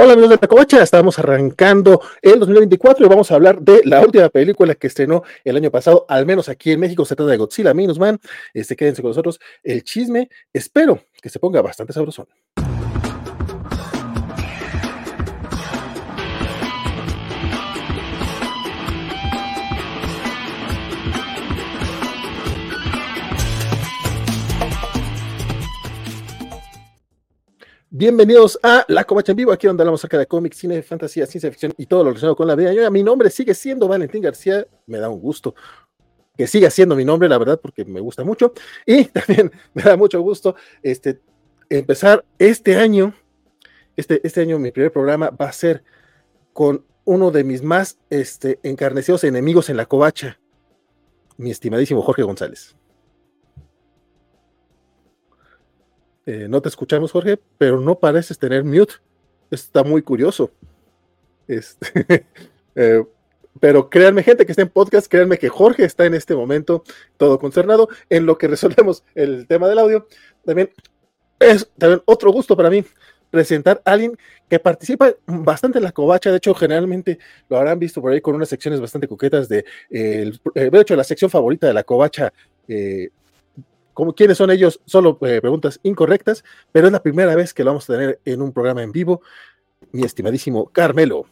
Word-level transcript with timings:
Hola 0.00 0.12
amigos 0.12 0.30
de 0.30 0.38
la 0.40 0.84
estamos 0.84 1.18
arrancando 1.18 2.00
el 2.22 2.38
2024 2.38 3.04
y 3.04 3.08
vamos 3.08 3.32
a 3.32 3.34
hablar 3.34 3.60
de 3.60 3.80
la 3.84 4.00
última 4.00 4.28
película 4.28 4.76
que 4.76 4.86
estrenó 4.86 5.24
el 5.42 5.56
año 5.56 5.72
pasado, 5.72 6.06
al 6.08 6.24
menos 6.24 6.48
aquí 6.48 6.70
en 6.70 6.78
México, 6.78 7.04
se 7.04 7.16
trata 7.16 7.32
de 7.32 7.36
Godzilla 7.36 7.74
Minus 7.74 7.98
Man. 7.98 8.20
Este, 8.54 8.76
quédense 8.76 9.02
con 9.02 9.10
nosotros, 9.10 9.40
el 9.64 9.82
chisme, 9.82 10.28
espero 10.52 11.00
que 11.20 11.28
se 11.28 11.40
ponga 11.40 11.62
bastante 11.62 11.92
sabrosón. 11.92 12.28
Bienvenidos 27.98 28.60
a 28.62 28.84
La 28.86 29.02
Covacha 29.02 29.32
en 29.32 29.36
Vivo, 29.36 29.50
aquí 29.50 29.66
donde 29.66 29.82
hablamos 29.82 29.98
acerca 29.98 30.18
de 30.18 30.26
cómics, 30.28 30.56
cine, 30.56 30.80
fantasía, 30.84 31.26
ciencia 31.26 31.50
ficción 31.50 31.74
y 31.76 31.86
todo 31.86 32.04
lo 32.04 32.10
relacionado 32.10 32.36
con 32.36 32.46
la 32.46 32.54
vida. 32.54 32.88
mi 32.90 33.02
nombre 33.02 33.28
sigue 33.28 33.54
siendo 33.54 33.88
Valentín 33.88 34.22
García, 34.22 34.64
me 34.86 34.98
da 34.98 35.08
un 35.08 35.20
gusto 35.20 35.56
que 36.36 36.46
siga 36.46 36.70
siendo 36.70 36.94
mi 36.94 37.04
nombre, 37.04 37.28
la 37.28 37.36
verdad, 37.38 37.58
porque 37.60 37.84
me 37.84 37.98
gusta 37.98 38.22
mucho. 38.22 38.52
Y 38.86 39.04
también 39.06 39.50
me 39.74 39.82
da 39.82 39.96
mucho 39.96 40.20
gusto 40.20 40.54
este, 40.80 41.18
empezar 41.68 42.24
este 42.38 42.76
año, 42.76 43.14
este, 43.96 44.20
este 44.22 44.42
año 44.42 44.60
mi 44.60 44.70
primer 44.70 44.92
programa 44.92 45.30
va 45.30 45.46
a 45.46 45.52
ser 45.52 45.82
con 46.52 46.84
uno 47.04 47.32
de 47.32 47.42
mis 47.42 47.64
más 47.64 47.98
este, 48.10 48.60
encarnecidos 48.62 49.24
enemigos 49.24 49.70
en 49.70 49.76
La 49.76 49.86
Covacha, 49.86 50.38
mi 51.36 51.50
estimadísimo 51.50 52.02
Jorge 52.02 52.22
González. 52.22 52.76
Eh, 56.28 56.46
no 56.46 56.60
te 56.60 56.68
escuchamos, 56.68 57.10
Jorge, 57.10 57.38
pero 57.56 57.80
no 57.80 57.98
pareces 57.98 58.38
tener 58.38 58.62
mute. 58.62 58.96
Está 59.50 59.82
muy 59.82 60.02
curioso. 60.02 60.50
Este, 61.46 62.26
eh, 62.74 63.02
pero 63.58 63.88
créanme, 63.88 64.22
gente 64.22 64.44
que 64.44 64.52
está 64.52 64.60
en 64.60 64.68
podcast, 64.68 65.10
créanme 65.10 65.38
que 65.38 65.48
Jorge 65.48 65.86
está 65.86 66.04
en 66.04 66.12
este 66.12 66.34
momento 66.34 66.84
todo 67.16 67.38
concernado 67.38 67.88
en 68.10 68.26
lo 68.26 68.36
que 68.36 68.46
resolvemos 68.46 69.04
el 69.14 69.46
tema 69.46 69.68
del 69.68 69.78
audio. 69.78 70.06
También 70.44 70.70
es 71.40 71.66
también 71.78 72.02
otro 72.04 72.30
gusto 72.30 72.54
para 72.54 72.68
mí 72.68 72.84
presentar 73.30 73.80
a 73.86 73.92
alguien 73.92 74.14
que 74.50 74.58
participa 74.58 75.14
bastante 75.24 75.78
en 75.78 75.84
la 75.84 75.92
covacha. 75.92 76.30
De 76.30 76.36
hecho, 76.36 76.52
generalmente 76.52 77.18
lo 77.48 77.56
habrán 77.56 77.78
visto 77.78 78.02
por 78.02 78.12
ahí 78.12 78.20
con 78.20 78.34
unas 78.34 78.50
secciones 78.50 78.82
bastante 78.82 79.08
coquetas 79.08 79.48
de, 79.48 79.64
eh, 79.88 80.30
de 80.54 80.78
hecho, 80.78 80.94
la 80.94 81.04
sección 81.04 81.30
favorita 81.30 81.66
de 81.66 81.72
la 81.72 81.84
covacha 81.84 82.34
quiénes 84.16 84.38
son 84.38 84.50
ellos, 84.50 84.80
solo 84.84 85.18
eh, 85.22 85.40
preguntas 85.40 85.80
incorrectas, 85.82 86.44
pero 86.72 86.86
es 86.86 86.92
la 86.92 87.02
primera 87.02 87.34
vez 87.34 87.52
que 87.52 87.64
lo 87.64 87.70
vamos 87.70 87.88
a 87.88 87.94
tener 87.94 88.20
en 88.24 88.42
un 88.42 88.52
programa 88.52 88.82
en 88.82 88.92
vivo. 88.92 89.22
Mi 89.92 90.04
estimadísimo 90.04 90.68
Carmelo. 90.68 91.26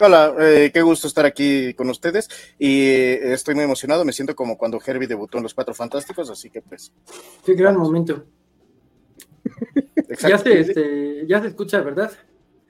Hola, 0.00 0.34
eh, 0.38 0.70
qué 0.72 0.80
gusto 0.82 1.08
estar 1.08 1.26
aquí 1.26 1.74
con 1.74 1.90
ustedes 1.90 2.28
y 2.58 2.82
eh, 2.88 3.32
estoy 3.32 3.56
muy 3.56 3.64
emocionado, 3.64 4.04
me 4.04 4.12
siento 4.12 4.36
como 4.36 4.56
cuando 4.56 4.80
Herbie 4.84 5.08
debutó 5.08 5.38
en 5.38 5.42
Los 5.42 5.54
Cuatro 5.54 5.74
Fantásticos, 5.74 6.30
así 6.30 6.50
que 6.50 6.62
pues... 6.62 6.92
Qué 7.44 7.54
gran 7.54 7.76
momento. 7.76 8.24
ya, 10.20 10.38
se, 10.38 10.60
este, 10.60 11.26
ya 11.26 11.40
se 11.40 11.48
escucha, 11.48 11.80
¿verdad? 11.80 12.12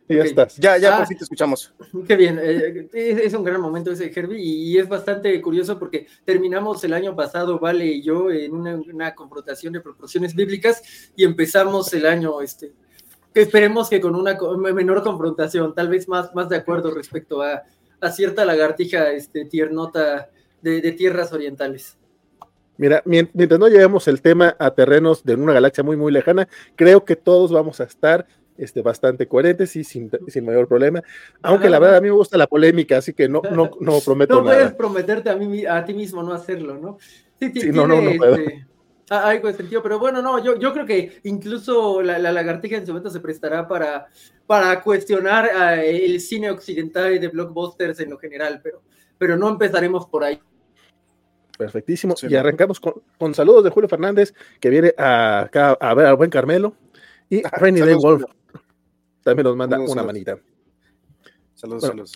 Ya 0.08 0.22
estás. 0.22 0.56
Ya, 0.56 0.78
ya, 0.78 0.98
por 0.98 1.06
fin 1.06 1.18
te 1.18 1.24
escuchamos. 1.24 1.72
Qué 2.08 2.16
bien. 2.16 2.38
Eh, 2.40 2.86
es, 2.92 3.34
un 3.34 3.44
gran 3.44 3.60
momento 3.60 3.92
ese, 3.92 4.12
Herbie, 4.14 4.40
y 4.40 4.78
es 4.78 4.88
bastante 4.88 5.40
curioso 5.40 5.78
porque 5.78 6.06
terminamos 6.24 6.82
el 6.84 6.92
año 6.92 7.14
pasado, 7.14 7.58
Vale 7.58 7.86
y 7.86 8.02
yo, 8.02 8.30
en 8.30 8.54
una, 8.54 9.14
confrontación 9.14 9.72
de 9.72 9.80
proporciones 9.80 10.34
bíblicas 10.34 11.10
y 11.16 11.24
empezamos 11.24 11.92
el 11.92 12.06
año, 12.06 12.40
este, 12.40 12.72
que 13.34 13.42
esperemos 13.42 13.88
que 13.88 14.00
con 14.00 14.14
una 14.14 14.38
menor 14.72 15.02
confrontación, 15.02 15.74
tal 15.74 15.88
vez 15.88 16.08
más, 16.08 16.34
más 16.34 16.48
de 16.48 16.56
acuerdo 16.56 16.90
respecto 16.90 17.42
a, 17.42 17.62
a 18.00 18.10
cierta 18.10 18.44
lagartija 18.44 19.10
este, 19.10 19.44
tiernota 19.44 20.30
de, 20.62 20.80
de 20.80 20.92
tierras 20.92 21.32
orientales. 21.32 21.98
Mira, 22.78 23.02
mientras 23.04 23.58
no 23.58 23.66
llevemos 23.66 24.06
el 24.06 24.22
tema 24.22 24.54
a 24.56 24.70
terrenos 24.70 25.24
de 25.24 25.34
una 25.34 25.52
galaxia 25.52 25.82
muy, 25.82 25.96
muy 25.96 26.12
lejana, 26.12 26.48
creo 26.76 27.04
que 27.04 27.16
todos 27.16 27.50
vamos 27.50 27.80
a 27.80 27.84
estar 27.84 28.24
este, 28.58 28.82
bastante 28.82 29.26
coherentes 29.26 29.74
y 29.76 29.84
sin, 29.84 30.10
sin 30.26 30.44
mayor 30.44 30.68
problema. 30.68 31.02
Aunque 31.42 31.70
la 31.70 31.78
verdad 31.78 31.96
a 31.96 32.00
mí 32.00 32.08
me 32.08 32.14
gusta 32.14 32.36
la 32.36 32.46
polémica, 32.46 32.98
así 32.98 33.14
que 33.14 33.28
no, 33.28 33.40
no, 33.50 33.70
no 33.80 34.00
prometo 34.04 34.34
no 34.34 34.42
nada. 34.42 34.52
No 34.52 34.60
puedes 34.60 34.74
prometerte 34.74 35.30
a, 35.30 35.36
mí, 35.36 35.64
a 35.64 35.84
ti 35.84 35.94
mismo 35.94 36.22
no 36.22 36.32
hacerlo, 36.32 36.76
¿no? 36.76 36.98
Sí, 37.40 37.52
sí, 37.54 37.70
no, 37.72 37.86
no, 37.86 38.02
no 38.02 38.10
puedo. 38.16 38.34
Este, 38.34 38.66
algo 39.10 39.48
de 39.48 39.54
sentido, 39.54 39.82
pero 39.82 39.98
bueno, 39.98 40.20
no, 40.20 40.42
yo, 40.44 40.58
yo 40.58 40.72
creo 40.72 40.84
que 40.84 41.20
incluso 41.24 42.02
la, 42.02 42.18
la 42.18 42.30
lagartija 42.30 42.76
en 42.76 42.84
su 42.84 42.92
momento 42.92 43.10
se 43.10 43.20
prestará 43.20 43.66
para, 43.66 44.08
para 44.46 44.82
cuestionar 44.82 45.48
eh, 45.78 46.04
el 46.04 46.20
cine 46.20 46.50
occidental 46.50 47.18
de 47.18 47.28
blockbusters 47.28 48.00
en 48.00 48.10
lo 48.10 48.18
general, 48.18 48.60
pero, 48.62 48.82
pero 49.16 49.36
no 49.36 49.48
empezaremos 49.48 50.06
por 50.06 50.24
ahí. 50.24 50.38
Perfectísimo. 51.56 52.14
y 52.22 52.36
arrancamos 52.36 52.78
con, 52.78 52.94
con, 53.18 53.34
saludos 53.34 53.64
de 53.64 53.70
Julio 53.70 53.88
Fernández, 53.88 54.32
que 54.60 54.70
viene 54.70 54.88
acá 54.96 55.72
a 55.80 55.94
ver 55.94 56.06
al 56.06 56.16
buen 56.16 56.30
Carmelo. 56.30 56.74
Y 57.30 57.44
ah, 57.44 57.50
Rainy 57.52 57.80
Day 57.80 57.94
Wolf 57.94 58.22
también 59.28 59.44
nos 59.44 59.56
manda 59.56 59.78
una 59.78 60.02
manita. 60.02 60.38
Saludos, 61.54 61.82
saludos. 61.82 62.12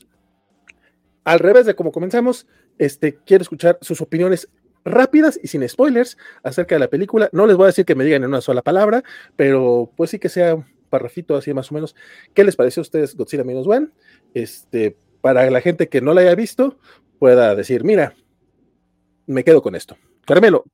Al 1.25 1.39
revés 1.41 1.67
de 1.67 1.75
como 1.75 1.93
comenzamos, 1.93 2.47
este, 2.79 3.19
quiero 3.27 3.43
escuchar 3.43 3.79
sus 3.83 4.01
opiniones 4.01 4.49
rápidas 4.85 5.39
y 5.43 5.49
sin 5.49 5.69
spoilers 5.69 6.17
acerca 6.43 6.75
de 6.75 6.79
la 6.81 6.89
película. 6.89 7.29
No 7.33 7.47
les 7.47 7.57
voy 7.57 7.65
a 7.65 7.67
decir 7.67 7.85
que 7.85 7.95
me 7.95 8.05
digan 8.05 8.23
en 8.23 8.31
una 8.31 8.41
sola 8.41 8.63
palabra, 8.63 9.03
pero 9.37 9.93
pues 9.95 10.11
sí 10.11 10.19
que 10.19 10.31
sea 10.31 10.55
un 10.55 10.67
parrafito 10.89 11.37
así 11.37 11.53
más 11.53 11.71
o 11.71 11.75
menos. 11.75 11.95
¿Qué 12.33 12.45
les 12.45 12.57
pareció 12.57 12.81
a 12.81 12.83
ustedes 12.83 13.15
Godzilla 13.15 13.45
Minus 13.45 13.67
One? 13.67 13.91
Este, 14.33 14.97
para 15.21 15.49
la 15.51 15.61
gente 15.61 15.89
que 15.89 16.01
no 16.01 16.15
la 16.15 16.23
haya 16.23 16.35
visto, 16.35 16.79
pueda 17.19 17.55
decir, 17.55 17.85
mira, 17.85 18.15
me 19.27 19.45
quedo 19.45 19.61
con 19.61 19.75
esto. 19.75 19.99
Carmelo, 20.25 20.65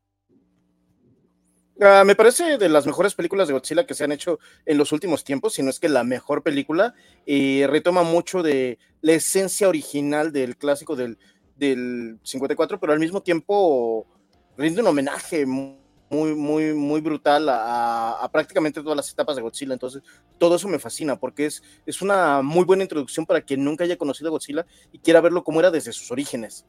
Ah, 1.81 2.03
me 2.05 2.17
parece 2.17 2.59
de 2.59 2.69
las 2.69 2.87
mejores 2.87 3.15
películas 3.15 3.47
de 3.47 3.55
Godzilla 3.55 3.87
que 3.87 3.95
se 3.95 4.03
han 4.03 4.11
hecho 4.11 4.41
en 4.67 4.79
los 4.79 4.91
últimos 4.91 5.23
tiempos, 5.23 5.55
si 5.55 5.63
no 5.63 5.71
es 5.71 5.79
que 5.79 5.89
la 5.89 6.03
mejor 6.03 6.43
película, 6.43 6.95
y 7.25 7.65
retoma 7.67 8.03
mucho 8.03 8.43
de 8.43 8.79
la 9.01 9.13
esencia 9.13 9.69
original 9.69 10.33
del 10.33 10.57
clásico 10.57 10.97
del, 10.97 11.19
del 11.57 12.19
54, 12.25 12.81
pero 12.81 12.93
al 12.93 12.99
mismo 12.99 13.23
tiempo 13.23 14.09
rinde 14.57 14.81
un 14.81 14.89
homenaje 14.89 15.47
muy, 15.47 16.35
muy, 16.35 16.75
muy 16.75 17.01
brutal 17.01 17.47
a, 17.49 18.29
prácticamente 18.33 18.83
todas 18.83 18.97
las 18.97 19.13
etapas 19.13 19.37
de 19.37 19.43
Godzilla. 19.43 19.73
Entonces, 19.73 20.03
todo 20.37 20.57
eso 20.57 20.67
me 20.67 20.81
fascina 20.81 21.17
porque 21.17 21.47
es, 21.47 21.63
es 21.87 22.03
una 22.03 22.43
muy 22.43 22.65
buena 22.65 22.83
introducción 22.83 23.25
para 23.25 23.41
quien 23.43 23.63
nunca 23.63 23.85
haya 23.85 23.97
conocido 23.97 24.29
a 24.29 24.33
Godzilla 24.33 24.67
y 24.91 24.99
quiera 24.99 25.21
verlo 25.21 25.45
como 25.45 25.61
era 25.61 25.71
desde 25.71 25.93
sus 25.93 26.11
orígenes. 26.11 26.67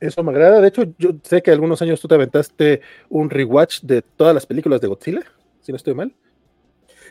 Eso 0.00 0.22
me 0.22 0.30
agrada. 0.30 0.60
De 0.60 0.68
hecho, 0.68 0.84
yo 0.98 1.10
sé 1.22 1.42
que 1.42 1.50
algunos 1.50 1.80
años 1.82 2.00
tú 2.00 2.08
te 2.08 2.14
aventaste 2.14 2.82
un 3.08 3.30
rewatch 3.30 3.80
de 3.82 4.02
todas 4.02 4.34
las 4.34 4.46
películas 4.46 4.80
de 4.80 4.88
Godzilla, 4.88 5.22
si 5.60 5.72
no 5.72 5.76
estoy 5.76 5.94
mal. 5.94 6.14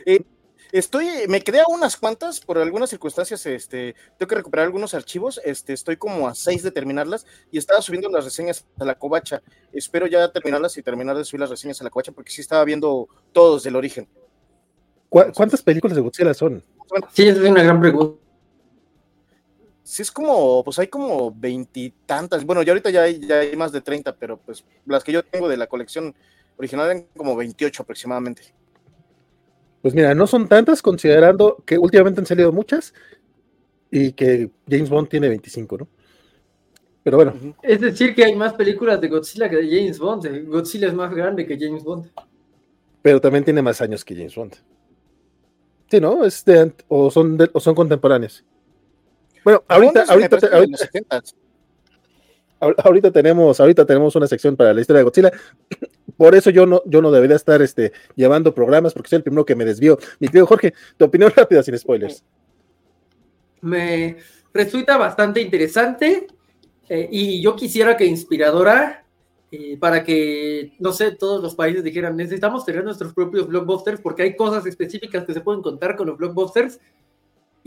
Eh, 0.04 0.22
estoy, 0.70 1.06
me 1.28 1.40
quedé 1.40 1.60
a 1.60 1.64
unas 1.68 1.96
cuantas, 1.96 2.40
por 2.40 2.58
algunas 2.58 2.90
circunstancias, 2.90 3.44
este, 3.46 3.96
tengo 4.18 4.28
que 4.28 4.36
recuperar 4.36 4.66
algunos 4.66 4.94
archivos, 4.94 5.40
este, 5.44 5.72
estoy 5.72 5.96
como 5.96 6.28
a 6.28 6.34
seis 6.34 6.62
de 6.62 6.70
terminarlas 6.70 7.26
y 7.50 7.58
estaba 7.58 7.82
subiendo 7.82 8.08
las 8.08 8.24
reseñas 8.24 8.64
a 8.78 8.84
la 8.84 8.94
covacha. 8.94 9.42
Espero 9.72 10.06
ya 10.06 10.30
terminarlas 10.30 10.76
y 10.76 10.82
terminar 10.82 11.16
de 11.16 11.24
subir 11.24 11.40
las 11.40 11.50
reseñas 11.50 11.80
a 11.80 11.84
la 11.84 11.90
covacha 11.90 12.12
porque 12.12 12.30
sí 12.30 12.40
estaba 12.40 12.64
viendo 12.64 13.08
todos 13.32 13.64
del 13.64 13.74
origen. 13.74 14.08
¿Cuántas 15.08 15.62
películas 15.62 15.96
de 15.96 16.02
Godzilla 16.02 16.34
son? 16.34 16.62
Sí, 17.12 17.26
es 17.26 17.38
una 17.38 17.62
gran 17.62 17.80
pregunta 17.80 18.25
sí 19.86 20.02
es 20.02 20.10
como, 20.10 20.64
pues 20.64 20.80
hay 20.80 20.88
como 20.88 21.32
veintitantas, 21.32 22.44
bueno, 22.44 22.60
ya 22.62 22.72
ahorita 22.72 22.90
ya 22.90 23.02
hay, 23.02 23.20
ya 23.20 23.38
hay 23.38 23.54
más 23.54 23.70
de 23.70 23.80
treinta, 23.80 24.14
pero 24.16 24.36
pues 24.36 24.64
las 24.84 25.04
que 25.04 25.12
yo 25.12 25.22
tengo 25.22 25.48
de 25.48 25.56
la 25.56 25.68
colección 25.68 26.12
original 26.56 26.86
eran 26.86 27.06
como 27.16 27.36
veintiocho 27.36 27.84
aproximadamente. 27.84 28.42
Pues 29.82 29.94
mira, 29.94 30.12
no 30.12 30.26
son 30.26 30.48
tantas 30.48 30.82
considerando 30.82 31.62
que 31.64 31.78
últimamente 31.78 32.20
han 32.20 32.26
salido 32.26 32.50
muchas 32.50 32.92
y 33.88 34.10
que 34.10 34.50
James 34.68 34.90
Bond 34.90 35.08
tiene 35.08 35.28
25, 35.28 35.78
¿no? 35.78 35.88
Pero 37.04 37.18
bueno. 37.18 37.34
Es 37.62 37.80
decir, 37.80 38.12
que 38.12 38.24
hay 38.24 38.34
más 38.34 38.54
películas 38.54 39.00
de 39.00 39.06
Godzilla 39.06 39.48
que 39.48 39.56
de 39.56 39.68
James 39.68 40.00
Bond. 40.00 40.48
Godzilla 40.48 40.88
es 40.88 40.94
más 40.94 41.14
grande 41.14 41.46
que 41.46 41.56
James 41.56 41.84
Bond. 41.84 42.10
Pero 43.02 43.20
también 43.20 43.44
tiene 43.44 43.62
más 43.62 43.80
años 43.80 44.04
que 44.04 44.16
James 44.16 44.34
Bond. 44.34 44.56
Sí, 45.88 46.00
¿no? 46.00 46.24
Es 46.24 46.44
o, 46.88 47.08
son 47.08 47.38
o 47.52 47.60
son 47.60 47.76
contemporáneos. 47.76 48.44
Bueno, 49.46 49.62
ahorita, 49.68 50.06
ahorita, 50.08 50.38
ahorita, 52.82 53.12
tenemos, 53.12 53.60
ahorita 53.60 53.86
tenemos 53.86 54.16
una 54.16 54.26
sección 54.26 54.56
para 54.56 54.74
la 54.74 54.80
historia 54.80 54.98
de 54.98 55.04
Godzilla. 55.04 55.30
Por 56.16 56.34
eso 56.34 56.50
yo 56.50 56.66
no, 56.66 56.82
yo 56.84 57.00
no 57.00 57.12
debería 57.12 57.36
estar 57.36 57.62
este, 57.62 57.92
llevando 58.16 58.52
programas, 58.52 58.92
porque 58.92 59.08
soy 59.08 59.18
el 59.18 59.22
primero 59.22 59.44
que 59.44 59.54
me 59.54 59.64
desvió. 59.64 60.00
Mi 60.18 60.26
querido 60.26 60.46
Jorge, 60.46 60.74
tu 60.96 61.04
opinión 61.04 61.30
rápida 61.36 61.62
sin 61.62 61.78
spoilers. 61.78 62.24
Me 63.60 64.16
resulta 64.52 64.96
bastante 64.96 65.40
interesante 65.40 66.26
eh, 66.88 67.08
y 67.12 67.40
yo 67.40 67.54
quisiera 67.54 67.96
que 67.96 68.04
Inspiradora 68.04 69.06
eh, 69.52 69.76
para 69.78 70.02
que, 70.02 70.72
no 70.80 70.90
sé, 70.90 71.12
todos 71.12 71.40
los 71.40 71.54
países 71.54 71.84
dijeran, 71.84 72.16
necesitamos 72.16 72.64
tener 72.64 72.82
nuestros 72.82 73.14
propios 73.14 73.46
blockbusters 73.46 74.00
porque 74.00 74.24
hay 74.24 74.34
cosas 74.34 74.66
específicas 74.66 75.24
que 75.24 75.34
se 75.34 75.40
pueden 75.40 75.62
contar 75.62 75.94
con 75.94 76.08
los 76.08 76.18
blockbusters 76.18 76.80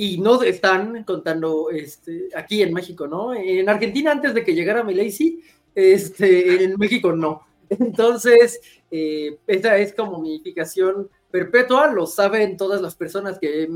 y 0.02 0.18
no 0.18 0.42
están 0.42 1.04
contando 1.04 1.70
este, 1.72 2.30
aquí 2.34 2.62
en 2.62 2.72
México, 2.74 3.06
¿no? 3.06 3.34
En 3.34 3.68
Argentina 3.68 4.14
antes 4.14 4.34
de 4.34 4.46
que 4.46 4.56
llegara 4.56 4.82
Milei, 4.82 5.44
este, 5.76 6.64
en 6.64 6.78
México 6.78 7.12
no. 7.12 7.42
Entonces, 7.70 8.62
eh, 8.90 9.38
es 9.46 9.94
como 9.94 10.22
mi 10.22 10.40
fijación 10.40 11.10
perpetua, 11.30 11.92
lo 11.92 12.06
saben 12.06 12.56
todas 12.56 12.82
las 12.82 12.96
personas 12.96 13.40
que 13.40 13.68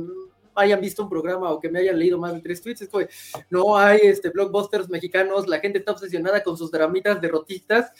hayan 0.56 0.80
visto 0.80 1.04
un 1.04 1.10
programa 1.10 1.52
o 1.52 1.60
que 1.60 1.70
me 1.70 1.80
hayan 1.80 2.00
leído 2.00 2.18
más 2.18 2.34
de 2.34 2.40
tres 2.40 2.62
tweets, 2.62 2.84
es 2.84 2.88
que 2.88 3.10
no 3.50 3.76
hay 3.76 4.00
este, 4.04 4.30
blockbusters 4.30 4.90
mexicanos, 4.90 5.50
la 5.50 5.60
gente 5.60 5.80
está 5.80 5.92
obsesionada 5.92 6.42
con 6.42 6.56
sus 6.56 6.72
dramitas 6.72 7.20
derrotistas, 7.20 7.92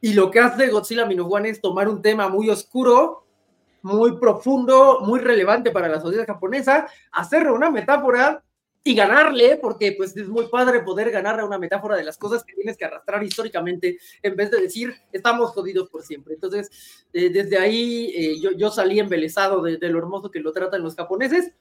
y 0.00 0.12
lo 0.12 0.30
que 0.30 0.38
hace 0.38 0.68
Godzilla 0.68 1.04
Minus 1.04 1.26
One 1.28 1.48
es 1.48 1.60
tomar 1.60 1.88
un 1.88 2.00
tema 2.00 2.28
muy 2.28 2.48
oscuro, 2.48 3.25
muy 3.86 4.18
profundo, 4.18 5.00
muy 5.02 5.20
relevante 5.20 5.70
para 5.70 5.88
la 5.88 6.00
sociedad 6.00 6.26
japonesa, 6.26 6.88
hacerle 7.12 7.52
una 7.52 7.70
metáfora 7.70 8.42
y 8.82 8.94
ganarle, 8.94 9.56
porque 9.56 9.92
pues 9.92 10.16
es 10.16 10.28
muy 10.28 10.48
padre 10.48 10.80
poder 10.80 11.10
ganarle 11.10 11.44
una 11.44 11.58
metáfora 11.58 11.96
de 11.96 12.04
las 12.04 12.18
cosas 12.18 12.44
que 12.44 12.54
tienes 12.54 12.76
que 12.76 12.84
arrastrar 12.84 13.22
históricamente, 13.22 13.98
en 14.22 14.36
vez 14.36 14.50
de 14.50 14.60
decir, 14.60 14.94
estamos 15.12 15.50
jodidos 15.50 15.88
por 15.88 16.02
siempre. 16.02 16.34
Entonces, 16.34 17.06
eh, 17.12 17.30
desde 17.30 17.58
ahí 17.58 18.12
eh, 18.14 18.40
yo, 18.40 18.52
yo, 18.52 18.70
salí 18.70 18.98
embelesado 18.98 19.62
de, 19.62 19.76
de, 19.76 19.88
lo 19.88 19.98
hermoso 19.98 20.30
que 20.30 20.40
lo 20.40 20.52
tratan 20.52 20.82
los 20.82 20.94
japoneses, 20.94 21.52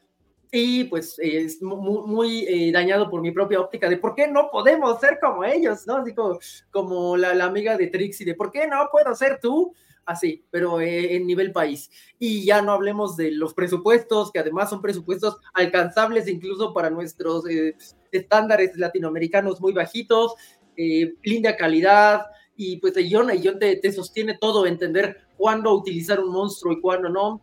y 0.52 0.86
pues 0.86 1.18
es 1.20 1.62
muy, 1.62 2.08
muy 2.08 2.46
eh, 2.48 2.72
dañado 2.72 3.10
por 3.10 3.22
mi 3.22 3.32
propia 3.32 3.60
óptica 3.60 3.90
de 3.90 3.98
por 3.98 4.16
qué 4.16 4.28
no 4.28 4.50
podemos 4.52 5.00
ser 5.00 5.20
como 5.22 5.44
ellos, 5.44 5.86
¿no? 5.86 5.98
Así 5.98 6.14
como, 6.14 6.40
como 6.72 7.18
la, 7.18 7.36
la, 7.36 7.46
amiga 7.46 7.76
de 7.76 7.88
Trixie, 7.88 8.26
de 8.26 8.36
por 8.36 8.52
qué 8.52 8.68
no 8.68 8.88
puedo 8.92 9.14
ser 9.16 9.40
tú, 9.42 9.74
así, 10.06 10.46
pero 10.52 10.80
eh, 10.80 11.16
en 11.16 11.28
nivel 11.28 11.52
país. 11.52 11.90
Y 12.20 12.46
ya 12.46 12.62
no 12.62 12.72
hablemos 12.72 13.18
de 13.18 13.32
los 13.32 13.54
presupuestos, 13.54 14.32
que 14.32 14.40
además 14.40 14.70
son 14.70 14.82
presupuestos 14.82 15.38
alcanzables 15.54 16.28
incluso 16.28 16.74
para 16.74 16.90
nuestros 16.90 17.48
eh, 17.50 17.76
estándares 18.12 18.78
latinoamericanos 18.78 19.60
muy 19.62 19.74
bajitos, 19.74 20.36
eh, 20.78 21.14
linda 21.24 21.56
calidad, 21.56 22.26
y 22.58 22.78
pues 22.78 22.94
John, 23.10 23.30
John 23.44 23.60
te, 23.60 23.76
te 23.78 23.92
sostiene 23.92 24.38
todo, 24.40 24.66
entender 24.66 25.26
cuándo 25.38 25.74
utilizar 25.74 26.20
un 26.20 26.32
monstruo 26.32 26.74
y 26.74 26.82
cuándo 26.82 27.10
no. 27.10 27.42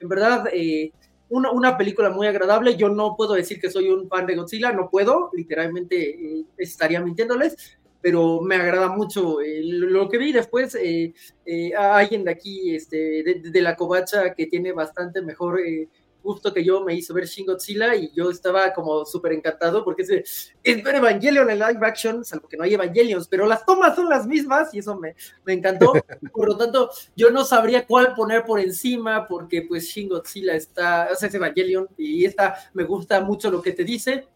En 0.00 0.08
verdad, 0.08 0.46
eh, 0.52 0.92
una, 1.28 1.50
una, 1.50 1.76
película 1.76 2.10
muy 2.10 2.26
agradable. 2.26 2.76
Yo 2.76 2.88
no 2.88 3.16
puedo 3.16 3.34
decir 3.34 3.60
que 3.60 3.70
soy 3.70 3.88
un 3.88 4.08
fan 4.08 4.26
de 4.26 4.36
Godzilla, 4.36 4.72
no 4.72 4.90
puedo, 4.90 5.30
literalmente 5.32 6.38
eh, 6.40 6.44
estaría 6.58 7.00
mintiéndoles, 7.00 7.78
pero 8.04 8.42
me 8.42 8.56
agrada 8.56 8.88
mucho 8.90 9.40
eh, 9.40 9.60
lo 9.62 10.10
que 10.10 10.18
vi 10.18 10.30
después. 10.30 10.74
Eh, 10.74 11.14
eh 11.46 11.74
alguien 11.74 12.22
de 12.22 12.32
aquí, 12.32 12.76
este, 12.76 12.96
de, 13.22 13.50
de, 13.50 13.62
la 13.62 13.74
covacha, 13.74 14.34
que 14.34 14.44
tiene 14.44 14.72
bastante 14.72 15.22
mejor 15.22 15.58
eh, 15.58 15.88
gusto 16.22 16.52
que 16.52 16.62
yo 16.62 16.84
me 16.84 16.94
hizo 16.94 17.14
ver 17.14 17.24
Shin 17.24 17.46
Godzilla 17.46 17.94
y 17.94 18.10
yo 18.12 18.28
estaba 18.28 18.74
como 18.74 19.06
súper 19.06 19.32
encantado 19.32 19.82
porque 19.82 20.02
es, 20.02 20.52
es 20.62 20.82
ver 20.84 20.96
Evangelion 20.96 21.48
en 21.48 21.58
live 21.58 21.78
action, 21.80 22.22
salvo 22.26 22.46
que 22.46 22.58
no 22.58 22.64
hay 22.64 22.74
Evangelions, 22.74 23.26
pero 23.26 23.46
las 23.46 23.64
tomas 23.64 23.96
son 23.96 24.10
las 24.10 24.26
mismas 24.26 24.74
y 24.74 24.80
eso 24.80 24.98
me, 24.98 25.16
me 25.46 25.54
encantó. 25.54 25.94
Por 26.34 26.48
lo 26.48 26.58
tanto, 26.58 26.90
yo 27.16 27.30
no 27.30 27.42
sabría 27.42 27.86
cuál 27.86 28.14
poner 28.14 28.44
por 28.44 28.60
encima 28.60 29.26
porque 29.26 29.62
pues 29.62 29.84
Shin 29.86 30.10
Godzilla 30.10 30.54
está, 30.54 31.08
o 31.10 31.14
sea, 31.14 31.30
es 31.30 31.34
Evangelion 31.34 31.88
y 31.96 32.26
esta 32.26 32.54
me 32.74 32.84
gusta 32.84 33.22
mucho 33.22 33.50
lo 33.50 33.62
que 33.62 33.72
te 33.72 33.82
dice. 33.82 34.28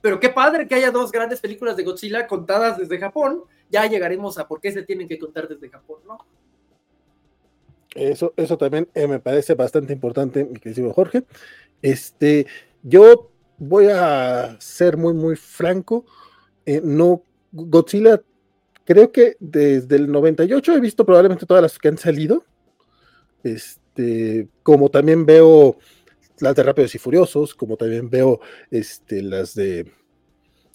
Pero 0.00 0.18
qué 0.18 0.30
padre 0.30 0.66
que 0.66 0.74
haya 0.74 0.90
dos 0.90 1.12
grandes 1.12 1.40
películas 1.40 1.76
de 1.76 1.84
Godzilla 1.84 2.26
contadas 2.26 2.78
desde 2.78 2.98
Japón. 2.98 3.42
Ya 3.70 3.86
llegaremos 3.86 4.38
a 4.38 4.48
por 4.48 4.60
qué 4.60 4.72
se 4.72 4.82
tienen 4.82 5.06
que 5.06 5.18
contar 5.18 5.46
desde 5.46 5.68
Japón, 5.68 6.00
¿no? 6.06 6.18
Eso, 7.94 8.32
eso 8.36 8.56
también 8.56 8.88
eh, 8.94 9.06
me 9.06 9.18
parece 9.18 9.54
bastante 9.54 9.92
importante, 9.92 10.44
mi 10.44 10.58
querido 10.58 10.92
Jorge. 10.92 11.24
Este, 11.82 12.46
yo 12.82 13.30
voy 13.58 13.86
a 13.86 14.56
ser 14.60 14.96
muy, 14.96 15.12
muy 15.12 15.36
franco. 15.36 16.04
Eh, 16.64 16.80
no, 16.82 17.22
Godzilla, 17.52 18.22
creo 18.84 19.12
que 19.12 19.36
desde 19.40 19.96
el 19.96 20.10
98 20.10 20.74
he 20.74 20.80
visto 20.80 21.04
probablemente 21.04 21.46
todas 21.46 21.62
las 21.62 21.78
que 21.78 21.88
han 21.88 21.98
salido. 21.98 22.44
Este, 23.42 24.48
como 24.62 24.88
también 24.90 25.26
veo 25.26 25.78
las 26.40 26.56
de 26.56 26.62
Rápidos 26.62 26.94
y 26.94 26.98
Furiosos, 26.98 27.54
como 27.54 27.76
también 27.76 28.10
veo 28.10 28.40
este, 28.70 29.22
las 29.22 29.54
de 29.54 29.90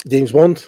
James 0.09 0.31
Bond, 0.31 0.59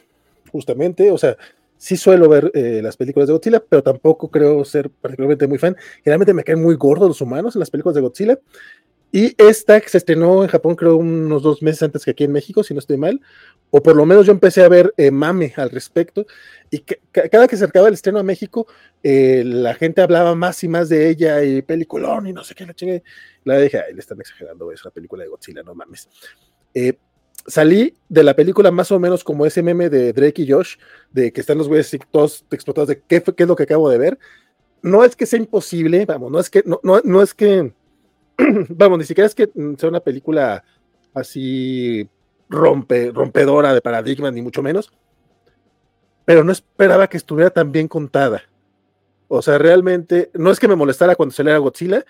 justamente. 0.52 1.12
O 1.12 1.18
sea, 1.18 1.38
sí 1.78 1.96
suelo 1.96 2.28
ver 2.28 2.52
eh, 2.54 2.82
las 2.84 2.98
películas 2.98 3.28
de 3.28 3.34
Godzilla, 3.34 3.64
pero 3.68 3.84
tampoco 3.84 4.30
creo 4.30 4.66
ser 4.66 4.90
particularmente 4.90 5.48
muy 5.48 5.58
fan. 5.58 5.76
Generalmente 6.04 6.34
me 6.34 6.44
caen 6.44 6.62
muy 6.62 6.76
gordos 6.76 7.08
los 7.08 7.22
humanos 7.22 7.56
en 7.56 7.60
las 7.60 7.70
películas 7.70 7.96
de 7.96 8.02
Godzilla. 8.02 8.40
Y 9.12 9.36
esta 9.38 9.80
que 9.80 9.89
se 9.89 9.98
estrenó 9.98 10.44
en 10.44 10.50
Japón, 10.50 10.75
creo 10.75 10.98
unos 10.98 11.42
dos 11.42 11.62
meses 11.62 11.83
antes 11.83 12.04
que 12.04 12.12
aquí 12.12 12.25
en 12.25 12.31
México, 12.31 12.63
si 12.63 12.74
no 12.74 12.80
estoy 12.80 12.98
mal, 12.98 13.21
o 13.69 13.81
por 13.81 13.95
lo 13.95 14.06
menos 14.06 14.25
yo 14.25 14.31
empecé 14.31 14.63
a 14.63 14.69
ver 14.69 14.94
eh, 14.98 15.12
mame 15.12 15.54
al 15.56 15.69
respecto. 15.69 16.25
Y 16.69 16.80
cada 16.80 17.48
que 17.48 17.56
acercaba 17.56 17.88
el 17.88 17.94
estreno 17.94 18.19
a 18.19 18.24
México, 18.24 18.68
eh, 19.04 19.44
la 19.45 19.74
gente 19.75 20.01
hablaba 20.01 20.36
más 20.36 20.63
y 20.63 20.68
más 20.68 20.89
de 20.89 21.09
ella 21.09 21.44
y 21.44 21.62
peliculón 21.62 22.27
y 22.27 22.33
no 22.33 22.44
sé 22.44 22.54
qué, 22.54 22.65
la 22.65 22.74
chingue. 22.74 23.04
La 23.45 23.57
dije, 23.59 23.80
ay, 23.80 23.94
le 23.94 24.00
están 24.00 24.19
exagerando, 24.19 24.71
es 24.71 24.83
una 24.83 24.92
película 24.92 25.24
de 25.24 25.30
Godzilla, 25.30 25.63
no 25.63 25.74
mames. 25.74 26.09
Eh, 26.74 26.98
salí 27.45 27.95
de 28.09 28.24
la 28.24 28.36
película 28.36 28.71
más 28.71 28.92
o 28.92 29.00
menos 29.00 29.24
como 29.24 29.45
ese 29.45 29.63
meme 29.63 29.89
de 29.89 30.12
Drake 30.12 30.42
y 30.42 30.51
Josh, 30.51 30.75
de 31.12 31.31
que 31.31 31.42
están 31.42 31.57
los 31.57 31.68
güeyes 31.68 31.98
todos 32.12 32.45
explotados 32.51 32.89
de 32.89 33.01
qué, 33.01 33.21
qué, 33.21 33.44
es 33.44 33.48
lo 33.48 33.56
que 33.56 33.63
acabo 33.63 33.89
de 33.89 33.98
ver. 33.98 34.19
No 34.81 35.04
es 35.04 35.15
que 35.15 35.25
sea 35.25 35.39
imposible, 35.39 36.06
vamos, 36.06 36.31
no 36.31 36.39
es 36.39 36.50
que, 36.50 36.62
no, 36.65 36.80
no, 36.83 37.01
no 37.04 37.21
es 37.21 37.33
que, 37.33 37.74
vamos, 38.69 39.00
ni 39.00 39.06
siquiera 39.06 39.28
es 39.28 39.36
que 39.36 39.50
sea 39.78 39.89
una 39.89 40.00
película 40.00 40.63
así 41.13 42.10
rompe, 42.50 43.12
rompedora 43.12 43.74
de 43.74 43.81
paradigmas, 43.81 44.34
ni 44.34 44.42
mucho 44.42 44.62
menos, 44.62 44.92
pero 46.25 46.44
no 46.44 46.51
esperaba 46.51 47.07
que 47.07 47.18
estuviera 47.18 47.50
tan 47.50 47.72
bien 47.72 47.88
contada. 47.88 48.44
O 49.28 49.42
sea, 49.42 49.57
realmente, 49.57 50.30
no 50.34 50.51
es 50.51 50.60
que 50.60 50.68
me 50.68 50.75
molestara 50.75 51.16
cuando 51.16 51.36
saliera 51.36 51.57
Godzilla, 51.57 52.06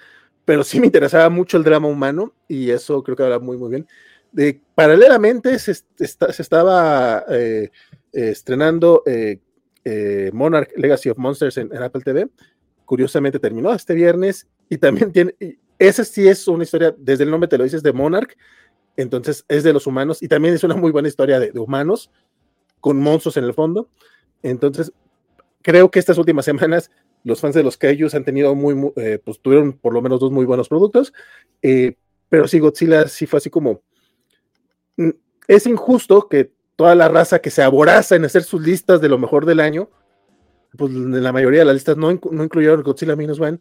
pero 0.46 0.64
sí 0.64 0.80
me 0.80 0.86
interesaba 0.86 1.30
mucho 1.30 1.58
el 1.58 1.64
drama 1.64 1.88
humano 1.88 2.34
y 2.48 2.70
eso 2.70 3.04
creo 3.04 3.18
que 3.18 3.24
habla 3.24 3.40
muy, 3.40 3.58
muy 3.58 3.70
bien 3.70 3.88
de, 4.32 4.62
paralelamente 4.76 5.58
se, 5.60 5.74
se 5.74 6.42
estaba 6.42 7.24
eh, 7.30 7.70
estrenando 8.12 9.04
eh, 9.06 9.40
eh, 9.84 10.32
Monarch 10.34 10.72
Legacy 10.76 11.10
of 11.10 11.18
Monsters 11.18 11.58
en, 11.58 11.74
en, 11.74 11.82
Apple 11.82 12.02
TV. 12.02 12.28
Curiosamente 12.86 13.40
terminó 13.40 13.74
este 13.74 13.94
viernes 13.94 14.48
y 14.70 14.78
también 14.78 15.12
tiene, 15.12 15.34
esa 15.80 16.04
sí 16.04 16.28
es 16.28 16.48
una 16.48 16.64
historia, 16.64 16.96
desde 16.98 17.24
el 17.24 17.32
nombre 17.32 17.48
te 17.48 17.58
lo 17.58 17.64
dices, 17.64 17.84
de 17.84 17.94
Monarch, 17.94 18.38
entonces 18.96 19.46
es 19.48 19.64
de 19.64 19.74
los 19.74 19.88
humanos 19.88 20.22
y 20.24 20.28
también 20.28 20.54
es 20.54 20.64
una 20.64 20.76
muy 20.76 20.92
buena 20.92 21.08
historia 21.08 21.40
de, 21.40 21.52
de 21.52 21.60
humanos 21.60 22.10
con 22.80 22.98
monstruos 23.00 23.38
en 23.38 23.44
el 23.44 23.54
fondo. 23.54 23.90
Entonces, 24.44 24.92
creo 25.62 25.92
que 25.92 26.00
estas 26.00 26.18
últimas 26.18 26.46
semanas 26.46 26.90
los 27.24 27.42
fans 27.42 27.56
de 27.56 27.64
los 27.64 27.78
Kaijus 27.78 28.16
han 28.16 28.24
tenido 28.24 28.56
muy, 28.56 28.92
eh, 28.96 29.20
pues 29.24 29.40
tuvieron 29.42 29.74
por 29.74 29.94
lo 29.94 30.02
menos 30.02 30.20
dos 30.20 30.32
muy 30.32 30.46
buenos 30.46 30.70
productos, 30.70 31.14
eh, 31.62 31.96
pero 32.30 32.48
sí, 32.48 32.60
Godzilla 32.60 33.08
sí 33.08 33.26
fue 33.26 33.38
así 33.38 33.50
como, 33.50 33.82
es 35.48 35.68
injusto 35.68 36.28
que 36.30 36.52
toda 36.76 36.96
la 36.96 37.10
raza 37.10 37.40
que 37.40 37.50
se 37.50 37.64
aboraza 37.64 38.16
en 38.16 38.26
hacer 38.26 38.44
sus 38.44 38.62
listas 38.62 39.02
de 39.02 39.10
lo 39.10 39.18
mejor 39.18 39.46
del 39.46 39.60
año, 39.60 39.90
pues 40.78 40.92
en 40.92 41.24
la 41.24 41.34
mayoría 41.34 41.60
de 41.60 41.66
las 41.66 41.76
listas 41.76 41.98
no, 41.98 42.18
no 42.32 42.44
incluyeron 42.44 42.84
Godzilla 42.84 43.16
Minus 43.16 43.40
One, 43.40 43.60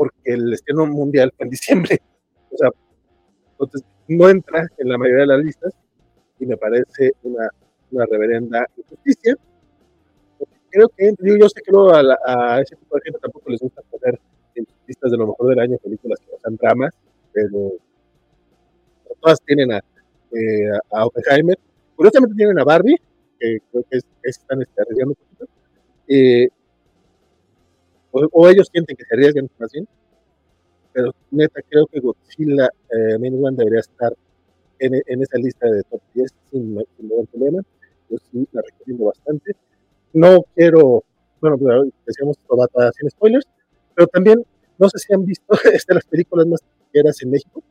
porque 0.00 0.32
el 0.32 0.54
estreno 0.54 0.86
mundial 0.86 1.30
fue 1.36 1.44
en 1.44 1.50
diciembre. 1.50 2.00
O 2.52 2.56
sea, 2.56 2.70
entonces 3.52 3.84
no 4.08 4.28
entra 4.28 4.66
en 4.78 4.88
la 4.88 4.98
mayoría 4.98 5.20
de 5.20 5.26
las 5.26 5.44
listas 5.44 5.72
y 6.40 6.46
me 6.46 6.56
parece 6.56 7.12
una, 7.22 7.48
una 7.92 8.06
reverenda 8.06 8.66
injusticia. 8.76 9.36
Creo 10.70 10.88
que 10.88 11.12
yo, 11.20 11.36
yo 11.36 11.48
sé 11.48 11.60
que 11.62 11.70
luego 11.70 11.94
a, 11.94 12.02
la, 12.02 12.18
a, 12.26 12.60
ese 12.60 12.74
tipo 12.74 12.96
de 12.96 13.02
gente 13.04 13.20
tampoco 13.20 13.50
les 13.50 13.60
gusta 13.60 13.82
poner 13.82 14.18
en 14.56 14.66
listas 14.86 15.12
de 15.12 15.16
lo 15.18 15.28
mejor 15.28 15.50
del 15.50 15.60
año 15.60 15.76
películas 15.78 16.18
que 16.18 16.32
no 16.32 16.38
sean 16.38 16.56
dramas, 16.56 16.94
pero 17.32 17.72
todas 19.20 19.40
tienen 19.42 19.70
a 19.72 19.84
eh, 20.32 20.70
a 20.92 21.06
Oppenheimer. 21.06 21.58
Curiosamente 21.94 22.36
tienen 22.36 22.58
a 22.58 22.64
Barbie, 22.64 22.96
que 23.38 23.58
creo 23.70 23.84
que 23.88 23.98
es, 23.98 24.04
es 24.22 24.38
están 24.38 24.62
este, 24.62 24.82
un 25.04 25.14
poquito. 25.14 25.46
Eh, 26.08 26.48
o, 28.12 28.26
o, 28.32 28.48
ellos 28.48 28.68
sienten 28.72 28.96
que 28.96 29.04
se 29.04 29.14
arriesgan 29.14 29.48
más 29.58 29.70
bien. 29.72 29.88
Pero 30.92 31.14
neta, 31.30 31.60
creo 31.68 31.86
que 31.86 32.00
Godzilla 32.00 32.68
eh, 32.90 33.18
Main 33.18 33.44
One 33.44 33.56
debería 33.56 33.80
estar 33.80 34.12
en, 34.80 34.94
en, 34.94 35.22
esa 35.22 35.38
lista 35.38 35.70
de 35.70 35.82
top 35.84 36.00
10 36.14 36.34
sin, 36.50 36.74
ningún 36.98 37.26
problema. 37.26 37.62
Yo 38.08 38.16
sí 38.30 38.48
la 38.52 38.62
recomiendo 38.62 39.06
bastante. 39.06 39.52
No 40.12 40.42
quiero, 40.54 41.04
bueno, 41.40 41.58
pues, 41.58 41.92
decíamos 42.06 42.36
sin 42.98 43.10
spoilers, 43.10 43.46
pero 43.94 44.08
también 44.08 44.44
no 44.78 44.88
sé 44.88 44.98
si 44.98 45.12
han 45.12 45.24
visto 45.24 45.46
este, 45.72 45.94
las 45.94 46.04
películas 46.04 46.46
más 46.46 46.60
taquilleras 46.62 47.22
en 47.22 47.30
México. 47.30 47.62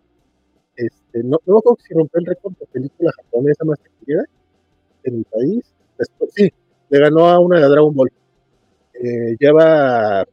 Este, 0.75 1.24
no, 1.24 1.38
no 1.46 1.62
creo 1.62 1.77
si 1.86 1.93
rompió 1.93 2.19
el 2.19 2.25
récord 2.25 2.53
de 2.58 2.65
película 2.67 3.12
japonesa 3.17 3.65
más 3.65 3.79
taquillera 3.79 4.24
en 5.03 5.17
el 5.17 5.25
país. 5.25 5.74
Después, 5.98 6.31
sí, 6.34 6.50
le 6.89 7.00
ganó 7.00 7.27
a 7.27 7.39
una 7.39 7.60
de 7.60 7.67
Dragon 7.67 7.93
Ball. 7.93 8.10
Eh, 9.03 9.36
lleva 9.39 10.25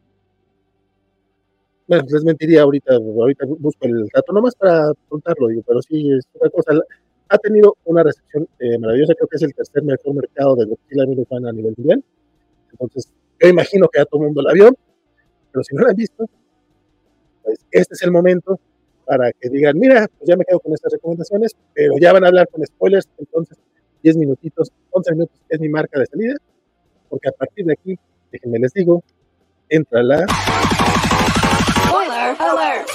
bueno, 1.86 2.04
les 2.08 2.24
mentiría 2.24 2.62
ahorita, 2.62 2.94
ahorita 2.94 3.46
busco 3.46 3.86
el 3.86 4.08
dato 4.12 4.32
nomás 4.32 4.56
para 4.56 4.92
contarlo, 5.08 5.48
digo, 5.48 5.62
pero 5.66 5.80
sí 5.82 6.10
es 6.10 6.26
una 6.40 6.50
cosa, 6.50 6.72
ha 7.28 7.38
tenido 7.38 7.76
una 7.84 8.02
recepción 8.02 8.48
eh, 8.58 8.76
maravillosa, 8.78 9.14
creo 9.14 9.28
que 9.28 9.36
es 9.36 9.42
el 9.42 9.54
tercer 9.54 9.84
mejor 9.84 10.14
mercado 10.14 10.56
de 10.56 10.64
Godzilla 10.64 11.04
a 11.04 11.52
nivel 11.52 11.74
mundial, 11.76 12.02
entonces 12.72 13.12
yo 13.40 13.48
imagino 13.48 13.88
que 13.88 14.00
a 14.00 14.04
todo 14.04 14.22
el 14.22 14.26
mundo 14.26 14.42
la 14.42 14.52
vio, 14.52 14.76
pero 15.52 15.62
si 15.62 15.76
no 15.76 15.82
la 15.82 15.90
han 15.90 15.96
visto, 15.96 16.28
pues 17.44 17.60
este 17.70 17.94
es 17.94 18.02
el 18.02 18.10
momento 18.10 18.58
para 19.04 19.30
que 19.32 19.48
digan, 19.48 19.78
mira, 19.78 20.08
pues 20.18 20.28
ya 20.28 20.36
me 20.36 20.44
quedo 20.44 20.58
con 20.58 20.72
estas 20.72 20.92
recomendaciones, 20.92 21.54
pero 21.72 21.94
ya 22.00 22.12
van 22.12 22.24
a 22.24 22.28
hablar 22.28 22.48
con 22.48 22.66
spoilers, 22.66 23.08
entonces 23.18 23.56
10 24.02 24.16
minutitos, 24.16 24.72
11 24.90 25.12
minutos 25.12 25.40
es 25.48 25.60
mi 25.60 25.68
marca 25.68 26.00
de 26.00 26.06
salida, 26.06 26.34
porque 27.08 27.28
a 27.28 27.32
partir 27.32 27.64
de 27.66 27.74
aquí, 27.74 27.96
déjenme 28.30 28.58
les 28.58 28.72
digo, 28.72 29.02
entra 29.68 30.02
la... 30.02 30.26
Spoiler 31.86 32.36
alert. 32.38 32.88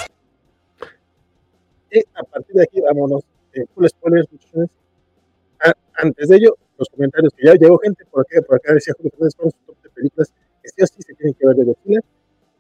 Y 1.92 2.00
a 2.14 2.24
partir 2.24 2.56
de 2.56 2.64
aquí, 2.64 2.82
vámonos, 2.82 3.24
eh, 3.54 3.66
full 3.74 3.86
spoilers, 3.88 4.28
antes 5.96 6.30
de 6.30 6.36
ello, 6.36 6.56
los 6.78 6.90
comentarios 6.90 7.32
que 7.36 7.46
ya 7.46 7.54
llegó 7.54 7.78
gente 7.78 8.04
por 8.06 8.22
acá, 8.22 8.42
por 8.42 8.56
acá 8.56 8.74
decía 8.74 8.94
Julio 8.98 9.12
Fernández, 9.12 9.36
¿cuáles 9.36 9.54
son 9.66 9.76
de 9.84 9.90
películas 9.90 10.34
que 10.64 10.70
sí 10.70 10.82
o 10.82 10.88
sí 10.88 11.02
se 11.02 11.14
tienen 11.14 11.34
que 11.36 11.46
ver 11.46 11.56
de 11.58 11.66
Godzilla? 11.66 12.00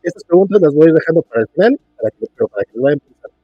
Estas 0.03 0.23
preguntas 0.23 0.61
las 0.61 0.73
voy 0.73 0.85
a 0.85 0.89
ir 0.89 0.95
dejando 0.95 1.21
para 1.23 1.41
el 1.41 1.47
final, 1.47 1.79
para 1.97 2.11
que, 2.11 2.25
pero 2.35 2.47
para 2.47 2.63
que 2.65 2.71
lo 2.77 2.83
vayan 2.83 2.99
pensando. 2.99 3.35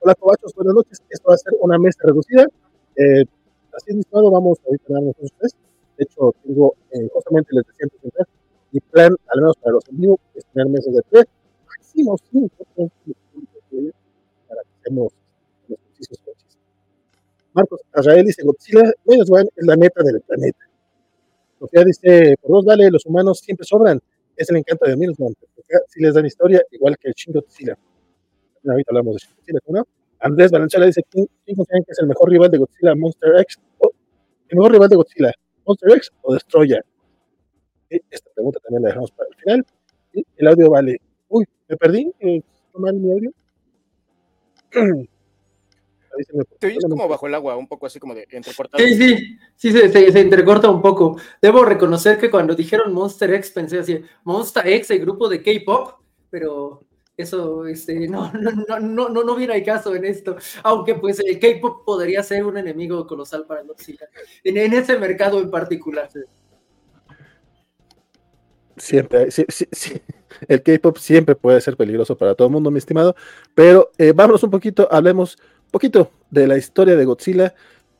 Hola, 0.00 0.14
Cobachos, 0.14 0.54
buenas 0.54 0.74
noches. 0.74 1.02
Esto 1.10 1.28
va 1.28 1.34
a 1.34 1.38
ser 1.38 1.52
una 1.60 1.78
mesa 1.78 1.98
reducida. 2.04 2.46
Eh, 2.96 3.24
así 3.72 3.86
es, 3.88 3.94
mi 3.94 4.00
estimado, 4.00 4.30
vamos 4.30 4.58
a 4.60 4.92
darnos 4.92 5.14
ustedes. 5.20 5.56
De 5.98 6.04
hecho, 6.04 6.34
tengo, 6.42 6.74
eh, 6.92 7.08
justamente 7.12 7.50
les 7.52 7.66
decía 7.66 7.84
antes 7.84 8.26
mi 8.74 8.80
plan, 8.80 9.14
al 9.28 9.40
menos 9.40 9.56
para 9.56 9.74
los 9.74 9.88
en 9.88 10.00
vivo, 10.00 10.20
es 10.34 10.44
tener 10.46 10.68
mesas 10.68 10.92
de 10.92 11.00
tres, 11.08 11.26
máximo 11.64 12.16
cinco, 12.28 12.66
para 12.74 14.62
que 14.62 14.70
estemos 14.76 15.12
los 15.68 15.78
precisos 15.78 16.18
coches. 16.18 16.58
Marcos 17.52 17.82
Azrael 17.92 18.26
dice, 18.26 18.42
Godzilla, 18.42 18.92
menos 19.04 19.30
One 19.30 19.48
es 19.54 19.64
la 19.64 19.76
meta 19.76 20.02
del 20.02 20.20
planeta. 20.22 20.58
Sofía 21.60 21.84
dice, 21.84 22.34
por 22.42 22.50
dos 22.50 22.64
vale, 22.64 22.90
los 22.90 23.06
humanos 23.06 23.38
siempre 23.38 23.64
sobran. 23.64 24.00
Es 24.36 24.50
el 24.50 24.56
encanto 24.56 24.86
de 24.86 24.96
Minus 24.96 25.20
One. 25.20 25.36
Si 25.86 26.02
les 26.02 26.12
dan 26.12 26.26
historia, 26.26 26.60
igual 26.72 26.98
que 26.98 27.06
el 27.06 27.14
Shin 27.14 27.32
Godzilla. 27.32 27.78
Ahorita 28.66 28.90
hablamos 28.90 29.14
de 29.14 29.18
Shin 29.20 29.36
Godzilla, 29.36 29.60
¿no? 29.68 29.86
Andrés 30.18 30.50
Valenzuela 30.50 30.86
dice, 30.86 31.04
¿quién, 31.08 31.28
quién 31.44 31.56
consideran 31.56 31.84
que 31.84 31.92
es 31.92 31.98
el 32.00 32.08
mejor 32.08 32.28
rival 32.28 32.50
de 32.50 32.58
Godzilla, 32.58 32.96
Monster 32.96 33.38
X? 33.38 33.60
¿El 34.48 34.56
mejor 34.58 34.72
rival 34.72 34.88
de 34.88 34.96
Godzilla, 34.96 35.32
Monster 35.64 35.92
X 35.92 36.10
o 36.22 36.34
Destroyer? 36.34 36.84
Esta 38.10 38.30
pregunta 38.34 38.60
también 38.60 38.82
la 38.82 38.88
dejamos 38.88 39.10
para 39.12 39.28
el 39.30 39.36
final. 39.36 39.66
Y 40.12 40.26
el 40.36 40.46
audio 40.46 40.70
vale. 40.70 41.00
Uy, 41.28 41.44
me 41.68 41.76
perdí. 41.76 42.12
Mal 42.74 42.94
mi 42.94 43.12
audio? 43.12 43.32
Te 46.58 46.66
oyes 46.68 46.84
como 46.88 47.08
bajo 47.08 47.26
el 47.26 47.34
agua, 47.34 47.56
un 47.56 47.66
poco 47.66 47.86
así 47.86 47.98
como 47.98 48.14
de 48.14 48.26
entrecortado. 48.30 48.82
Sí, 48.84 48.94
sí, 48.94 49.38
sí, 49.56 49.72
se, 49.72 49.90
se, 49.90 50.20
entrecorta 50.20 50.70
un 50.70 50.80
poco. 50.80 51.18
Debo 51.42 51.64
reconocer 51.64 52.18
que 52.18 52.30
cuando 52.30 52.54
dijeron 52.54 52.92
Monster 52.92 53.32
X 53.34 53.50
pensé 53.50 53.78
así, 53.78 54.00
Monster 54.22 54.66
X, 54.66 54.90
el 54.90 55.00
grupo 55.00 55.28
de 55.28 55.42
K-pop, 55.42 56.00
pero 56.30 56.84
eso 57.16 57.66
este, 57.66 58.08
no, 58.08 58.32
no, 58.32 58.50
no, 58.80 59.08
no, 59.08 59.24
no 59.24 59.34
viene 59.34 59.54
al 59.54 59.64
caso 59.64 59.94
en 59.94 60.04
esto, 60.04 60.36
aunque 60.62 60.94
pues 60.94 61.20
el 61.20 61.38
K-pop 61.38 61.84
podría 61.84 62.22
ser 62.22 62.44
un 62.44 62.58
enemigo 62.58 63.06
colosal 63.06 63.46
para 63.46 63.62
Godzilla, 63.62 64.08
en, 64.42 64.56
en 64.56 64.72
ese 64.72 64.98
mercado 64.98 65.40
en 65.40 65.50
particular. 65.50 66.08
Siempre, 68.76 69.30
sí, 69.30 69.44
sí, 69.48 69.66
sí. 69.70 70.00
el 70.48 70.62
K-pop 70.62 70.98
siempre 70.98 71.34
puede 71.34 71.60
ser 71.60 71.76
peligroso 71.76 72.16
para 72.16 72.34
todo 72.34 72.48
el 72.48 72.52
mundo, 72.52 72.70
mi 72.70 72.78
estimado, 72.78 73.14
pero 73.54 73.90
eh, 73.98 74.12
vámonos 74.14 74.42
un 74.42 74.50
poquito, 74.50 74.88
hablemos 74.90 75.36
un 75.66 75.70
poquito 75.70 76.10
de 76.30 76.46
la 76.46 76.56
historia 76.56 76.96
de 76.96 77.04
Godzilla 77.04 77.54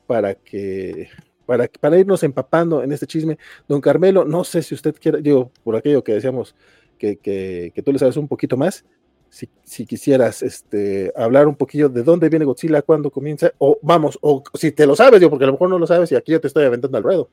para 0.07 0.35
que 0.35 1.09
para, 1.45 1.67
para 1.79 1.97
irnos 1.97 2.23
empapando 2.23 2.83
en 2.83 2.91
este 2.91 3.07
chisme. 3.07 3.37
Don 3.67 3.81
Carmelo, 3.81 4.25
no 4.25 4.43
sé 4.43 4.63
si 4.63 4.73
usted 4.73 4.95
quiere, 4.99 5.21
digo, 5.21 5.51
por 5.63 5.75
aquello 5.75 6.03
que 6.03 6.13
decíamos 6.13 6.55
que, 6.97 7.17
que, 7.17 7.71
que 7.73 7.81
tú 7.81 7.93
le 7.93 7.99
sabes 7.99 8.17
un 8.17 8.27
poquito 8.27 8.57
más, 8.57 8.83
si, 9.29 9.49
si, 9.63 9.85
quisieras 9.85 10.41
este, 10.41 11.11
hablar 11.15 11.47
un 11.47 11.55
poquillo 11.55 11.89
de 11.89 12.03
dónde 12.03 12.29
viene 12.29 12.45
Godzilla, 12.45 12.81
cuándo 12.81 13.11
comienza, 13.11 13.51
o 13.57 13.77
vamos, 13.81 14.17
o 14.21 14.43
si 14.53 14.71
te 14.71 14.85
lo 14.85 14.95
sabes, 14.95 15.21
yo, 15.21 15.29
porque 15.29 15.43
a 15.43 15.47
lo 15.47 15.53
mejor 15.53 15.69
no 15.69 15.77
lo 15.77 15.87
sabes 15.87 16.11
y 16.11 16.15
aquí 16.15 16.31
yo 16.31 16.39
te 16.39 16.47
estoy 16.47 16.65
aventando 16.65 16.97
al 16.97 17.03
ruedo. 17.03 17.29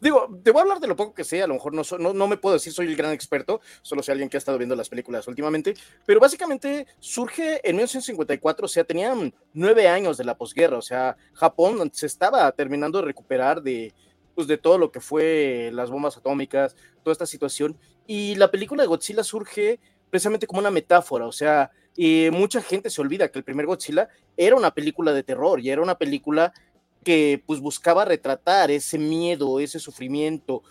Digo, 0.00 0.28
te 0.42 0.50
voy 0.52 0.60
a 0.60 0.62
hablar 0.62 0.80
de 0.80 0.86
lo 0.86 0.96
poco 0.96 1.14
que 1.14 1.24
sé, 1.24 1.42
a 1.42 1.46
lo 1.46 1.54
mejor 1.54 1.74
no, 1.74 1.82
no, 1.98 2.12
no, 2.14 2.28
me 2.28 2.36
puedo 2.36 2.54
decir 2.54 2.72
soy 2.72 2.86
el 2.86 2.96
gran 2.96 3.12
experto, 3.12 3.60
solo 3.82 4.02
soy 4.02 4.12
alguien 4.12 4.28
que 4.28 4.36
ha 4.36 4.38
estado 4.38 4.58
viendo 4.58 4.76
las 4.76 4.88
películas 4.88 5.26
últimamente, 5.26 5.74
pero 6.06 6.20
básicamente 6.20 6.86
surge 7.00 7.60
en 7.68 7.76
1954, 7.76 8.64
o 8.64 8.68
sea, 8.68 8.84
tenían 8.84 9.34
nueve 9.52 9.88
años 9.88 10.16
de 10.16 10.24
la 10.24 10.36
posguerra, 10.36 10.78
o 10.78 10.82
sea, 10.82 11.16
Japón 11.32 11.90
se 11.92 12.06
estaba 12.06 12.50
terminando 12.52 12.98
de 12.98 13.06
recuperar 13.06 13.62
de, 13.62 13.92
pues, 14.34 14.46
de 14.46 14.58
todo 14.58 14.78
lo 14.78 14.92
que 14.92 15.00
fue 15.00 15.70
las 15.72 15.90
bombas 15.90 16.16
atómicas, 16.16 16.76
toda 17.02 17.12
esta 17.12 17.26
situación, 17.26 17.76
y 18.06 18.36
la 18.36 18.50
película 18.50 18.82
de 18.82 18.88
Godzilla 18.88 19.24
surge 19.24 19.80
precisamente 20.10 20.46
como 20.46 20.60
una 20.60 20.70
metáfora, 20.70 21.26
o 21.26 21.32
sea, 21.32 21.70
y 22.00 22.28
mucha 22.30 22.62
gente 22.62 22.90
se 22.90 23.00
olvida 23.00 23.28
que 23.28 23.40
el 23.40 23.44
primer 23.44 23.66
Godzilla 23.66 24.08
era 24.36 24.54
una 24.54 24.72
película 24.72 25.12
de 25.12 25.24
terror 25.24 25.58
y 25.58 25.70
era 25.70 25.82
una 25.82 25.98
película 25.98 26.52
que 27.04 27.42
pues 27.46 27.60
buscaba 27.60 28.04
retratar 28.04 28.70
ese 28.70 28.98
miedo, 28.98 29.60
ese 29.60 29.78
sufrimiento, 29.78 30.62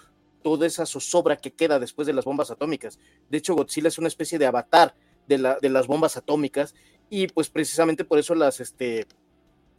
toda 0.43 0.67
esa 0.67 0.86
zozobra 0.86 1.38
que 1.38 1.51
queda 1.51 1.79
después 1.79 2.05
de 2.05 2.13
las 2.13 2.25
bombas 2.25 2.51
atómicas. 2.51 3.00
De 3.29 3.38
hecho, 3.38 3.55
Godzilla 3.55 3.88
es 3.88 3.98
una 3.98 4.07
especie 4.07 4.39
de 4.39 4.46
avatar 4.46 4.96
de, 5.27 5.38
la, 5.38 5.57
de 5.60 5.69
las 5.69 5.88
bombas 5.88 6.17
atómicas 6.17 6.74
y 7.10 7.27
pues 7.27 7.50
precisamente 7.50 8.05
por 8.05 8.19
eso 8.19 8.36
las, 8.36 8.60
este, 8.60 9.07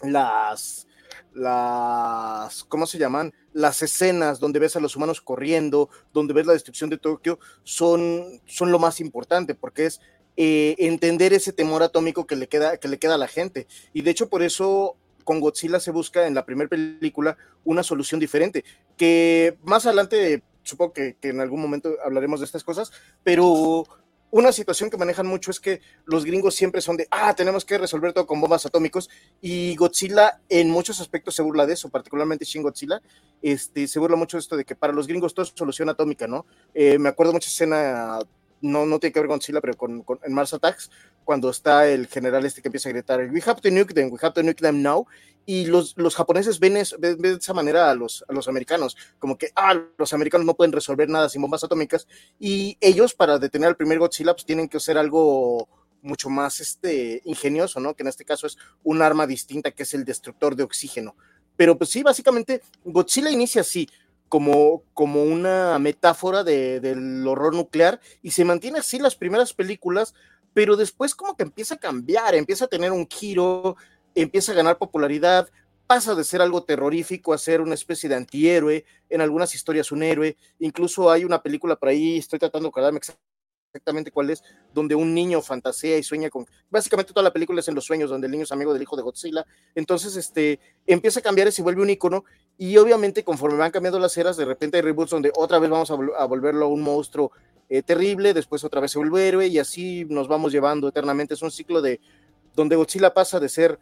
las, 0.02 0.86
las, 1.34 2.64
¿cómo 2.64 2.86
se 2.86 2.98
llaman? 2.98 3.32
Las 3.52 3.82
escenas 3.82 4.40
donde 4.40 4.58
ves 4.58 4.76
a 4.76 4.80
los 4.80 4.96
humanos 4.96 5.20
corriendo, 5.20 5.88
donde 6.12 6.34
ves 6.34 6.46
la 6.46 6.52
destrucción 6.52 6.90
de 6.90 6.98
Tokio, 6.98 7.38
son, 7.64 8.40
son 8.46 8.72
lo 8.72 8.78
más 8.78 9.00
importante, 9.00 9.54
porque 9.54 9.86
es 9.86 10.00
eh, 10.36 10.76
entender 10.78 11.32
ese 11.32 11.52
temor 11.52 11.82
atómico 11.82 12.26
que 12.26 12.36
le, 12.36 12.48
queda, 12.48 12.76
que 12.76 12.88
le 12.88 12.98
queda 12.98 13.14
a 13.14 13.18
la 13.18 13.28
gente. 13.28 13.66
Y 13.92 14.02
de 14.02 14.10
hecho, 14.10 14.28
por 14.28 14.42
eso 14.42 14.96
con 15.28 15.40
Godzilla 15.40 15.78
se 15.78 15.90
busca 15.90 16.26
en 16.26 16.34
la 16.34 16.46
primera 16.46 16.70
película 16.70 17.36
una 17.62 17.82
solución 17.82 18.18
diferente, 18.18 18.64
que 18.96 19.58
más 19.62 19.84
adelante 19.84 20.42
supongo 20.62 20.94
que, 20.94 21.18
en 21.20 21.42
algún 21.42 21.60
momento 21.60 21.96
hablaremos 22.02 22.40
de 22.40 22.46
estas 22.46 22.64
cosas, 22.64 22.90
pero 23.22 23.86
una 24.30 24.52
situación 24.52 24.88
que 24.88 24.96
manejan 24.96 25.26
mucho 25.26 25.50
es 25.50 25.60
que 25.60 25.82
los 26.06 26.24
gringos 26.24 26.54
siempre 26.54 26.80
son 26.80 26.96
de, 26.96 27.06
ah, 27.10 27.34
tenemos 27.34 27.66
que 27.66 27.76
resolver 27.76 28.14
todo 28.14 28.26
con 28.26 28.40
bombas 28.40 28.64
atómicos, 28.64 29.10
y 29.42 29.76
Godzilla 29.76 30.40
en 30.48 30.70
muchos 30.70 30.98
aspectos 30.98 31.34
se 31.34 31.42
burla 31.42 31.66
de 31.66 31.74
eso, 31.74 31.90
particularmente 31.90 32.46
Shin 32.46 32.62
Godzilla, 32.62 33.02
este, 33.42 33.86
se 33.86 33.98
burla 33.98 34.16
mucho 34.16 34.38
de 34.38 34.40
esto 34.40 34.56
de 34.56 34.64
que 34.64 34.76
para 34.76 34.94
los 34.94 35.06
gringos 35.06 35.34
todo 35.34 35.44
es 35.44 35.52
solución 35.54 35.90
atómica, 35.90 36.26
¿no? 36.26 36.46
Eh, 36.72 36.98
me 36.98 37.10
acuerdo 37.10 37.34
mucha 37.34 37.48
escena, 37.48 38.20
no, 38.60 38.86
no 38.86 38.98
tiene 38.98 39.12
que 39.12 39.20
ver 39.20 39.28
con 39.28 39.38
Godzilla, 39.38 39.60
pero 39.60 39.74
con, 39.76 40.04
en 40.22 40.32
Mars 40.32 40.54
Attacks, 40.54 40.90
cuando 41.24 41.50
está 41.50 41.88
el 41.88 42.06
general 42.06 42.44
este 42.44 42.62
que 42.62 42.68
empieza 42.68 42.88
a 42.88 42.92
gritar, 42.92 43.20
we 43.30 43.42
have 43.44 43.60
to 43.60 43.70
nuke 43.70 43.94
them, 43.94 44.10
we 44.10 44.18
have 44.20 44.34
to 44.34 44.42
nuke 44.42 44.60
them 44.60 44.82
now, 44.82 45.06
y 45.46 45.66
los, 45.66 45.94
los 45.96 46.14
japoneses 46.14 46.58
ven, 46.58 46.78
ven, 46.98 47.18
de 47.18 47.32
esa 47.34 47.54
manera 47.54 47.90
a 47.90 47.94
los, 47.94 48.24
a 48.28 48.32
los 48.32 48.48
americanos, 48.48 48.96
como 49.18 49.38
que, 49.38 49.50
ah, 49.56 49.80
los 49.96 50.12
americanos 50.12 50.46
no 50.46 50.54
pueden 50.54 50.72
resolver 50.72 51.08
nada 51.08 51.28
sin 51.28 51.42
bombas 51.42 51.64
atómicas, 51.64 52.06
y 52.38 52.76
ellos 52.80 53.14
para 53.14 53.38
detener 53.38 53.68
al 53.68 53.76
primer 53.76 53.98
Godzilla 53.98 54.34
pues 54.34 54.44
tienen 54.44 54.68
que 54.68 54.76
hacer 54.76 54.98
algo 54.98 55.68
mucho 56.02 56.30
más 56.30 56.60
este, 56.60 57.22
ingenioso, 57.24 57.80
¿no? 57.80 57.94
Que 57.94 58.02
en 58.02 58.08
este 58.08 58.24
caso 58.24 58.46
es 58.46 58.56
un 58.82 59.02
arma 59.02 59.26
distinta 59.26 59.70
que 59.70 59.82
es 59.82 59.94
el 59.94 60.04
destructor 60.04 60.54
de 60.54 60.62
oxígeno. 60.62 61.16
Pero 61.56 61.76
pues 61.76 61.90
sí, 61.90 62.02
básicamente 62.02 62.62
Godzilla 62.84 63.30
inicia 63.30 63.62
así, 63.62 63.88
como, 64.28 64.82
como 64.94 65.22
una 65.22 65.78
metáfora 65.78 66.44
de, 66.44 66.80
del 66.80 67.26
horror 67.26 67.54
nuclear 67.54 68.00
y 68.22 68.32
se 68.32 68.44
mantiene 68.44 68.78
así 68.78 68.98
las 68.98 69.16
primeras 69.16 69.54
películas 69.54 70.14
pero 70.54 70.76
después 70.76 71.14
como 71.14 71.36
que 71.36 71.44
empieza 71.44 71.74
a 71.74 71.78
cambiar, 71.78 72.34
empieza 72.34 72.64
a 72.64 72.68
tener 72.68 72.90
un 72.90 73.06
giro, 73.08 73.76
empieza 74.14 74.50
a 74.50 74.56
ganar 74.56 74.76
popularidad, 74.76 75.48
pasa 75.86 76.14
de 76.16 76.24
ser 76.24 76.42
algo 76.42 76.64
terrorífico 76.64 77.32
a 77.32 77.38
ser 77.38 77.60
una 77.60 77.74
especie 77.74 78.08
de 78.08 78.16
antihéroe, 78.16 78.84
en 79.08 79.20
algunas 79.20 79.54
historias 79.54 79.92
un 79.92 80.02
héroe, 80.02 80.36
incluso 80.58 81.10
hay 81.10 81.24
una 81.24 81.42
película 81.42 81.76
por 81.76 81.90
ahí, 81.90 82.18
estoy 82.18 82.38
tratando 82.38 82.66
de 82.66 82.70
acordarme 82.70 82.98
exactamente 83.78 84.10
cuál 84.10 84.30
es, 84.30 84.42
donde 84.74 84.94
un 84.94 85.14
niño 85.14 85.40
fantasea 85.40 85.96
y 85.96 86.02
sueña 86.02 86.28
con, 86.28 86.46
básicamente 86.70 87.12
toda 87.12 87.24
la 87.24 87.32
película 87.32 87.60
es 87.60 87.68
en 87.68 87.74
los 87.74 87.84
sueños, 87.84 88.10
donde 88.10 88.26
el 88.26 88.32
niño 88.32 88.44
es 88.44 88.52
amigo 88.52 88.72
del 88.72 88.82
hijo 88.82 88.96
de 88.96 89.02
Godzilla, 89.02 89.46
entonces 89.74 90.16
este, 90.16 90.60
empieza 90.86 91.20
a 91.20 91.22
cambiar 91.22 91.48
y 91.48 91.52
se 91.52 91.62
vuelve 91.62 91.82
un 91.82 91.90
icono, 91.90 92.24
y 92.58 92.76
obviamente 92.76 93.24
conforme 93.24 93.56
van 93.56 93.70
cambiando 93.70 93.98
las 93.98 94.16
eras, 94.16 94.36
de 94.36 94.44
repente 94.44 94.76
hay 94.76 94.82
reboots 94.82 95.10
donde 95.10 95.32
otra 95.36 95.58
vez 95.58 95.70
vamos 95.70 95.90
a, 95.90 95.94
a 95.94 96.24
volverlo 96.26 96.68
un 96.68 96.82
monstruo 96.82 97.30
eh, 97.70 97.82
terrible, 97.82 98.32
después 98.32 98.64
otra 98.64 98.80
vez 98.80 98.90
se 98.90 98.98
vuelve 98.98 99.28
héroe 99.28 99.46
y 99.46 99.58
así 99.58 100.06
nos 100.08 100.26
vamos 100.26 100.52
llevando 100.52 100.88
eternamente. 100.88 101.34
Es 101.34 101.42
un 101.42 101.50
ciclo 101.50 101.82
de 101.82 102.00
donde 102.54 102.76
Godzilla 102.76 103.12
pasa 103.12 103.38
de 103.38 103.48
ser 103.48 103.78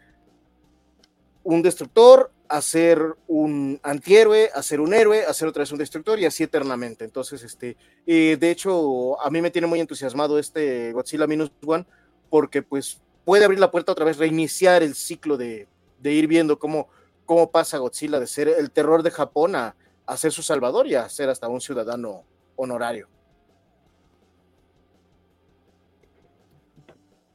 un 1.45 1.63
destructor 1.63 2.33
a 2.49 2.61
ser 2.61 3.01
un 3.27 3.81
antihéroe, 3.83 4.51
a 4.55 4.63
ser 4.63 4.81
un 4.81 4.95
héroe, 4.95 5.25
a 5.25 5.33
ser 5.33 5.49
otra 5.49 5.61
vez 5.61 5.73
un 5.73 5.79
destructor 5.79 6.19
y 6.19 6.27
así 6.27 6.43
eternamente. 6.43 7.05
Entonces, 7.05 7.43
este, 7.43 7.77
eh, 8.07 8.37
de 8.39 8.51
hecho, 8.51 9.21
a 9.21 9.31
mí 9.31 9.41
me 9.41 9.51
tiene 9.51 9.67
muy 9.67 9.81
entusiasmado 9.81 10.39
este 10.39 10.93
Godzilla 10.93 11.27
Minus 11.27 11.53
One 11.65 11.87
porque 12.31 12.63
pues 12.63 13.01
puede 13.25 13.45
abrir 13.45 13.61
la 13.61 13.71
puerta 13.71 13.93
otra 13.93 14.05
vez, 14.05 14.19
reiniciar 14.19 14.83
el 14.83 14.95
ciclo 14.95 15.37
de, 15.37 15.69
de 16.01 16.13
ir 16.13 16.27
viendo 16.27 16.59
cómo, 16.59 16.89
cómo 17.25 17.51
pasa 17.51 17.79
Godzilla 17.79 18.21
de 18.21 18.27
ser 18.27 18.49
el 18.49 18.71
terror 18.71 19.03
de 19.03 19.11
Japón 19.11 19.57
a, 19.57 19.77
a 20.07 20.17
ser 20.17 20.33
su 20.33 20.43
salvador 20.43 20.87
y 20.87 20.95
a 20.95 21.09
ser 21.09 21.29
hasta 21.29 21.49
un 21.49 21.61
ciudadano 21.61 22.25
honorario. 22.57 23.09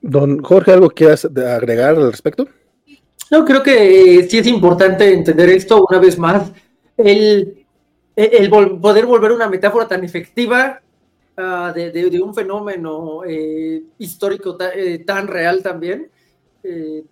Don 0.01 0.41
Jorge, 0.41 0.71
¿algo 0.71 0.89
quieras 0.89 1.25
agregar 1.25 1.95
al 1.95 2.11
respecto? 2.11 2.47
No, 3.31 3.45
creo 3.45 3.63
que 3.63 4.27
sí 4.29 4.39
es 4.39 4.47
importante 4.47 5.13
entender 5.13 5.47
esto 5.49 5.85
una 5.89 5.99
vez 5.99 6.19
más. 6.19 6.51
El, 6.97 7.65
el, 8.13 8.49
poder 8.49 9.05
volver 9.05 9.31
una 9.31 9.47
metáfora 9.47 9.87
tan 9.87 10.03
efectiva 10.03 10.81
uh, 11.37 11.73
de, 11.73 11.91
de, 11.91 12.21
un 12.21 12.35
fenómeno 12.35 13.23
eh, 13.25 13.83
histórico 13.99 14.57
eh, 14.75 14.99
tan 14.99 15.27
real 15.27 15.63
también, 15.63 16.11
eh, 16.61 17.05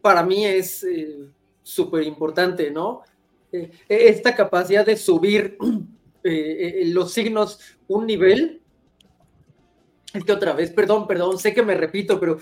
para 0.00 0.22
mí 0.22 0.46
es 0.46 0.86
súper 1.62 2.04
importante, 2.04 2.70
¿no? 2.70 3.02
esta 3.88 4.34
capacidad 4.34 4.84
de 4.84 4.96
subir 4.96 5.56
los 6.22 7.12
signos 7.12 7.60
un 7.86 8.06
nivel 8.06 8.60
es 10.12 10.24
que 10.24 10.32
otra 10.32 10.52
vez, 10.52 10.70
perdón, 10.70 11.06
perdón, 11.06 11.38
sé 11.38 11.52
que 11.52 11.62
me 11.62 11.74
repito, 11.74 12.20
pero 12.20 12.38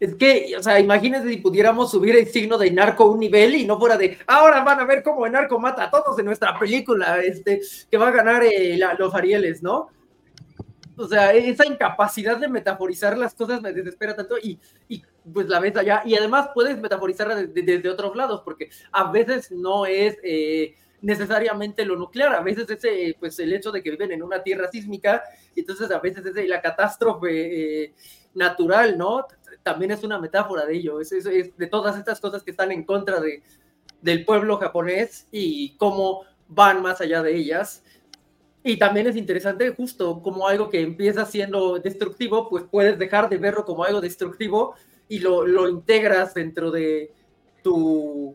es 0.00 0.14
que, 0.14 0.54
o 0.58 0.62
sea, 0.62 0.80
imagínense 0.80 1.28
si 1.28 1.38
pudiéramos 1.38 1.90
subir 1.90 2.16
el 2.16 2.26
signo 2.26 2.58
de 2.58 2.70
narco 2.70 3.10
un 3.10 3.20
nivel 3.20 3.54
y 3.54 3.66
no 3.66 3.78
fuera 3.78 3.96
de, 3.96 4.18
ahora 4.26 4.62
van 4.62 4.80
a 4.80 4.84
ver 4.84 5.02
cómo 5.02 5.26
el 5.26 5.32
narco 5.32 5.58
mata 5.58 5.84
a 5.84 5.90
todos 5.90 6.18
en 6.18 6.26
nuestra 6.26 6.58
película, 6.58 7.20
este, 7.20 7.60
que 7.90 7.98
va 7.98 8.08
a 8.08 8.12
ganar 8.12 8.42
eh, 8.44 8.78
los 8.98 9.14
Arieles, 9.14 9.62
¿no? 9.62 9.88
O 10.96 11.06
sea, 11.06 11.32
esa 11.32 11.64
incapacidad 11.64 12.38
de 12.38 12.48
metaforizar 12.48 13.16
las 13.16 13.32
cosas 13.32 13.62
me 13.62 13.72
desespera 13.72 14.16
tanto 14.16 14.36
y, 14.36 14.58
y 14.88 15.00
pues 15.32 15.48
la 15.48 15.60
ves 15.60 15.76
allá. 15.76 16.02
Y 16.04 16.16
además 16.16 16.50
puedes 16.52 16.76
metaforizarla 16.76 17.36
desde, 17.36 17.88
otros 17.88 18.16
lados, 18.16 18.42
porque 18.44 18.70
a 18.92 19.10
veces 19.10 19.52
no 19.52 19.86
es... 19.86 20.18
Eh, 20.22 20.74
necesariamente 21.00 21.84
lo 21.84 21.94
nuclear, 21.94 22.34
a 22.34 22.40
veces 22.40 22.68
es 22.68 22.84
eh, 22.84 23.16
pues 23.20 23.38
el 23.38 23.52
hecho 23.52 23.70
de 23.70 23.82
que 23.82 23.90
viven 23.90 24.10
en 24.10 24.20
una 24.20 24.42
tierra 24.42 24.68
sísmica, 24.68 25.22
y 25.54 25.60
entonces 25.60 25.88
a 25.92 26.00
veces 26.00 26.26
es 26.26 26.48
la 26.48 26.60
catástrofe 26.60 27.94
natural, 28.34 28.98
¿no? 28.98 29.26
También 29.68 29.90
es 29.90 30.02
una 30.02 30.18
metáfora 30.18 30.64
de 30.64 30.76
ello, 30.76 30.98
es, 30.98 31.10
de 31.10 31.66
todas 31.70 31.98
estas 31.98 32.20
cosas 32.20 32.42
que 32.42 32.52
están 32.52 32.72
en 32.72 32.84
contra 32.84 33.20
de, 33.20 33.42
del 34.00 34.24
pueblo 34.24 34.56
japonés 34.56 35.28
y 35.30 35.76
cómo 35.76 36.22
van 36.48 36.80
más 36.80 37.02
allá 37.02 37.22
de 37.22 37.36
ellas. 37.36 37.84
Y 38.64 38.78
también 38.78 39.08
es 39.08 39.14
interesante 39.14 39.68
justo 39.74 40.22
como 40.22 40.48
algo 40.48 40.70
que 40.70 40.80
empieza 40.80 41.26
siendo 41.26 41.78
destructivo, 41.80 42.48
pues 42.48 42.64
puedes 42.70 42.98
dejar 42.98 43.28
de 43.28 43.36
verlo 43.36 43.66
como 43.66 43.84
algo 43.84 44.00
destructivo 44.00 44.74
y 45.06 45.18
lo, 45.18 45.46
lo 45.46 45.68
integras 45.68 46.32
dentro 46.32 46.70
de 46.70 47.12
tu 47.62 48.34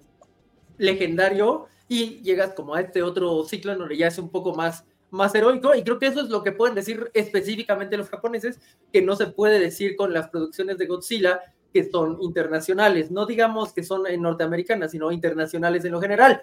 legendario 0.77 1.65
y 1.87 2.21
llegas 2.21 2.53
como 2.53 2.75
a 2.75 2.81
este 2.81 3.01
otro 3.01 3.43
ciclo 3.45 3.71
en 3.71 3.79
donde 3.79 3.97
ya 3.97 4.05
es 4.05 4.19
un 4.19 4.29
poco 4.29 4.53
más, 4.53 4.85
más 5.13 5.33
heroico 5.35 5.75
y 5.75 5.83
creo 5.83 5.99
que 5.99 6.07
eso 6.07 6.21
es 6.21 6.29
lo 6.29 6.43
que 6.43 6.51
pueden 6.51 6.75
decir 6.75 7.11
específicamente 7.13 7.97
los 7.97 8.09
japoneses, 8.09 8.59
que 8.91 9.01
no 9.01 9.15
se 9.15 9.27
puede 9.27 9.59
decir 9.59 9.95
con 9.95 10.11
las 10.11 10.29
producciones 10.29 10.77
de 10.77 10.87
Godzilla 10.87 11.39
que 11.71 11.89
son 11.89 12.17
internacionales, 12.21 13.11
no 13.11 13.25
digamos 13.25 13.73
que 13.73 13.83
son 13.83 14.03
norteamericanas, 14.19 14.91
sino 14.91 15.11
internacionales 15.11 15.85
en 15.85 15.91
lo 15.91 16.01
general. 16.01 16.41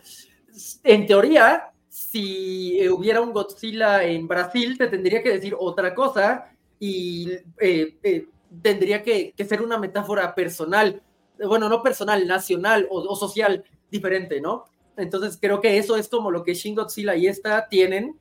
En 0.84 1.06
teoría, 1.06 1.72
si 1.88 2.88
hubiera 2.88 3.20
un 3.20 3.32
Godzilla 3.32 4.04
en 4.04 4.28
Brasil, 4.28 4.78
te 4.78 4.86
tendría 4.86 5.22
que 5.22 5.30
decir 5.30 5.56
otra 5.58 5.94
cosa 5.94 6.46
y 6.78 7.30
eh, 7.60 7.96
eh, 8.02 8.26
tendría 8.62 9.02
que, 9.02 9.32
que, 9.36 9.44
ser 9.44 9.62
una 9.62 9.78
metáfora 9.78 10.34
personal, 10.34 11.02
bueno, 11.44 11.68
no 11.68 11.82
personal, 11.82 12.26
nacional 12.26 12.86
o, 12.90 13.00
o 13.00 13.16
social 13.16 13.64
diferente, 13.90 14.40
¿no? 14.40 14.64
Entonces 14.96 15.38
creo 15.40 15.60
que 15.60 15.78
eso 15.78 15.96
es 15.96 16.08
como 16.08 16.30
lo 16.30 16.44
que 16.44 16.54
Shin 16.54 16.74
Godzilla 16.74 17.16
y 17.16 17.26
esta 17.26 17.68
tienen, 17.68 18.16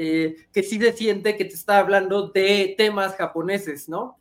eh, 0.00 0.36
que 0.52 0.62
sí 0.62 0.78
se 0.78 0.92
siente 0.92 1.36
que 1.36 1.44
te 1.44 1.54
está 1.54 1.80
hablando 1.80 2.28
de 2.28 2.76
temas 2.78 3.16
japoneses, 3.16 3.88
¿no? 3.88 4.16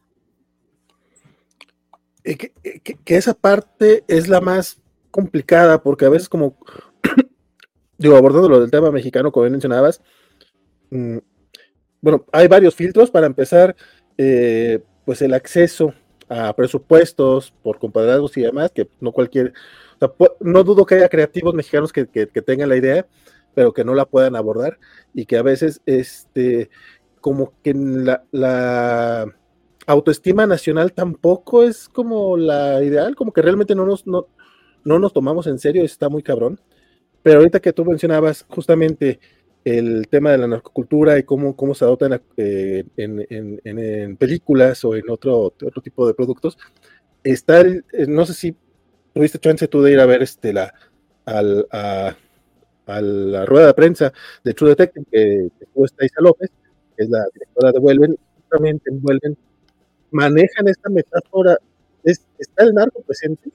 Eh, 2.24 2.36
que, 2.36 2.52
eh, 2.64 2.80
que, 2.80 3.16
esa 3.16 3.36
parte 3.36 4.04
es 4.08 4.28
la 4.28 4.42
más 4.42 4.82
complicada, 5.12 5.84
porque 5.84 6.06
a 6.06 6.10
veces 6.10 6.28
como, 6.30 6.58
digo, 8.00 8.18
abordando 8.18 8.50
lo 8.50 8.60
del 8.60 8.72
tema 8.72 8.90
mexicano, 8.90 9.32
como 9.32 9.48
mencionabas, 9.50 10.02
mmm, 10.90 11.20
bueno, 12.02 12.26
hay 12.32 12.48
varios 12.48 12.74
filtros 12.74 13.12
para 13.12 13.28
empezar, 13.28 13.76
pues 15.06 15.22
el 15.22 15.34
acceso 15.34 15.94
a 16.28 16.56
presupuestos 16.56 17.54
por 17.62 17.78
compadrazgos 17.78 18.36
y 18.38 18.42
demás, 18.42 18.72
que 18.72 18.88
no 19.00 19.12
cualquier 19.12 19.54
no 20.40 20.64
dudo 20.64 20.86
que 20.86 20.96
haya 20.96 21.10
creativos 21.10 21.54
mexicanos 21.54 21.92
que, 21.92 22.08
que, 22.08 22.42
tengan 22.42 22.70
la 22.70 22.78
idea, 22.78 23.08
pero 23.58 23.74
que 23.74 23.84
no 23.84 23.96
la 23.96 24.06
puedan 24.06 24.36
abordar 24.36 24.78
y 25.16 25.26
que 25.26 25.36
a 25.36 25.42
veces, 25.42 25.82
este, 25.88 26.70
como 27.22 27.54
que 27.64 27.74
la, 27.74 28.24
la 28.30 29.36
autoestima 29.88 30.46
nacional 30.46 30.94
tampoco 30.94 31.64
es 31.64 31.90
como 31.90 32.38
la 32.38 32.84
ideal, 32.84 33.16
como 33.16 33.34
que 33.34 33.42
realmente 33.42 33.74
no 33.74 33.88
nos, 33.88 34.06
no, 34.06 34.28
no 34.84 35.00
nos 35.00 35.12
tomamos 35.12 35.48
en 35.48 35.58
serio, 35.58 35.84
está 35.84 36.08
muy 36.08 36.22
cabrón. 36.22 36.62
Pero 37.24 37.40
ahorita 37.40 37.60
que 37.60 37.74
tú 37.74 37.84
mencionabas 37.84 38.46
justamente 38.48 39.20
el 39.64 40.08
tema 40.08 40.34
de 40.34 40.38
la 40.38 40.48
narcocultura 40.48 41.18
y 41.18 41.24
cómo, 41.24 41.56
cómo 41.56 41.74
se 41.74 41.84
adoptan 41.84 42.22
eh, 42.38 42.84
en, 42.96 43.26
en, 43.28 43.60
en, 43.64 44.18
películas 44.18 44.86
o 44.86 44.96
en 44.96 45.10
otro, 45.10 45.40
otro 45.40 45.82
tipo 45.82 46.06
de 46.06 46.14
productos, 46.14 46.60
está, 47.24 47.62
el, 47.62 47.84
no 48.08 48.24
sé 48.28 48.36
si 48.36 48.56
tuviste 49.16 49.40
chance 49.40 49.68
tú 49.68 49.82
de 49.82 49.94
ir 49.94 50.00
a 50.00 50.06
ver 50.06 50.22
este, 50.22 50.54
la, 50.54 50.76
al, 51.26 51.68
a, 51.72 52.16
a, 52.88 53.02
la 53.02 53.46
rueda 53.46 53.68
de 53.68 53.74
prensa 53.74 54.14
de 54.44 54.54
True 54.54 54.72
Detective 54.72 55.06
que, 55.12 55.50
estuvo 55.60 55.86
Isa 55.86 56.22
López, 56.22 56.50
que 56.96 57.04
es 57.04 57.10
la 57.10 57.26
directora 57.34 57.72
de 57.72 57.80
Vuelven, 57.80 58.18
justamente 58.36 58.90
en 58.90 59.02
Vuelven, 59.02 59.38
manejan 60.12 60.68
esta 60.68 60.90
metáfora, 60.90 61.58
es, 62.04 62.26
está 62.40 62.64
el 62.64 62.74
narco 62.74 63.02
presente, 63.02 63.50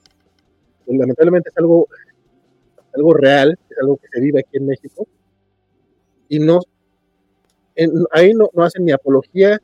pues, 0.85 0.97
lamentablemente 0.97 1.49
es 1.49 1.57
algo, 1.57 1.87
algo 2.93 3.13
real, 3.13 3.57
es 3.69 3.77
algo 3.79 3.97
que 3.97 4.07
se 4.11 4.21
vive 4.21 4.39
aquí 4.39 4.57
en 4.57 4.67
México, 4.67 5.07
y 6.29 6.39
no, 6.39 6.59
en, 7.75 7.91
ahí 8.11 8.33
no, 8.33 8.49
no, 8.53 8.63
hacen 8.63 8.85
ni 8.85 8.91
apología, 8.91 9.59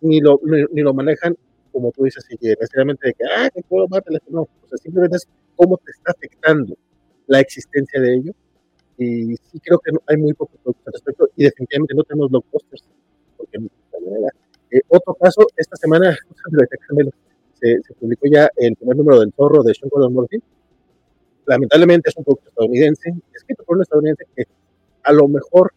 ni 0.00 0.20
lo, 0.20 0.40
ni, 0.42 0.64
ni 0.72 0.82
lo 0.82 0.92
manejan 0.94 1.36
como 1.72 1.90
tú 1.90 2.04
dices, 2.04 2.24
y 2.30 2.36
necesariamente 2.46 3.08
de 3.08 3.14
que, 3.14 3.24
ah, 3.24 3.50
que 3.52 3.62
puedo 3.62 3.86
no, 4.28 4.42
o 4.42 4.48
sea, 4.68 4.78
simplemente 4.78 5.16
es 5.16 5.26
cómo 5.56 5.78
te 5.78 5.90
está 5.90 6.12
afectando 6.12 6.76
la 7.26 7.40
existencia 7.40 8.00
de 8.00 8.14
ello. 8.14 8.32
Y 9.02 9.36
sí 9.36 9.60
creo 9.60 9.78
que 9.78 9.92
no, 9.92 10.00
hay 10.06 10.16
muy 10.16 10.32
poco 10.34 10.52
al 10.64 10.92
respecto 10.92 11.28
y 11.36 11.44
definitivamente 11.44 11.94
no 11.94 12.04
tenemos 12.04 12.30
blockbusters. 12.30 12.84
Porque, 13.36 13.58
eh, 14.70 14.80
otro 14.88 15.14
caso, 15.14 15.46
esta 15.56 15.76
semana 15.76 16.16
se, 17.60 17.80
se, 17.82 17.94
publicó 17.94 18.26
ya 18.26 18.48
el 18.56 18.76
primer 18.76 18.96
número 18.96 19.20
del 19.20 19.32
zorro 19.32 19.62
de 19.62 19.74
Sean 19.74 19.88
Gordon 19.90 20.12
Murphy. 20.12 20.42
Lamentablemente 21.46 22.10
es 22.10 22.16
un 22.16 22.24
producto 22.24 22.48
estadounidense, 22.48 23.12
escrito 23.34 23.64
por 23.64 23.76
un 23.76 23.82
estadounidense 23.82 24.24
que 24.34 24.44
a 25.02 25.12
lo 25.12 25.26
mejor 25.28 25.72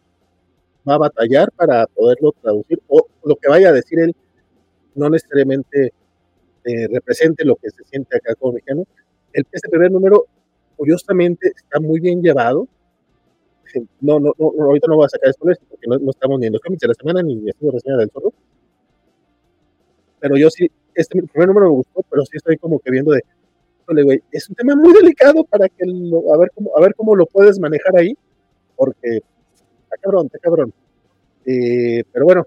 va 0.88 0.94
a 0.94 0.98
batallar 0.98 1.50
para 1.52 1.86
poderlo 1.88 2.32
traducir 2.40 2.80
o 2.86 3.06
lo 3.24 3.34
que 3.36 3.48
vaya 3.48 3.70
a 3.70 3.72
decir 3.72 3.98
él 3.98 4.14
no 4.94 5.10
necesariamente 5.10 5.92
eh, 6.64 6.88
represente 6.88 7.44
lo 7.44 7.56
que 7.56 7.70
se 7.70 7.84
siente 7.84 8.16
acá 8.16 8.34
como 8.34 8.54
mexicano. 8.54 8.84
El, 9.32 9.46
este 9.52 9.68
primer 9.68 9.92
número, 9.92 10.24
curiosamente, 10.76 11.52
está 11.54 11.78
muy 11.78 12.00
bien 12.00 12.22
llevado. 12.22 12.66
No, 14.00 14.20
no, 14.20 14.32
no, 14.38 14.64
ahorita 14.64 14.86
no 14.88 14.96
voy 14.96 15.06
a 15.06 15.08
sacar 15.08 15.30
esto 15.30 15.44
porque 15.68 15.86
no, 15.86 15.98
no, 15.98 16.10
estamos 16.10 16.38
ni 16.40 16.46
en 16.46 16.52
los 16.52 16.62
cómics 16.62 16.80
de 16.80 16.88
la 16.88 16.94
semana 16.94 17.22
ni 17.22 17.48
haciendo 17.48 17.72
reseña 17.72 17.96
del 17.96 18.10
zorro. 18.10 18.32
Pero 20.20 20.36
yo 20.36 20.50
sí, 20.50 20.70
este 20.94 21.22
primer 21.22 21.48
número 21.48 21.66
me 21.66 21.76
gustó, 21.76 22.04
pero 22.10 22.24
sí 22.24 22.36
estoy 22.36 22.56
como 22.56 22.78
que 22.78 22.90
viendo 22.90 23.12
de, 23.12 23.22
es 24.32 24.48
un 24.48 24.54
tema 24.54 24.74
muy 24.74 24.92
delicado 24.92 25.44
para 25.44 25.68
que 25.68 25.84
lo, 25.86 26.32
a 26.32 26.38
ver 26.38 26.50
cómo, 26.54 26.76
a 26.76 26.80
ver 26.80 26.94
cómo 26.94 27.14
lo 27.14 27.26
puedes 27.26 27.58
manejar 27.60 27.96
ahí, 27.96 28.16
porque 28.74 29.20
está 29.84 29.96
cabrón, 30.00 30.26
está 30.26 30.38
cabrón. 30.38 30.72
Eh, 31.44 32.02
pero 32.12 32.24
bueno, 32.24 32.46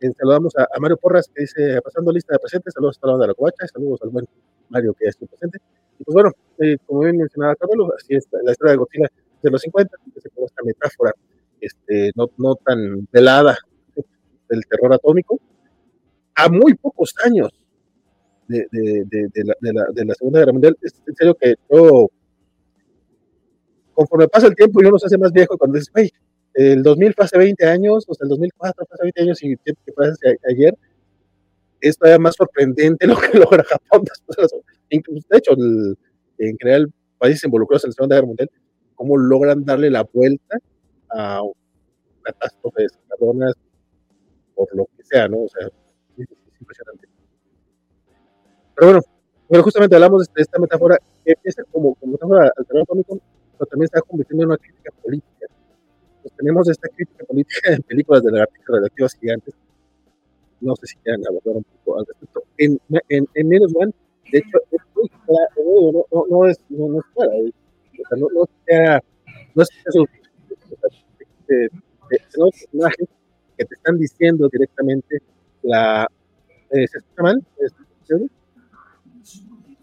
eh, 0.00 0.12
saludamos 0.16 0.54
a, 0.56 0.62
a, 0.64 0.80
Mario 0.80 0.96
Porras, 0.96 1.28
que 1.34 1.42
dice, 1.42 1.80
pasando 1.82 2.12
lista 2.12 2.34
de 2.34 2.38
presentes, 2.38 2.74
saludos 2.74 2.98
a 3.02 3.06
la 3.08 3.18
de 3.18 3.26
la 3.28 3.34
Covacha, 3.34 3.66
saludos 3.66 4.00
al 4.02 4.10
buen 4.10 4.26
Mario 4.68 4.94
que 4.94 5.06
estuvo 5.06 5.28
presente. 5.28 5.58
Y 5.98 6.04
pues 6.04 6.14
bueno, 6.14 6.30
eh, 6.58 6.76
como 6.86 7.00
bien 7.00 7.16
mencionaba 7.16 7.56
Carlos, 7.56 7.90
así 7.96 8.14
es 8.14 8.26
la 8.30 8.52
historia 8.52 8.72
de 8.72 8.78
Godzilla 8.78 9.08
de 9.42 9.50
los 9.50 9.62
50, 9.62 9.96
que 10.14 10.20
se 10.20 10.30
pone 10.30 10.46
esta 10.46 10.62
metáfora 10.64 11.12
este, 11.60 12.12
no, 12.14 12.30
no 12.38 12.54
tan 12.56 13.08
velada 13.12 13.56
del 14.48 14.66
terror 14.66 14.92
atómico, 14.92 15.40
a 16.34 16.48
muy 16.48 16.74
pocos 16.74 17.14
años 17.24 17.50
de, 18.48 18.66
de, 18.70 19.04
de, 19.06 19.28
de 19.32 19.44
la, 19.44 19.54
la, 19.60 19.86
la, 19.94 20.14
Segunda 20.14 20.40
Guerra 20.40 20.52
Mundial. 20.52 20.76
Es 20.82 20.94
en 21.06 21.14
serio 21.14 21.34
que 21.34 21.54
yo 21.70 22.08
conforme 23.94 24.28
pasa 24.28 24.46
el 24.46 24.56
tiempo 24.56 24.82
y 24.82 24.86
uno 24.86 24.98
se 24.98 25.06
hace 25.06 25.18
más 25.18 25.32
viejo, 25.32 25.56
cuando 25.58 25.78
dices, 25.78 25.92
güey, 25.92 26.10
el 26.54 26.82
2000 26.82 27.14
fue 27.14 27.24
hace 27.24 27.38
20 27.38 27.66
años, 27.66 28.04
o 28.08 28.14
sea, 28.14 28.24
el 28.24 28.30
2004 28.30 28.86
fue 28.86 28.94
hace 28.94 29.02
20 29.04 29.22
años 29.22 29.42
y 29.42 29.56
que 29.56 29.74
fue 29.94 30.12
ayer, 30.48 30.76
es 31.80 31.98
todavía 31.98 32.18
más 32.18 32.34
sorprendente 32.36 33.06
lo 33.06 33.16
que 33.16 33.38
logra 33.38 33.64
Japón 33.64 34.04
de 34.90 35.38
hecho, 35.38 35.52
en 36.38 36.56
general, 36.58 36.92
países 37.18 37.44
involucrados 37.44 37.84
en 37.84 37.90
la 37.90 37.92
Segunda 37.92 38.16
Guerra 38.16 38.26
Mundial, 38.26 38.50
cómo 39.02 39.18
logran 39.18 39.64
darle 39.64 39.90
la 39.90 40.04
vuelta 40.04 40.58
a 41.10 41.42
catástrofes, 42.22 42.92
caronas, 43.08 43.54
por 44.54 44.72
lo 44.76 44.86
que 44.96 45.02
sea, 45.02 45.26
¿no? 45.26 45.38
O 45.42 45.48
sea, 45.48 45.66
es, 45.66 46.28
impresionante. 46.60 47.08
Pero 48.76 48.86
bueno, 48.86 49.00
pero 49.48 49.62
justamente 49.64 49.96
hablamos 49.96 50.32
de 50.32 50.40
esta 50.40 50.60
metáfora 50.60 50.98
que 51.24 51.32
empieza 51.32 51.64
como, 51.72 51.96
como 51.96 52.12
metáfora 52.12 52.52
al 52.56 52.86
cómico, 52.86 53.18
pero 53.58 53.66
también 53.66 53.86
está 53.86 54.00
convirtiendo 54.02 54.44
en 54.44 54.48
una 54.50 54.58
crítica 54.58 54.92
política. 55.02 55.46
Pues 56.22 56.32
tenemos 56.36 56.68
esta 56.68 56.88
crítica 56.88 57.24
política 57.24 57.72
en 57.72 57.82
películas 57.82 58.22
de 58.22 58.30
lagartijas 58.30 58.68
radioactivas 58.68 59.14
gigantes. 59.16 59.54
No 60.60 60.76
sé 60.76 60.86
si 60.86 60.96
quieran 60.98 61.22
abordar 61.28 61.56
un 61.56 61.64
poco 61.64 61.98
al 61.98 62.06
respecto. 62.06 62.44
En, 62.56 62.78
en, 63.08 63.26
en 63.34 63.48
Menos 63.48 63.72
One, 63.74 63.92
de 64.30 64.38
hecho, 64.38 64.58
es 64.70 64.80
muy 64.94 65.08
claro, 65.08 65.92
no, 65.92 66.06
no, 66.12 66.26
no, 66.30 66.46
es, 66.46 66.60
no, 66.68 66.86
no 66.86 67.00
es 67.00 67.06
clara, 67.12 67.32
o 68.04 68.08
sea, 68.08 68.18
no, 68.18 68.26
no, 68.34 68.48
sea, 68.66 69.02
no 69.54 69.62
es 69.62 69.68
eso, 69.86 70.06
imagen 72.72 73.06
que 73.56 73.64
te 73.64 73.74
están 73.74 73.98
diciendo 73.98 74.48
directamente 74.48 75.22
la... 75.62 76.08
Eh, 76.70 76.86
¿Se 76.88 76.98
escucha 76.98 77.22
mal? 77.22 77.44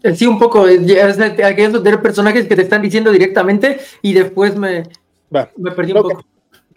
Eh, 0.02 0.14
sí, 0.14 0.26
un 0.26 0.38
poco. 0.38 0.64
Aquellos 0.64 1.82
de 1.82 1.98
personajes 1.98 2.46
que 2.46 2.56
te 2.56 2.62
están 2.62 2.82
diciendo 2.82 3.10
directamente 3.12 3.78
y 4.02 4.12
después 4.12 4.56
me, 4.56 4.84
me 5.56 5.70
perdí 5.72 5.92
un 5.92 6.02
poco. 6.02 6.24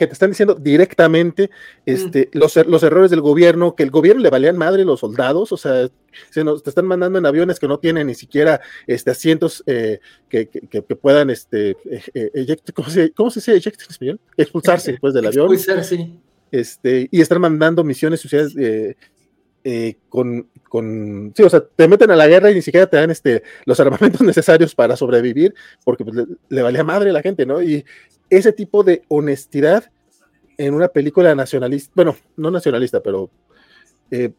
Que, 0.03 0.07
te 0.07 0.13
están 0.13 0.31
diciendo 0.31 0.55
directamente 0.55 1.49
este, 1.85 2.29
los, 2.33 2.55
er, 2.57 2.67
los 2.67 2.83
errores 2.83 3.11
del 3.11 3.21
gobierno, 3.21 3.75
que 3.75 3.83
el 3.83 3.91
gobierno 3.91 4.21
le 4.21 4.29
valían 4.29 4.57
madre 4.57 4.85
los 4.85 4.99
soldados, 4.99 5.51
o 5.51 5.57
sea, 5.57 5.89
se 6.29 6.43
nos, 6.43 6.63
te 6.63 6.69
están 6.69 6.85
mandando 6.85 7.19
en 7.19 7.25
aviones 7.25 7.59
que 7.59 7.67
no 7.67 7.79
tienen 7.79 8.07
ni 8.07 8.15
siquiera 8.15 8.61
este, 8.87 9.11
asientos 9.11 9.63
eh, 9.65 9.99
que, 10.29 10.47
que, 10.47 10.81
puedan, 10.81 11.29
este, 11.29 11.77
¿cómo, 12.73 12.89
se, 12.89 13.11
¿cómo 13.11 13.29
se 13.31 13.39
dice 13.39 13.55
eject? 13.55 13.81
Expulsarse 14.37 14.91
después 14.91 15.13
del 15.15 15.27
avión. 15.27 15.51
Expulsarse. 15.51 16.11
Este, 16.51 17.07
y 17.09 17.19
están 17.19 17.41
mandando 17.41 17.83
misiones 17.83 18.21
sociales 18.21 18.55
eh, 18.55 18.95
eh, 19.63 19.95
con, 20.09 20.49
con, 20.67 21.31
sí, 21.35 21.41
o 21.41 21.49
sea, 21.49 21.63
te 21.63 21.87
meten 21.87 22.11
a 22.11 22.17
la 22.17 22.27
guerra 22.27 22.51
y 22.51 22.55
ni 22.55 22.61
siquiera 22.61 22.85
te 22.85 22.97
dan 22.97 23.11
este, 23.11 23.43
los 23.65 23.79
armamentos 23.79 24.21
necesarios 24.21 24.75
para 24.75 24.97
sobrevivir, 24.97 25.55
porque 25.85 26.03
pues, 26.03 26.27
le, 26.49 26.61
valía 26.61 26.83
madre 26.83 27.11
a 27.11 27.13
la 27.13 27.21
gente, 27.21 27.45
¿no? 27.45 27.63
Y 27.63 27.85
ese 28.29 28.51
tipo 28.51 28.83
de 28.83 29.03
honestidad 29.07 29.89
en 30.65 30.73
una 30.73 30.87
película 30.87 31.33
nacionalista, 31.35 31.91
bueno, 31.95 32.15
no 32.37 32.51
nacionalista, 32.51 33.01
pero 33.01 33.29
eh, 34.11 34.31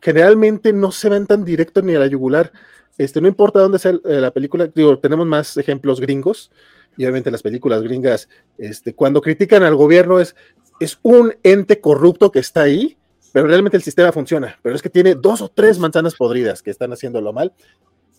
generalmente 0.00 0.72
no 0.72 0.92
se 0.92 1.08
ven 1.08 1.26
tan 1.26 1.44
directo 1.44 1.82
ni 1.82 1.94
a 1.94 1.98
la 1.98 2.06
yugular. 2.06 2.52
Este, 2.98 3.20
no 3.20 3.28
importa 3.28 3.60
dónde 3.60 3.78
sea 3.78 3.94
la 4.02 4.30
película, 4.30 4.70
digo, 4.74 4.98
tenemos 4.98 5.26
más 5.26 5.56
ejemplos 5.56 6.00
gringos, 6.00 6.50
y 6.96 7.04
obviamente 7.04 7.30
las 7.30 7.42
películas 7.42 7.82
gringas, 7.82 8.28
este, 8.58 8.94
cuando 8.94 9.20
critican 9.20 9.62
al 9.62 9.74
gobierno 9.74 10.18
es, 10.18 10.34
es 10.80 10.98
un 11.02 11.34
ente 11.42 11.80
corrupto 11.80 12.30
que 12.32 12.38
está 12.38 12.62
ahí, 12.62 12.96
pero 13.32 13.46
realmente 13.46 13.76
el 13.76 13.82
sistema 13.82 14.12
funciona. 14.12 14.58
Pero 14.62 14.74
es 14.74 14.80
que 14.80 14.88
tiene 14.88 15.14
dos 15.14 15.42
o 15.42 15.48
tres 15.48 15.78
manzanas 15.78 16.14
podridas 16.14 16.62
que 16.62 16.70
están 16.70 16.92
haciéndolo 16.92 17.34
mal. 17.34 17.52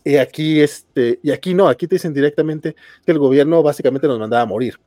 Y 0.03 0.17
aquí, 0.17 0.61
este, 0.61 1.19
y 1.23 1.31
aquí 1.31 1.55
no, 1.55 1.67
aquí 1.67 1.87
te 1.87 1.95
dicen 1.95 2.13
directamente 2.13 2.75
que 3.03 3.11
el 3.11 3.17
gobierno 3.17 3.63
básicamente 3.63 4.07
nos 4.07 4.19
mandaba 4.19 4.43
a 4.43 4.45
morir. 4.45 4.79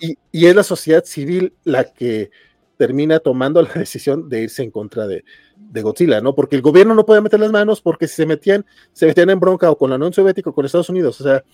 Y, 0.00 0.18
y, 0.32 0.46
es 0.46 0.54
la 0.54 0.62
sociedad 0.62 1.04
civil 1.04 1.54
la 1.64 1.84
que 1.84 2.30
termina 2.76 3.18
tomando 3.20 3.62
la 3.62 3.72
decisión 3.74 4.28
de 4.28 4.42
irse 4.42 4.62
en 4.62 4.70
contra 4.70 5.06
de, 5.06 5.24
de, 5.56 5.82
Godzilla, 5.82 6.20
¿no? 6.20 6.34
Porque 6.34 6.56
el 6.56 6.62
gobierno 6.62 6.94
no 6.94 7.06
puede 7.06 7.20
meter 7.20 7.40
las 7.40 7.52
manos 7.52 7.80
porque 7.80 8.08
si 8.08 8.16
se 8.16 8.26
metían, 8.26 8.64
se 8.92 9.06
metían 9.06 9.30
en 9.30 9.40
bronca 9.40 9.70
o 9.70 9.78
con 9.78 9.90
la 9.90 9.96
Unión 9.96 10.12
Soviética 10.12 10.50
o 10.50 10.54
con 10.54 10.64
Estados 10.64 10.90
Unidos. 10.90 11.20
O 11.20 11.24
sea, 11.24 11.44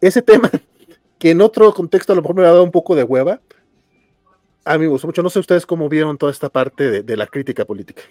ese 0.00 0.22
tema 0.22 0.50
que 1.18 1.30
en 1.30 1.40
otro 1.40 1.72
contexto 1.74 2.12
a 2.12 2.16
lo 2.16 2.22
mejor 2.22 2.36
me 2.36 2.42
ha 2.42 2.46
dado 2.46 2.64
un 2.64 2.70
poco 2.70 2.94
de 2.94 3.04
hueva, 3.04 3.40
a 4.64 4.78
mí 4.78 4.84
me 4.84 4.88
gustó 4.88 5.06
mucho. 5.06 5.22
No 5.22 5.30
sé 5.30 5.38
ustedes 5.38 5.66
cómo 5.66 5.88
vieron 5.88 6.16
toda 6.16 6.32
esta 6.32 6.48
parte 6.48 7.02
de, 7.02 7.16
la 7.16 7.26
crítica 7.26 7.64
política. 7.64 8.02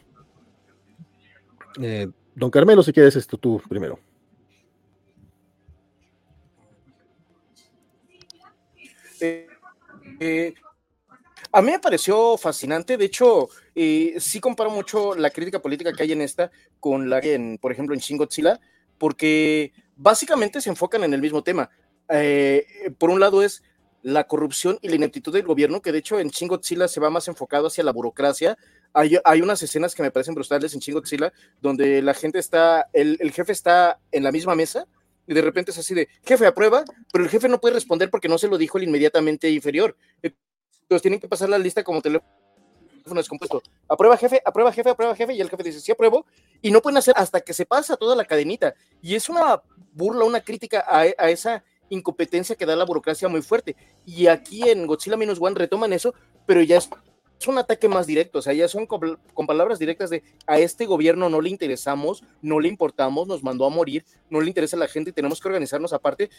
Eh, 1.81 2.07
don 2.35 2.51
Carmelo, 2.51 2.83
si 2.83 2.93
quieres 2.93 3.15
esto 3.15 3.37
tú 3.37 3.61
primero. 3.67 3.99
Eh, 10.19 10.53
a 11.51 11.61
mí 11.61 11.71
me 11.71 11.79
pareció 11.79 12.37
fascinante, 12.37 12.97
de 12.97 13.05
hecho, 13.05 13.49
sí 13.75 14.39
comparo 14.39 14.69
mucho 14.69 15.15
la 15.15 15.29
crítica 15.29 15.61
política 15.61 15.93
que 15.93 16.03
hay 16.03 16.11
en 16.11 16.21
esta 16.21 16.51
con 16.79 17.09
la 17.09 17.21
que, 17.21 17.57
por 17.61 17.71
ejemplo, 17.71 17.95
en 17.95 18.01
Shin 18.01 18.19
porque 18.97 19.71
básicamente 19.95 20.61
se 20.61 20.69
enfocan 20.69 21.03
en 21.03 21.13
el 21.13 21.21
mismo 21.21 21.41
tema. 21.41 21.69
por 22.97 23.09
un 23.09 23.19
lado 23.19 23.41
es 23.41 23.63
la 24.01 24.25
corrupción 24.25 24.79
y 24.81 24.89
la 24.89 24.95
ineptitud 24.95 25.33
del 25.33 25.45
gobierno, 25.45 25.81
que 25.81 25.91
de 25.91 25.99
hecho 25.99 26.19
en 26.19 26.29
Chingotzilla 26.29 26.87
se 26.87 26.99
va 26.99 27.09
más 27.09 27.27
enfocado 27.27 27.67
hacia 27.67 27.83
la 27.83 27.91
burocracia. 27.91 28.57
Hay, 28.93 29.17
hay 29.23 29.41
unas 29.41 29.61
escenas 29.61 29.93
que 29.93 30.03
me 30.03 30.11
parecen 30.11 30.35
brutales 30.35 30.73
en 30.73 30.79
Chingotzilla, 30.79 31.33
donde 31.61 32.01
la 32.01 32.13
gente 32.13 32.39
está, 32.39 32.87
el, 32.93 33.17
el, 33.19 33.31
jefe 33.31 33.51
está 33.51 33.99
en 34.11 34.23
la 34.23 34.31
misma 34.31 34.55
mesa 34.55 34.85
y 35.27 35.33
de 35.33 35.41
repente 35.41 35.71
es 35.71 35.77
así 35.77 35.93
de, 35.93 36.07
jefe, 36.25 36.47
aprueba, 36.47 36.83
pero 37.11 37.23
el 37.23 37.29
jefe 37.29 37.49
no 37.49 37.59
puede 37.59 37.75
responder 37.75 38.09
porque 38.09 38.29
no 38.29 38.37
se 38.37 38.47
lo 38.47 38.57
dijo 38.57 38.77
el 38.77 38.85
inmediatamente 38.85 39.49
inferior. 39.49 39.95
Entonces 40.89 41.03
tienen 41.03 41.19
que 41.19 41.27
pasar 41.27 41.49
la 41.49 41.59
lista 41.59 41.83
como 41.83 42.01
teléfono 42.01 42.25
descompuesto. 43.15 43.61
Aprueba 43.87 44.17
jefe, 44.17 44.41
aprueba 44.43 44.71
jefe, 44.71 44.89
aprueba 44.89 45.15
jefe, 45.15 45.33
y 45.33 45.41
el 45.41 45.49
jefe 45.49 45.61
dice, 45.61 45.79
sí 45.79 45.91
apruebo, 45.91 46.25
y 46.63 46.71
no 46.71 46.81
pueden 46.81 46.97
hacer 46.97 47.13
hasta 47.15 47.41
que 47.41 47.53
se 47.53 47.67
pasa 47.67 47.95
toda 47.95 48.15
la 48.15 48.25
cadenita. 48.25 48.73
Y 48.99 49.13
es 49.13 49.29
una 49.29 49.61
burla, 49.93 50.25
una 50.25 50.41
crítica 50.41 50.83
a, 50.87 51.05
esa 51.29 51.63
incompetencia 51.89 52.55
que 52.55 52.65
da 52.65 52.75
la 52.75 52.85
burocracia 52.85 53.27
muy 53.27 53.43
fuerte. 53.43 53.75
Y 54.03 54.25
aquí 54.25 54.67
en 54.67 54.87
Godzilla 54.87 55.15
Minus 55.15 55.39
One 55.39 55.55
retoman 55.55 55.93
eso, 55.93 56.13
pero 56.47 56.61
ya 56.61 56.77
es, 56.77 56.89
un 57.47 57.57
ataque 57.57 57.87
más 57.87 58.05
directo, 58.05 58.39
o 58.39 58.41
sea, 58.41 58.53
ya 58.53 58.67
son 58.67 58.85
con, 58.85 59.19
palabras 59.47 59.77
directas 59.79 60.09
de 60.09 60.23
a 60.45 60.59
este 60.59 60.85
gobierno 60.85 61.29
no 61.29 61.39
le 61.39 61.49
interesamos, 61.49 62.21
no 62.41 62.59
le 62.59 62.67
importamos, 62.67 63.27
nos 63.27 63.43
mandó 63.43 63.65
a 63.65 63.69
morir, 63.69 64.03
no 64.29 64.41
le 64.41 64.47
interesa 64.47 64.75
a 64.75 64.79
la 64.79 64.89
gente 64.89 65.13
tenemos 65.13 65.39
que 65.39 65.47
organizarnos 65.47 65.93
aparte. 65.93 66.29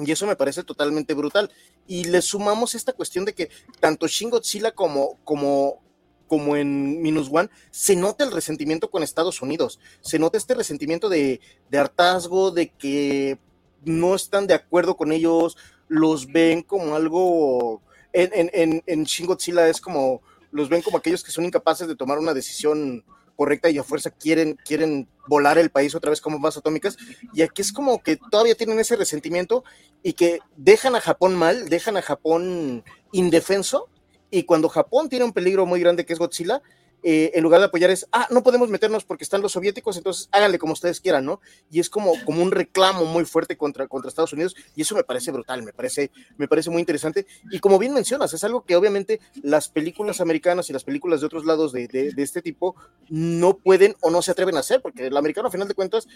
Y 0.00 0.10
eso 0.12 0.26
me 0.26 0.36
parece 0.36 0.64
totalmente 0.64 1.14
brutal. 1.14 1.50
Y 1.86 2.04
le 2.04 2.22
sumamos 2.22 2.74
esta 2.74 2.92
cuestión 2.92 3.24
de 3.24 3.34
que 3.34 3.50
tanto 3.80 4.06
Shin 4.06 4.30
Godzilla 4.30 4.72
como, 4.72 5.18
como, 5.24 5.82
como 6.26 6.56
en 6.56 7.02
Minus 7.02 7.28
One, 7.30 7.50
se 7.70 7.96
nota 7.96 8.24
el 8.24 8.32
resentimiento 8.32 8.90
con 8.90 9.02
Estados 9.02 9.42
Unidos, 9.42 9.80
se 10.00 10.18
nota 10.18 10.38
este 10.38 10.54
resentimiento 10.54 11.08
de, 11.08 11.40
de 11.68 11.78
hartazgo, 11.78 12.50
de 12.50 12.70
que 12.70 13.38
no 13.84 14.14
están 14.14 14.46
de 14.46 14.54
acuerdo 14.54 14.96
con 14.96 15.12
ellos, 15.12 15.56
los 15.88 16.26
ven 16.26 16.62
como 16.62 16.94
algo, 16.94 17.82
en, 18.12 18.50
en, 18.52 18.82
en 18.86 19.04
Shin 19.04 19.26
Godzilla 19.26 19.68
es 19.68 19.80
como, 19.80 20.22
los 20.50 20.68
ven 20.68 20.82
como 20.82 20.98
aquellos 20.98 21.24
que 21.24 21.32
son 21.32 21.44
incapaces 21.44 21.88
de 21.88 21.96
tomar 21.96 22.18
una 22.18 22.34
decisión 22.34 23.04
correcta 23.40 23.70
y 23.70 23.78
a 23.78 23.82
fuerza 23.82 24.10
quieren, 24.10 24.58
quieren 24.66 25.08
volar 25.26 25.56
el 25.56 25.70
país 25.70 25.94
otra 25.94 26.10
vez 26.10 26.20
como 26.20 26.36
bombas 26.36 26.58
atómicas. 26.58 26.98
Y 27.32 27.40
aquí 27.40 27.62
es 27.62 27.72
como 27.72 28.02
que 28.02 28.18
todavía 28.30 28.54
tienen 28.54 28.78
ese 28.78 28.96
resentimiento 28.96 29.64
y 30.02 30.12
que 30.12 30.40
dejan 30.58 30.94
a 30.94 31.00
Japón 31.00 31.36
mal, 31.36 31.70
dejan 31.70 31.96
a 31.96 32.02
Japón 32.02 32.84
indefenso. 33.12 33.88
Y 34.30 34.42
cuando 34.42 34.68
Japón 34.68 35.08
tiene 35.08 35.24
un 35.24 35.32
peligro 35.32 35.64
muy 35.64 35.80
grande 35.80 36.04
que 36.04 36.12
es 36.12 36.18
Godzilla, 36.18 36.60
eh, 37.02 37.32
en 37.34 37.42
lugar 37.42 37.60
de 37.60 37.66
apoyar 37.66 37.90
es, 37.90 38.06
ah, 38.12 38.26
no 38.30 38.42
podemos 38.42 38.68
meternos 38.68 39.04
porque 39.04 39.24
están 39.24 39.42
los 39.42 39.52
soviéticos, 39.52 39.96
entonces 39.96 40.28
háganle 40.32 40.58
como 40.58 40.72
ustedes 40.72 41.00
quieran, 41.00 41.24
¿no? 41.24 41.40
Y 41.70 41.80
es 41.80 41.88
como, 41.88 42.12
como 42.24 42.42
un 42.42 42.50
reclamo 42.50 43.04
muy 43.04 43.24
fuerte 43.24 43.56
contra, 43.56 43.88
contra 43.88 44.08
Estados 44.08 44.32
Unidos 44.32 44.54
y 44.76 44.82
eso 44.82 44.94
me 44.94 45.04
parece 45.04 45.30
brutal, 45.30 45.62
me 45.62 45.72
parece, 45.72 46.10
me 46.36 46.48
parece 46.48 46.70
muy 46.70 46.80
interesante. 46.80 47.26
Y 47.50 47.58
como 47.60 47.78
bien 47.78 47.94
mencionas, 47.94 48.32
es 48.34 48.44
algo 48.44 48.64
que 48.64 48.76
obviamente 48.76 49.20
las 49.42 49.68
películas 49.68 50.20
americanas 50.20 50.68
y 50.70 50.72
las 50.72 50.84
películas 50.84 51.20
de 51.20 51.26
otros 51.26 51.44
lados 51.44 51.72
de, 51.72 51.88
de, 51.88 52.22
este 52.22 52.42
tipo 52.42 52.76
no 53.08 53.56
pueden 53.56 53.96
o 54.00 54.10
no 54.10 54.22
se 54.22 54.30
atreven 54.30 54.56
a 54.56 54.60
hacer, 54.60 54.82
porque 54.82 55.06
el 55.06 55.16
americano, 55.16 55.48
a 55.48 55.50
final 55.50 55.68
de 55.68 55.74
cuentas, 55.74 56.06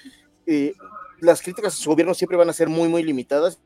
eh, 0.47 0.75
las 1.21 1.41
críticas 1.43 1.75
a 1.75 1.77
su 1.77 1.91
gobierno 1.91 2.15
siempre 2.15 2.37
van 2.37 2.51
a 2.51 2.53
ser 2.53 2.69
muy, 2.69 2.89
muy 2.89 3.03
limitadas 3.03 3.59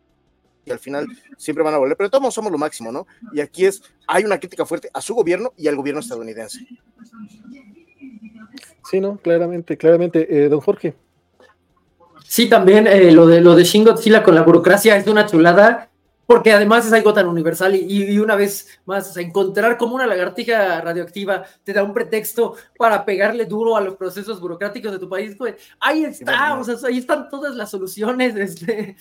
y 0.68 0.72
al 0.72 0.78
final 0.78 1.06
siempre 1.36 1.64
van 1.64 1.74
a 1.74 1.78
volver, 1.78 1.96
pero 1.96 2.10
todos 2.10 2.34
somos 2.34 2.52
lo 2.52 2.58
máximo, 2.58 2.92
¿no? 2.92 3.06
Y 3.32 3.40
aquí 3.40 3.64
es, 3.64 3.82
hay 4.06 4.24
una 4.24 4.38
crítica 4.38 4.66
fuerte 4.66 4.90
a 4.92 5.00
su 5.00 5.14
gobierno 5.14 5.52
y 5.56 5.68
al 5.68 5.76
gobierno 5.76 6.00
estadounidense. 6.00 6.66
Sí, 8.90 9.00
no, 9.00 9.18
claramente, 9.18 9.76
claramente. 9.76 10.44
Eh, 10.44 10.48
don 10.48 10.60
Jorge. 10.60 10.94
Sí, 12.24 12.48
también 12.48 12.86
eh, 12.86 13.10
lo 13.10 13.26
de 13.26 13.40
lo 13.40 13.54
de 13.54 13.64
Shin 13.64 13.84
Godzilla 13.84 14.22
con 14.22 14.34
la 14.34 14.42
burocracia 14.42 14.96
es 14.96 15.04
de 15.04 15.10
una 15.10 15.26
chulada. 15.26 15.90
Porque 16.28 16.52
además 16.52 16.86
es 16.86 16.92
algo 16.92 17.14
tan 17.14 17.26
universal 17.26 17.74
y, 17.74 18.18
una 18.18 18.36
vez 18.36 18.78
más, 18.84 19.16
encontrar 19.16 19.78
como 19.78 19.94
una 19.94 20.06
lagartija 20.06 20.78
radioactiva 20.82 21.44
te 21.64 21.72
da 21.72 21.82
un 21.82 21.94
pretexto 21.94 22.54
para 22.76 23.02
pegarle 23.06 23.46
duro 23.46 23.78
a 23.78 23.80
los 23.80 23.96
procesos 23.96 24.38
burocráticos 24.38 24.92
de 24.92 24.98
tu 24.98 25.08
país, 25.08 25.34
pues 25.38 25.54
ahí 25.80 26.04
está, 26.04 26.58
o 26.58 26.64
sea, 26.64 26.76
ahí 26.86 26.98
están 26.98 27.30
todas 27.30 27.56
las 27.56 27.70
soluciones, 27.70 28.36
este, 28.36 28.94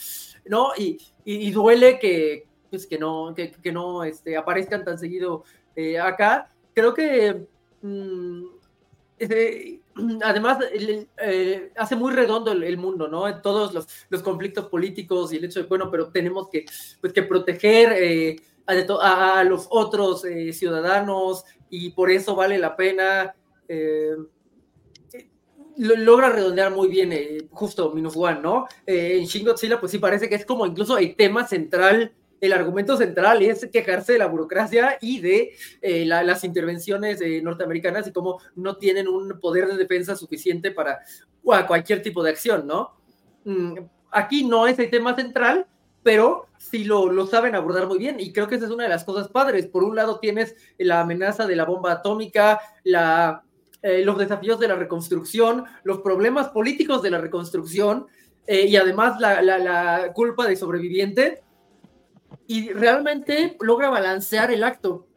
¿no? 0.45 0.69
Y, 0.77 1.01
y, 1.25 1.51
duele 1.51 1.99
que, 1.99 2.47
pues, 2.69 2.87
que 2.87 2.97
no, 2.97 3.33
que, 3.35 3.51
que 3.51 3.73
no 3.73 4.05
este, 4.05 4.37
aparezcan 4.37 4.85
tan 4.85 4.97
seguido 4.97 5.43
eh, 5.75 5.99
acá. 5.99 6.49
Creo 6.73 6.93
que... 6.93 7.45
Mm, 7.81 8.45
este, 9.19 9.81
además, 10.23 10.59
eh, 11.17 11.71
hace 11.75 11.95
muy 11.95 12.13
redondo 12.13 12.51
el, 12.51 12.77
mundo, 12.77 13.07
¿no? 13.07 13.27
En 13.27 13.41
todos 13.41 13.73
los, 13.73 14.23
conflictos 14.23 14.67
políticos 14.67 15.31
y 15.33 15.37
el 15.37 15.45
hecho 15.45 15.61
de, 15.61 15.67
bueno, 15.67 15.89
pero 15.91 16.09
tenemos 16.09 16.49
que, 16.49 16.65
pues, 17.01 17.13
que 17.13 17.23
proteger 17.23 17.93
eh, 17.93 18.35
a, 18.65 19.43
los 19.43 19.67
otros 19.69 20.25
eh, 20.25 20.53
ciudadanos 20.53 21.45
y 21.69 21.91
por 21.91 22.11
eso 22.11 22.35
vale 22.35 22.57
la 22.57 22.75
pena. 22.75 23.35
logra 25.77 26.29
redondear 26.29 26.71
muy 26.71 26.87
bien 26.87 27.13
justo 27.51 27.91
Minus 27.93 28.15
One, 28.15 28.41
¿no? 28.41 28.67
en 28.85 29.25
Shin 29.25 29.45
Godzilla, 29.45 29.79
pues 29.79 29.91
sí 29.91 29.99
parece 29.99 30.27
que 30.27 30.35
es 30.35 30.45
como 30.45 30.65
incluso 30.65 30.97
el 30.97 31.15
tema 31.15 31.47
central 31.47 32.13
el 32.39 32.53
argumento 32.53 32.97
central 32.97 33.41
es 33.41 33.67
quejarse 33.71 34.13
de 34.13 34.19
la 34.19 34.27
burocracia 34.27 34.97
y 35.01 35.19
de 35.19 35.51
eh, 35.81 36.05
las 36.05 36.43
intervenciones 36.43 37.21
eh, 37.21 37.41
norteamericanas 37.41 38.07
y 38.07 38.11
cómo 38.11 38.39
no 38.55 38.77
tienen 38.77 39.07
un 39.07 39.39
poder 39.39 39.67
de 39.67 39.77
defensa 39.77 40.15
suficiente 40.15 40.71
para 40.71 40.99
cualquier 41.41 42.01
tipo 42.01 42.23
de 42.23 42.31
acción, 42.31 42.67
¿no? 42.67 42.95
Mm, 43.45 43.79
aquí 44.11 44.45
no 44.45 44.67
es 44.67 44.77
el 44.79 44.89
tema 44.89 45.15
central, 45.15 45.65
pero 46.03 46.47
sí 46.57 46.83
lo, 46.83 47.11
lo, 47.11 47.25
saben 47.25 47.55
abordar 47.55 47.87
muy 47.87 47.97
bien 47.97 48.19
y 48.19 48.31
creo 48.31 48.47
que 48.47 48.55
esa 48.55 48.65
es 48.65 48.71
una 48.71 48.83
de 48.83 48.89
las 48.89 49.03
cosas 49.03 49.29
padres. 49.29 49.67
Por 49.67 49.83
un 49.83 49.95
lado 49.95 50.19
tienes 50.19 50.55
la 50.77 51.01
amenaza 51.01 51.47
de 51.47 51.55
la 51.55 51.65
bomba 51.65 51.91
atómica, 51.91 52.59
la, 52.83 53.43
eh, 53.81 54.03
los 54.03 54.17
desafíos 54.17 54.59
de 54.59 54.67
la 54.67 54.75
reconstrucción, 54.75 55.65
los 55.83 55.99
problemas 55.99 56.49
políticos 56.49 57.01
de 57.01 57.11
la 57.11 57.19
reconstrucción 57.19 58.07
y 58.49 58.77
además 58.77 59.19
la, 59.19 59.41
la, 59.41 59.57
la 59.57 60.13
culpa 60.13 60.47
de 60.47 60.55
sobreviviente 60.55 61.43
y 62.47 62.69
realmente 62.69 63.57
logra 63.59 63.89
balancear 63.89 64.51
el 64.51 64.63
acto. 64.63 65.07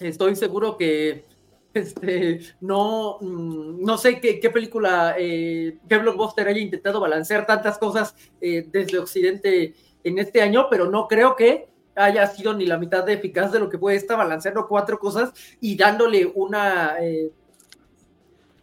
Estoy 0.00 0.36
seguro 0.36 0.76
que 0.76 1.24
este, 1.74 2.40
no, 2.60 3.18
mm, 3.20 3.84
no 3.84 3.98
sé 3.98 4.20
qué, 4.20 4.50
película, 4.50 5.14
eh, 5.18 5.78
qué 5.88 5.98
blockbuster 5.98 6.48
haya 6.48 6.60
intentado 6.60 7.00
balancear 7.00 7.46
tantas 7.46 7.78
cosas 7.78 8.14
eh, 8.40 8.66
desde 8.70 8.98
Occidente 8.98 9.74
en 10.04 10.18
este 10.18 10.40
año, 10.40 10.68
pero 10.70 10.90
no 10.90 11.06
creo 11.08 11.36
que 11.36 11.68
haya 11.94 12.26
sido 12.28 12.54
ni 12.54 12.64
la 12.64 12.78
mitad 12.78 13.04
de 13.04 13.14
eficaz 13.14 13.52
de 13.52 13.58
lo 13.58 13.68
que 13.68 13.78
puede 13.78 13.96
estar 13.96 14.16
balanceando 14.16 14.68
cuatro 14.68 14.98
cosas 14.98 15.32
y 15.60 15.76
dándole 15.76 16.30
una, 16.34 16.96
eh, 17.00 17.30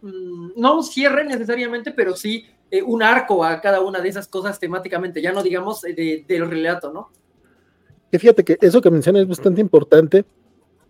mm, 0.01 0.51
no 0.55 0.77
un 0.77 0.83
cierre 0.83 1.25
necesariamente, 1.25 1.91
pero 1.91 2.15
sí 2.15 2.47
un 2.85 3.01
arco 3.01 3.45
a 3.45 3.61
cada 3.61 3.79
una 3.79 4.01
de 4.01 4.09
esas 4.09 4.27
cosas 4.27 4.59
temáticamente, 4.59 5.21
ya 5.21 5.31
no 5.31 5.41
digamos 5.41 5.81
de, 5.81 6.25
del 6.27 6.49
relato, 6.49 6.91
¿no? 6.91 7.09
Fíjate 8.19 8.43
que 8.43 8.57
eso 8.61 8.81
que 8.81 8.91
mencionas 8.91 9.23
es 9.23 9.27
bastante 9.27 9.61
importante, 9.61 10.25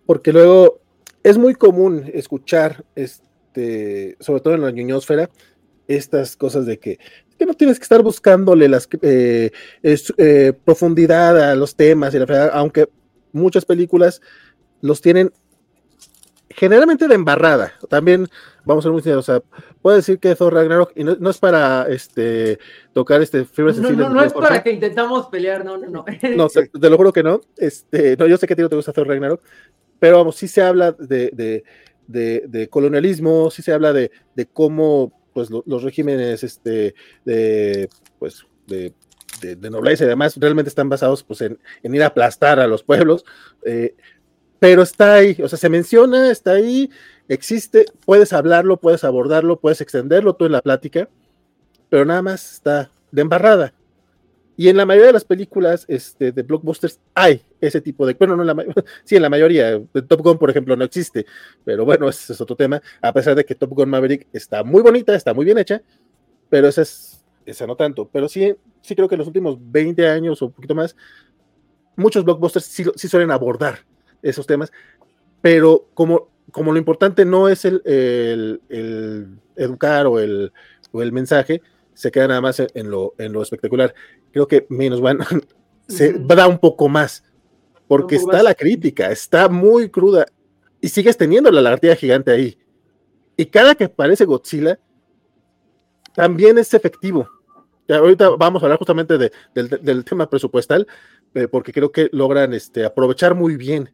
porque 0.05 0.31
luego 0.33 0.79
es 1.23 1.37
muy 1.37 1.55
común 1.55 2.09
escuchar, 2.13 2.85
este, 2.95 4.17
sobre 4.19 4.41
todo 4.41 4.53
en 4.53 4.61
la 4.61 4.71
ñoñosfera, 4.71 5.29
estas 5.87 6.35
cosas 6.35 6.65
de 6.65 6.79
que, 6.79 6.99
que 7.37 7.45
no 7.45 7.53
tienes 7.53 7.79
que 7.79 7.83
estar 7.83 8.01
buscándole 8.01 8.67
las 8.67 8.87
eh, 9.01 9.51
eh, 9.83 10.53
profundidad 10.63 11.51
a 11.51 11.55
los 11.55 11.75
temas, 11.75 12.13
y 12.13 12.19
la, 12.19 12.47
aunque 12.47 12.87
muchas 13.31 13.65
películas 13.65 14.21
los 14.81 15.01
tienen 15.01 15.31
generalmente 16.55 17.07
de 17.07 17.15
embarrada. 17.15 17.73
También, 17.89 18.27
vamos 18.63 18.83
a 18.83 18.85
ser 18.85 18.91
muy 18.91 19.01
sinceros, 19.01 19.29
o 19.29 19.33
sea, 19.33 19.43
puedo 19.81 19.97
decir 19.97 20.19
que 20.19 20.35
Thor 20.35 20.53
Ragnarok, 20.53 20.91
y 20.95 21.03
no, 21.03 21.29
es 21.29 21.37
para 21.37 21.87
este, 21.89 22.57
tocar 22.93 23.21
este 23.21 23.45
fibras 23.45 23.77
no, 23.77 23.91
No, 23.91 24.09
no 24.09 24.23
es 24.23 24.33
para 24.33 24.63
que 24.63 24.71
intentamos 24.71 25.27
pelear, 25.27 25.63
no, 25.63 25.77
no, 25.77 25.87
no. 25.87 26.05
No, 26.35 26.47
te, 26.49 26.89
lo 26.89 26.97
juro 26.97 27.13
que 27.13 27.23
no. 27.23 27.41
Este, 27.57 28.15
no, 28.17 28.27
yo 28.27 28.37
sé 28.37 28.47
que 28.47 28.53
a 28.53 28.55
ti 28.55 28.61
no 28.61 28.69
te 28.69 28.75
gusta 28.75 28.93
Thor 28.93 29.07
Ragnarok, 29.07 29.41
pero 29.99 30.17
vamos, 30.17 30.35
sí 30.37 30.47
se 30.47 30.61
habla 30.61 30.93
de, 30.93 31.63
de, 32.07 32.43
de, 32.47 32.69
colonialismo, 32.69 33.51
sí 33.51 33.61
se 33.61 33.73
habla 33.73 33.93
de, 33.93 34.11
cómo 34.53 35.11
pues, 35.33 35.49
los 35.49 35.83
regímenes 35.83 36.43
este, 36.43 36.95
de, 37.25 37.89
pues, 38.19 38.45
de 38.67 38.93
de, 39.41 39.69
nobleza 39.69 40.05
y 40.05 40.07
demás 40.07 40.37
realmente 40.37 40.69
están 40.69 40.89
basados 40.89 41.23
pues, 41.23 41.41
en, 41.41 41.59
en, 41.83 41.93
ir 41.93 42.03
a 42.03 42.07
aplastar 42.07 42.59
a 42.59 42.67
los 42.67 42.83
pueblos. 42.83 43.25
Eh, 43.65 43.95
pero 44.65 44.81
está 44.81 45.13
ahí, 45.13 45.37
o 45.43 45.47
sea, 45.47 45.59
se 45.59 45.69
menciona, 45.69 46.31
está 46.31 46.53
ahí, 46.53 46.89
existe, 47.27 47.85
puedes 48.03 48.33
hablarlo, 48.33 48.77
puedes 48.77 49.03
abordarlo, 49.03 49.59
puedes 49.59 49.79
extenderlo 49.79 50.33
tú 50.33 50.45
en 50.45 50.53
la 50.53 50.63
plática, 50.63 51.07
pero 51.87 52.03
nada 52.03 52.23
más 52.23 52.53
está 52.53 52.89
de 53.11 53.21
embarrada. 53.21 53.75
Y 54.57 54.69
en 54.69 54.77
la 54.77 54.87
mayoría 54.87 55.05
de 55.05 55.13
las 55.13 55.23
películas 55.23 55.85
este, 55.87 56.31
de 56.31 56.41
blockbusters 56.41 56.99
hay 57.13 57.43
ese 57.61 57.79
tipo 57.79 58.07
de, 58.07 58.15
bueno, 58.15 58.35
no 58.35 58.41
en 58.41 58.47
la 58.47 58.65
sí, 59.03 59.15
en 59.15 59.21
la 59.21 59.29
mayoría, 59.29 59.79
Top 60.07 60.21
Gun, 60.21 60.39
por 60.39 60.49
ejemplo, 60.49 60.75
no 60.75 60.83
existe, 60.83 61.27
pero 61.63 61.85
bueno, 61.85 62.09
ese 62.09 62.33
es 62.33 62.41
otro 62.41 62.55
tema, 62.55 62.81
a 63.03 63.13
pesar 63.13 63.35
de 63.35 63.45
que 63.45 63.53
Top 63.53 63.69
Gun 63.69 63.87
Maverick 63.91 64.25
está 64.33 64.63
muy 64.63 64.81
bonita, 64.81 65.13
está 65.13 65.35
muy 65.35 65.45
bien 65.45 65.59
hecha, 65.59 65.83
pero 66.49 66.69
esa 66.69 66.81
es, 66.81 67.23
esa 67.45 67.67
no 67.67 67.75
tanto, 67.75 68.09
pero 68.11 68.27
sí, 68.27 68.55
sí 68.81 68.95
creo 68.95 69.07
que 69.07 69.13
en 69.13 69.19
los 69.19 69.27
últimos 69.27 69.59
20 69.59 70.07
años 70.07 70.41
o 70.41 70.47
un 70.47 70.53
poquito 70.53 70.73
más, 70.73 70.95
muchos 71.95 72.25
blockbusters 72.25 72.65
sí, 72.65 72.83
sí 72.95 73.07
suelen 73.07 73.29
abordar 73.29 73.85
esos 74.29 74.47
temas, 74.47 74.71
pero 75.41 75.87
como, 75.93 76.29
como 76.51 76.71
lo 76.71 76.79
importante 76.79 77.25
no 77.25 77.47
es 77.47 77.65
el, 77.65 77.81
el, 77.85 79.39
educar 79.55 80.07
o 80.07 80.19
el, 80.19 80.51
o 80.91 81.01
el 81.01 81.11
mensaje, 81.11 81.61
se 81.93 82.11
queda 82.11 82.27
nada 82.27 82.41
más 82.41 82.59
en 82.59 82.89
lo, 82.89 83.13
en 83.17 83.31
lo 83.31 83.41
espectacular. 83.41 83.93
Creo 84.31 84.47
que 84.47 84.65
menos 84.69 85.01
van 85.01 85.19
se 85.87 86.13
da 86.13 86.47
un 86.47 86.59
poco 86.59 86.89
más, 86.89 87.23
porque 87.87 88.15
está 88.15 88.43
la 88.43 88.55
crítica, 88.55 89.11
está 89.11 89.47
muy 89.47 89.89
cruda 89.89 90.25
y 90.81 90.89
sigues 90.89 91.17
teniendo 91.17 91.51
la 91.51 91.61
lagartija 91.61 91.95
gigante 91.95 92.31
ahí. 92.31 92.57
Y 93.37 93.45
cada 93.45 93.75
que 93.75 93.85
aparece 93.85 94.25
Godzilla, 94.25 94.79
también 96.13 96.57
es 96.57 96.73
efectivo. 96.73 97.29
Ya, 97.87 97.97
ahorita 97.97 98.29
vamos 98.29 98.63
a 98.63 98.65
hablar 98.65 98.79
justamente 98.79 99.17
de, 99.17 99.31
del, 99.53 100.05
tema 100.05 100.29
presupuestal, 100.29 100.87
eh, 101.35 101.47
porque 101.47 101.71
creo 101.71 101.91
que 101.91 102.09
logran 102.11 102.53
este, 102.53 102.85
aprovechar 102.85 103.35
muy 103.35 103.57
bien 103.57 103.93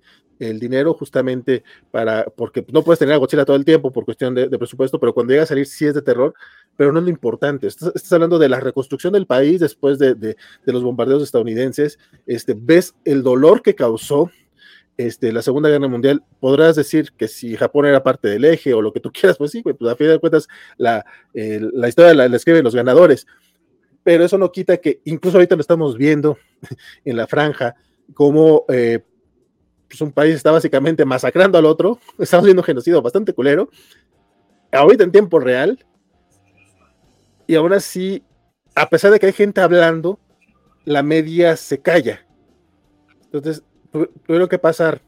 el 0.49 0.59
dinero 0.59 0.93
justamente 0.93 1.63
para, 1.91 2.25
porque 2.25 2.65
no 2.71 2.83
puedes 2.83 2.99
tener 2.99 3.13
a 3.13 3.17
Godzilla 3.17 3.45
todo 3.45 3.55
el 3.55 3.65
tiempo 3.65 3.91
por 3.91 4.05
cuestión 4.05 4.33
de, 4.33 4.49
presupuesto, 4.57 4.99
pero 4.99 5.13
cuando 5.13 5.31
llega 5.31 5.43
a 5.43 5.47
salir 5.47 5.67
sí 5.67 5.85
es 5.85 5.93
de 5.93 6.01
terror, 6.01 6.33
pero 6.75 6.91
no 6.91 6.99
es 6.99 7.05
lo 7.05 7.11
importante. 7.11 7.67
Estás, 7.67 8.11
hablando 8.11 8.39
de 8.39 8.49
la 8.49 8.59
reconstrucción 8.59 9.13
del 9.13 9.27
país 9.27 9.59
después 9.59 9.99
de, 9.99 10.15
de, 10.15 10.35
los 10.65 10.83
bombardeos 10.83 11.21
estadounidenses, 11.21 11.99
este, 12.25 12.55
ves 12.57 12.95
el 13.05 13.21
dolor 13.21 13.61
que 13.61 13.75
causó 13.75 14.31
este, 14.97 15.31
la 15.31 15.41
Segunda 15.41 15.69
Guerra 15.69 15.87
Mundial, 15.87 16.23
podrás 16.39 16.75
decir 16.75 17.11
que 17.15 17.27
si 17.27 17.55
Japón 17.55 17.85
era 17.85 18.03
parte 18.03 18.27
del 18.27 18.45
eje 18.45 18.73
o 18.73 18.81
lo 18.81 18.91
que 18.91 18.99
tú 18.99 19.11
quieras, 19.13 19.37
pues 19.37 19.51
sí, 19.51 19.61
pues 19.61 19.75
a 19.91 19.95
fin 19.95 20.07
de 20.07 20.19
cuentas 20.19 20.47
la, 20.77 21.05
la 21.33 21.87
historia 21.87 22.13
la, 22.13 22.35
escriben 22.35 22.63
los 22.63 22.75
ganadores, 22.75 23.27
pero 24.03 24.25
eso 24.25 24.39
no 24.39 24.51
quita 24.51 24.77
que 24.77 25.01
incluso 25.05 25.37
ahorita 25.37 25.55
lo 25.55 25.61
estamos 25.61 25.97
viendo 25.97 26.39
en 27.05 27.15
la 27.15 27.27
franja, 27.27 27.75
como 28.15 28.65
eh, 28.67 29.03
pues 29.91 29.99
un 29.99 30.13
país 30.13 30.35
está 30.35 30.51
básicamente 30.51 31.03
masacrando 31.03 31.57
al 31.57 31.65
otro, 31.65 31.99
estamos 32.17 32.45
viendo 32.45 32.61
un 32.61 32.65
genocidio 32.65 33.01
bastante 33.01 33.33
culero, 33.33 33.69
ahorita 34.71 35.03
en 35.03 35.11
tiempo 35.11 35.39
real, 35.39 35.85
y 37.45 37.55
aún 37.55 37.73
así, 37.73 38.23
a 38.73 38.89
pesar 38.89 39.11
de 39.11 39.19
que 39.19 39.25
hay 39.25 39.33
gente 39.33 39.59
hablando, 39.59 40.17
la 40.85 41.03
media 41.03 41.57
se 41.57 41.81
calla. 41.81 42.25
Entonces, 43.25 43.63
tuvieron 44.25 44.47
que 44.47 44.57
pasar, 44.57 45.01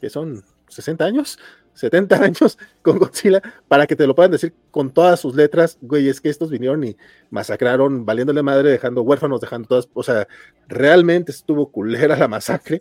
que 0.00 0.08
son 0.08 0.42
60 0.68 1.04
años, 1.04 1.38
70 1.74 2.16
años 2.22 2.58
con 2.80 2.98
Godzilla, 2.98 3.42
para 3.68 3.86
que 3.86 3.94
te 3.94 4.06
lo 4.06 4.14
puedan 4.14 4.32
decir 4.32 4.54
con 4.70 4.90
todas 4.90 5.20
sus 5.20 5.34
letras, 5.34 5.76
güey, 5.82 6.08
es 6.08 6.22
que 6.22 6.30
estos 6.30 6.48
vinieron 6.48 6.82
y 6.84 6.96
masacraron, 7.28 8.06
valiéndole 8.06 8.42
madre, 8.42 8.70
dejando 8.70 9.02
huérfanos, 9.02 9.42
dejando 9.42 9.68
todas, 9.68 9.90
o 9.92 10.02
sea, 10.02 10.26
realmente 10.66 11.32
estuvo 11.32 11.70
culera 11.70 12.16
la 12.16 12.28
masacre 12.28 12.80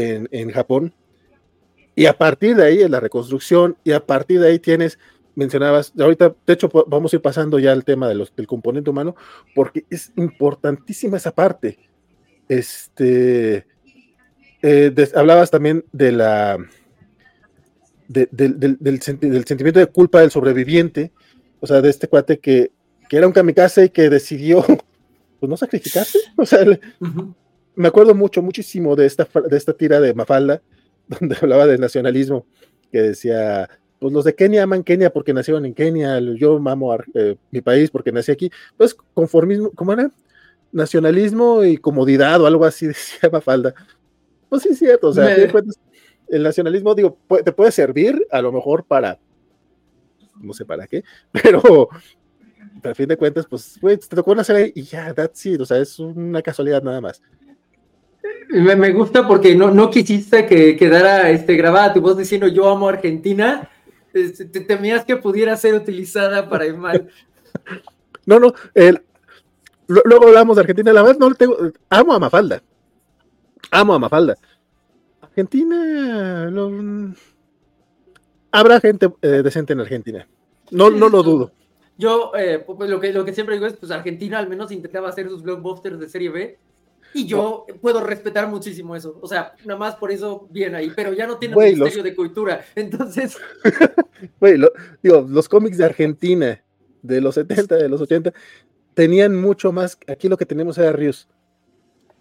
en, 0.00 0.50
Japón. 0.50 0.94
Y 1.94 2.06
a 2.06 2.16
partir 2.16 2.56
de 2.56 2.64
ahí 2.64 2.80
es 2.80 2.90
la 2.90 3.00
reconstrucción 3.00 3.76
y 3.84 3.92
a 3.92 4.04
partir 4.04 4.40
de 4.40 4.48
ahí 4.48 4.58
tienes, 4.58 4.98
mencionabas, 5.34 5.92
ahorita, 5.98 6.34
de 6.46 6.52
hecho, 6.52 6.68
vamos 6.86 7.12
a 7.12 7.16
ir 7.16 7.22
pasando 7.22 7.58
ya 7.58 7.72
al 7.72 7.84
tema 7.84 8.08
de 8.08 8.14
los, 8.14 8.34
del 8.34 8.46
componente 8.46 8.90
humano, 8.90 9.16
porque 9.54 9.84
es 9.90 10.12
importantísima 10.16 11.16
esa 11.16 11.34
parte. 11.34 11.78
Este, 12.48 13.66
eh, 14.62 15.10
hablabas 15.14 15.50
también 15.50 15.84
de 15.92 16.12
la, 16.12 16.58
del, 18.08 19.02
sentimiento 19.02 19.78
de 19.78 19.86
culpa 19.86 20.20
del 20.20 20.30
sobreviviente, 20.30 21.12
o 21.60 21.66
sea, 21.66 21.80
de 21.80 21.90
este 21.90 22.08
cuate 22.08 22.38
que, 22.38 22.72
que 23.08 23.16
era 23.16 23.26
un 23.26 23.32
kamikaze 23.32 23.86
y 23.86 23.88
que 23.90 24.08
decidió, 24.08 24.64
pues 25.40 25.50
no 25.50 25.56
sacrificarse, 25.56 26.18
o 26.36 26.46
sea, 26.46 26.64
me 27.78 27.88
acuerdo 27.88 28.12
mucho, 28.14 28.42
muchísimo 28.42 28.96
de 28.96 29.06
esta, 29.06 29.28
de 29.48 29.56
esta 29.56 29.72
tira 29.72 30.00
de 30.00 30.12
Mafalda, 30.12 30.60
donde 31.08 31.36
hablaba 31.40 31.66
de 31.66 31.78
nacionalismo, 31.78 32.44
que 32.90 33.00
decía, 33.00 33.68
pues 34.00 34.12
los 34.12 34.24
de 34.24 34.34
Kenia 34.34 34.64
aman 34.64 34.82
Kenia 34.82 35.10
porque 35.10 35.32
nacieron 35.32 35.64
en 35.64 35.74
Kenia, 35.74 36.18
yo 36.36 36.56
amo 36.56 36.96
eh, 37.14 37.36
mi 37.52 37.60
país 37.60 37.90
porque 37.90 38.10
nací 38.10 38.32
aquí. 38.32 38.50
Pues 38.76 38.94
conformismo, 39.14 39.70
¿cómo 39.76 39.92
era? 39.92 40.10
Nacionalismo 40.72 41.64
y 41.64 41.76
comodidad 41.76 42.40
o 42.40 42.46
algo 42.46 42.64
así 42.64 42.86
decía 42.88 43.30
Mafalda. 43.30 43.74
Pues 44.48 44.62
sí, 44.62 44.70
es 44.70 44.78
cierto, 44.78 45.08
o 45.08 45.12
sea, 45.12 45.28
el 46.28 46.42
nacionalismo, 46.42 46.94
digo, 46.94 47.16
te 47.44 47.52
puede 47.52 47.70
servir 47.70 48.26
a 48.30 48.42
lo 48.42 48.50
mejor 48.50 48.84
para, 48.84 49.18
no 50.40 50.52
sé 50.52 50.64
para 50.64 50.86
qué, 50.86 51.04
pero, 51.32 51.88
a 52.82 52.94
fin 52.94 53.08
de 53.08 53.16
cuentas, 53.16 53.46
pues, 53.48 53.78
güey, 53.80 53.98
te 53.98 54.16
tocó 54.16 54.34
nacer 54.34 54.72
y 54.74 54.82
ya, 54.82 55.14
that's 55.14 55.44
it, 55.46 55.60
o 55.60 55.66
sea, 55.66 55.78
es 55.78 55.98
una 55.98 56.42
casualidad 56.42 56.82
nada 56.82 57.00
más. 57.00 57.22
Me, 58.50 58.92
gusta 58.92 59.26
porque 59.28 59.54
no, 59.54 59.70
no 59.70 59.90
quisiste 59.90 60.46
que 60.46 60.76
quedara 60.76 61.30
este, 61.30 61.54
grabada 61.54 61.92
tu 61.92 62.00
voz 62.00 62.16
diciendo 62.16 62.48
yo 62.48 62.68
amo 62.68 62.88
Argentina, 62.88 63.70
este, 64.12 64.46
te 64.46 64.60
temías 64.60 65.04
que 65.04 65.16
pudiera 65.16 65.56
ser 65.56 65.74
utilizada 65.74 66.48
para 66.48 66.64
el 66.64 66.76
mal. 66.76 67.08
No, 68.26 68.38
no, 68.38 68.54
el, 68.74 69.02
luego 69.86 70.26
hablamos 70.26 70.56
de 70.56 70.60
Argentina, 70.62 70.92
la 70.92 71.02
verdad 71.02 71.18
no 71.18 71.34
tengo, 71.34 71.56
amo 71.88 72.12
a 72.12 72.18
Mafalda, 72.18 72.62
amo 73.70 73.94
a 73.94 73.98
Mafalda, 73.98 74.36
Argentina, 75.20 76.50
habrá 78.50 78.80
gente 78.80 79.10
eh, 79.22 79.42
decente 79.42 79.72
en 79.72 79.80
Argentina. 79.80 80.28
No, 80.70 80.90
no 80.90 81.08
lo 81.08 81.22
dudo. 81.22 81.52
Yo 81.96 82.32
eh, 82.36 82.62
pues, 82.64 82.88
lo, 82.88 83.00
que, 83.00 83.12
lo 83.12 83.24
que 83.24 83.32
siempre 83.32 83.56
digo 83.56 83.66
es, 83.66 83.74
pues 83.74 83.90
Argentina 83.90 84.38
al 84.38 84.48
menos 84.48 84.70
intentaba 84.70 85.08
hacer 85.08 85.28
sus 85.28 85.42
blockbusters 85.42 85.98
de 85.98 86.08
serie 86.08 86.30
B. 86.30 86.58
Y 87.14 87.26
yo 87.26 87.66
puedo 87.80 88.04
respetar 88.04 88.48
muchísimo 88.48 88.94
eso. 88.94 89.18
O 89.20 89.26
sea, 89.26 89.54
nada 89.64 89.78
más 89.78 89.96
por 89.96 90.10
eso 90.10 90.46
bien 90.50 90.74
ahí. 90.74 90.92
Pero 90.94 91.12
ya 91.12 91.26
no 91.26 91.38
tiene 91.38 91.56
un 91.56 91.64
ministerio 91.64 92.02
de 92.02 92.14
cultura. 92.14 92.64
Entonces. 92.74 93.36
Güey, 94.40 94.58
digo, 95.00 95.24
los 95.28 95.48
cómics 95.48 95.78
de 95.78 95.84
Argentina 95.84 96.64
de 97.02 97.20
los 97.20 97.36
70, 97.36 97.76
de 97.76 97.88
los 97.88 98.00
80, 98.00 98.32
tenían 98.94 99.40
mucho 99.40 99.70
más. 99.70 99.96
Aquí 100.08 100.28
lo 100.28 100.36
que 100.36 100.46
tenemos 100.46 100.76
era 100.78 100.92
Rius. 100.92 101.28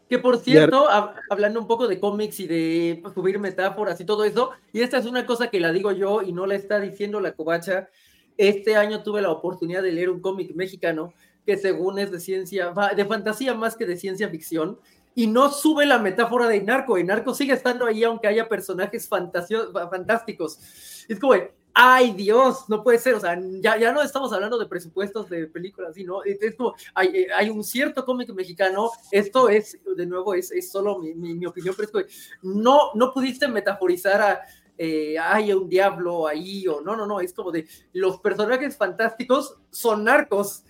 Que 0.10 0.19
por 0.19 0.38
cierto, 0.38 0.86
hablando 1.30 1.60
un 1.60 1.67
poco 1.67 1.88
de 1.88 2.00
cómics 2.00 2.39
y 2.39 2.47
de 2.47 3.04
subir 3.13 3.39
metáforas 3.39 4.00
y 4.00 4.06
todo 4.06 4.23
eso, 4.23 4.52
y 4.71 4.82
esta 4.82 5.00
es 5.00 5.06
una 5.06 5.26
cosa 5.26 5.50
que 5.50 5.60
la 5.60 5.73
digo 5.73 5.91
yo 5.91 6.21
y 6.21 6.32
no 6.32 6.45
la 6.45 6.56
está 6.56 6.80
diciendo 6.80 7.19
la 7.19 7.34
covacha, 7.34 7.89
este 8.38 8.76
año 8.78 9.04
tuve 9.04 9.21
la 9.21 9.32
oportunidad 9.32 9.84
de 9.84 9.91
leer 9.91 10.10
un 10.10 10.21
cómic 10.21 10.56
mexicano 10.56 11.13
que 11.48 11.58
según 11.58 11.98
es 11.98 12.12
de 12.12 12.20
ciencia, 12.20 12.74
de 12.94 13.06
fantasía 13.06 13.54
más 13.54 13.78
que 13.78 13.86
de 13.86 13.96
ciencia 13.96 14.28
ficción, 14.28 14.78
y 15.16 15.28
no 15.28 15.50
sube 15.50 15.86
la 15.86 15.98
metáfora 15.98 16.46
de 16.46 16.62
Narco, 16.62 16.98
y 16.98 17.06
Narco 17.06 17.34
sigue 17.34 17.54
estando 17.54 17.86
ahí 17.86 18.04
aunque 18.04 18.28
haya 18.28 18.50
personajes 18.50 19.08
fantásticos. 19.08 20.60
Es 21.08 21.18
como, 21.22 21.36
ay 21.74 22.12
Dios, 22.12 22.66
no 22.68 22.84
puede 22.84 23.00
ser, 23.00 23.14
o 23.14 23.20
sea, 23.22 23.40
ya, 23.62 23.78
ya 23.78 23.94
no 23.94 24.02
estamos 24.02 24.34
hablando 24.34 24.60
de 24.60 24.66
presupuestos 24.66 25.30
de 25.30 25.48
películas, 25.48 25.96
sino 25.96 26.22
esto, 26.26 26.76
hay, 26.94 27.08
eh, 27.16 27.28
hay 27.34 27.50
un 27.50 27.64
cierto 27.64 28.04
cómic 28.04 28.30
mexicano, 28.34 28.92
esto 29.10 29.48
es, 29.48 29.80
de 29.96 30.06
nuevo, 30.06 30.34
es, 30.34 30.52
es 30.52 30.70
solo 30.70 31.00
mi, 31.00 31.14
mi, 31.16 31.46
opinión, 31.46 31.74
pero 31.78 32.02
es 32.02 32.08
que 32.08 32.14
no, 32.42 32.92
no 32.94 33.14
pudiste 33.14 33.48
metaforizar 33.48 34.22
a, 34.22 34.42
eh, 34.78 35.18
hay 35.18 35.54
un 35.54 35.70
diablo 35.70 36.28
ahí, 36.28 36.68
o 36.68 36.82
no, 36.82 36.96
no, 36.96 37.08
no, 37.08 37.22
es 37.22 37.34
como 37.34 37.52
de 37.52 37.68
los 37.94 38.20
personajes 38.20 38.76
fantásticos 38.76 39.58
son 39.72 40.04
narcos. 40.04 40.66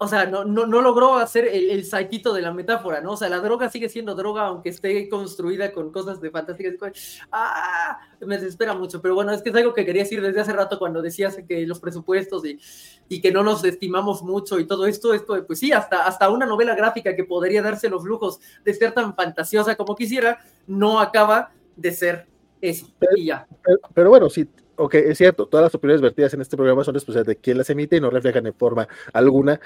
O 0.00 0.06
sea, 0.06 0.26
no, 0.26 0.44
no, 0.44 0.64
no 0.64 0.80
logró 0.80 1.16
hacer 1.16 1.48
el, 1.48 1.70
el, 1.70 1.84
saitito 1.84 2.32
de 2.32 2.40
la 2.40 2.52
metáfora, 2.52 3.00
¿no? 3.00 3.12
O 3.12 3.16
sea, 3.16 3.28
la 3.28 3.40
droga 3.40 3.68
sigue 3.68 3.88
siendo 3.88 4.14
droga, 4.14 4.46
aunque 4.46 4.68
esté 4.68 5.08
construida 5.08 5.72
con 5.72 5.90
cosas 5.90 6.20
de 6.20 6.30
fantásticas. 6.30 7.20
Ah, 7.32 7.98
me 8.20 8.38
desespera 8.38 8.74
mucho, 8.74 9.02
pero 9.02 9.16
bueno, 9.16 9.32
es 9.32 9.42
que 9.42 9.50
es 9.50 9.56
algo 9.56 9.74
que 9.74 9.84
quería 9.84 10.04
decir 10.04 10.22
desde 10.22 10.40
hace 10.40 10.52
rato 10.52 10.78
cuando 10.78 11.02
decías 11.02 11.36
que 11.48 11.66
los 11.66 11.80
presupuestos 11.80 12.46
y, 12.46 12.60
y 13.08 13.20
que 13.20 13.32
no 13.32 13.42
nos 13.42 13.64
estimamos 13.64 14.22
mucho 14.22 14.60
y 14.60 14.68
todo 14.68 14.86
esto, 14.86 15.14
esto, 15.14 15.44
pues 15.44 15.58
sí, 15.58 15.72
hasta, 15.72 16.06
hasta 16.06 16.30
una 16.30 16.46
novela 16.46 16.76
gráfica 16.76 17.16
que 17.16 17.24
podría 17.24 17.60
darse 17.60 17.88
los 17.88 18.04
lujos 18.04 18.38
de 18.64 18.74
ser 18.74 18.92
tan 18.92 19.16
fantasiosa 19.16 19.74
como 19.74 19.96
quisiera, 19.96 20.38
no 20.68 21.00
acaba 21.00 21.50
de 21.74 21.90
ser 21.90 22.28
eso. 22.60 22.86
y 23.16 23.26
ya. 23.26 23.48
pero 23.94 24.10
bueno, 24.10 24.30
sí, 24.30 24.48
ok, 24.78 24.94
es 24.94 25.18
cierto, 25.18 25.46
todas 25.46 25.64
las 25.64 25.74
opiniones 25.74 26.00
vertidas 26.00 26.32
en 26.34 26.40
este 26.40 26.56
programa 26.56 26.84
son 26.84 26.94
responsabilidad 26.94 27.34
de 27.34 27.40
quien 27.40 27.58
las 27.58 27.68
emite 27.70 27.96
y 27.96 28.00
no 28.00 28.10
reflejan 28.10 28.46
en 28.46 28.54
forma 28.54 28.88
alguna 29.12 29.60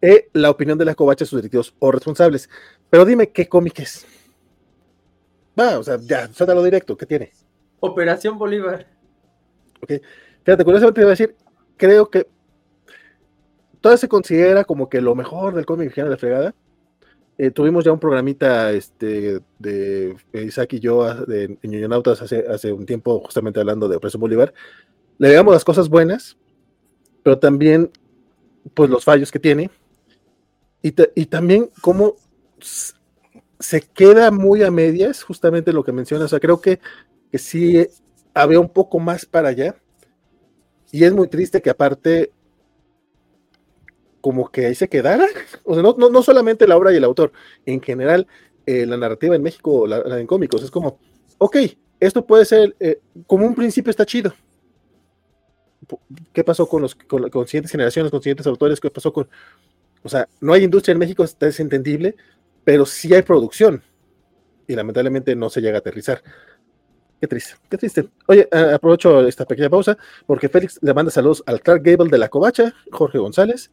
eh, 0.00 0.28
la 0.32 0.50
opinión 0.50 0.78
de 0.78 0.84
la 0.84 0.94
covacha, 0.94 1.24
sus 1.24 1.38
directivos 1.38 1.74
o 1.78 1.90
responsables. 1.90 2.48
Pero 2.90 3.04
dime, 3.04 3.30
¿qué 3.30 3.48
cómic 3.48 3.80
es? 3.80 4.06
Va, 5.58 5.78
o 5.78 5.82
sea, 5.82 5.98
ya, 6.00 6.28
suéltalo 6.28 6.62
directo, 6.62 6.96
¿qué 6.96 7.06
tiene? 7.06 7.32
Operación 7.80 8.38
Bolívar. 8.38 8.86
Ok, 9.82 9.92
fíjate, 10.44 10.64
curiosamente 10.64 11.00
te 11.00 11.04
voy 11.04 11.08
a 11.08 11.16
decir, 11.16 11.36
creo 11.76 12.08
que 12.10 12.28
todo 13.80 13.96
se 13.96 14.08
considera 14.08 14.64
como 14.64 14.88
que 14.88 15.00
lo 15.00 15.14
mejor 15.14 15.54
del 15.54 15.66
cómic 15.66 15.94
de 15.94 16.04
la 16.04 16.16
fregada. 16.16 16.54
Eh, 17.40 17.52
tuvimos 17.52 17.84
ya 17.84 17.92
un 17.92 18.00
programita 18.00 18.72
este, 18.72 19.40
de 19.60 20.16
Isaac 20.32 20.72
y 20.72 20.80
yo 20.80 21.14
de, 21.24 21.56
en 21.62 21.92
hace, 21.92 22.44
hace 22.48 22.72
un 22.72 22.84
tiempo, 22.84 23.20
justamente 23.20 23.60
hablando 23.60 23.88
de 23.88 23.94
Operación 23.94 24.20
Bolívar. 24.20 24.52
Le 25.18 25.28
veamos 25.28 25.54
las 25.54 25.64
cosas 25.64 25.88
buenas, 25.88 26.36
pero 27.22 27.38
también 27.38 27.92
pues 28.74 28.90
los 28.90 29.04
fallos 29.04 29.30
que 29.30 29.38
tiene. 29.38 29.70
Y, 30.82 30.92
y 31.14 31.26
también 31.26 31.70
cómo 31.80 32.16
se 33.60 33.82
queda 33.82 34.32
muy 34.32 34.64
a 34.64 34.72
medias, 34.72 35.22
justamente 35.22 35.72
lo 35.72 35.84
que 35.84 35.92
mencionas. 35.92 36.26
O 36.26 36.28
sea, 36.30 36.40
creo 36.40 36.60
que, 36.60 36.80
que 37.30 37.38
sí 37.38 37.86
había 38.34 38.58
un 38.58 38.68
poco 38.68 38.98
más 38.98 39.24
para 39.24 39.50
allá. 39.50 39.76
Y 40.90 41.04
es 41.04 41.12
muy 41.12 41.28
triste 41.28 41.62
que 41.62 41.70
aparte 41.70 42.32
como 44.20 44.50
que 44.50 44.66
ahí 44.66 44.74
se 44.74 44.88
quedara. 44.88 45.26
O 45.64 45.74
sea, 45.74 45.82
no, 45.82 45.94
no, 45.96 46.22
solamente 46.22 46.66
la 46.66 46.76
obra 46.76 46.92
y 46.92 46.96
el 46.96 47.04
autor, 47.04 47.32
en 47.66 47.80
general, 47.82 48.26
eh, 48.66 48.86
la 48.86 48.96
narrativa 48.96 49.36
en 49.36 49.42
México, 49.42 49.86
la, 49.86 49.98
en 50.18 50.26
cómicos, 50.26 50.62
es 50.62 50.70
como, 50.70 50.98
ok, 51.38 51.56
esto 52.00 52.24
puede 52.24 52.44
ser, 52.44 52.74
eh, 52.80 53.00
como 53.26 53.46
un 53.46 53.54
principio 53.54 53.90
está 53.90 54.06
chido. 54.06 54.32
¿Qué 56.32 56.44
pasó 56.44 56.68
con 56.68 56.82
los 56.82 56.94
con, 56.94 57.28
con, 57.30 57.46
siguientes 57.46 57.72
generaciones, 57.72 58.10
con 58.10 58.22
siguientes 58.22 58.46
autores? 58.46 58.80
¿Qué 58.80 58.90
pasó 58.90 59.12
con.? 59.12 59.28
O 60.02 60.08
sea, 60.08 60.28
no 60.40 60.52
hay 60.52 60.64
industria 60.64 60.92
en 60.92 60.98
México, 60.98 61.24
está 61.24 61.46
desentendible, 61.46 62.14
pero 62.64 62.84
sí 62.84 63.12
hay 63.14 63.22
producción. 63.22 63.82
Y 64.66 64.74
lamentablemente 64.74 65.34
no 65.34 65.48
se 65.48 65.60
llega 65.60 65.76
a 65.76 65.80
aterrizar. 65.80 66.22
Qué 67.20 67.26
triste, 67.26 67.54
qué 67.68 67.78
triste. 67.78 68.08
Oye, 68.26 68.48
aprovecho 68.52 69.26
esta 69.26 69.44
pequeña 69.44 69.68
pausa 69.68 69.98
porque 70.26 70.48
Félix 70.48 70.78
le 70.82 70.94
manda 70.94 71.10
saludos 71.10 71.42
al 71.46 71.60
Clark 71.60 71.82
Gable 71.82 72.10
de 72.10 72.18
la 72.18 72.28
Covacha, 72.28 72.74
Jorge 72.92 73.18
González, 73.18 73.72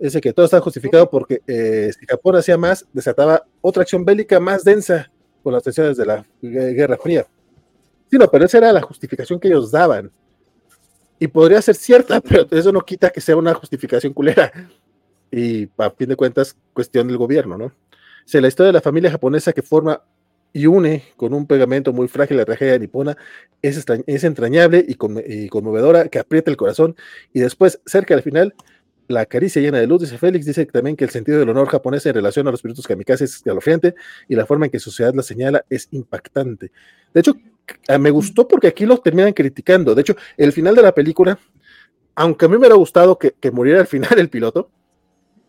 Dice 0.00 0.20
que 0.20 0.32
todo 0.32 0.46
está 0.46 0.60
justificado 0.60 1.10
porque 1.10 1.40
eh, 1.46 1.90
si 1.98 2.06
Japón 2.06 2.36
hacía 2.36 2.56
más, 2.56 2.86
desataba 2.92 3.44
otra 3.60 3.82
acción 3.82 4.04
bélica 4.04 4.38
más 4.38 4.64
densa 4.64 5.10
con 5.42 5.52
las 5.52 5.62
tensiones 5.62 5.96
de 5.96 6.06
la 6.06 6.26
Guerra 6.40 6.96
Fría. 6.96 7.26
Sí, 8.10 8.16
no, 8.16 8.30
pero 8.30 8.44
esa 8.44 8.58
era 8.58 8.72
la 8.72 8.82
justificación 8.82 9.38
que 9.40 9.48
ellos 9.48 9.70
daban. 9.70 10.10
Y 11.18 11.26
podría 11.26 11.60
ser 11.60 11.74
cierta, 11.74 12.20
pero 12.22 12.46
eso 12.50 12.72
no 12.72 12.80
quita 12.80 13.10
que 13.10 13.20
sea 13.20 13.36
una 13.36 13.54
justificación 13.54 14.12
culera. 14.12 14.52
Y 15.30 15.68
a 15.76 15.90
fin 15.90 16.08
de 16.08 16.16
cuentas, 16.16 16.56
cuestión 16.72 17.08
del 17.08 17.18
gobierno, 17.18 17.58
¿no? 17.58 17.66
O 17.66 18.40
la 18.40 18.48
historia 18.48 18.68
de 18.68 18.74
la 18.74 18.80
familia 18.80 19.10
japonesa 19.10 19.52
que 19.52 19.62
forma 19.62 20.02
y 20.52 20.66
une 20.66 21.04
con 21.16 21.34
un 21.34 21.46
pegamento 21.46 21.92
muy 21.92 22.08
frágil 22.08 22.36
la 22.38 22.44
tragedia 22.44 22.78
nipona 22.78 23.16
es, 23.60 23.84
es 24.06 24.24
entrañable 24.24 24.84
y, 24.86 24.96
y 25.26 25.48
conmovedora 25.48 26.08
que 26.08 26.18
aprieta 26.18 26.50
el 26.50 26.56
corazón. 26.56 26.96
Y 27.32 27.40
después, 27.40 27.80
cerca 27.86 28.14
del 28.14 28.22
final, 28.22 28.54
la 29.08 29.26
caricia 29.26 29.60
llena 29.60 29.78
de 29.78 29.86
luz, 29.86 30.02
dice 30.02 30.18
Félix, 30.18 30.46
dice 30.46 30.66
también 30.66 30.96
que 30.96 31.04
el 31.04 31.10
sentido 31.10 31.38
del 31.38 31.48
honor 31.48 31.68
japonés 31.68 32.04
en 32.06 32.14
relación 32.14 32.46
a 32.46 32.50
los 32.50 32.58
espíritus 32.58 32.86
kamikazes 32.86 33.30
es 33.30 33.36
escalofriante 33.36 33.94
y 34.28 34.36
la 34.36 34.46
forma 34.46 34.66
en 34.66 34.70
que 34.70 34.78
su 34.78 34.90
sociedad 34.90 35.14
la 35.14 35.22
señala 35.22 35.64
es 35.68 35.88
impactante. 35.90 36.70
De 37.12 37.20
hecho, 37.20 37.34
me 37.98 38.10
gustó 38.10 38.46
porque 38.46 38.68
aquí 38.68 38.86
lo 38.86 38.98
terminan 38.98 39.32
criticando. 39.32 39.94
De 39.94 40.02
hecho, 40.02 40.14
el 40.36 40.52
final 40.52 40.74
de 40.74 40.82
la 40.82 40.92
película, 40.92 41.38
aunque 42.14 42.44
a 42.44 42.48
mí 42.48 42.52
me 42.52 42.58
hubiera 42.58 42.74
gustado 42.74 43.18
que, 43.18 43.34
muriera 43.50 43.80
al 43.80 43.86
final 43.88 44.18
el 44.18 44.28
piloto, 44.28 44.70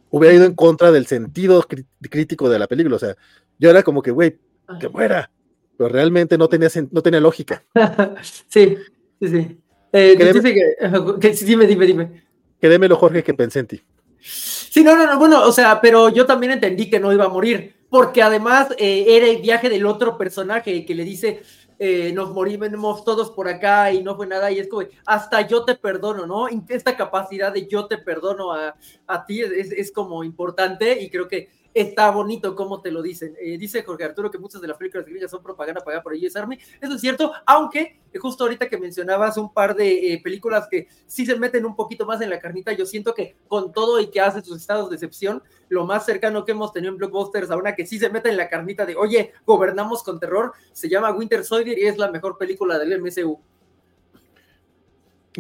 hubiera 0.10 0.36
ido 0.36 0.46
en 0.46 0.56
contra 0.56 0.92
del 0.92 1.06
sentido 1.06 1.66
crítico 2.10 2.50
de 2.50 2.60
la 2.60 2.68
película. 2.68 2.96
O 2.96 3.00
sea, 3.00 3.16
yo 3.58 3.70
era 3.70 3.84
como 3.84 4.02
que, 4.02 4.12
güey, 4.12 4.40
que 4.80 4.90
muera. 4.90 5.30
Pero 5.78 5.90
realmente 5.90 6.38
no 6.38 6.50
tenía, 6.50 6.70
no 6.92 7.02
tenía 7.02 7.20
lógica. 7.20 7.64
sí, 8.48 8.78
sí, 9.22 9.28
sí. 9.28 9.58
Eh, 9.92 10.16
que, 10.18 11.34
dime, 11.46 11.66
dime, 11.66 11.86
dime. 11.86 12.29
Créemelo, 12.60 12.96
Jorge, 12.96 13.24
que 13.24 13.34
pensé 13.34 13.60
en 13.60 13.68
ti. 13.68 13.84
Sí, 14.22 14.84
no, 14.84 14.96
no, 14.96 15.06
no, 15.06 15.18
bueno, 15.18 15.44
o 15.46 15.52
sea, 15.52 15.80
pero 15.82 16.10
yo 16.10 16.26
también 16.26 16.52
entendí 16.52 16.90
que 16.90 17.00
no 17.00 17.14
iba 17.14 17.26
a 17.26 17.30
morir, 17.30 17.76
porque 17.90 18.22
además 18.22 18.70
eh, 18.78 19.06
era 19.08 19.28
el 19.28 19.42
viaje 19.42 19.70
del 19.70 19.86
otro 19.86 20.18
personaje 20.18 20.86
que 20.86 20.94
le 20.94 21.04
dice, 21.04 21.42
eh, 21.82 22.12
nos 22.12 22.32
morimos 22.32 23.06
todos 23.06 23.32
por 23.32 23.48
acá 23.48 23.94
y 23.94 24.04
no 24.04 24.18
fue 24.18 24.28
nada, 24.28 24.52
y 24.52 24.60
es 24.60 24.68
como, 24.68 24.86
hasta 25.06 25.48
yo 25.48 25.64
te 25.64 25.76
perdono, 25.76 26.26
¿no? 26.26 26.48
Esta 26.68 26.98
capacidad 26.98 27.54
de 27.54 27.68
yo 27.68 27.88
te 27.88 27.98
perdono 27.98 28.52
a, 28.52 28.76
a 29.08 29.26
ti 29.26 29.42
es, 29.42 29.72
es, 29.72 29.92
como 29.94 30.26
importante 30.26 31.02
y 31.02 31.10
creo 31.10 31.30
que 31.30 31.50
está 31.74 32.10
bonito 32.12 32.56
como 32.56 32.82
te 32.82 32.92
lo 32.92 33.02
dicen. 33.02 33.36
Eh, 33.40 33.58
dice 33.58 33.84
Jorge 33.84 34.04
Arturo 34.04 34.32
que 34.32 34.38
muchas 34.38 34.62
de 34.62 34.68
las 34.68 34.78
películas 34.78 35.06
gringas 35.06 35.32
son 35.32 35.44
propaganda 35.44 35.82
pagada 35.82 36.04
por 36.04 36.14
US 36.14 36.36
Army. 36.36 36.58
Eso 36.82 36.96
es 36.96 37.02
cierto, 37.02 37.32
aunque 37.46 38.00
eh, 38.12 38.18
justo 38.18 38.44
ahorita 38.44 38.68
que 38.68 38.78
mencionabas 38.78 39.38
un 39.38 39.54
par 39.54 39.76
de 39.76 40.14
eh, 40.14 40.22
películas 40.24 40.68
que 40.70 40.88
sí 41.06 41.26
se 41.26 41.38
meten 41.38 41.66
un 41.66 41.76
poquito 41.76 42.06
más 42.06 42.22
en 42.22 42.30
la 42.30 42.40
carnita, 42.40 42.74
yo 42.74 42.86
siento 42.86 43.14
que 43.14 43.36
con 43.48 43.72
todo 43.72 44.00
y 44.00 44.08
que 44.08 44.22
hace 44.22 44.42
sus 44.42 44.58
estados 44.58 44.90
de 44.90 44.96
excepción, 44.96 45.44
lo 45.70 45.86
más 45.86 46.06
cercano 46.06 46.46
que 46.46 46.52
hemos 46.52 46.74
tenido 46.74 46.92
en 46.92 46.98
blockbusters 46.98 47.52
a 47.52 47.58
una 47.58 47.76
que 47.76 47.86
sí 47.86 48.00
se 48.00 48.10
mete 48.10 48.30
en 48.30 48.38
la 48.38 48.50
carnita 48.50 48.86
de, 48.86 48.96
oye, 48.96 49.34
gobernamos 49.46 50.04
con 50.04 50.20
terror, 50.20 50.54
se 50.72 50.90
llama 50.90 51.12
Winter 51.12 51.44
Soldier 51.44 51.78
y 51.78 51.86
es 51.86 51.98
la 51.98 52.12
mejor 52.12 52.38
película 52.38 52.80
del 52.80 53.00
MCU. 53.02 53.40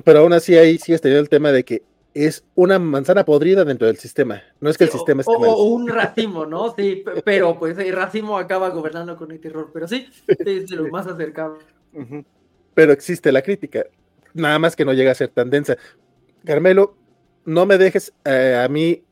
Pero 0.03 0.19
aún 0.19 0.33
así 0.33 0.55
ahí 0.55 0.77
sí 0.77 0.95
teniendo 0.99 1.21
el 1.21 1.29
tema 1.29 1.51
de 1.51 1.63
que 1.63 1.81
es 2.13 2.43
una 2.55 2.79
manzana 2.79 3.23
podrida 3.23 3.63
dentro 3.65 3.87
del 3.87 3.97
sistema. 3.97 4.41
No 4.59 4.69
es 4.69 4.77
que 4.77 4.85
el 4.85 4.89
sistema 4.89 5.21
esté 5.21 5.33
o, 5.33 5.39
o, 5.39 5.63
un 5.65 5.87
racimo, 5.87 6.45
¿no? 6.45 6.73
Sí, 6.75 7.03
pero 7.25 7.57
pues 7.57 7.77
el 7.77 7.93
racimo 7.93 8.37
acaba 8.37 8.69
gobernando 8.69 9.15
con 9.15 9.31
el 9.31 9.39
terror, 9.39 9.69
pero 9.73 9.87
sí, 9.87 10.07
es 10.27 10.67
de 10.67 10.75
lo 10.75 10.89
más 10.89 11.07
acercado. 11.07 11.59
Pero 12.73 12.93
existe 12.93 13.31
la 13.31 13.41
crítica, 13.41 13.85
nada 14.33 14.59
más 14.59 14.75
que 14.75 14.85
no 14.85 14.93
llega 14.93 15.11
a 15.11 15.15
ser 15.15 15.29
tan 15.29 15.49
densa. 15.49 15.77
Carmelo, 16.45 16.95
no 17.45 17.65
me 17.65 17.77
dejes 17.77 18.13
eh, 18.25 18.61
a 18.63 18.67
mí, 18.69 19.03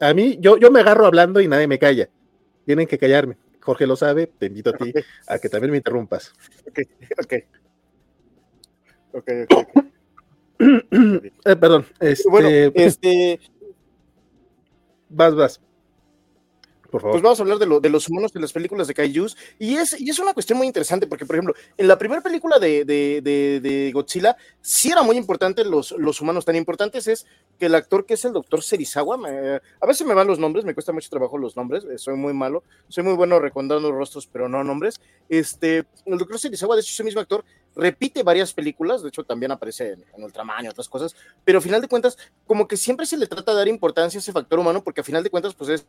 a 0.00 0.14
mí, 0.14 0.38
yo, 0.40 0.56
yo 0.56 0.70
me 0.70 0.80
agarro 0.80 1.06
hablando 1.06 1.40
y 1.40 1.48
nadie 1.48 1.66
me 1.66 1.78
calla. 1.78 2.08
Tienen 2.64 2.86
que 2.86 2.98
callarme. 2.98 3.36
Jorge 3.60 3.86
lo 3.86 3.96
sabe, 3.96 4.26
te 4.26 4.46
invito 4.46 4.70
a 4.70 4.72
ti 4.72 4.92
a 5.26 5.38
que 5.38 5.48
también 5.48 5.70
me 5.70 5.76
interrumpas. 5.76 6.32
Ok, 6.66 6.80
ok. 7.22 7.34
Ok, 9.12 9.30
ok. 9.50 9.84
eh, 11.44 11.56
perdón. 11.56 11.86
Este, 12.00 12.28
bueno, 12.28 12.48
este. 12.74 13.40
Vas, 15.12 15.34
vas. 15.34 15.60
Por 16.90 17.00
favor. 17.00 17.12
Pues 17.12 17.22
vamos 17.22 17.38
a 17.38 17.42
hablar 17.42 17.58
de, 17.58 17.66
lo, 17.66 17.80
de, 17.80 17.88
los 17.88 18.08
humanos 18.08 18.32
en 18.34 18.42
las 18.42 18.52
películas 18.52 18.88
de 18.88 18.94
Kaijus. 18.94 19.36
Y 19.58 19.76
es, 19.76 19.98
y 20.00 20.10
es 20.10 20.18
una 20.18 20.34
cuestión 20.34 20.58
muy 20.58 20.66
interesante 20.66 21.06
porque, 21.06 21.24
por 21.24 21.36
ejemplo, 21.36 21.54
en 21.76 21.88
la 21.88 21.98
primera 21.98 22.20
película 22.20 22.58
de, 22.58 22.84
de, 22.84 23.20
de, 23.22 23.90
Godzilla, 23.92 24.36
sí 24.60 24.90
era 24.90 25.02
muy 25.02 25.16
importante 25.16 25.64
los, 25.64 25.92
los 25.92 26.20
humanos. 26.20 26.44
Tan 26.44 26.56
importantes 26.56 27.06
es 27.06 27.26
que 27.58 27.66
el 27.66 27.74
actor 27.74 28.06
que 28.06 28.14
es 28.14 28.24
el 28.24 28.32
doctor 28.32 28.62
Serizawa, 28.62 29.16
me, 29.16 29.28
a 29.80 29.86
veces 29.86 30.06
me 30.06 30.14
van 30.14 30.26
los 30.26 30.38
nombres, 30.38 30.64
me 30.64 30.74
cuesta 30.74 30.92
mucho 30.92 31.10
trabajo 31.10 31.38
los 31.38 31.56
nombres, 31.56 31.84
eh, 31.84 31.98
soy 31.98 32.16
muy 32.16 32.32
malo, 32.32 32.64
soy 32.88 33.04
muy 33.04 33.14
bueno 33.14 33.38
recordando 33.38 33.92
rostros, 33.92 34.26
pero 34.26 34.48
no 34.48 34.64
nombres. 34.64 35.00
Este, 35.28 35.84
el 36.06 36.18
doctor 36.18 36.38
Serizawa, 36.38 36.74
de 36.74 36.80
hecho, 36.80 36.90
ese 36.90 37.04
mismo 37.04 37.20
actor, 37.20 37.44
repite 37.76 38.22
varias 38.22 38.52
películas, 38.52 39.02
de 39.02 39.08
hecho 39.08 39.22
también 39.24 39.52
aparece 39.52 39.92
en, 39.92 40.04
en 40.16 40.24
Ultraman 40.24 40.64
y 40.64 40.68
otras 40.68 40.88
cosas, 40.88 41.14
pero 41.44 41.58
a 41.58 41.60
final 41.60 41.80
de 41.80 41.88
cuentas, 41.88 42.18
como 42.46 42.66
que 42.66 42.76
siempre 42.76 43.06
se 43.06 43.16
le 43.16 43.26
trata 43.26 43.52
de 43.52 43.58
dar 43.58 43.68
importancia 43.68 44.18
a 44.18 44.20
ese 44.20 44.32
factor 44.32 44.58
humano, 44.58 44.82
porque 44.82 45.02
a 45.02 45.04
final 45.04 45.22
de 45.22 45.30
cuentas, 45.30 45.54
pues 45.54 45.70
es 45.70 45.86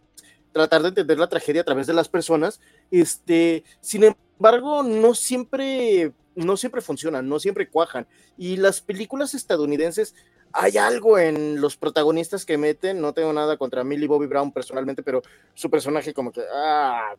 tratar 0.52 0.82
de 0.82 0.90
entender 0.90 1.18
la 1.18 1.30
tragedia 1.30 1.62
a 1.62 1.66
través 1.66 1.88
de 1.88 1.94
las 1.94 2.10
personas. 2.10 2.60
Este, 2.90 3.64
sin 3.80 4.04
embargo, 4.04 4.84
no 4.84 5.14
siempre, 5.14 6.14
no 6.36 6.58
siempre 6.58 6.82
funcionan, 6.82 7.28
no 7.28 7.40
siempre 7.40 7.70
cuajan. 7.70 8.08
Y 8.38 8.58
las 8.58 8.82
películas 8.82 9.34
estadounidenses, 9.34 10.16
hay 10.54 10.78
algo 10.78 11.18
en 11.18 11.62
los 11.62 11.78
protagonistas 11.78 12.46
que 12.46 12.58
meten, 12.58 13.02
no 13.02 13.14
tengo 13.14 13.32
nada 13.34 13.58
contra 13.58 13.84
Millie 13.84 14.08
Bobby 14.08 14.28
Brown 14.28 14.52
personalmente, 14.52 15.04
pero 15.04 15.22
su 15.54 15.70
personaje 15.70 16.14
como 16.14 16.32
que, 16.32 16.42
ah, 16.54 17.16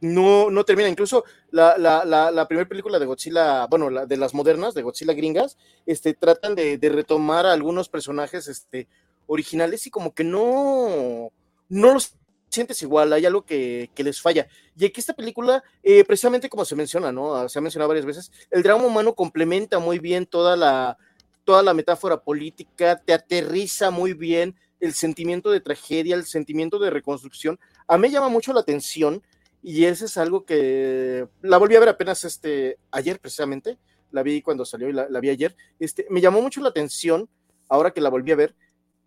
no, 0.00 0.50
no 0.50 0.64
termina. 0.64 0.88
Incluso 0.88 1.24
la, 1.50 1.78
la, 1.78 2.04
la, 2.04 2.48
primera 2.48 2.68
película 2.68 2.98
de 2.98 3.06
Godzilla, 3.06 3.66
bueno, 3.66 3.88
la, 3.88 4.04
de 4.06 4.16
las 4.16 4.34
modernas, 4.34 4.74
de 4.74 4.82
Godzilla 4.82 5.14
gringas, 5.14 5.56
este, 5.86 6.12
tratan 6.12 6.54
de, 6.54 6.76
de 6.76 6.88
retomar 6.90 7.46
a 7.46 7.52
algunos 7.52 7.88
personajes 7.88 8.48
este, 8.48 8.86
originales 9.26 9.86
y 9.86 9.90
como 9.90 10.12
que 10.14 10.24
no, 10.24 11.30
no 11.68 11.94
los 11.94 12.16
sientes 12.54 12.80
igual, 12.82 13.12
hay 13.12 13.26
algo 13.26 13.42
que, 13.44 13.90
que 13.94 14.04
les 14.04 14.20
falla. 14.20 14.48
Y 14.76 14.86
aquí 14.86 15.00
esta 15.00 15.14
película, 15.14 15.62
eh, 15.82 16.04
precisamente 16.04 16.48
como 16.48 16.64
se 16.64 16.76
menciona, 16.76 17.12
¿no? 17.12 17.48
Se 17.48 17.58
ha 17.58 17.62
mencionado 17.62 17.88
varias 17.88 18.06
veces, 18.06 18.32
el 18.50 18.62
drama 18.62 18.84
humano 18.84 19.14
complementa 19.14 19.78
muy 19.78 19.98
bien 19.98 20.26
toda 20.26 20.56
la, 20.56 20.96
toda 21.44 21.62
la 21.62 21.74
metáfora 21.74 22.22
política, 22.22 23.00
te 23.04 23.12
aterriza 23.12 23.90
muy 23.90 24.14
bien 24.14 24.56
el 24.80 24.94
sentimiento 24.94 25.50
de 25.50 25.60
tragedia, 25.60 26.14
el 26.14 26.24
sentimiento 26.24 26.78
de 26.78 26.90
reconstrucción. 26.90 27.58
A 27.86 27.98
mí 27.98 28.08
llama 28.10 28.28
mucho 28.28 28.52
la 28.52 28.60
atención 28.60 29.22
y 29.62 29.84
ese 29.84 30.06
es 30.06 30.16
algo 30.16 30.44
que 30.44 31.26
la 31.42 31.58
volví 31.58 31.76
a 31.76 31.80
ver 31.80 31.88
apenas 31.88 32.24
este, 32.24 32.78
ayer 32.90 33.18
precisamente, 33.18 33.78
la 34.10 34.22
vi 34.22 34.42
cuando 34.42 34.64
salió 34.64 34.88
y 34.88 34.92
la, 34.92 35.08
la 35.08 35.20
vi 35.20 35.30
ayer. 35.30 35.56
Este, 35.78 36.06
me 36.10 36.20
llamó 36.20 36.40
mucho 36.42 36.60
la 36.60 36.68
atención, 36.68 37.28
ahora 37.68 37.92
que 37.92 38.00
la 38.00 38.10
volví 38.10 38.30
a 38.32 38.36
ver, 38.36 38.54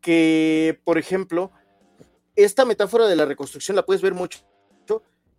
que, 0.02 0.80
por 0.84 0.98
ejemplo, 0.98 1.52
esta 2.38 2.64
metáfora 2.64 3.08
de 3.08 3.16
la 3.16 3.26
reconstrucción 3.26 3.76
la 3.76 3.86
puedes 3.86 4.02
ver 4.02 4.14
mucho 4.14 4.40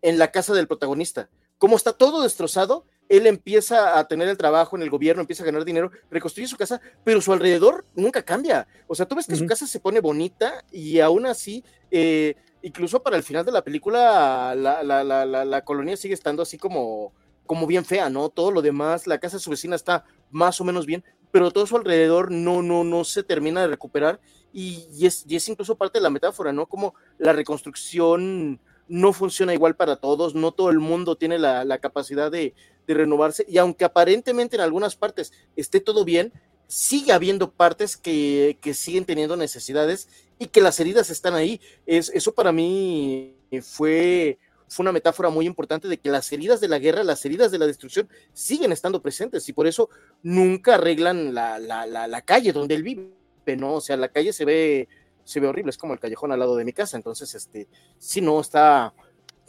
en 0.03 0.19
la 0.19 0.31
casa 0.31 0.55
del 0.55 0.69
protagonista. 0.69 1.29
Como 1.57 1.77
está 1.77 1.93
todo 1.93 2.23
destrozado, 2.23 2.87
él 3.09 3.27
empieza 3.27 3.99
a 3.99 4.07
tener 4.07 4.29
el 4.29 4.37
trabajo 4.37 4.77
en 4.77 4.83
el 4.83 4.91
gobierno, 4.91 5.23
empieza 5.23 5.43
a 5.43 5.47
ganar 5.47 5.65
dinero, 5.65 5.91
reconstruye 6.11 6.47
su 6.47 6.57
casa, 6.57 6.81
pero 7.05 7.21
su 7.21 7.33
alrededor 7.33 7.85
nunca 7.95 8.23
cambia. 8.23 8.69
O 8.87 8.95
sea, 8.95 9.07
tú 9.07 9.17
ves 9.17 9.27
que 9.27 9.33
uh 9.33 9.37
-huh. 9.37 9.41
su 9.41 9.47
casa 9.47 9.67
se 9.67 9.81
pone 9.81 10.01
bonita 10.01 10.65
y 10.71 11.01
aún 11.01 11.27
así, 11.27 11.65
eh, 11.91 12.37
incluso 12.63 13.03
para 13.03 13.17
el 13.17 13.23
final 13.23 13.45
de 13.45 13.53
la 13.53 13.63
película, 13.63 14.55
la, 14.55 14.83
la, 14.83 15.03
la, 15.03 15.25
la, 15.25 15.65
colonia 15.65 15.97
sigue 15.97 16.15
estando 16.15 16.43
así 16.43 16.59
como, 16.59 17.13
como 17.47 17.67
bien 17.67 17.85
fea, 17.85 18.11
¿no? 18.11 18.29
Todo 18.29 18.53
lo 18.53 18.63
demás, 18.63 19.07
la 19.07 19.19
casa 19.19 19.39
de 19.39 19.43
su 19.43 19.51
vecina 19.51 19.75
está 19.75 20.05
más 20.31 20.61
o 20.61 20.65
menos 20.65 20.87
bien, 20.87 21.03
pero 21.33 21.51
todo 21.51 21.67
su 21.67 21.77
alrededor 21.77 22.31
no, 22.31 22.63
no, 22.63 22.85
no 22.85 23.05
se 23.05 23.23
termina 23.23 23.63
de 23.63 23.69
recuperar 23.69 24.21
y, 24.53 25.07
es, 25.07 25.25
y 25.29 25.37
es 25.37 25.49
incluso 25.49 25.77
parte 25.77 25.99
de 25.99 26.03
la 26.03 26.11
metáfora, 26.11 26.53
¿no? 26.53 26.67
Como 26.67 26.95
la 27.19 27.33
reconstrucción 27.33 28.61
no 28.89 29.13
funciona 29.13 29.55
igual 29.55 29.77
para 29.77 29.97
todos, 29.97 30.35
no 30.35 30.53
todo 30.53 30.71
el 30.71 30.79
mundo 30.79 31.17
tiene 31.17 31.39
la, 31.39 31.79
capacidad 31.79 32.31
de, 32.31 32.55
renovarse 32.87 33.45
y 33.47 33.59
aunque 33.59 33.85
aparentemente 33.85 34.57
en 34.57 34.63
algunas 34.63 34.97
partes 34.97 35.33
esté 35.57 35.79
todo 35.79 36.07
bien, 36.07 36.33
sigue 36.69 37.13
habiendo 37.13 37.51
partes 37.51 37.99
que, 37.99 38.59
siguen 38.73 39.05
teniendo 39.05 39.37
necesidades 39.37 40.09
y 40.39 40.47
que 40.47 40.63
las 40.63 40.81
heridas 40.81 41.11
están 41.11 41.35
ahí. 41.35 41.61
Es, 41.85 42.11
eso 42.15 42.33
para 42.33 42.51
mí 42.51 43.35
fue, 43.63 44.39
fue 44.69 44.85
una 44.85 44.93
metáfora 44.93 45.29
muy 45.29 45.45
importante 45.45 45.87
de 45.87 45.99
que 45.99 46.09
las 46.09 46.33
heridas 46.33 46.63
de 46.63 46.69
la 46.69 46.79
guerra, 46.79 47.05
las 47.05 47.23
heridas 47.27 47.51
de 47.51 47.59
la 47.59 47.67
destrucción 47.67 48.09
siguen 48.33 48.73
estando 48.73 49.03
presentes 49.03 49.47
y 49.51 49.53
por 49.53 49.67
eso 49.67 49.91
nunca 50.23 50.77
arreglan 50.77 51.35
la, 51.35 51.59
la, 51.59 51.85
la, 51.85 52.07
la 52.07 52.23
calle 52.23 52.55
donde 52.55 52.75
él 52.75 52.83
vive, 52.83 53.11
¿no? 53.57 53.75
O 53.75 53.81
sea, 53.81 53.97
la 53.97 54.09
calle 54.09 54.33
se 54.33 54.45
ve 54.45 54.89
se 55.29 55.41
ve 55.41 55.47
horrible, 55.47 55.69
es 55.69 55.77
como 55.77 55.93
el 55.93 56.01
callejón 56.01 56.33
al 56.33 56.39
lado 56.39 56.57
de 56.57 56.65
mi 56.65 56.73
casa, 56.73 56.97
entonces, 56.97 57.35
este, 57.35 57.69
sí, 57.99 58.23
no, 58.23 58.41
está, 58.41 58.95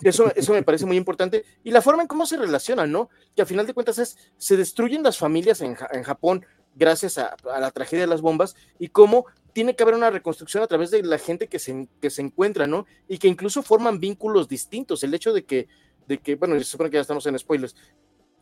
eso, 0.02 0.30
eso 0.36 0.52
me 0.52 0.62
parece 0.62 0.86
muy 0.86 0.98
importante, 0.98 1.46
y 1.64 1.72
la 1.72 1.82
forma 1.82 2.02
en 2.02 2.10
cómo 2.10 2.26
se 2.26 2.36
relacionan, 2.36 2.92
¿no? 2.92 3.10
Que 3.34 3.44
a 3.44 3.46
final 3.46 3.66
de 3.66 3.74
cuentas 3.74 3.98
es, 3.98 4.18
se 4.38 4.58
destruyen 4.58 5.04
las 5.04 5.18
familias 5.18 5.62
en, 5.62 5.78
en 5.94 6.04
Japón 6.04 6.46
gracias 6.76 7.18
a, 7.18 7.38
la 7.46 7.72
tragedia 7.72 8.02
de 8.02 8.10
las 8.10 8.20
bombas, 8.20 8.58
y 8.78 8.90
cómo 8.90 9.26
tiene 9.54 9.74
que 9.74 9.84
haber 9.84 9.96
una 9.96 10.10
reconstrucción 10.10 10.62
a 10.64 10.68
través 10.68 10.92
de 10.92 11.02
la 11.02 11.18
gente 11.18 11.48
que 11.48 11.60
se, 11.60 11.88
que 12.02 12.10
se 12.10 12.24
encuentra, 12.24 12.68
¿no? 12.68 12.86
Y 13.08 13.18
que 13.18 13.30
incluso 13.30 13.64
forman 13.64 14.02
vínculos 14.02 14.50
distintos, 14.50 15.02
el 15.04 15.14
hecho 15.14 15.32
de 15.32 15.46
que, 15.46 15.70
de 16.08 16.18
que 16.18 16.36
bueno, 16.36 16.58
se 16.58 16.66
supone 16.66 16.90
que 16.90 16.98
ya 16.98 17.02
estamos 17.02 17.26
en 17.26 17.40
spoilers, 17.40 17.74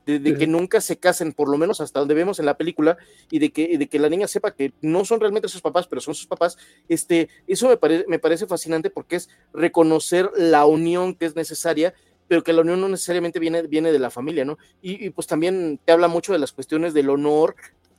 de, 0.07 0.19
de, 0.19 0.37
que 0.37 0.47
nunca 0.47 0.79
se 0.79 0.97
casen, 0.97 1.33
por 1.33 1.49
lo 1.49 1.57
menos 1.57 1.81
hasta 1.81 1.99
donde 1.99 2.15
vemos 2.15 2.39
en 2.39 2.45
la 2.45 2.55
película, 2.55 2.97
y 3.29 3.39
de 3.39 3.51
que, 3.51 3.77
de 3.77 3.87
que 3.87 3.99
la 3.99 4.07
niña 4.07 4.27
sepa 4.27 4.55
que 4.55 4.71
no 4.81 5.03
son 5.03 5.19
realmente 5.19 5.49
sus 5.49 5.61
papás, 5.61 5.85
pero 5.85 5.99
son 5.99 6.15
sus 6.15 6.27
papás, 6.27 6.57
este, 6.87 7.27
eso 7.45 7.67
me, 7.67 7.75
pare, 7.75 8.05
me 8.07 8.17
parece 8.17 8.47
fascinante 8.47 8.89
porque 8.89 9.17
es 9.17 9.29
reconocer 9.53 10.31
la 10.37 10.65
unión 10.65 11.13
que 11.13 11.25
es 11.25 11.35
necesaria, 11.35 11.93
pero 12.29 12.41
que 12.41 12.53
la 12.53 12.61
unión 12.61 12.79
no 12.79 12.87
necesariamente 12.87 13.37
viene, 13.39 13.63
viene 13.63 13.91
de 13.91 13.99
la 13.99 14.09
familia, 14.09 14.45
¿no? 14.45 14.57
Y, 14.81 15.05
y 15.05 15.09
pues 15.09 15.27
también 15.27 15.77
te 15.83 15.91
habla 15.91 16.07
mucho 16.07 16.31
de 16.31 16.39
las 16.39 16.53
cuestiones 16.53 16.93
del 16.93 17.09
honor 17.09 17.55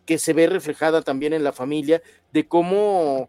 que 0.06 0.16
se 0.16 0.32
ve 0.32 0.46
reflejada 0.46 1.02
también 1.02 1.34
en 1.34 1.44
la 1.44 1.52
familia, 1.52 2.00
de 2.32 2.48
cómo, 2.48 3.28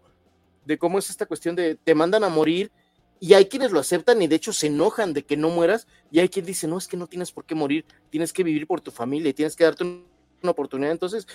de 0.64 0.78
cómo 0.78 1.00
es 1.00 1.10
esta 1.10 1.26
cuestión 1.26 1.54
de 1.54 1.76
te 1.76 1.94
mandan 1.94 2.24
a 2.24 2.30
morir, 2.30 2.72
y 3.20 3.34
hay 3.34 3.46
quienes 3.46 3.72
lo 3.72 3.80
aceptan 3.80 4.22
y 4.22 4.28
de 4.28 4.36
hecho 4.36 4.54
se 4.54 4.68
enojan 4.68 5.14
de 5.14 5.24
que 5.24 5.38
no 5.38 5.50
mueras, 5.50 5.88
y 6.12 6.20
hay 6.20 6.30
quien 6.30 6.46
dice, 6.46 6.68
no, 6.68 6.78
es 6.78 6.88
que 6.88 6.98
no 6.98 7.08
tienes 7.08 7.32
por 7.32 7.46
qué 7.46 7.56
morir, 7.56 7.86
tienes 8.10 8.34
que 8.34 8.44
vivir 8.44 8.66
por 8.66 8.82
tu 8.82 8.92
familia 8.92 9.30
y 9.30 9.34
tienes 9.34 9.56
que 9.56 9.64
darte 9.64 9.84
una 9.84 10.52
oportunidad. 10.52 10.92
Entonces, 10.92 11.28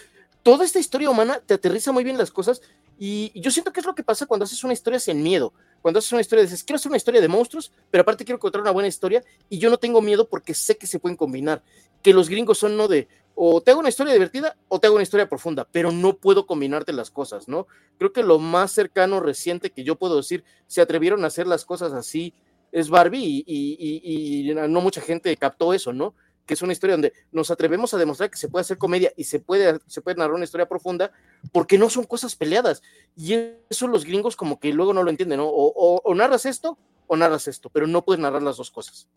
toda 0.42 0.64
esta 0.64 0.78
historia 0.78 1.10
humana 1.10 1.40
te 1.44 1.54
aterriza 1.54 1.92
muy 1.92 2.04
bien 2.04 2.18
las 2.18 2.30
cosas 2.30 2.62
y 2.98 3.38
yo 3.40 3.50
siento 3.50 3.72
que 3.72 3.80
es 3.80 3.86
lo 3.86 3.94
que 3.94 4.04
pasa 4.04 4.26
cuando 4.26 4.44
haces 4.44 4.62
una 4.62 4.72
historia 4.72 5.00
sin 5.00 5.22
miedo, 5.22 5.52
cuando 5.82 5.98
haces 5.98 6.12
una 6.12 6.20
historia, 6.20 6.44
dices, 6.44 6.62
quiero 6.62 6.76
hacer 6.76 6.90
una 6.90 6.96
historia 6.96 7.20
de 7.20 7.28
monstruos, 7.28 7.72
pero 7.90 8.02
aparte 8.02 8.24
quiero 8.24 8.38
contar 8.38 8.60
una 8.60 8.70
buena 8.70 8.88
historia 8.88 9.22
y 9.48 9.58
yo 9.58 9.68
no 9.68 9.78
tengo 9.78 10.00
miedo 10.00 10.28
porque 10.28 10.54
sé 10.54 10.76
que 10.76 10.86
se 10.86 10.98
pueden 10.98 11.16
combinar, 11.16 11.62
que 12.04 12.12
los 12.12 12.28
gringos 12.28 12.58
son 12.58 12.76
no 12.76 12.86
de, 12.86 13.08
o 13.34 13.62
te 13.62 13.70
hago 13.70 13.80
una 13.80 13.88
historia 13.88 14.12
divertida 14.12 14.56
o 14.68 14.78
te 14.78 14.86
hago 14.86 14.96
una 14.96 15.02
historia 15.02 15.26
profunda, 15.26 15.66
pero 15.72 15.90
no 15.90 16.18
puedo 16.18 16.46
combinarte 16.46 16.92
las 16.92 17.10
cosas, 17.10 17.48
¿no? 17.48 17.66
Creo 17.98 18.12
que 18.12 18.22
lo 18.22 18.38
más 18.38 18.72
cercano, 18.72 19.20
reciente 19.20 19.70
que 19.70 19.84
yo 19.84 19.96
puedo 19.96 20.18
decir, 20.18 20.44
se 20.66 20.82
atrevieron 20.82 21.24
a 21.24 21.28
hacer 21.28 21.46
las 21.46 21.64
cosas 21.64 21.94
así, 21.94 22.34
es 22.72 22.90
Barbie 22.90 23.42
y, 23.46 24.46
y, 24.50 24.54
no 24.54 24.80
mucha 24.82 25.00
gente 25.00 25.34
captó 25.38 25.72
eso, 25.72 25.94
¿no? 25.94 26.14
Que 26.44 26.52
es 26.52 26.60
una 26.60 26.74
historia 26.74 26.94
donde 26.94 27.14
nos 27.32 27.50
atrevemos 27.50 27.94
a 27.94 27.98
demostrar 27.98 28.30
que 28.30 28.36
se 28.36 28.48
puede 28.48 28.60
hacer 28.60 28.76
comedia 28.76 29.10
y 29.16 29.24
se 29.24 29.40
puede, 29.40 29.78
se 29.86 30.02
puede 30.02 30.18
narrar 30.18 30.34
una 30.34 30.44
historia 30.44 30.68
profunda 30.68 31.10
porque 31.52 31.78
no 31.78 31.88
son 31.88 32.04
cosas 32.04 32.36
peleadas. 32.36 32.82
Y 33.16 33.32
eso 33.70 33.88
los 33.88 34.04
gringos 34.04 34.36
como 34.36 34.60
que 34.60 34.74
luego 34.74 34.92
no 34.92 35.02
lo 35.02 35.08
entienden, 35.08 35.38
¿no? 35.38 35.48
O, 35.48 35.72
o, 35.74 36.02
o 36.04 36.14
narras 36.14 36.44
esto 36.44 36.76
o 37.06 37.16
narras 37.16 37.48
esto, 37.48 37.70
pero 37.70 37.86
no 37.86 38.04
puedes 38.04 38.20
narrar 38.20 38.42
las 38.42 38.56
dos 38.56 38.70
cosas. 38.70 39.08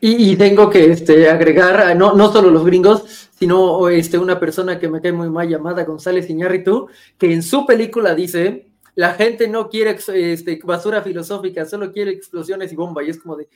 Y, 0.00 0.36
tengo 0.36 0.68
que 0.68 0.90
este, 0.90 1.30
agregar, 1.30 1.96
no, 1.96 2.14
no 2.14 2.30
solo 2.30 2.50
los 2.50 2.64
gringos, 2.64 3.30
sino 3.38 3.88
este, 3.88 4.18
una 4.18 4.38
persona 4.38 4.78
que 4.78 4.88
me 4.88 5.00
cae 5.00 5.12
muy 5.12 5.30
mal 5.30 5.48
llamada 5.48 5.84
González 5.84 6.28
Iñárritu, 6.28 6.88
que 7.16 7.32
en 7.32 7.42
su 7.42 7.64
película 7.64 8.14
dice, 8.14 8.72
la 8.94 9.14
gente 9.14 9.48
no 9.48 9.68
quiere 9.70 9.96
este, 10.14 10.60
basura 10.62 11.02
filosófica, 11.02 11.64
solo 11.64 11.92
quiere 11.92 12.10
explosiones 12.10 12.72
y 12.72 12.76
bomba, 12.76 13.02
y 13.02 13.10
es 13.10 13.18
como 13.18 13.36
de, 13.36 13.48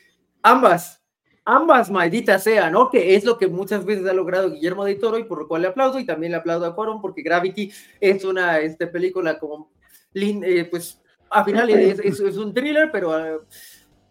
ambas, 0.43 1.03
ambas 1.45 1.91
malditas 1.91 2.45
sean, 2.45 2.73
¿no? 2.73 2.89
Que 2.89 3.15
es 3.15 3.25
lo 3.25 3.37
que 3.37 3.49
muchas 3.49 3.85
veces 3.85 4.07
ha 4.07 4.15
logrado 4.15 4.51
Guillermo 4.51 4.85
de 4.85 4.95
Toro 4.95 5.19
y 5.19 5.25
por 5.25 5.41
lo 5.41 5.49
cual 5.49 5.63
le 5.63 5.69
aplaudo, 5.69 5.99
y 5.99 6.07
también 6.07 6.33
le 6.33 6.39
aplaudo 6.39 6.65
a 6.65 6.75
Cuarón, 6.75 7.01
porque 7.03 7.23
Gravity 7.23 7.71
es 8.01 8.25
una 8.25 8.61
este, 8.61 8.87
película 8.87 9.39
como, 9.39 9.71
eh, 10.15 10.67
pues, 10.71 11.01
al 11.31 11.45
final 11.45 11.71
es, 11.71 11.99
es, 12.01 12.37
un 12.37 12.53
thriller, 12.53 12.91
pero... 12.91 13.11
Uh, 13.11 13.41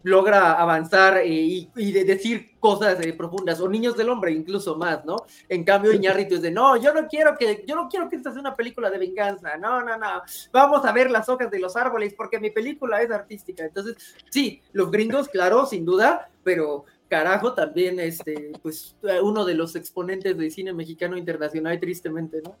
logra 0.06 0.52
avanzar 0.52 1.16
eh, 1.18 1.68
y, 1.74 1.92
de 1.92 2.04
decir 2.04 2.56
cosas 2.60 3.04
eh, 3.04 3.12
profundas, 3.12 3.60
o 3.60 3.68
Niños 3.68 3.96
del 3.96 4.08
Hombre 4.08 4.30
incluso 4.30 4.76
más, 4.76 5.04
¿no? 5.04 5.16
En 5.48 5.64
cambio, 5.64 5.92
Iñárritu 5.92 6.36
es 6.36 6.42
de, 6.42 6.52
no, 6.52 6.76
yo 6.76 6.94
no 6.94 7.08
quiero 7.08 7.36
que, 7.36 7.64
yo 7.66 7.74
no 7.74 7.88
quiero 7.88 8.08
que 8.08 8.14
esta 8.14 8.30
sea 8.30 8.40
una 8.40 8.54
película 8.54 8.88
de 8.88 8.98
venganza, 8.98 9.56
no, 9.56 9.82
no, 9.82 9.98
no, 9.98 10.22
vamos 10.52 10.84
a 10.84 10.92
ver 10.92 11.10
las 11.10 11.28
hojas 11.28 11.50
de 11.50 11.58
los 11.58 11.74
árboles 11.74 12.14
porque 12.14 12.38
mi 12.38 12.50
película 12.50 13.02
es 13.02 13.10
artística. 13.10 13.64
Entonces, 13.64 13.96
sí, 14.30 14.62
los 14.72 14.92
gringos, 14.92 15.28
claro, 15.28 15.66
sin 15.66 15.84
duda, 15.84 16.30
pero 16.44 16.84
carajo 17.08 17.52
también, 17.54 17.98
este, 17.98 18.52
pues, 18.62 18.94
uno 19.22 19.44
de 19.44 19.54
los 19.54 19.74
exponentes 19.74 20.38
del 20.38 20.52
cine 20.52 20.72
mexicano 20.72 21.16
internacional, 21.16 21.80
tristemente, 21.80 22.42
¿no? 22.44 22.56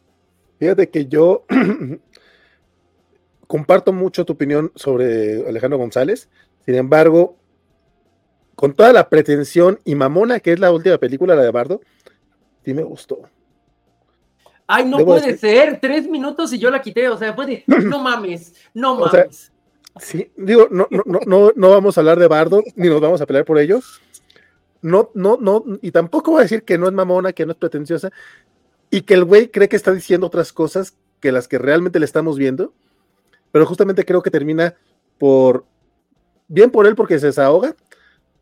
Fíjate 0.58 0.88
que 0.88 1.06
yo 1.06 1.44
comparto 3.46 3.92
mucho 3.92 4.24
tu 4.24 4.34
opinión 4.34 4.72
sobre 4.74 5.46
Alejandro 5.48 5.78
González. 5.78 6.28
Sin 6.64 6.74
embargo, 6.74 7.36
con 8.54 8.74
toda 8.74 8.92
la 8.92 9.08
pretensión 9.08 9.78
y 9.84 9.94
mamona 9.94 10.40
que 10.40 10.52
es 10.52 10.58
la 10.58 10.72
última 10.72 10.98
película, 10.98 11.34
la 11.34 11.42
de 11.42 11.50
Bardo, 11.50 11.80
sí 12.64 12.74
me 12.74 12.82
gustó. 12.82 13.22
Ay, 14.66 14.84
no 14.84 14.98
puede 15.04 15.36
ser, 15.36 15.78
tres 15.80 16.08
minutos 16.08 16.52
y 16.52 16.58
yo 16.58 16.70
la 16.70 16.82
quité, 16.82 17.08
o 17.08 17.16
sea, 17.16 17.36
puede, 17.36 17.62
no 17.66 18.02
mames, 18.02 18.54
no 18.74 18.96
mames. 18.98 19.52
sí, 20.00 20.30
digo, 20.36 20.66
no, 20.70 20.88
no, 20.90 21.04
no, 21.24 21.52
no 21.54 21.70
vamos 21.70 21.96
a 21.96 22.00
hablar 22.00 22.18
de 22.18 22.26
Bardo, 22.26 22.64
ni 22.74 22.88
nos 22.88 23.00
vamos 23.00 23.20
a 23.20 23.26
pelear 23.26 23.44
por 23.44 23.58
ello. 23.58 23.80
No, 24.82 25.10
no, 25.14 25.38
no, 25.40 25.64
y 25.82 25.90
tampoco 25.92 26.32
voy 26.32 26.40
a 26.40 26.42
decir 26.42 26.64
que 26.64 26.78
no 26.78 26.86
es 26.86 26.92
mamona, 26.92 27.32
que 27.32 27.46
no 27.46 27.52
es 27.52 27.58
pretenciosa, 27.58 28.10
y 28.90 29.02
que 29.02 29.14
el 29.14 29.24
güey 29.24 29.48
cree 29.48 29.68
que 29.68 29.76
está 29.76 29.92
diciendo 29.92 30.26
otras 30.26 30.52
cosas 30.52 30.96
que 31.20 31.32
las 31.32 31.48
que 31.48 31.58
realmente 31.58 31.98
le 31.98 32.04
estamos 32.04 32.36
viendo, 32.36 32.72
pero 33.56 33.64
justamente 33.64 34.04
creo 34.04 34.22
que 34.22 34.30
termina 34.30 34.74
por 35.16 35.64
bien 36.46 36.70
por 36.70 36.86
él 36.86 36.94
porque 36.94 37.18
se 37.18 37.28
desahoga, 37.28 37.74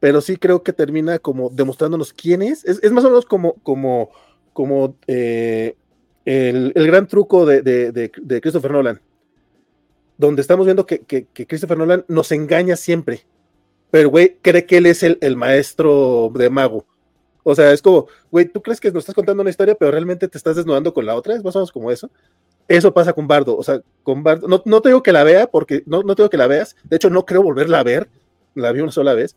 pero 0.00 0.20
sí 0.20 0.36
creo 0.36 0.64
que 0.64 0.72
termina 0.72 1.20
como 1.20 1.50
demostrándonos 1.50 2.12
quién 2.12 2.42
es. 2.42 2.64
Es, 2.64 2.90
más 2.90 3.04
o 3.04 3.10
menos 3.10 3.24
como, 3.24 3.54
como, 3.62 4.10
como 4.52 4.96
eh, 5.06 5.76
el, 6.24 6.72
gran 6.74 7.06
truco 7.06 7.46
de, 7.46 8.10
Christopher 8.42 8.72
Nolan, 8.72 9.00
donde 10.18 10.42
estamos 10.42 10.66
viendo 10.66 10.84
que, 10.84 11.04
Christopher 11.32 11.78
Nolan 11.78 12.04
nos 12.08 12.32
engaña 12.32 12.74
siempre, 12.74 13.24
pero 13.92 14.10
güey 14.10 14.38
cree 14.42 14.66
que 14.66 14.78
él 14.78 14.86
es 14.86 15.04
el, 15.04 15.36
maestro 15.36 16.32
de 16.34 16.50
mago. 16.50 16.86
O 17.44 17.54
sea, 17.54 17.72
es 17.72 17.80
como, 17.80 18.08
güey, 18.32 18.46
tú 18.46 18.60
crees 18.60 18.80
que 18.80 18.90
nos 18.90 19.02
estás 19.02 19.14
contando 19.14 19.42
una 19.42 19.50
historia, 19.50 19.76
pero 19.76 19.92
realmente 19.92 20.26
te 20.26 20.38
estás 20.38 20.56
desnudando 20.56 20.92
con 20.92 21.06
la 21.06 21.14
otra, 21.14 21.36
es 21.36 21.44
más 21.44 21.54
o 21.54 21.60
menos 21.60 21.70
como 21.70 21.92
eso. 21.92 22.10
Eso 22.66 22.94
pasa 22.94 23.12
con 23.12 23.28
Bardo, 23.28 23.56
o 23.56 23.62
sea, 23.62 23.80
con 24.02 24.22
Bardo, 24.22 24.48
no, 24.48 24.62
no 24.64 24.80
te 24.80 24.88
digo 24.88 25.02
que 25.02 25.12
la 25.12 25.22
vea, 25.22 25.46
porque 25.46 25.82
no, 25.86 26.02
no 26.02 26.14
te 26.14 26.22
digo 26.22 26.30
que 26.30 26.38
la 26.38 26.46
veas, 26.46 26.76
de 26.84 26.96
hecho 26.96 27.10
no 27.10 27.26
creo 27.26 27.42
volverla 27.42 27.80
a 27.80 27.82
ver, 27.82 28.08
la 28.54 28.72
vi 28.72 28.80
una 28.80 28.92
sola 28.92 29.12
vez, 29.12 29.36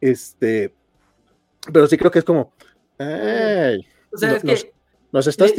este, 0.00 0.72
pero 1.72 1.86
sí 1.86 1.98
creo 1.98 2.10
que 2.10 2.20
es 2.20 2.24
como, 2.24 2.52
ay, 2.98 3.86
o 4.12 4.16
sea, 4.16 4.36
es 4.36 4.42
que 4.42 4.74
nos 5.14 5.28
estás, 5.28 5.52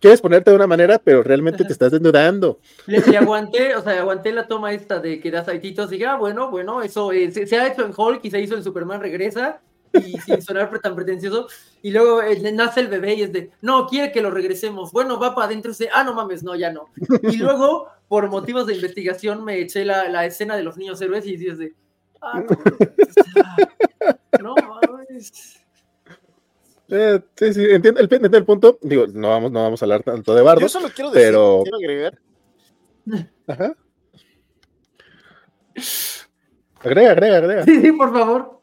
quieres 0.00 0.22
ponerte 0.22 0.48
de 0.50 0.56
una 0.56 0.66
manera, 0.66 0.98
pero 0.98 1.22
realmente 1.22 1.66
te 1.66 1.72
estás 1.74 1.92
desnudando. 1.92 2.60
Le, 2.86 2.98
aguanté, 3.18 3.74
o 3.76 3.82
sea, 3.82 4.00
aguanté 4.00 4.32
la 4.32 4.48
toma 4.48 4.72
esta 4.72 5.00
de 5.00 5.20
que 5.20 5.30
das 5.30 5.48
aititos 5.48 5.90
y 5.90 5.96
dije, 5.96 6.06
ah, 6.06 6.16
bueno, 6.16 6.50
bueno, 6.50 6.80
eso 6.80 7.10
se, 7.10 7.58
ha 7.58 7.68
hecho 7.68 7.84
en 7.84 7.92
Hulk 7.94 8.24
y 8.24 8.30
se 8.30 8.40
hizo 8.40 8.56
en 8.56 8.64
Superman 8.64 9.02
Regresa, 9.02 9.60
y 9.92 10.18
sin 10.18 10.42
sonar 10.42 10.70
tan 10.80 10.94
pretencioso. 10.94 11.48
Y 11.82 11.90
luego 11.90 12.22
eh, 12.22 12.52
nace 12.52 12.80
el 12.80 12.88
bebé 12.88 13.14
y 13.14 13.22
es 13.22 13.32
de, 13.32 13.50
no, 13.60 13.86
quiere 13.86 14.12
que 14.12 14.20
lo 14.20 14.30
regresemos. 14.30 14.92
Bueno, 14.92 15.18
va 15.18 15.34
para 15.34 15.46
adentro 15.46 15.70
y 15.70 15.72
dice, 15.72 15.88
ah, 15.92 16.04
no 16.04 16.14
mames, 16.14 16.42
no, 16.42 16.54
ya 16.54 16.72
no. 16.72 16.86
Y 17.22 17.36
luego, 17.36 17.88
por 18.08 18.28
motivos 18.28 18.66
de 18.66 18.74
investigación, 18.74 19.44
me 19.44 19.58
eché 19.58 19.84
la, 19.84 20.08
la 20.08 20.26
escena 20.26 20.56
de 20.56 20.62
los 20.62 20.76
niños 20.76 21.00
héroes 21.00 21.26
y 21.26 21.36
dices 21.36 21.58
de, 21.58 21.74
ah, 22.20 22.42
no, 24.40 24.54
mames. 24.54 25.56
Eh, 26.92 27.20
sí, 27.36 27.54
sí, 27.54 27.64
entiendo 27.70 28.00
el, 28.00 28.34
el, 28.34 28.44
punto. 28.44 28.76
Digo, 28.82 29.06
no 29.06 29.28
vamos, 29.28 29.52
no 29.52 29.62
vamos 29.62 29.80
a 29.80 29.84
hablar 29.84 30.02
tanto 30.02 30.34
de 30.34 30.42
Bardo. 30.42 30.62
Yo 30.62 30.68
solo 30.68 30.88
quiero 30.92 31.12
decir, 31.12 31.28
pero... 31.28 31.60
quiero 31.62 31.76
agregar. 31.76 32.18
Ajá. 33.46 33.76
Agrega, 36.80 37.10
agrega, 37.12 37.36
agrega. 37.36 37.64
Sí, 37.64 37.80
sí, 37.80 37.92
por 37.92 38.12
favor. 38.12 38.59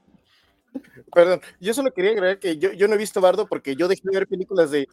Perdón, 1.18 1.42
yo 1.60 1.74
solo 1.74 1.92
quería 1.92 2.12
agregar 2.12 2.38
que 2.38 2.60
yo, 2.60 2.74
yo 2.74 2.88
no 2.88 2.94
he 2.94 2.98
visto 3.00 3.20
Bardo 3.20 3.48
porque 3.48 3.76
yo 3.76 3.88
dejé 3.88 4.04
de 4.04 4.20
ver 4.20 4.28
películas 4.28 4.70
de. 4.70 4.88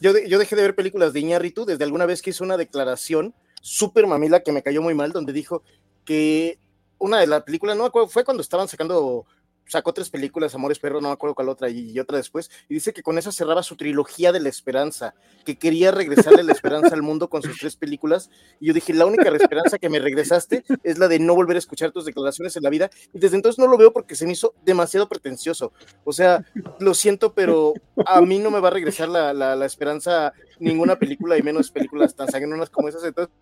Yo, 0.00 0.16
yo 0.26 0.38
dejé 0.38 0.56
de 0.56 0.62
ver 0.62 0.74
películas 0.74 1.12
de 1.12 1.20
Iñárritu 1.20 1.66
desde 1.66 1.84
alguna 1.84 2.06
vez 2.06 2.22
que 2.22 2.30
hizo 2.30 2.44
una 2.44 2.56
declaración 2.56 3.34
súper 3.60 4.06
mamila 4.06 4.40
que 4.40 4.52
me 4.52 4.62
cayó 4.62 4.80
muy 4.80 4.94
mal, 4.94 5.12
donde 5.12 5.34
dijo 5.34 5.62
que 6.06 6.58
una 6.96 7.20
de 7.20 7.26
las 7.26 7.42
películas, 7.42 7.76
no 7.76 7.84
acuerdo, 7.84 8.08
fue 8.08 8.24
cuando 8.24 8.40
estaban 8.40 8.68
sacando 8.68 9.26
sacó 9.68 9.92
tres 9.92 10.10
películas, 10.10 10.54
Amores 10.54 10.78
Perros, 10.78 11.02
no 11.02 11.08
me 11.08 11.14
acuerdo 11.14 11.34
cuál 11.34 11.48
otra, 11.48 11.68
y, 11.68 11.98
otra 12.00 12.16
después, 12.16 12.50
y 12.68 12.74
dice 12.74 12.92
que 12.92 13.02
con 13.02 13.18
esa 13.18 13.30
cerraba 13.30 13.62
su 13.62 13.76
trilogía 13.76 14.32
de 14.32 14.40
la 14.40 14.48
esperanza, 14.48 15.14
que 15.44 15.58
quería 15.58 15.90
regresarle 15.90 16.42
la 16.42 16.52
esperanza 16.52 16.94
al 16.94 17.02
mundo 17.02 17.28
con 17.28 17.42
sus 17.42 17.58
tres 17.58 17.76
películas, 17.76 18.30
y 18.60 18.66
yo 18.66 18.74
dije, 18.74 18.92
la 18.94 19.06
única 19.06 19.28
esperanza 19.28 19.78
que 19.78 19.88
me 19.88 19.98
regresaste 19.98 20.64
es 20.82 20.98
la 20.98 21.08
de 21.08 21.18
no 21.18 21.34
volver 21.34 21.56
a 21.56 21.58
escuchar 21.58 21.92
tus 21.92 22.04
declaraciones 22.04 22.56
en 22.56 22.62
la 22.62 22.70
vida, 22.70 22.90
y 23.12 23.18
desde 23.18 23.36
entonces 23.36 23.58
no 23.58 23.66
lo 23.66 23.76
veo 23.76 23.92
porque 23.92 24.14
se 24.14 24.26
me 24.26 24.32
hizo 24.32 24.54
demasiado 24.64 25.08
pretencioso, 25.08 25.72
o 26.04 26.12
sea, 26.12 26.44
lo 26.80 26.94
siento, 26.94 27.34
pero 27.34 27.74
a 28.06 28.20
mí 28.22 28.38
no 28.38 28.50
me 28.50 28.60
va 28.60 28.68
a 28.68 28.72
regresar 28.72 29.08
la, 29.08 29.32
la, 29.32 29.66
esperanza 29.66 30.32
ninguna 30.58 30.98
película, 30.98 31.36
y 31.36 31.42
menos 31.42 31.70
películas 31.70 32.14
tan 32.14 32.28
sanguinas 32.28 32.70
como 32.70 32.88
esas, 32.88 33.04
entonces, 33.04 33.34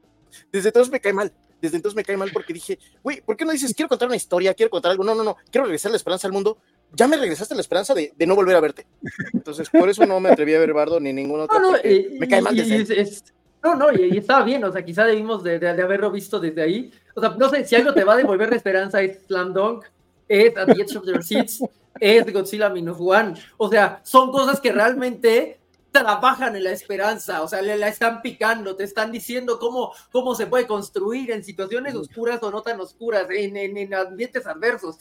desde 0.53 0.69
entonces 0.69 0.93
me 0.93 1.01
cae 1.01 1.13
mal, 1.13 1.33
desde 1.61 1.77
entonces 1.77 1.97
me 1.97 2.05
cae 2.05 2.17
mal 2.17 2.31
porque 2.33 2.53
dije, 2.53 2.79
güey, 3.03 3.21
¿por 3.21 3.37
qué 3.37 3.45
no 3.45 3.53
dices, 3.53 3.75
quiero 3.75 3.89
contar 3.89 4.09
una 4.09 4.17
historia, 4.17 4.55
quiero 4.55 4.71
contar 4.71 4.93
algo? 4.93 5.05
No, 5.05 5.15
no, 5.15 5.25
no, 5.25 5.37
quiero 5.51 5.65
regresar 5.65 5.91
la 5.91 5.97
esperanza 5.97 6.27
al 6.27 6.33
mundo. 6.33 6.59
Ya 6.93 7.09
me 7.09 7.17
regresaste 7.17 7.55
la 7.55 7.61
esperanza 7.61 7.95
de, 7.95 8.13
de 8.17 8.27
no 8.27 8.37
volver 8.37 8.57
a 8.57 8.61
verte. 8.61 8.87
Entonces, 9.33 9.69
por 9.71 9.89
eso 9.89 10.07
no 10.07 10.21
me 10.21 10.31
atreví 10.31 10.55
a 10.55 10.59
ver 10.59 10.73
Bardo 10.73 11.01
ni 11.01 11.13
ningún 11.13 11.41
otro. 11.41 11.59
No, 11.59 11.73
no, 11.73 11.79
me 11.83 12.29
cae 12.29 12.43
mal 12.43 12.55
desde 12.55 13.23
No, 13.63 13.75
no, 13.75 13.93
y, 13.93 14.19
estaba 14.19 14.45
bien, 14.45 14.63
o 14.65 14.73
sea, 14.73 14.85
quizá 14.85 15.05
debimos 15.05 15.43
de, 15.43 15.59
de, 15.59 15.69
haberlo 15.83 16.11
visto 16.11 16.39
desde 16.39 16.63
ahí. 16.63 16.93
O 17.15 17.21
sea, 17.21 17.31
no 17.31 17.49
sé, 17.49 17.65
si 17.65 17.75
algo 17.75 17.93
te 17.93 18.05
va 18.05 18.15
a 18.15 18.17
devolver 18.17 18.51
la 18.51 18.57
esperanza 18.57 19.03
es 19.03 19.25
Slam 19.27 19.53
Dunk, 19.53 19.85
es 20.29 20.57
At 20.57 20.67
the 20.67 20.83
Edge 20.83 20.97
of 20.97 21.05
Their 21.05 21.23
Seats, 21.23 21.63
es 22.01 22.33
Godzilla 22.33 22.69
Minus 22.69 22.99
One. 23.01 23.35
O 23.57 23.69
sea, 23.69 24.01
son 24.05 24.31
cosas 24.31 24.61
que 24.61 24.73
realmente 24.73 25.59
trabajan 26.03 26.57
en 26.57 26.65
la 26.65 26.71
esperanza, 26.71 27.43
o 27.43 27.49
sea, 27.49 27.63
le 27.63 27.77
la 27.77 27.89
están 27.89 28.23
picando, 28.23 28.77
te 28.77 28.85
están 28.85 29.13
diciendo 29.13 29.59
cómo, 29.59 29.93
cómo 30.13 30.35
se 30.35 30.47
puede 30.47 30.67
construir 30.67 31.31
en 31.31 31.45
situaciones 31.45 31.95
oscuras 31.95 32.43
o 32.43 32.51
no 32.51 32.63
tan 32.63 32.81
oscuras, 32.81 33.27
en, 33.31 33.57
en, 33.57 33.95
ambientes 33.95 34.47
adversos. 34.47 34.97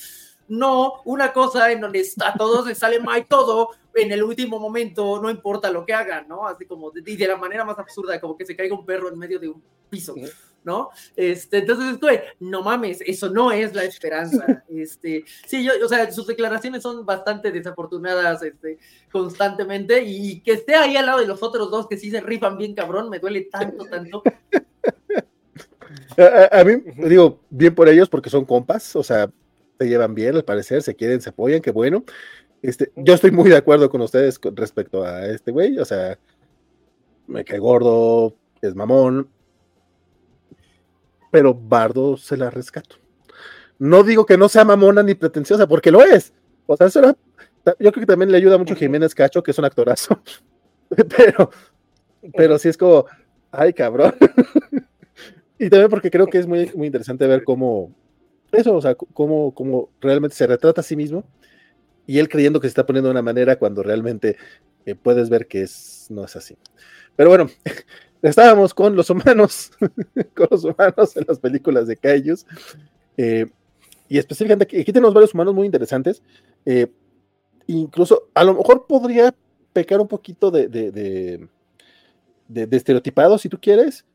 No, 0.48 1.02
una 1.06 1.34
cosa 1.34 1.72
en 1.72 1.82
donde 1.82 2.06
a 2.24 2.34
todos 2.36 2.68
les 2.68 2.78
sale 2.78 3.00
mal 3.00 3.26
todo, 3.26 3.70
en 3.94 4.12
el 4.12 4.24
último 4.24 4.60
momento 4.60 5.22
no 5.22 5.30
importa 5.30 5.72
lo 5.72 5.86
que 5.86 5.94
hagan, 5.94 6.28
¿no? 6.28 6.48
Así 6.48 6.66
como, 6.66 6.92
de, 6.92 7.02
de 7.02 7.28
la 7.28 7.38
manera 7.38 7.66
más 7.66 7.80
absurda, 7.80 8.20
como 8.20 8.38
que 8.38 8.46
se 8.46 8.56
caiga 8.56 8.76
un 8.76 8.86
perro 8.86 9.10
en 9.10 9.18
medio 9.18 9.40
de 9.40 9.50
un 9.50 9.64
piso. 9.90 10.14
¿no? 10.66 10.90
Este, 11.16 11.60
entonces, 11.60 12.00
no 12.40 12.64
mames, 12.64 13.00
eso 13.06 13.30
no 13.30 13.52
es 13.52 13.74
la 13.74 13.84
esperanza. 13.84 14.64
Este, 14.76 15.24
sí, 15.46 15.64
yo, 15.64 15.72
o 15.84 15.88
sea, 15.88 16.12
sus 16.12 16.28
declaraciones 16.28 16.84
son 16.84 17.06
bastante 17.06 17.50
desafortunadas 17.52 18.44
este, 18.44 18.78
constantemente 19.10 20.04
y 20.04 20.42
que 20.42 20.54
esté 20.54 20.76
ahí 20.76 20.98
al 20.98 21.06
lado 21.06 21.20
de 21.20 21.28
los 21.28 21.42
otros 21.42 21.72
dos 21.72 21.88
que 21.88 21.98
sí 21.98 22.12
se 22.12 22.20
rifan 22.20 22.58
bien 22.58 22.76
cabrón, 22.76 23.10
me 23.10 23.20
duele 23.20 23.44
tanto, 23.44 23.86
tanto. 23.86 24.22
A, 26.18 26.64
mí, 26.64 26.74
digo, 27.08 27.40
bien 27.50 27.74
por 27.74 27.88
ellos 27.88 28.10
porque 28.10 28.30
son 28.30 28.44
compas, 28.44 28.96
o 28.96 29.04
sea, 29.04 29.30
se 29.78 29.88
llevan 29.88 30.16
bien 30.16 30.36
al 30.36 30.46
parecer, 30.46 30.82
se 30.82 30.96
quieren, 30.96 31.22
se 31.22 31.30
apoyan, 31.30 31.62
qué 31.62 31.72
bueno. 31.72 32.04
Este, 32.62 32.92
yo 32.96 33.14
estoy 33.14 33.32
muy 33.32 33.50
de 33.50 33.58
acuerdo 33.58 33.90
con 33.90 34.02
ustedes 34.02 34.40
con 34.40 34.56
respecto 34.56 35.04
a 35.04 35.26
este 35.28 35.52
güey, 35.52 35.78
o 35.78 35.86
sea, 35.86 36.18
me 37.28 37.44
cae 37.44 37.60
gordo, 37.60 38.36
es 38.62 38.76
mamón, 38.76 39.30
pero 41.32 41.54
Bardo 41.54 42.18
se 42.18 42.38
la 42.38 42.50
rescato. 42.50 42.96
No 43.78 44.04
digo 44.04 44.26
que 44.26 44.38
no 44.38 44.48
sea 44.48 44.64
mamona 44.64 45.04
ni 45.04 45.16
pretenciosa, 45.16 45.68
porque 45.68 45.92
lo 45.92 46.02
es. 46.02 46.34
O 46.66 46.78
sea, 46.78 46.88
yo 46.88 47.92
creo 47.92 47.94
que 47.94 48.06
también 48.06 48.32
le 48.32 48.38
ayuda 48.38 48.58
mucho 48.58 48.76
Jiménez 48.76 49.14
Cacho, 49.14 49.44
que 49.44 49.52
es 49.52 49.60
un 49.60 49.66
actorazo. 49.66 50.20
pero, 51.18 51.52
pero 52.36 52.58
sí 52.58 52.70
es 52.70 52.78
como, 52.78 53.06
ay, 53.52 53.74
cabrón. 53.74 54.16
y 55.60 55.70
también 55.70 55.90
porque 55.90 56.10
creo 56.10 56.28
que 56.28 56.38
es 56.38 56.48
muy, 56.48 56.72
muy 56.74 56.88
interesante 56.88 57.28
ver 57.28 57.44
cómo 57.44 57.94
eso, 58.56 58.76
o 58.76 58.82
sea, 58.82 58.96
cómo, 58.96 59.54
cómo 59.54 59.90
realmente 60.02 60.36
se 60.36 60.48
retrata 60.48 60.82
a 60.82 60.84
sí 60.84 60.96
mismo 60.96 61.24
y 62.08 62.20
él 62.20 62.30
creyendo 62.30 62.60
que 62.60 62.68
se 62.68 62.70
está 62.70 62.86
poniendo 62.86 63.10
de 63.10 63.12
una 63.12 63.22
manera 63.22 63.58
cuando 63.58 63.84
realmente 63.84 64.38
eh, 64.86 64.96
puedes 64.96 65.30
ver 65.30 65.48
que 65.48 65.62
es, 65.64 66.08
no 66.10 66.24
es 66.24 66.36
así. 66.36 66.58
Pero 67.16 67.30
bueno, 67.30 67.50
estábamos 68.22 68.74
con 68.74 68.96
los 68.96 69.10
humanos, 69.10 69.72
con 70.36 70.48
los 70.50 70.64
humanos 70.64 71.16
en 71.18 71.26
las 71.28 71.40
películas 71.40 71.88
de 71.88 71.98
Kaijus. 71.98 72.46
Eh, 73.18 73.48
y 74.08 74.18
específicamente 74.18 74.80
aquí, 74.80 74.92
tenemos 74.92 75.14
varios 75.14 75.34
humanos 75.34 75.56
muy 75.56 75.66
interesantes. 75.66 76.22
Eh, 76.66 76.88
incluso 77.68 78.30
a 78.34 78.44
lo 78.44 78.54
mejor 78.54 78.86
podría 78.88 79.34
pecar 79.74 80.00
un 80.00 80.08
poquito 80.08 80.52
de, 80.52 80.68
de, 80.68 80.92
de, 80.92 81.48
de, 82.48 82.78
estereotipado 82.78 83.38
si 83.38 83.50
tú 83.50 83.60
quieres, 83.60 84.06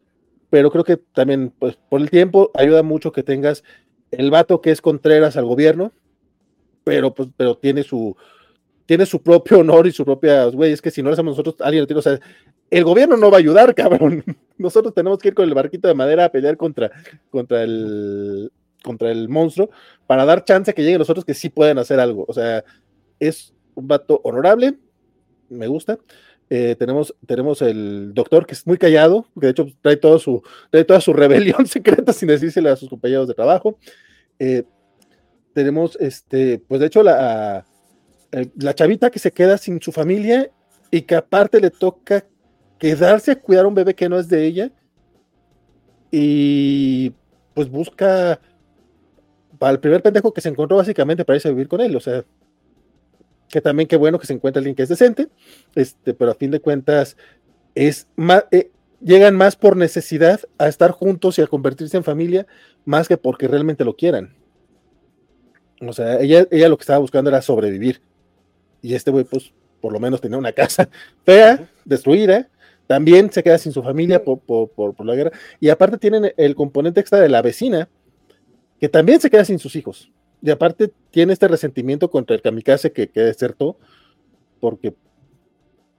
pero 0.49 0.71
creo 0.71 0.85
que 0.85 0.97
también 0.97 1.53
pues, 1.59 1.77
por 1.89 2.01
el 2.01 2.09
tiempo 2.09 2.51
ayuda 2.55 2.83
mucho 2.83 3.13
que 3.13 3.23
tengas 3.23 3.65
el 4.11 4.31
vato 4.31 4.61
que 4.61 4.71
es 4.71 4.81
Contreras 4.81 5.37
al 5.37 5.45
gobierno, 5.45 5.93
pero, 6.85 7.15
pues, 7.15 7.29
pero 7.37 7.57
tiene 7.57 7.83
su, 7.83 8.17
tiene 8.87 9.07
su 9.07 9.23
propio 9.23 9.61
honor 9.61 9.87
y 9.87 9.93
su 9.93 10.05
propia, 10.05 10.47
güey, 10.47 10.73
es 10.73 10.83
que 10.83 10.91
si 10.91 11.03
no 11.03 11.09
lo 11.09 11.15
hacemos 11.15 11.33
nosotros, 11.33 11.57
alguien 11.61 11.83
lo 11.83 11.87
tiene, 11.87 11.99
o 12.01 12.03
sea, 12.03 12.19
el 12.71 12.85
gobierno 12.85 13.17
no 13.17 13.31
va 13.31 13.37
a 13.37 13.41
ayudar, 13.41 13.75
cabrón. 13.77 14.25
Nosotros 14.59 14.95
tenemos 14.95 15.19
que 15.19 15.29
ir 15.29 15.35
con 15.35 15.49
el 15.49 15.55
barquito 15.55 15.89
de 15.89 15.95
madera 15.95 16.27
a 16.27 16.33
pelear 16.33 16.57
contra, 16.57 16.91
contra 17.31 17.63
el 17.63 18.51
contra 18.83 19.11
el 19.11 19.29
monstruo 19.29 19.71
para 20.07 20.25
dar 20.25 20.45
chance 20.45 20.71
a 20.71 20.75
que 20.75 20.83
lleguen 20.83 20.99
los 20.99 21.11
otros 21.11 21.25
que 21.25 21.35
sí 21.35 21.51
pueden 21.51 21.79
hacer 21.79 22.01
algo. 22.01 22.25
O 22.29 22.33
sea, 22.33 22.65
es 23.19 23.55
un 23.75 23.87
vato 23.87 24.21
honorable, 24.25 24.79
me 25.49 25.67
gusta. 25.67 25.99
Eh, 26.53 26.75
tenemos, 26.77 27.15
tenemos 27.27 27.63
el 27.63 28.13
doctor 28.13 28.45
que 28.45 28.55
es 28.55 28.67
muy 28.67 28.77
callado, 28.77 29.25
que 29.39 29.47
de 29.47 29.51
hecho 29.53 29.67
trae, 29.81 29.97
todo 29.97 30.19
su, 30.19 30.43
trae 30.71 30.85
toda 30.85 31.01
su 31.01 31.13
rebelión 31.15 31.67
secreta 31.67 32.13
sin 32.13 32.29
decírsele 32.29 32.69
a 32.69 32.77
sus 32.77 32.89
compañeros 32.89 33.29
de 33.29 33.35
trabajo. 33.35 33.79
Eh, 34.39 34.65
tenemos, 35.55 35.97
este, 36.01 36.59
pues 36.59 36.81
de 36.81 36.89
hecho, 36.89 37.05
la, 37.05 37.65
la 38.57 38.75
chavita 38.75 39.11
que 39.11 39.21
se 39.21 39.31
queda 39.31 39.59
sin 39.59 39.81
su 39.81 39.93
familia 39.93 40.51
y 40.91 41.03
que 41.03 41.15
aparte 41.15 41.61
le 41.61 41.71
toca 41.71 42.27
quedarse 42.79 43.33
a 43.33 43.41
cuidar 43.41 43.65
a 43.65 43.69
un 43.69 43.75
bebé 43.75 43.95
que 43.95 44.09
no 44.09 44.19
es 44.19 44.29
de 44.29 44.45
ella 44.45 44.71
y 46.11 47.13
pues 47.55 47.71
busca 47.71 48.41
el 49.61 49.81
primer 49.81 50.03
pendejo 50.03 50.33
que 50.33 50.41
se 50.41 50.49
encontró 50.49 50.77
básicamente 50.79 51.25
para 51.25 51.37
irse 51.37 51.49
a 51.49 51.53
vivir 51.53 51.69
con 51.69 51.81
él, 51.81 51.95
o 51.95 52.01
sea, 52.01 52.25
que 53.51 53.61
también 53.61 53.89
qué 53.89 53.97
bueno 53.97 54.19
que 54.19 54.27
se 54.27 54.33
encuentra 54.33 54.61
alguien 54.61 54.75
que 54.75 54.85
es 54.85 54.89
decente, 54.89 55.29
este, 55.75 56.15
pero 56.15 56.31
a 56.31 56.35
fin 56.35 56.51
de 56.51 56.61
cuentas 56.61 57.17
es 57.75 58.07
más, 58.17 58.45
eh, 58.51 58.71
llegan 59.01 59.37
más 59.37 59.57
por 59.57 59.77
necesidad 59.77 60.41
a 60.59 60.69
estar 60.69 60.91
juntos 60.93 61.39
y 61.39 61.43
a 61.43 61.47
convertirse 61.47 61.97
en 61.97 62.05
familia, 62.05 62.47
más 62.85 63.09
que 63.09 63.17
porque 63.17 63.49
realmente 63.49 63.85
lo 63.85 63.97
quieran. 63.97 64.35
O 65.81 65.93
sea, 65.93 66.21
ella, 66.21 66.47
ella 66.51 66.69
lo 66.69 66.77
que 66.77 66.83
estaba 66.83 66.99
buscando 66.99 67.31
era 67.31 67.43
sobrevivir. 67.43 68.03
Y 68.83 68.95
este 68.95 69.11
güey, 69.11 69.25
pues, 69.25 69.53
por 69.81 69.93
lo 69.93 70.01
menos 70.01 70.21
tenía 70.21 70.39
una 70.39 70.53
casa 70.53 70.89
fea, 71.25 71.69
destruida. 71.85 72.49
También 72.87 73.31
se 73.33 73.43
queda 73.43 73.57
sin 73.57 73.73
su 73.73 73.83
familia 73.83 74.23
por, 74.25 74.41
por, 74.41 75.07
la 75.07 75.15
guerra. 75.15 75.31
Y 75.61 75.69
aparte 75.69 75.97
tienen 75.97 76.33
el 76.37 76.55
componente 76.55 77.01
extra 77.01 77.21
de 77.21 77.29
la 77.29 77.41
vecina, 77.41 77.89
que 78.81 78.89
también 78.89 79.21
se 79.21 79.31
queda 79.31 79.45
sin 79.45 79.59
sus 79.59 79.77
hijos. 79.77 80.11
Y 80.43 80.51
aparte 80.51 80.91
tiene 81.11 81.33
este 81.33 81.49
resentimiento 81.49 82.11
contra 82.11 82.35
el 82.37 82.43
kamikaze 82.43 82.93
que, 82.93 83.09
que 83.09 83.21
desertó, 83.21 83.77
porque 84.61 84.95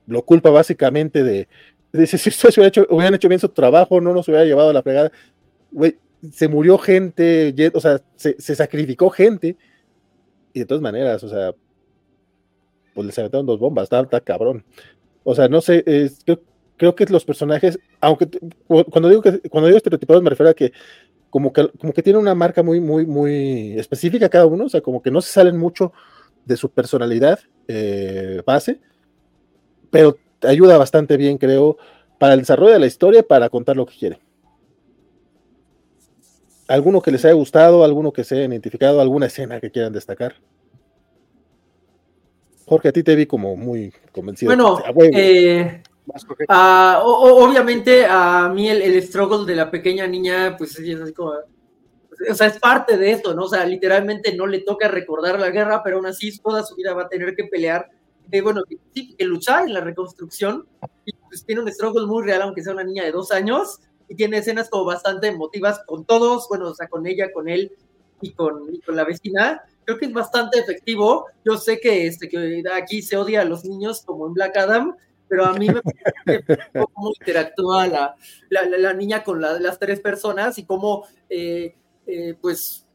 lo 0.07 0.23
culpa 0.23 0.49
básicamente 0.49 1.23
de, 1.23 1.47
dice, 1.93 2.17
si 2.17 2.29
ustedes 2.29 2.57
hubieran 2.57 2.69
hecho, 2.69 2.87
hubieran 2.89 3.13
hecho 3.15 3.27
bien 3.27 3.39
su 3.39 3.49
trabajo, 3.49 4.01
no 4.01 4.13
nos 4.13 4.27
hubiera 4.27 4.45
llevado 4.45 4.69
a 4.69 4.73
la 4.73 4.83
fregada. 4.83 5.11
Güey, 5.71 5.97
se 6.31 6.47
murió 6.47 6.77
gente, 6.77 7.53
o 7.73 7.79
sea, 7.79 8.01
se, 8.15 8.55
sacrificó 8.55 9.09
gente 9.09 9.57
y 10.53 10.59
de 10.59 10.65
todas 10.65 10.81
maneras, 10.81 11.23
o 11.23 11.29
sea, 11.29 11.53
pues 12.93 13.07
les 13.07 13.17
aventaron 13.17 13.45
dos 13.45 13.59
bombas, 13.59 13.89
está, 13.91 14.19
cabrón. 14.21 14.63
O 15.23 15.33
sea, 15.33 15.47
no 15.47 15.61
sé, 15.61 15.83
creo, 16.77 16.95
que 16.95 17.05
los 17.05 17.25
personajes, 17.25 17.79
aunque 17.99 18.27
cuando 18.67 19.09
digo 19.09 19.21
que 19.21 19.39
cuando 19.49 19.67
digo 19.67 19.77
estereotipados 19.77 20.23
me 20.23 20.29
refiero 20.29 20.49
a 20.49 20.53
que 20.53 20.73
como 21.31 21.51
que 21.51 21.69
como 21.79 21.93
que 21.93 22.03
tiene 22.03 22.19
una 22.19 22.35
marca 22.35 22.61
muy, 22.61 22.79
muy, 22.79 23.07
muy 23.07 23.79
específica 23.79 24.29
cada 24.29 24.45
uno, 24.45 24.65
o 24.65 24.69
sea, 24.69 24.81
como 24.81 25.01
que 25.01 25.09
no 25.09 25.21
se 25.21 25.31
salen 25.31 25.57
mucho 25.57 25.93
de 26.45 26.57
su 26.57 26.69
personalidad 26.69 27.39
eh, 27.67 28.43
base, 28.45 28.79
pero 29.89 30.17
ayuda 30.43 30.77
bastante 30.77 31.17
bien, 31.17 31.37
creo, 31.37 31.77
para 32.19 32.33
el 32.33 32.41
desarrollo 32.41 32.73
de 32.73 32.79
la 32.79 32.85
historia, 32.85 33.23
para 33.23 33.49
contar 33.49 33.77
lo 33.77 33.85
que 33.85 33.97
quiere. 33.97 34.19
¿Alguno 36.67 37.01
que 37.01 37.11
les 37.11 37.25
haya 37.25 37.33
gustado, 37.33 37.83
alguno 37.83 38.11
que 38.11 38.23
se 38.23 38.35
haya 38.35 38.45
identificado, 38.45 39.01
alguna 39.01 39.25
escena 39.25 39.59
que 39.59 39.71
quieran 39.71 39.93
destacar? 39.93 40.35
Jorge, 42.65 42.89
a 42.89 42.91
ti 42.91 43.03
te 43.03 43.15
vi 43.15 43.25
como 43.25 43.55
muy 43.55 43.93
convencido. 44.11 44.55
Bueno, 44.55 44.79
eh, 45.13 45.81
ah, 46.47 47.01
obviamente 47.03 48.05
a 48.05 48.49
mí 48.49 48.69
el, 48.69 48.81
el, 48.81 49.01
struggle 49.03 49.45
de 49.45 49.55
la 49.55 49.71
pequeña 49.71 50.07
niña, 50.07 50.55
pues 50.57 50.77
es 50.79 52.59
parte 52.59 52.97
de 52.97 53.11
esto, 53.11 53.33
¿no? 53.33 53.47
Sea, 53.47 53.65
literalmente 53.65 54.35
no 54.35 54.47
le 54.47 54.59
toca 54.59 54.87
recordar 54.87 55.39
la 55.39 55.49
guerra, 55.49 55.81
pero 55.83 55.97
aún 55.97 56.05
así 56.05 56.37
toda 56.39 56.63
su 56.63 56.75
vida 56.75 56.93
va 56.93 57.03
a 57.03 57.09
tener 57.09 57.35
que 57.35 57.45
pelear, 57.45 57.89
eh, 58.31 58.41
bueno, 58.41 58.63
que, 58.67 58.77
que 59.15 59.25
luchar 59.25 59.65
en 59.65 59.73
la 59.73 59.81
reconstrucción, 59.81 60.67
y 61.05 61.13
pues 61.13 61.45
tiene 61.45 61.61
un 61.61 61.71
struggle 61.71 62.05
muy 62.05 62.23
real, 62.23 62.43
aunque 62.43 62.63
sea 62.63 62.73
una 62.73 62.83
niña 62.83 63.03
de 63.03 63.11
dos 63.11 63.31
años, 63.31 63.79
y 64.11 64.15
tiene 64.15 64.39
escenas 64.39 64.69
como 64.69 64.85
bastante 64.85 65.27
emotivas 65.27 65.81
con 65.85 66.03
todos, 66.03 66.47
bueno, 66.49 66.67
o 66.67 66.75
sea, 66.75 66.89
con 66.89 67.07
ella, 67.07 67.31
con 67.31 67.47
él 67.47 67.71
y 68.19 68.33
con, 68.33 68.67
la 68.87 69.05
vecina. 69.05 69.63
Creo 69.85 69.97
que 69.97 70.05
es 70.07 70.13
bastante 70.13 70.59
efectivo. 70.59 71.27
Yo 71.45 71.55
sé 71.55 71.79
este, 71.81 72.27
que 72.27 72.61
aquí 72.73 73.01
se 73.01 73.15
odia 73.15 73.41
a 73.41 73.45
los 73.45 73.63
niños 73.63 74.03
como 74.05 74.27
en 74.27 74.33
Black 74.33 74.57
Adam, 74.57 74.97
pero 75.31 75.45
a 75.45 75.53
mí 75.53 75.69
me 75.69 75.81
parece 75.81 76.59
cómo 76.93 77.13
interactúa 77.17 77.87
la, 77.87 78.17
la, 78.49 78.65
la, 78.65 78.93
niña 78.93 79.23
con 79.23 79.39
las 79.39 79.79
tres 79.79 80.01
personas 80.01 80.57
y 80.57 80.65
cómo, 80.65 81.05
eh, 81.29 81.73
eh, 82.05 82.35
pues, 82.41 82.85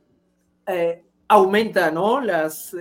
eh, 0.67 1.03
aumenta, 1.29 1.91
¿no? 1.91 2.21
Las 2.21 2.77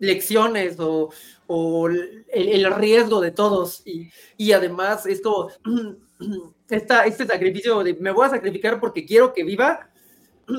lecciones 0.00 0.80
o, 0.80 1.10
o 1.46 1.88
el, 1.88 2.74
riesgo 2.74 3.20
de 3.20 3.30
todos. 3.30 3.86
Y, 3.86 4.10
y 4.36 4.50
además 4.50 5.06
es 5.06 5.22
como 5.22 5.48
esta, 6.68 7.04
este 7.04 7.24
sacrificio 7.24 7.84
de 7.84 7.94
me 7.94 8.10
voy 8.10 8.26
a 8.26 8.30
sacrificar 8.30 8.80
porque 8.80 9.06
quiero 9.06 9.32
que 9.32 9.44
viva, 9.44 9.88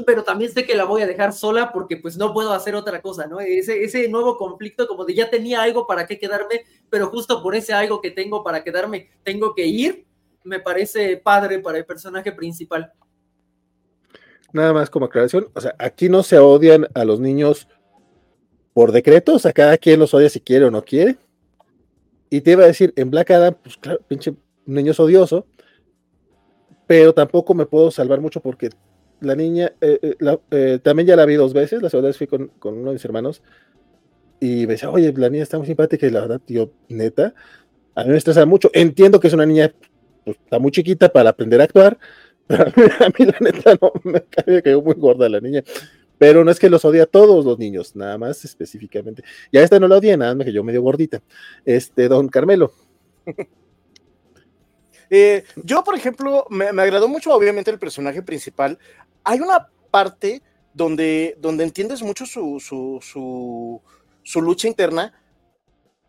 pero 0.06 0.24
también 0.24 0.52
sé 0.52 0.66
que 0.66 0.76
la 0.76 0.86
voy 0.86 1.02
a 1.02 1.08
dejar 1.08 1.34
sola 1.34 1.72
porque 1.72 1.98
pues 1.98 2.18
no 2.18 2.34
puedo 2.34 2.54
hacer 2.54 2.76
otra 2.76 3.02
cosa, 3.02 3.28
¿no? 3.28 3.40
Ese, 3.40 3.84
ese 3.84 4.08
nuevo 4.10 4.38
conflicto 4.38 4.88
como 4.88 5.06
de 5.06 5.14
ya 5.14 5.30
tenía 5.30 5.62
algo 5.62 5.86
para 5.86 6.06
qué 6.06 6.18
quedarme, 6.18 6.64
pero 6.90 7.08
justo 7.08 7.42
por 7.42 7.56
ese 7.56 7.74
algo 7.74 8.02
que 8.02 8.12
tengo 8.12 8.44
para 8.44 8.64
quedarme, 8.64 9.10
tengo 9.24 9.54
que 9.54 9.66
ir, 9.66 10.06
me 10.44 10.60
parece 10.60 11.18
padre 11.18 11.60
para 11.60 11.78
el 11.78 11.86
personaje 11.86 12.32
principal. 12.32 12.92
Nada 14.52 14.74
más 14.74 14.90
como 14.90 15.06
aclaración, 15.06 15.48
o 15.54 15.62
sea, 15.62 15.76
aquí 15.80 16.10
no 16.10 16.22
se 16.24 16.38
odian 16.38 16.88
a 16.94 17.04
los 17.06 17.20
niños 17.20 17.68
por 18.74 18.92
decreto, 18.92 19.36
o 19.36 19.40
sea, 19.40 19.54
cada 19.54 19.78
quien 19.78 20.00
los 20.00 20.14
odia 20.14 20.30
si 20.30 20.40
quiere 20.40 20.66
o 20.66 20.72
no 20.72 20.84
quiere. 20.84 21.18
Y 22.30 22.42
te 22.42 22.52
iba 22.52 22.64
a 22.64 22.68
decir, 22.68 22.94
en 22.96 23.12
Black 23.12 23.32
Adam, 23.32 23.56
pues 23.62 23.78
claro, 23.78 24.00
pinche 24.08 24.34
niño 24.66 24.92
es 24.92 25.00
odioso, 25.00 25.46
pero 26.88 27.14
tampoco 27.14 27.54
me 27.54 27.66
puedo 27.66 27.92
salvar 27.92 28.20
mucho 28.20 28.42
porque 28.42 28.70
la 29.24 29.36
niña, 29.36 29.74
eh, 29.82 30.00
eh, 30.02 30.38
eh, 30.52 30.80
también 30.82 31.08
ya 31.08 31.16
la 31.16 31.26
vi 31.26 31.36
dos 31.36 31.54
veces, 31.54 31.82
la 31.82 31.90
segunda 31.90 32.10
vez 32.10 32.18
fui 32.18 32.28
con, 32.28 32.52
uno 32.62 32.90
de 32.90 32.94
mis 32.94 33.06
hermanos 33.06 33.42
y 34.40 34.68
me 34.68 34.74
decía, 34.74 34.90
oye, 34.90 35.14
la 35.16 35.30
niña 35.30 35.44
está 35.44 35.58
muy 35.58 35.68
simpática 35.68 36.06
y 36.06 36.12
la 36.12 36.22
verdad, 36.22 36.42
tío, 36.44 36.72
neta, 36.90 37.34
a 37.96 38.04
mí 38.04 38.10
me 38.10 38.18
estresa 38.18 38.46
mucho. 38.46 38.70
Entiendo 38.74 39.20
que 39.20 39.28
es 39.28 39.34
una 39.34 39.46
niña, 39.46 39.74
pues, 40.26 40.38
está 40.38 40.60
muy 40.60 40.72
chiquita 40.72 41.10
para 41.10 41.30
aprender 41.30 41.62
a 41.62 41.64
actuar, 41.64 41.98
pero 42.48 42.66
a 42.66 43.10
mí, 43.18 43.26
la 43.26 43.38
neta 43.40 43.78
no 43.82 43.94
me 44.04 44.22
cayó 44.62 44.82
muy 44.82 44.96
gorda 44.96 45.30
la 45.30 45.40
niña. 45.40 45.64
Pero 46.18 46.44
no 46.44 46.52
es 46.52 46.60
que 46.60 46.70
los 46.70 46.86
odie 46.86 47.02
a 47.02 47.06
todos 47.06 47.44
los 47.44 47.58
niños, 47.58 47.96
nada 47.96 48.18
más 48.18 48.46
específicamente. 48.46 49.24
Y 49.52 49.58
a 49.58 49.64
esta 49.64 49.80
no 49.80 49.88
la 49.88 49.98
odié, 49.98 50.16
nada 50.16 50.36
más 50.36 50.46
que 50.46 50.54
yo 50.54 50.64
medio 50.64 50.82
gordita. 50.82 51.22
Este, 51.66 52.08
don 52.08 52.28
Carmelo. 52.30 52.72
Eh, 55.16 55.44
yo, 55.58 55.84
por 55.84 55.96
ejemplo, 55.96 56.48
me, 56.50 56.66
agradó 56.70 57.08
mucho, 57.08 57.32
obviamente, 57.36 57.70
el 57.70 57.78
personaje 57.78 58.24
principal. 58.24 58.80
Hay 59.24 59.40
una 59.42 59.70
parte 59.92 60.42
donde, 60.74 61.38
donde 61.40 61.66
entiendes 61.66 62.02
mucho 62.02 62.26
su, 62.26 62.60
su, 62.60 63.80
su, 64.24 64.42
lucha 64.42 64.68
interna, 64.68 65.14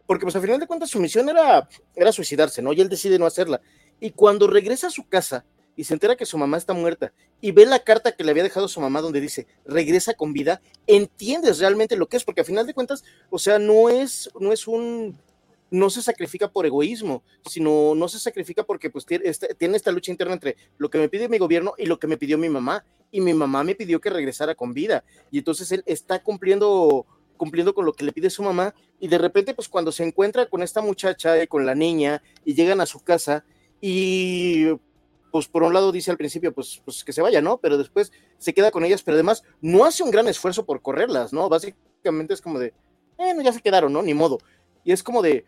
porque 0.07 0.25
pues 0.25 0.35
al 0.37 0.41
final 0.41 0.59
de 0.59 0.67
cuentas 0.67 0.89
su 0.89 1.01
misión 1.01 1.29
era, 1.29 1.69
era 1.95 2.13
suicidarse, 2.13 2.63
¿no? 2.63 2.73
Y 2.73 2.81
él 2.81 2.89
decide 2.89 3.19
no 3.19 3.27
hacerla. 3.27 3.61
Y 4.01 4.13
cuando 4.13 4.47
regresa 4.47 4.87
a 4.87 4.91
su 4.91 5.07
casa 5.07 5.45
y 5.77 5.85
se 5.85 5.93
entera 5.93 6.17
que 6.17 6.25
su 6.25 6.39
mamá 6.39 6.57
está 6.57 6.73
muerta 6.73 7.13
y 7.43 7.53
ve 7.53 7.67
la 7.67 7.81
carta 7.81 8.13
que 8.13 8.25
le 8.25 8.31
había 8.31 8.43
dejado 8.43 8.69
su 8.69 8.81
mamá 8.81 9.03
donde 9.03 9.21
dice 9.21 9.47
regresa 9.67 10.15
con 10.15 10.33
vida, 10.33 10.63
entiendes 10.87 11.59
realmente 11.59 11.99
lo 11.99 12.09
que 12.09 12.17
es, 12.17 12.25
porque 12.25 12.41
al 12.41 12.47
final 12.47 12.67
de 12.67 12.73
cuentas, 12.73 13.05
o 13.29 13.39
sea, 13.39 13.59
no 13.59 13.91
es, 13.91 14.31
no 14.41 14.51
es 14.51 14.67
un 14.67 15.19
no 15.75 15.91
se 15.91 16.03
sacrifica 16.03 16.53
por 16.53 16.67
egoísmo, 16.67 17.25
sino 17.51 17.97
no 17.97 18.07
se 18.07 18.21
sacrifica 18.21 18.63
porque 18.63 18.91
pues 18.91 19.05
tiene 19.05 19.29
esta, 19.29 19.49
tiene 19.49 19.77
esta 19.77 19.91
lucha 19.91 20.13
interna 20.13 20.35
entre 20.35 20.57
lo 20.79 20.89
que 20.89 20.99
me 20.99 21.09
pide 21.09 21.29
mi 21.29 21.39
gobierno 21.39 21.75
y 21.77 21.87
lo 21.87 21.99
que 21.99 22.07
me 22.07 22.17
pidió 22.17 22.39
mi 22.39 22.49
mamá. 22.49 22.85
Y 23.11 23.21
mi 23.21 23.35
mamá 23.35 23.65
me 23.65 23.75
pidió 23.75 24.01
que 24.01 24.09
regresara 24.09 24.55
con 24.55 24.73
vida. 24.73 25.05
Y 25.33 25.39
entonces 25.39 25.73
él 25.73 25.83
está 25.87 26.23
cumpliendo 26.23 27.07
cumpliendo 27.37 27.75
con 27.75 27.85
lo 27.85 27.93
que 27.93 28.05
le 28.05 28.13
pide 28.13 28.31
su 28.31 28.45
mamá 28.45 28.73
y 29.01 29.09
de 29.09 29.19
repente 29.19 29.55
pues 29.55 29.69
cuando 29.69 29.91
se 29.91 30.05
encuentra 30.05 30.47
con 30.47 30.63
esta 30.63 30.81
muchacha, 30.81 31.43
y 31.43 31.49
con 31.49 31.67
la 31.67 31.75
niña 31.75 32.23
y 32.45 32.55
llegan 32.55 32.81
a 32.81 32.87
su 32.87 33.01
casa 33.01 33.45
y 33.81 34.67
pues 35.33 35.49
por 35.49 35.65
un 35.65 35.75
lado 35.75 35.91
dice 35.91 36.13
al 36.13 36.17
principio 36.17 36.55
pues, 36.55 36.81
pues 36.85 37.03
que 37.03 37.13
se 37.13 37.21
vaya, 37.21 37.43
¿no? 37.43 37.59
Pero 37.59 37.77
después 37.77 38.13
se 38.39 38.55
queda 38.55 38.71
con 38.71 38.85
ellas, 38.85 39.03
pero 39.03 39.17
además 39.17 39.43
no 39.61 39.85
hace 39.85 40.05
un 40.05 40.13
gran 40.13 40.29
esfuerzo 40.29 40.65
por 40.65 40.81
correrlas, 40.81 41.33
¿no? 41.33 41.49
Básicamente 41.49 42.35
es 42.35 42.41
como 42.41 42.61
de, 42.61 42.73
bueno, 43.17 43.43
ya 43.43 43.53
se 43.53 43.61
quedaron, 43.61 43.93
¿no? 43.93 44.01
Ni 44.01 44.15
modo. 44.15 44.39
Y 44.85 44.93
es 44.93 45.03
como 45.03 45.21
de, 45.21 45.45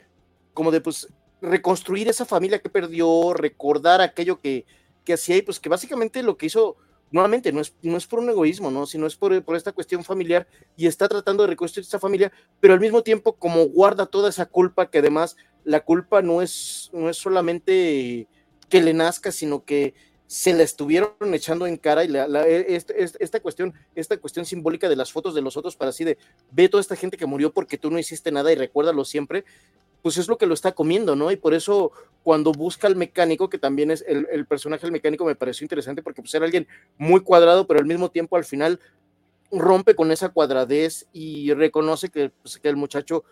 como 0.57 0.71
de 0.71 0.81
pues 0.81 1.07
reconstruir 1.43 2.09
esa 2.09 2.25
familia 2.25 2.59
que 2.59 2.71
perdió, 2.71 3.35
recordar 3.35 4.01
aquello 4.01 4.41
que, 4.41 4.65
que 5.05 5.13
hacía 5.13 5.37
y 5.37 5.43
pues 5.43 5.61
que 5.61 5.69
básicamente 5.69 6.23
lo 6.23 6.39
que 6.39 6.47
hizo 6.47 6.77
nuevamente 7.11 7.53
no 7.53 7.61
es, 7.61 7.75
no 7.83 7.99
es 7.99 8.07
por 8.07 8.21
un 8.21 8.31
egoísmo, 8.31 8.71
¿no? 8.71 8.87
sino 8.87 9.07
es 9.07 9.15
por, 9.17 9.45
por 9.45 9.55
esta 9.55 9.73
cuestión 9.73 10.03
familiar 10.03 10.49
y 10.77 10.87
está 10.87 11.09
tratando 11.09 11.43
de 11.43 11.51
reconstruir 11.51 11.85
esta 11.85 12.01
familia, 12.01 12.33
pero 12.59 12.73
al 12.73 12.81
mismo 12.81 13.03
tiempo 13.03 13.35
como 13.35 13.67
guarda 13.67 14.07
toda 14.07 14.31
esa 14.31 14.47
culpa, 14.47 14.91
que 14.91 14.99
además 14.99 15.37
la 15.63 15.81
culpa 15.81 16.23
no 16.23 16.41
es, 16.41 16.91
no 16.95 17.11
es 17.11 17.19
solamente 17.19 18.27
que 18.71 18.81
le 18.81 18.95
nazca, 18.95 19.31
sino 19.31 19.63
que 19.65 19.95
se 20.27 20.53
la 20.55 20.65
estuvieron 20.65 21.13
echando 21.35 21.67
en 21.67 21.77
cara 21.77 22.05
y 22.05 22.09
la, 22.09 22.27
e, 22.49 22.75
este, 22.75 23.03
este, 23.03 23.23
esta, 23.23 23.41
cuestión, 23.41 23.75
esta 23.95 24.17
cuestión 24.17 24.45
simbólica 24.45 24.89
de 24.89 24.97
las 24.97 25.13
fotos 25.13 25.35
de 25.35 25.43
los 25.43 25.57
otros 25.57 25.77
para 25.77 25.91
así 25.91 26.03
de 26.03 26.19
ve 26.51 26.69
toda 26.69 26.81
esta 26.81 26.97
gente 26.97 27.17
que 27.17 27.27
murió 27.27 27.53
porque 27.53 27.79
tú 27.79 27.91
no 27.91 27.99
hiciste 27.99 28.33
nada 28.33 28.51
y 28.51 28.57
recuérdalo 28.57 29.05
siempre, 29.05 29.45
pues 30.07 30.19
es 30.19 30.29
lo 30.29 30.39
que 30.39 30.47
lo 30.47 30.55
está 30.55 30.71
comiendo, 30.71 31.17
¿no? 31.17 31.33
Y 31.33 31.37
por 31.37 31.53
eso 31.53 31.91
cuando 32.23 32.53
busca 32.53 32.87
al 32.87 32.95
mecánico, 32.95 33.51
que 33.51 33.59
también 33.59 33.91
es 33.91 34.05
el, 34.07 34.47
personaje 34.47 34.83
del 34.83 34.93
mecánico, 34.93 35.25
me 35.25 35.35
pareció 35.35 35.65
interesante 35.65 36.01
porque 36.01 36.23
pues 36.23 36.33
era 36.33 36.45
alguien 36.45 36.69
muy 36.97 37.23
cuadrado, 37.23 37.67
pero 37.67 37.81
al 37.81 37.87
mismo 37.87 38.09
tiempo 38.09 38.37
al 38.37 38.45
final 38.45 38.79
rompe 39.51 39.97
con 39.97 40.13
esa 40.13 40.29
cuadradez 40.29 41.09
y 41.13 41.53
reconoce 41.55 42.09
que, 42.09 42.31
pues, 42.31 42.57
que 42.59 42.69
el 42.69 42.77
muchacho 42.77 43.25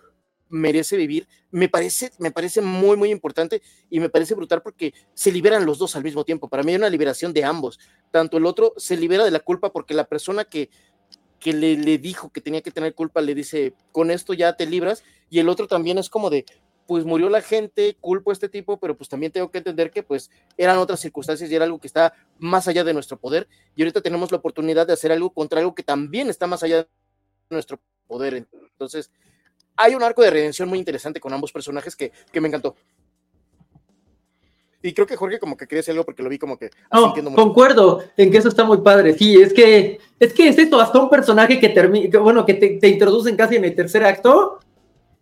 merece 0.48 0.96
vivir, 0.96 1.28
me 1.52 1.68
parece, 1.68 2.10
me 2.18 2.32
parece 2.32 2.60
muy, 2.60 2.96
muy 2.96 3.12
importante 3.12 3.62
y 3.88 4.00
me 4.00 4.08
parece 4.08 4.34
brutal 4.34 4.60
porque 4.60 4.94
se 5.14 5.30
liberan 5.30 5.66
los 5.66 5.78
dos 5.78 5.94
al 5.94 6.02
mismo 6.02 6.24
tiempo. 6.24 6.48
Para 6.48 6.64
mí 6.64 6.72
hay 6.72 6.78
una 6.78 6.90
liberación 6.90 7.32
de 7.32 7.44
ambos. 7.44 7.78
Tanto 8.10 8.36
el 8.36 8.46
otro 8.46 8.74
se 8.78 8.96
libera 8.96 9.24
de 9.24 9.30
la 9.30 9.38
culpa 9.38 9.70
porque 9.70 9.94
la 9.94 10.08
persona 10.08 10.44
que, 10.44 10.70
que 11.44 11.52
le, 11.52 11.98
dijo 11.98 12.30
que 12.30 12.40
tenía 12.40 12.62
que 12.62 12.70
tener 12.70 12.94
culpa 12.94 13.20
le 13.20 13.34
dice, 13.34 13.74
con 13.92 14.10
esto 14.10 14.32
ya 14.32 14.56
te 14.56 14.64
libras, 14.64 15.04
y 15.28 15.40
el 15.40 15.50
otro 15.50 15.66
también 15.66 15.98
es 15.98 16.08
como 16.08 16.30
de, 16.30 16.46
pues 16.86 17.04
murió 17.04 17.28
la 17.28 17.40
gente, 17.40 17.96
culpo 18.00 18.30
a 18.30 18.32
este 18.32 18.48
tipo, 18.48 18.78
pero 18.78 18.96
pues 18.96 19.08
también 19.08 19.32
tengo 19.32 19.50
que 19.50 19.58
entender 19.58 19.90
que 19.90 20.02
pues 20.02 20.30
eran 20.56 20.78
otras 20.78 21.00
circunstancias 21.00 21.50
y 21.50 21.54
era 21.54 21.64
algo 21.64 21.78
que 21.78 21.86
está 21.86 22.14
más 22.38 22.68
allá 22.68 22.84
de 22.84 22.92
nuestro 22.92 23.18
poder 23.18 23.48
y 23.74 23.82
ahorita 23.82 24.00
tenemos 24.00 24.30
la 24.30 24.38
oportunidad 24.38 24.86
de 24.86 24.92
hacer 24.92 25.12
algo 25.12 25.30
contra 25.30 25.60
algo 25.60 25.74
que 25.74 25.82
también 25.82 26.28
está 26.28 26.46
más 26.46 26.62
allá 26.62 26.78
de 26.78 26.88
nuestro 27.50 27.78
poder. 28.06 28.46
Entonces, 28.72 29.10
hay 29.76 29.94
un 29.94 30.02
arco 30.02 30.22
de 30.22 30.30
redención 30.30 30.68
muy 30.68 30.78
interesante 30.78 31.20
con 31.20 31.32
ambos 31.32 31.52
personajes 31.52 31.96
que, 31.96 32.12
que 32.30 32.40
me 32.40 32.48
encantó. 32.48 32.76
Y 34.82 34.92
creo 34.92 35.06
que 35.06 35.16
Jorge 35.16 35.38
como 35.38 35.56
que 35.56 35.66
quería 35.66 35.78
decir 35.78 35.92
algo 35.92 36.04
porque 36.04 36.22
lo 36.22 36.28
vi 36.28 36.38
como 36.38 36.58
que... 36.58 36.68
No, 36.92 37.14
concuerdo 37.34 38.04
en 38.18 38.30
que 38.30 38.36
eso 38.36 38.50
está 38.50 38.64
muy 38.64 38.82
padre. 38.82 39.16
Sí, 39.16 39.40
es 39.40 39.54
que 39.54 39.98
es 40.20 40.34
que 40.34 40.48
es 40.48 40.58
esto, 40.58 40.78
hasta 40.78 40.98
un 40.98 41.08
personaje 41.08 41.58
que 41.58 41.70
termina, 41.70 42.18
bueno, 42.18 42.44
que 42.44 42.52
te, 42.52 42.78
te 42.78 42.88
introducen 42.88 43.34
casi 43.34 43.56
en 43.56 43.64
el 43.64 43.74
tercer 43.74 44.04
acto, 44.04 44.60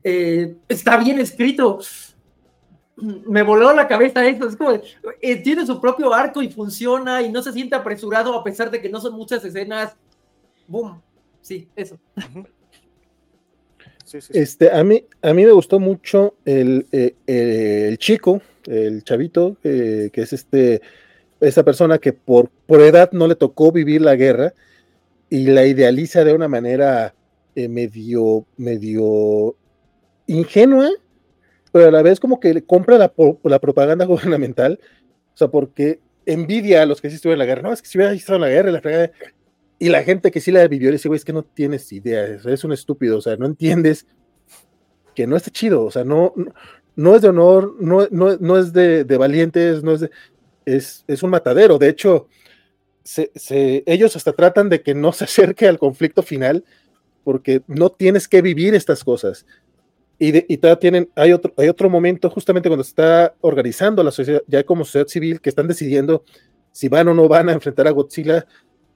eh, 0.04 0.56
está 0.68 0.96
bien 0.96 1.18
escrito. 1.18 1.80
Me 2.96 3.42
voló 3.42 3.72
la 3.72 3.88
cabeza 3.88 4.26
eso. 4.26 4.48
Es 4.48 4.56
como, 4.56 4.72
eh, 5.20 5.36
tiene 5.36 5.66
su 5.66 5.80
propio 5.80 6.12
arco 6.12 6.42
y 6.42 6.50
funciona 6.50 7.22
y 7.22 7.30
no 7.30 7.42
se 7.42 7.52
siente 7.52 7.74
apresurado 7.74 8.34
a 8.34 8.44
pesar 8.44 8.70
de 8.70 8.80
que 8.80 8.88
no 8.88 9.00
son 9.00 9.14
muchas 9.14 9.44
escenas. 9.44 9.94
Boom. 10.66 11.00
Sí, 11.40 11.68
eso. 11.74 11.98
Este, 14.30 14.70
a 14.70 14.84
mí, 14.84 15.04
a 15.22 15.32
mí 15.32 15.44
me 15.44 15.52
gustó 15.52 15.80
mucho 15.80 16.34
el, 16.44 16.86
eh, 16.92 17.14
el 17.26 17.98
chico, 17.98 18.42
el 18.66 19.02
chavito, 19.02 19.56
que 19.62 20.10
es 20.12 20.32
este, 20.32 20.82
esa 21.40 21.64
persona 21.64 21.98
que 21.98 22.12
por, 22.12 22.50
por 22.66 22.82
edad 22.82 23.10
no 23.12 23.26
le 23.26 23.36
tocó 23.36 23.72
vivir 23.72 24.02
la 24.02 24.14
guerra 24.14 24.52
y 25.30 25.46
la 25.46 25.66
idealiza 25.66 26.24
de 26.24 26.34
una 26.34 26.46
manera 26.46 27.14
medio, 27.54 28.44
medio 28.58 29.56
ingenua, 30.32 30.90
pero 31.72 31.88
a 31.88 31.90
la 31.90 32.02
vez 32.02 32.20
como 32.20 32.40
que 32.40 32.62
compra 32.64 32.98
la, 32.98 33.58
propaganda 33.58 34.04
gubernamental, 34.06 34.78
o 35.34 35.36
sea, 35.36 35.48
porque 35.48 36.00
envidia 36.26 36.82
a 36.82 36.86
los 36.86 37.00
que 37.00 37.10
sí 37.10 37.16
estuvieron 37.16 37.40
en 37.40 37.48
la 37.48 37.54
guerra, 37.54 37.68
no, 37.68 37.72
es 37.72 37.82
que 37.82 37.88
si 37.88 37.98
hubiera 37.98 38.12
estado 38.12 38.36
en 38.36 38.42
la 38.42 38.48
guerra, 38.48 39.10
y 39.78 39.88
la 39.88 40.02
gente 40.04 40.30
que 40.30 40.40
sí 40.40 40.52
la 40.52 40.66
vivió 40.68 40.90
le 40.90 40.96
dice, 40.96 41.08
güey, 41.08 41.16
es 41.16 41.24
que 41.24 41.32
no 41.32 41.42
tienes 41.42 41.90
idea, 41.92 42.24
es 42.24 42.64
un 42.64 42.72
estúpido, 42.72 43.18
o 43.18 43.20
sea, 43.20 43.36
no 43.36 43.46
entiendes 43.46 44.06
que 45.14 45.26
no 45.26 45.36
está 45.36 45.50
chido, 45.50 45.84
o 45.84 45.90
sea, 45.90 46.04
no, 46.04 46.32
no, 46.94 47.16
es 47.16 47.22
de 47.22 47.28
honor, 47.28 47.74
no, 47.80 48.06
no, 48.10 48.36
no 48.36 48.58
es 48.58 48.72
de, 48.72 49.04
valientes, 49.18 49.82
no 49.82 49.92
es 49.92 50.00
de, 50.00 50.10
es, 50.64 51.04
es 51.08 51.22
un 51.22 51.30
matadero, 51.30 51.78
de 51.78 51.88
hecho, 51.88 52.28
se, 53.02 53.32
ellos 53.86 54.14
hasta 54.14 54.32
tratan 54.32 54.68
de 54.68 54.82
que 54.82 54.94
no 54.94 55.12
se 55.12 55.24
acerque 55.24 55.66
al 55.66 55.78
conflicto 55.78 56.22
final, 56.22 56.64
porque 57.24 57.62
no 57.66 57.90
tienes 57.90 58.28
que 58.28 58.42
vivir 58.42 58.74
estas 58.74 59.04
cosas. 59.04 59.46
Y, 60.24 60.56
todavía 60.56 60.78
tienen, 60.78 61.10
hay 61.16 61.32
otro, 61.32 61.52
hay 61.56 61.68
otro 61.68 61.90
momento 61.90 62.30
justamente 62.30 62.68
cuando 62.68 62.84
se 62.84 62.90
está 62.90 63.34
organizando 63.40 64.04
la 64.04 64.12
sociedad, 64.12 64.40
ya 64.46 64.62
como 64.62 64.84
sociedad 64.84 65.08
civil, 65.08 65.40
que 65.40 65.48
están 65.48 65.66
decidiendo 65.66 66.22
si 66.70 66.88
van 66.88 67.08
o 67.08 67.14
no 67.14 67.26
van 67.26 67.48
a 67.48 67.52
enfrentar 67.52 67.88
a 67.88 67.90
Godzilla, 67.90 68.46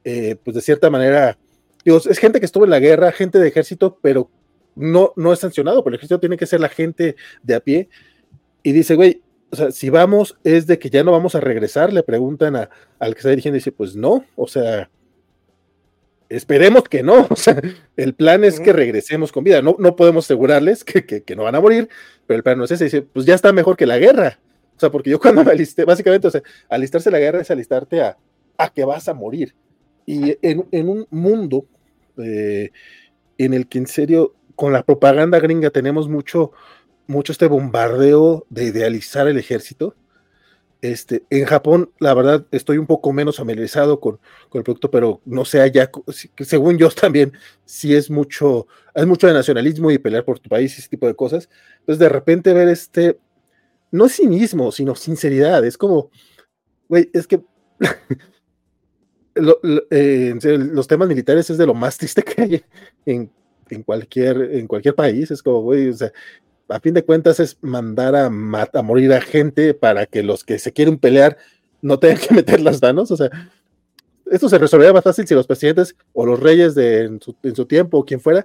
eh, 0.05 0.37
pues 0.45 0.55
de 0.55 0.61
cierta 0.61 0.89
manera, 0.89 1.37
digo, 1.85 1.97
es 1.99 2.18
gente 2.18 2.39
que 2.39 2.47
estuvo 2.47 2.62
en 2.62 2.70
la 2.70 2.79
guerra, 2.79 3.11
gente 3.11 3.41
de 3.41 3.49
ejército, 3.49 3.99
pero 4.01 4.31
no, 4.77 5.12
no 5.16 5.33
es 5.33 5.41
sancionado, 5.41 5.83
por 5.83 5.93
el 5.93 5.97
ejército 5.97 6.20
tiene 6.20 6.37
que 6.37 6.47
ser 6.47 6.61
la 6.61 6.68
gente 6.68 7.16
de 7.43 7.55
a 7.57 7.61
pie. 7.61 7.89
Y 8.62 8.70
dice, 8.70 8.95
güey, 8.95 9.20
o 9.51 9.57
sea, 9.57 9.72
si 9.72 9.91
vamos, 9.91 10.39
es 10.45 10.68
de 10.68 10.79
que 10.79 10.91
ya 10.91 11.03
no 11.03 11.11
vamos 11.11 11.35
a 11.35 11.41
regresar, 11.41 11.93
le 11.93 12.05
preguntan 12.05 12.55
a, 12.55 12.70
al 13.01 13.14
que 13.14 13.18
está 13.18 13.31
dirigiendo 13.31 13.57
y 13.57 13.59
dice, 13.59 13.72
pues 13.72 13.97
no, 13.97 14.24
o 14.37 14.47
sea, 14.47 14.89
Esperemos 16.29 16.85
que 16.85 17.03
no, 17.03 17.27
o 17.31 17.37
sea, 17.37 17.61
el 17.97 18.14
plan 18.14 18.45
es 18.45 18.61
que 18.61 18.72
regresemos 18.72 19.33
con 19.33 19.45
vida, 19.45 19.62
no, 19.62 19.77
no 19.79 19.97
podemos 19.97 20.27
asegurarles 20.27 20.85
que, 20.85 21.24
no 21.37 21.45
van 21.45 21.55
a 21.55 21.61
morir, 21.61 21.89
pero 22.27 22.37
el 22.37 22.43
plan 22.43 22.59
no 22.59 22.64
es 22.64 22.70
ese, 22.72 22.85
dice, 22.85 23.03
pues 23.03 23.27
ya 23.27 23.35
está 23.35 23.53
mejor 23.53 23.77
que 23.77 23.87
la 23.87 23.99
guerra, 23.99 24.39
o 24.77 24.81
sea, 24.81 24.91
porque 24.91 25.11
yo 25.11 25.20
cuando 25.20 25.45
me 25.45 25.53
alisté, 25.53 25.85
básicamente, 25.85 26.29
o 26.29 26.31
sea, 26.31 26.43
alistarse 26.68 27.09
a 27.09 27.12
la 27.12 27.18
guerra 27.18 27.41
es 27.41 27.51
alistarte 27.51 28.01
a, 28.01 28.16
a 28.59 28.68
que 28.70 28.85
vas 28.85 29.09
a 29.09 29.14
morir, 29.14 29.55
y 30.07 30.39
en, 30.41 30.89
un 30.89 31.07
mundo 31.11 31.66
eh, 32.16 32.70
en 33.39 33.55
el 33.55 33.66
que 33.66 33.79
en 33.79 33.87
serio, 33.87 34.35
con 34.55 34.72
la 34.72 34.85
propaganda 34.85 35.41
gringa 35.41 35.70
tenemos 35.70 36.09
mucho, 36.09 36.53
mucho 37.09 37.33
este 37.33 37.47
bombardeo 37.47 38.47
de 38.49 38.64
idealizar 38.64 39.27
el 39.27 39.37
ejército, 39.37 39.95
este, 40.93 41.24
en 41.30 41.45
Japón, 41.45 41.91
la 41.99 42.14
verdad, 42.14 42.47
estoy 42.51 42.78
un 42.78 42.87
poco 42.87 43.12
menos 43.12 43.37
familiarizado 43.37 44.01
con, 44.01 44.18
el 44.55 44.62
producto, 44.62 44.91
pero 44.91 45.20
no 45.24 45.45
sé 45.45 45.61
allá, 45.61 45.91
según 46.39 46.78
yo 46.78 46.91
también, 47.03 47.32
sí 47.64 47.95
es 47.95 48.11
mucho, 48.11 48.66
es 48.95 49.07
mucho 49.07 49.26
de 49.26 49.34
nacionalismo 49.34 49.91
y 49.91 49.99
pelear 49.99 50.24
por 50.24 50.39
tu 50.39 50.49
país 50.49 50.76
y 50.76 50.80
ese 50.80 50.89
tipo 50.89 51.07
de 51.07 51.14
cosas. 51.14 51.49
Entonces, 51.80 51.99
de 51.99 52.09
repente 52.09 52.53
ver 52.53 52.68
este, 52.68 53.18
no 53.91 54.09
cinismo, 54.09 54.72
sino 54.72 54.95
sinceridad, 54.95 55.64
es 55.64 55.76
como, 55.76 56.11
güey, 56.89 57.11
es 57.12 57.26
que 57.26 57.43
eh, 59.91 60.34
los 60.41 60.87
temas 60.87 61.09
militares 61.09 61.51
es 61.51 61.59
de 61.59 61.66
lo 61.66 61.74
más 61.74 61.99
triste 61.99 62.22
que 62.22 62.43
hay 62.43 62.64
en, 63.05 63.30
en 63.70 63.82
cualquier, 63.82 64.37
en 64.53 64.66
cualquier 64.66 64.95
país, 64.95 65.30
es 65.30 65.43
como, 65.43 65.62
güey, 65.62 65.89
o 65.89 65.95
sea, 65.95 66.12
a 66.69 66.81
fin 66.81 66.95
de 66.95 67.05
cuentas 67.05 67.41
es 67.41 67.59
mandar 67.61 68.14
a, 68.17 68.27
a 68.27 68.83
morir 68.83 69.12
a 69.12 69.21
gente 69.21 69.75
para 69.75 70.07
que 70.07 70.23
los 70.23 70.45
que 70.45 70.59
se 70.59 70.73
quieren 70.73 70.99
pelear 70.99 71.37
no 71.83 71.99
tengan 71.99 72.19
que 72.19 72.35
meter 72.35 72.61
las 72.61 72.83
manos. 72.83 73.11
O 73.11 73.17
sea, 73.17 73.31
esto 74.31 74.49
se 74.49 74.59
resolvería 74.59 74.93
más 74.93 75.05
fácil 75.05 75.27
si 75.27 75.35
los 75.35 75.47
presidentes 75.47 75.95
o 76.12 76.27
los 76.27 76.41
reyes 76.41 76.75
de, 76.75 77.05
en, 77.05 77.21
su, 77.21 77.67
tiempo 77.67 77.99
o 77.99 78.05
quien 78.05 78.21
fuera 78.21 78.45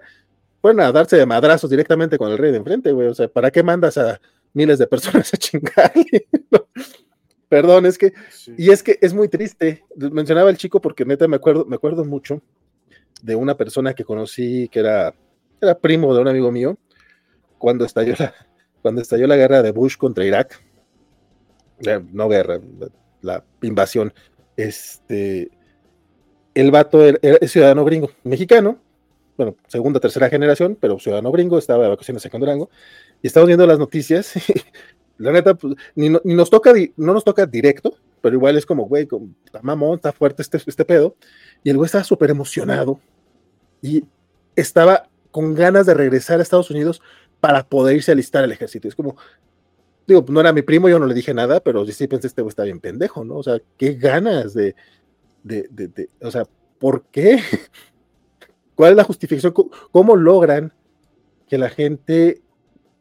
fueran 0.61 0.82
a 0.82 0.91
darse 0.91 1.17
de 1.17 1.26
madrazos 1.26 1.69
directamente 1.69 2.17
con 2.17 2.32
el 2.32 2.38
rey 2.38 2.51
de 2.51 2.57
enfrente, 2.57 2.91
güey. 2.91 3.07
O 3.07 3.15
sea, 3.15 3.28
¿para 3.28 3.49
qué 3.49 3.63
mandas 3.63 3.97
a 3.97 4.22
miles 4.53 4.78
de 4.78 4.88
personas 4.88 5.34
a 5.34 5.38
chingar? 5.38 5.91
Perdón, 7.49 7.86
es 7.86 7.97
que, 7.97 8.13
y 8.57 8.69
es 8.69 8.84
que 8.84 8.97
es 9.01 9.13
muy 9.13 9.28
triste. 9.28 9.84
Mencionaba 9.95 10.49
el 10.49 10.57
chico 10.57 10.80
porque 10.80 11.03
neta 11.03 11.28
me 11.28 11.36
acuerdo, 11.36 11.65
me 11.65 11.76
acuerdo 11.76 12.05
mucho 12.05 12.41
de 13.22 13.36
una 13.36 13.57
persona 13.57 13.93
que 13.93 14.05
conocí 14.05 14.69
que 14.69 14.80
era, 14.80 15.13
era 15.59 15.78
primo 15.78 16.13
de 16.13 16.22
un 16.22 16.28
amigo 16.28 16.51
mío, 16.51 16.78
cuando 17.62 17.86
estalló 17.86 18.16
la, 18.18 18.34
cuando 18.82 19.01
estalló 19.01 19.28
la 19.28 19.38
guerra 19.38 19.62
de 19.62 19.72
Bush 19.72 19.95
contra 19.95 20.26
Irak, 20.26 20.62
no 22.12 22.28
guerra, 22.28 22.59
la, 23.22 23.43
invasión, 23.62 24.14
este, 24.57 25.51
el 26.53 26.72
vato 26.72 27.05
era, 27.05 27.20
ciudadano 27.47 27.86
gringo, 27.86 28.12
mexicano, 28.24 28.80
bueno, 29.38 29.55
segunda, 29.68 29.99
tercera 29.99 30.30
generación, 30.30 30.78
pero 30.80 30.99
ciudadano 30.99 31.32
gringo, 31.32 31.57
estaba 31.57 31.84
de 31.84 31.89
vacaciones 31.89 32.26
en 32.26 32.39
Durango, 32.39 32.70
y 33.22 33.28
estamos 33.28 33.47
viendo 33.47 33.66
las 33.66 33.80
noticias. 33.80 34.34
la 35.18 35.32
neta, 35.32 35.53
pues, 35.53 35.76
ni, 35.95 36.09
nos 36.09 36.49
toca, 36.49 36.74
no 36.97 37.14
nos 37.14 37.24
toca 37.24 37.45
directo, 37.45 37.95
pero 38.22 38.36
igual 38.36 38.57
es 38.57 38.66
como, 38.66 38.88
güey, 38.88 39.07
está 39.45 39.62
mamón, 39.62 39.95
está 39.95 40.12
fuerte 40.12 40.41
este, 40.41 40.57
este 40.66 40.86
pedo. 40.86 41.16
Y 41.64 41.70
el 41.70 41.78
güey 41.78 41.86
estaba 41.86 42.03
súper 42.03 42.32
emocionado 42.32 42.99
y 43.82 44.03
estaba 44.55 45.09
con 45.32 45.55
ganas 45.55 45.86
de 45.86 45.93
regresar 45.93 46.39
a 46.39 46.43
Estados 46.43 46.70
Unidos 46.70 47.01
para 47.41 47.67
poder 47.67 47.97
irse 47.97 48.11
a 48.11 48.13
alistar 48.13 48.43
al 48.43 48.51
ejército. 48.51 48.87
Es 48.87 48.95
como, 48.95 49.17
digo, 50.07 50.23
no 50.29 50.39
era 50.39 50.53
mi 50.53 50.61
primo, 50.61 50.87
yo 50.87 50.99
no 50.99 51.07
le 51.07 51.13
dije 51.13 51.33
nada, 51.33 51.59
pero 51.59 51.85
sí 51.85 52.07
pensé, 52.07 52.27
este 52.27 52.41
güey 52.41 52.49
está 52.49 52.63
bien 52.63 52.79
pendejo, 52.79 53.25
¿no? 53.25 53.37
O 53.37 53.43
sea, 53.43 53.59
qué 53.77 53.95
ganas 53.95 54.53
de, 54.53 54.75
de, 55.43 55.67
de, 55.71 56.09
o 56.21 56.31
sea, 56.31 56.45
¿por 56.79 57.03
qué? 57.05 57.39
¿Cuál 58.75 58.91
es 58.91 58.97
la 58.97 59.03
justificación? 59.03 59.53
¿Cómo 59.91 60.15
logran 60.15 60.71
que 61.47 61.57
la 61.57 61.69
gente 61.69 62.41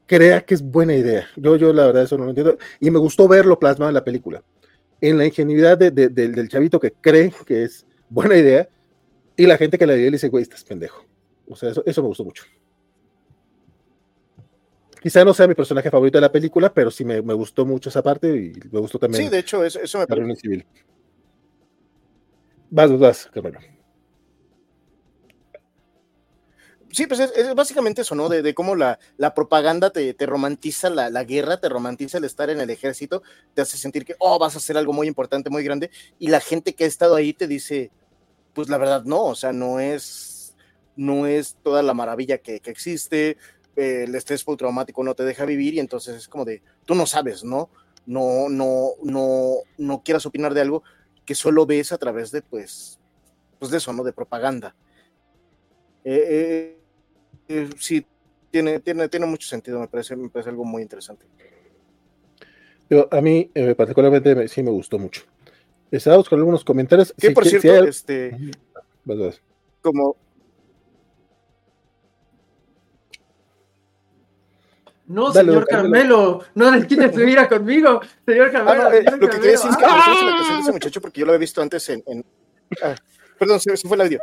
crea 0.06 0.40
que 0.42 0.54
es 0.54 0.62
buena 0.62 0.94
idea? 0.94 1.26
Yo, 1.36 1.56
yo 1.56 1.72
la 1.72 1.86
verdad 1.86 2.02
eso 2.02 2.18
no 2.18 2.24
lo 2.24 2.30
entiendo. 2.30 2.58
Y 2.80 2.90
me 2.90 2.98
gustó 2.98 3.28
verlo 3.28 3.58
plasmado 3.58 3.90
en 3.90 3.94
la 3.94 4.04
película. 4.04 4.42
En 5.00 5.16
la 5.16 5.24
ingenuidad 5.24 5.78
del 5.78 6.48
chavito 6.48 6.80
que 6.80 6.92
cree 6.92 7.32
que 7.46 7.62
es 7.62 7.86
buena 8.08 8.36
idea 8.36 8.68
y 9.36 9.46
la 9.46 9.56
gente 9.56 9.78
que 9.78 9.86
la 9.86 9.94
le 9.94 10.10
dice, 10.10 10.28
güey, 10.28 10.42
estás 10.42 10.64
pendejo. 10.64 11.06
O 11.48 11.56
sea, 11.56 11.72
eso 11.86 12.02
me 12.02 12.08
gustó 12.08 12.24
mucho. 12.24 12.44
Quizá 15.00 15.24
no 15.24 15.32
sea 15.32 15.48
mi 15.48 15.54
personaje 15.54 15.90
favorito 15.90 16.18
de 16.18 16.22
la 16.22 16.32
película, 16.32 16.72
pero 16.72 16.90
sí 16.90 17.04
me, 17.04 17.22
me 17.22 17.32
gustó 17.32 17.64
mucho 17.64 17.88
esa 17.88 18.02
parte 18.02 18.28
y 18.28 18.52
me 18.70 18.80
gustó 18.80 18.98
también. 18.98 19.24
Sí, 19.24 19.28
de 19.30 19.38
hecho, 19.38 19.64
eso, 19.64 19.80
eso 19.80 19.98
me 19.98 20.06
parece. 20.06 20.36
Civil. 20.36 20.66
Vas, 22.70 22.98
vas, 22.98 23.30
bueno 23.34 23.58
Sí, 26.92 27.06
pues 27.06 27.20
es, 27.20 27.54
básicamente 27.54 28.02
eso, 28.02 28.16
¿no? 28.16 28.28
De, 28.28 28.52
cómo 28.52 28.74
la, 28.74 28.98
la 29.16 29.32
propaganda 29.32 29.90
te, 29.90 30.12
te 30.12 30.26
romantiza 30.26 30.90
la, 30.90 31.08
la, 31.08 31.22
guerra, 31.22 31.60
te 31.60 31.68
romantiza 31.68 32.18
el 32.18 32.24
estar 32.24 32.50
en 32.50 32.60
el 32.60 32.68
ejército, 32.68 33.22
te 33.54 33.62
hace 33.62 33.78
sentir 33.78 34.04
que, 34.04 34.16
oh, 34.18 34.38
vas 34.40 34.54
a 34.56 34.58
hacer 34.58 34.76
algo 34.76 34.92
muy 34.92 35.06
importante, 35.06 35.50
muy 35.50 35.62
grande, 35.62 35.90
y 36.18 36.28
la 36.28 36.40
gente 36.40 36.74
que 36.74 36.84
ha 36.84 36.88
estado 36.88 37.14
ahí 37.14 37.32
te 37.32 37.46
dice, 37.46 37.92
pues 38.54 38.68
la 38.68 38.76
verdad 38.76 39.04
no, 39.04 39.22
o 39.22 39.34
sea, 39.36 39.52
no 39.52 39.78
es, 39.78 40.56
no 40.96 41.26
es 41.26 41.56
toda 41.62 41.82
la 41.84 41.94
maravilla 41.94 42.38
que, 42.38 42.58
que 42.58 42.70
existe, 42.72 43.36
el 43.76 44.14
estrés 44.14 44.44
postraumático 44.44 45.02
no 45.02 45.14
te 45.14 45.24
deja 45.24 45.44
vivir, 45.44 45.74
y 45.74 45.80
entonces 45.80 46.16
es 46.16 46.28
como 46.28 46.44
de, 46.44 46.62
tú 46.84 46.94
no 46.94 47.06
sabes, 47.06 47.44
¿no? 47.44 47.70
No, 48.06 48.48
no, 48.48 48.90
no, 49.02 49.54
no 49.78 50.02
quieras 50.02 50.26
opinar 50.26 50.54
de 50.54 50.62
algo 50.62 50.82
que 51.24 51.34
solo 51.34 51.66
ves 51.66 51.92
a 51.92 51.98
través 51.98 52.30
de, 52.30 52.42
pues, 52.42 52.98
pues 53.58 53.70
de 53.70 53.78
eso, 53.78 53.92
¿no? 53.92 54.02
De 54.02 54.12
propaganda. 54.12 54.74
Eh, 56.04 56.24
eh, 56.28 56.78
eh, 57.48 57.70
sí, 57.78 58.04
tiene, 58.50 58.80
tiene, 58.80 59.08
tiene 59.08 59.26
mucho 59.26 59.46
sentido, 59.46 59.78
me 59.78 59.88
parece, 59.88 60.16
me 60.16 60.28
parece 60.28 60.50
algo 60.50 60.64
muy 60.64 60.82
interesante. 60.82 61.26
a 63.10 63.20
mí 63.20 63.50
eh, 63.54 63.74
particularmente 63.74 64.48
sí 64.48 64.62
me 64.62 64.70
gustó 64.70 64.98
mucho. 64.98 65.22
Estaba 65.90 66.16
buscando 66.16 66.42
algunos 66.42 66.64
comentarios. 66.64 67.12
Que 67.18 67.32
por 67.32 67.46
cierto, 67.46 67.84
este, 67.84 68.36
como 69.82 70.16
No, 75.10 75.32
señor 75.32 75.66
Carmelo, 75.66 76.44
no 76.54 76.70
su 76.72 77.20
ira 77.22 77.48
conmigo, 77.48 78.00
señor 78.24 78.52
Carmelo. 78.52 78.82
Ah, 78.84 78.94
eh, 78.94 79.02
lo 79.02 79.28
que 79.28 79.38
quería 79.38 79.50
decir 79.50 79.70
es 79.70 79.76
que 79.76 79.84
me 79.84 79.92
gustó 79.92 80.24
la 80.24 80.30
actuación 80.30 80.56
de 80.56 80.62
ese 80.62 80.72
muchacho 80.72 81.00
porque 81.00 81.20
yo 81.20 81.26
lo 81.26 81.32
había 81.32 81.40
visto 81.40 81.60
antes 81.60 81.88
en. 81.88 82.04
en 82.06 82.24
ah, 82.80 82.94
perdón, 83.36 83.58
se, 83.58 83.76
se, 83.76 83.88
fue 83.88 83.96
el 83.96 84.02
audio. 84.02 84.20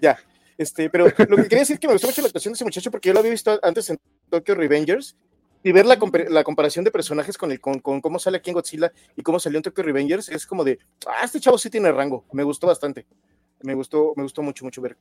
Ya, 0.00 0.18
este, 0.58 0.90
pero 0.90 1.04
lo 1.04 1.36
que 1.36 1.42
quería 1.44 1.60
decir 1.60 1.74
es 1.74 1.80
que 1.80 1.86
me 1.86 1.92
gustó 1.92 2.08
mucho 2.08 2.20
la 2.20 2.26
actuación 2.26 2.52
de 2.52 2.56
ese 2.56 2.64
muchacho 2.64 2.90
porque 2.90 3.10
yo 3.10 3.12
lo 3.12 3.20
había 3.20 3.30
visto 3.30 3.60
antes 3.62 3.88
en 3.90 4.00
Tokyo 4.28 4.56
Revengers 4.56 5.16
y 5.62 5.70
ver 5.70 5.86
la, 5.86 5.98
la 6.30 6.42
comparación 6.42 6.84
de 6.84 6.90
personajes 6.90 7.38
con, 7.38 7.52
el, 7.52 7.60
con, 7.60 7.78
con, 7.78 8.00
cómo 8.00 8.18
sale 8.18 8.38
aquí 8.38 8.50
en 8.50 8.54
Godzilla 8.54 8.90
y 9.14 9.22
cómo 9.22 9.38
salió 9.38 9.58
en 9.58 9.62
Tokyo 9.62 9.84
Revengers 9.84 10.30
es 10.30 10.46
como 10.46 10.64
de, 10.64 10.80
ah, 11.06 11.24
este 11.24 11.38
chavo 11.38 11.58
sí 11.58 11.70
tiene 11.70 11.92
rango, 11.92 12.24
me 12.32 12.42
gustó 12.42 12.66
bastante, 12.66 13.06
me 13.62 13.74
gustó, 13.74 14.14
me 14.16 14.24
gustó 14.24 14.42
mucho, 14.42 14.64
mucho 14.64 14.82
ver 14.82 14.96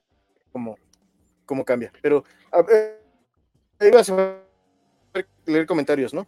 cómo, 0.52 0.78
cómo 1.46 1.66
cambia, 1.66 1.92
pero 2.04 2.24
a 2.52 2.62
ver, 2.62 3.02
a 3.80 4.49
leer 5.46 5.66
comentarios, 5.66 6.14
¿no? 6.14 6.28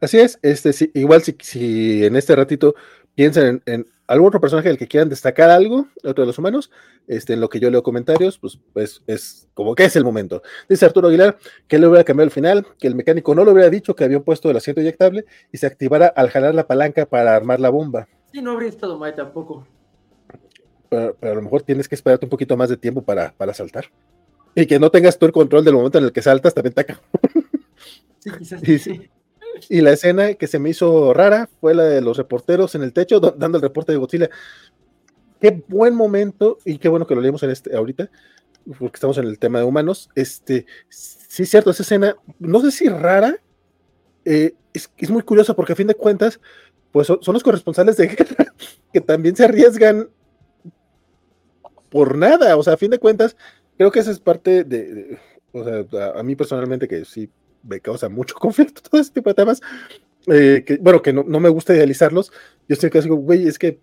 Así 0.00 0.18
es, 0.18 0.38
este, 0.42 0.72
sí, 0.72 0.90
igual 0.94 1.22
si, 1.22 1.36
si 1.40 2.04
en 2.04 2.14
este 2.16 2.36
ratito 2.36 2.74
piensan 3.14 3.62
en, 3.66 3.86
algún 4.08 4.28
otro 4.28 4.40
personaje 4.40 4.68
del 4.68 4.78
que 4.78 4.88
quieran 4.88 5.08
destacar 5.08 5.50
algo, 5.50 5.86
otro 6.02 6.22
de 6.22 6.26
los 6.26 6.38
humanos, 6.38 6.70
este, 7.06 7.34
en 7.34 7.40
lo 7.40 7.48
que 7.48 7.60
yo 7.60 7.70
leo 7.70 7.82
comentarios, 7.82 8.38
pues, 8.38 8.58
pues 8.72 9.02
es 9.06 9.48
como 9.54 9.74
que 9.74 9.84
es 9.84 9.96
el 9.96 10.04
momento. 10.04 10.42
Dice 10.68 10.86
Arturo 10.86 11.08
Aguilar 11.08 11.36
que 11.68 11.78
le 11.78 11.86
hubiera 11.86 12.04
cambiado 12.04 12.24
el 12.24 12.30
final, 12.30 12.66
que 12.78 12.88
el 12.88 12.94
mecánico 12.94 13.34
no 13.34 13.44
le 13.44 13.52
hubiera 13.52 13.70
dicho 13.70 13.94
que 13.94 14.04
había 14.04 14.20
puesto 14.20 14.50
el 14.50 14.56
asiento 14.56 14.80
eyectable 14.80 15.26
y 15.52 15.58
se 15.58 15.66
activara 15.66 16.06
al 16.06 16.30
jalar 16.30 16.54
la 16.54 16.66
palanca 16.66 17.06
para 17.06 17.36
armar 17.36 17.60
la 17.60 17.68
bomba. 17.68 18.08
Sí, 18.32 18.40
no 18.40 18.52
habría 18.52 18.70
estado 18.70 18.98
mal 18.98 19.14
tampoco. 19.14 19.66
Pero, 20.88 21.16
a 21.20 21.34
lo 21.34 21.42
mejor 21.42 21.62
tienes 21.62 21.86
que 21.86 21.94
esperarte 21.94 22.24
un 22.24 22.30
poquito 22.30 22.56
más 22.56 22.70
de 22.70 22.78
tiempo 22.78 23.02
para, 23.02 23.34
para 23.36 23.52
saltar. 23.52 23.86
Y 24.54 24.64
que 24.66 24.78
no 24.78 24.90
tengas 24.90 25.18
tú 25.18 25.26
el 25.26 25.32
control 25.32 25.64
del 25.64 25.74
momento 25.74 25.98
en 25.98 26.04
el 26.04 26.12
que 26.12 26.22
saltas, 26.22 26.54
también 26.54 26.72
te 26.72 26.86
Sí, 28.30 28.38
quizás 28.38 28.60
sí. 28.82 29.10
Y 29.68 29.80
la 29.80 29.92
escena 29.92 30.34
que 30.34 30.46
se 30.46 30.58
me 30.58 30.70
hizo 30.70 31.12
rara 31.12 31.48
fue 31.60 31.74
la 31.74 31.84
de 31.84 32.00
los 32.00 32.16
reporteros 32.16 32.74
en 32.74 32.82
el 32.82 32.92
techo 32.92 33.20
dando 33.20 33.58
el 33.58 33.62
reporte 33.62 33.92
de 33.92 33.98
Godzilla. 33.98 34.30
Qué 35.40 35.62
buen 35.68 35.94
momento 35.94 36.58
y 36.64 36.78
qué 36.78 36.88
bueno 36.88 37.06
que 37.06 37.14
lo 37.14 37.20
leemos 37.20 37.42
en 37.42 37.50
este 37.50 37.76
ahorita, 37.76 38.10
porque 38.78 38.96
estamos 38.96 39.18
en 39.18 39.24
el 39.24 39.38
tema 39.38 39.58
de 39.58 39.64
humanos. 39.64 40.10
Este, 40.14 40.66
sí, 40.88 41.46
cierto, 41.46 41.70
esa 41.70 41.82
escena, 41.82 42.16
no 42.38 42.60
sé 42.60 42.70
si 42.70 42.88
rara, 42.88 43.36
eh, 44.24 44.54
es, 44.72 44.90
es, 44.96 45.10
muy 45.10 45.22
curiosa 45.22 45.54
porque 45.54 45.72
a 45.72 45.76
fin 45.76 45.86
de 45.86 45.94
cuentas, 45.94 46.40
pues 46.92 47.06
son, 47.06 47.20
los 47.26 47.42
corresponsales 47.42 47.96
de 47.96 48.08
guerra 48.08 48.52
que 48.92 49.00
también 49.00 49.36
se 49.36 49.44
arriesgan 49.44 50.08
por 51.88 52.16
nada. 52.16 52.56
O 52.56 52.62
sea, 52.62 52.74
a 52.74 52.78
fin 52.78 52.90
de 52.90 52.98
cuentas, 52.98 53.36
creo 53.76 53.90
que 53.90 54.00
esa 54.00 54.10
es 54.10 54.18
parte 54.18 54.64
de, 54.64 55.18
o 55.52 55.64
sea, 55.64 56.10
a, 56.14 56.20
a, 56.20 56.22
mí 56.22 56.34
personalmente 56.34 56.88
que 56.88 57.04
sí 57.04 57.30
me 57.62 57.80
causa 57.80 58.08
mucho 58.08 58.34
conflicto 58.38 58.82
todo 58.82 59.00
este 59.00 59.14
tipo 59.14 59.30
de 59.30 59.34
temas. 59.34 59.60
Eh, 60.26 60.62
que, 60.66 60.76
bueno, 60.76 61.00
que 61.00 61.12
no, 61.12 61.24
no, 61.26 61.40
me 61.40 61.48
gusta 61.48 61.74
idealizarlos. 61.74 62.30
Yo 62.68 62.74
estoy 62.74 62.90
casi 62.90 63.04
digo, 63.04 63.16
güey, 63.16 63.46
es 63.46 63.58
que 63.58 63.80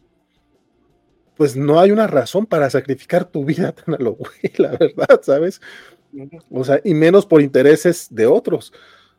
pues 1.36 1.58
no 1.58 1.82
hay 1.82 1.92
una 1.92 2.08
razón 2.08 2.46
para 2.46 2.70
sacrificar 2.70 3.26
tu 3.26 3.44
vida 3.44 3.74
tan 3.74 3.96
a 3.96 3.98
lo 3.98 4.14
güey, 4.14 4.54
la 4.58 4.72
verdad, 4.72 5.20
¿sabes? 5.22 5.60
O 6.50 6.64
sea, 6.64 6.80
y 6.84 6.94
menos 6.94 7.26
por 7.26 7.42
intereses 7.42 8.08
de 8.10 8.26
otros. 8.26 8.72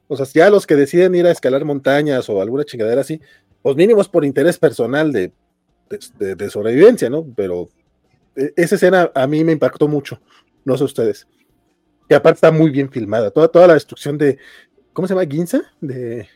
O 0.09 0.17
sea, 0.17 0.25
ya 0.33 0.49
los 0.49 0.67
que 0.67 0.77
deciden 0.77 1.15
ir 1.15 1.27
a 1.27 1.31
escalar 1.31 1.65
montañas 1.67 2.31
o 2.31 2.41
alguna 2.41 2.65
chingadera 2.65 3.03
así, 3.03 3.21
pues 3.61 3.77
mínimo 3.77 4.01
es 4.01 4.09
por 4.09 4.25
interés 4.25 4.59
personal 4.59 5.13
de, 5.13 5.33
de, 6.19 6.37
de 6.37 6.51
sobrevivencia, 6.51 7.11
¿no? 7.11 7.27
Pero 7.37 7.69
e, 8.35 8.53
esa 8.57 8.77
escena 8.77 9.11
a 9.15 9.27
mí 9.27 9.45
me 9.45 9.53
impactó 9.53 9.87
mucho, 9.87 10.19
no 10.65 10.79
sé 10.79 10.85
ustedes 10.85 11.27
que 12.09 12.15
aparte 12.15 12.37
está 12.37 12.51
muy 12.51 12.71
bien 12.71 12.91
filmada. 12.91 13.31
Toda, 13.31 13.49
toda 13.49 13.67
la 13.67 13.75
destrucción 13.75 14.19
de, 14.19 14.39
¿cómo 14.93 15.07
se 15.07 15.15
llama? 15.15 15.31
Ginza, 15.31 15.63
de, 15.81 16.29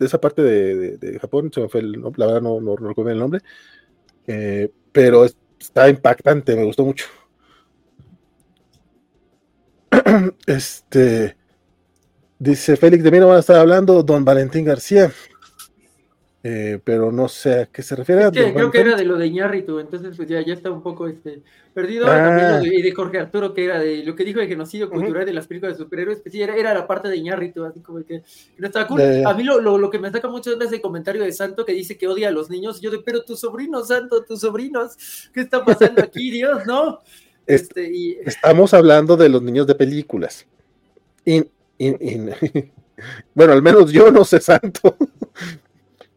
esa 0.00 0.20
parte 0.20 0.42
de, 0.42 1.18
Japón, 1.20 1.50
se 1.52 1.60
me 1.60 1.68
fue 1.68 1.80
el, 1.80 1.92
la 1.92 2.26
verdad 2.26 2.42
no, 2.42 2.60
no, 2.60 2.76
recuerdo 2.76 3.10
el 3.10 3.18
nombre, 3.18 3.40
eh, 4.26 4.70
pero 4.92 5.24
está 5.24 5.88
impactante, 5.88 6.56
me 6.56 6.64
gustó 6.64 6.84
mucho. 6.84 7.06
Este, 10.46 11.36
dice 12.38 12.76
Félix, 12.76 13.04
de 13.04 13.10
mí 13.10 13.18
no 13.18 13.28
van 13.28 13.36
a 13.36 13.40
estar 13.40 13.56
hablando 13.56 14.02
Don 14.02 14.24
Valentín 14.24 14.64
García. 14.64 15.12
Eh, 16.42 16.80
pero 16.82 17.12
no 17.12 17.28
sé 17.28 17.60
a 17.60 17.66
qué 17.66 17.82
se 17.82 17.94
refiere. 17.94 18.30
creo 18.30 18.70
que 18.70 18.80
era 18.80 18.96
de 18.96 19.04
lo 19.04 19.18
de 19.18 19.26
Iñárritu, 19.26 19.78
entonces 19.78 20.16
pues 20.16 20.26
ya, 20.26 20.40
ya 20.40 20.54
está 20.54 20.70
un 20.70 20.82
poco 20.82 21.06
este, 21.06 21.42
perdido. 21.74 22.06
Ah. 22.08 22.62
y 22.64 22.80
de 22.80 22.92
Jorge 22.92 23.18
Arturo, 23.18 23.52
que 23.52 23.66
era 23.66 23.78
de 23.78 24.02
lo 24.04 24.16
que 24.16 24.24
dijo 24.24 24.40
el 24.40 24.48
genocidio 24.48 24.88
cultural 24.88 25.26
de 25.26 25.34
las 25.34 25.46
películas 25.46 25.76
de 25.76 25.84
superhéroes, 25.84 26.20
pues 26.20 26.32
sí, 26.32 26.40
era, 26.40 26.56
era 26.56 26.72
la 26.72 26.86
parte 26.86 27.08
de 27.08 27.18
Iñárritu, 27.18 27.64
así 27.64 27.80
como 27.80 28.02
que 28.04 28.22
no 28.56 28.66
estaba 28.66 28.86
cool. 28.86 29.02
A 29.02 29.34
mí 29.34 29.44
lo, 29.44 29.60
lo, 29.60 29.76
lo, 29.76 29.90
que 29.90 29.98
me 29.98 30.10
saca 30.10 30.28
mucho 30.28 30.50
es 30.52 30.66
ese 30.66 30.80
comentario 30.80 31.22
de 31.22 31.32
Santo 31.32 31.66
que 31.66 31.74
dice 31.74 31.98
que 31.98 32.08
odia 32.08 32.28
a 32.28 32.32
los 32.32 32.48
niños. 32.48 32.80
Yo 32.80 32.90
de, 32.90 33.00
pero 33.00 33.22
tus 33.22 33.40
sobrinos, 33.40 33.88
Santo, 33.88 34.24
tus 34.24 34.40
sobrinos, 34.40 34.96
¿qué 35.34 35.42
está 35.42 35.62
pasando 35.62 36.02
aquí, 36.02 36.30
Dios, 36.30 36.64
no? 36.66 37.00
Este, 37.46 37.90
y... 37.90 38.18
Estamos 38.24 38.72
hablando 38.72 39.16
de 39.18 39.28
los 39.28 39.42
niños 39.42 39.66
de 39.66 39.74
películas. 39.74 40.46
Y, 41.26 41.44
bueno, 43.34 43.52
al 43.52 43.62
menos 43.62 43.92
yo 43.92 44.10
no 44.10 44.24
sé 44.24 44.40
Santo. 44.40 44.96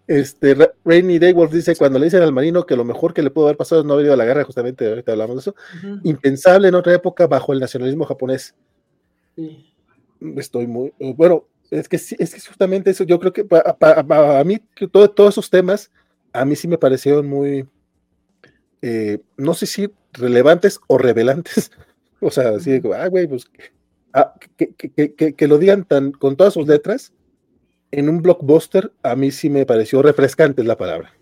Este, 0.06 0.58
Rainy 0.84 1.18
Daywolf 1.18 1.52
dice, 1.52 1.76
cuando 1.76 1.98
le 1.98 2.06
dicen 2.06 2.22
al 2.22 2.34
marino 2.34 2.66
que 2.66 2.76
lo 2.76 2.84
mejor 2.84 3.14
que 3.14 3.24
le 3.24 3.32
pudo 3.32 3.46
haber 3.46 3.58
pasado 3.58 3.82
es 3.82 3.88
no 3.88 3.94
haber 3.94 4.06
ido 4.06 4.14
a 4.14 4.18
la 4.18 4.26
guerra, 4.26 4.44
justamente 4.44 4.88
ahorita 4.88 5.14
hablamos 5.14 5.38
de 5.38 5.40
eso, 5.42 5.56
impensable 6.04 6.68
en 6.68 6.76
otra 6.76 6.94
época 6.94 7.28
bajo 7.28 7.54
el 7.54 7.60
nacionalismo 7.60 8.06
japonés. 8.06 8.54
Estoy 10.36 10.68
muy, 10.68 10.94
eh, 11.00 11.14
bueno, 11.16 11.48
es 11.72 11.88
que 11.88 11.96
es 11.96 12.16
que 12.34 12.40
justamente 12.40 12.92
eso, 12.92 13.04
yo 13.06 13.20
creo 13.20 13.32
que 13.32 13.46
para, 13.46 14.44
mí, 14.44 14.60
todo, 14.92 15.10
todos 15.10 15.36
esos 15.36 15.50
temas, 15.50 15.90
a 16.34 16.44
mí 16.46 16.56
sí 16.56 16.68
me 16.68 16.78
parecieron 16.78 17.28
muy, 17.28 17.66
eh, 18.82 19.20
no 19.38 19.54
sé 19.54 19.66
si 19.66 19.90
relevantes 20.12 20.80
o 20.88 20.98
revelantes, 20.98 21.72
o 22.20 22.30
sea, 22.30 22.50
así 22.50 22.80
de, 22.80 22.96
ah, 22.96 23.08
güey, 23.08 23.28
pues 23.28 23.50
ah, 24.14 24.34
que, 24.58 25.48
lo 25.48 25.58
digan 25.58 25.86
tan, 25.86 26.12
con 26.12 26.36
todas 26.36 26.54
sus 26.54 26.68
letras, 26.68 27.14
en 27.94 28.10
un 28.10 28.24
blockbuster, 28.24 28.92
a 29.04 29.16
mí 29.16 29.30
sí 29.30 29.52
me 29.52 29.68
pareció 29.68 30.02
refrescante 30.02 30.62
es 30.62 30.68
la 30.68 30.76
palabra. 30.76 31.14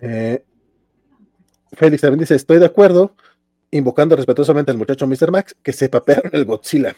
Eh, 0.00 0.44
Félix 1.72 2.02
también 2.02 2.20
dice, 2.20 2.36
estoy 2.36 2.60
de 2.60 2.66
acuerdo, 2.66 3.16
invocando 3.72 4.14
respetuosamente 4.14 4.70
al 4.70 4.78
muchacho 4.78 5.08
Mr. 5.08 5.32
Max, 5.32 5.56
que 5.60 5.72
se 5.72 5.88
papearon 5.88 6.30
el 6.32 6.44
Godzilla. 6.44 6.94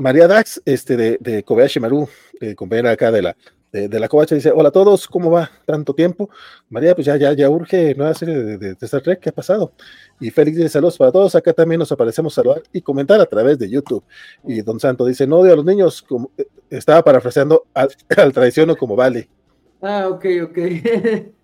María 0.00 0.26
Dax, 0.26 0.60
este, 0.64 0.96
de, 0.96 1.16
de 1.20 1.44
Kobayashi 1.44 1.78
Maru, 1.78 2.08
eh, 2.40 2.56
compañera 2.56 2.90
acá 2.90 3.12
de 3.12 3.22
la, 3.22 3.36
de, 3.72 4.00
la 4.00 4.08
covacha, 4.08 4.34
dice, 4.34 4.50
hola 4.54 4.70
a 4.70 4.72
todos, 4.72 5.06
¿cómo 5.06 5.30
va? 5.30 5.50
Tanto 5.64 5.94
tiempo. 5.94 6.30
María, 6.68 6.94
pues 6.94 7.06
ya, 7.06 7.16
ya, 7.16 7.32
ya 7.32 7.50
urge 7.50 7.94
nueva 7.94 8.14
serie 8.14 8.34
de, 8.34 8.58
de, 8.58 8.76
Star 8.80 9.02
Trek, 9.02 9.20
¿qué 9.20 9.28
ha 9.28 9.32
pasado? 9.32 9.72
Y 10.20 10.30
Félix 10.30 10.56
dice, 10.56 10.68
saludos 10.68 10.96
para 10.96 11.12
todos, 11.12 11.34
acá 11.34 11.52
también 11.52 11.78
nos 11.78 11.92
aparecemos 11.92 12.32
saludar 12.34 12.62
y 12.72 12.80
comentar 12.80 13.20
a 13.20 13.26
través 13.26 13.58
de 13.58 13.68
YouTube. 13.68 14.02
Y 14.44 14.62
Don 14.62 14.80
Santo 14.80 15.04
dice, 15.04 15.26
no 15.26 15.38
odio 15.38 15.52
a 15.52 15.56
los 15.56 15.64
niños, 15.64 16.02
como, 16.02 16.30
eh, 16.38 16.46
estaba 16.70 17.02
parafraseando 17.02 17.66
al, 17.74 17.90
al 18.16 18.32
traiciono 18.32 18.76
como 18.76 18.96
vale. 18.96 19.28
Ah, 19.82 20.08
ok, 20.08 20.24
ok. 20.44 20.58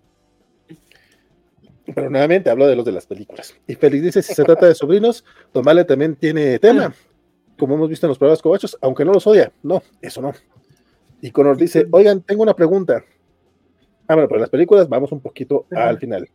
Pero 1.93 2.09
nuevamente 2.09 2.49
hablo 2.49 2.65
de 2.65 2.75
los 2.75 2.85
de 2.85 2.93
las 2.93 3.05
películas. 3.05 3.53
Y 3.67 3.75
Félix 3.75 4.03
dice, 4.03 4.21
si 4.21 4.33
se 4.33 4.43
trata 4.43 4.65
de 4.65 4.73
sobrinos, 4.73 5.25
Don 5.53 5.63
Vale 5.63 5.83
también 5.83 6.15
tiene 6.15 6.57
tema 6.57 6.93
como 7.57 7.75
hemos 7.75 7.89
visto 7.89 8.05
en 8.05 8.09
los 8.09 8.17
programas 8.17 8.41
cobachos, 8.41 8.77
aunque 8.81 9.05
no 9.05 9.13
los 9.13 9.25
odia. 9.27 9.51
No, 9.61 9.81
eso 10.01 10.21
no. 10.21 10.33
Y 11.23 11.31
Conor 11.31 11.55
dice, 11.55 11.87
oigan, 11.89 12.21
tengo 12.21 12.43
una 12.43 12.53
pregunta. 12.53 13.01
Ah, 14.09 14.15
bueno, 14.15 14.27
pero 14.27 14.41
las 14.41 14.49
películas 14.49 14.89
vamos 14.89 15.09
un 15.13 15.21
poquito 15.21 15.65
al 15.71 15.97
final. 15.97 16.27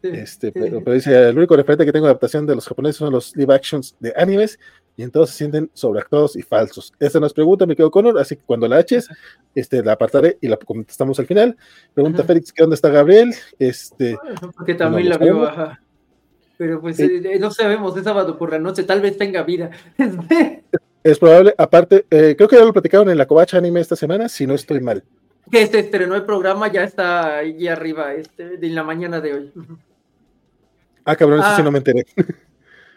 Este, 0.00 0.52
pero, 0.52 0.80
dice, 0.92 1.28
el 1.28 1.36
único 1.36 1.56
referente 1.56 1.84
que 1.84 1.90
tengo 1.90 2.06
de 2.06 2.12
adaptación 2.12 2.46
de 2.46 2.54
los 2.54 2.64
japoneses 2.66 2.98
son 2.98 3.12
los 3.12 3.34
live 3.34 3.52
actions 3.52 3.96
de 3.98 4.14
animes 4.16 4.60
y 4.96 5.02
entonces 5.02 5.34
se 5.34 5.38
sienten 5.38 5.68
sobreactuados 5.74 6.36
y 6.36 6.42
falsos. 6.42 6.92
Esa 7.00 7.18
nos 7.18 7.34
pregunta, 7.34 7.66
me 7.66 7.74
quedo 7.74 7.90
Conor, 7.90 8.20
así 8.20 8.36
que 8.36 8.42
cuando 8.46 8.68
la 8.68 8.78
eches, 8.78 9.08
este, 9.52 9.82
la 9.82 9.94
apartaré 9.94 10.38
y 10.40 10.46
la 10.46 10.56
contestamos 10.56 11.18
al 11.18 11.26
final. 11.26 11.56
Pregunta 11.92 12.22
Félix, 12.22 12.52
¿qué 12.52 12.62
dónde 12.62 12.76
está 12.76 12.88
Gabriel? 12.88 13.34
Este, 13.58 14.16
Porque 14.56 14.74
también 14.74 15.08
la 15.08 15.18
veo, 15.18 15.40
baja 15.40 15.80
pero 16.60 16.78
pues 16.78 17.00
eh, 17.00 17.22
eh, 17.24 17.38
no 17.38 17.50
sabemos, 17.50 17.96
es 17.96 18.04
sábado 18.04 18.36
por 18.36 18.50
la 18.50 18.58
noche, 18.58 18.82
tal 18.82 19.00
vez 19.00 19.16
tenga 19.16 19.42
vida. 19.44 19.70
es 21.02 21.18
probable, 21.18 21.54
aparte, 21.56 22.06
eh, 22.10 22.34
creo 22.36 22.48
que 22.48 22.56
ya 22.56 22.64
lo 22.64 22.72
platicaron 22.72 23.08
en 23.10 23.18
la 23.18 23.26
Covacha 23.26 23.58
Anime 23.58 23.80
esta 23.80 23.96
semana, 23.96 24.28
si 24.28 24.46
no 24.46 24.54
estoy 24.54 24.80
mal. 24.80 25.02
Que 25.50 25.62
este 25.62 25.78
estrenó 25.78 26.14
el 26.14 26.24
programa, 26.24 26.70
ya 26.70 26.84
está 26.84 27.38
ahí 27.38 27.66
arriba, 27.66 28.14
este, 28.14 28.56
de 28.58 28.68
la 28.68 28.82
mañana 28.82 29.20
de 29.20 29.32
hoy. 29.32 29.52
Ah, 31.04 31.16
cabrón, 31.16 31.40
eso 31.40 31.48
sí 31.48 31.60
ah. 31.60 31.64
no 31.64 31.70
me 31.70 31.78
enteré. 31.78 32.04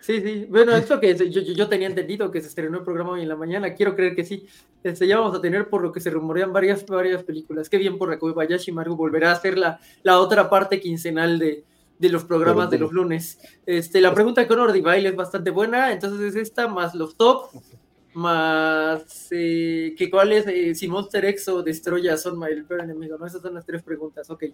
Sí, 0.03 0.19
sí. 0.19 0.47
Bueno, 0.49 0.75
esto 0.75 0.99
que 0.99 1.15
yo, 1.15 1.41
yo, 1.41 1.69
tenía 1.69 1.87
entendido 1.87 2.29
que 2.29 2.41
se 2.41 2.49
estrenó 2.49 2.79
el 2.79 2.83
programa 2.83 3.11
hoy 3.11 3.21
en 3.21 3.29
la 3.29 3.37
mañana, 3.37 3.73
quiero 3.73 3.95
creer 3.95 4.13
que 4.17 4.25
sí. 4.25 4.45
Este, 4.83 5.07
ya 5.07 5.17
vamos 5.17 5.33
a 5.33 5.39
tener 5.39 5.69
por 5.69 5.81
lo 5.81 5.93
que 5.93 6.01
se 6.01 6.09
rumorean 6.09 6.51
varias, 6.51 6.85
varias 6.85 7.23
películas. 7.23 7.69
Qué 7.69 7.77
bien 7.77 7.97
por 7.97 8.09
la 8.09 8.19
Kobayashi 8.19 8.73
Maru 8.73 8.97
volverá 8.97 9.29
a 9.29 9.35
hacer 9.35 9.57
la, 9.57 9.79
la 10.01 10.19
otra 10.19 10.49
parte 10.49 10.81
quincenal 10.81 11.39
de, 11.39 11.63
de 12.03 12.09
los 12.09 12.25
programas 12.25 12.69
de 12.69 12.79
los 12.79 12.91
lunes. 12.91 13.39
Este, 13.65 14.01
la 14.01 14.13
pregunta 14.13 14.45
con 14.47 14.59
Baile 14.83 15.09
es 15.09 15.15
bastante 15.15 15.51
buena, 15.51 15.91
entonces 15.93 16.19
es 16.19 16.35
esta, 16.35 16.67
más 16.67 16.93
los 16.95 17.15
top, 17.15 17.49
más 18.13 19.27
eh, 19.31 19.95
que 19.97 20.09
cuáles, 20.09 20.45
eh, 20.47 20.75
si 20.75 20.87
Monster 20.87 21.25
X 21.25 21.47
o 21.49 21.63
Destroya 21.63 22.17
son 22.17 22.43
el 22.43 22.65
peor 22.65 22.81
enemigo, 22.81 23.17
¿no? 23.17 23.25
Esas 23.25 23.41
son 23.41 23.53
las 23.53 23.65
tres 23.65 23.83
preguntas, 23.83 24.29
ok. 24.29 24.45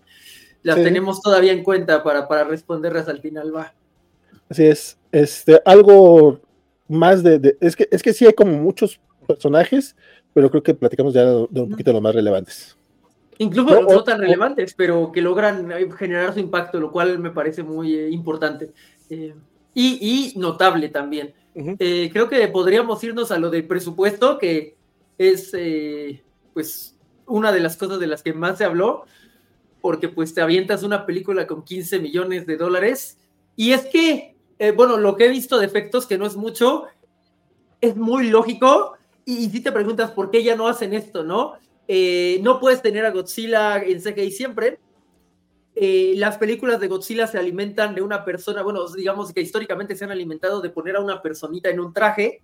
Las 0.64 0.76
tenemos 0.78 1.22
todavía 1.22 1.51
en 1.51 1.64
cuenta 1.64 2.03
para, 2.03 2.28
para 2.28 2.43
responderlas 2.43 3.07
al 3.07 3.22
final, 3.22 3.55
va. 3.55 3.74
Así 4.49 4.66
es, 4.66 4.97
este, 5.12 5.62
algo 5.66 6.39
más 6.88 7.24
de, 7.24 7.57
es 7.62 7.76
que 7.76 7.88
es 7.91 8.01
que 8.01 8.14
sí 8.14 8.26
hay 8.26 8.34
como 8.34 8.53
muchos 8.53 8.99
personajes, 9.28 9.95
pero 10.34 10.49
creo 10.49 10.64
que 10.64 10.74
platicamos 10.74 11.14
ya 11.14 11.26
de, 11.26 11.36
un 11.36 11.70
poquito 11.70 11.91
de 11.91 11.93
los 11.93 12.01
más 12.01 12.16
relevantes. 12.16 12.76
Incluso 13.38 13.82
no, 13.82 14.03
tan 14.03 14.20
relevantes, 14.20 14.74
pero 14.74 15.12
que 15.14 15.22
logran 15.22 15.72
eh, 15.72 15.89
generar 15.97 16.34
su 16.34 16.39
impacto, 16.39 16.80
lo 16.80 16.91
cual 16.91 17.20
me 17.20 17.32
parece 17.32 17.64
muy 17.64 17.95
eh, 17.95 18.10
importante. 18.10 18.72
Eh, 19.10 19.34
y, 19.74 20.34
notable 20.36 20.89
también. 20.89 21.34
creo 21.53 22.30
que 22.30 22.47
podríamos 22.47 23.03
irnos 23.03 23.32
a 23.32 23.38
lo 23.38 23.49
del 23.49 23.65
presupuesto, 23.65 24.38
que 24.38 24.76
es 25.17 25.51
pues 26.53 26.95
una 27.26 27.51
de 27.51 27.59
las 27.59 27.78
cosas 27.78 27.99
de 27.99 28.07
las 28.07 28.24
que 28.24 28.34
más 28.34 28.57
se 28.57 28.65
habló, 28.65 29.05
porque 29.82 30.09
pues 30.09 30.34
te 30.34 30.41
avientas 30.41 30.84
una 30.84 31.05
película 31.05 31.47
con 31.47 31.63
15 31.63 31.99
millones 31.99 32.45
de 32.45 32.57
dólares. 32.57 33.17
Y 33.55 33.72
es 33.72 33.86
que, 33.86 34.36
bueno, 34.76 34.97
lo 34.97 35.15
que 35.15 35.26
he 35.26 35.30
visto 35.30 35.57
de 35.59 35.65
efectos, 35.65 36.05
que 36.05 36.17
no 36.17 36.26
es 36.26 36.36
mucho, 36.36 36.86
es 37.82 37.95
muy 37.95 38.30
lógico. 38.30 38.97
Y, 39.26 39.45
y 39.45 39.49
si 39.49 39.61
te 39.61 39.72
preguntas 39.72 40.11
por 40.11 40.32
qué 40.32 40.43
ya 40.43 40.55
no 40.55 40.67
hacen 40.67 40.93
esto, 40.93 41.24
¿no? 41.24 41.53
Eh, 41.91 42.39
no 42.43 42.59
puedes 42.59 42.84
tener 42.84 43.03
a 43.03 43.09
Godzilla 43.09 43.78
en 43.78 43.99
CGI 43.99 44.30
siempre. 44.30 44.78
Eh, 45.82 46.15
las 46.17 46.38
películas 46.38 46.82
de 46.82 46.89
Godzilla 46.89 47.25
se 47.25 47.38
alimentan 47.38 47.95
de 47.95 48.01
una 48.01 48.25
persona, 48.25 48.63
bueno, 48.63 48.86
digamos 48.89 49.32
que 49.32 49.39
históricamente 49.39 49.95
se 49.95 50.03
han 50.03 50.11
alimentado 50.11 50.59
de 50.59 50.69
poner 50.69 50.97
a 50.97 50.99
una 50.99 51.21
personita 51.21 51.69
en 51.69 51.80
un 51.80 51.93
traje, 51.93 52.41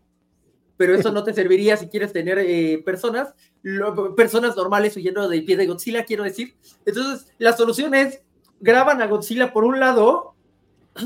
pero 0.77 0.95
eso 0.95 1.11
no 1.11 1.21
te 1.21 1.33
serviría 1.33 1.75
si 1.75 1.89
quieres 1.89 2.13
tener 2.13 2.39
eh, 2.39 2.81
personas, 2.85 3.33
personas 4.15 4.55
normales 4.55 4.95
huyendo 4.95 5.27
del 5.27 5.43
pie 5.43 5.57
de 5.57 5.67
Godzilla, 5.67 6.05
quiero 6.05 6.23
decir. 6.23 6.55
Entonces, 6.85 7.29
la 7.37 7.51
solución 7.51 7.93
es, 7.93 8.21
graban 8.61 9.01
a 9.01 9.07
Godzilla 9.07 9.51
por 9.51 9.65
un 9.65 9.81
lado 9.81 10.33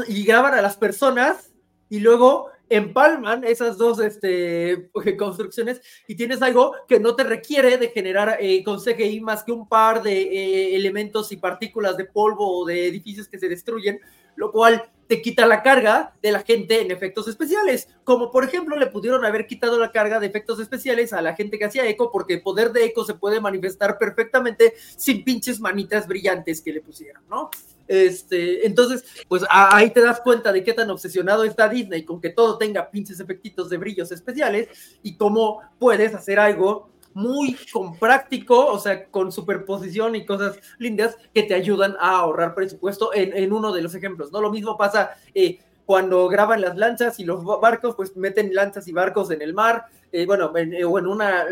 y 0.07 0.23
graban 0.23 0.53
a 0.53 0.61
las 0.61 0.77
personas 0.77 1.51
y 1.89 1.99
luego 1.99 2.51
empalman 2.69 3.43
esas 3.43 3.77
dos 3.77 3.99
este, 3.99 4.89
construcciones 5.17 5.81
y 6.07 6.15
tienes 6.15 6.41
algo 6.41 6.73
que 6.87 6.99
no 6.99 7.15
te 7.15 7.23
requiere 7.23 7.77
de 7.77 7.89
generar 7.89 8.37
eh, 8.39 8.63
con 8.63 8.79
CGI 8.79 9.21
más 9.21 9.43
que 9.43 9.51
un 9.51 9.67
par 9.67 10.03
de 10.03 10.21
eh, 10.21 10.75
elementos 10.75 11.31
y 11.31 11.37
partículas 11.37 11.97
de 11.97 12.05
polvo 12.05 12.59
o 12.59 12.65
de 12.65 12.87
edificios 12.87 13.27
que 13.27 13.39
se 13.39 13.49
destruyen, 13.49 13.99
lo 14.35 14.51
cual 14.51 14.89
te 15.07 15.23
quita 15.23 15.47
la 15.47 15.63
carga 15.63 16.13
de 16.21 16.31
la 16.31 16.41
gente 16.41 16.81
en 16.81 16.91
efectos 16.91 17.27
especiales. 17.27 17.89
Como 18.03 18.31
por 18.31 18.43
ejemplo, 18.43 18.77
le 18.77 18.85
pudieron 18.87 19.25
haber 19.25 19.47
quitado 19.47 19.79
la 19.79 19.91
carga 19.91 20.19
de 20.19 20.27
efectos 20.27 20.59
especiales 20.59 21.13
a 21.13 21.21
la 21.23 21.35
gente 21.35 21.57
que 21.57 21.65
hacía 21.65 21.87
eco, 21.87 22.11
porque 22.11 22.35
el 22.35 22.43
poder 22.43 22.71
de 22.71 22.85
eco 22.85 23.03
se 23.03 23.15
puede 23.15 23.41
manifestar 23.41 23.97
perfectamente 23.97 24.75
sin 24.77 25.23
pinches 25.23 25.59
manitas 25.59 26.07
brillantes 26.07 26.61
que 26.61 26.73
le 26.73 26.81
pusieron, 26.81 27.23
¿no? 27.27 27.49
Este, 27.89 28.67
entonces, 28.67 29.03
pues 29.27 29.43
ahí 29.49 29.89
te 29.89 30.01
das 30.01 30.21
cuenta 30.21 30.51
de 30.51 30.63
qué 30.63 30.73
tan 30.73 30.91
obsesionado 30.91 31.43
está 31.43 31.67
Disney 31.67 32.05
con 32.05 32.21
que 32.21 32.29
todo 32.29 32.55
tenga 32.59 32.91
pinches 32.91 33.19
efectitos 33.19 33.67
de 33.67 33.77
brillos 33.77 34.11
especiales 34.11 34.69
y 35.01 35.17
cómo 35.17 35.61
puedes 35.79 36.13
hacer 36.13 36.39
algo 36.39 36.91
muy 37.15 37.57
con 37.73 37.97
práctico, 37.97 38.67
o 38.67 38.77
sea, 38.77 39.07
con 39.07 39.31
superposición 39.31 40.15
y 40.15 40.23
cosas 40.23 40.59
lindas 40.77 41.17
que 41.33 41.41
te 41.41 41.55
ayudan 41.55 41.95
a 41.99 42.19
ahorrar 42.19 42.53
presupuesto 42.53 43.09
en, 43.11 43.51
uno 43.51 43.73
de 43.73 43.81
los 43.81 43.95
ejemplos, 43.95 44.31
¿no? 44.31 44.39
Lo 44.39 44.51
mismo 44.51 44.77
pasa 44.77 45.15
eh, 45.33 45.57
cuando 45.87 46.27
graban 46.27 46.61
las 46.61 46.77
lanchas 46.77 47.19
y 47.19 47.25
los 47.25 47.43
barcos, 47.43 47.95
pues 47.95 48.15
meten 48.15 48.53
lanchas 48.53 48.87
y 48.87 48.91
barcos 48.91 49.31
en 49.31 49.41
el 49.41 49.55
mar, 49.55 49.85
eh, 50.11 50.27
bueno, 50.27 50.55
en, 50.55 50.83
o 50.85 50.99
en 50.99 51.07
una, 51.07 51.47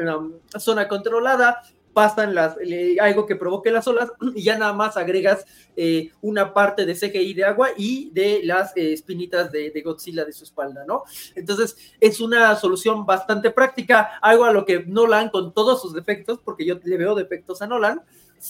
zona 0.60 0.88
controlada, 0.88 1.64
pasan 1.98 2.36
las, 2.36 2.56
algo 3.02 3.26
que 3.26 3.36
provoque 3.36 3.72
las 3.72 3.88
olas 3.88 4.12
y 4.36 4.44
ya 4.44 4.56
nada 4.56 4.72
más 4.72 4.98
agregas 4.98 5.48
eh, 5.76 6.12
una 6.22 6.54
parte 6.54 6.86
de 6.86 6.94
CGI 6.94 7.34
de 7.34 7.44
agua 7.44 7.70
y 7.76 8.12
de 8.12 8.42
las 8.44 8.78
eh, 8.78 8.94
espinitas 8.94 9.52
de, 9.52 9.82
Godzilla 9.84 10.24
de 10.24 10.32
su 10.32 10.44
espalda, 10.44 10.86
¿no? 10.88 11.06
Entonces 11.34 11.76
es 12.00 12.22
una 12.22 12.56
solución 12.56 13.04
bastante 13.04 13.50
práctica, 13.50 14.20
algo 14.22 14.46
a 14.46 14.54
lo 14.54 14.64
que 14.64 14.86
Nolan 14.86 15.30
con 15.30 15.56
todos 15.56 15.82
sus 15.82 15.92
defectos, 15.92 16.38
porque 16.46 16.66
yo 16.66 16.76
le 16.84 16.98
veo 16.98 17.16
defectos 17.16 17.64
a 17.64 17.68
Nolan, 17.68 18.04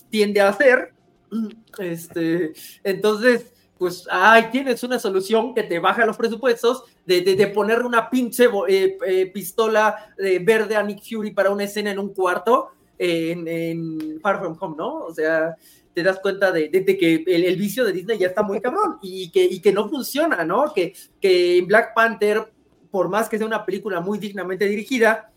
tiende 0.09 0.41
a 0.41 0.49
hacer. 0.49 0.91
Este, 1.79 2.53
entonces, 2.83 3.53
pues 3.77 4.07
ahí 4.09 4.49
tienes 4.51 4.83
una 4.83 4.97
solución 4.97 5.53
que 5.53 5.63
te 5.63 5.79
baja 5.79 6.05
los 6.05 6.17
presupuestos 6.17 6.83
de, 7.05 7.21
de, 7.21 7.47
poner 7.47 7.83
una 7.83 8.09
pinche 8.09 8.49
eh, 8.67 9.31
pistola 9.31 10.13
verde 10.17 10.75
a 10.75 10.81
Nick 10.81 11.03
Fury 11.03 11.31
para 11.31 11.51
una 11.51 11.65
escena 11.65 11.91
en 11.91 11.99
un 11.99 12.13
cuarto 12.13 12.71
en, 12.97 14.19
Far 14.21 14.39
From 14.39 14.57
Home, 14.59 14.75
¿no? 14.77 15.05
O 15.05 15.13
sea, 15.13 15.55
te 15.93 16.03
das 16.03 16.19
cuenta 16.19 16.51
de, 16.51 16.69
que 16.69 17.23
el, 17.25 17.55
vicio 17.55 17.83
de 17.83 17.93
Disney 17.93 18.17
ya 18.17 18.27
está 18.27 18.43
muy 18.43 18.61
cabrón 18.61 18.97
y 19.01 19.29
que, 19.31 19.43
y 19.43 19.59
que 19.59 19.71
no 19.71 19.89
funciona, 19.89 20.43
¿no? 20.43 20.73
Que, 20.73 20.93
que 21.19 21.63
Black 21.65 21.93
Panther, 21.95 22.51
por 22.91 23.09
más 23.09 23.29
que 23.29 23.37
sea 23.37 23.47
una 23.47 23.65
película 23.65 23.99
muy 23.99 24.19
dignamente 24.19 24.65
dirigida, 24.65 25.31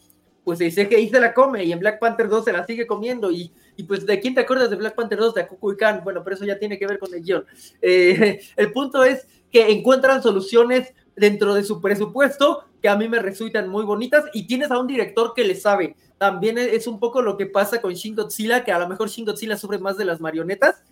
pues 0.45 0.59
dice 0.59 0.89
que 0.89 1.09
se 1.09 1.21
la 1.21 1.33
come 1.33 1.65
y 1.65 1.73
en 1.73 1.79
Black 1.79 1.99
Panther 1.99 2.29
2 2.29 2.45
se 2.45 2.53
la 2.53 2.67
sigue 2.67 2.87
comiendo 2.87 3.31
y, 3.31 3.53
y 3.77 3.85
pues 3.85 4.05
de 4.07 4.21
quién 4.21 4.35
te 4.35 4.41
acuerdas 4.41 4.71
de 4.71 4.77
Black 4.77 4.95
Panther 4.95 5.19
2 5.19 5.35
de 5.35 5.43
Akuku 5.43 5.73
y 5.73 5.77
Khan, 5.77 6.01
bueno, 6.03 6.23
pero 6.25 6.37
eso 6.37 6.45
ya 6.45 6.59
tiene 6.59 6.79
que 6.79 6.87
ver 6.87 6.99
con 6.99 7.13
el 7.15 7.23
guion. 7.23 7.45
Eh, 7.81 8.41
el 8.57 8.73
punto 8.73 9.05
es 9.05 9.27
que 9.51 9.71
encuentran 9.71 10.23
soluciones 10.23 10.93
dentro 11.17 11.55
de 11.55 11.65
su 11.65 11.81
presupuesto 11.81 12.65
que 12.81 12.89
a 12.89 12.97
mí 12.97 13.09
me 13.09 13.18
resultan 13.18 13.68
muy 13.68 13.85
bonitas 13.85 14.24
y 14.33 14.47
tienes 14.47 14.70
a 14.70 14.78
un 14.78 14.87
director 14.87 15.33
que 15.35 15.45
le 15.45 15.55
sabe, 15.55 15.97
también 16.18 16.59
es 16.59 16.87
un 16.87 17.01
poco 17.01 17.22
lo 17.22 17.37
que 17.37 17.47
pasa 17.47 17.81
con 17.81 17.95
Shin 17.95 18.14
Godzilla, 18.14 18.62
que 18.64 18.72
a 18.72 18.78
lo 18.78 18.89
mejor 18.89 19.09
Shin 19.09 19.24
Godzilla 19.24 19.57
sufre 19.57 19.78
más 19.78 19.97
de 19.97 20.05
las 20.05 20.20
marionetas, 20.20 20.83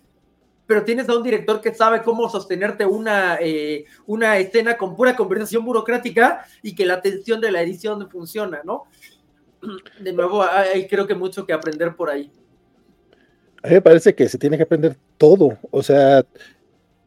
pero 0.65 0.83
tienes 0.83 1.09
a 1.09 1.15
un 1.15 1.23
director 1.23 1.61
que 1.61 1.73
sabe 1.73 2.03
cómo 2.03 2.29
sostenerte 2.29 2.85
una, 2.85 3.37
eh, 3.41 3.85
una 4.05 4.37
escena 4.37 4.77
con 4.77 4.95
pura 4.95 5.15
conversación 5.15 5.65
burocrática 5.65 6.45
y 6.61 6.75
que 6.75 6.85
la 6.85 7.01
tensión 7.01 7.41
de 7.41 7.51
la 7.51 7.61
edición 7.61 8.09
funciona, 8.09 8.61
¿no? 8.63 8.85
De 9.99 10.13
nuevo, 10.13 10.43
hay 10.43 10.87
creo 10.87 11.07
que 11.07 11.15
mucho 11.15 11.45
que 11.45 11.53
aprender 11.53 11.95
por 11.95 12.09
ahí. 12.09 12.31
A 13.63 13.67
mí 13.67 13.73
me 13.73 13.81
parece 13.81 14.15
que 14.15 14.29
se 14.29 14.37
tiene 14.37 14.57
que 14.57 14.63
aprender 14.63 14.95
todo, 15.17 15.57
o 15.69 15.83
sea, 15.83 16.23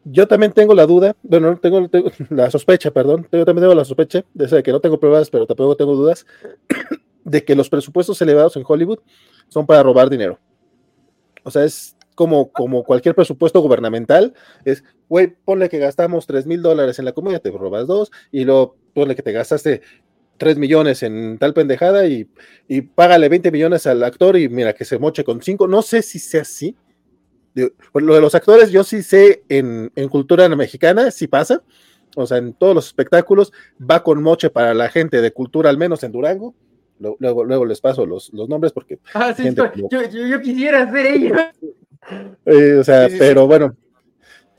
yo 0.04 0.26
también 0.26 0.52
tengo 0.52 0.74
la 0.74 0.86
duda, 0.86 1.16
bueno, 1.22 1.56
tengo, 1.58 1.88
tengo 1.88 2.10
la 2.30 2.50
sospecha, 2.50 2.90
perdón, 2.90 3.28
yo 3.30 3.44
también 3.44 3.64
tengo 3.64 3.74
la 3.74 3.84
sospecha 3.84 4.24
de 4.34 4.62
que 4.62 4.72
no 4.72 4.80
tengo 4.80 4.98
pruebas, 4.98 5.30
pero 5.30 5.46
tampoco 5.46 5.76
tengo 5.76 5.94
dudas, 5.94 6.26
de 7.24 7.44
que 7.44 7.54
los 7.54 7.68
presupuestos 7.68 8.20
elevados 8.20 8.56
en 8.56 8.64
Hollywood 8.66 8.98
son 9.48 9.66
para 9.66 9.82
robar 9.82 10.10
dinero. 10.10 10.38
O 11.44 11.50
sea, 11.50 11.64
es 11.64 11.96
como, 12.14 12.52
como 12.52 12.84
cualquier 12.84 13.14
presupuesto 13.14 13.60
gubernamental, 13.60 14.34
es, 14.64 14.84
güey, 15.08 15.34
ponle 15.44 15.68
que 15.68 15.78
gastamos 15.78 16.26
3 16.26 16.46
mil 16.46 16.62
dólares 16.62 16.98
en 16.98 17.04
la 17.04 17.12
comida, 17.12 17.38
te 17.38 17.50
robas 17.50 17.86
dos, 17.86 18.10
y 18.30 18.44
luego 18.44 18.76
ponle 18.94 19.16
que 19.16 19.22
te 19.22 19.32
gastaste 19.32 19.82
3 20.38 20.58
millones 20.58 21.02
en 21.02 21.38
tal 21.38 21.54
pendejada 21.54 22.06
y, 22.06 22.28
y 22.66 22.82
págale 22.82 23.28
20 23.28 23.52
millones 23.52 23.86
al 23.86 24.02
actor 24.02 24.36
y 24.36 24.48
mira 24.48 24.72
que 24.72 24.84
se 24.84 24.98
moche 24.98 25.22
con 25.22 25.40
5. 25.40 25.68
No 25.68 25.82
sé 25.82 26.02
si 26.02 26.18
sea 26.18 26.42
así. 26.42 26.76
Lo 27.54 28.14
de 28.14 28.20
los 28.20 28.34
actores, 28.34 28.70
yo 28.70 28.84
sí 28.84 29.02
sé 29.02 29.44
en, 29.48 29.92
en 29.94 30.08
cultura 30.08 30.48
mexicana, 30.48 31.10
sí 31.10 31.26
pasa. 31.26 31.62
O 32.16 32.26
sea, 32.26 32.38
en 32.38 32.52
todos 32.52 32.74
los 32.74 32.86
espectáculos 32.86 33.52
va 33.78 34.02
con 34.02 34.22
moche 34.22 34.50
para 34.50 34.74
la 34.74 34.88
gente 34.88 35.20
de 35.20 35.32
cultura, 35.32 35.70
al 35.70 35.78
menos 35.78 36.02
en 36.02 36.12
Durango 36.12 36.54
Luego, 37.18 37.44
luego 37.44 37.64
les 37.64 37.80
paso 37.80 38.06
los, 38.06 38.32
los 38.32 38.48
nombres 38.48 38.72
porque. 38.72 39.00
Ah, 39.14 39.34
sí, 39.36 39.52
yo, 39.54 40.02
yo, 40.08 40.40
quisiera 40.40 40.90
ser 40.90 41.06
ella. 41.06 41.52
Eh, 42.46 42.74
o 42.74 42.84
sea, 42.84 43.08
pero 43.18 43.46
bueno, 43.46 43.76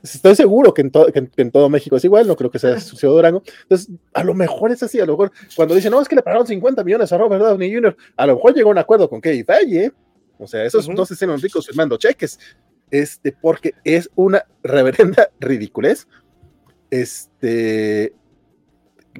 estoy 0.02 0.34
seguro 0.34 0.74
que 0.74 0.82
en, 0.82 0.90
que, 0.90 1.28
en, 1.36 1.50
todo 1.50 1.68
México 1.70 1.96
es 1.96 2.04
igual, 2.04 2.26
no 2.26 2.36
creo 2.36 2.50
que 2.50 2.58
sea 2.58 2.78
sucedido 2.80 3.14
Durango. 3.16 3.42
Entonces, 3.62 3.90
a 4.12 4.24
lo 4.24 4.34
mejor 4.34 4.72
es 4.72 4.82
así, 4.82 5.00
a 5.00 5.06
lo 5.06 5.12
mejor 5.12 5.32
cuando 5.56 5.74
dicen, 5.74 5.90
no, 5.90 6.02
es 6.02 6.08
que 6.08 6.16
le 6.16 6.22
pagaron 6.22 6.46
50 6.46 6.84
millones 6.84 7.12
a 7.12 7.18
Robert 7.18 7.42
Downey 7.42 7.72
Jr., 7.72 7.96
a 8.16 8.26
lo 8.26 8.34
mejor 8.34 8.54
llegó 8.54 8.70
a 8.70 8.72
un 8.72 8.78
acuerdo 8.78 9.08
con 9.08 9.20
Kevin 9.20 9.44
Feige, 9.44 9.84
¿eh? 9.86 9.92
O 10.36 10.46
sea, 10.46 10.64
esos 10.64 10.88
no 10.88 11.06
se 11.06 11.14
hicieron 11.14 11.40
ricos 11.40 11.66
firmando 11.66 11.96
cheques, 11.96 12.38
este, 12.94 13.32
porque 13.32 13.74
es 13.82 14.08
una 14.14 14.46
reverenda 14.62 15.28
ridiculez. 15.40 16.06
Este, 16.90 18.14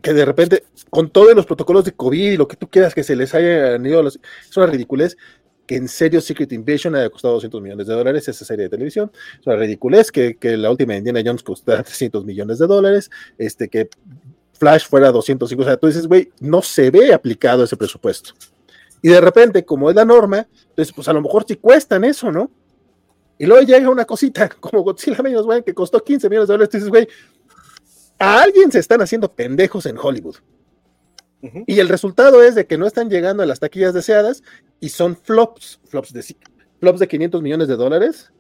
que 0.01 0.13
de 0.13 0.25
repente, 0.25 0.63
con 0.91 1.11
todos 1.11 1.35
los 1.35 1.45
protocolos 1.45 1.85
de 1.85 1.91
COVID 1.91 2.33
y 2.33 2.37
lo 2.37 2.47
que 2.47 2.57
tú 2.57 2.71
quieras 2.71 2.95
que 2.95 3.03
se 3.03 3.17
les 3.17 3.35
haya 3.35 3.77
ido, 3.77 4.07
es 4.07 4.21
una 4.57 4.67
ridiculez 4.67 5.17
que 5.67 5.75
en 5.75 5.89
serio 5.89 6.21
Secret 6.21 6.53
Invasion 6.53 6.95
haya 6.95 7.11
costado 7.11 7.35
200 7.35 7.61
millones 7.61 7.89
de 7.89 7.95
dólares 7.95 8.29
esa 8.29 8.45
serie 8.45 8.65
de 8.65 8.69
televisión. 8.69 9.11
Es 9.41 9.47
una 9.47 9.57
ridiculez 9.57 10.13
que, 10.13 10.37
que 10.37 10.57
la 10.57 10.71
última 10.71 10.95
Indiana 10.95 11.23
Jones 11.25 11.43
costara 11.43 11.83
300 11.83 12.25
millones 12.25 12.61
de 12.61 12.69
dólares, 12.69 13.11
este, 13.39 13.69
que 13.69 13.89
Flash 14.53 14.87
fuera 14.87 15.11
205. 15.11 15.63
O 15.63 15.67
sea, 15.67 15.77
tú 15.77 15.89
dices, 15.89 16.07
güey, 16.07 16.31
no 16.39 16.63
se 16.63 16.93
ve 16.93 17.13
aplicado 17.13 17.65
ese 17.65 17.77
presupuesto. 17.77 18.35
Y 19.03 19.09
de 19.09 19.21
repente, 19.21 19.65
como 19.65 19.91
es 19.91 19.97
la 19.97 20.05
norma, 20.05 20.47
pues 20.77 21.09
a 21.09 21.13
lo 21.13 21.23
mejor 21.23 21.45
sí 21.49 21.57
cuestan 21.57 22.05
eso, 22.05 22.31
¿no? 22.31 22.53
Y 23.39 23.47
luego 23.47 23.67
llega 23.67 23.91
una 23.91 24.05
cosita 24.05 24.49
como 24.61 24.83
Godzilla 24.83 25.23
menos, 25.23 25.45
güey, 25.45 25.63
que 25.63 25.75
costó 25.75 26.03
15 26.03 26.29
millones 26.29 26.49
de 26.49 26.55
dólares. 26.55 26.71
Tú 26.71 26.77
dices, 26.77 26.91
güey, 26.91 27.09
a 28.19 28.43
alguien 28.43 28.71
se 28.71 28.79
están 28.79 29.01
haciendo 29.01 29.31
pendejos 29.33 29.87
en 29.87 29.99
Hollywood. 29.99 30.37
Y 31.67 31.79
el 31.79 31.91
resultado 31.91 32.43
es 32.43 32.55
de 32.55 32.67
que 32.67 32.79
no 32.79 32.87
están 32.87 33.11
llegando 33.11 33.43
a 33.43 33.47
las 33.47 33.61
taquillas 33.61 33.93
deseadas 33.93 34.43
y 34.81 34.89
son 34.89 35.15
flops, 35.15 35.79
flops 35.85 36.15
de, 36.15 36.25
flops 36.81 37.01
de 37.01 37.07
500 37.07 37.43
millones 37.43 37.69
de 37.69 37.77
dólares. 37.77 38.33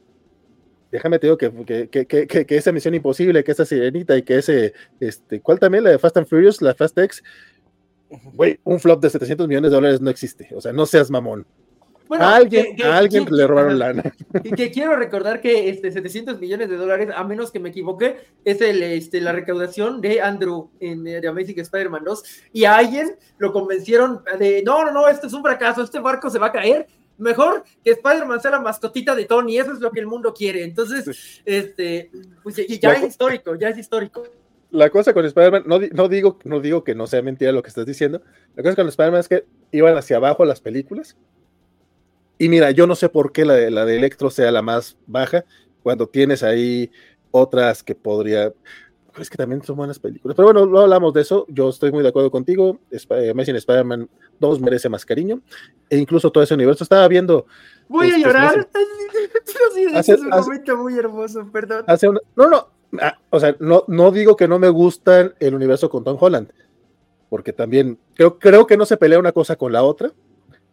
Déjame 0.90 1.18
te 1.18 1.26
digo 1.26 1.36
que, 1.36 1.88
que, 1.90 2.46
esa 2.48 2.72
misión 2.72 2.94
imposible, 2.94 3.44
que 3.44 3.52
esa 3.52 3.66
sirenita 3.66 4.16
y 4.16 4.22
que 4.22 4.38
ese, 4.38 4.72
este, 5.00 5.42
¿cuál 5.42 5.58
también? 5.58 5.84
La 5.84 5.90
de 5.90 5.98
Fast 5.98 6.16
and 6.16 6.26
Furious, 6.26 6.62
la 6.62 6.74
Fast 6.74 6.96
X. 6.96 7.22
Güey, 8.32 8.58
un 8.64 8.80
flop 8.80 9.02
de 9.02 9.10
700 9.10 9.48
millones 9.48 9.70
de 9.70 9.74
dólares 9.74 10.00
no 10.00 10.08
existe. 10.08 10.48
O 10.54 10.62
sea, 10.62 10.72
no 10.72 10.86
seas 10.86 11.10
mamón 11.10 11.46
a 12.10 12.36
alguien, 12.36 12.76
alguien 12.82 13.26
le 13.30 13.46
robaron 13.46 13.78
lana. 13.78 14.02
Y 14.44 14.50
que 14.50 14.70
quiero 14.70 14.96
recordar 14.96 15.40
que 15.40 15.68
este 15.68 15.90
700 15.90 16.38
millones 16.40 16.68
de 16.68 16.76
dólares, 16.76 17.08
a 17.14 17.24
menos 17.24 17.50
que 17.50 17.60
me 17.60 17.70
equivoque, 17.70 18.18
es 18.44 18.60
el, 18.60 18.82
este, 18.82 19.20
la 19.20 19.32
recaudación 19.32 20.00
de 20.00 20.20
Andrew 20.20 20.70
en 20.80 21.04
The 21.04 21.26
Amazing 21.26 21.60
Spider-Man 21.60 22.04
2. 22.04 22.22
Y 22.52 22.64
a 22.64 22.76
alguien 22.76 23.16
lo 23.38 23.52
convencieron 23.52 24.22
de, 24.38 24.62
no, 24.64 24.84
no, 24.84 24.92
no, 24.92 25.08
esto 25.08 25.26
es 25.26 25.32
un 25.32 25.42
fracaso, 25.42 25.82
este 25.82 26.00
barco 26.00 26.30
se 26.30 26.38
va 26.38 26.46
a 26.46 26.52
caer. 26.52 26.86
Mejor 27.16 27.62
que 27.84 27.92
Spider-Man 27.92 28.40
sea 28.40 28.50
la 28.50 28.60
mascotita 28.60 29.14
de 29.14 29.24
Tony, 29.24 29.58
eso 29.58 29.72
es 29.72 29.78
lo 29.80 29.90
que 29.90 30.00
el 30.00 30.06
mundo 30.06 30.34
quiere. 30.34 30.64
Entonces, 30.64 31.40
este, 31.44 32.10
pues 32.42 32.56
ya 32.56 32.92
es 32.92 33.04
histórico, 33.04 33.54
ya 33.54 33.68
es 33.68 33.78
histórico 33.78 34.24
la 34.74 34.90
cosa 34.90 35.14
con 35.14 35.24
Spider-Man, 35.24 35.62
no, 35.66 35.78
no, 35.78 36.08
digo, 36.08 36.36
no 36.42 36.58
digo 36.58 36.82
que 36.82 36.96
no 36.96 37.06
sea 37.06 37.22
mentira 37.22 37.52
lo 37.52 37.62
que 37.62 37.68
estás 37.68 37.86
diciendo, 37.86 38.22
la 38.56 38.62
cosa 38.64 38.74
con 38.74 38.88
Spider-Man 38.88 39.20
es 39.20 39.28
que 39.28 39.46
iban 39.70 39.96
hacia 39.96 40.16
abajo 40.16 40.44
las 40.44 40.60
películas 40.60 41.16
y 42.38 42.48
mira, 42.48 42.70
yo 42.72 42.86
no 42.86 42.94
sé 42.94 43.08
por 43.08 43.32
qué 43.32 43.44
la 43.44 43.54
de, 43.54 43.70
la 43.70 43.84
de 43.84 43.96
Electro 43.96 44.30
sea 44.30 44.50
la 44.50 44.62
más 44.62 44.96
baja, 45.06 45.44
cuando 45.82 46.08
tienes 46.08 46.42
ahí 46.42 46.90
otras 47.30 47.82
que 47.82 47.94
podría. 47.94 48.52
Es 49.18 49.30
que 49.30 49.36
también 49.36 49.62
son 49.62 49.76
buenas 49.76 50.00
películas. 50.00 50.34
Pero 50.34 50.46
bueno, 50.52 50.66
no 50.66 50.80
hablamos 50.80 51.14
de 51.14 51.20
eso. 51.20 51.46
Yo 51.48 51.68
estoy 51.68 51.92
muy 51.92 52.02
de 52.02 52.08
acuerdo 52.08 52.32
contigo. 52.32 52.80
Amazing 53.30 53.56
Spider-Man 53.56 54.08
2 54.40 54.60
merece 54.60 54.88
más 54.88 55.04
cariño. 55.04 55.40
E 55.88 55.96
incluso 55.96 56.32
todo 56.32 56.42
ese 56.42 56.54
universo. 56.54 56.82
Estaba 56.82 57.06
viendo. 57.06 57.46
Voy 57.88 58.06
a 58.06 58.16
este, 58.16 58.22
llorar. 58.22 58.68
Hace, 59.94 60.14
es 60.14 60.20
un 60.20 60.30
momento 60.30 60.76
muy 60.76 60.98
hermoso, 60.98 61.48
perdón. 61.52 61.84
no, 62.34 62.48
no. 62.48 62.68
Ah, 63.00 63.18
o 63.30 63.38
sea, 63.38 63.54
no, 63.60 63.84
no 63.86 64.10
digo 64.10 64.36
que 64.36 64.48
no 64.48 64.58
me 64.58 64.68
gusta 64.68 65.32
el 65.38 65.54
universo 65.54 65.88
con 65.88 66.02
Tom 66.02 66.16
Holland. 66.18 66.50
Porque 67.28 67.52
también 67.52 67.98
creo, 68.14 68.38
creo 68.38 68.66
que 68.66 68.76
no 68.76 68.84
se 68.86 68.96
pelea 68.96 69.18
una 69.20 69.32
cosa 69.32 69.54
con 69.54 69.72
la 69.72 69.84
otra. 69.84 70.12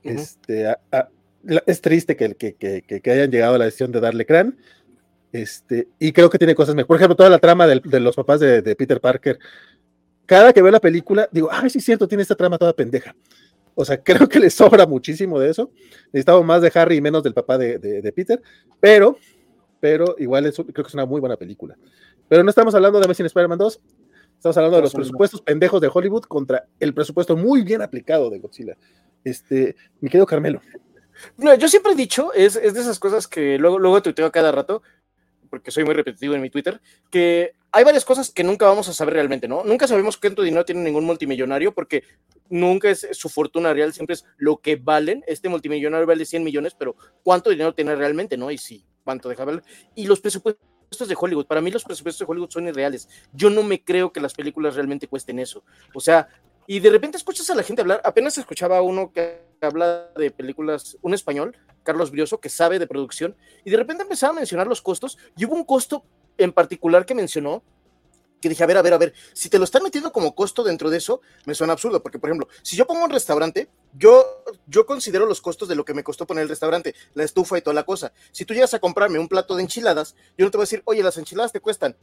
Este, 0.03 0.67
a, 0.67 0.79
es 1.65 1.81
triste 1.81 2.15
que, 2.15 2.35
que, 2.35 2.53
que, 2.55 3.01
que, 3.01 3.11
hayan 3.11 3.31
llegado 3.31 3.55
a 3.55 3.57
la 3.57 3.65
decisión 3.65 3.91
de 3.91 3.99
darle 3.99 4.25
crán. 4.25 4.57
Este, 5.31 5.87
y 5.99 6.11
creo 6.11 6.29
que 6.29 6.37
tiene 6.37 6.55
cosas 6.55 6.75
mejor. 6.75 6.87
Por 6.87 6.97
ejemplo, 6.97 7.15
toda 7.15 7.29
la 7.29 7.39
trama 7.39 7.67
de, 7.67 7.81
de 7.83 7.99
los 7.99 8.15
papás 8.15 8.39
de, 8.39 8.61
de, 8.61 8.75
Peter 8.75 8.99
Parker. 8.99 9.39
Cada 10.25 10.53
que 10.53 10.61
veo 10.61 10.71
la 10.71 10.79
película, 10.79 11.27
digo, 11.31 11.49
ay, 11.51 11.69
sí 11.69 11.79
es 11.79 11.85
cierto, 11.85 12.07
tiene 12.07 12.21
esta 12.21 12.35
trama 12.35 12.57
toda 12.57 12.73
pendeja. 12.73 13.15
O 13.75 13.85
sea, 13.85 13.97
creo 14.03 14.27
que 14.27 14.39
le 14.39 14.49
sobra 14.49 14.85
muchísimo 14.85 15.39
de 15.39 15.49
eso. 15.49 15.71
Necesitamos 16.11 16.45
más 16.45 16.61
de 16.61 16.71
Harry 16.75 16.97
y 16.97 17.01
menos 17.01 17.23
del 17.23 17.33
papá 17.33 17.57
de, 17.57 17.79
de 17.79 18.11
Peter, 18.11 18.41
pero, 18.79 19.17
pero 19.79 20.15
igual 20.19 20.45
es, 20.45 20.55
creo 20.55 20.73
que 20.73 20.89
es 20.89 20.93
una 20.93 21.05
muy 21.05 21.19
buena 21.19 21.37
película. 21.37 21.77
Pero 22.27 22.43
no 22.43 22.49
estamos 22.49 22.73
hablando 22.75 22.99
de 22.99 23.05
Amazing 23.05 23.25
Spider-Man 23.25 23.57
2, 23.57 23.81
estamos 24.37 24.55
hablando 24.55 24.77
de 24.77 24.83
los 24.83 24.93
presupuestos 24.93 25.41
pendejos 25.41 25.81
de 25.81 25.89
Hollywood 25.93 26.23
contra 26.23 26.65
el 26.79 26.93
presupuesto 26.93 27.35
muy 27.35 27.61
bien 27.63 27.81
aplicado 27.81 28.29
de 28.29 28.39
Godzilla. 28.39 28.77
Este, 29.23 29.75
mi 29.99 30.09
querido 30.09 30.25
Carmelo. 30.25 30.61
No, 31.37 31.53
yo 31.55 31.67
siempre 31.67 31.93
he 31.93 31.95
dicho, 31.95 32.33
es, 32.33 32.55
es, 32.55 32.73
de 32.73 32.81
esas 32.81 32.99
cosas 32.99 33.27
que 33.27 33.57
luego, 33.57 33.79
luego 33.79 34.01
tuiteo 34.01 34.31
cada 34.31 34.51
rato, 34.51 34.81
porque 35.49 35.71
soy 35.71 35.83
muy 35.83 35.93
repetitivo 35.93 36.33
en 36.33 36.41
mi 36.41 36.49
Twitter, 36.49 36.81
que 37.09 37.53
hay 37.71 37.83
varias 37.83 38.05
cosas 38.05 38.31
que 38.31 38.43
nunca 38.43 38.65
vamos 38.65 38.87
a 38.89 38.93
saber 38.93 39.13
realmente, 39.13 39.47
¿no? 39.47 39.63
Nunca 39.63 39.87
sabemos 39.87 40.17
cuánto 40.17 40.41
dinero 40.41 40.65
tiene 40.65 40.81
ningún 40.81 41.05
multimillonario, 41.05 41.73
porque 41.73 42.03
nunca 42.49 42.89
es 42.89 43.07
su 43.11 43.29
fortuna 43.29 43.73
real, 43.73 43.93
siempre 43.93 44.15
es 44.15 44.25
lo 44.37 44.57
que 44.57 44.75
valen. 44.75 45.23
Este 45.27 45.49
multimillonario 45.49 46.07
vale 46.07 46.25
100 46.25 46.43
millones, 46.43 46.73
pero 46.73 46.95
¿cuánto 47.23 47.49
dinero 47.49 47.73
tiene 47.73 47.95
realmente, 47.95 48.37
no? 48.37 48.51
Y 48.51 48.57
sí, 48.57 48.85
¿cuánto 49.03 49.29
deja 49.29 49.45
valer? 49.45 49.63
Y 49.95 50.05
los 50.05 50.19
presupuestos 50.19 50.59
de 51.07 51.15
Hollywood, 51.17 51.45
para 51.45 51.61
mí 51.61 51.71
los 51.71 51.83
presupuestos 51.83 52.25
de 52.25 52.31
Hollywood 52.31 52.49
son 52.49 52.67
irreales. 52.67 53.07
Yo 53.33 53.49
no 53.49 53.63
me 53.63 53.83
creo 53.83 54.11
que 54.11 54.19
las 54.19 54.33
películas 54.33 54.75
realmente 54.75 55.07
cuesten 55.07 55.39
eso. 55.39 55.63
O 55.93 56.01
sea, 56.01 56.27
y 56.67 56.79
de 56.79 56.89
repente 56.89 57.17
escuchas 57.17 57.49
a 57.49 57.55
la 57.55 57.63
gente 57.63 57.81
hablar, 57.81 58.01
apenas 58.03 58.37
escuchaba 58.37 58.81
uno 58.81 59.11
que 59.11 59.41
habla 59.61 60.09
de 60.15 60.31
películas, 60.31 60.97
un 61.01 61.13
español, 61.13 61.57
Carlos 61.83 62.11
Brioso, 62.11 62.39
que 62.39 62.49
sabe 62.49 62.79
de 62.79 62.87
producción, 62.87 63.35
y 63.65 63.71
de 63.71 63.77
repente 63.77 64.03
empezaba 64.03 64.31
a 64.31 64.35
mencionar 64.35 64.67
los 64.67 64.81
costos, 64.81 65.17
y 65.35 65.45
hubo 65.45 65.55
un 65.55 65.63
costo 65.63 66.03
en 66.37 66.51
particular 66.51 67.05
que 67.05 67.15
mencionó, 67.15 67.63
que 68.41 68.49
dije, 68.49 68.63
a 68.63 68.67
ver, 68.67 68.77
a 68.77 68.81
ver, 68.81 68.93
a 68.93 68.97
ver, 68.97 69.13
si 69.33 69.49
te 69.49 69.59
lo 69.59 69.65
están 69.65 69.83
metiendo 69.83 70.11
como 70.11 70.33
costo 70.33 70.63
dentro 70.63 70.89
de 70.89 70.97
eso, 70.97 71.21
me 71.45 71.53
suena 71.53 71.73
absurdo, 71.73 72.01
porque 72.01 72.17
por 72.17 72.29
ejemplo, 72.29 72.47
si 72.63 72.75
yo 72.75 72.87
pongo 72.87 73.05
un 73.05 73.11
restaurante, 73.11 73.69
yo, 73.93 74.43
yo 74.65 74.85
considero 74.87 75.27
los 75.27 75.41
costos 75.41 75.67
de 75.67 75.75
lo 75.75 75.85
que 75.85 75.93
me 75.93 76.03
costó 76.03 76.25
poner 76.25 76.43
el 76.43 76.49
restaurante, 76.49 76.95
la 77.13 77.23
estufa 77.23 77.57
y 77.59 77.61
toda 77.61 77.75
la 77.75 77.83
cosa. 77.83 78.13
Si 78.31 78.43
tú 78.43 78.55
llegas 78.55 78.73
a 78.73 78.79
comprarme 78.79 79.19
un 79.19 79.27
plato 79.27 79.55
de 79.55 79.61
enchiladas, 79.61 80.15
yo 80.37 80.45
no 80.45 80.51
te 80.51 80.57
voy 80.57 80.63
a 80.63 80.65
decir, 80.65 80.81
oye, 80.85 81.03
las 81.03 81.17
enchiladas 81.17 81.51
te 81.51 81.59
cuestan 81.59 81.95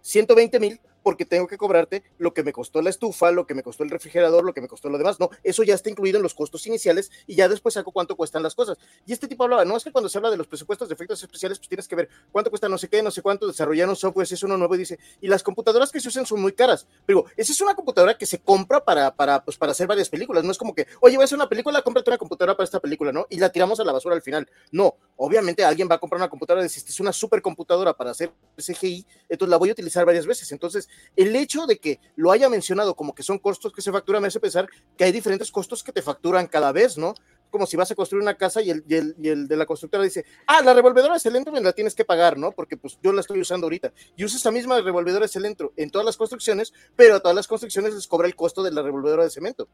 120 0.00 0.60
mil, 0.60 0.80
porque 1.04 1.24
tengo 1.24 1.46
que 1.46 1.56
cobrarte 1.56 2.02
lo 2.18 2.34
que 2.34 2.42
me 2.42 2.52
costó 2.52 2.82
la 2.82 2.90
estufa, 2.90 3.30
lo 3.30 3.46
que 3.46 3.54
me 3.54 3.62
costó 3.62 3.84
el 3.84 3.90
refrigerador, 3.90 4.42
lo 4.42 4.54
que 4.54 4.60
me 4.60 4.66
costó 4.66 4.88
lo 4.88 4.98
demás. 4.98 5.20
No, 5.20 5.30
eso 5.44 5.62
ya 5.62 5.74
está 5.74 5.90
incluido 5.90 6.16
en 6.16 6.22
los 6.22 6.34
costos 6.34 6.66
iniciales 6.66 7.12
y 7.26 7.36
ya 7.36 7.48
después 7.48 7.74
saco 7.74 7.92
cuánto 7.92 8.16
cuestan 8.16 8.42
las 8.42 8.54
cosas. 8.54 8.78
Y 9.06 9.12
este 9.12 9.28
tipo 9.28 9.44
hablaba, 9.44 9.64
no 9.64 9.76
es 9.76 9.84
que 9.84 9.92
cuando 9.92 10.08
se 10.08 10.18
habla 10.18 10.30
de 10.30 10.36
los 10.36 10.48
presupuestos 10.48 10.88
de 10.88 10.94
efectos 10.94 11.22
especiales, 11.22 11.58
pues 11.58 11.68
tienes 11.68 11.86
que 11.86 11.94
ver 11.94 12.08
cuánto 12.32 12.50
cuesta 12.50 12.68
no 12.68 12.78
sé 12.78 12.88
qué, 12.88 13.02
no 13.02 13.10
sé 13.10 13.22
cuánto, 13.22 13.46
desarrollar 13.46 13.88
un 13.88 13.96
software, 13.96 14.26
si 14.26 14.34
es 14.34 14.42
uno 14.42 14.56
nuevo 14.56 14.74
y 14.74 14.78
dice, 14.78 14.98
y 15.20 15.28
las 15.28 15.42
computadoras 15.42 15.92
que 15.92 16.00
se 16.00 16.08
usan 16.08 16.24
son 16.24 16.40
muy 16.40 16.52
caras. 16.52 16.86
Pero 17.04 17.26
esa 17.36 17.52
es 17.52 17.60
una 17.60 17.74
computadora 17.74 18.16
que 18.16 18.24
se 18.24 18.40
compra 18.40 18.82
para, 18.84 19.14
para, 19.14 19.44
pues, 19.44 19.58
para 19.58 19.72
hacer 19.72 19.86
varias 19.86 20.08
películas. 20.08 20.42
No 20.42 20.50
es 20.50 20.58
como 20.58 20.74
que, 20.74 20.86
oye, 21.00 21.16
voy 21.16 21.22
a 21.22 21.26
hacer 21.26 21.36
una 21.36 21.48
película, 21.48 21.82
cómprate 21.82 22.10
una 22.10 22.18
computadora 22.18 22.56
para 22.56 22.64
esta 22.64 22.80
película, 22.80 23.12
¿no? 23.12 23.26
Y 23.28 23.38
la 23.38 23.50
tiramos 23.50 23.78
a 23.80 23.84
la 23.84 23.92
basura 23.92 24.14
al 24.14 24.22
final. 24.22 24.48
No, 24.72 24.96
obviamente 25.16 25.64
alguien 25.64 25.88
va 25.90 25.96
a 25.96 25.98
comprar 25.98 26.18
una 26.18 26.30
computadora 26.30 26.62
dice, 26.62 26.82
es 26.86 27.00
una 27.00 27.12
supercomputadora 27.12 27.94
para 27.94 28.12
hacer 28.12 28.32
CGI, 28.56 29.06
entonces 29.28 29.50
la 29.50 29.56
voy 29.58 29.68
a 29.68 29.72
utilizar 29.72 30.06
varias 30.06 30.26
veces. 30.26 30.50
Entonces, 30.52 30.88
el 31.16 31.34
hecho 31.36 31.66
de 31.66 31.78
que 31.78 32.00
lo 32.16 32.32
haya 32.32 32.48
mencionado 32.48 32.94
como 32.94 33.14
que 33.14 33.22
son 33.22 33.38
costos 33.38 33.72
que 33.72 33.82
se 33.82 33.92
facturan 33.92 34.22
me 34.22 34.28
hace 34.28 34.40
pensar 34.40 34.68
que 34.96 35.04
hay 35.04 35.12
diferentes 35.12 35.50
costos 35.50 35.82
que 35.82 35.92
te 35.92 36.02
facturan 36.02 36.46
cada 36.46 36.72
vez, 36.72 36.98
¿no? 36.98 37.14
Como 37.50 37.66
si 37.66 37.76
vas 37.76 37.90
a 37.90 37.94
construir 37.94 38.22
una 38.22 38.34
casa 38.34 38.62
y 38.62 38.70
el, 38.70 38.84
y 38.88 38.94
el, 38.94 39.14
y 39.22 39.28
el 39.28 39.46
de 39.46 39.56
la 39.56 39.64
constructora 39.64 40.02
dice, 40.02 40.24
ah, 40.46 40.60
la 40.62 40.74
revolvedora 40.74 41.16
me 41.52 41.60
la 41.60 41.72
tienes 41.72 41.94
que 41.94 42.04
pagar, 42.04 42.36
¿no? 42.36 42.50
Porque 42.50 42.76
pues 42.76 42.98
yo 43.00 43.12
la 43.12 43.20
estoy 43.20 43.40
usando 43.40 43.66
ahorita. 43.66 43.92
Y 44.16 44.24
usa 44.24 44.38
esa 44.38 44.50
misma 44.50 44.80
revolvedora 44.80 45.26
es 45.26 45.36
el 45.36 45.44
entro 45.44 45.72
en 45.76 45.90
todas 45.90 46.04
las 46.04 46.16
construcciones, 46.16 46.72
pero 46.96 47.16
a 47.16 47.20
todas 47.20 47.36
las 47.36 47.46
construcciones 47.46 47.94
les 47.94 48.08
cobra 48.08 48.26
el 48.26 48.34
costo 48.34 48.62
de 48.62 48.72
la 48.72 48.82
revolvedora 48.82 49.22
de 49.22 49.30
cemento. 49.30 49.68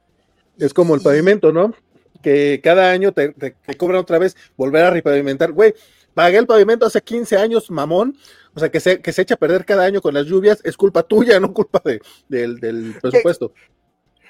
Es 0.59 0.75
como 0.75 0.95
el 0.95 1.01
pavimento, 1.01 1.53
¿no? 1.53 1.75
Que 2.23 2.61
cada 2.63 2.91
año 2.91 3.13
te, 3.13 3.31
te, 3.31 3.53
te 3.53 3.77
cobran 3.79 4.01
otra 4.01 4.19
vez 4.19 4.37
volver 4.59 4.85
a 4.85 4.91
repavimentar. 4.91 5.53
Güey, 5.53 5.75
pagué 6.13 6.37
el 6.37 6.47
pavimento 6.47 6.85
hace 6.85 7.01
15 7.01 7.39
años, 7.39 7.71
mamón. 7.71 8.19
O 8.55 8.60
sea, 8.60 8.70
que 8.70 8.81
se, 8.81 9.01
que 9.01 9.12
se 9.12 9.22
echa 9.22 9.35
a 9.35 9.39
perder 9.39 9.64
cada 9.64 9.85
año 9.85 10.01
con 10.01 10.14
las 10.14 10.27
lluvias, 10.27 10.60
es 10.64 10.77
culpa 10.77 11.02
tuya, 11.02 11.39
no 11.39 11.55
culpa 11.55 11.81
de, 11.85 12.01
del, 12.28 12.59
del 12.59 12.97
presupuesto. 13.01 13.52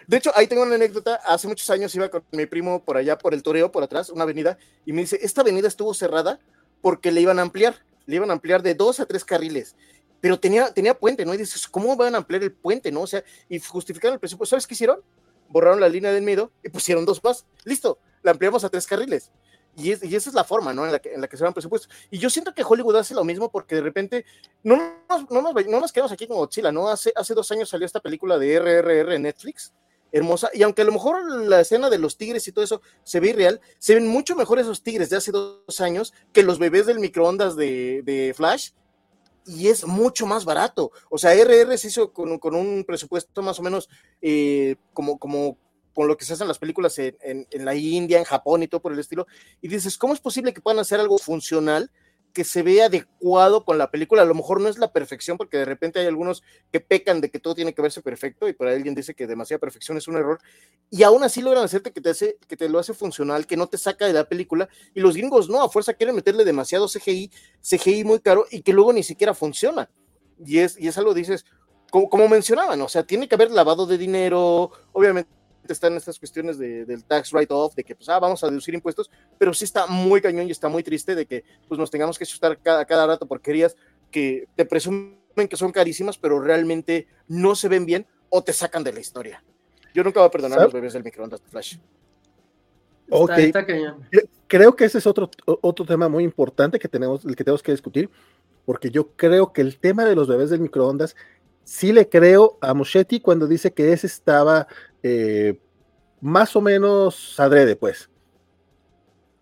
De 0.06 0.16
hecho, 0.16 0.32
ahí 0.34 0.46
tengo 0.46 0.62
una 0.62 0.74
anécdota. 0.74 1.14
Hace 1.24 1.46
muchos 1.46 1.70
años 1.70 1.94
iba 1.94 2.08
con 2.08 2.24
mi 2.32 2.46
primo 2.46 2.84
por 2.84 2.96
allá, 2.96 3.16
por 3.16 3.32
el 3.32 3.42
Toreo, 3.42 3.70
por 3.70 3.82
atrás, 3.82 4.10
una 4.10 4.24
avenida, 4.24 4.58
y 4.84 4.92
me 4.92 5.02
dice, 5.02 5.18
esta 5.22 5.40
avenida 5.42 5.68
estuvo 5.68 5.94
cerrada 5.94 6.40
porque 6.82 7.12
le 7.12 7.20
iban 7.20 7.38
a 7.38 7.42
ampliar, 7.42 7.76
le 8.06 8.16
iban 8.16 8.30
a 8.30 8.32
ampliar 8.32 8.62
de 8.62 8.74
dos 8.74 9.00
a 9.00 9.06
tres 9.06 9.24
carriles, 9.24 9.76
pero 10.20 10.38
tenía, 10.40 10.72
tenía 10.72 10.98
puente, 10.98 11.24
¿no? 11.24 11.32
Y 11.32 11.38
dices, 11.38 11.68
¿cómo 11.68 11.96
van 11.96 12.14
a 12.14 12.18
ampliar 12.18 12.42
el 12.42 12.52
puente, 12.52 12.90
no? 12.90 13.02
O 13.02 13.06
sea, 13.06 13.22
y 13.48 13.58
justificaron 13.60 14.14
el 14.14 14.20
presupuesto. 14.20 14.50
¿Sabes 14.50 14.66
qué 14.66 14.74
hicieron? 14.74 15.00
Borraron 15.48 15.80
la 15.80 15.88
línea 15.88 16.12
del 16.12 16.22
medio 16.22 16.50
y 16.62 16.68
pusieron 16.68 17.04
dos 17.04 17.22
más. 17.24 17.46
Listo, 17.64 17.98
la 18.22 18.32
ampliamos 18.32 18.64
a 18.64 18.68
tres 18.68 18.86
carriles. 18.86 19.30
Y, 19.76 19.92
es, 19.92 20.02
y, 20.02 20.14
esa 20.14 20.30
es 20.30 20.34
la 20.34 20.44
forma, 20.44 20.72
¿no? 20.72 20.84
En 20.84 20.92
la, 20.92 20.98
que, 20.98 21.14
en 21.14 21.20
la 21.20 21.28
que 21.28 21.36
se 21.36 21.44
van 21.44 21.52
presupuestos. 21.52 21.90
Y 22.10 22.18
yo 22.18 22.28
siento 22.28 22.54
que 22.54 22.64
Hollywood 22.66 22.96
hace 22.96 23.14
lo 23.14 23.24
mismo 23.24 23.50
porque 23.50 23.76
de 23.76 23.82
repente 23.82 24.24
no 24.62 24.76
nos, 25.08 25.30
no 25.30 25.42
nos, 25.42 25.66
no 25.66 25.80
nos 25.80 25.92
quedamos 25.92 26.12
aquí 26.12 26.26
con 26.26 26.36
Godzilla, 26.36 26.72
¿no? 26.72 26.88
Hace, 26.88 27.12
hace 27.14 27.34
dos 27.34 27.50
años 27.52 27.68
salió 27.68 27.86
esta 27.86 28.00
película 28.00 28.38
de 28.38 28.58
RRR 28.58 29.14
en 29.14 29.22
Netflix, 29.22 29.72
hermosa, 30.12 30.50
y 30.52 30.62
aunque 30.62 30.82
a 30.82 30.84
lo 30.84 30.92
mejor 30.92 31.24
la 31.46 31.60
escena 31.60 31.88
de 31.88 31.98
los 31.98 32.16
tigres 32.16 32.46
y 32.48 32.52
todo 32.52 32.64
eso 32.64 32.82
se 33.04 33.20
ve 33.20 33.28
irreal, 33.28 33.60
se 33.78 33.94
ven 33.94 34.06
mucho 34.06 34.34
mejor 34.34 34.58
esos 34.58 34.82
tigres 34.82 35.08
de 35.08 35.16
hace 35.16 35.30
dos 35.30 35.80
años 35.80 36.12
que 36.32 36.42
los 36.42 36.58
bebés 36.58 36.86
del 36.86 36.98
microondas 36.98 37.54
de, 37.56 38.02
de 38.04 38.34
Flash, 38.34 38.70
y 39.46 39.68
es 39.68 39.86
mucho 39.86 40.26
más 40.26 40.44
barato. 40.44 40.92
O 41.08 41.18
sea, 41.18 41.34
RR 41.34 41.76
se 41.78 41.88
hizo 41.88 42.12
con, 42.12 42.38
con 42.38 42.54
un 42.54 42.84
presupuesto 42.84 43.42
más 43.42 43.58
o 43.58 43.62
menos 43.62 43.88
eh, 44.20 44.76
como, 44.92 45.18
como 45.18 45.56
con 46.00 46.08
lo 46.08 46.16
que 46.16 46.24
se 46.24 46.32
hacen 46.32 46.48
las 46.48 46.58
películas 46.58 46.98
en, 46.98 47.14
en, 47.20 47.46
en, 47.50 47.64
la 47.66 47.74
India, 47.74 48.16
en 48.16 48.24
Japón 48.24 48.62
y 48.62 48.68
todo 48.68 48.80
por 48.80 48.94
el 48.94 48.98
estilo, 48.98 49.26
y 49.60 49.68
dices, 49.68 49.98
¿cómo 49.98 50.14
es 50.14 50.20
posible 50.20 50.54
que 50.54 50.62
puedan 50.62 50.78
hacer 50.78 50.98
algo 50.98 51.18
funcional 51.18 51.90
que 52.32 52.42
se 52.42 52.62
vea 52.62 52.86
adecuado 52.86 53.66
con 53.66 53.76
la 53.76 53.90
película? 53.90 54.22
A 54.22 54.24
lo 54.24 54.34
mejor 54.34 54.62
no 54.62 54.70
es 54.70 54.78
la 54.78 54.94
perfección, 54.94 55.36
porque 55.36 55.58
de 55.58 55.66
repente 55.66 56.00
hay 56.00 56.06
algunos 56.06 56.42
que 56.72 56.80
pecan 56.80 57.20
de 57.20 57.30
que 57.30 57.38
todo 57.38 57.54
tiene 57.54 57.74
que 57.74 57.82
verse 57.82 58.00
perfecto, 58.00 58.48
y 58.48 58.54
por 58.54 58.66
ahí 58.66 58.76
alguien 58.76 58.94
dice 58.94 59.12
que 59.14 59.26
demasiada 59.26 59.58
perfección 59.58 59.98
es 59.98 60.08
un 60.08 60.16
error, 60.16 60.40
y 60.88 61.02
aún 61.02 61.22
así 61.22 61.42
logran 61.42 61.64
hacerte 61.64 61.92
que 61.92 62.00
te, 62.00 62.08
hace, 62.08 62.38
que 62.48 62.56
te 62.56 62.70
lo 62.70 62.78
hace 62.78 62.94
funcional, 62.94 63.46
que 63.46 63.58
no 63.58 63.66
te 63.66 63.76
saca 63.76 64.06
de 64.06 64.14
la 64.14 64.26
película, 64.26 64.70
y 64.94 65.00
los 65.00 65.14
gringos 65.14 65.50
no, 65.50 65.62
a 65.62 65.68
fuerza 65.68 65.92
quieren 65.92 66.16
meterle 66.16 66.46
demasiado 66.46 66.88
CGI, 66.88 67.30
CGI 67.60 68.04
muy 68.04 68.20
caro, 68.20 68.46
y 68.50 68.62
que 68.62 68.72
luego 68.72 68.94
ni 68.94 69.02
siquiera 69.02 69.34
funciona. 69.34 69.90
Y 70.42 70.60
es, 70.60 70.80
y 70.80 70.88
es 70.88 70.96
algo, 70.96 71.12
dices, 71.12 71.44
como, 71.90 72.08
como 72.08 72.26
mencionaban, 72.26 72.80
o 72.80 72.88
sea, 72.88 73.02
tiene 73.02 73.28
que 73.28 73.34
haber 73.34 73.50
lavado 73.50 73.84
de 73.84 73.98
dinero, 73.98 74.70
obviamente 74.92 75.39
están 75.72 75.96
estas 75.96 76.18
cuestiones 76.18 76.58
de, 76.58 76.84
del 76.84 77.04
tax 77.04 77.32
write-off, 77.32 77.74
de 77.74 77.84
que 77.84 77.94
pues, 77.94 78.08
ah, 78.08 78.18
vamos 78.18 78.42
a 78.44 78.48
deducir 78.48 78.74
impuestos, 78.74 79.10
pero 79.38 79.54
sí 79.54 79.64
está 79.64 79.86
muy 79.86 80.20
cañón 80.20 80.48
y 80.48 80.50
está 80.50 80.68
muy 80.68 80.82
triste 80.82 81.14
de 81.14 81.26
que 81.26 81.44
pues, 81.68 81.78
nos 81.78 81.90
tengamos 81.90 82.18
que 82.18 82.24
asustar 82.24 82.58
cada, 82.58 82.84
cada 82.84 83.06
rato 83.06 83.26
porquerías 83.26 83.76
que 84.10 84.46
te 84.56 84.64
presumen 84.64 85.18
que 85.48 85.56
son 85.56 85.72
carísimas, 85.72 86.18
pero 86.18 86.40
realmente 86.40 87.06
no 87.28 87.54
se 87.54 87.68
ven 87.68 87.86
bien 87.86 88.06
o 88.28 88.42
te 88.42 88.52
sacan 88.52 88.84
de 88.84 88.92
la 88.92 89.00
historia. 89.00 89.42
Yo 89.94 90.04
nunca 90.04 90.20
voy 90.20 90.28
a 90.28 90.30
perdonar 90.30 90.58
a 90.58 90.64
los 90.64 90.72
bebés 90.72 90.92
del 90.92 91.04
microondas 91.04 91.42
de 91.42 91.48
Flash. 91.48 91.76
Ok, 93.10 93.30
está, 93.38 93.60
está 93.60 93.66
creo 94.46 94.74
que 94.74 94.84
ese 94.84 94.98
es 94.98 95.06
otro, 95.06 95.30
otro 95.44 95.84
tema 95.84 96.08
muy 96.08 96.24
importante 96.24 96.78
que 96.78 96.88
tenemos, 96.88 97.24
el 97.24 97.34
que 97.34 97.44
tenemos 97.44 97.62
que 97.62 97.72
discutir, 97.72 98.10
porque 98.64 98.90
yo 98.90 99.12
creo 99.12 99.52
que 99.52 99.62
el 99.62 99.78
tema 99.78 100.04
de 100.04 100.14
los 100.14 100.28
bebés 100.28 100.50
del 100.50 100.60
microondas 100.60 101.16
sí 101.64 101.92
le 101.92 102.08
creo 102.08 102.58
a 102.60 102.74
Moschetti 102.74 103.20
cuando 103.20 103.46
dice 103.46 103.72
que 103.72 103.92
ese 103.92 104.06
estaba 104.06 104.66
eh, 105.02 105.58
más 106.20 106.54
o 106.56 106.60
menos 106.60 107.38
adrede, 107.38 107.76
pues. 107.76 108.10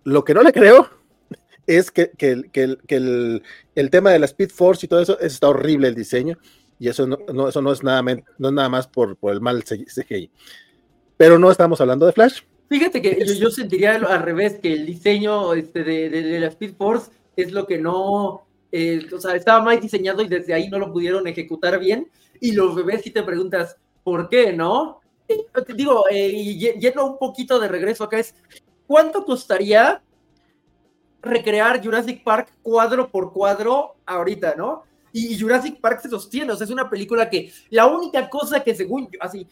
Lo 0.05 0.25
que 0.25 0.35
no 0.35 0.43
le 0.43 0.53
creo 0.53 0.89
es 1.67 1.91
que, 1.91 2.11
que, 2.17 2.43
que, 2.53 2.63
el, 2.63 2.79
que 2.87 2.97
el, 2.97 3.43
el, 3.75 3.91
tema 3.91 4.11
de 4.11 4.19
la 4.19 4.27
Speed 4.27 4.51
Force 4.51 4.87
y 4.87 4.89
todo 4.89 5.01
eso 5.01 5.19
está 5.21 5.49
horrible 5.49 5.89
el 5.89 5.95
diseño, 5.95 6.39
y 6.79 6.89
eso 6.89 7.07
no, 7.07 7.19
no 7.33 7.49
eso 7.49 7.61
no, 7.61 7.73
es, 7.73 7.83
nada, 7.83 8.03
no 8.03 8.49
es 8.49 8.55
nada 8.55 8.69
más 8.69 8.87
por, 8.87 9.17
por 9.17 9.33
el 9.33 9.41
mal 9.41 9.65
CGI. 9.65 10.31
Pero 11.17 11.39
no 11.39 11.51
estamos 11.51 11.81
hablando 11.81 12.07
de 12.07 12.13
Flash. 12.13 12.43
Fíjate 12.69 13.03
que 13.03 13.25
yo, 13.27 13.35
yo 13.35 13.51
sentiría 13.51 13.95
al 13.95 14.23
revés, 14.23 14.59
que 14.61 14.73
el 14.73 14.87
diseño 14.87 15.55
este, 15.55 15.83
de, 15.83 16.11
de, 16.11 16.23
de 16.23 16.41
la 16.41 16.49
Speed 16.49 16.75
Force 16.77 17.11
es 17.35 17.53
lo 17.53 17.67
que 17.67 17.79
no, 17.79 18.47
eh, 18.71 19.07
o 19.13 19.21
sea, 19.21 19.35
estaba 19.35 19.63
mal 19.63 19.81
diseñado 19.81 20.23
y 20.23 20.29
desde 20.29 20.55
ahí 20.55 20.69
no 20.69 20.79
lo 20.79 20.93
pudieron 20.93 21.27
ejecutar 21.27 21.79
bien. 21.79 22.09
Y 22.41 22.53
los 22.53 22.75
bebés, 22.75 23.03
si 23.03 23.11
te 23.11 23.23
preguntas, 23.23 23.77
¿por 24.05 24.29
qué 24.29 24.53
no? 24.53 25.01
Eh, 25.29 25.47
te 25.67 25.75
digo, 25.75 26.05
eh, 26.11 26.29
y 26.29 26.59
yendo 26.79 27.05
un 27.05 27.19
poquito 27.19 27.59
de 27.59 27.69
regreso 27.69 28.05
acá, 28.05 28.19
es 28.19 28.35
¿cuánto 28.87 29.25
costaría 29.25 30.03
recrear 31.21 31.83
Jurassic 31.85 32.25
Park 32.25 32.51
cuadro 32.63 33.11
por 33.11 33.33
cuadro 33.33 33.97
ahorita, 34.07 34.55
no? 34.57 34.85
Y 35.13 35.39
Jurassic 35.39 35.81
Park 35.81 36.01
se 36.03 36.11
sostiene, 36.11 36.53
o 36.53 36.57
sea, 36.57 36.65
es 36.65 36.71
una 36.71 36.89
película 36.89 37.29
que 37.29 37.53
la 37.71 37.87
única 37.87 38.29
cosa 38.29 38.63
que 38.63 38.75
según, 38.75 39.09
así, 39.21 39.47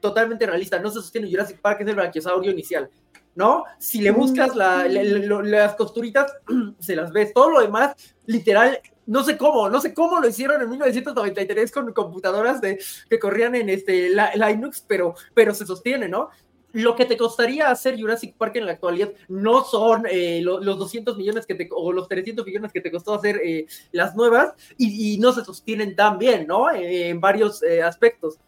totalmente 0.00 0.46
realista, 0.46 0.78
no 0.78 0.90
se 0.90 1.00
sostiene 1.00 1.30
Jurassic 1.30 1.60
Park 1.60 1.80
es 1.80 1.88
el 1.88 1.94
branquiosaurio 1.94 2.50
inicial, 2.50 2.90
¿no? 3.34 3.64
Si 3.78 4.00
le 4.00 4.10
buscas 4.10 4.54
la, 4.54 4.86
la, 4.88 5.02
la, 5.02 5.42
las 5.42 5.74
costuritas, 5.74 6.32
se 6.78 6.96
las 6.96 7.12
ves. 7.12 7.32
Todo 7.32 7.50
lo 7.50 7.60
demás, 7.60 7.94
literal, 8.26 8.80
no 9.06 9.22
sé 9.22 9.38
cómo, 9.38 9.68
no 9.68 9.80
sé 9.80 9.94
cómo 9.94 10.20
lo 10.20 10.28
hicieron 10.28 10.60
en 10.60 10.68
1993 10.68 11.70
con 11.70 11.92
computadoras 11.92 12.60
de, 12.60 12.78
que 13.08 13.18
corrían 13.18 13.54
en 13.54 13.68
este 13.68 14.10
Linux, 14.10 14.84
pero, 14.86 15.14
pero 15.32 15.54
se 15.54 15.64
sostiene, 15.64 16.08
¿no? 16.08 16.28
Lo 16.72 16.94
que 16.94 17.06
te 17.06 17.16
costaría 17.16 17.70
hacer 17.70 17.98
Jurassic 17.98 18.34
Park 18.36 18.56
en 18.56 18.66
la 18.66 18.72
actualidad 18.72 19.12
no 19.28 19.64
son 19.64 20.04
eh, 20.10 20.40
lo, 20.42 20.60
los 20.60 20.78
200 20.78 21.16
millones 21.16 21.46
que 21.46 21.54
te, 21.54 21.68
o 21.70 21.92
los 21.92 22.08
300 22.08 22.44
millones 22.44 22.72
que 22.72 22.82
te 22.82 22.90
costó 22.90 23.14
hacer 23.14 23.40
eh, 23.42 23.66
las 23.92 24.14
nuevas 24.14 24.52
y, 24.76 25.14
y, 25.14 25.18
no 25.18 25.32
se 25.32 25.44
sostienen 25.44 25.96
tan 25.96 26.18
bien, 26.18 26.46
¿no? 26.46 26.70
Eh, 26.70 27.08
en 27.08 27.20
varios 27.20 27.62
aspectos. 27.82 28.38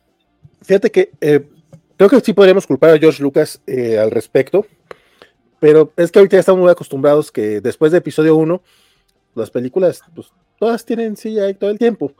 Fíjate 0.60 0.90
que 0.90 1.10
creo 1.96 2.10
que 2.10 2.20
sí 2.20 2.32
podríamos 2.32 2.66
culpar 2.66 2.90
a 2.90 2.98
George 2.98 3.22
Lucas 3.22 3.62
al 3.66 4.10
respecto, 4.10 4.66
pero 5.60 5.92
es 5.96 6.10
que 6.10 6.18
ahorita 6.18 6.36
ya 6.36 6.40
estamos 6.40 6.60
muy 6.60 6.70
acostumbrados 6.70 7.30
que 7.32 7.60
después 7.60 7.92
de 7.92 7.98
episodio 7.98 8.36
1, 8.36 8.60
las 9.34 9.50
películas, 9.50 10.02
pues 10.14 10.32
todas 10.58 10.84
tienen 10.84 11.14
CGI 11.14 11.54
todo 11.58 11.70
el 11.70 11.78
tiempo. 11.78 12.12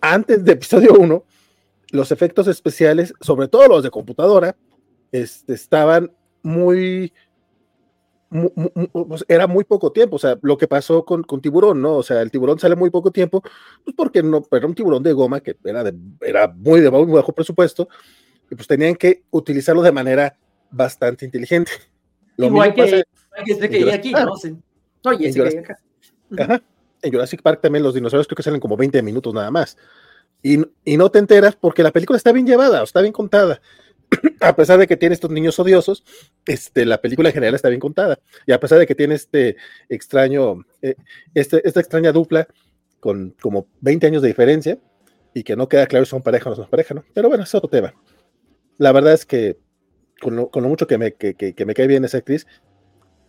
Antes 0.00 0.44
de 0.44 0.52
episodio 0.52 0.94
1, 0.94 1.24
los 1.92 2.12
efectos 2.12 2.48
especiales, 2.48 3.12
sobre 3.20 3.48
todo 3.48 3.68
los 3.68 3.82
de 3.82 3.90
computadora, 3.90 4.56
este, 5.12 5.54
estaban 5.54 6.12
muy, 6.42 7.12
muy, 8.30 8.52
muy, 8.54 8.86
pues, 8.88 9.24
era 9.28 9.46
muy 9.46 9.64
poco 9.64 9.92
tiempo, 9.92 10.16
o 10.16 10.18
sea, 10.18 10.38
lo 10.42 10.56
que 10.56 10.68
pasó 10.68 11.04
con, 11.04 11.22
con, 11.24 11.40
tiburón, 11.40 11.82
¿no? 11.82 11.96
O 11.96 12.02
sea, 12.02 12.22
el 12.22 12.30
tiburón 12.30 12.58
sale 12.58 12.76
muy 12.76 12.90
poco 12.90 13.10
tiempo, 13.10 13.42
pues 13.84 13.94
porque 13.96 14.22
no, 14.22 14.42
era 14.50 14.66
un 14.66 14.74
tiburón 14.74 15.02
de 15.02 15.12
goma 15.12 15.40
que 15.40 15.56
era, 15.64 15.84
de, 15.84 15.94
era 16.20 16.48
muy 16.48 16.80
de 16.80 16.90
muy 16.90 17.12
bajo 17.12 17.32
presupuesto, 17.32 17.88
y 18.50 18.54
pues 18.54 18.66
tenían 18.66 18.94
que 18.94 19.24
utilizarlo 19.30 19.82
de 19.82 19.92
manera 19.92 20.36
bastante 20.70 21.24
inteligente. 21.24 21.72
Lo 22.36 22.46
Igual 22.46 22.74
que, 22.74 22.82
pasa, 22.82 22.96
que, 23.44 23.68
que, 23.68 23.84
que 23.84 23.92
aquí, 23.92 24.12
¿no? 24.12 24.36
Sí. 24.36 24.56
Oye, 25.04 25.28
ese 25.28 25.42
que 25.42 25.58
acá. 25.58 25.78
Ajá 26.38 26.62
en 27.02 27.12
Jurassic 27.12 27.42
Park 27.42 27.60
también 27.60 27.82
los 27.82 27.94
dinosaurios 27.94 28.26
creo 28.26 28.36
que 28.36 28.42
salen 28.42 28.60
como 28.60 28.76
20 28.76 29.02
minutos 29.02 29.34
nada 29.34 29.50
más. 29.50 29.76
Y, 30.42 30.58
y 30.84 30.96
no 30.96 31.10
te 31.10 31.18
enteras 31.18 31.56
porque 31.56 31.82
la 31.82 31.90
película 31.90 32.16
está 32.16 32.32
bien 32.32 32.46
llevada, 32.46 32.82
está 32.82 33.00
bien 33.00 33.12
contada. 33.12 33.60
a 34.40 34.56
pesar 34.56 34.78
de 34.78 34.86
que 34.86 34.96
tiene 34.96 35.14
estos 35.14 35.30
niños 35.30 35.58
odiosos, 35.58 36.04
este, 36.46 36.84
la 36.84 37.00
película 37.00 37.28
en 37.28 37.34
general 37.34 37.54
está 37.54 37.68
bien 37.68 37.80
contada. 37.80 38.18
Y 38.46 38.52
a 38.52 38.60
pesar 38.60 38.78
de 38.78 38.86
que 38.86 38.94
tiene 38.94 39.14
este 39.14 39.56
extraño, 39.88 40.64
eh, 40.82 40.94
este, 41.34 41.66
esta 41.66 41.80
extraña 41.80 42.12
dupla 42.12 42.48
con 42.98 43.34
como 43.40 43.66
20 43.80 44.06
años 44.06 44.22
de 44.22 44.28
diferencia, 44.28 44.78
y 45.34 45.42
que 45.42 45.56
no 45.56 45.68
queda 45.68 45.86
claro 45.86 46.04
si 46.04 46.10
son 46.10 46.22
pareja 46.22 46.48
o 46.48 46.50
no 46.50 46.56
son 46.56 46.68
pareja, 46.68 46.94
¿no? 46.94 47.04
Pero 47.14 47.28
bueno, 47.28 47.44
es 47.44 47.54
otro 47.54 47.70
tema. 47.70 47.94
La 48.78 48.92
verdad 48.92 49.12
es 49.12 49.26
que 49.26 49.58
con 50.20 50.36
lo, 50.36 50.50
mucho 50.52 50.86
que 50.86 50.98
me, 50.98 51.14
que, 51.14 51.34
que, 51.34 51.64
me 51.64 51.74
cae 51.74 51.86
bien 51.86 52.04
esa 52.04 52.18
actriz, 52.18 52.46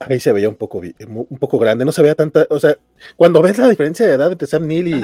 ahí 0.08 0.20
se 0.20 0.32
veía 0.32 0.50
un 0.50 0.56
poco, 0.56 0.80
un 0.80 1.38
poco 1.40 1.60
grande, 1.60 1.86
no 1.86 1.92
se 1.92 2.02
veía 2.02 2.16
tanta, 2.16 2.46
o 2.50 2.60
sea, 2.60 2.78
cuando 3.16 3.42
ves 3.42 3.58
la 3.58 3.70
diferencia 3.70 4.06
de 4.08 4.14
edad 4.14 4.32
entre 4.32 4.48
Sam 4.48 4.68
Neill 4.68 4.88
y, 4.88 5.02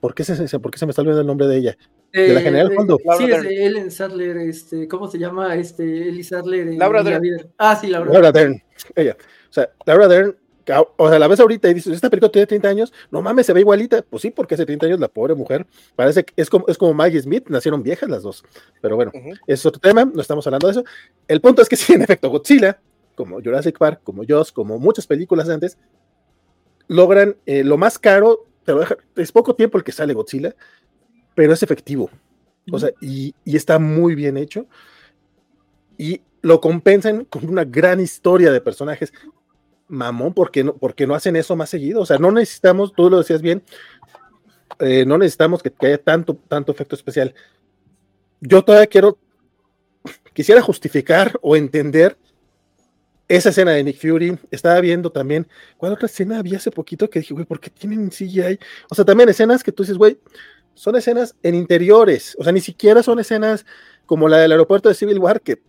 ¿por 0.00 0.14
qué, 0.14 0.24
se, 0.24 0.58
¿por 0.58 0.70
qué 0.70 0.78
se 0.78 0.86
me 0.86 0.90
está 0.90 1.02
olvidando 1.02 1.20
el 1.22 1.26
nombre 1.26 1.46
de 1.46 1.56
ella? 1.56 1.78
de 2.12 2.34
la 2.34 2.40
eh, 2.40 2.42
general 2.42 2.72
Fondo. 2.74 2.98
Sí, 3.18 3.24
es 3.24 3.42
de 3.42 3.66
Ellen 3.66 3.90
Sadler, 3.90 4.36
este, 4.38 4.86
¿cómo 4.86 5.08
se 5.08 5.18
llama? 5.18 5.56
Este, 5.56 6.08
Ellie 6.08 6.24
Sadler. 6.24 6.74
Laura 6.74 7.02
Dern. 7.02 7.50
Ah, 7.56 7.76
sí, 7.80 7.86
Laura, 7.86 8.12
Laura 8.12 8.32
Dern. 8.32 8.62
Ella. 8.94 9.16
O 9.48 9.52
sea, 9.52 9.70
Laura 9.86 10.08
Dern, 10.08 10.36
o 10.96 11.08
sea, 11.08 11.18
la 11.18 11.28
ves 11.28 11.40
ahorita 11.40 11.68
y 11.70 11.74
dices, 11.74 11.94
esta 11.94 12.10
película 12.10 12.30
tiene 12.30 12.46
30 12.46 12.68
años, 12.68 12.92
no 13.10 13.22
mames, 13.22 13.46
se 13.46 13.52
ve 13.52 13.60
igualita. 13.60 14.02
Pues 14.02 14.22
sí, 14.22 14.30
porque 14.30 14.54
hace 14.54 14.66
30 14.66 14.86
años 14.86 15.00
la 15.00 15.08
pobre 15.08 15.34
mujer, 15.34 15.66
parece 15.96 16.24
que 16.24 16.34
es 16.36 16.50
como, 16.50 16.66
es 16.68 16.78
como 16.78 16.94
Maggie 16.94 17.20
Smith, 17.20 17.48
nacieron 17.48 17.82
viejas 17.82 18.08
las 18.08 18.22
dos. 18.22 18.44
Pero 18.80 18.96
bueno, 18.96 19.12
es 19.46 19.64
otro 19.64 19.80
tema, 19.80 20.04
no 20.04 20.20
estamos 20.20 20.46
hablando 20.46 20.66
de 20.66 20.72
eso. 20.72 20.84
El 21.28 21.40
punto 21.40 21.62
es 21.62 21.68
que 21.68 21.76
sí, 21.76 21.94
en 21.94 22.02
efecto, 22.02 22.28
Godzilla, 22.28 22.78
como 23.14 23.40
Jurassic 23.40 23.78
Park, 23.78 24.00
como 24.02 24.22
Jaws, 24.26 24.52
como 24.52 24.78
muchas 24.78 25.06
películas 25.06 25.48
antes, 25.48 25.78
logran 26.88 27.36
eh, 27.46 27.64
lo 27.64 27.78
más 27.78 27.98
caro, 27.98 28.46
es 29.16 29.32
poco 29.32 29.54
tiempo 29.54 29.78
el 29.78 29.84
que 29.84 29.92
sale 29.92 30.14
Godzilla, 30.14 30.54
pero 31.34 31.52
es 31.52 31.62
efectivo. 31.62 32.10
O 32.70 32.78
sea, 32.78 32.90
y, 33.00 33.34
está 33.44 33.78
muy 33.78 34.14
bien 34.14 34.36
hecho. 34.36 34.66
Y 35.98 36.22
lo 36.42 36.60
compensan 36.60 37.24
con 37.24 37.48
una 37.48 37.64
gran 37.64 38.00
historia 38.00 38.52
de 38.52 38.60
personajes. 38.60 39.12
Mamón, 39.88 40.32
¿por 40.32 40.50
qué 40.50 40.64
no, 40.64 40.76
porque 40.76 41.06
no 41.06 41.14
hacen 41.14 41.36
eso 41.36 41.56
más 41.56 41.70
seguido? 41.70 42.00
O 42.00 42.06
sea, 42.06 42.18
no 42.18 42.30
necesitamos, 42.30 42.92
tú 42.94 43.10
lo 43.10 43.18
decías 43.18 43.42
bien, 43.42 43.62
eh, 44.78 45.04
no 45.06 45.18
necesitamos 45.18 45.62
que, 45.62 45.72
haya 45.80 45.98
tanto, 45.98 46.36
tanto 46.48 46.72
efecto 46.72 46.94
especial. 46.94 47.34
Yo 48.40 48.62
todavía 48.64 48.86
quiero, 48.86 49.18
quisiera 50.32 50.62
justificar 50.62 51.38
o 51.42 51.56
entender 51.56 52.16
esa 53.36 53.48
escena 53.48 53.72
de 53.72 53.82
Nick 53.82 53.98
Fury. 53.98 54.38
Estaba 54.50 54.80
viendo 54.80 55.10
también, 55.10 55.46
¿cuál 55.76 55.92
otra 55.92 56.06
escena 56.06 56.38
había 56.38 56.58
hace 56.58 56.70
poquito 56.70 57.08
que 57.08 57.20
dije, 57.20 57.34
güey, 57.34 57.46
¿por 57.46 57.60
qué 57.60 57.70
tienen 57.70 58.10
CGI? 58.10 58.58
O 58.90 58.94
sea, 58.94 59.04
también 59.04 59.28
escenas 59.28 59.62
que 59.62 59.72
tú 59.72 59.82
dices, 59.82 59.96
güey, 59.96 60.18
son 60.74 60.96
escenas 60.96 61.34
en 61.42 61.54
interiores, 61.54 62.36
o 62.38 62.44
sea, 62.44 62.52
ni 62.52 62.60
siquiera 62.60 63.02
son 63.02 63.18
escenas 63.18 63.66
como 64.06 64.28
la 64.28 64.38
del 64.38 64.52
aeropuerto 64.52 64.88
de 64.88 64.94
Civil 64.94 65.18
War, 65.18 65.40
que 65.40 65.62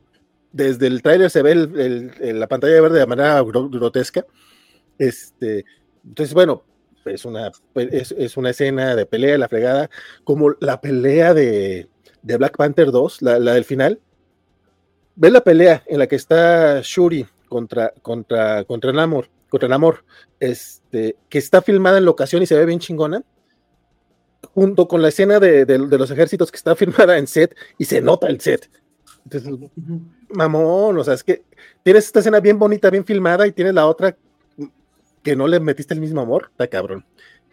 desde 0.51 0.87
el 0.87 1.01
tráiler 1.01 1.29
se 1.29 1.41
ve 1.41 1.51
el, 1.51 2.39
la 2.39 2.47
pantalla 2.47 2.81
verde 2.81 2.99
de 2.99 3.07
manera 3.07 3.41
grotesca. 3.41 4.25
Este, 4.97 5.65
entonces, 6.05 6.33
bueno, 6.33 6.63
es 7.05 7.25
una, 7.25 7.51
es, 7.75 8.37
una 8.37 8.49
escena 8.51 8.95
de 8.95 9.05
pelea, 9.05 9.37
la 9.37 9.49
fregada, 9.49 9.89
como 10.23 10.55
la 10.59 10.79
pelea 10.79 11.33
de, 11.33 11.87
de 12.21 12.37
Black 12.37 12.57
Panther 12.57 12.91
2, 12.91 13.21
la, 13.21 13.39
del 13.39 13.65
final. 13.65 13.99
Ve 15.15 15.31
la 15.31 15.41
pelea 15.41 15.83
en 15.87 15.99
la 15.99 16.07
que 16.07 16.15
está 16.15 16.81
Shuri 16.81 17.25
contra, 17.53 17.93
contra, 18.01 18.65
contra 18.65 18.91
Namor, 18.91 19.29
contra 19.49 19.69
Namor, 19.69 20.03
este, 20.39 21.15
que 21.29 21.37
está 21.37 21.61
filmada 21.61 21.99
en 21.99 22.05
locación 22.05 22.41
y 22.41 22.47
se 22.47 22.57
ve 22.57 22.65
bien 22.65 22.79
chingona 22.79 23.23
junto 24.53 24.87
con 24.87 25.01
la 25.01 25.09
escena 25.09 25.39
de, 25.39 25.65
los 25.77 26.11
ejércitos 26.11 26.51
que 26.51 26.57
está 26.57 26.75
firmada 26.83 27.17
en 27.17 27.27
set 27.27 27.55
y 27.77 27.85
se 27.85 28.01
nota 28.01 28.27
el 28.27 28.41
set. 28.41 28.69
Entonces, 29.23 29.53
mamón, 30.29 30.97
o 30.97 31.03
sea, 31.03 31.13
es 31.13 31.23
que 31.23 31.43
tienes 31.83 32.05
esta 32.05 32.19
escena 32.19 32.39
bien 32.39 32.57
bonita, 32.57 32.89
bien 32.89 33.05
filmada 33.05 33.45
y 33.47 33.51
tienes 33.51 33.73
la 33.75 33.85
otra 33.85 34.17
que 35.21 35.35
no 35.35 35.47
le 35.47 35.59
metiste 35.59 35.93
el 35.93 36.01
mismo 36.01 36.21
amor, 36.21 36.49
está 36.51 36.67
cabrón. 36.67 37.05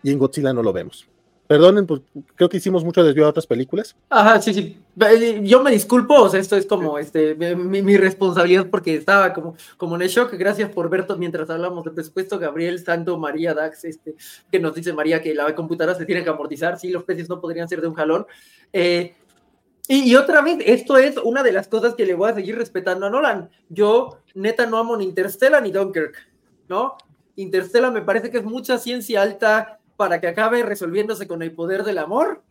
Y 0.02 0.10
en 0.10 0.18
Godzilla 0.18 0.54
no 0.54 0.62
lo 0.62 0.72
vemos. 0.72 1.09
Perdonen, 1.50 1.84
pues 1.84 2.02
creo 2.36 2.48
que 2.48 2.58
hicimos 2.58 2.84
mucho 2.84 3.02
desvío 3.02 3.26
a 3.26 3.30
otras 3.30 3.44
películas. 3.44 3.96
Ajá, 4.08 4.40
sí, 4.40 4.54
sí. 4.54 4.78
Yo 5.42 5.60
me 5.64 5.72
disculpo, 5.72 6.14
o 6.14 6.28
sea, 6.28 6.38
esto 6.38 6.56
es 6.56 6.64
como 6.64 6.96
este, 6.96 7.34
mi, 7.34 7.96
responsabilidad 7.96 8.68
porque 8.70 8.94
estaba 8.94 9.32
como, 9.32 9.56
como 9.76 9.96
en 9.96 10.02
el 10.02 10.08
shock. 10.08 10.32
Gracias 10.34 10.70
por 10.70 10.88
ver 10.88 11.08
mientras 11.18 11.50
hablamos 11.50 11.82
de 11.84 11.90
presupuesto. 11.90 12.38
Gabriel 12.38 12.78
Santo, 12.78 13.18
María 13.18 13.52
Dax, 13.52 13.84
este, 13.84 14.14
que 14.48 14.60
nos 14.60 14.76
dice 14.76 14.92
María 14.92 15.20
que 15.20 15.34
la 15.34 15.52
computadora 15.56 15.98
se 15.98 16.06
tiene 16.06 16.22
que 16.22 16.30
amortizar. 16.30 16.78
Sí, 16.78 16.90
los 16.90 17.02
precios 17.02 17.28
no 17.28 17.40
podrían 17.40 17.68
ser 17.68 17.80
de 17.80 17.88
un 17.88 17.94
jalón. 17.94 18.26
Eh, 18.72 19.16
y, 19.88 20.08
y, 20.08 20.14
otra 20.14 20.42
vez, 20.42 20.58
esto 20.64 20.98
es 20.98 21.16
una 21.16 21.42
de 21.42 21.50
las 21.50 21.66
cosas 21.66 21.96
que 21.96 22.06
le 22.06 22.14
voy 22.14 22.30
a 22.30 22.34
seguir 22.36 22.56
respetando 22.56 23.06
a 23.06 23.10
Nolan. 23.10 23.50
Yo, 23.68 24.20
neta, 24.36 24.66
no 24.66 24.78
amo 24.78 24.96
ni 24.96 25.02
Interstellar 25.02 25.60
ni 25.64 25.72
Dunkirk, 25.72 26.14
¿no? 26.68 26.96
Interstellar 27.34 27.90
me 27.90 28.02
parece 28.02 28.30
que 28.30 28.38
es 28.38 28.44
mucha 28.44 28.78
ciencia 28.78 29.22
alta 29.22 29.79
para 30.00 30.18
que 30.18 30.28
acabe 30.28 30.62
resolviéndose 30.62 31.28
con 31.28 31.42
el 31.42 31.52
poder 31.52 31.84
del 31.84 31.98
amor. 31.98 32.42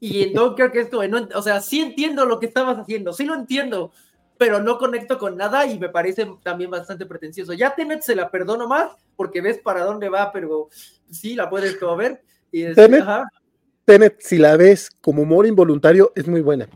Y 0.00 0.22
en 0.22 0.32
creo 0.56 0.72
que 0.72 0.80
esto, 0.80 1.02
o 1.34 1.42
sea, 1.42 1.60
sí 1.60 1.82
entiendo 1.82 2.24
lo 2.24 2.40
que 2.40 2.46
estabas 2.46 2.78
haciendo, 2.78 3.12
sí 3.12 3.26
lo 3.26 3.34
entiendo, 3.34 3.92
pero 4.38 4.62
no 4.62 4.78
conecto 4.78 5.18
con 5.18 5.36
nada 5.36 5.66
y 5.66 5.78
me 5.78 5.90
parece 5.90 6.26
también 6.42 6.70
bastante 6.70 7.04
pretencioso. 7.04 7.52
Ya 7.52 7.74
Tenet 7.74 8.00
se 8.00 8.16
la 8.16 8.30
perdono 8.30 8.66
más 8.66 8.92
porque 9.14 9.42
ves 9.42 9.58
para 9.58 9.84
dónde 9.84 10.08
va, 10.08 10.32
pero 10.32 10.70
sí 11.10 11.34
la 11.34 11.50
puedes 11.50 11.76
como 11.76 11.96
ver. 11.96 12.22
Y 12.50 12.64
Tenet, 12.72 14.16
si 14.18 14.38
la 14.38 14.56
ves 14.56 14.88
como 15.02 15.20
humor 15.20 15.46
involuntario, 15.46 16.12
es 16.14 16.26
muy 16.26 16.40
buena. 16.40 16.66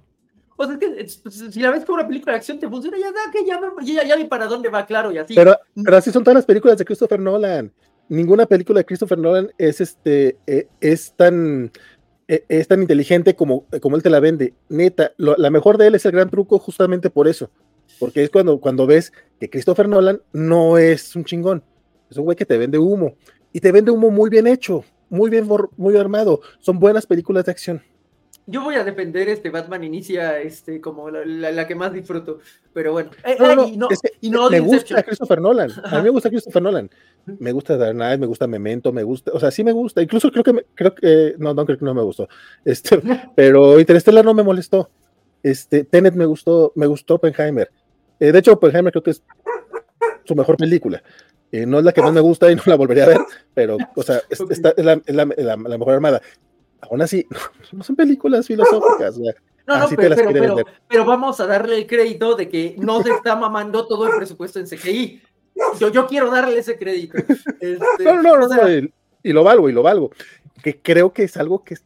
O 0.57 0.67
sea, 0.67 0.75
es 0.75 0.81
que 0.81 1.21
pues, 1.23 1.35
si 1.51 1.61
la 1.61 1.71
ves 1.71 1.87
como 1.87 1.97
una 1.97 2.07
película 2.07 2.33
de 2.33 2.41
acción 2.41 2.61
te 2.61 2.69
funciona, 2.69 2.99
ya, 2.99 3.11
que 3.33 3.47
ya, 3.47 3.59
ya, 3.81 4.05
ya 4.05 4.17
vi 4.17 4.25
para 4.25 4.45
dónde 4.45 4.69
va, 4.69 4.85
claro, 4.85 5.11
y 5.13 5.17
así. 5.17 5.35
Pero, 5.35 5.57
pero 5.83 5.97
así 5.97 6.13
son 6.13 6.23
todas 6.23 6.35
las 6.35 6.45
películas 6.45 6.77
de 6.77 6.85
Christopher 6.85 7.19
Nolan 7.19 7.73
ninguna 8.11 8.45
película 8.45 8.81
de 8.81 8.85
Christopher 8.85 9.17
Nolan 9.17 9.51
es 9.57 9.81
este 9.81 10.37
eh, 10.47 10.67
es 10.81 11.15
tan 11.17 11.73
eh, 12.29 12.45
es 12.49 12.69
tan 12.69 12.83
inteligente 12.83 13.35
como, 13.35 13.65
como 13.81 13.97
él 13.97 14.03
te 14.03 14.11
la 14.11 14.21
vende. 14.21 14.53
Neta, 14.69 15.13
la 15.17 15.51
mejor 15.51 15.79
de 15.79 15.87
él 15.87 15.95
es 15.95 16.05
el 16.05 16.13
gran 16.13 16.29
truco 16.29 16.59
justamente 16.59 17.09
por 17.09 17.27
eso. 17.27 17.51
Porque 17.99 18.23
es 18.23 18.31
cuando, 18.31 18.61
cuando 18.61 18.87
ves 18.87 19.13
que 19.41 19.49
Christopher 19.49 19.89
Nolan 19.89 20.21
no 20.33 20.77
es 20.77 21.17
un 21.17 21.25
chingón. 21.25 21.65
Es 22.11 22.19
un 22.19 22.25
güey 22.25 22.37
que 22.37 22.47
te 22.47 22.59
vende 22.59 22.79
humo. 22.79 23.15
Y 23.53 23.61
te 23.61 23.73
vende 23.73 23.91
humo 23.91 24.11
muy 24.11 24.31
bien 24.31 24.47
hecho, 24.47 24.85
muy 25.09 25.29
bien, 25.31 25.49
muy 25.77 25.97
armado. 25.97 26.41
Son 26.61 26.79
buenas 26.79 27.07
películas 27.07 27.47
de 27.47 27.51
acción 27.51 27.83
yo 28.47 28.63
voy 28.63 28.75
a 28.75 28.85
defender 28.85 29.29
este 29.29 29.51
Batman 29.51 29.85
Inicia 29.85 30.41
este 30.41 30.81
como 30.81 31.11
la, 31.11 31.67
que 31.67 31.75
más 31.75 31.93
disfruto, 31.93 32.39
pero 32.73 32.93
bueno. 32.93 33.11
y 34.21 34.31
no, 34.31 34.51
me 34.51 34.61
gusta 34.61 35.03
Christopher 35.03 35.41
Nolan. 35.41 35.71
A 35.85 35.99
mí 35.99 36.05
me 36.05 36.11
gusta 36.11 36.31
Christopher 36.31 36.63
Nolan. 36.63 36.91
Me 37.39 37.53
gusta 37.53 37.77
Dark 37.77 37.95
Knight, 37.95 38.19
me 38.19 38.27
gusta 38.27 38.47
Memento, 38.47 38.93
me 38.93 39.03
gusta, 39.03 39.31
o 39.33 39.41
sea, 39.41 39.51
sí 39.51 39.63
me 39.63 39.73
gusta. 39.73 40.03
Incluso 40.03 40.31
creo 40.33 40.43
que 40.43 40.67
creo 40.75 40.95
que 40.95 41.35
no, 41.39 41.55
no 41.55 41.65
creo 41.65 41.79
que 41.79 41.85
no 41.85 41.95
me 41.95 42.03
gustó. 42.03 42.29
Este, 42.65 43.01
pero 43.37 43.79
Interstellar 43.79 44.25
no 44.25 44.35
me 44.35 44.43
molestó. 44.43 44.91
Este, 45.43 45.85
Tenet 45.85 46.15
me 46.15 46.27
gustó, 46.27 46.73
me 46.75 46.87
gustó 46.87 47.15
Oppenheimer. 47.15 47.71
Eh, 48.19 48.33
de 48.33 48.39
hecho, 48.39 48.53
Oppenheimer 48.53 48.93
creo 48.93 49.03
que 49.03 49.13
es 49.13 49.23
su 50.25 50.35
mejor 50.35 50.57
película. 50.57 51.03
Eh, 51.53 51.67
no 51.67 51.79
es 51.79 51.85
la 51.85 51.93
que 51.93 52.03
más 52.03 52.13
me 52.13 52.21
gusta 52.21 52.51
y 52.51 52.55
no 52.55 52.63
la 52.67 52.77
volvería 52.77 53.05
a 53.05 53.09
ver, 53.09 53.21
pero, 53.55 53.77
o 53.97 54.03
sea, 54.03 54.21
es, 54.29 54.41
la, 54.79 55.03
la, 55.07 55.57
mejor 55.57 55.95
armada 55.95 56.23
aún 56.83 57.03
así, 57.03 57.27
no 57.73 57.83
son 57.83 57.97
películas 57.97 58.47
filosóficas. 58.47 59.19
No, 59.67 59.79
no, 59.79 59.89
pero, 60.89 61.05
vamos 61.05 61.39
a 61.39 61.47
darle 61.47 61.77
el 61.77 61.87
crédito 61.87 62.35
de 62.35 62.49
que 62.49 62.75
no 62.79 63.05
se 63.05 63.11
está 63.13 63.37
mamando 63.37 63.87
todo 63.87 64.09
el 64.09 64.17
presupuesto 64.17 64.59
en 64.59 64.67
CGI. 64.67 65.23
Yo, 65.79 65.91
yo 65.91 66.09
quiero 66.09 66.29
darle 66.29 66.59
ese 66.59 66.77
crédito. 66.77 67.19
Este, 67.61 68.05
no, 68.05 68.21
no, 68.21 68.49
no, 68.49 68.69
y, 69.23 69.33
lo 69.33 69.45
valgo, 69.45 69.69
y 69.69 69.73
lo 69.73 69.85
valgo. 69.85 70.11
Que 70.61 70.81
creo 70.81 71.13
que 71.13 71.23
es 71.25 71.37
algo 71.37 71.63
que, 71.63 71.77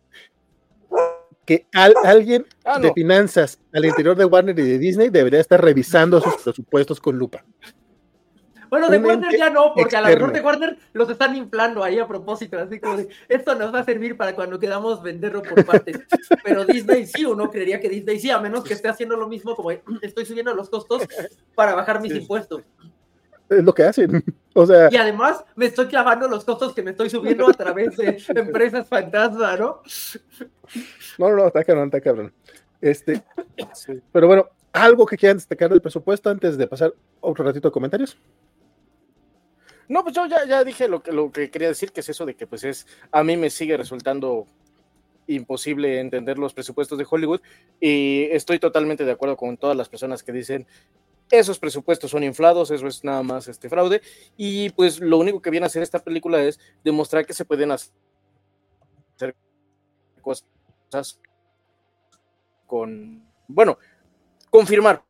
que 1.45 1.67
alguien 1.73 2.47
ah, 2.65 2.79
de 2.79 2.91
finanzas 2.95 3.59
al 3.75 3.85
interior 3.85 4.17
de 4.17 4.25
Warner 4.25 4.59
y 4.59 4.63
de 4.63 4.79
Disney 4.79 5.11
debería 5.11 5.41
estar 5.41 5.63
revisando 5.63 6.23
sus 6.23 6.37
presupuestos 6.37 7.01
con 7.01 7.19
lupa. 7.19 7.45
Bueno, 8.75 8.89
de 8.89 8.99
Warner 8.99 9.39
ya 9.39 9.51
no, 9.51 9.73
porque 9.73 9.97
a 9.97 10.01
lo 10.01 10.09
mejor 10.09 10.33
de 10.33 10.41
Warner 10.41 10.77
los 10.95 11.09
están 11.09 11.37
inflando 11.37 11.85
ahí 11.85 12.01
a 12.01 12.09
propósito, 12.09 12.59
así 12.59 12.81
como 12.81 12.97
de, 12.97 13.09
esto 13.29 13.55
nos 13.55 13.73
va 13.73 13.79
a 13.79 13.85
servir 13.85 14.17
para 14.17 14.35
cuando 14.35 14.59
quedamos 14.59 15.01
venderlo 15.01 15.43
por 15.43 15.65
partes. 15.65 16.01
Pero 16.45 16.65
Disney 16.65 17.07
sí, 17.07 17.25
uno 17.25 17.49
creería 17.53 17.79
que 17.79 17.89
Disney 17.89 18.19
sí, 18.19 18.31
a 18.31 18.41
menos 18.41 18.65
que 18.65 18.75
esté 18.75 18.89
haciendo 18.89 19.17
lo 19.17 19.29
mismo, 19.29 19.55
como 19.55 19.71
estoy 20.03 20.27
subiendo 20.27 20.53
los 20.57 20.71
costos 20.71 21.07
para 21.55 21.77
bajar 21.77 22.01
mis 22.01 22.17
impuestos. 22.17 22.65
Es 23.49 23.63
lo 23.63 23.73
que 23.73 23.85
hacen. 23.85 24.25
O 24.57 24.65
sea. 24.67 24.89
Y 24.89 24.97
además 24.97 25.45
me 25.57 25.67
estoy 25.67 25.87
clavando 25.87 26.29
los 26.29 26.45
costos 26.45 26.75
que 26.75 26.83
me 26.83 26.93
estoy 26.93 27.11
subiendo 27.11 27.49
a 27.49 27.53
través 27.53 27.97
de 27.97 28.23
empresas 28.37 28.87
fantasma, 28.87 29.57
¿no? 29.57 29.83
No, 31.19 31.31
no, 31.31 31.47
está 31.49 31.65
cabrón, 31.65 31.87
está 31.87 32.01
cabrón. 32.01 32.33
Este, 32.81 33.21
pero 34.13 34.29
bueno, 34.29 34.49
algo 34.73 35.07
que 35.07 35.17
quieran 35.17 35.39
destacar 35.39 35.71
del 35.71 35.81
presupuesto 35.81 36.31
antes 36.31 36.57
de 36.57 36.69
pasar 36.69 36.95
otro 37.21 37.45
ratito 37.45 37.67
de 37.69 37.73
comentarios. 37.73 38.17
No, 39.89 40.03
pues 40.03 40.15
yo 40.15 40.27
ya, 40.27 40.45
ya 40.47 40.65
dije 40.65 40.89
lo 40.89 41.03
que, 41.03 41.13
lo 41.13 41.31
que 41.31 41.51
quería 41.51 41.69
decir, 41.69 41.93
que 41.93 42.01
es 42.01 42.09
eso 42.09 42.25
de 42.27 42.35
que 42.35 42.47
pues 42.47 42.65
es, 42.65 42.87
a 43.13 43.23
mí 43.23 43.37
me 43.37 43.51
sigue 43.51 43.77
resultando 43.77 44.47
imposible 45.27 46.01
entender 46.01 46.39
los 46.39 46.53
presupuestos 46.53 46.99
de 46.99 47.07
Hollywood 47.09 47.41
y 47.81 48.25
estoy 48.31 48.59
totalmente 48.59 49.05
de 49.05 49.13
acuerdo 49.13 49.37
con 49.37 49.57
todas 49.57 49.77
las 49.77 49.89
personas 49.89 50.23
que 50.23 50.33
dicen 50.33 50.67
esos 51.31 51.59
presupuestos 51.59 52.11
son 52.11 52.23
inflados, 52.23 52.71
eso 52.71 52.87
es 52.87 53.03
nada 53.05 53.23
más 53.23 53.49
este 53.49 53.71
fraude 53.71 54.03
y 54.37 54.69
pues 54.71 55.01
lo 55.01 55.17
único 55.19 55.41
que 55.41 55.51
viene 55.51 55.65
a 55.65 55.69
hacer 55.69 55.83
esta 55.83 55.99
película 55.99 56.43
es 56.43 56.61
demostrar 56.85 57.25
que 57.25 57.33
se 57.33 57.47
pueden 57.47 57.71
hacer 57.71 57.91
cosas 60.21 61.21
con, 62.67 63.27
bueno, 63.49 63.79
confirmar. 64.51 65.03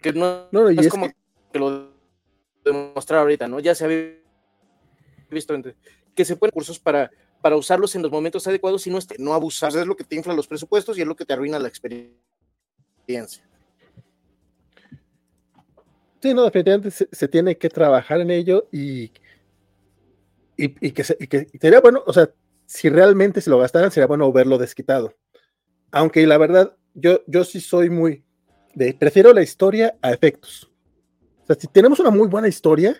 Que 0.00 0.12
no, 0.12 0.68
es, 0.68 0.78
es 0.78 0.88
como 0.88 1.08
que- 1.08 1.14
que... 1.54 1.58
lo 1.60 1.94
demostrar 2.64 3.20
ahorita, 3.20 3.46
¿no? 3.46 3.60
Ya 3.60 3.74
se 3.74 3.84
había 3.84 4.14
visto 5.30 5.54
que 6.14 6.24
se 6.24 6.36
pueden 6.36 6.52
cursos 6.52 6.78
para, 6.78 7.10
para 7.42 7.56
usarlos 7.56 7.94
en 7.94 8.02
los 8.02 8.10
momentos 8.10 8.46
adecuados 8.46 8.86
y 8.86 8.90
no, 8.90 8.98
este, 8.98 9.16
no 9.18 9.34
abusar. 9.34 9.70
Es 9.70 9.86
lo 9.86 9.96
que 9.96 10.04
te 10.04 10.16
infla 10.16 10.34
los 10.34 10.46
presupuestos 10.46 10.96
y 10.96 11.02
es 11.02 11.06
lo 11.06 11.16
que 11.16 11.24
te 11.24 11.32
arruina 11.32 11.58
la 11.58 11.68
experiencia. 11.68 13.44
Sí, 16.22 16.32
no, 16.32 16.44
definitivamente 16.44 16.90
se, 16.90 17.28
tiene 17.28 17.58
que 17.58 17.68
trabajar 17.68 18.20
en 18.20 18.30
ello 18.30 18.66
y, 18.72 19.12
y 20.56 20.92
que 20.92 21.04
sería 21.04 21.80
bueno, 21.80 22.02
o 22.06 22.12
sea, 22.14 22.30
si 22.64 22.88
realmente 22.88 23.42
se 23.42 23.50
lo 23.50 23.58
gastaran, 23.58 23.90
sería 23.90 24.06
bueno 24.06 24.32
verlo 24.32 24.56
desquitado. 24.56 25.14
Aunque 25.90 26.26
la 26.26 26.38
verdad, 26.38 26.76
yo, 26.94 27.20
yo 27.26 27.44
sí 27.44 27.60
soy 27.60 27.90
muy 27.90 28.24
de, 28.74 28.94
prefiero 28.94 29.34
la 29.34 29.42
historia 29.42 29.98
a 30.00 30.12
efectos. 30.12 30.70
O 31.44 31.46
sea, 31.46 31.56
si 31.58 31.66
tenemos 31.68 32.00
una 32.00 32.10
muy 32.10 32.26
buena 32.28 32.48
historia, 32.48 32.96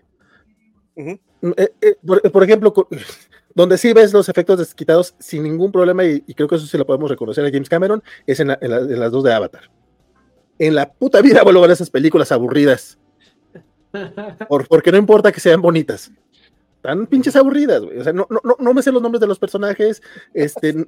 Ujú. 0.97 1.19
eh, 1.57 1.69
eh, 1.81 1.97
por, 2.07 2.21
por 2.31 2.45
ejemplo, 2.45 2.73
donde 3.55 3.79
sí 3.79 3.93
ves 3.93 4.13
los 4.13 4.29
efectos 4.29 4.59
desquitados 4.59 5.15
sin 5.19 5.43
ningún 5.43 5.73
problema, 5.73 6.05
y, 6.05 6.23
y 6.27 6.35
creo 6.35 6.49
que 6.49 6.57
eso 6.57 6.67
sí 6.67 6.77
lo 6.79 6.87
podemos 6.87 7.11
reconocer 7.11 7.45
a 7.45 7.51
James 7.51 7.69
Cameron, 7.69 8.03
es 8.27 8.41
en, 8.41 8.49
la- 8.49 8.59
en 8.61 8.71
la- 8.71 8.79
en 8.79 9.01
las 9.01 9.11
dos 9.13 9.25
de 9.25 9.33
Avatar. 9.33 9.71
En 10.59 10.75
la 10.75 10.93
puta 10.93 11.21
vida 11.21 11.43
vuelvo 11.43 11.61
a 11.61 11.63
ver 11.63 11.71
esas 11.73 11.91
películas 11.91 12.31
aburridas. 12.33 12.99
Por- 14.49 14.69
porque 14.69 14.93
no 14.93 14.99
importa 14.99 15.33
que 15.33 15.41
sean 15.41 15.61
bonitas. 15.63 16.11
Tan 16.83 17.07
pinches 17.07 17.35
aburridas, 17.37 17.83
güey. 17.83 17.99
O 17.99 18.05
sea, 18.05 18.13
no, 18.13 18.27
no, 18.29 18.41
no, 18.59 18.75
me 18.75 18.83
sé 18.83 18.93
los 18.93 19.01
nombres 19.01 19.21
de 19.21 19.27
los 19.27 19.39
personajes. 19.39 20.03
Este. 20.35 20.87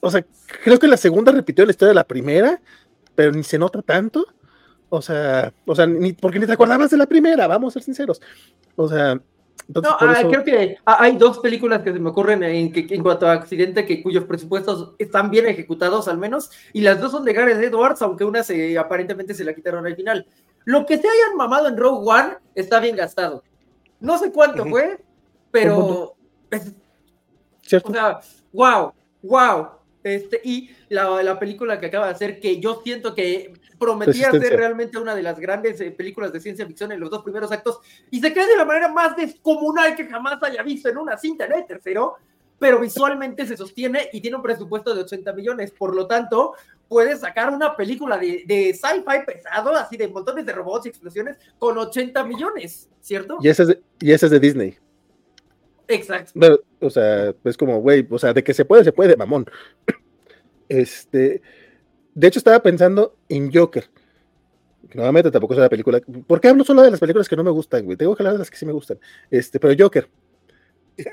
O 0.00 0.10
sea, 0.10 0.26
creo 0.64 0.78
que 0.78 0.88
la 0.88 0.96
segunda 0.96 1.30
repitió 1.30 1.64
la 1.64 1.70
historia 1.70 1.90
de 1.90 1.94
la 1.94 2.06
primera, 2.06 2.60
pero 3.14 3.30
ni 3.30 3.44
se 3.44 3.58
nota 3.58 3.80
tanto. 3.82 4.26
O 4.94 5.00
sea, 5.00 5.50
o 5.64 5.74
sea, 5.74 5.86
ni, 5.86 6.12
porque 6.12 6.38
ni 6.38 6.44
te 6.44 6.52
acordabas 6.52 6.90
de 6.90 6.98
la 6.98 7.06
primera, 7.06 7.46
vamos 7.46 7.72
a 7.72 7.74
ser 7.74 7.82
sinceros. 7.82 8.20
O 8.76 8.86
sea, 8.86 9.12
entonces 9.66 9.90
No, 9.90 9.98
por 9.98 10.08
ah, 10.10 10.20
eso- 10.20 10.28
creo 10.28 10.44
que 10.44 10.76
hay 10.84 11.16
dos 11.16 11.38
películas 11.38 11.80
que 11.80 11.94
se 11.94 11.98
me 11.98 12.10
ocurren 12.10 12.42
en, 12.42 12.70
que, 12.70 12.86
en 12.94 13.02
cuanto 13.02 13.26
a 13.26 13.32
accidente 13.32 13.86
que 13.86 14.02
cuyos 14.02 14.24
presupuestos 14.24 14.92
están 14.98 15.30
bien 15.30 15.46
ejecutados 15.46 16.08
al 16.08 16.18
menos, 16.18 16.50
y 16.74 16.82
las 16.82 17.00
dos 17.00 17.10
son 17.10 17.24
de 17.24 17.32
Gareth 17.32 17.62
Edwards, 17.62 18.02
aunque 18.02 18.24
una 18.24 18.42
se 18.42 18.76
aparentemente 18.76 19.32
se 19.32 19.44
la 19.44 19.54
quitaron 19.54 19.86
al 19.86 19.96
final. 19.96 20.26
Lo 20.66 20.84
que 20.84 20.98
se 20.98 21.08
hayan 21.08 21.38
mamado 21.38 21.68
en 21.68 21.78
Rogue 21.78 22.06
One 22.10 22.34
está 22.54 22.78
bien 22.78 22.94
gastado. 22.94 23.42
No 23.98 24.18
sé 24.18 24.30
cuánto 24.30 24.66
fue, 24.66 25.02
pero 25.50 26.16
es- 26.50 26.70
¿cierto? 27.62 27.88
o 27.88 27.94
sea, 27.94 28.20
wow, 28.52 28.92
wow. 29.22 29.68
Este, 30.04 30.38
y 30.44 30.68
la, 30.90 31.22
la 31.22 31.38
película 31.38 31.80
que 31.80 31.86
acaba 31.86 32.08
de 32.08 32.12
hacer, 32.12 32.40
que 32.40 32.60
yo 32.60 32.82
siento 32.84 33.14
que 33.14 33.54
prometía 33.82 34.30
ser 34.30 34.56
realmente 34.56 34.96
una 34.96 35.14
de 35.14 35.22
las 35.22 35.40
grandes 35.40 35.80
eh, 35.80 35.90
películas 35.90 36.32
de 36.32 36.40
ciencia 36.40 36.64
ficción 36.64 36.92
en 36.92 37.00
los 37.00 37.10
dos 37.10 37.24
primeros 37.24 37.50
actos, 37.50 37.80
y 38.10 38.20
se 38.20 38.32
cae 38.32 38.46
de 38.46 38.56
la 38.56 38.64
manera 38.64 38.88
más 38.88 39.16
descomunal 39.16 39.96
que 39.96 40.06
jamás 40.06 40.40
haya 40.42 40.62
visto 40.62 40.88
en 40.88 40.98
una 40.98 41.18
cinta 41.18 41.46
en 41.46 41.54
el 41.54 41.66
tercero, 41.66 42.14
pero 42.60 42.78
visualmente 42.78 43.44
se 43.44 43.56
sostiene 43.56 44.08
y 44.12 44.20
tiene 44.20 44.36
un 44.36 44.42
presupuesto 44.42 44.94
de 44.94 45.02
80 45.02 45.32
millones. 45.32 45.72
Por 45.72 45.96
lo 45.96 46.06
tanto, 46.06 46.54
puedes 46.86 47.18
sacar 47.18 47.52
una 47.52 47.74
película 47.74 48.16
de, 48.16 48.44
de 48.46 48.72
sci-fi 48.72 49.26
pesado, 49.26 49.74
así 49.74 49.96
de 49.96 50.06
montones 50.06 50.46
de 50.46 50.52
robots 50.52 50.86
y 50.86 50.90
explosiones, 50.90 51.38
con 51.58 51.76
80 51.76 52.22
millones, 52.22 52.88
¿cierto? 53.00 53.38
y, 53.42 53.48
ese 53.48 53.62
es 53.62 53.68
de, 53.68 53.82
y 53.98 54.12
ese 54.12 54.26
es 54.26 54.32
de 54.32 54.38
Disney. 54.38 54.78
Exacto. 55.88 56.62
O 56.80 56.88
sea, 56.88 57.34
es 57.42 57.56
como, 57.56 57.80
güey, 57.80 58.06
o 58.08 58.18
sea, 58.18 58.32
de 58.32 58.44
que 58.44 58.54
se 58.54 58.64
puede, 58.64 58.84
se 58.84 58.92
puede, 58.92 59.16
mamón. 59.16 59.44
Este, 60.68 61.42
de 62.14 62.26
hecho, 62.26 62.38
estaba 62.38 62.60
pensando 62.62 63.16
en 63.28 63.52
Joker. 63.52 63.88
Nuevamente 64.94 65.30
tampoco 65.30 65.54
es 65.54 65.58
una 65.58 65.68
película. 65.68 66.00
¿Por 66.26 66.40
qué 66.40 66.48
hablo 66.48 66.64
solo 66.64 66.82
de 66.82 66.90
las 66.90 67.00
películas 67.00 67.28
que 67.28 67.36
no 67.36 67.44
me 67.44 67.50
gustan, 67.50 67.84
güey? 67.84 67.96
Tengo 67.96 68.14
que 68.14 68.22
hablar 68.22 68.34
de 68.34 68.38
las 68.40 68.50
que 68.50 68.56
sí 68.58 68.66
me 68.66 68.72
gustan. 68.72 68.98
Este, 69.30 69.58
pero 69.58 69.74
Joker 69.78 70.08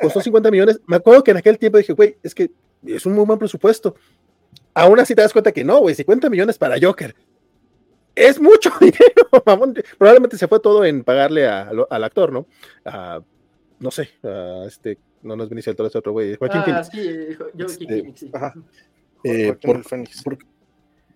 costó 0.01 0.19
50 0.21 0.51
millones. 0.51 0.81
Me 0.85 0.97
acuerdo 0.97 1.23
que 1.23 1.31
en 1.31 1.38
aquel 1.38 1.57
tiempo 1.57 1.77
dije, 1.77 1.93
güey, 1.93 2.17
es 2.21 2.35
que 2.35 2.51
es 2.85 3.05
un 3.05 3.13
muy 3.13 3.26
buen 3.26 3.39
presupuesto. 3.39 3.95
Aún 4.73 4.99
así 4.99 5.15
te 5.15 5.21
das 5.21 5.31
cuenta 5.31 5.51
que 5.51 5.63
no, 5.63 5.80
güey, 5.80 5.95
50 5.95 6.30
millones 6.30 6.57
para 6.57 6.76
Joker. 6.81 7.15
Es 8.15 8.39
mucho 8.39 8.69
dinero, 8.81 9.30
mamón. 9.45 9.76
Probablemente 9.97 10.38
se 10.38 10.47
fue 10.47 10.59
todo 10.59 10.84
en 10.84 11.03
pagarle 11.03 11.47
a- 11.47 11.69
al- 11.69 11.88
al 11.89 12.03
actor, 12.03 12.34
¿no? 12.34 12.47
A- 12.84 13.21
no 13.80 13.91
sé, 13.91 14.09
a 14.23 14.65
este, 14.67 14.97
no, 15.21 15.38
no 15.38 15.43
es 15.43 15.49
Benicio 15.49 15.69
del 15.71 15.77
Toro, 15.77 15.88
es 15.88 15.95
otro 15.95 16.11
güey, 16.11 16.35
Joaquín 16.35 16.59
Ah, 16.59 16.84
Phoenix. 16.84 16.88
sí, 16.91 16.99
eh, 17.07 17.38
yo, 17.53 17.65
Este, 17.67 17.85
Phoenix, 17.88 18.19
sí. 18.19 18.30
Ajá. 18.34 18.53
Eh, 19.23 19.45
Joaquín 19.45 19.71
por- 19.84 19.84
por- 20.38 20.38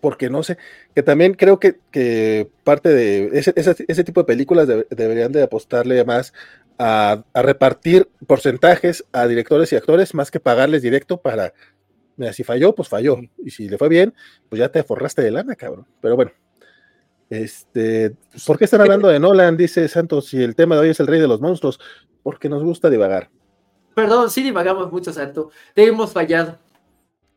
porque 0.03 0.29
no 0.29 0.43
sé, 0.43 0.57
que 0.93 1.01
también 1.01 1.33
creo 1.33 1.61
que, 1.61 1.79
que 1.89 2.49
parte 2.65 2.89
de 2.89 3.29
ese, 3.31 3.53
ese, 3.55 3.85
ese 3.87 4.03
tipo 4.03 4.19
de 4.19 4.25
películas 4.25 4.67
debe- 4.67 4.85
deberían 4.89 5.31
de 5.31 5.43
apostarle 5.43 6.03
más 6.03 6.33
a, 6.77 7.23
a 7.33 7.41
repartir 7.41 8.09
porcentajes 8.27 9.05
a 9.13 9.27
directores 9.27 9.71
y 9.71 9.77
actores 9.77 10.13
más 10.13 10.29
que 10.29 10.41
pagarles 10.41 10.81
directo 10.81 11.21
para, 11.21 11.53
mira, 12.17 12.33
si 12.33 12.43
falló, 12.43 12.75
pues 12.75 12.89
falló, 12.89 13.17
y 13.45 13.51
si 13.51 13.69
le 13.69 13.77
fue 13.77 13.87
bien, 13.87 14.13
pues 14.49 14.59
ya 14.59 14.67
te 14.67 14.83
forraste 14.83 15.21
de 15.21 15.31
lana, 15.31 15.55
cabrón. 15.55 15.87
Pero 16.01 16.17
bueno, 16.17 16.31
este, 17.29 18.13
¿por 18.45 18.57
qué 18.57 18.65
están 18.65 18.81
hablando 18.81 19.07
de 19.07 19.21
Nolan? 19.21 19.55
Dice 19.55 19.87
Santos, 19.87 20.27
si 20.27 20.43
el 20.43 20.53
tema 20.53 20.75
de 20.75 20.81
hoy 20.81 20.89
es 20.89 20.99
el 20.99 21.07
rey 21.07 21.21
de 21.21 21.29
los 21.29 21.39
monstruos, 21.39 21.79
porque 22.23 22.49
nos 22.49 22.61
gusta 22.61 22.89
divagar. 22.89 23.29
Perdón, 23.95 24.29
sí 24.29 24.43
divagamos 24.43 24.91
mucho, 24.91 25.13
Santo. 25.13 25.49
Te 25.73 25.85
hemos 25.85 26.11
fallado. 26.11 26.59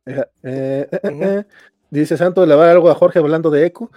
Eh, 0.07 0.25
eh, 0.43 0.89
eh, 0.91 0.99
eh. 1.05 1.45
Dice 1.91 2.17
va 2.17 2.29
a 2.29 2.57
dar 2.57 2.69
algo 2.71 2.91
a 2.91 2.95
Jorge 2.95 3.19
hablando 3.19 3.51
de 3.51 3.67
Eco. 3.67 3.91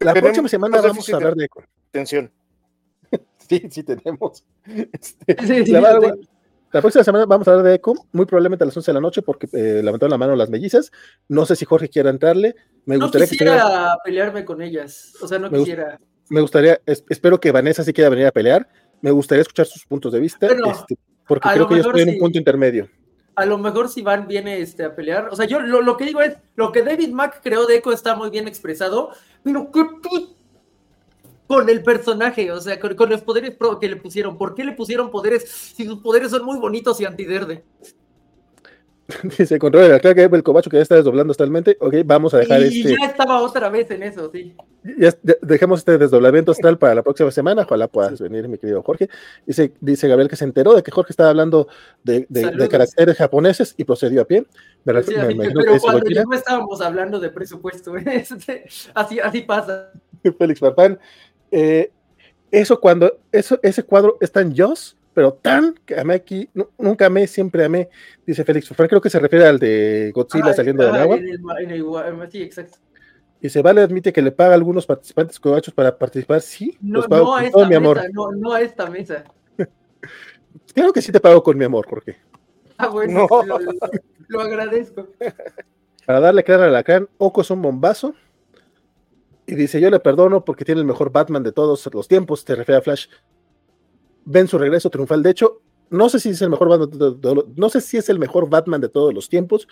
La 0.00 0.12
Tenemos 0.14 0.28
próxima 0.30 0.48
semana 0.48 0.80
vamos 0.80 1.08
a 1.08 1.12
de- 1.12 1.16
hablar 1.16 1.34
de 1.34 1.44
Eco. 1.44 1.62
Atención. 1.90 2.30
Sí, 3.48 3.62
sí 3.70 3.82
tenemos. 3.82 4.44
Este, 4.66 5.36
Sí, 5.46 5.64
sí, 5.64 5.72
la 5.72 6.80
próxima 6.82 7.02
semana 7.02 7.24
vamos 7.24 7.48
a 7.48 7.52
hablar 7.52 7.64
de 7.64 7.74
Eco, 7.76 7.94
muy 8.12 8.26
probablemente 8.26 8.62
a 8.62 8.66
las 8.66 8.76
11 8.76 8.90
de 8.90 8.94
la 8.94 9.00
noche, 9.00 9.22
porque 9.22 9.48
eh, 9.54 9.80
levantaron 9.82 10.10
la 10.10 10.18
mano 10.18 10.36
las 10.36 10.50
mellizas. 10.50 10.92
No 11.28 11.46
sé 11.46 11.56
si 11.56 11.64
Jorge 11.64 11.88
quiera 11.88 12.10
entrarle. 12.10 12.54
Me 12.84 12.96
No 12.98 13.06
gustaría 13.06 13.26
que 13.26 13.30
quisiera 13.30 13.96
pelearme 14.04 14.44
con 14.44 14.60
ellas. 14.60 15.14
O 15.22 15.26
sea, 15.28 15.38
no 15.38 15.50
Me 15.50 15.60
quisiera. 15.60 15.98
me 16.28 16.42
gustaría, 16.42 16.78
es- 16.84 17.04
espero 17.08 17.40
que 17.40 17.52
Vanessa 17.52 17.82
sí 17.84 17.94
quiera 17.94 18.10
venir 18.10 18.26
a 18.26 18.32
pelear. 18.32 18.68
Me 19.00 19.10
gustaría 19.12 19.40
escuchar 19.40 19.64
sus 19.64 19.86
puntos 19.86 20.12
de 20.12 20.20
vista, 20.20 20.46
Bueno, 20.46 20.70
este, 20.72 20.98
porque 21.26 21.48
creo 21.54 21.68
que 21.68 21.76
yo 21.76 21.80
estoy 21.80 22.02
en 22.02 22.08
un 22.10 22.18
punto 22.18 22.36
intermedio. 22.36 22.86
A 23.38 23.46
lo 23.46 23.56
mejor 23.56 23.88
si 23.88 24.02
Van 24.02 24.26
viene 24.26 24.58
este, 24.58 24.84
a 24.84 24.94
pelear. 24.96 25.28
O 25.30 25.36
sea, 25.36 25.46
yo 25.46 25.60
lo, 25.60 25.80
lo 25.80 25.96
que 25.96 26.06
digo 26.06 26.20
es, 26.20 26.36
lo 26.56 26.72
que 26.72 26.82
David 26.82 27.10
Mack 27.10 27.40
creó 27.40 27.66
de 27.66 27.76
Echo 27.76 27.92
está 27.92 28.16
muy 28.16 28.30
bien 28.30 28.48
expresado, 28.48 29.10
pero 29.44 29.70
¿qué 29.70 29.86
con 31.46 31.68
el 31.68 31.84
personaje? 31.84 32.50
O 32.50 32.60
sea, 32.60 32.80
con, 32.80 32.96
con 32.96 33.08
los 33.08 33.22
poderes 33.22 33.56
que 33.80 33.88
le 33.88 33.96
pusieron. 33.96 34.36
¿Por 34.36 34.56
qué 34.56 34.64
le 34.64 34.72
pusieron 34.72 35.12
poderes 35.12 35.48
si 35.48 35.86
sus 35.86 36.00
poderes 36.00 36.32
son 36.32 36.44
muy 36.44 36.58
bonitos 36.58 37.00
y 37.00 37.04
antiverde? 37.04 37.64
Dice, 39.38 39.58
control 39.58 39.88
de 39.88 40.00
claro 40.00 40.14
que 40.14 40.36
el 40.36 40.42
cobacho 40.42 40.68
que 40.68 40.76
ya 40.76 40.82
está 40.82 40.94
desdoblando 40.96 41.32
totalmente. 41.32 41.78
Ok, 41.80 41.94
vamos 42.04 42.34
a 42.34 42.38
dejar 42.38 42.60
Y 42.60 42.82
este. 42.82 42.96
ya 43.00 43.06
estaba 43.06 43.40
otra 43.40 43.70
vez 43.70 43.90
en 43.90 44.02
eso, 44.02 44.30
sí. 44.30 44.54
Ya, 44.98 45.14
ya 45.22 45.34
dejemos 45.40 45.78
este 45.80 45.96
desdoblamiento 45.96 46.52
astral 46.52 46.78
para 46.78 46.94
la 46.94 47.02
próxima 47.02 47.30
semana. 47.30 47.62
Ojalá 47.62 47.88
puedas 47.88 48.20
venir, 48.20 48.46
mi 48.48 48.58
querido 48.58 48.82
Jorge. 48.82 49.08
Dice, 49.46 49.72
dice 49.80 50.08
Gabriel 50.08 50.28
que 50.28 50.36
se 50.36 50.44
enteró 50.44 50.74
de 50.74 50.82
que 50.82 50.90
Jorge 50.90 51.12
estaba 51.12 51.30
hablando 51.30 51.68
de, 52.04 52.26
de- 52.28 52.68
caracteres 52.68 53.16
japoneses 53.16 53.74
y 53.78 53.84
procedió 53.84 54.20
a 54.20 54.24
pie. 54.26 54.46
Me, 54.84 55.02
Sí, 55.02 55.14
me 55.14 55.34
pero 55.36 55.62
que 55.72 55.80
cuando 55.80 56.10
ya 56.10 56.24
no 56.24 56.34
estábamos 56.34 56.80
hablando 56.82 57.18
de 57.18 57.30
presupuesto, 57.30 57.96
este, 57.96 58.66
así, 58.94 59.20
así 59.20 59.40
pasa. 59.40 59.90
Félix 60.38 60.60
Farfán. 60.60 60.98
Eh, 61.50 61.90
eso 62.50 62.78
cuando, 62.78 63.18
eso, 63.32 63.58
ese 63.62 63.82
cuadro 63.82 64.18
es 64.20 64.30
tan 64.30 64.54
Joss, 64.54 64.97
pero 65.18 65.32
tan 65.32 65.74
que 65.84 65.98
amé 65.98 66.14
aquí, 66.14 66.48
nu- 66.54 66.68
nunca 66.78 67.06
amé, 67.06 67.26
siempre 67.26 67.64
amé, 67.64 67.88
dice 68.24 68.44
Félix 68.44 68.68
Farfán. 68.68 68.86
Creo 68.86 69.00
que 69.00 69.10
se 69.10 69.18
refiere 69.18 69.46
al 69.46 69.58
de 69.58 70.12
Godzilla 70.14 70.50
Ah, 70.50 70.54
saliendo 70.54 70.84
del 70.86 70.94
agua. 70.94 71.16
en 71.16 71.28
el 71.28 71.40
ma- 71.40 71.58
en 71.60 71.70
el 71.72 71.82
gua- 71.84 72.28
sí, 72.30 72.40
exacto. 72.40 72.78
Y 73.40 73.48
se 73.48 73.60
vale 73.60 73.80
admite 73.80 74.12
que 74.12 74.22
le 74.22 74.30
paga 74.30 74.52
a 74.52 74.54
algunos 74.54 74.86
participantes 74.86 75.40
cobachos 75.40 75.74
para 75.74 75.98
participar. 75.98 76.40
Sí, 76.40 76.78
No, 76.80 76.98
los 77.00 77.08
pago 77.08 77.24
no 77.24 77.34
a 77.34 77.40
esta 77.44 77.50
todo 77.52 77.62
mi 77.64 77.68
mesa, 77.70 77.78
amor. 77.78 78.00
no, 78.12 78.30
no 78.30 78.52
a 78.52 78.60
esta 78.60 78.88
mesa. 78.88 79.24
Claro 80.72 80.92
que 80.92 81.02
sí 81.02 81.10
te 81.10 81.18
pago 81.18 81.42
con 81.42 81.58
mi 81.58 81.64
amor, 81.64 81.84
Jorge. 81.88 82.16
Ah, 82.76 82.86
bueno, 82.86 83.26
No. 83.28 83.42
lo, 83.44 83.58
lo- 83.58 83.72
lo 84.28 84.40
agradezco. 84.40 85.08
Para 86.06 86.20
darle 86.20 86.44
clara 86.44 86.64
al 86.64 86.70
alacrán, 86.70 87.08
Oko 87.18 87.40
es 87.40 87.50
un 87.50 87.60
bombazo. 87.60 88.14
Y 89.46 89.56
dice, 89.56 89.80
yo 89.80 89.90
le 89.90 89.98
perdono 89.98 90.44
porque 90.44 90.64
tiene 90.64 90.80
el 90.80 90.86
mejor 90.86 91.10
Batman 91.10 91.42
de 91.42 91.50
todos 91.50 91.88
los 91.92 92.06
tiempos, 92.06 92.44
te 92.44 92.54
refiere 92.54 92.78
a 92.78 92.82
Flash. 92.82 93.08
Ven 94.30 94.46
su 94.46 94.58
regreso 94.58 94.90
triunfal. 94.90 95.22
De 95.22 95.30
hecho, 95.30 95.60
no 95.90 96.08
sé 96.08 96.20
si 96.20 96.28
es 96.30 96.42
el 96.42 96.50
mejor 96.50 96.68
Batman 96.68 96.90
de, 96.90 96.98
de- 96.98 97.34
de- 97.34 97.44
no 97.56 97.68
sé 97.70 97.80
si 97.80 97.96
es 97.96 98.08
el 98.10 98.18
mejor 98.18 98.48
Batman 98.50 98.80
de 98.80 98.88
todos 98.88 99.14
los 99.14 99.28
tiempos, 99.28 99.66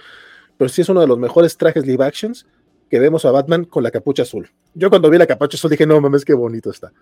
pero 0.56 0.68
sí 0.70 0.80
es 0.82 0.88
uno 0.88 1.00
de 1.00 1.06
los 1.06 1.18
mejores 1.18 1.56
trajes 1.56 1.86
live 1.86 2.02
actions 2.04 2.46
que 2.90 2.98
vemos 2.98 3.24
a 3.24 3.30
Batman 3.32 3.64
con 3.64 3.82
la 3.82 3.90
capucha 3.90 4.22
azul. 4.22 4.48
Yo 4.74 4.88
cuando 4.88 5.10
vi 5.10 5.18
la 5.18 5.26
capucha 5.26 5.56
azul 5.56 5.70
dije, 5.70 5.86
no 5.86 6.00
mames, 6.00 6.24
qué 6.24 6.32
bonito 6.34 6.70
está. 6.70 6.92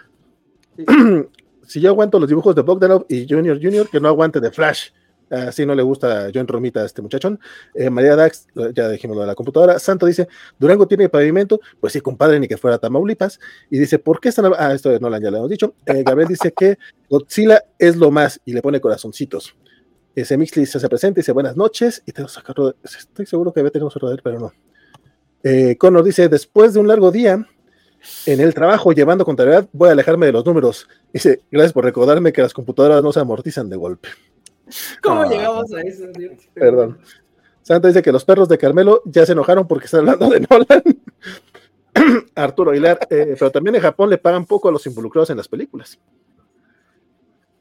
Sí. 0.76 0.84
si 1.66 1.80
yo 1.80 1.90
aguanto 1.90 2.18
los 2.18 2.28
dibujos 2.28 2.54
de 2.54 2.62
Bogdanov 2.62 3.06
y 3.08 3.26
Junior 3.28 3.58
Junior, 3.62 3.88
que 3.88 4.00
no 4.00 4.08
aguante 4.08 4.40
de 4.40 4.50
Flash. 4.50 4.88
Así 5.34 5.66
no 5.66 5.74
le 5.74 5.82
gusta 5.82 6.30
John 6.34 6.46
Romita 6.46 6.80
a 6.80 6.86
este 6.86 7.02
muchachón. 7.02 7.38
Eh, 7.74 7.90
María 7.90 8.16
Dax, 8.16 8.46
ya 8.74 8.88
dijimos 8.88 9.16
lo 9.16 9.22
de 9.22 9.26
la 9.26 9.34
computadora. 9.34 9.78
Santo 9.78 10.06
dice, 10.06 10.28
Durango 10.58 10.86
tiene 10.86 11.08
pavimento. 11.08 11.60
Pues 11.80 11.92
sí, 11.92 12.00
compadre, 12.00 12.40
ni 12.40 12.48
que 12.48 12.56
fuera 12.56 12.78
Tamaulipas. 12.78 13.40
Y 13.70 13.78
dice, 13.78 13.98
¿por 13.98 14.20
qué 14.20 14.30
están... 14.30 14.52
Ah, 14.58 14.72
esto 14.72 14.98
no 15.00 15.10
lo, 15.10 15.18
ya 15.20 15.30
lo 15.30 15.38
hemos 15.38 15.50
dicho. 15.50 15.74
Eh, 15.86 16.02
Gabriel 16.04 16.28
dice 16.28 16.52
que 16.52 16.78
Godzilla 17.08 17.62
es 17.78 17.96
lo 17.96 18.10
más 18.10 18.40
y 18.44 18.52
le 18.52 18.62
pone 18.62 18.80
corazoncitos. 18.80 19.56
Ese 20.14 20.38
Mixly 20.38 20.66
se 20.66 20.78
hace 20.78 20.88
presente 20.88 21.20
y 21.20 21.22
dice, 21.22 21.32
buenas 21.32 21.56
noches. 21.56 22.02
Y 22.06 22.12
tenemos 22.12 22.38
acá, 22.38 22.54
estoy 22.84 23.26
seguro 23.26 23.52
que 23.52 23.68
tenemos 23.70 23.94
otro 23.96 24.08
de 24.08 24.14
él, 24.14 24.20
pero 24.22 24.38
no. 24.38 24.52
Eh, 25.42 25.76
Connor 25.76 26.02
dice, 26.02 26.28
después 26.28 26.72
de 26.72 26.80
un 26.80 26.88
largo 26.88 27.10
día 27.10 27.46
en 28.26 28.40
el 28.40 28.54
trabajo 28.54 28.92
llevando 28.92 29.24
contabilidad, 29.24 29.68
voy 29.72 29.88
a 29.88 29.92
alejarme 29.92 30.26
de 30.26 30.32
los 30.32 30.44
números. 30.44 30.88
Dice, 31.12 31.42
gracias 31.50 31.72
por 31.72 31.84
recordarme 31.84 32.32
que 32.32 32.42
las 32.42 32.54
computadoras 32.54 33.02
no 33.02 33.12
se 33.12 33.20
amortizan 33.20 33.68
de 33.68 33.76
golpe. 33.76 34.08
¿Cómo 35.02 35.22
ah, 35.22 35.28
llegamos 35.28 35.72
a 35.72 35.80
eso? 35.82 36.04
Perdón. 36.54 36.98
Santa 37.62 37.88
dice 37.88 38.02
que 38.02 38.12
los 38.12 38.24
perros 38.24 38.48
de 38.48 38.58
Carmelo 38.58 39.02
ya 39.06 39.24
se 39.24 39.32
enojaron 39.32 39.66
porque 39.66 39.86
están 39.86 40.00
hablando 40.00 40.28
de 40.28 40.40
Nolan. 40.40 40.82
Arturo 42.34 42.72
Aguilar, 42.72 42.98
eh, 43.08 43.36
pero 43.38 43.50
también 43.50 43.76
en 43.76 43.82
Japón 43.82 44.10
le 44.10 44.18
pagan 44.18 44.44
poco 44.44 44.68
a 44.68 44.72
los 44.72 44.86
involucrados 44.86 45.30
en 45.30 45.38
las 45.38 45.48
películas. 45.48 45.98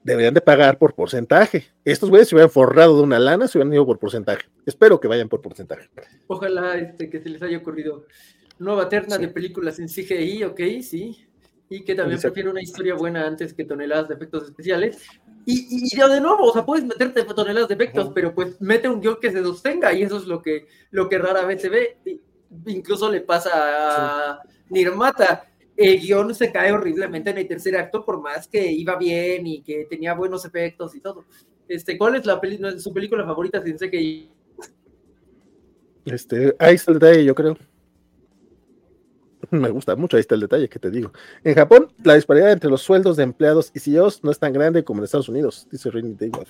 Deberían 0.04 0.34
de 0.34 0.42
pagar 0.42 0.78
por 0.78 0.94
porcentaje. 0.94 1.68
Estos 1.86 2.10
güeyes 2.10 2.28
se 2.28 2.36
hubieran 2.36 2.52
forrado 2.52 2.98
de 2.98 3.04
una 3.04 3.20
lana, 3.20 3.48
se 3.48 3.58
hubieran 3.58 3.74
ido 3.74 3.86
por 3.86 4.00
porcentaje. 4.00 4.44
Espero 4.66 5.00
que 5.00 5.08
vayan 5.08 5.30
por 5.30 5.42
porcentaje. 5.42 5.90
Ojalá 6.28 6.78
este, 6.78 7.10
que 7.10 7.22
se 7.22 7.30
les 7.30 7.42
haya 7.42 7.58
ocurrido 7.58 8.06
nueva 8.60 8.90
terna 8.90 9.18
de 9.18 9.30
películas 9.30 9.80
en 9.80 9.88
CGI, 9.88 10.44
ok, 10.44 10.60
sí. 10.82 11.26
Y 11.70 11.86
que 11.86 11.96
también 11.96 12.20
prefiere 12.20 12.50
una 12.50 12.62
historia 12.62 12.96
buena 12.96 13.26
antes 13.26 13.54
que 13.54 13.64
toneladas 13.64 14.10
de 14.10 14.16
efectos 14.16 14.44
especiales. 14.44 15.02
Y, 15.46 15.94
y, 15.94 15.98
de 15.98 16.22
nuevo, 16.22 16.46
o 16.46 16.54
sea, 16.54 16.66
puedes 16.66 16.86
meterte 16.86 17.24
toneladas 17.24 17.68
de 17.68 17.76
efectos, 17.76 18.12
pero 18.14 18.34
pues 18.34 18.60
mete 18.62 18.88
un 18.88 19.02
guion 19.02 19.18
que 19.22 19.32
se 19.32 19.44
sostenga 19.44 19.94
y 19.94 20.04
eso 20.04 20.18
es 20.18 20.26
lo 20.26 20.42
que, 20.42 20.68
lo 20.92 21.10
que 21.10 21.18
rara 21.18 21.46
vez 21.46 21.62
se 21.62 21.70
ve. 21.70 21.98
Incluso 22.68 23.12
le 23.12 23.22
pasa 23.22 23.52
a 23.54 24.40
Nirmata. 24.70 25.50
El 25.76 26.00
guion 26.00 26.34
se 26.36 26.52
cae 26.52 26.72
horriblemente 26.72 27.32
en 27.32 27.40
el 27.40 27.48
tercer 27.48 27.76
acto, 27.76 28.06
por 28.06 28.22
más 28.22 28.48
que 28.48 28.72
iba 28.72 28.96
bien 28.96 29.48
y 29.48 29.62
que 29.62 29.86
tenía 29.90 30.14
buenos 30.14 30.46
efectos 30.46 30.96
y 30.96 31.02
todo. 31.02 31.26
Este, 31.68 31.98
¿Cuál 31.98 32.16
es 32.16 32.26
la 32.26 32.40
su 32.78 32.94
película 32.94 33.26
favorita 33.26 33.62
sin 33.64 33.78
CGI? 33.78 34.30
Este, 36.06 36.56
ahí 36.60 36.76
está 36.76 36.92
el 36.92 37.00
detalle, 37.00 37.26
yo 37.26 37.36
creo. 37.36 37.58
Me 39.54 39.70
gusta 39.70 39.96
mucho, 39.96 40.18
ahí 40.18 40.22
está 40.22 40.34
el 40.34 40.42
detalle 40.42 40.68
que 40.68 40.80
te 40.80 40.90
digo. 40.90 41.12
En 41.44 41.54
Japón, 41.54 41.94
la 42.04 42.16
disparidad 42.16 42.52
entre 42.52 42.72
los 42.72 42.82
sueldos 42.82 43.18
de 43.18 43.24
empleados 43.24 43.72
y 43.76 43.80
CEOs 43.80 44.24
no 44.24 44.32
es 44.32 44.40
tan 44.40 44.52
grande 44.52 44.84
como 44.84 45.00
en 45.00 45.06
Estados 45.06 45.30
Unidos, 45.30 45.68
dice 45.72 45.92
Rini 45.92 46.16
David. 46.16 46.48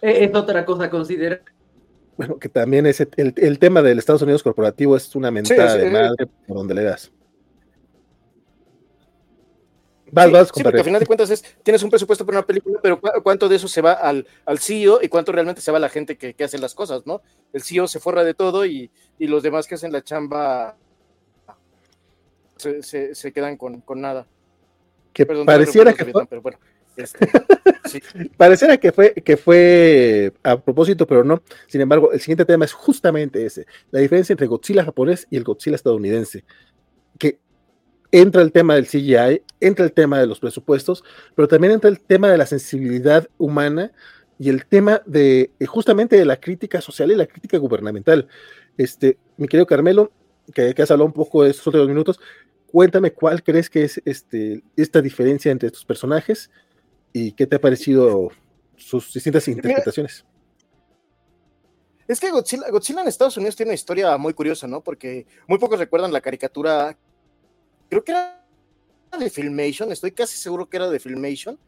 Eh, 0.00 0.24
es 0.24 0.34
otra 0.34 0.64
cosa 0.64 0.84
a 0.84 0.90
considerar. 0.90 1.42
Bueno, 2.16 2.38
que 2.38 2.48
también 2.48 2.86
es 2.86 3.00
el, 3.00 3.58
tema 3.58 3.82
del 3.82 3.98
Estados 3.98 4.22
Unidos 4.22 4.42
corporativo 4.42 4.96
es 4.96 5.14
una 5.16 5.30
mentada 5.30 5.76
de 5.76 5.90
madre 5.90 6.26
por 6.46 6.56
donde 6.56 6.74
le 6.74 6.84
das. 6.84 7.10
Vas, 10.12 10.30
vas, 10.30 10.50
sí, 10.54 10.62
porque 10.62 10.78
al 10.78 10.84
final 10.84 11.00
de 11.00 11.06
cuentas 11.06 11.28
es, 11.30 11.42
tienes 11.64 11.82
un 11.82 11.90
presupuesto 11.90 12.24
para 12.24 12.38
una 12.38 12.46
película, 12.46 12.78
pero 12.80 13.00
cuánto 13.22 13.48
de 13.48 13.56
eso 13.56 13.66
se 13.66 13.82
va 13.82 13.92
al, 13.92 14.24
al 14.46 14.60
CEO 14.60 15.00
y 15.02 15.08
cuánto 15.08 15.32
realmente 15.32 15.60
se 15.60 15.72
va 15.72 15.78
a 15.78 15.80
la 15.80 15.88
gente 15.88 16.16
que, 16.16 16.32
que, 16.32 16.44
hace 16.44 16.58
las 16.58 16.74
cosas, 16.74 17.04
¿no? 17.06 17.22
El 17.52 17.62
CEO 17.62 17.88
se 17.88 17.98
forra 17.98 18.22
de 18.22 18.32
todo 18.32 18.64
y, 18.64 18.90
y 19.18 19.26
los 19.26 19.42
demás 19.42 19.66
que 19.66 19.74
hacen 19.74 19.92
la 19.92 20.02
chamba 20.02 20.76
se, 22.82 23.32
quedan 23.32 23.56
con, 23.56 23.82
nada. 23.96 24.26
Que 25.12 25.26
pareciera 25.26 25.92
que 25.92 26.04
fue... 26.04 26.26
Este, 26.96 27.28
pareciera 28.36 28.78
que 28.78 28.90
fue, 28.90 29.12
que 29.12 29.36
fue 29.36 30.32
a 30.42 30.58
propósito, 30.58 31.06
pero 31.06 31.24
no. 31.24 31.42
Sin 31.66 31.80
embargo, 31.80 32.12
el 32.12 32.20
siguiente 32.20 32.44
tema 32.44 32.64
es 32.64 32.72
justamente 32.72 33.44
ese, 33.44 33.66
la 33.90 34.00
diferencia 34.00 34.32
entre 34.32 34.46
Godzilla 34.46 34.84
japonés 34.84 35.26
y 35.30 35.36
el 35.36 35.44
Godzilla 35.44 35.76
estadounidense. 35.76 36.44
Que 37.18 37.38
entra 38.10 38.42
el 38.42 38.52
tema 38.52 38.74
del 38.74 38.86
CGI, 38.86 39.42
entra 39.60 39.84
el 39.84 39.92
tema 39.92 40.18
de 40.18 40.26
los 40.26 40.40
presupuestos, 40.40 41.04
pero 41.34 41.48
también 41.48 41.74
entra 41.74 41.90
el 41.90 42.00
tema 42.00 42.30
de 42.30 42.38
la 42.38 42.46
sensibilidad 42.46 43.28
humana 43.36 43.92
y 44.38 44.48
el 44.48 44.66
tema 44.66 45.02
de 45.06 45.50
eh, 45.58 45.66
justamente 45.66 46.16
de 46.16 46.24
la 46.24 46.38
crítica 46.38 46.80
social 46.80 47.10
y 47.10 47.16
la 47.16 47.26
crítica 47.26 47.58
gubernamental. 47.58 48.28
Este, 48.76 49.18
mi 49.36 49.48
querido 49.48 49.66
Carmelo, 49.66 50.12
que, 50.52 50.74
que 50.74 50.82
has 50.82 50.90
hablado 50.90 51.06
un 51.06 51.12
poco 51.12 51.42
de 51.42 51.50
estos 51.50 51.66
últimos 51.66 51.88
minutos, 51.88 52.20
cuéntame 52.70 53.12
cuál 53.12 53.42
crees 53.42 53.70
que 53.70 53.84
es 53.84 54.00
este, 54.04 54.62
esta 54.76 55.00
diferencia 55.00 55.50
entre 55.50 55.68
estos 55.68 55.84
personajes 55.84 56.50
y 57.12 57.32
qué 57.32 57.46
te 57.46 57.56
ha 57.56 57.60
parecido 57.60 58.30
sus 58.76 59.12
distintas 59.12 59.48
interpretaciones. 59.48 60.24
Es 62.08 62.20
que 62.20 62.30
Godzilla, 62.30 62.70
Godzilla, 62.70 63.02
en 63.02 63.08
Estados 63.08 63.36
Unidos 63.36 63.56
tiene 63.56 63.70
una 63.70 63.74
historia 63.74 64.16
muy 64.16 64.32
curiosa, 64.32 64.66
¿no? 64.66 64.80
Porque 64.82 65.26
muy 65.48 65.58
pocos 65.58 65.78
recuerdan 65.78 66.12
la 66.12 66.20
caricatura, 66.20 66.96
creo 67.88 68.04
que 68.04 68.12
era 68.12 68.46
de 69.18 69.30
Filmation, 69.30 69.90
estoy 69.90 70.12
casi 70.12 70.36
seguro 70.36 70.68
que 70.68 70.76
era 70.76 70.88
de 70.88 71.00
Filmation, 71.00 71.58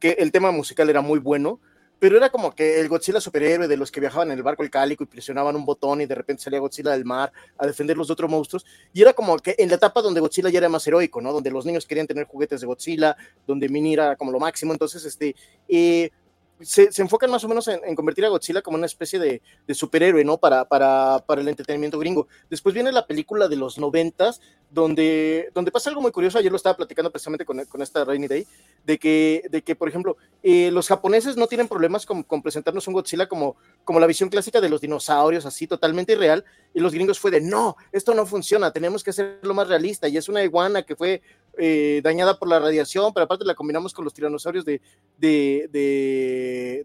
que 0.00 0.12
el 0.12 0.32
tema 0.32 0.52
musical 0.52 0.88
era 0.88 1.00
muy 1.00 1.18
bueno, 1.18 1.60
pero 1.98 2.16
era 2.16 2.30
como 2.30 2.54
que 2.54 2.80
el 2.80 2.88
Godzilla 2.88 3.20
superhéroe 3.20 3.68
de 3.68 3.76
los 3.76 3.90
que 3.90 4.00
viajaban 4.00 4.30
en 4.30 4.36
el 4.36 4.42
barco 4.42 4.62
el 4.62 4.70
cálico 4.70 5.04
y 5.04 5.06
presionaban 5.06 5.56
un 5.56 5.64
botón 5.64 6.00
y 6.00 6.06
de 6.06 6.14
repente 6.14 6.42
salía 6.42 6.58
Godzilla 6.58 6.90
del 6.90 7.04
mar 7.04 7.32
a 7.56 7.66
defender 7.66 7.96
los 7.96 8.10
otros 8.10 8.30
monstruos. 8.30 8.66
Y 8.92 9.02
era 9.02 9.12
como 9.12 9.38
que 9.38 9.54
en 9.58 9.68
la 9.68 9.76
etapa 9.76 10.02
donde 10.02 10.20
Godzilla 10.20 10.50
ya 10.50 10.58
era 10.58 10.68
más 10.68 10.86
heroico, 10.86 11.20
¿no? 11.20 11.32
Donde 11.32 11.50
los 11.50 11.64
niños 11.64 11.86
querían 11.86 12.06
tener 12.06 12.26
juguetes 12.26 12.60
de 12.60 12.66
Godzilla, 12.66 13.16
donde 13.46 13.68
Mini 13.68 13.94
era 13.94 14.16
como 14.16 14.32
lo 14.32 14.38
máximo. 14.38 14.72
Entonces, 14.72 15.04
este, 15.04 15.34
eh, 15.68 16.10
se, 16.60 16.88
enfocan 16.98 17.30
más 17.30 17.44
o 17.44 17.48
menos 17.48 17.68
en, 17.68 17.94
convertir 17.94 18.24
a 18.24 18.28
Godzilla 18.28 18.62
como 18.62 18.76
una 18.76 18.86
especie 18.86 19.18
de, 19.18 19.42
superhéroe, 19.74 20.24
¿no? 20.24 20.38
Para, 20.38 20.64
para, 20.64 21.24
para, 21.26 21.40
el 21.40 21.48
entretenimiento 21.48 21.98
gringo. 21.98 22.28
Después 22.48 22.74
viene 22.74 22.92
la 22.92 23.06
película 23.06 23.48
de 23.48 23.56
los 23.56 23.78
noventas, 23.78 24.40
donde, 24.70 25.50
donde 25.54 25.70
pasa 25.70 25.90
algo 25.90 26.02
muy 26.02 26.10
curioso, 26.10 26.38
ayer 26.38 26.50
lo 26.50 26.56
estaba 26.56 26.76
platicando 26.76 27.10
precisamente 27.10 27.44
con, 27.44 27.64
con 27.66 27.80
esta 27.82 28.04
Rainy 28.04 28.26
Day, 28.26 28.46
de 28.84 28.98
que, 28.98 29.44
de 29.50 29.62
que 29.62 29.76
por 29.76 29.88
ejemplo, 29.88 30.16
eh, 30.42 30.70
los 30.70 30.88
japoneses 30.88 31.36
no 31.36 31.46
tienen 31.46 31.68
problemas 31.68 32.04
con, 32.06 32.24
presentarnos 32.42 32.86
un 32.88 32.94
Godzilla 32.94 33.28
como, 33.28 33.56
como 33.84 34.00
la 34.00 34.06
visión 34.06 34.28
clásica 34.28 34.60
de 34.60 34.68
los 34.68 34.80
dinosaurios, 34.80 35.46
así 35.46 35.66
totalmente 35.66 36.12
irreal, 36.12 36.44
y 36.72 36.80
los 36.80 36.92
gringos 36.92 37.20
fue 37.20 37.30
de, 37.30 37.40
no, 37.40 37.76
esto 37.92 38.14
no 38.14 38.26
funciona, 38.26 38.72
tenemos 38.72 39.04
que 39.04 39.10
hacerlo 39.10 39.54
más 39.54 39.68
realista, 39.68 40.08
y 40.08 40.16
es 40.16 40.28
una 40.28 40.42
iguana 40.42 40.82
que 40.82 40.96
fue 40.96 41.22
eh, 41.58 42.00
dañada 42.02 42.38
por 42.38 42.48
la 42.48 42.58
radiación, 42.58 43.12
pero 43.12 43.24
aparte 43.24 43.44
la 43.44 43.54
combinamos 43.54 43.92
con 43.92 44.04
los 44.04 44.14
tiranosaurios 44.14 44.64
de, 44.64 44.80
de, 45.18 45.68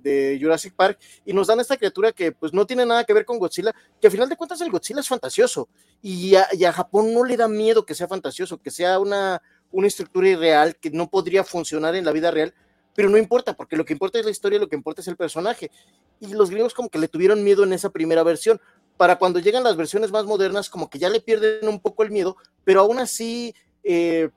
de, 0.01 0.39
Jurassic 0.41 0.73
Park 0.75 0.99
y 1.25 1.33
nos 1.33 1.47
dan 1.47 1.59
esta 1.59 1.77
criatura 1.77 2.11
que 2.11 2.31
pues 2.31 2.53
no 2.53 2.65
tiene 2.65 2.85
nada 2.85 3.03
que 3.03 3.13
ver 3.13 3.25
con 3.25 3.39
Godzilla, 3.39 3.73
que 3.99 4.07
al 4.07 4.11
final 4.11 4.29
de 4.29 4.35
cuentas 4.35 4.61
el 4.61 4.69
Godzilla 4.69 4.99
es 4.99 5.07
fantasioso 5.07 5.69
y 6.01 6.35
a, 6.35 6.47
y 6.51 6.63
a 6.65 6.73
Japón 6.73 7.13
no 7.13 7.23
le 7.23 7.37
da 7.37 7.47
miedo 7.47 7.85
que 7.85 7.95
sea 7.95 8.07
fantasioso, 8.07 8.57
que 8.61 8.71
sea 8.71 8.99
una, 8.99 9.41
una 9.71 9.87
estructura 9.87 10.29
irreal 10.29 10.75
que 10.75 10.91
no 10.91 11.09
podría 11.09 11.43
funcionar 11.43 11.95
en 11.95 12.05
la 12.05 12.11
vida 12.11 12.31
real, 12.31 12.53
pero 12.95 13.09
no 13.09 13.17
importa, 13.17 13.55
porque 13.55 13.77
lo 13.77 13.85
que 13.85 13.93
importa 13.93 14.19
es 14.19 14.25
la 14.25 14.31
historia, 14.31 14.59
lo 14.59 14.67
que 14.67 14.75
importa 14.75 15.01
es 15.01 15.07
el 15.07 15.15
personaje. 15.15 15.71
Y 16.19 16.33
los 16.33 16.49
gringos 16.49 16.73
como 16.73 16.89
que 16.89 16.99
le 16.99 17.07
tuvieron 17.07 17.43
miedo 17.43 17.63
en 17.63 17.71
esa 17.71 17.89
primera 17.89 18.23
versión. 18.23 18.59
Para 18.97 19.17
cuando 19.17 19.39
llegan 19.39 19.63
las 19.63 19.77
versiones 19.77 20.11
más 20.11 20.25
modernas, 20.25 20.69
como 20.69 20.89
que 20.89 20.99
ya 20.99 21.07
le 21.07 21.21
pierden 21.21 21.69
un 21.69 21.79
poco 21.79 22.03
el 22.03 22.11
miedo, 22.11 22.35
pero 22.65 22.81
aún 22.81 22.99
así 22.99 23.55
eh, 23.83 24.29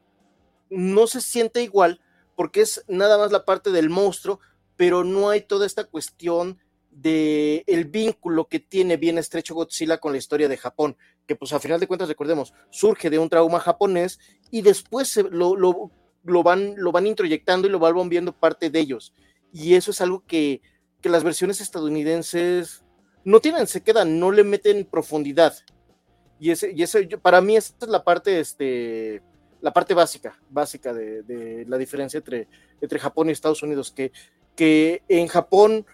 no 0.72 1.06
se 1.06 1.20
siente 1.20 1.62
igual 1.62 2.00
porque 2.34 2.62
es 2.62 2.84
nada 2.88 3.18
más 3.18 3.30
la 3.30 3.44
parte 3.44 3.70
del 3.70 3.90
monstruo, 3.90 4.40
pero 4.76 5.04
no 5.04 5.28
hay 5.28 5.42
toda 5.42 5.66
esta 5.66 5.84
cuestión 5.84 6.58
de 6.90 7.64
el 7.66 7.86
vínculo 7.86 8.48
que 8.48 8.60
tiene 8.60 8.96
bien 8.96 9.18
estrecho 9.18 9.54
Godzilla 9.54 9.98
con 9.98 10.12
la 10.12 10.18
historia 10.18 10.48
de 10.48 10.56
Japón, 10.56 10.96
que 11.26 11.36
pues 11.36 11.52
a 11.52 11.60
final 11.60 11.80
de 11.80 11.86
cuentas 11.86 12.08
recordemos, 12.08 12.52
surge 12.70 13.10
de 13.10 13.18
un 13.18 13.28
trauma 13.28 13.60
japonés 13.60 14.18
y 14.50 14.62
después 14.62 15.16
lo, 15.30 15.56
lo, 15.56 15.90
lo, 16.22 16.42
van, 16.42 16.74
lo 16.76 16.92
van 16.92 17.06
introyectando 17.06 17.66
y 17.66 17.70
lo 17.70 17.78
van 17.78 18.08
viendo 18.08 18.32
parte 18.32 18.70
de 18.70 18.80
ellos. 18.80 19.14
Y 19.52 19.74
eso 19.74 19.90
es 19.90 20.00
algo 20.00 20.24
que, 20.26 20.60
que 21.00 21.08
las 21.08 21.24
versiones 21.24 21.60
estadounidenses 21.60 22.84
no 23.24 23.40
tienen, 23.40 23.66
se 23.66 23.82
quedan, 23.82 24.18
no 24.18 24.30
le 24.30 24.44
meten 24.44 24.84
profundidad. 24.84 25.54
Y 26.40 26.50
ese, 26.50 26.72
y 26.72 27.06
para 27.16 27.40
mí 27.40 27.56
esta 27.56 27.86
es 27.86 27.92
la 27.92 28.02
parte 28.02 28.40
este, 28.40 29.22
la 29.62 29.72
parte 29.72 29.94
básica, 29.94 30.38
básica 30.50 30.92
de, 30.92 31.64
la 31.66 31.78
diferencia 31.78 32.18
entre, 32.18 32.48
entre 32.80 32.98
Japón 32.98 33.28
y 33.28 33.32
Estados 33.32 33.62
Unidos, 33.62 33.92
que, 33.92 34.12
que 34.54 35.02
en 35.08 35.28
Japón 35.28 35.86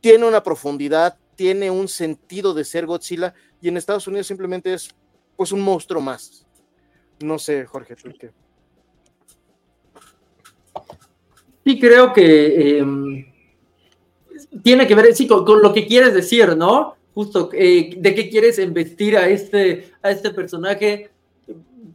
tiene 0.00 0.26
una 0.26 0.42
profundidad, 0.42 1.16
tiene 1.36 1.70
un 1.70 1.88
sentido 1.88 2.52
de 2.52 2.64
ser 2.64 2.86
Godzilla, 2.86 3.32
y 3.62 3.68
en 3.68 3.76
Estados 3.76 4.06
Unidos 4.08 4.26
simplemente 4.26 4.74
es 4.74 4.90
pues 5.36 5.52
un 5.52 5.60
monstruo 5.60 6.02
más. 6.02 6.44
No 7.20 7.38
sé, 7.38 7.64
Jorge, 7.64 7.94
¿tú 7.94 8.10
qué? 8.18 8.32
Sí, 11.64 11.78
creo 11.78 12.12
que 12.12 12.78
em, 12.78 13.32
tiene 14.62 14.86
que 14.86 14.94
ver, 14.94 15.14
sí, 15.14 15.28
con, 15.28 15.62
lo 15.62 15.72
que 15.72 15.86
quieres 15.86 16.12
decir, 16.12 16.56
¿no? 16.56 16.96
Justo, 17.14 17.50
eh, 17.52 17.94
¿de 17.96 18.14
qué 18.14 18.28
quieres 18.28 18.58
investir 18.58 19.16
a 19.16 19.28
este, 19.28 19.92
a 20.02 20.10
este 20.10 20.30
personaje? 20.30 21.10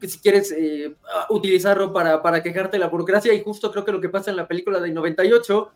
Si 0.01 0.19
quieres 0.19 0.51
eh, 0.51 0.95
utilizarlo 1.29 1.93
para, 1.93 2.21
para 2.21 2.41
quejarte 2.43 2.77
de 2.77 2.79
la 2.79 2.89
burocracia, 2.89 3.33
y 3.33 3.43
justo 3.43 3.71
creo 3.71 3.85
que 3.85 3.91
lo 3.91 4.01
que 4.01 4.09
pasa 4.09 4.31
en 4.31 4.37
la 4.37 4.47
película 4.47 4.79
de 4.79 4.91
98 4.91 5.71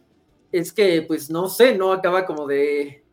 es 0.51 0.73
que, 0.73 1.03
pues 1.03 1.29
no 1.29 1.47
sé, 1.47 1.75
no 1.75 1.91
acaba 1.91 2.25
como 2.25 2.47
de, 2.47 3.03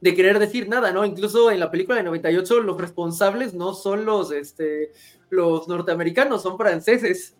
de 0.00 0.14
querer 0.14 0.38
decir 0.38 0.68
nada, 0.68 0.92
¿no? 0.92 1.04
Incluso 1.04 1.50
en 1.50 1.60
la 1.60 1.70
película 1.70 1.96
de 1.96 2.04
98 2.04 2.60
los 2.60 2.80
responsables 2.80 3.54
no 3.54 3.74
son 3.74 4.04
los, 4.04 4.32
este, 4.32 4.92
los 5.30 5.68
norteamericanos, 5.68 6.42
son 6.42 6.58
franceses. 6.58 7.36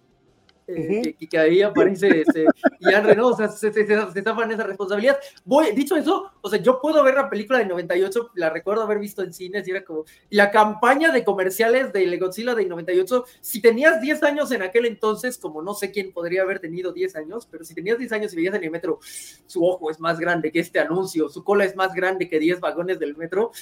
Eh, 0.67 1.15
que, 1.29 1.39
ahí 1.39 1.61
aparece 1.63 2.23
este, 2.23 2.47
Ian 2.81 3.05
Renault, 3.05 3.35
o 3.35 3.37
sea, 3.37 3.49
se, 3.49 3.73
se, 3.73 3.87
se, 3.87 3.95
esa 3.95 4.65
responsabilidad. 4.65 5.19
Voy, 5.45 5.73
dicho 5.73 5.97
eso, 5.97 6.31
o 6.41 6.49
sea, 6.49 6.61
yo 6.61 6.81
puedo 6.81 7.03
ver 7.03 7.15
la 7.15 7.29
película 7.29 7.59
de 7.59 7.67
98, 7.67 8.31
la 8.35 8.51
recuerdo 8.51 8.83
haber 8.83 8.99
visto 8.99 9.23
en 9.23 9.33
cines 9.33 9.67
y 9.69 9.73
era 9.73 9.85
como 9.85 10.05
la 10.31 10.51
campaña 10.51 11.13
de 11.13 11.25
comerciales 11.25 11.93
de 11.93 12.17
Godzilla 12.17 12.55
de 12.55 12.65
98. 12.65 13.25
Si 13.41 13.61
tenías 13.61 14.01
10 14.01 14.23
años 14.23 14.53
en 14.53 14.63
aquel 14.63 14.87
entonces, 14.87 15.39
como 15.39 15.61
no 15.61 15.75
sé 15.75 15.91
quién 15.91 16.13
podría 16.13 16.43
haber 16.43 16.61
tenido 16.61 16.93
10 16.93 17.17
años, 17.17 17.47
pero 17.51 17.65
si 17.65 17.75
tenías 17.75 17.99
10 17.99 18.13
años 18.13 18.33
y 18.33 18.37
veías 18.37 18.55
en 18.55 18.65
el 18.65 18.71
metro, 18.71 19.01
su 19.47 19.65
ojo 19.65 19.91
es 19.91 20.01
más 20.01 20.19
grande 20.19 20.51
que 20.51 20.61
este 20.61 20.81
anuncio, 20.81 21.29
su 21.29 21.45
cola 21.45 21.65
es 21.65 21.77
más 21.77 21.95
grande 21.95 22.29
que 22.29 22.39
10 22.39 22.61
vagones 22.61 22.99
del 22.99 23.17
metro, 23.17 23.53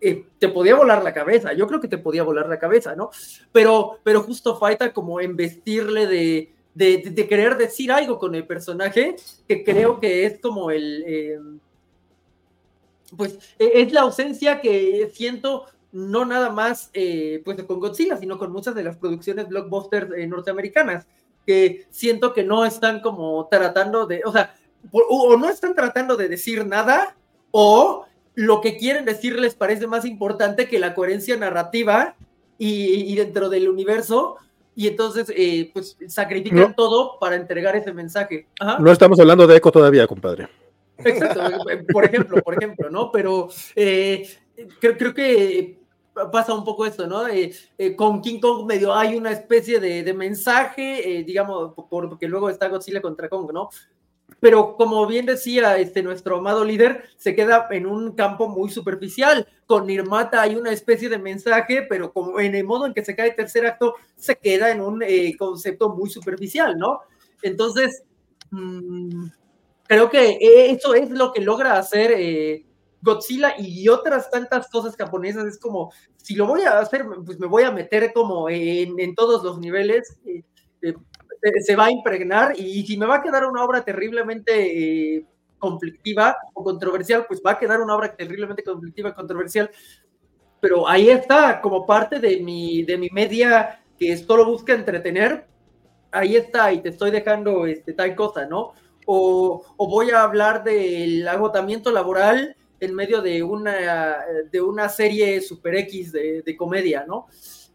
eh, 0.00 0.26
te 0.38 0.48
podía 0.48 0.76
volar 0.76 1.02
la 1.02 1.12
cabeza, 1.12 1.52
yo 1.52 1.66
creo 1.66 1.80
que 1.80 1.88
te 1.88 1.98
podía 1.98 2.22
volar 2.22 2.48
la 2.48 2.58
cabeza, 2.58 2.94
¿no? 2.94 3.10
Pero, 3.50 3.98
pero 4.04 4.22
justo 4.22 4.56
falta 4.56 4.92
como 4.92 5.20
investirle 5.20 6.06
de, 6.06 6.52
de, 6.74 7.26
querer 7.28 7.56
decir 7.56 7.90
algo 7.90 8.18
con 8.18 8.34
el 8.34 8.46
personaje, 8.46 9.16
que 9.48 9.64
creo 9.64 9.98
que 9.98 10.24
es 10.24 10.40
como 10.40 10.70
el... 10.70 11.04
Em, 11.06 11.60
pues 13.16 13.38
e, 13.58 13.82
es 13.82 13.92
la 13.92 14.02
ausencia 14.02 14.60
que 14.60 15.10
siento 15.12 15.64
no 15.90 16.24
nada 16.24 16.50
más 16.50 16.90
eh, 16.92 17.42
pues 17.44 17.60
con 17.64 17.80
Godzilla, 17.80 18.16
sino 18.18 18.38
con 18.38 18.52
muchas 18.52 18.74
de 18.74 18.84
las 18.84 18.96
producciones 18.98 19.48
blockbusters 19.48 20.12
eh, 20.16 20.26
norteamericanas, 20.26 21.06
que 21.46 21.86
siento 21.90 22.32
que 22.34 22.44
no 22.44 22.64
están 22.64 23.00
como 23.00 23.48
tratando 23.50 24.06
de, 24.06 24.22
o 24.24 24.30
sea, 24.30 24.54
o 24.92 25.36
no 25.36 25.48
están 25.48 25.74
tratando 25.74 26.16
de 26.16 26.28
decir 26.28 26.64
nada, 26.66 27.16
o 27.50 28.04
lo 28.38 28.60
que 28.60 28.76
quieren 28.76 29.04
decir 29.04 29.36
les 29.36 29.56
parece 29.56 29.88
más 29.88 30.04
importante 30.04 30.68
que 30.68 30.78
la 30.78 30.94
coherencia 30.94 31.36
narrativa 31.36 32.14
y, 32.56 33.12
dentro 33.16 33.48
del 33.48 33.68
universo, 33.68 34.36
y 34.76 34.86
entonces 34.86 35.32
eh, 35.36 35.72
pues 35.74 35.96
sacrifican 36.06 36.76
todo 36.76 37.18
para 37.18 37.34
entregar 37.34 37.74
ese 37.74 37.92
mensaje. 37.92 38.46
No 38.78 38.92
estamos 38.92 39.18
hablando 39.18 39.44
de 39.44 39.56
eco 39.56 39.72
todavía, 39.72 40.06
compadre. 40.06 40.46
Exacto, 40.98 41.68
eh, 41.68 41.84
por 41.92 42.04
ejemplo, 42.04 42.40
por 42.40 42.54
ejemplo, 42.54 42.88
¿no? 42.88 43.10
Pero 43.10 43.48
eh, 43.74 44.28
creo, 44.80 45.12
que 45.12 45.80
pasa 46.30 46.54
un 46.54 46.64
poco 46.64 46.86
esto, 46.86 47.08
¿no? 47.08 47.24
con 47.96 48.20
King 48.20 48.38
Kong 48.38 48.66
medio 48.66 48.94
hay 48.94 49.16
una 49.16 49.32
especie 49.32 49.80
de, 49.80 50.04
de 50.04 50.14
mensaje, 50.14 51.24
digamos, 51.26 51.72
porque 51.74 52.28
luego 52.28 52.50
está 52.50 52.68
Godzilla 52.68 53.02
contra 53.02 53.28
Kong, 53.28 53.50
¿no? 53.52 53.68
Pero 54.40 54.76
como 54.76 55.06
bien 55.06 55.26
decía 55.26 55.76
este, 55.78 56.02
nuestro 56.02 56.38
amado 56.38 56.64
líder, 56.64 57.04
se 57.16 57.34
queda 57.34 57.66
en 57.70 57.86
un 57.86 58.12
campo 58.12 58.48
muy 58.48 58.70
superficial. 58.70 59.46
Con 59.66 59.86
Nirmata 59.86 60.42
hay 60.42 60.54
una 60.54 60.72
especie 60.72 61.08
de 61.08 61.18
mensaje, 61.18 61.82
pero 61.82 62.12
como 62.12 62.38
en 62.38 62.54
el 62.54 62.64
modo 62.64 62.86
en 62.86 62.94
que 62.94 63.04
se 63.04 63.16
cae 63.16 63.30
el 63.30 63.36
tercer 63.36 63.66
acto, 63.66 63.94
se 64.16 64.36
queda 64.36 64.70
en 64.70 64.80
un 64.80 65.02
eh, 65.02 65.36
concepto 65.36 65.88
muy 65.90 66.08
superficial, 66.08 66.78
¿no? 66.78 67.00
Entonces, 67.42 68.04
mm, 68.50 69.26
creo 69.84 70.08
que 70.10 70.38
eso 70.40 70.94
es 70.94 71.10
lo 71.10 71.32
que 71.32 71.40
logra 71.40 71.78
hacer 71.78 72.12
eh, 72.16 72.64
Godzilla 73.00 73.54
y 73.58 73.88
otras 73.88 74.30
tantas 74.30 74.68
cosas 74.68 74.96
japonesas. 74.96 75.46
Es 75.46 75.58
como, 75.58 75.92
si 76.16 76.34
lo 76.34 76.46
voy 76.46 76.62
a 76.62 76.78
hacer, 76.78 77.04
pues 77.24 77.38
me 77.38 77.46
voy 77.46 77.64
a 77.64 77.70
meter 77.72 78.12
como 78.12 78.48
en, 78.48 79.14
todos 79.14 79.42
los 79.42 79.58
niveles. 79.58 80.16
Eh, 80.24 80.94
se 81.60 81.76
va 81.76 81.86
a 81.86 81.90
impregnar 81.90 82.58
y 82.58 82.84
si 82.86 82.96
me 82.96 83.06
va 83.06 83.16
a 83.16 83.22
quedar 83.22 83.44
una 83.46 83.64
obra 83.64 83.82
terriblemente 83.82 85.16
eh, 85.16 85.26
conflictiva 85.58 86.36
o 86.54 86.62
controversial, 86.62 87.26
pues 87.26 87.40
va 87.44 87.52
a 87.52 87.58
quedar 87.58 87.80
una 87.80 87.94
obra 87.94 88.14
terriblemente 88.14 88.62
conflictiva 88.62 89.10
y 89.10 89.14
controversial. 89.14 89.70
Pero 90.60 90.88
ahí 90.88 91.08
está, 91.10 91.60
como 91.60 91.86
parte 91.86 92.18
de 92.18 92.40
mi, 92.40 92.82
de 92.82 92.96
mi 92.96 93.08
media 93.10 93.80
que 93.98 94.16
solo 94.16 94.44
busca 94.44 94.72
entretener, 94.72 95.46
ahí 96.10 96.36
está 96.36 96.72
y 96.72 96.80
te 96.80 96.90
estoy 96.90 97.10
dejando 97.10 97.66
este, 97.66 97.92
tal 97.92 98.14
cosa, 98.14 98.46
¿no? 98.46 98.72
O, 99.06 99.64
voy 99.78 100.10
a 100.10 100.22
hablar 100.22 100.64
del 100.64 101.26
agotamiento 101.26 101.90
laboral 101.90 102.56
en 102.80 102.94
medio 102.94 103.22
de 103.22 103.42
una, 103.42 104.18
de 104.50 104.60
una 104.60 104.88
serie 104.88 105.40
super 105.40 105.74
X 105.76 106.12
de, 106.12 106.42
de 106.42 106.56
comedia, 106.56 107.04
¿no? 107.06 107.26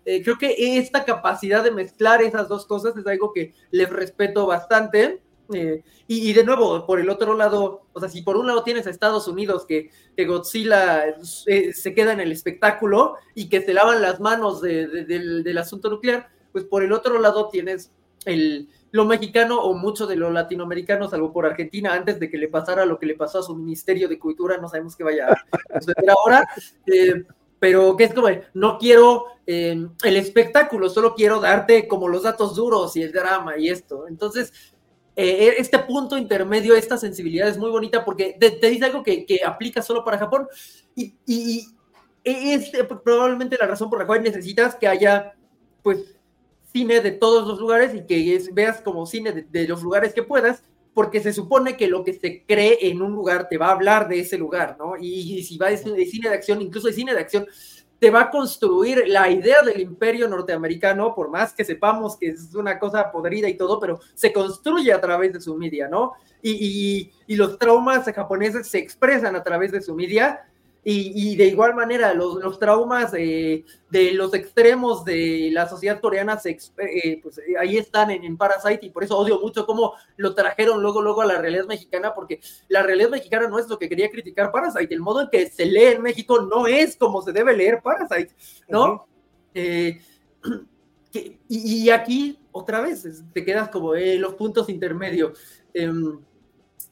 Eh, 0.05 0.21
creo 0.23 0.37
que 0.37 0.77
esta 0.77 1.05
capacidad 1.05 1.63
de 1.63 1.71
mezclar 1.71 2.21
esas 2.21 2.49
dos 2.49 2.65
cosas 2.65 2.95
es 2.97 3.07
algo 3.07 3.31
que 3.33 3.53
les 3.71 3.89
respeto 3.89 4.45
bastante. 4.45 5.21
Eh, 5.53 5.83
y, 6.07 6.33
de 6.33 6.43
nuevo, 6.43 6.85
por 6.85 6.99
el 6.99 7.09
otro 7.09 7.35
lado, 7.35 7.85
o 7.93 7.99
sea, 7.99 8.09
si 8.09 8.21
por 8.21 8.37
un 8.37 8.47
lado 8.47 8.63
tienes 8.63 8.87
a 8.87 8.89
Estados 8.89 9.27
Unidos 9.27 9.65
que, 9.65 9.91
que 10.15 10.25
Godzilla 10.25 11.05
eh, 11.47 11.73
se 11.73 11.93
queda 11.93 12.13
en 12.13 12.21
el 12.21 12.31
espectáculo 12.31 13.15
y 13.35 13.49
que 13.49 13.61
se 13.61 13.73
lavan 13.73 14.01
las 14.01 14.19
manos 14.19 14.61
del, 14.61 15.57
asunto 15.57 15.89
nuclear, 15.89 16.29
pues 16.51 16.63
por 16.63 16.83
el 16.83 16.93
otro 16.93 17.19
lado 17.19 17.49
tienes 17.49 17.91
el, 18.25 18.69
lo 18.91 19.05
mexicano 19.05 19.61
o 19.61 19.73
mucho 19.73 20.07
de 20.07 20.15
lo 20.15 20.31
latinoamericano, 20.31 21.09
salvo 21.09 21.33
por 21.33 21.45
Argentina, 21.45 21.93
antes 21.93 22.19
de 22.19 22.29
que 22.29 22.37
le 22.37 22.47
pasara 22.47 22.85
lo 22.85 22.97
que 22.97 23.05
le 23.05 23.15
pasó 23.15 23.39
a 23.39 23.43
su 23.43 23.55
Ministerio 23.55 24.07
de 24.07 24.19
Cultura, 24.19 24.57
no 24.57 24.69
sabemos 24.69 24.95
qué 24.95 25.03
vaya 25.03 25.27
a 25.27 25.81
suceder 25.81 26.09
ahora 26.09 26.47
pero 27.63 27.95
que 27.95 28.03
es 28.03 28.13
como, 28.13 28.27
no 28.55 28.77
quiero 28.77 29.27
em, 29.45 29.89
el 30.03 30.17
espectáculo, 30.17 30.89
solo 30.89 31.15
quiero 31.15 31.39
darte 31.39 31.87
como 31.87 32.09
los 32.09 32.23
datos 32.23 32.55
duros 32.55 32.93
y 32.97 33.03
el 33.03 33.13
drama 33.13 33.57
y 33.57 33.69
esto. 33.69 34.05
Entonces, 34.09 34.51
eh, 35.15 35.45
e, 35.45 35.61
este 35.61 35.79
punto 35.79 36.17
intermedio, 36.17 36.75
esta 36.75 36.97
sensibilidad 36.97 37.47
es 37.47 37.57
muy 37.57 37.69
bonita 37.69 38.03
porque 38.03 38.35
te, 38.37 38.69
dice 38.69 38.83
algo 38.83 39.01
que, 39.01 39.39
aplica 39.45 39.81
solo 39.81 40.03
para 40.03 40.17
Japón 40.17 40.45
y, 40.93 41.15
es 42.25 42.73
eh, 42.73 42.83
probablemente 42.83 43.55
la 43.57 43.67
razón 43.67 43.89
por 43.89 43.99
la 43.99 44.07
cual 44.07 44.23
necesitas 44.23 44.75
que 44.75 44.89
haya, 44.89 45.33
pues, 45.83 46.17
cine 46.73 46.99
de 46.99 47.11
todos 47.11 47.47
los 47.47 47.59
lugares 47.61 47.95
y 47.95 48.05
que 48.05 48.45
veas 48.51 48.81
como 48.81 49.05
cine 49.05 49.47
de 49.49 49.67
los 49.69 49.81
lugares 49.81 50.13
que 50.13 50.23
puedas 50.23 50.63
porque 50.93 51.21
se 51.21 51.33
supone 51.33 51.75
que 51.75 51.87
lo 51.87 52.03
que 52.03 52.13
se 52.13 52.43
cree 52.45 52.77
en 52.81 53.01
un 53.01 53.13
lugar 53.13 53.47
te 53.49 53.57
va 53.57 53.67
a 53.67 53.71
hablar 53.71 54.07
de 54.07 54.19
ese 54.19 54.37
lugar, 54.37 54.75
¿no? 54.77 54.95
Y, 54.97 55.43
si 55.43 55.57
va 55.57 55.69
de 55.69 55.77
cine 55.77 56.29
de 56.29 56.35
acción, 56.35 56.61
incluso 56.61 56.87
de 56.87 56.93
cine 56.93 57.13
de 57.13 57.19
acción, 57.19 57.47
te 57.99 58.11
va 58.11 58.23
a 58.23 58.29
construir 58.29 59.03
la 59.07 59.29
idea 59.29 59.61
del 59.61 59.79
imperio 59.79 60.27
norteamericano, 60.27 61.15
por 61.15 61.29
más 61.29 61.53
que 61.53 61.63
sepamos 61.63 62.17
que 62.17 62.27
es 62.27 62.53
una 62.53 62.77
cosa 62.77 63.11
podrida 63.11 63.47
y 63.47 63.55
todo, 63.55 63.79
pero 63.79 63.99
se 64.13 64.33
construye 64.33 64.91
a 64.91 64.99
través 64.99 65.33
de 65.33 65.41
su 65.41 65.55
media, 65.55 65.87
¿no? 65.87 66.11
Y, 66.41 67.11
y 67.25 67.35
los 67.37 67.57
traumas 67.57 68.03
japoneses 68.03 68.67
se 68.67 68.77
expresan 68.77 69.35
a 69.37 69.43
través 69.43 69.71
de 69.71 69.81
su 69.81 69.95
media 69.95 70.45
y, 70.85 71.37
de 71.37 71.45
igual 71.45 71.75
manera, 71.75 72.13
los, 72.13 72.59
traumas 72.59 73.13
de 73.13 73.63
los 74.13 74.33
extremos 74.33 75.05
de 75.05 75.49
la 75.53 75.69
sociedad 75.69 76.01
coreana, 76.01 76.37
se, 76.37 76.57
eh, 76.77 77.19
pues 77.23 77.37
eh, 77.37 77.55
ahí 77.57 77.77
están 77.77 78.11
en, 78.11 78.35
Parasite 78.35 78.85
y 78.85 78.89
por 78.89 79.03
eso 79.03 79.17
odio 79.17 79.39
mucho 79.39 79.65
cómo 79.65 79.93
lo 80.17 80.35
trajeron 80.35 80.81
luego, 80.81 81.01
luego 81.01 81.21
a 81.21 81.25
la 81.25 81.39
realidad 81.39 81.67
mexicana, 81.67 82.13
porque 82.13 82.41
la 82.67 82.83
realidad 82.83 83.11
mexicana 83.11 83.47
no 83.47 83.59
es 83.59 83.69
lo 83.69 83.79
que 83.79 83.87
quería 83.87 84.09
criticar 84.09 84.51
Parasite, 84.51 84.93
el 84.93 84.99
modo 84.99 85.21
en 85.21 85.29
que 85.29 85.49
se 85.49 85.65
lee 85.65 85.85
en 85.85 86.01
México 86.01 86.41
no 86.41 86.67
es 86.67 86.97
como 86.97 87.21
se 87.21 87.31
debe 87.31 87.55
leer 87.55 87.81
Parasite, 87.81 88.35
¿no? 88.67 89.07
Eh, 89.53 90.01
y, 91.47 91.89
aquí, 91.91 92.39
otra 92.51 92.81
vez, 92.81 93.07
te 93.33 93.45
quedas 93.45 93.69
como 93.69 93.93
los 93.95 94.33
puntos 94.33 94.67
intermedios. 94.67 95.39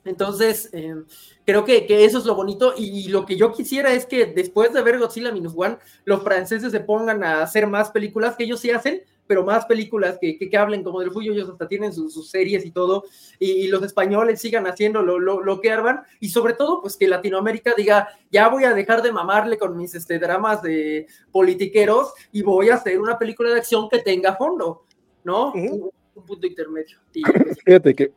Entonces, 0.03 0.69
em, 0.73 1.05
creo 1.45 1.63
que, 1.63 1.85
eso 2.03 2.17
es 2.17 2.25
lo 2.25 2.35
bonito 2.35 2.73
y, 2.75 3.09
lo 3.09 3.25
que 3.25 3.35
yo 3.35 3.51
quisiera 3.51 3.93
es 3.93 4.05
que 4.05 4.25
después 4.25 4.73
de 4.73 4.81
ver 4.81 4.99
Godzilla 4.99 5.31
Minus 5.31 5.53
One, 5.55 5.77
los 6.05 6.23
franceses 6.23 6.71
se 6.71 6.79
pongan 6.79 7.23
a 7.23 7.43
hacer 7.43 7.67
más 7.67 7.91
películas 7.91 8.35
que 8.35 8.45
ellos 8.45 8.59
sí 8.59 8.71
hacen, 8.71 9.03
pero 9.27 9.45
más 9.45 9.65
películas 9.65 10.17
que, 10.19 10.37
que, 10.37 10.57
hablen 10.57 10.83
como 10.83 10.99
del 10.99 11.11
Fuyo, 11.11 11.31
ellos 11.31 11.49
hasta 11.49 11.67
tienen 11.67 11.93
sus, 11.93 12.29
series 12.29 12.65
y 12.65 12.71
todo, 12.71 13.05
y, 13.39 13.67
los 13.67 13.83
españoles 13.83 14.41
sigan 14.41 14.65
haciendo 14.65 15.03
lo, 15.03 15.19
lo, 15.19 15.61
que 15.61 15.71
arman, 15.71 16.01
y 16.19 16.29
sobre 16.29 16.53
todo, 16.53 16.81
pues 16.81 16.97
que 16.97 17.07
Latinoamérica 17.07 17.73
diga, 17.77 18.09
ya 18.31 18.49
voy 18.49 18.65
a 18.65 18.73
dejar 18.73 19.01
de 19.01 19.11
mamarle 19.11 19.57
con 19.57 19.77
mis 19.77 19.93
este, 19.95 20.19
dramas 20.19 20.61
de 20.63 21.07
politiqueros 21.31 22.13
y 22.31 22.41
voy 22.41 22.69
a 22.69 22.75
hacer 22.75 22.99
una 22.99 23.17
película 23.17 23.51
de 23.51 23.59
acción 23.59 23.87
que 23.87 23.99
tenga 23.99 24.35
fondo, 24.35 24.85
¿no? 25.23 25.53
un, 25.53 25.91
punto 26.27 26.45
intermedio. 26.45 26.99
Fíjate 27.65 27.95
que 27.95 28.11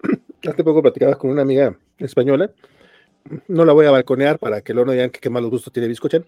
hace 0.51 0.65
poco 0.65 0.83
platicabas 0.83 1.17
con 1.17 1.31
una 1.31 1.43
amiga 1.43 1.77
española, 1.99 2.53
no 3.49 3.65
la 3.65 3.73
voy 3.73 3.87
a 3.87 3.91
balconear 3.91 4.39
para 4.39 4.61
que 4.61 4.75
luego 4.75 4.87
no 4.87 4.93
digan 4.93 5.11
que 5.11 5.21
qué 5.21 5.31
malos 5.31 5.51
gustos 5.51 5.73
tiene 5.73 5.89
Biscochan, 5.89 6.25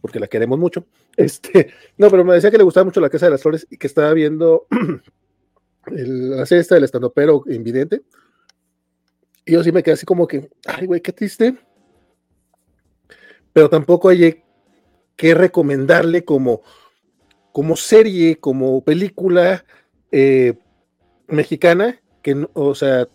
porque 0.00 0.20
la 0.20 0.26
queremos 0.26 0.58
mucho. 0.58 0.86
Este, 1.16 1.70
no, 1.98 2.08
pero 2.08 2.24
me 2.24 2.32
decía 2.32 2.50
que 2.50 2.56
le 2.56 2.64
gustaba 2.64 2.84
mucho 2.84 3.00
la 3.00 3.10
Casa 3.10 3.26
de 3.26 3.32
las 3.32 3.42
Flores 3.42 3.66
y 3.68 3.76
que 3.76 3.88
estaba 3.88 4.14
viendo 4.14 4.66
la 5.86 6.46
serie 6.46 6.62
esta 6.62 6.76
del 6.76 6.84
estandopero 6.84 7.42
invidente. 7.48 8.02
Y 9.44 9.52
yo 9.52 9.62
sí 9.62 9.70
me 9.70 9.82
quedé 9.82 9.94
así 9.94 10.06
como 10.06 10.26
que, 10.26 10.48
ay, 10.64 10.86
güey, 10.86 11.02
qué 11.02 11.12
triste. 11.12 11.58
Pero 13.52 13.68
tampoco 13.68 14.08
hay 14.08 14.44
que 15.16 15.34
recomendarle 15.34 16.24
como, 16.24 16.62
como 17.52 17.76
serie, 17.76 18.36
como 18.36 18.82
película 18.82 19.66
eh, 20.12 20.54
mexicana, 21.26 22.00
que, 22.22 22.46
o 22.54 22.74
sea, 22.74 23.08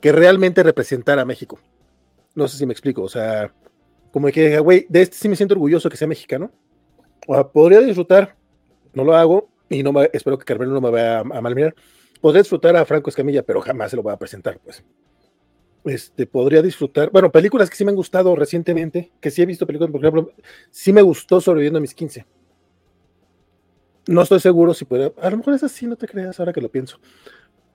que 0.00 0.12
realmente 0.12 0.62
representara 0.62 1.22
a 1.22 1.24
México. 1.24 1.58
No 2.34 2.48
sé 2.48 2.58
si 2.58 2.66
me 2.66 2.72
explico, 2.72 3.02
o 3.02 3.08
sea, 3.08 3.52
como 4.12 4.28
que, 4.28 4.58
güey, 4.58 4.86
de 4.88 5.02
este 5.02 5.16
sí 5.16 5.28
me 5.28 5.36
siento 5.36 5.54
orgulloso 5.54 5.88
que 5.90 5.96
sea 5.96 6.08
mexicano. 6.08 6.50
O 7.26 7.52
podría 7.52 7.80
disfrutar, 7.80 8.36
no 8.92 9.04
lo 9.04 9.14
hago, 9.14 9.48
y 9.68 9.82
no 9.82 9.92
me, 9.92 10.10
espero 10.12 10.38
que 10.38 10.44
Carmelo 10.44 10.72
no 10.72 10.80
me 10.80 10.90
vaya 10.90 11.18
a, 11.18 11.20
a 11.20 11.40
malmirar. 11.40 11.74
Podría 12.20 12.42
disfrutar 12.42 12.76
a 12.76 12.84
Franco 12.84 13.10
Escamilla, 13.10 13.42
pero 13.42 13.60
jamás 13.60 13.90
se 13.90 13.96
lo 13.96 14.02
voy 14.02 14.12
a 14.12 14.16
presentar, 14.16 14.58
pues. 14.62 14.82
Este, 15.84 16.26
podría 16.26 16.60
disfrutar, 16.60 17.10
bueno, 17.10 17.32
películas 17.32 17.70
que 17.70 17.76
sí 17.76 17.84
me 17.84 17.90
han 17.90 17.96
gustado 17.96 18.36
recientemente, 18.36 19.12
que 19.18 19.30
sí 19.30 19.40
he 19.40 19.46
visto 19.46 19.66
películas, 19.66 19.90
por 19.90 20.00
ejemplo, 20.00 20.32
sí 20.70 20.92
me 20.92 21.00
gustó 21.00 21.40
Sobreviviendo 21.40 21.78
a 21.78 21.80
mis 21.80 21.94
15. 21.94 22.26
No 24.08 24.22
estoy 24.22 24.40
seguro 24.40 24.74
si 24.74 24.84
puede, 24.84 25.14
a 25.20 25.30
lo 25.30 25.38
mejor 25.38 25.54
es 25.54 25.62
así, 25.62 25.86
no 25.86 25.96
te 25.96 26.06
creas 26.06 26.38
ahora 26.38 26.52
que 26.52 26.60
lo 26.60 26.68
pienso. 26.68 26.98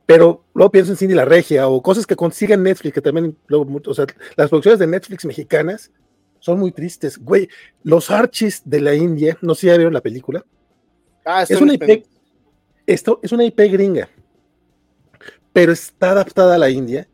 Pero 0.06 0.44
luego 0.54 0.72
pienso 0.72 0.92
en 0.92 0.98
Cindy 0.98 1.16
la 1.16 1.26
Regia 1.26 1.68
o 1.68 1.82
cosas 1.82 2.06
que 2.06 2.16
consiguen 2.16 2.64
Netflix, 2.64 2.94
que 2.94 3.02
también, 3.02 3.36
luego, 3.48 3.82
o 3.88 3.94
sea, 3.94 4.06
las 4.36 4.50
producciones 4.50 4.80
de 4.80 4.88
Netflix 4.88 5.26
mexicanas 5.26 5.92
son 6.40 6.60
muy 6.60 6.72
tristes. 6.72 7.18
Güey, 7.18 7.50
los 7.84 8.12
Archies 8.12 8.62
de 8.66 8.82
la 8.82 8.94
India, 8.94 9.38
no 9.42 9.56
sé 9.56 9.62
si 9.62 9.68
ya 9.68 9.78
vieron 9.78 9.94
la 9.94 10.02
película. 10.02 10.46
Ah, 11.26 11.42
es 11.42 11.60
una 11.60 11.74
IP, 11.74 12.06
esto 12.86 13.20
es 13.24 13.32
una 13.32 13.46
IP 13.46 13.60
gringa, 13.72 14.08
pero 15.52 15.72
está 15.72 16.12
adaptada 16.12 16.54
a 16.54 16.60
la 16.60 16.70
India, 16.70 17.08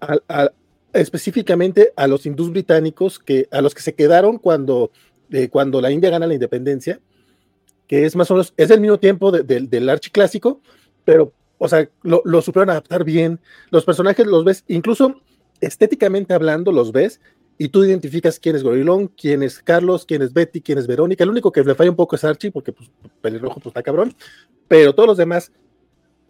a, 0.00 0.16
a, 0.28 0.50
específicamente 0.94 1.92
a 1.94 2.06
los 2.06 2.24
hindús 2.24 2.50
británicos, 2.50 3.18
que, 3.18 3.48
a 3.50 3.60
los 3.60 3.74
que 3.74 3.82
se 3.82 3.94
quedaron 3.94 4.38
cuando, 4.38 4.90
eh, 5.30 5.48
cuando 5.50 5.82
la 5.82 5.90
India 5.90 6.08
gana 6.08 6.26
la 6.26 6.34
independencia, 6.34 7.00
que 7.86 8.06
es 8.06 8.16
más 8.16 8.30
o 8.30 8.34
menos, 8.34 8.54
es 8.56 8.70
el 8.70 8.80
mismo 8.80 8.98
tiempo 8.98 9.30
de, 9.30 9.42
de, 9.42 9.60
del 9.60 9.90
archiclásico, 9.90 10.62
pero, 11.04 11.32
o 11.58 11.68
sea, 11.68 11.88
lo, 12.02 12.22
lo 12.24 12.42
supieron 12.42 12.70
adaptar 12.70 13.04
bien. 13.04 13.40
Los 13.70 13.84
personajes 13.84 14.26
los 14.26 14.44
ves, 14.44 14.64
incluso 14.68 15.20
estéticamente 15.60 16.34
hablando, 16.34 16.72
los 16.72 16.92
ves 16.92 17.20
y 17.56 17.68
tú 17.68 17.84
identificas 17.84 18.40
quién 18.40 18.56
es 18.56 18.62
Gorilón, 18.62 19.08
quién 19.08 19.42
es 19.42 19.60
Carlos, 19.60 20.04
quién 20.04 20.22
es 20.22 20.32
Betty, 20.32 20.60
quién 20.60 20.78
es 20.78 20.86
Verónica. 20.86 21.24
El 21.24 21.30
único 21.30 21.52
que 21.52 21.62
le 21.62 21.74
falla 21.74 21.90
un 21.90 21.96
poco 21.96 22.16
es 22.16 22.24
Archie, 22.24 22.50
porque 22.50 22.72
pues, 22.72 22.90
pelirrojo 23.20 23.60
pues 23.60 23.66
está 23.66 23.82
cabrón, 23.82 24.14
pero 24.66 24.94
todos 24.94 25.06
los 25.06 25.16
demás, 25.16 25.52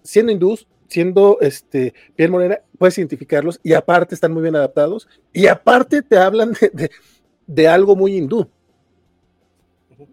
siendo 0.02 0.32
hindús, 0.32 0.66
siendo 0.86 1.38
este, 1.40 1.94
piel 2.14 2.30
morena, 2.30 2.60
puedes 2.78 2.98
identificarlos 2.98 3.58
y 3.62 3.72
aparte 3.72 4.14
están 4.14 4.32
muy 4.32 4.42
bien 4.42 4.56
adaptados 4.56 5.08
y 5.32 5.46
aparte 5.46 6.02
te 6.02 6.18
hablan 6.18 6.52
de, 6.52 6.70
de, 6.72 6.90
de 7.46 7.68
algo 7.68 7.96
muy 7.96 8.16
hindú. 8.16 8.46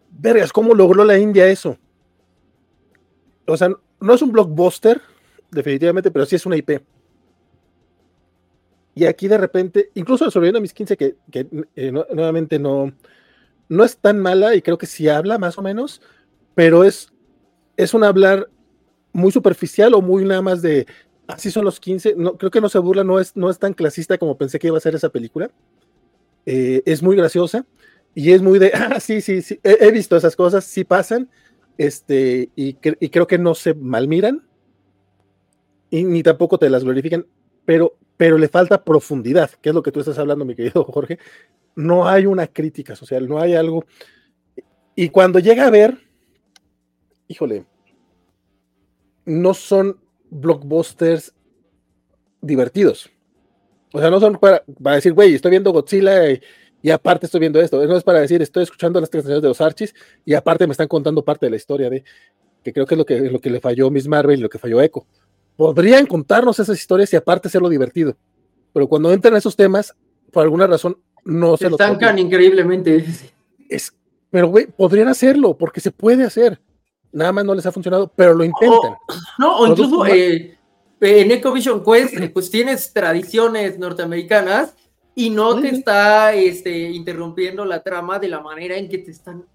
Vergas, 0.10 0.54
¿cómo 0.54 0.74
logró 0.74 1.04
la 1.04 1.18
India 1.18 1.48
eso? 1.48 1.78
O 3.48 3.58
sea, 3.58 3.70
no 4.02 4.14
es 4.14 4.22
un 4.22 4.32
blockbuster, 4.32 5.02
definitivamente, 5.50 6.12
pero 6.12 6.26
sí 6.26 6.36
es 6.36 6.46
una 6.46 6.58
IP. 6.58 6.82
Y 8.94 9.06
aquí 9.06 9.28
de 9.28 9.38
repente, 9.38 9.90
incluso 9.94 10.30
sobreviviendo 10.30 10.58
a 10.58 10.62
mis 10.62 10.74
15, 10.74 10.98
que, 10.98 11.16
eh, 11.76 11.92
no, 11.92 12.06
nuevamente 12.14 12.60
no, 12.60 12.92
no 13.70 13.84
es 13.84 13.98
tan 13.98 14.20
mala 14.20 14.54
y 14.56 14.62
creo 14.62 14.78
que 14.78 14.86
sí 14.86 15.08
habla 15.08 15.38
más 15.38 15.58
o 15.58 15.62
menos, 15.62 16.02
pero 16.56 16.84
es, 16.84 17.14
es 17.78 17.94
un 17.94 18.04
hablar 18.04 18.50
muy 19.14 19.32
superficial 19.32 19.94
o 19.94 20.02
muy 20.02 20.26
nada 20.26 20.42
más 20.42 20.62
de 20.62 20.86
así 21.28 21.52
son 21.52 21.66
los 21.66 21.80
15. 21.80 22.16
No, 22.18 22.38
creo 22.38 22.52
que 22.52 22.62
no 22.62 22.70
se 22.70 22.80
burla, 22.80 23.04
no 23.04 23.20
es, 23.20 23.36
no 23.36 23.50
es 23.50 23.60
tan 23.60 23.74
clasista 23.74 24.18
como 24.18 24.38
pensé 24.38 24.60
que 24.60 24.68
iba 24.68 24.78
a 24.78 24.82
ser 24.82 24.96
esa 24.96 25.10
película. 25.10 25.50
Eh, 26.46 26.82
es 26.86 27.02
muy 27.02 27.16
graciosa 27.16 27.66
y 28.14 28.32
es 28.32 28.42
muy 28.42 28.60
de, 28.60 28.72
ah, 28.74 29.00
sí, 29.00 29.22
sí, 29.22 29.42
sí, 29.42 29.60
he 29.64 29.92
visto 29.92 30.18
esas 30.18 30.36
cosas, 30.36 30.66
sí 30.66 30.84
pasan, 30.84 31.30
este, 31.86 32.50
y, 32.56 32.78
y 33.00 33.10
creo 33.10 33.28
que 33.28 33.38
no 33.38 33.56
se 33.56 33.74
malmiran 33.74 34.48
y 35.90 36.04
ni 36.04 36.24
tampoco 36.24 36.58
te 36.58 36.70
las 36.70 36.84
glorifican, 36.84 37.26
pero 37.66 37.98
pero 38.22 38.38
le 38.38 38.50
falta 38.50 38.84
profundidad, 38.84 39.50
que 39.50 39.70
es 39.70 39.74
lo 39.74 39.82
que 39.82 39.92
tú 39.92 40.00
estás 40.00 40.20
hablando, 40.20 40.46
mi 40.46 40.54
querido 40.54 40.84
Jorge. 40.84 41.18
No 41.76 42.08
hay 42.08 42.28
una 42.28 42.46
crítica 42.46 42.96
social, 42.96 43.28
no 43.28 43.40
hay 43.40 43.56
algo. 43.56 43.84
Y 44.94 45.10
cuando 45.10 45.40
llega 45.40 45.66
a 45.66 45.72
ver, 45.72 45.98
híjole, 47.28 47.66
no 49.26 49.56
son 49.56 49.98
blockbusters 50.30 51.34
divertidos. 52.42 53.10
O 53.92 54.00
sea, 54.00 54.12
no 54.12 54.20
son 54.20 54.36
para, 54.36 54.64
para 54.84 54.98
decir, 54.98 55.14
güey, 55.14 55.34
estoy 55.34 55.50
viendo 55.50 55.74
Godzilla 55.74 56.30
y, 56.30 56.40
y, 56.82 56.90
aparte 56.90 57.26
estoy 57.26 57.40
viendo 57.40 57.60
esto. 57.60 57.86
No 57.86 57.98
es 57.98 58.04
para 58.04 58.20
decir, 58.20 58.42
estoy 58.42 58.64
escuchando 58.64 59.00
las 59.00 59.10
canciones 59.10 59.42
de 59.42 59.48
los 59.48 59.62
Archis 59.62 59.94
y 60.26 60.34
aparte 60.34 60.68
me 60.68 60.72
están 60.72 60.88
contando 60.88 61.24
parte 61.24 61.46
de 61.46 61.50
la 61.52 61.56
historia 61.56 61.90
de, 61.90 62.04
que 62.64 62.74
creo 62.74 62.86
que 62.86 62.96
es 62.96 62.98
lo 62.98 63.06
que, 63.06 63.20
lo 63.20 63.40
que 63.40 63.50
le 63.50 63.60
falló 63.60 63.90
Miss 63.90 64.08
Marvel 64.08 64.40
y 64.40 64.42
lo 64.42 64.50
que 64.50 64.60
falló 64.60 64.82
Echo 64.82 65.06
podrían 65.56 66.08
contarnos 66.08 66.60
esas 66.60 66.78
historias 66.78 67.14
y 67.14 67.16
aparte 67.16 67.48
hacerlo 67.48 67.70
divertido. 67.70 68.16
Pero 68.74 68.88
cuando 68.88 69.12
entran 69.12 69.36
esos 69.36 69.56
temas, 69.56 69.94
por 70.32 70.44
alguna 70.44 70.66
razón, 70.66 70.98
no 71.24 71.56
se, 71.58 71.68
se 71.68 71.72
estancan 71.72 72.18
increíblemente. 72.18 73.06
Es, 73.70 73.94
pero, 74.32 74.48
güey, 74.48 74.66
podrían 74.66 75.10
hacerlo, 75.10 75.56
porque 75.58 75.82
se 75.82 75.92
puede 75.92 76.24
hacer. 76.24 76.60
Nada 77.12 77.32
más 77.32 77.46
no 77.46 77.54
les 77.54 77.66
ha 77.66 77.72
funcionado, 77.72 78.12
pero 78.16 78.34
lo 78.34 78.44
intentan. 78.44 78.94
O, 78.94 78.98
no, 79.38 79.58
o 79.60 79.68
incluso 79.68 80.06
eh, 80.08 80.58
en 81.02 81.32
Ecovision 81.32 81.84
Quest, 81.84 82.16
pues 82.34 82.50
tienes 82.50 82.94
tradiciones 82.94 83.78
norteamericanas 83.78 84.74
y 85.16 85.30
no 85.30 85.60
te 85.60 85.70
está 85.70 86.34
este, 86.34 86.90
interrumpiendo 86.90 87.66
la 87.66 87.84
trama 87.84 88.20
de 88.20 88.30
la 88.30 88.40
manera 88.40 88.78
en 88.78 88.88
que 88.88 89.00
te 89.00 89.12
están. 89.12 89.46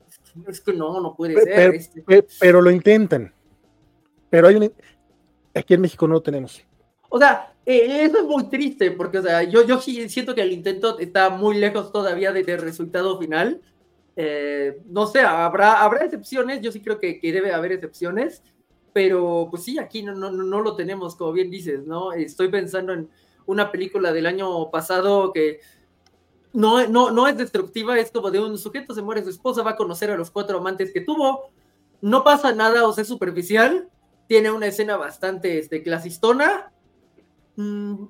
Es 0.47 0.61
que 0.61 0.73
no, 0.73 1.01
no 1.01 1.15
puede 1.15 1.35
ser. 1.35 1.55
Pero, 1.55 1.73
este. 1.73 2.03
pero, 2.07 2.27
pero 2.39 2.63
lo 2.63 2.71
intentan. 2.71 3.33
Pero 4.29 4.49
hay 4.49 4.57
un 4.57 4.73
aquí 5.55 5.75
en 5.75 5.81
México 5.81 6.07
no 6.07 6.15
lo 6.15 6.23
tenemos. 6.23 6.63
O 7.09 7.19
sea, 7.19 7.55
eh, 7.65 8.05
eso 8.05 8.19
es 8.19 8.25
muy 8.25 8.45
triste, 8.49 8.91
porque 8.91 9.19
o 9.19 9.23
sea, 9.23 9.43
yo, 9.43 9.65
yo 9.65 9.81
sí 9.81 10.09
siento 10.09 10.35
que 10.35 10.43
el 10.43 10.53
intento 10.53 10.99
está 10.99 11.31
muy 11.31 11.57
lejos 11.57 11.93
todavía 11.93 12.33
del 12.33 12.45
de 12.45 12.57
resultado 12.57 13.19
final. 13.19 13.63
Eh, 14.17 14.79
no 14.87 15.07
sé, 15.07 15.21
habrá, 15.21 15.83
habrá 15.83 16.05
excepciones, 16.05 16.61
yo 16.61 16.73
sí 16.73 16.81
creo 16.81 16.99
que, 16.99 17.19
que, 17.21 17.33
debe 17.33 17.53
haber 17.53 17.73
excepciones, 17.73 18.43
pero 18.93 19.49
pues 19.51 19.65
sí, 19.65 19.79
aquí 19.79 20.03
no, 20.03 20.15
no, 20.15 20.31
no 20.31 20.61
lo 20.61 20.75
tenemos, 20.75 21.17
como 21.17 21.33
bien 21.33 21.51
dices, 21.51 21.85
¿no? 21.87 22.13
Estoy 22.13 22.49
pensando 22.49 22.93
en 22.93 23.09
una 23.47 23.71
película 23.71 24.13
del 24.13 24.27
año 24.27 24.71
pasado 24.71 25.33
que 25.33 25.61
no, 26.53 26.87
no, 26.89 27.11
no 27.11 27.29
es 27.29 27.37
destructiva, 27.37 27.99
es 27.99 28.11
como 28.11 28.31
de 28.31 28.41
un 28.41 28.57
sujeto 28.59 28.95
se 28.95 29.03
muere 29.03 29.23
su 29.23 29.31
esposa, 29.31 29.63
va 29.63 29.73
a 29.73 29.77
conocer 29.77 30.11
a 30.11 30.17
los 30.17 30.31
cuatro 30.31 30.59
amantes 30.59 30.93
que 30.93 31.03
tuvo, 31.03 31.51
no 32.01 32.25
pasa 32.25 32.53
nada, 32.53 32.87
o 32.87 32.93
sea, 32.93 33.05
superficial, 33.05 33.91
tiene 34.27 34.51
una 34.51 34.67
escena 34.67 34.97
bastante 34.97 35.59
este, 35.59 35.83
clasistona, 35.83 36.73
mmm, 37.57 38.05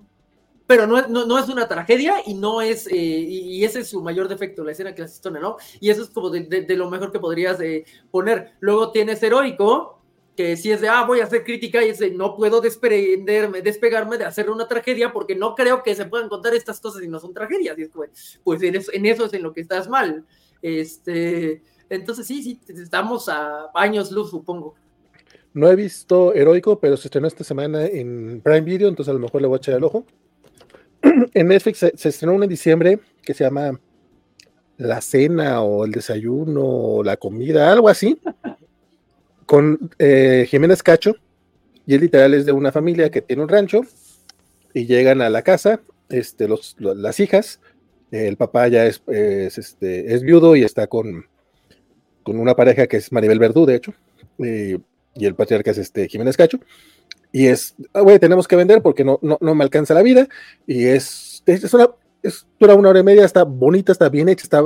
pero 0.67 0.87
no, 0.87 1.07
no, 1.07 1.27
no, 1.27 1.39
es 1.39 1.49
una 1.49 1.69
tragedia 1.69 2.17
y 2.27 2.35
no 2.35 2.61
es, 2.61 2.89
eh, 2.89 2.97
y, 2.97 3.65
ese 3.65 3.81
es 3.81 3.91
su 3.91 4.03
mayor 4.03 4.27
defecto, 4.27 4.65
la 4.65 4.73
escena 4.73 4.95
clasistona, 4.95 5.39
¿no? 5.39 5.57
Y 5.81 5.91
eso 5.91 6.03
es 6.03 6.11
como 6.11 6.29
de 6.31 6.77
lo 6.77 6.91
mejor 6.91 7.13
que 7.13 7.21
podrías 7.21 7.61
eh, 7.61 7.85
poner. 8.11 8.55
Luego 8.59 8.91
tienes 8.91 9.23
heroico, 9.23 9.96
que 10.37 10.57
si 10.57 10.71
es 10.71 10.81
de, 10.81 10.89
ah, 10.89 11.05
voy 11.05 11.21
a 11.21 11.25
hacer 11.25 11.43
crítica 11.43 11.85
y 11.85 11.89
es 11.89 11.99
de, 11.99 12.11
no 12.11 12.37
puedo 12.37 12.61
desprenderme, 12.61 13.63
despegarme 13.63 14.19
de 14.19 14.25
hacer 14.25 14.51
una 14.51 14.69
tragedia 14.69 15.13
porque 15.13 15.35
no 15.35 15.55
creo 15.55 15.83
que 15.83 15.95
se 15.95 16.05
puedan 16.05 16.29
contar 16.29 16.55
estas 16.55 16.79
cosas 16.79 17.03
y 17.03 17.09
no 17.09 17.19
son 17.19 17.33
tragedias. 17.33 17.79
Y 17.79 17.83
es 17.83 17.89
como, 17.89 18.05
pues 18.45 18.63
en 18.63 18.77
eso, 18.77 18.93
en 18.93 19.07
eso 19.07 19.25
es 19.25 19.33
en 19.33 19.43
lo 19.43 19.53
que 19.53 19.63
estás 19.63 19.89
mal. 19.89 20.25
Este, 20.61 21.63
entonces 21.89 22.27
sí, 22.27 22.43
sí, 22.43 22.61
estamos 22.69 23.29
a 23.29 23.71
años 23.75 24.13
luz, 24.13 24.31
supongo. 24.31 24.75
No 25.55 25.71
he 25.71 25.77
visto 25.77 26.35
Heroico, 26.35 26.79
pero 26.79 26.99
se 26.99 27.09
estrenó 27.09 27.27
esta 27.27 27.43
semana 27.43 27.87
en 27.87 28.43
Prime 28.43 28.61
Video, 28.61 28.89
entonces 28.89 29.11
a 29.11 29.15
lo 29.15 29.21
mejor 29.21 29.41
le 29.41 29.49
voy 29.49 29.57
a 29.57 29.59
echar 29.59 29.75
el 29.75 29.85
ojo. 29.85 30.05
en 31.33 31.49
Netflix 31.49 31.79
se, 31.79 31.97
se, 31.97 32.11
estrenó 32.11 32.35
una 32.35 32.45
en 32.45 32.51
diciembre 32.51 32.99
que 33.23 33.33
se 33.33 33.45
llama 33.45 33.81
La 34.77 35.01
Cena 35.01 35.63
o 35.63 35.87
el 35.87 35.93
Desayuno 35.93 36.63
o 36.63 37.03
la 37.03 37.17
Comida, 37.17 37.73
algo 37.73 37.89
así, 37.89 38.21
con 39.47 39.91
eh, 39.99 40.47
Jiménez 40.49 40.83
Cacho. 40.83 41.17
Y 41.87 41.95
él 41.95 42.01
literal 42.01 42.35
es 42.35 42.45
de 42.45 42.53
una 42.53 42.73
familia 42.73 43.11
que 43.11 43.23
tiene 43.23 43.43
un 43.43 43.49
rancho 43.49 43.83
y 44.75 44.87
llegan 44.87 45.23
a 45.23 45.31
la 45.31 45.43
casa 45.43 45.81
este, 46.09 46.49
los, 46.49 46.75
los, 46.79 46.97
las 46.97 47.21
hijas. 47.21 47.61
El 48.11 48.37
papá 48.37 48.69
ya 48.69 48.87
es, 48.87 49.03
es, 49.07 49.59
este, 49.59 50.15
es 50.15 50.23
viudo 50.23 50.57
y 50.57 50.65
está 50.65 50.87
con, 50.87 51.27
con 52.23 52.39
una 52.39 52.55
pareja 52.55 52.87
que 52.87 52.97
es 52.97 53.13
Maribel 53.13 53.39
Verdú, 53.39 53.67
de 53.67 53.77
hecho. 53.77 53.95
Y 54.39 55.25
el 55.25 55.35
patriarca 55.35 55.71
es 55.71 55.79
este 55.79 56.09
Jiménez 56.09 56.37
Cacho. 56.37 56.59
Y 57.33 57.47
es, 57.47 57.75
ah, 57.93 58.01
güey, 58.01 58.19
tenemos 58.19 58.49
que 58.49 58.57
vender 58.57 58.83
porque 58.83 59.05
no, 59.05 59.19
no, 59.23 59.39
no, 59.41 59.55
me 59.55 59.65
alcanza 59.65 59.95
la 59.95 60.03
vida. 60.03 60.29
Y 60.67 60.87
es, 60.87 61.43
es, 61.47 61.73
una, 61.75 61.91
es, 62.23 62.47
dura 62.59 62.75
una 62.75 62.91
hora 62.91 63.01
y 63.01 63.05
media, 63.05 63.25
está 63.25 63.45
bonita, 63.45 63.93
está 63.93 64.09
bien 64.09 64.29
hecha, 64.29 64.45
está, 64.45 64.63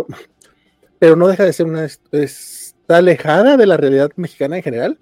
pero 0.98 1.16
no 1.16 1.28
deja 1.28 1.44
de 1.44 1.52
ser 1.52 1.66
una, 1.66 1.88
está 2.90 2.96
alejada 2.96 3.56
de 3.56 3.66
la 3.66 3.76
realidad 3.76 4.10
mexicana 4.16 4.56
en 4.56 4.64
general. 4.64 4.98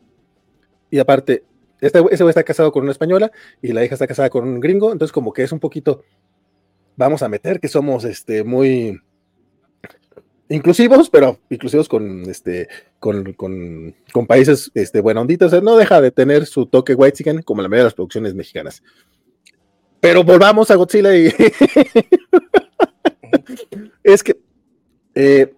Y 0.90 0.98
aparte, 0.98 1.44
este, 1.80 2.04
ese 2.10 2.22
güey 2.22 2.30
está 2.30 2.42
casado 2.42 2.70
con 2.70 2.82
una 2.82 2.92
española 2.92 3.32
y 3.62 3.72
la 3.72 3.82
hija 3.82 3.94
está 3.94 4.06
casada 4.06 4.28
con 4.28 4.46
un 4.46 4.60
gringo, 4.60 4.92
entonces 4.92 5.10
como 5.10 5.32
que 5.32 5.42
es 5.42 5.52
un 5.52 5.58
poquito, 5.58 6.04
vamos 6.96 7.22
a 7.22 7.30
meter 7.30 7.60
que 7.60 7.68
somos 7.68 8.04
este, 8.04 8.44
muy, 8.44 9.00
inclusivos, 10.50 11.08
pero 11.08 11.38
inclusivos 11.48 11.88
con 11.88 12.28
este 12.28 12.68
con, 12.98 13.32
con, 13.32 13.94
con 14.12 14.26
países 14.26 14.70
este, 14.74 15.00
buena 15.00 15.22
ondita, 15.22 15.46
o 15.46 15.48
sea, 15.48 15.62
no 15.62 15.76
deja 15.78 16.02
de 16.02 16.10
tener 16.10 16.44
su 16.44 16.66
toque 16.66 16.94
white 16.94 17.16
chicken 17.16 17.40
como 17.40 17.62
la 17.62 17.68
mayoría 17.68 17.84
de 17.84 17.86
las 17.86 17.94
producciones 17.94 18.34
mexicanas. 18.34 18.82
Pero 20.00 20.22
volvamos 20.24 20.70
a 20.70 20.76
Godzilla 20.76 21.16
y. 21.16 21.32
es 24.04 24.22
que. 24.22 24.38
Eh, 25.14 25.54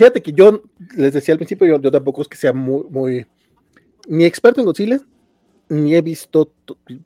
fíjate 0.00 0.22
que 0.22 0.32
yo 0.32 0.62
les 0.96 1.12
decía 1.12 1.34
al 1.34 1.38
principio, 1.38 1.66
yo, 1.66 1.78
yo, 1.78 1.90
tampoco 1.90 2.22
es 2.22 2.28
que 2.28 2.38
sea 2.38 2.54
muy, 2.54 2.84
muy. 2.88 3.26
Ni 4.08 4.24
experto 4.24 4.58
en 4.60 4.64
Godzilla, 4.64 4.98
ni 5.68 5.94
he 5.94 6.00
visto, 6.00 6.54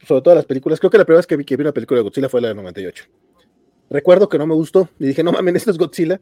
sobre 0.06 0.22
todas 0.22 0.36
las 0.36 0.46
películas. 0.46 0.78
Creo 0.78 0.92
que 0.92 0.98
la 0.98 1.04
primera 1.04 1.18
vez 1.18 1.26
que 1.26 1.36
vi, 1.36 1.44
que 1.44 1.56
vi 1.56 1.62
una 1.62 1.72
película 1.72 1.98
de 1.98 2.04
Godzilla 2.04 2.28
fue 2.28 2.40
la 2.40 2.48
de 2.48 2.54
98. 2.54 3.04
Recuerdo 3.90 4.28
que 4.28 4.38
no 4.38 4.46
me 4.46 4.54
gustó 4.54 4.88
y 5.00 5.06
dije, 5.06 5.24
no 5.24 5.32
mames, 5.32 5.56
esto 5.56 5.72
es 5.72 5.78
Godzilla. 5.78 6.20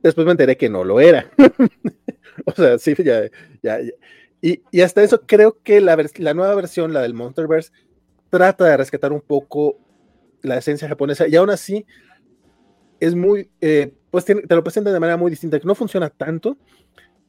Después 0.00 0.24
me 0.24 0.30
enteré 0.30 0.56
que 0.56 0.68
no 0.68 0.84
lo 0.84 1.00
era. 1.00 1.32
o 2.44 2.52
sea, 2.52 2.78
sí, 2.78 2.94
ya, 2.96 3.24
ya, 3.60 3.80
ya. 3.80 3.92
Y, 4.40 4.62
y, 4.70 4.82
hasta 4.82 5.02
eso 5.02 5.22
creo 5.26 5.58
que 5.64 5.80
la, 5.80 5.96
la, 6.18 6.32
nueva 6.32 6.54
versión, 6.54 6.92
la 6.92 7.02
del 7.02 7.12
Monsterverse, 7.12 7.72
trata 8.30 8.66
de 8.66 8.76
rescatar 8.76 9.12
un 9.12 9.20
poco 9.20 9.80
la 10.42 10.58
esencia 10.58 10.86
japonesa 10.86 11.26
y 11.26 11.34
aún 11.34 11.50
así 11.50 11.84
es 13.00 13.16
muy, 13.16 13.50
eh, 13.60 13.97
pues 14.10 14.24
te 14.24 14.34
lo 14.34 14.62
presenta 14.62 14.92
de 14.92 15.00
manera 15.00 15.16
muy 15.16 15.30
distinta, 15.30 15.60
que 15.60 15.66
no 15.66 15.74
funciona 15.74 16.10
tanto. 16.10 16.56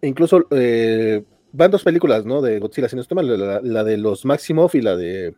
E 0.01 0.07
incluso 0.07 0.47
eh, 0.51 1.23
van 1.51 1.71
dos 1.71 1.83
películas, 1.83 2.25
¿no? 2.25 2.41
De 2.41 2.59
Godzilla, 2.59 2.87
si 2.87 2.95
no 2.95 3.01
estoy 3.01 3.15
mal, 3.15 3.27
la, 3.27 3.59
la, 3.61 3.83
de 3.83 3.97
los 3.97 4.25
Maximoff 4.25 4.75
y 4.75 4.81
la 4.81 4.95
de 4.95 5.35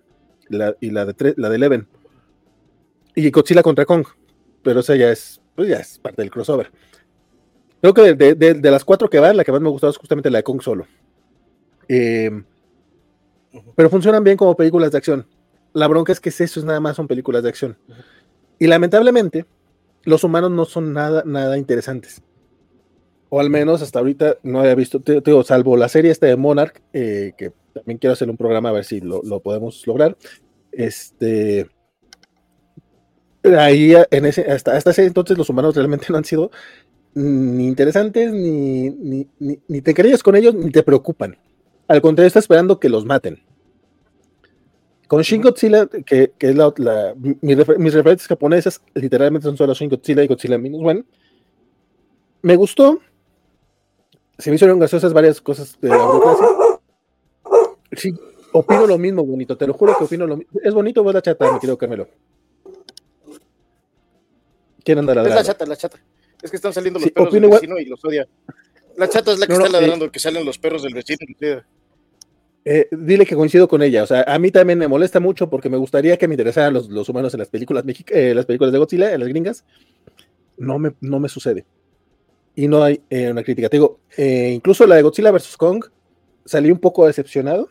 la, 0.50 0.76
y 0.80 0.92
la 0.92 1.06
de, 1.06 1.34
la 1.38 1.50
de 1.50 1.56
Eleven. 1.56 1.88
Y 3.16 3.30
Godzilla 3.32 3.64
contra 3.64 3.86
Kong. 3.86 4.06
Pero 4.64 4.82
esa 4.82 4.96
ya 4.96 5.12
es, 5.12 5.42
pues 5.56 5.70
ya 5.70 5.78
es 5.78 5.98
parte 5.98 6.22
del 6.22 6.30
crossover. 6.30 6.72
Creo 7.82 7.94
que 7.94 8.14
de, 8.14 8.36
de, 8.36 8.54
de, 8.54 8.72
las 8.72 8.86
cuatro 8.86 9.10
que 9.10 9.20
van, 9.20 9.36
la 9.36 9.44
que 9.44 9.52
más 9.52 9.60
me 9.60 9.68
ha 9.68 9.72
gustado 9.72 9.90
es 9.90 9.98
justamente 9.98 10.30
la 10.30 10.40
de 10.40 10.44
Kong 10.44 10.62
solo. 10.62 10.86
Eh, 11.88 12.30
pero 13.76 13.90
funcionan 13.90 14.24
bien 14.24 14.38
como 14.38 14.56
películas 14.56 14.92
de 14.92 14.98
acción. 15.00 15.28
La 15.74 15.88
bronca 15.88 16.12
es 16.12 16.20
que 16.20 16.30
eso 16.30 16.44
es 16.44 16.64
nada 16.64 16.80
más 16.80 16.96
son 16.96 17.08
películas 17.08 17.42
de 17.42 17.50
acción. 17.50 17.78
Y 18.60 18.68
lamentablemente, 18.68 19.46
los 20.04 20.24
humanos 20.24 20.52
no 20.52 20.66
son 20.66 20.94
nada, 20.94 21.24
nada 21.26 21.58
interesantes. 21.58 22.22
O 23.30 23.40
al 23.40 23.50
menos 23.50 23.82
hasta 23.82 24.00
ahorita 24.00 24.38
no 24.44 24.60
había 24.60 24.76
visto, 24.76 25.00
te, 25.00 25.22
digo, 25.22 25.44
salvo 25.44 25.78
la 25.78 25.88
serie 25.88 26.12
esta 26.12 26.28
de 26.28 26.36
Monarch, 26.36 26.82
eh, 26.92 27.34
que 27.38 27.54
también 27.74 27.98
quiero 27.98 28.14
hacer 28.14 28.30
un 28.30 28.38
programa 28.38 28.70
a 28.70 28.74
ver 28.74 28.84
si 28.84 29.00
lo, 29.00 29.22
lo 29.24 29.40
podemos 29.40 29.86
lograr. 29.88 30.18
Este, 30.72 31.70
ahí 33.58 33.94
en 34.12 34.26
ese, 34.26 34.42
hasta, 34.52 34.76
hasta 34.76 34.92
ese 34.92 35.06
entonces 35.06 35.38
los 35.38 35.50
humanos 35.50 35.76
realmente 35.76 36.08
no 36.10 36.18
han 36.18 36.26
sido 36.26 36.52
ni 37.14 37.68
interesantes, 37.68 38.32
ni, 38.32 38.90
ni, 38.90 39.28
ni, 39.40 39.60
ni 39.68 39.82
te 39.82 39.94
crees 39.94 40.24
con 40.24 40.36
ellos, 40.36 40.56
ni 40.56 40.72
te 40.72 40.84
preocupan. 40.84 41.38
Al 41.88 42.02
contrario, 42.02 42.28
está 42.28 42.40
esperando 42.40 42.80
que 42.80 42.90
los 42.90 43.06
maten. 43.06 43.44
Con 45.12 45.24
Shin 45.24 45.42
Godzilla, 45.42 45.90
que, 46.06 46.32
que 46.38 46.50
es 46.52 46.56
la, 46.56 46.74
la 46.78 47.14
mi 47.18 47.54
refer, 47.54 47.78
mis 47.78 47.94
referentes 47.94 48.28
japonesas, 48.28 48.82
literalmente 48.94 49.44
son 49.44 49.58
solo 49.58 49.74
Shin 49.74 49.90
Godzilla 49.90 50.24
y 50.24 50.28
Godzilla 50.28 50.58
Minus 50.58 50.82
One. 50.86 51.04
Me 52.42 52.56
gustó. 52.56 52.98
Se 54.38 54.50
me 54.50 54.56
hicieron 54.56 54.80
graciosas 54.80 55.12
varias 55.12 55.42
cosas 55.42 55.78
de 55.82 55.90
la 55.90 55.98
burocracia. 55.98 56.48
Sí, 57.92 58.14
opino 58.54 58.88
lo 58.88 58.98
mismo, 58.98 59.26
bonito. 59.26 59.58
Te 59.58 59.68
lo 59.68 59.74
juro 59.74 59.98
que 59.98 60.06
opino 60.06 60.26
lo 60.26 60.38
mismo. 60.38 60.62
¿Es 60.64 60.74
bonito 60.74 61.02
o 61.02 61.10
es 61.10 61.14
la 61.14 61.22
chata, 61.22 61.52
mi 61.52 61.60
querido 61.60 61.78
Carmelo? 61.78 62.08
¿Quién 64.86 65.00
anda 65.00 65.14
ladrando? 65.14 65.42
Es 65.42 65.46
la 65.46 65.54
chata, 65.54 65.66
la 65.66 65.76
chata. 65.76 66.00
Es 66.42 66.50
que 66.50 66.56
están 66.56 66.72
saliendo 66.72 67.02
los 67.02 67.08
sí, 67.08 67.12
perros 67.12 67.34
del 67.34 67.50
vecino 67.50 67.74
igual. 67.74 67.86
y 67.86 67.90
los 67.90 68.06
odia. 68.06 68.26
La 68.96 69.10
chata 69.10 69.34
es 69.34 69.40
la 69.40 69.48
que 69.48 69.56
no, 69.56 69.66
está 69.66 69.74
no, 69.74 69.82
ladrando, 69.82 70.06
eh, 70.06 70.10
que 70.10 70.20
salen 70.20 70.46
los 70.46 70.58
perros 70.58 70.84
del 70.84 70.94
vecino. 70.94 71.20
Eh, 72.64 72.88
dile 72.92 73.26
que 73.26 73.36
coincido 73.36 73.68
con 73.68 73.82
ella. 73.82 74.04
O 74.04 74.08
sea, 74.08 74.24
a 74.28 74.38
mí 74.38 74.52
también 74.52 74.78
me 74.80 74.88
molesta 74.88 75.20
mucho 75.20 75.50
porque 75.50 75.70
me 75.70 75.78
gustaría 75.78 76.18
que 76.18 76.28
me 76.28 76.36
interesaran 76.36 76.74
los, 76.74 76.90
los 76.90 77.10
humanos 77.10 77.34
en 77.34 77.40
las 77.40 77.50
películas, 77.50 77.84
eh, 78.08 78.34
las 78.36 78.46
películas 78.46 78.72
de 78.72 78.78
Godzilla, 78.78 79.14
en 79.14 79.20
las 79.20 79.30
gringas. 79.30 79.66
No 80.58 80.78
me, 80.78 80.94
no 81.02 81.20
me 81.20 81.30
sucede. 81.30 81.66
Y 82.56 82.68
no 82.68 82.84
hay 82.84 83.02
eh, 83.10 83.32
una 83.32 83.44
crítica. 83.44 83.70
Te 83.70 83.78
digo, 83.78 84.00
eh, 84.18 84.52
incluso 84.54 84.86
la 84.86 84.96
de 84.96 85.02
Godzilla 85.02 85.32
vs. 85.32 85.58
Kong 85.58 85.86
salí 86.46 86.72
un 86.72 86.80
poco 86.80 87.08
decepcionado 87.08 87.70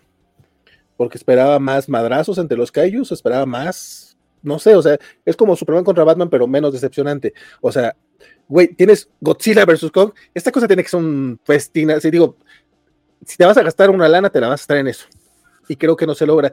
porque 0.97 1.19
esperaba 1.19 1.59
más 1.59 1.89
madrazos 1.89 2.39
entre 2.39 2.59
los 2.59 2.73
kaijus, 2.73 3.13
esperaba 3.13 3.47
más. 3.47 4.17
No 4.43 4.59
sé, 4.59 4.75
o 4.75 4.83
sea, 4.83 4.99
es 5.25 5.37
como 5.37 5.55
Superman 5.55 5.85
contra 5.85 6.05
Batman, 6.05 6.31
pero 6.31 6.47
menos 6.47 6.73
decepcionante. 6.73 7.33
O 7.61 7.71
sea, 7.71 7.95
güey, 8.49 8.69
tienes 8.75 9.09
Godzilla 9.21 9.65
vs. 9.65 9.91
Kong. 9.93 10.13
Esta 10.35 10.51
cosa 10.51 10.67
tiene 10.67 10.83
que 10.83 10.89
ser 10.89 11.01
un 11.01 11.39
festín. 11.45 11.91
Así 11.91 12.11
digo, 12.11 12.37
si 13.25 13.37
te 13.37 13.45
vas 13.45 13.57
a 13.57 13.63
gastar 13.63 13.91
una 13.91 14.09
lana, 14.09 14.31
te 14.31 14.41
la 14.41 14.49
vas 14.49 14.61
a 14.61 14.63
estar 14.63 14.77
en 14.77 14.89
eso. 14.89 15.07
Y 15.69 15.77
creo 15.77 15.97
que 15.97 16.07
no 16.07 16.15
se 16.15 16.27
logra. 16.27 16.53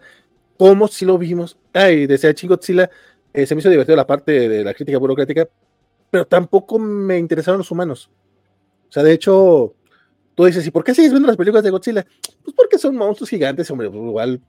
Como 0.57 0.87
si 0.87 1.05
lo 1.05 1.17
vimos. 1.17 1.57
Ay, 1.73 2.07
decía 2.07 2.33
Chin 2.33 2.49
Godzilla, 2.49 2.89
eh, 3.33 3.45
se 3.45 3.55
me 3.55 3.59
hizo 3.59 3.69
divertido 3.69 3.95
la 3.95 4.07
parte 4.07 4.49
de 4.49 4.63
la 4.63 4.73
crítica 4.73 4.97
burocrática, 4.97 5.47
pero 6.09 6.25
tampoco 6.25 6.79
me 6.79 7.17
interesaron 7.17 7.59
los 7.59 7.71
humanos. 7.71 8.09
O 8.89 8.91
sea, 8.91 9.03
de 9.03 9.13
hecho, 9.13 9.75
tú 10.35 10.45
dices, 10.45 10.65
¿y 10.65 10.71
por 10.71 10.83
qué 10.83 10.93
sigues 10.93 11.11
viendo 11.11 11.27
las 11.27 11.37
películas 11.37 11.63
de 11.63 11.69
Godzilla? 11.69 12.05
Pues 12.43 12.55
porque 12.55 12.77
son 12.77 12.95
monstruos 12.95 13.29
gigantes, 13.29 13.69
hombre, 13.69 13.89
pues 13.89 14.01
igual 14.01 14.41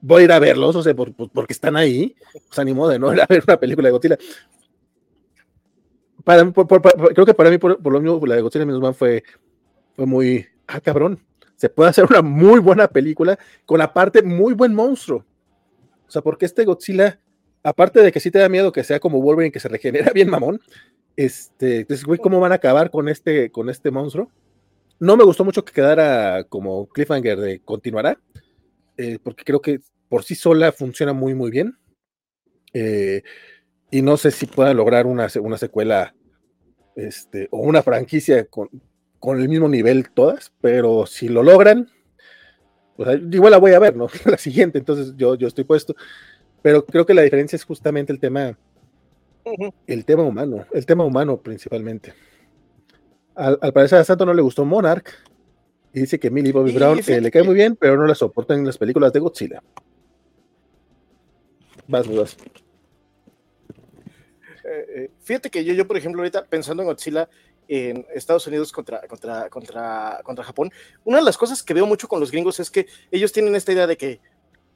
voy 0.00 0.22
a 0.22 0.24
ir 0.24 0.32
a 0.32 0.38
verlos, 0.38 0.76
o 0.76 0.82
sea, 0.82 0.94
por, 0.94 1.12
porque 1.14 1.52
están 1.52 1.76
ahí. 1.76 2.14
Pues 2.32 2.58
ánimo 2.58 2.88
de 2.88 2.98
no 2.98 3.12
ir 3.12 3.20
a 3.20 3.26
ver 3.26 3.42
una 3.46 3.58
película 3.58 3.88
de 3.88 3.92
Godzilla. 3.92 4.18
Para, 6.24 6.50
creo 6.50 7.26
que 7.26 7.34
para 7.34 7.50
mí, 7.50 7.58
por, 7.58 7.92
lo 7.92 8.00
mismo, 8.00 8.26
la 8.26 8.36
de 8.36 8.42
Godzilla 8.42 8.64
Minus 8.64 8.82
One 8.82 8.94
fue, 8.94 9.22
fue 9.94 10.06
muy, 10.06 10.46
ah, 10.66 10.80
cabrón, 10.80 11.20
se 11.56 11.68
puede 11.68 11.90
hacer 11.90 12.04
una 12.08 12.22
muy 12.22 12.60
buena 12.60 12.88
película 12.88 13.38
con 13.64 13.80
aparte 13.80 14.22
muy 14.22 14.54
buen 14.54 14.74
monstruo. 14.74 15.24
O 16.06 16.10
sea, 16.10 16.22
porque 16.22 16.46
este 16.46 16.64
Godzilla, 16.64 17.18
aparte 17.62 18.00
de 18.00 18.12
que 18.12 18.20
sí 18.20 18.30
te 18.30 18.38
da 18.38 18.48
miedo 18.48 18.72
que 18.72 18.84
sea 18.84 19.00
como 19.00 19.20
Wolverine, 19.20 19.52
que 19.52 19.60
se 19.60 19.68
regenera 19.68 20.12
bien 20.12 20.30
mamón, 20.30 20.60
este, 21.16 21.78
entonces, 21.78 22.04
güey, 22.04 22.20
¿cómo 22.20 22.38
van 22.40 22.52
a 22.52 22.56
acabar 22.56 22.90
con 22.90 23.08
este, 23.08 23.50
con 23.50 23.70
este 23.70 23.90
monstruo? 23.90 24.30
No 25.00 25.16
me 25.16 25.24
gustó 25.24 25.44
mucho 25.44 25.64
que 25.64 25.72
quedara 25.72 26.44
como 26.44 26.88
cliffhanger 26.88 27.38
de 27.38 27.60
continuará, 27.60 28.20
eh, 28.96 29.18
porque 29.22 29.44
creo 29.44 29.60
que 29.60 29.80
por 30.08 30.24
sí 30.24 30.34
sola 30.34 30.72
funciona 30.72 31.12
muy, 31.12 31.34
muy 31.34 31.50
bien. 31.50 31.76
Eh, 32.72 33.22
y 33.90 34.02
no 34.02 34.16
sé 34.16 34.30
si 34.30 34.46
puedan 34.46 34.76
lograr 34.76 35.06
una, 35.06 35.28
una 35.40 35.56
secuela 35.56 36.14
este, 36.94 37.48
o 37.50 37.60
una 37.60 37.82
franquicia 37.82 38.44
con, 38.46 38.68
con 39.26 39.40
el 39.40 39.48
mismo 39.48 39.68
nivel 39.68 40.08
todas, 40.10 40.52
pero 40.60 41.04
si 41.04 41.28
lo 41.28 41.42
logran, 41.42 41.90
pues 42.96 43.20
igual 43.32 43.50
la 43.50 43.58
voy 43.58 43.72
a 43.72 43.80
ver, 43.80 43.96
¿no? 43.96 44.06
la 44.24 44.38
siguiente, 44.38 44.78
entonces 44.78 45.14
yo, 45.16 45.34
yo 45.34 45.48
estoy 45.48 45.64
puesto. 45.64 45.96
Pero 46.62 46.86
creo 46.86 47.04
que 47.04 47.12
la 47.12 47.22
diferencia 47.22 47.56
es 47.56 47.64
justamente 47.64 48.12
el 48.12 48.20
tema, 48.20 48.56
el 49.88 50.04
tema 50.04 50.22
humano, 50.22 50.64
el 50.72 50.86
tema 50.86 51.04
humano 51.04 51.38
principalmente. 51.38 52.14
Al, 53.34 53.58
al 53.60 53.72
parecer 53.72 53.98
a 53.98 54.04
Santo 54.04 54.24
no 54.24 54.32
le 54.32 54.42
gustó 54.42 54.64
Monarch 54.64 55.12
y 55.92 55.98
dice 56.02 56.20
que 56.20 56.30
Millie 56.30 56.52
Bobby 56.52 56.70
Brown 56.70 57.00
eh, 57.04 57.20
le 57.20 57.32
cae 57.32 57.42
muy 57.42 57.56
bien, 57.56 57.74
pero 57.74 57.96
no 57.96 58.06
la 58.06 58.14
soportan 58.14 58.60
en 58.60 58.66
las 58.66 58.78
películas 58.78 59.12
de 59.12 59.18
Godzilla. 59.18 59.60
Vas, 61.88 62.06
vas. 62.06 62.36
Eh, 64.64 64.86
eh, 64.94 65.10
fíjate 65.18 65.50
que 65.50 65.64
yo, 65.64 65.74
yo, 65.74 65.84
por 65.84 65.96
ejemplo, 65.96 66.22
ahorita 66.22 66.44
pensando 66.44 66.84
en 66.84 66.90
Godzilla, 66.90 67.28
en 67.68 68.06
Estados 68.14 68.46
Unidos 68.46 68.72
contra, 68.72 69.06
contra, 69.06 69.48
contra, 69.48 70.20
contra 70.22 70.44
Japón, 70.44 70.72
una 71.04 71.18
de 71.18 71.24
las 71.24 71.36
cosas 71.36 71.62
que 71.62 71.74
veo 71.74 71.86
mucho 71.86 72.08
con 72.08 72.20
los 72.20 72.30
gringos 72.30 72.60
es 72.60 72.70
que 72.70 72.86
ellos 73.10 73.32
tienen 73.32 73.54
esta 73.54 73.72
idea 73.72 73.86
de 73.86 73.96
que 73.96 74.20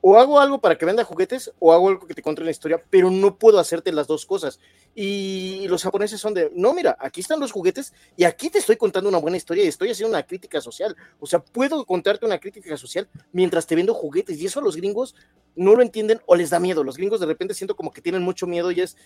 o 0.03 0.19
hago 0.19 0.41
algo 0.41 0.61
para 0.61 0.77
que 0.79 0.87
venda 0.87 1.05
juguetes 1.05 1.53
o 1.59 1.73
hago 1.73 1.89
algo 1.89 2.07
que 2.07 2.15
te 2.15 2.23
conte 2.23 2.43
la 2.43 2.51
historia, 2.51 2.83
pero 2.91 3.11
no 3.11 3.37
puedo 3.37 3.59
hacerte 3.59 3.93
las 3.93 4.07
dos 4.07 4.25
cosas. 4.25 4.59
Y 4.95 5.67
los 5.69 5.83
japoneses 5.83 6.21
son 6.21 6.33
de, 6.35 6.51
no, 6.55 6.73
mira, 6.73 6.97
aquí 6.99 7.21
están 7.21 7.39
los 7.39 7.53
juguetes 7.53 7.93
y 8.17 8.25
aquí 8.25 8.49
te 8.49 8.59
estoy 8.59 8.77
contando 8.77 9.09
una 9.09 9.19
buena 9.19 9.37
historia 9.37 9.65
y 9.65 9.69
estoy 9.69 9.91
haciendo 9.91 10.17
una 10.17 10.27
crítica 10.27 10.61
social. 10.61 10.97
O 11.19 11.27
sea, 11.27 11.41
puedo 11.41 11.85
contarte 11.85 12.25
una 12.25 12.39
crítica 12.39 12.77
social 12.77 13.09
mientras 13.33 13.67
te 13.67 13.77
vendo 13.77 13.93
juguetes 13.93 14.41
y 14.41 14.47
eso 14.47 14.61
los 14.61 14.77
gringos 14.77 15.15
no 15.55 15.75
lo 15.75 15.83
entienden 15.83 16.21
o 16.27 16.35
les 16.35 16.51
da 16.51 16.59
miedo. 16.59 16.83
Los 16.83 16.97
gringos 16.97 17.21
de 17.21 17.27
repente 17.27 17.55
siento 17.55 17.77
como 17.77 17.93
que 17.93 18.01
tienen 18.01 18.23
mucho 18.23 18.47
miedo 18.47 18.71
y 18.71 18.81
es, 18.81 18.97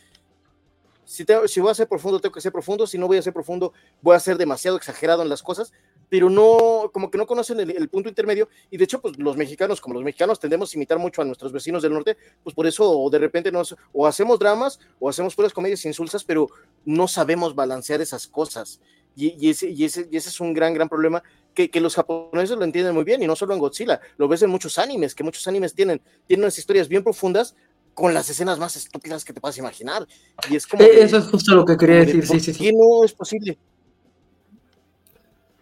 si, 1.04 1.24
te, 1.24 1.46
si 1.48 1.60
voy 1.60 1.70
a 1.70 1.74
ser 1.74 1.88
profundo, 1.88 2.20
tengo 2.20 2.34
que 2.34 2.40
ser 2.40 2.52
profundo, 2.52 2.86
si 2.86 2.98
no 2.98 3.06
voy 3.06 3.18
a 3.18 3.22
ser 3.22 3.32
profundo, 3.32 3.72
voy 4.02 4.16
a 4.16 4.20
ser 4.20 4.36
demasiado 4.36 4.76
exagerado 4.76 5.22
en 5.22 5.28
las 5.28 5.42
cosas, 5.42 5.72
pero 6.08 6.30
no, 6.30 6.90
como 6.92 7.10
que 7.10 7.18
no 7.18 7.26
conocen 7.26 7.60
el, 7.60 7.88
punto 7.88 8.08
intermedio, 8.08 8.48
y 8.70 8.76
de 8.76 8.84
hecho, 8.84 9.00
pues 9.00 9.18
los 9.18 9.36
mexicanos, 9.36 9.80
como 9.80 9.94
los 9.94 10.04
mexicanos 10.04 10.38
tendemos 10.38 10.72
a 10.72 10.76
imitar 10.76 10.98
mucho 10.98 11.22
a 11.22 11.24
nuestros 11.24 11.52
vecinos 11.52 11.82
del 11.82 11.92
norte, 11.92 12.16
pues 12.42 12.54
por 12.54 12.66
eso 12.66 13.08
de 13.10 13.18
repente 13.18 13.50
nos, 13.50 13.76
o 13.92 14.06
hacemos 14.06 14.38
dramas, 14.38 14.78
o 14.98 15.08
hacemos 15.08 15.34
puras 15.34 15.52
comedias 15.52 15.84
insulsas, 15.84 16.24
pero 16.24 16.48
no 16.84 17.08
sabemos 17.08 17.54
balancear 17.54 18.00
esas 18.00 18.26
cosas, 18.26 18.80
y, 19.16 19.48
ese, 19.48 20.08
es 20.10 20.40
un 20.40 20.52
gran, 20.54 20.74
gran 20.74 20.88
problema, 20.88 21.22
que, 21.54 21.70
que, 21.70 21.80
los 21.80 21.94
japoneses 21.94 22.58
lo 22.58 22.64
entienden 22.64 22.94
muy 22.94 23.04
bien, 23.04 23.22
y 23.22 23.26
no 23.26 23.36
solo 23.36 23.54
en 23.54 23.60
Godzilla, 23.60 24.00
lo 24.16 24.26
ves 24.26 24.42
en 24.42 24.50
muchos 24.50 24.78
animes, 24.78 25.14
que 25.14 25.22
muchos 25.22 25.46
animes 25.46 25.72
tienen, 25.72 26.00
tienen 26.26 26.44
unas 26.44 26.58
historias 26.58 26.88
bien 26.88 27.04
profundas, 27.04 27.54
con 27.94 28.12
las 28.12 28.28
escenas 28.28 28.58
más 28.58 28.76
estúpidas 28.76 29.24
que 29.24 29.32
te 29.32 29.40
puedas 29.40 29.56
imaginar. 29.58 30.06
Y 30.50 30.56
es 30.56 30.66
como. 30.66 30.82
Eh, 30.82 31.02
eso 31.02 31.18
es 31.18 31.26
justo 31.26 31.54
lo 31.54 31.64
que 31.64 31.76
quería 31.76 31.96
decir, 31.96 32.20
de, 32.20 32.26
sí, 32.26 32.40
sí, 32.40 32.54
sí. 32.54 32.72
no 32.72 33.04
es 33.04 33.12
posible? 33.12 33.56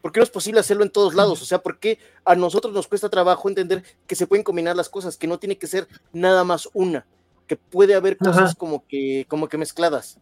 ¿Por 0.01 0.11
qué 0.11 0.19
no 0.19 0.25
es 0.25 0.31
posible 0.31 0.59
hacerlo 0.59 0.83
en 0.83 0.91
todos 0.91 1.15
lados? 1.15 1.41
O 1.43 1.45
sea, 1.45 1.63
¿por 1.63 1.79
qué 1.79 1.99
a 2.25 2.35
nosotros 2.35 2.75
nos 2.75 2.89
cuesta 2.89 3.09
trabajo 3.09 3.49
entender 3.49 3.85
que 4.07 4.17
se 4.17 4.27
pueden 4.27 4.43
combinar 4.43 4.75
las 4.75 4.89
cosas, 4.89 5.17
que 5.17 5.29
no 5.29 5.39
tiene 5.39 5.59
que 5.59 5.69
ser 5.69 5.87
nada 6.13 6.43
más 6.43 6.69
una? 6.73 7.07
que 7.47 7.57
puede 7.57 7.95
haber 7.95 8.17
cosas 8.17 8.55
como 8.55 8.87
que, 8.87 9.27
como 9.29 9.49
que 9.49 9.59
mezcladas. 9.59 10.19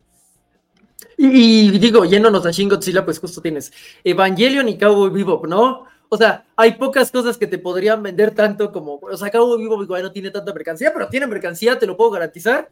Y, 1.17 1.79
digo, 1.79 2.05
yéndonos 2.05 2.45
a 2.45 2.51
Shin 2.51 2.69
Godzilla, 2.69 3.05
pues 3.05 3.19
justo 3.19 3.41
tienes 3.41 3.73
Evangelion 4.05 4.69
y 4.69 4.79
Cowboy 4.79 5.11
Bebop, 5.11 5.47
¿no? 5.47 5.85
O 6.13 6.17
sea, 6.17 6.45
hay 6.57 6.73
pocas 6.73 7.09
cosas 7.13 7.39
que 7.39 7.47
te 7.47 7.57
podrían 7.57 8.03
vender 8.03 8.35
tanto 8.35 8.73
como, 8.73 8.97
o 8.97 9.17
sea, 9.17 9.31
Cowboy 9.31 9.63
Bebop 9.63 9.89
no 9.89 10.11
tiene 10.11 10.33
tanta 10.33 10.53
mercancía, 10.53 10.93
pero 10.93 11.09
tiene 11.09 11.29
mercancía, 11.29 11.79
te 11.79 11.87
lo 11.87 11.97
puedo 11.97 12.11
garantizar. 12.11 12.69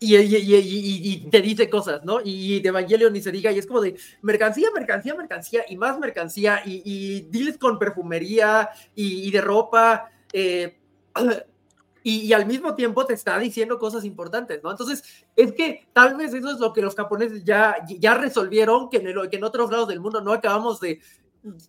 y, 0.00 0.16
y, 0.16 1.30
te 1.30 1.40
dice 1.40 1.70
cosas, 1.70 2.04
¿no? 2.04 2.18
Y 2.24 2.60
de 2.60 2.68
Evangelion 2.68 3.12
ni 3.12 3.20
se 3.20 3.30
diga, 3.30 3.52
y 3.52 3.58
es 3.58 3.66
como 3.66 3.80
de 3.80 3.96
mercancía, 4.22 4.68
mercancía, 4.74 5.14
mercancía, 5.14 5.64
y 5.68 5.76
más 5.76 6.00
mercancía, 6.00 6.62
y, 6.66 6.82
y 6.84 7.20
deals 7.30 7.58
con 7.58 7.78
perfumería 7.78 8.70
y, 8.96 9.30
de 9.30 9.40
ropa. 9.40 10.10
Eh, 10.32 10.76
y, 12.02 12.32
al 12.32 12.46
mismo 12.46 12.74
tiempo 12.74 13.06
te 13.06 13.14
está 13.14 13.38
diciendo 13.38 13.78
cosas 13.78 14.04
importantes, 14.04 14.60
¿no? 14.64 14.72
Entonces, 14.72 15.24
es 15.36 15.52
que 15.52 15.86
tal 15.92 16.16
vez 16.16 16.34
eso 16.34 16.50
es 16.50 16.58
lo 16.58 16.72
que 16.72 16.82
los 16.82 16.96
japoneses 16.96 17.44
ya, 17.44 17.76
ya 17.86 18.14
resolvieron, 18.14 18.90
que 18.90 18.96
en, 18.96 19.30
que 19.30 19.36
en 19.36 19.44
otros 19.44 19.70
lados 19.70 19.86
del 19.86 20.00
mundo 20.00 20.20
no 20.20 20.32
acabamos 20.32 20.80
de, 20.80 21.00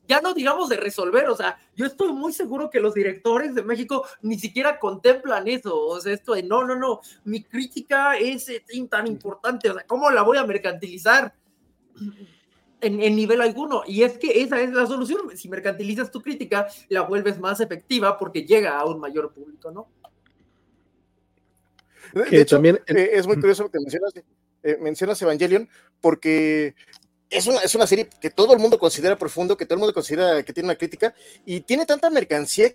ya 0.08 0.22
no 0.22 0.34
digamos 0.34 0.70
de 0.70 0.78
resolver, 0.78 1.30
o 1.30 1.36
sea, 1.36 1.58
yo 1.76 1.86
estoy 1.86 2.12
muy 2.14 2.34
seguro 2.34 2.70
que 2.70 2.80
los 2.80 2.94
directores 2.94 3.54
de 3.56 3.64
México 3.64 4.06
ni 4.22 4.40
siquiera 4.40 4.80
contemplan 4.80 5.48
eso, 5.48 5.78
o 5.78 6.00
sea, 6.00 6.14
esto 6.14 6.34
de 6.34 6.44
no, 6.44 6.66
no, 6.66 6.76
no, 6.76 7.02
mi 7.26 7.44
crítica 7.44 8.18
es 8.18 8.50
eh, 8.50 8.64
tan 8.90 9.08
importante, 9.08 9.70
o 9.70 9.74
sea, 9.74 9.86
¿cómo 9.86 10.10
la 10.10 10.24
voy 10.24 10.38
a 10.38 10.46
mercantilizar? 10.46 11.34
En, 12.80 13.02
en, 13.02 13.16
nivel 13.16 13.42
alguno. 13.42 13.82
Y 13.88 14.04
es 14.04 14.20
que 14.20 14.44
esa 14.44 14.62
es 14.62 14.72
la 14.72 14.86
solución. 14.86 15.36
Si 15.36 15.50
mercantilizas 15.50 16.12
tu 16.12 16.22
crítica, 16.22 16.68
la 16.90 17.02
vuelves 17.02 17.40
más 17.40 17.60
efectiva 17.60 18.20
porque 18.20 18.46
llega 18.46 18.78
a 18.78 18.86
un 18.86 19.00
mayor 19.00 19.34
público, 19.34 19.72
¿no? 19.72 19.88
De, 22.14 22.42
hecho, 22.42 22.58
también 22.58 22.80
eh, 22.88 23.10
es 23.14 23.28
muy 23.28 23.36
curioso 23.40 23.70
que 23.70 23.80
mencionas, 23.80 24.14
eh, 24.64 24.78
mencionas 24.80 25.22
Evangelion, 25.22 25.68
porque 26.02 26.76
es 27.30 27.48
una, 27.48 27.60
es 27.60 27.76
una 27.76 27.88
serie 27.88 28.08
que 28.22 28.30
todo 28.30 28.54
el 28.54 28.60
mundo 28.60 28.80
considera 28.80 29.18
profundo, 29.18 29.58
que 29.58 29.66
todo 29.66 29.76
el 29.76 29.80
mundo 29.80 29.94
considera 29.94 30.44
que 30.44 30.54
tiene 30.54 30.68
una 30.68 30.78
crítica, 30.78 31.14
y 31.46 31.62
tiene 31.62 31.86
tanta 31.86 32.10
mercancía 32.10 32.74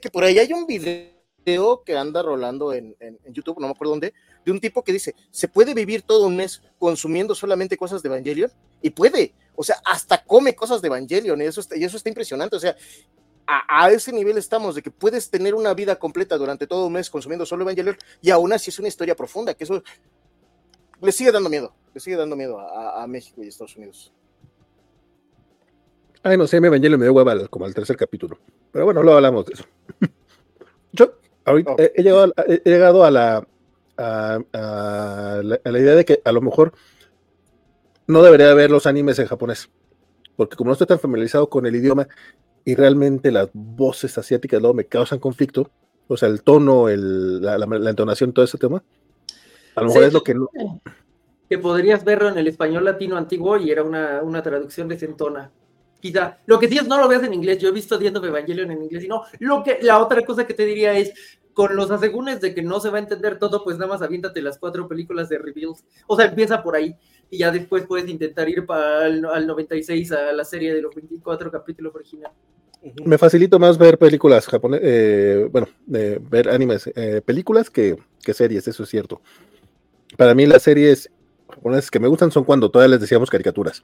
que 0.00 0.10
por 0.10 0.24
ahí 0.24 0.38
hay 0.38 0.52
un 0.52 0.66
video 0.66 1.84
que 1.84 1.96
anda 1.96 2.22
rolando 2.22 2.72
en, 2.72 2.96
en, 3.00 3.18
YouTube, 3.32 3.60
no 3.60 3.68
me 3.68 3.72
acuerdo 3.72 3.92
dónde, 3.92 4.12
de 4.44 4.52
un 4.52 4.60
tipo 4.60 4.82
que 4.82 4.92
dice, 4.92 5.14
se 5.30 5.48
puede 5.48 5.74
vivir 5.74 6.02
todo 6.02 6.26
un 6.26 6.36
mes 6.36 6.62
consumiendo 6.78 7.34
solamente 7.34 7.76
cosas 7.76 8.02
de 8.02 8.08
Evangelion, 8.08 8.50
y 8.82 8.90
puede, 8.90 9.34
o 9.54 9.62
sea, 9.62 9.76
hasta 9.84 10.24
come 10.24 10.54
cosas 10.54 10.82
de 10.82 10.88
Evangelion, 10.88 11.40
y 11.40 11.44
eso 11.44 11.62
y 11.74 11.84
eso 11.84 11.96
está 11.96 12.08
impresionante, 12.08 12.56
o 12.56 12.60
sea, 12.60 12.76
a, 13.46 13.90
ese 13.90 14.12
nivel 14.12 14.36
estamos, 14.38 14.74
de 14.74 14.82
que 14.82 14.90
puedes 14.90 15.30
tener 15.30 15.54
una 15.54 15.72
vida 15.72 15.96
completa 15.96 16.36
durante 16.36 16.66
todo 16.66 16.86
un 16.86 16.94
mes 16.94 17.08
consumiendo 17.08 17.46
solo 17.46 17.62
Evangelion 17.62 17.96
y 18.20 18.30
aún 18.30 18.52
así 18.52 18.70
es 18.70 18.78
una 18.78 18.88
historia 18.88 19.14
profunda, 19.14 19.54
que 19.54 19.64
eso 19.64 19.82
le 21.00 21.12
sigue 21.12 21.32
dando 21.32 21.48
miedo, 21.48 21.72
le 21.94 22.00
sigue 22.00 22.16
dando 22.16 22.36
miedo 22.36 22.58
a, 22.58 23.06
México 23.06 23.42
y 23.42 23.48
Estados 23.48 23.76
Unidos. 23.76 24.12
Ay, 26.22 26.36
no 26.36 26.46
sé, 26.46 26.60
mi 26.60 26.66
Evangelion 26.66 26.98
me 26.98 27.06
dio 27.06 27.12
hueva 27.12 27.46
como 27.48 27.64
al 27.64 27.74
tercer 27.74 27.96
capítulo, 27.96 28.38
pero 28.72 28.84
bueno, 28.84 29.02
luego 29.02 29.16
hablamos 29.16 29.46
de 29.46 29.54
eso. 29.54 29.64
Yo 30.92 31.12
ahorita 31.44 31.72
oh. 31.72 31.76
he, 31.78 32.02
llegado, 32.02 32.32
he, 32.46 32.62
llegado, 32.64 33.04
a 33.04 33.10
la, 33.10 33.46
a, 33.96 34.38
la, 34.52 35.60
a 35.64 35.70
la 35.70 35.78
idea 35.78 35.94
de 35.94 36.04
que 36.04 36.20
a 36.24 36.32
lo 36.32 36.40
mejor 36.40 36.72
no 38.06 38.22
debería 38.22 38.52
ver 38.54 38.70
los 38.70 38.86
animes 38.86 39.18
en 39.18 39.26
japonés, 39.26 39.70
porque 40.36 40.56
como 40.56 40.68
no 40.68 40.72
estoy 40.72 40.86
tan 40.86 40.98
familiarizado 40.98 41.48
con 41.48 41.66
el 41.66 41.76
idioma 41.76 42.08
y 42.64 42.74
realmente 42.74 43.30
las 43.30 43.48
voces 43.52 44.18
asiáticas 44.18 44.60
luego 44.60 44.74
me 44.74 44.86
causan 44.86 45.18
conflicto, 45.18 45.70
o 46.08 46.16
sea, 46.16 46.28
el 46.28 46.42
tono, 46.42 46.88
el, 46.88 47.40
la, 47.40 47.90
entonación, 47.90 48.32
todo 48.32 48.44
ese 48.44 48.58
tema, 48.58 48.82
a 49.74 49.80
lo 49.82 49.88
mejor 49.88 50.04
es 50.04 50.12
lo 50.12 50.22
que 50.22 50.34
no... 50.34 50.48
Que 51.48 51.58
podrías 51.58 52.04
verlo 52.04 52.28
en 52.28 52.38
el 52.38 52.48
español 52.48 52.84
latino 52.84 53.16
antiguo 53.16 53.56
y 53.56 53.70
era 53.70 53.82
una, 53.82 54.22
una 54.22 54.42
traducción 54.42 54.88
de 54.88 54.98
Centona. 54.98 55.50
Quizá, 56.00 56.38
lo 56.46 56.58
que 56.58 56.68
sí 56.68 56.76
es 56.76 56.86
no 56.86 56.98
lo 56.98 57.08
veas 57.08 57.22
en 57.22 57.34
inglés, 57.34 57.58
yo 57.58 57.68
he 57.68 57.72
visto 57.72 57.98
Diendo 57.98 58.24
Evangelion 58.24 58.70
en 58.70 58.82
inglés 58.82 59.04
y 59.04 59.08
no, 59.08 59.24
lo 59.40 59.62
que, 59.64 59.78
la 59.82 59.98
otra 59.98 60.22
cosa 60.22 60.46
que 60.46 60.54
te 60.54 60.66
diría 60.66 60.92
es, 60.92 61.12
con 61.54 61.74
los 61.74 61.90
asegúnes 61.90 62.40
de 62.42 62.54
que 62.54 62.62
no 62.62 62.80
se 62.80 62.90
va 62.90 62.98
a 62.98 63.00
entender 63.00 63.38
todo, 63.38 63.64
pues 63.64 63.78
nada 63.78 63.90
más 63.90 64.02
aviéntate 64.02 64.42
las 64.42 64.58
cuatro 64.58 64.86
películas 64.86 65.30
de 65.30 65.38
reveals, 65.38 65.84
o 66.06 66.14
sea, 66.14 66.26
empieza 66.26 66.62
por 66.62 66.76
ahí 66.76 66.94
y 67.30 67.38
ya 67.38 67.50
después 67.50 67.86
puedes 67.86 68.08
intentar 68.10 68.48
ir 68.48 68.66
para 68.66 69.06
el, 69.06 69.24
al 69.24 69.46
96 69.46 70.12
a 70.12 70.32
la 70.32 70.44
serie 70.44 70.74
de 70.74 70.82
los 70.82 70.94
24 70.94 71.50
capítulos 71.50 71.94
originales. 71.94 72.36
Me 73.04 73.18
facilito 73.18 73.58
más 73.58 73.78
ver 73.78 73.98
películas 73.98 74.46
japonesas, 74.46 74.86
eh, 74.86 75.48
bueno, 75.50 75.66
ver 75.86 76.48
animes, 76.48 76.88
eh, 76.94 77.20
películas 77.24 77.70
que, 77.70 77.96
series, 78.20 78.68
eso 78.68 78.82
es 78.82 78.88
cierto. 78.88 79.20
Para 80.16 80.34
mí 80.34 80.46
las 80.46 80.62
series 80.62 81.10
japonesas 81.66 81.90
que 81.90 81.98
me 81.98 82.08
gustan 82.08 82.30
son 82.30 82.44
cuando 82.44 82.70
todavía 82.70 82.92
les 82.92 83.00
decíamos 83.00 83.28
caricaturas. 83.28 83.82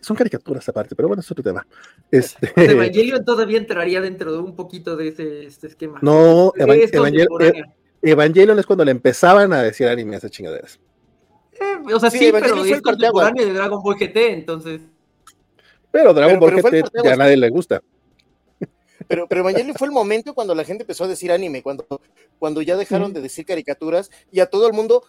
Son 0.00 0.16
caricaturas 0.16 0.68
aparte, 0.68 0.96
pero 0.96 1.08
bueno, 1.08 1.20
es 1.20 1.30
otro 1.30 1.44
tema. 1.44 1.66
Este... 2.10 2.52
Evangelion 2.56 3.24
todavía 3.24 3.58
entraría 3.58 4.00
dentro 4.00 4.32
de 4.32 4.38
un 4.38 4.56
poquito 4.56 4.96
de 4.96 5.08
ese 5.08 5.46
este 5.46 5.68
esquema. 5.68 5.98
No, 6.02 6.52
Evangelion, 8.02 8.58
es 8.58 8.66
cuando 8.66 8.84
le 8.84 8.90
empezaban 8.90 9.52
a 9.52 9.62
decir 9.62 9.86
anime 9.86 10.16
a 10.16 10.18
esas 10.18 10.30
chingaderas. 10.30 10.80
Eh, 11.52 11.92
o 11.92 12.00
sea, 12.00 12.10
sí, 12.10 12.30
pero 12.32 12.64
es 12.64 12.82
contemporáneo 12.82 13.46
de 13.46 13.52
Dragon 13.52 13.82
Ball 13.82 13.96
GT, 13.96 14.16
entonces. 14.32 14.80
Pero 15.90 16.14
Dragon 16.14 16.38
Ball 16.38 16.62
GT 16.62 16.84
ya 17.04 17.14
a 17.14 17.16
nadie 17.16 17.36
le 17.36 17.48
gusta. 17.48 17.82
Pero, 19.06 19.26
pero 19.26 19.40
Evangelion 19.40 19.74
fue 19.74 19.86
el 19.88 19.92
momento 19.92 20.34
cuando 20.34 20.54
la 20.54 20.64
gente 20.64 20.82
empezó 20.82 21.04
a 21.04 21.08
decir 21.08 21.32
anime, 21.32 21.62
cuando, 21.62 21.86
cuando 22.38 22.60
ya 22.62 22.76
dejaron 22.76 23.12
de 23.12 23.20
decir 23.20 23.46
caricaturas 23.46 24.10
y 24.30 24.40
a 24.40 24.46
todo 24.46 24.66
el 24.66 24.72
mundo 24.72 25.04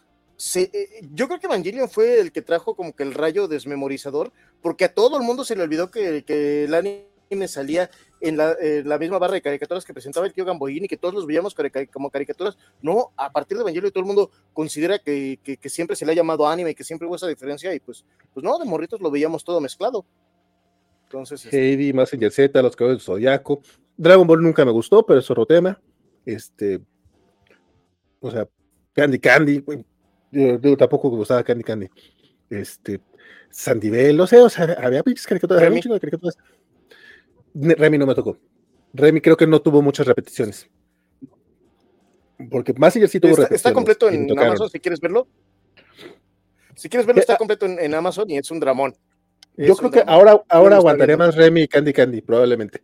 eh, 0.56 1.02
yo 1.14 1.28
creo 1.28 1.40
que 1.40 1.48
Evangelion 1.48 1.90
fue 1.90 2.20
el 2.20 2.32
que 2.32 2.42
trajo 2.42 2.76
como 2.76 2.96
que 2.96 3.04
el 3.04 3.14
rayo 3.14 3.48
desmemorizador, 3.48 4.32
porque 4.62 4.86
a 4.86 4.94
todo 4.94 5.18
el 5.18 5.24
mundo 5.24 5.44
se 5.44 5.56
le 5.56 5.64
olvidó 5.64 5.92
que, 5.92 6.24
el 6.64 6.74
anime 6.74 7.48
salía 7.48 7.90
en 8.22 8.38
la, 8.38 8.98
misma 8.98 9.20
barra 9.20 9.34
de 9.34 9.42
caricaturas 9.42 9.84
que 9.84 9.94
presentaba 9.94 10.26
el 10.26 10.34
tío 10.34 10.46
Gamboín 10.46 10.86
y 10.86 10.88
que 10.88 10.98
todos 10.98 11.14
los 11.14 11.26
veíamos 11.26 11.56
como 11.92 12.10
caricaturas. 12.10 12.58
No, 12.82 13.12
a 13.18 13.32
partir 13.32 13.58
de 13.58 13.64
Evangelion 13.64 13.92
todo 13.92 14.02
el 14.02 14.08
mundo 14.08 14.32
considera 14.54 15.00
que, 15.00 15.40
siempre 15.66 15.98
se 15.98 16.06
le 16.06 16.14
ha 16.14 16.16
llamado 16.16 16.48
anime 16.48 16.72
y 16.72 16.76
que 16.76 16.86
siempre 16.86 17.08
hubo 17.08 17.18
esa 17.18 17.28
diferencia 17.28 17.74
y 17.74 17.80
pues, 17.82 18.06
pues 18.34 18.44
no, 18.44 18.58
de 18.58 18.66
morritos 18.66 19.02
lo 19.02 19.12
veíamos 19.12 19.44
todo 19.44 19.60
mezclado. 19.60 20.06
Entonces, 21.04 21.44
este 21.44 21.58
Heidi, 21.58 21.92
Massinger 21.92 22.32
Z, 22.32 22.62
Los 22.62 22.76
Caballos 22.76 23.00
del 23.00 23.06
Zodiaco. 23.06 23.62
Dragon 23.98 24.26
Ball 24.26 24.42
nunca 24.42 24.64
me 24.64 24.72
gustó, 24.72 25.06
pero 25.06 25.20
es 25.20 25.30
otro 25.30 25.46
tema. 25.46 25.82
Este, 26.26 26.80
o 28.22 28.32
sea, 28.32 28.48
Candy 28.94 29.20
Candy, 29.20 29.64
yo, 30.32 30.78
tampoco 30.78 31.10
gustaba 31.10 31.44
Candy 31.44 31.64
Candy. 31.64 31.88
Este, 32.50 33.02
Sandivel, 33.50 34.18
no 34.18 34.28
sé, 34.28 34.40
o 34.40 34.50
sea, 34.50 34.78
había 34.82 35.04
pinches 35.04 35.26
caricaturas, 35.28 35.64
había 35.64 35.80
un 35.84 35.94
de 35.94 36.00
caricaturas. 36.00 36.38
Remy 37.54 37.98
no 37.98 38.06
me 38.06 38.16
tocó. 38.16 38.38
Remy 38.94 39.22
creo 39.22 39.38
que 39.38 39.48
no 39.48 39.62
tuvo 39.62 39.82
muchas 39.82 40.08
repeticiones. 40.08 40.70
Porque 42.50 42.74
Massinger 42.74 43.10
sí 43.10 43.20
tuvo 43.20 43.32
está, 43.32 43.44
repeticiones. 43.44 43.60
Está 43.60 43.74
completo 43.74 44.10
en 44.10 44.40
Amazon, 44.40 44.70
si 44.70 44.80
quieres 44.80 45.00
verlo. 45.00 45.28
Si 46.76 46.88
quieres 46.90 47.06
verlo, 47.06 47.20
está 47.20 47.38
completo 47.38 47.66
en 47.66 47.94
Amazon 47.94 48.30
y 48.30 48.38
es 48.38 48.50
un 48.52 48.60
dramón. 48.60 48.96
Yo 49.58 49.76
creo 49.76 49.92
que 49.92 50.04
ahora, 50.08 50.42
ahora 50.48 50.78
aguantaría 50.78 51.18
más 51.18 51.36
Remy 51.36 51.64
y 51.64 51.68
Candy 51.68 51.92
Candy, 51.92 52.22
probablemente. 52.22 52.82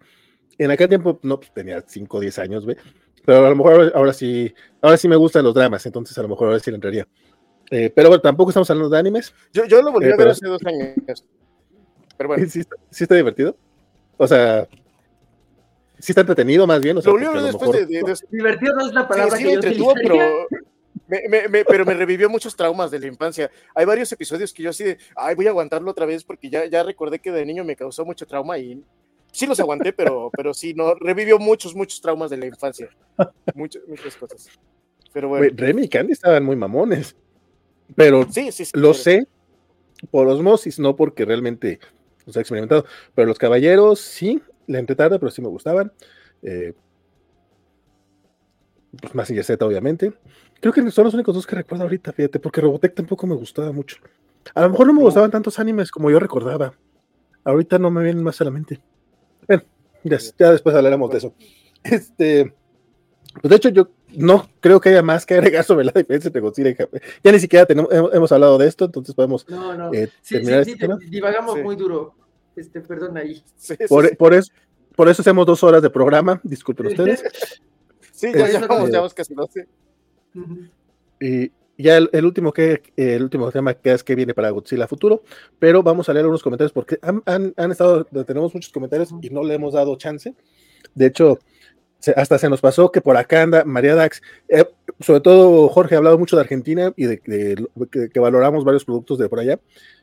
En 0.57 0.71
aquel 0.71 0.89
tiempo, 0.89 1.19
no, 1.23 1.39
pues 1.39 1.53
tenía 1.53 1.83
5 1.85 2.17
o 2.17 2.19
10 2.19 2.39
años, 2.39 2.65
¿ve? 2.65 2.77
Pero 3.25 3.45
a 3.45 3.49
lo 3.49 3.55
mejor 3.55 3.91
ahora, 3.95 4.13
sí, 4.13 4.53
ahora 4.81 4.97
sí 4.97 5.07
me 5.07 5.15
gustan 5.15 5.43
los 5.43 5.53
dramas, 5.53 5.85
entonces 5.85 6.17
a 6.17 6.21
lo 6.21 6.27
mejor 6.27 6.47
ahora 6.47 6.59
sí 6.59 6.69
le 6.69 6.75
entraría. 6.75 7.07
Eh, 7.71 7.91
pero 7.95 8.09
bueno, 8.09 8.21
tampoco 8.21 8.51
estamos 8.51 8.69
hablando 8.69 8.89
de 8.89 8.99
animes. 8.99 9.33
Yo, 9.53 9.65
yo 9.65 9.81
lo 9.81 9.91
volví 9.91 10.07
eh, 10.07 10.13
a 10.13 10.17
ver 10.17 10.29
hace 10.29 10.47
dos 10.47 10.61
años. 10.65 11.25
Pero 12.17 12.29
bueno. 12.29 12.47
¿Sí, 12.47 12.63
¿Sí, 12.91 13.03
está 13.03 13.15
divertido? 13.15 13.57
O 14.17 14.27
sea, 14.27 14.67
sí 15.99 16.11
está 16.11 16.21
entretenido 16.21 16.67
más 16.67 16.81
bien. 16.81 16.97
O 16.97 17.01
sea, 17.01 17.11
lo 17.11 17.17
volví 17.17 17.25
a 17.25 17.31
ver 17.31 17.43
después 17.43 17.71
de, 17.71 17.85
de, 17.85 18.15
Divertido 18.29 18.75
no 18.75 18.87
es 18.87 18.93
la 18.93 19.07
palabra 19.07 19.37
que 19.37 19.73
yo 19.73 19.93
pero 19.95 20.47
me, 21.07 21.65
pero 21.65 21.85
me 21.85 21.93
revivió 21.93 22.29
muchos 22.29 22.55
traumas 22.55 22.91
de 22.91 22.99
la 22.99 23.07
infancia. 23.07 23.51
Hay 23.73 23.85
varios 23.85 24.11
episodios 24.11 24.53
que 24.53 24.63
yo 24.63 24.69
así 24.69 24.83
de, 24.83 24.97
ay, 25.15 25.35
voy 25.35 25.47
a 25.47 25.49
aguantarlo 25.49 25.91
otra 25.91 26.05
vez 26.05 26.23
porque 26.23 26.49
ya, 26.49 26.65
ya 26.65 26.83
recordé 26.83 27.19
que 27.19 27.31
de 27.31 27.45
niño 27.45 27.63
me 27.63 27.75
causó 27.75 28.05
mucho 28.05 28.25
trauma 28.25 28.57
y 28.57 28.81
sí 29.31 29.45
los 29.45 29.59
aguanté, 29.59 29.93
pero, 29.93 30.31
pero 30.35 30.53
sí, 30.53 30.73
no, 30.73 30.95
revivió 30.95 31.37
muchos, 31.37 31.75
muchos 31.75 32.01
traumas 32.01 32.29
de 32.29 32.37
la 32.37 32.45
infancia. 32.45 32.89
Muchas, 33.53 33.83
muchas 33.87 34.15
cosas. 34.15 34.49
Pero 35.13 35.29
bueno. 35.29 35.53
Remy 35.55 35.83
y 35.83 35.89
Candy 35.89 36.13
estaban 36.13 36.43
muy 36.43 36.55
mamones. 36.55 37.15
Pero 37.93 38.27
sí, 38.31 38.51
sí, 38.51 38.65
lo 38.73 38.93
sé 38.93 39.27
por 40.11 40.27
osmosis, 40.27 40.79
no 40.79 40.95
porque 40.95 41.25
realmente 41.25 41.79
los 42.25 42.35
he 42.35 42.39
experimentado. 42.39 42.85
Pero 43.13 43.27
los 43.27 43.37
caballeros 43.37 43.99
sí, 43.99 44.41
le 44.67 44.79
entré 44.79 44.95
tarde, 44.95 45.19
pero 45.19 45.31
sí 45.31 45.41
me 45.41 45.47
gustaban. 45.47 45.91
Eh, 46.41 46.73
pues 49.01 49.15
más 49.15 49.27
Z, 49.27 49.65
obviamente. 49.65 50.13
Creo 50.59 50.73
que 50.73 50.89
son 50.91 51.05
los 51.05 51.13
únicos 51.13 51.35
dos 51.35 51.45
que 51.45 51.55
recuerdo 51.55 51.83
ahorita, 51.83 52.13
fíjate, 52.13 52.39
porque 52.39 52.61
Robotech 52.61 52.95
tampoco 52.95 53.27
me 53.27 53.35
gustaba 53.35 53.71
mucho. 53.71 53.97
A 54.53 54.61
lo 54.61 54.69
mejor 54.69 54.87
no 54.87 54.93
me 54.93 55.01
gustaban 55.01 55.31
tantos 55.31 55.59
animes 55.59 55.91
como 55.91 56.09
yo 56.09 56.19
recordaba. 56.19 56.73
Ahorita 57.43 57.77
no 57.77 57.91
me 57.91 58.03
vienen 58.03 58.23
más 58.23 58.39
a 58.41 58.45
la 58.45 58.51
mente. 58.51 58.81
Bueno, 59.47 59.63
ya, 60.03 60.51
después 60.51 60.75
hablaremos 60.75 61.11
de 61.11 61.17
eso. 61.17 61.33
Este, 61.83 62.53
pues 63.41 63.49
de 63.49 63.55
hecho, 63.55 63.69
yo 63.69 63.91
no 64.17 64.47
creo 64.59 64.79
que 64.79 64.89
haya 64.89 65.01
más 65.01 65.25
que 65.25 65.33
agregar 65.35 65.63
sobre 65.63 65.85
la 65.85 65.91
diferencia 65.93 66.27
entre 66.29 66.41
Godzilla 66.41 66.69
y 66.69 66.75
Japón. 66.75 66.99
Ya 67.23 67.31
ni 67.31 67.39
siquiera 67.39 67.65
tenemos, 67.65 67.89
hemos 67.93 68.31
hablado 68.31 68.57
de 68.57 68.67
esto, 68.67 68.85
entonces 68.85 69.13
podemos 69.15 69.47
No, 69.49 69.73
no. 69.75 69.93
eh, 69.93 70.09
Sí, 70.21 70.35
terminar 70.35 70.65
sí, 70.65 70.71
este 70.71 70.85
sí, 70.85 70.87
tema. 70.87 70.99
divagamos 71.09 71.55
Sí. 71.55 71.61
muy 71.61 71.75
duro. 71.75 72.13
Este, 72.55 72.79
perdón 72.81 73.17
ahí. 73.17 73.43
Por, 73.89 74.07
sí. 74.07 74.15
por 74.15 74.33
eso, 74.33 74.51
por 74.95 75.09
eso 75.09 75.21
hacemos 75.21 75.45
dos 75.45 75.61
horas 75.63 75.81
de 75.81 75.89
programa, 75.89 76.39
disculpen 76.43 76.87
ustedes. 76.87 77.23
Sí, 78.13 78.31
ya, 78.33 78.45
es- 78.47 78.53
ya 78.53 78.65
vamos, 78.65 78.87
eh, 78.87 78.91
ya 78.93 78.99
vamos 78.99 79.13
casi 79.13 79.33
12. 79.33 79.67
Ujú. 80.35 80.57
Y 81.19 81.51
ya 81.77 81.97
el, 81.97 82.09
el 82.13 82.23
último 82.25 82.53
que 82.53 82.81
el 82.95 83.21
último 83.23 83.51
tema 83.51 83.73
que 83.73 83.91
es 83.91 84.05
que 84.05 84.15
viene 84.15 84.33
para 84.33 84.49
Godzilla 84.51 84.87
futuro, 84.87 85.21
pero 85.59 85.83
vamos 85.83 86.07
a 86.07 86.13
leer 86.13 86.25
unos 86.25 86.41
comentarios 86.41 86.71
porque 86.71 86.97
han, 87.01 87.21
han- 87.25 87.53
han 87.57 87.71
estado, 87.71 88.05
tenemos 88.25 88.53
muchos 88.53 88.71
comentarios 88.71 89.09
y 89.21 89.29
no 89.31 89.43
le 89.43 89.55
hemos 89.55 89.73
dado 89.73 89.97
chance. 89.97 90.33
De 90.93 91.07
hecho, 91.07 91.39
hasta 92.11 92.37
se 92.37 92.49
nos 92.49 92.61
pasó 92.61 92.91
que 92.91 93.01
por 93.01 93.17
acá 93.17 93.41
anda 93.43 93.63
María 93.65 93.95
Dax. 93.95 94.21
Eh, 94.49 94.65
sobre 94.99 95.21
todo 95.21 95.67
Jorge 95.69 95.95
ha 95.95 95.97
hablado 95.97 96.17
mucho 96.17 96.35
de 96.35 96.41
Argentina 96.43 96.93
y 96.95 97.05
de, 97.05 97.19
que, 97.19 98.09
que 98.09 98.19
valoramos 98.19 98.63
varios 98.63 98.85
productos 98.85 99.17
de 99.17 99.29
por 99.29 99.39
allá. 99.39 99.59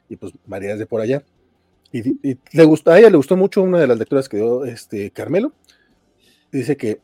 Y 0.09 0.17
pues 0.17 0.33
María 0.47 0.73
es 0.73 0.79
de 0.79 0.87
por 0.87 1.01
allá. 1.01 1.23
Y, 1.93 2.39
le 2.53 2.65
gustó, 2.65 2.91
a 2.91 2.99
ella 2.99 3.11
le 3.11 3.17
gustó 3.19 3.37
mucho 3.37 3.63
una 3.63 3.79
de 3.79 3.87
las 3.87 3.99
lecturas 3.99 4.29
que 4.29 4.39
dio 4.39 4.65
este 4.65 5.11
Carmelo. 5.11 5.53
Dice 6.51 6.77
que 6.77 7.01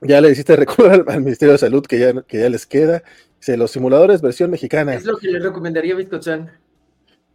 ya 0.00 0.20
le 0.20 0.30
hiciste 0.30 0.54
recordar 0.56 1.04
al, 1.06 1.14
al 1.14 1.20
Ministerio 1.22 1.52
de 1.52 1.58
Salud 1.58 1.84
que 1.84 1.98
ya, 1.98 2.22
que 2.22 2.38
ya 2.40 2.48
les 2.48 2.66
queda. 2.66 3.02
Dice, 3.40 3.56
los 3.56 3.70
simuladores 3.70 4.22
versión 4.22 4.50
mexicana, 4.50 4.94
Es 4.94 5.04
lo 5.04 5.16
que 5.16 5.28
le 5.28 5.38
recomendaría 5.40 5.94
a 5.94 5.96
Biscochan. 5.96 6.50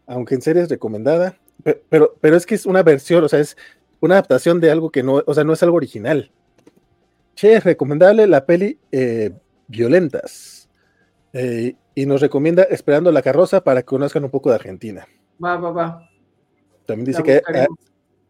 aunque 0.08 0.36
en 0.36 0.42
serie 0.42 0.64
es 0.64 0.70
recomendada, 0.70 1.38
pe- 1.64 1.82
pero, 1.90 2.16
pero 2.22 2.36
es 2.36 2.46
que 2.46 2.56
es 2.56 2.66
una 2.66 2.84
versión, 2.84 3.24
o 3.24 3.30
sea, 3.30 3.40
es 3.40 3.56
una 4.00 4.16
adaptación 4.16 4.60
de 4.60 4.72
algo 4.72 4.90
que 4.90 5.04
no, 5.04 5.22
o 5.26 5.34
sea, 5.34 5.44
no 5.44 5.54
es 5.54 5.62
algo 5.64 5.78
original. 5.78 6.32
Che, 7.42 7.56
es 7.56 7.64
recomendable 7.64 8.28
la 8.28 8.46
peli 8.46 8.78
eh, 8.92 9.32
Violentas. 9.66 10.70
Eh, 11.34 11.76
y 11.96 12.06
nos 12.06 12.22
recomienda 12.22 12.62
Esperando 12.62 13.12
la 13.12 13.24
carroza 13.24 13.64
para 13.64 13.82
que 13.82 13.88
conozcan 13.88 14.24
un 14.24 14.30
poco 14.30 14.50
de 14.50 14.58
Argentina. 14.58 15.08
Va, 15.44 15.58
va, 15.58 15.72
va. 15.72 16.10
También 16.86 17.08
dice 17.08 17.24
que 17.24 17.32
a, 17.32 17.36
buscaremos. 17.38 17.80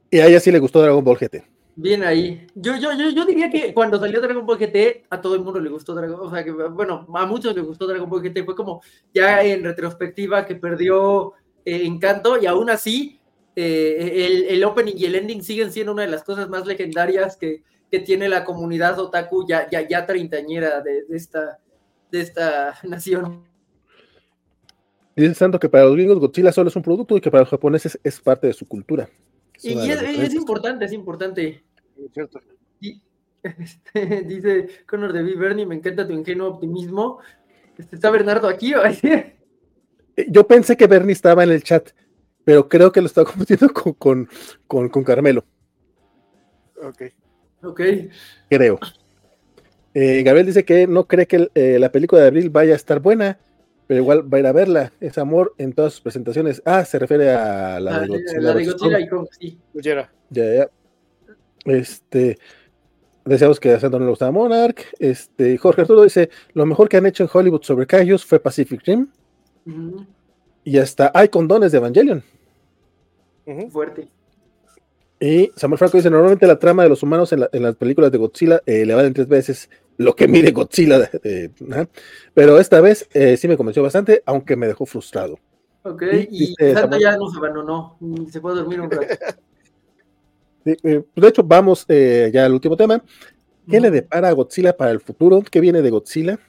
y 0.09 0.19
a 0.19 0.27
ella 0.27 0.39
sí 0.39 0.49
le 0.49 0.59
gustó 0.59 0.81
Dragon 0.81 1.03
Ball 1.03 1.17
GT. 1.17 1.43
Bien 1.75 2.03
ahí. 2.03 2.47
Yo, 2.55 2.77
yo, 2.77 2.93
yo, 2.93 3.09
yo 3.09 3.25
diría 3.25 3.49
que 3.49 3.73
cuando 3.73 3.99
salió 3.99 4.21
Dragon 4.21 4.45
Ball 4.45 4.57
GT, 4.57 5.07
a 5.09 5.19
todo 5.19 5.35
el 5.35 5.41
mundo 5.41 5.59
le 5.59 5.69
gustó 5.69 5.93
Dragon 5.93 6.17
O 6.17 6.31
sea, 6.31 6.45
que 6.45 6.51
bueno, 6.51 7.05
a 7.13 7.25
muchos 7.25 7.53
les 7.53 7.65
gustó 7.65 7.87
Dragon 7.87 8.09
Ball 8.09 8.21
GT. 8.21 8.45
Fue 8.45 8.55
como 8.55 8.81
ya 9.13 9.43
en 9.43 9.65
retrospectiva 9.65 10.45
que 10.45 10.55
perdió 10.55 11.33
eh, 11.65 11.81
encanto 11.83 12.41
y 12.41 12.45
aún 12.45 12.69
así 12.69 13.19
eh, 13.57 14.25
el, 14.25 14.55
el 14.55 14.63
opening 14.63 14.93
y 14.95 15.03
el 15.03 15.15
ending 15.15 15.43
siguen 15.43 15.69
siendo 15.69 15.91
una 15.91 16.03
de 16.03 16.11
las 16.11 16.23
cosas 16.23 16.47
más 16.47 16.65
legendarias 16.65 17.35
que, 17.35 17.61
que 17.91 17.99
tiene 17.99 18.29
la 18.29 18.45
comunidad 18.45 18.97
otaku 18.97 19.45
ya, 19.45 19.69
ya, 19.69 19.85
ya 19.87 20.05
treintañera 20.05 20.81
de, 20.81 21.03
de 21.03 21.17
esta, 21.17 21.59
de 22.09 22.21
esta 22.21 22.75
nación. 22.83 23.43
Dice 25.13 25.35
Santo 25.35 25.59
que 25.59 25.67
para 25.67 25.83
los 25.83 25.95
gringos 25.95 26.19
Godzilla 26.19 26.53
solo 26.53 26.69
es 26.69 26.75
un 26.75 26.83
producto 26.83 27.17
y 27.17 27.21
que 27.21 27.29
para 27.29 27.41
los 27.41 27.49
japoneses 27.49 27.99
es 28.01 28.21
parte 28.21 28.47
de 28.47 28.53
su 28.53 28.65
cultura. 28.65 29.09
Es 29.55 29.65
Y, 29.65 29.91
es, 29.91 30.33
importante, 30.33 30.85
es 30.85 30.93
importante. 30.93 31.63
Es 31.97 32.13
cierto. 32.13 32.39
Y, 32.79 33.01
este, 33.43 34.23
dice 34.23 34.69
Conor 34.87 35.11
de 35.11 35.23
Bernie, 35.35 35.65
me 35.65 35.75
encanta 35.75 36.07
tu 36.07 36.13
ingenuo 36.13 36.47
optimismo. 36.47 37.19
Este, 37.77 37.95
¿Está 37.95 38.09
Bernardo 38.09 38.47
aquí? 38.47 38.73
o 38.75 38.81
ahí? 38.81 38.97
Eh, 39.03 39.35
Yo 40.29 40.47
pensé 40.47 40.77
que 40.77 40.87
Bernie 40.87 41.11
estaba 41.11 41.43
en 41.43 41.51
el 41.51 41.61
chat, 41.61 41.89
pero 42.45 42.69
creo 42.69 42.93
que 42.93 43.01
lo 43.01 43.07
estaba 43.07 43.25
confundiendo 43.25 43.73
con, 43.73 43.93
con, 43.93 44.29
con, 44.65 44.89
con 44.89 45.03
Carmelo, 45.03 45.43
Ok. 46.83 47.03
Ok. 47.63 47.81
creo. 48.49 48.79
Eh, 49.93 50.23
Gabriel 50.23 50.45
dice 50.47 50.63
que 50.63 50.87
no 50.87 51.05
cree 51.07 51.27
que 51.27 51.49
eh, 51.53 51.77
la 51.79 51.91
película 51.91 52.21
de 52.21 52.27
Abril 52.27 52.49
vaya 52.49 52.73
a 52.73 52.75
estar 52.77 52.99
buena, 53.01 53.37
pero 53.87 53.99
igual 53.99 54.33
va 54.33 54.37
a 54.37 54.39
ir 54.39 54.47
a 54.47 54.51
verla. 54.53 54.93
Es 55.01 55.17
amor 55.17 55.53
en 55.57 55.73
todas 55.73 55.93
sus 55.93 56.01
presentaciones. 56.01 56.61
Ah, 56.65 56.85
se 56.85 56.97
refiere 56.97 57.31
a 57.31 57.79
la, 57.79 57.99
La, 58.01 58.07
Godzilla. 58.07 58.39
la 58.41 58.53
Godzilla 58.53 58.97
Kong. 58.97 59.01
y 59.03 59.07
Kong, 59.07 59.27
sí. 59.37 59.59
Ya, 59.73 60.09
ya. 60.29 60.69
Este. 61.65 62.37
Deseamos 63.25 63.59
que 63.59 63.71
a 63.71 63.79
Santo 63.79 63.99
no 63.99 64.05
le 64.05 64.09
gustaba 64.11 64.31
Monarch. 64.31 64.87
Este, 64.97 65.57
Jorge 65.57 65.81
Arturo 65.81 66.03
dice: 66.03 66.29
Lo 66.53 66.65
mejor 66.65 66.87
que 66.89 66.97
han 66.97 67.05
hecho 67.05 67.23
en 67.23 67.29
Hollywood 67.31 67.61
sobre 67.63 67.85
Kaijus 67.85 68.25
fue 68.25 68.39
Pacific 68.39 68.81
Rim. 68.85 69.07
Y 70.63 70.77
hasta 70.77 71.11
hay 71.13 71.27
condones 71.27 71.71
de 71.71 71.77
Evangelion. 71.79 72.23
Fuerte. 73.69 74.07
Y 75.21 75.51
Samuel 75.55 75.77
Franco 75.77 75.97
dice: 75.97 76.09
Normalmente 76.09 76.47
la 76.47 76.57
trama 76.59 76.81
de 76.83 76.89
los 76.89 77.03
humanos 77.03 77.31
en, 77.31 77.41
la- 77.41 77.49
en 77.53 77.61
las 77.63 77.75
películas 77.75 78.11
de 78.11 78.17
Godzilla 78.17 78.61
eh, 78.65 78.85
le 78.85 78.95
valen 78.95 79.13
tres 79.13 79.27
veces 79.27 79.69
lo 79.97 80.15
que 80.15 80.27
mide 80.27 80.51
Godzilla. 80.51 80.97
de- 80.99 81.51
ajá. 81.71 81.87
pero 82.33 82.59
esta 82.59 82.81
vez 82.81 83.07
eh, 83.13 83.37
sí 83.37 83.47
me 83.47 83.55
convenció 83.55 83.83
bastante, 83.83 84.23
aunque 84.25 84.55
me 84.55 84.65
dejó 84.67 84.85
frustrado. 84.85 85.37
Ok, 85.83 86.03
Y 86.29 86.53
y 86.61 86.73
Santa 86.73 86.99
ya 86.99 87.15
nos 87.17 87.35
abandonó. 87.37 87.97
Mm, 87.99 88.25
Se 88.27 88.41
puede 88.41 88.57
dormir 88.57 88.81
un 88.81 88.89
rato. 88.91 89.05
De, 90.63 90.77
eh, 90.83 91.03
de 91.15 91.27
hecho, 91.27 91.43
vamos 91.43 91.85
eh, 91.87 92.29
ya 92.33 92.45
al 92.45 92.53
último 92.53 92.77
tema. 92.77 93.03
¿Qué 93.67 93.79
le 93.79 93.89
depara 93.89 94.27
a 94.29 94.31
Godzilla 94.33 94.75
para 94.77 94.91
el 94.91 94.99
futuro? 94.99 95.41
¿Qué 95.49 95.59
viene 95.59 95.81
de 95.81 95.89
Godzilla? 95.89 96.39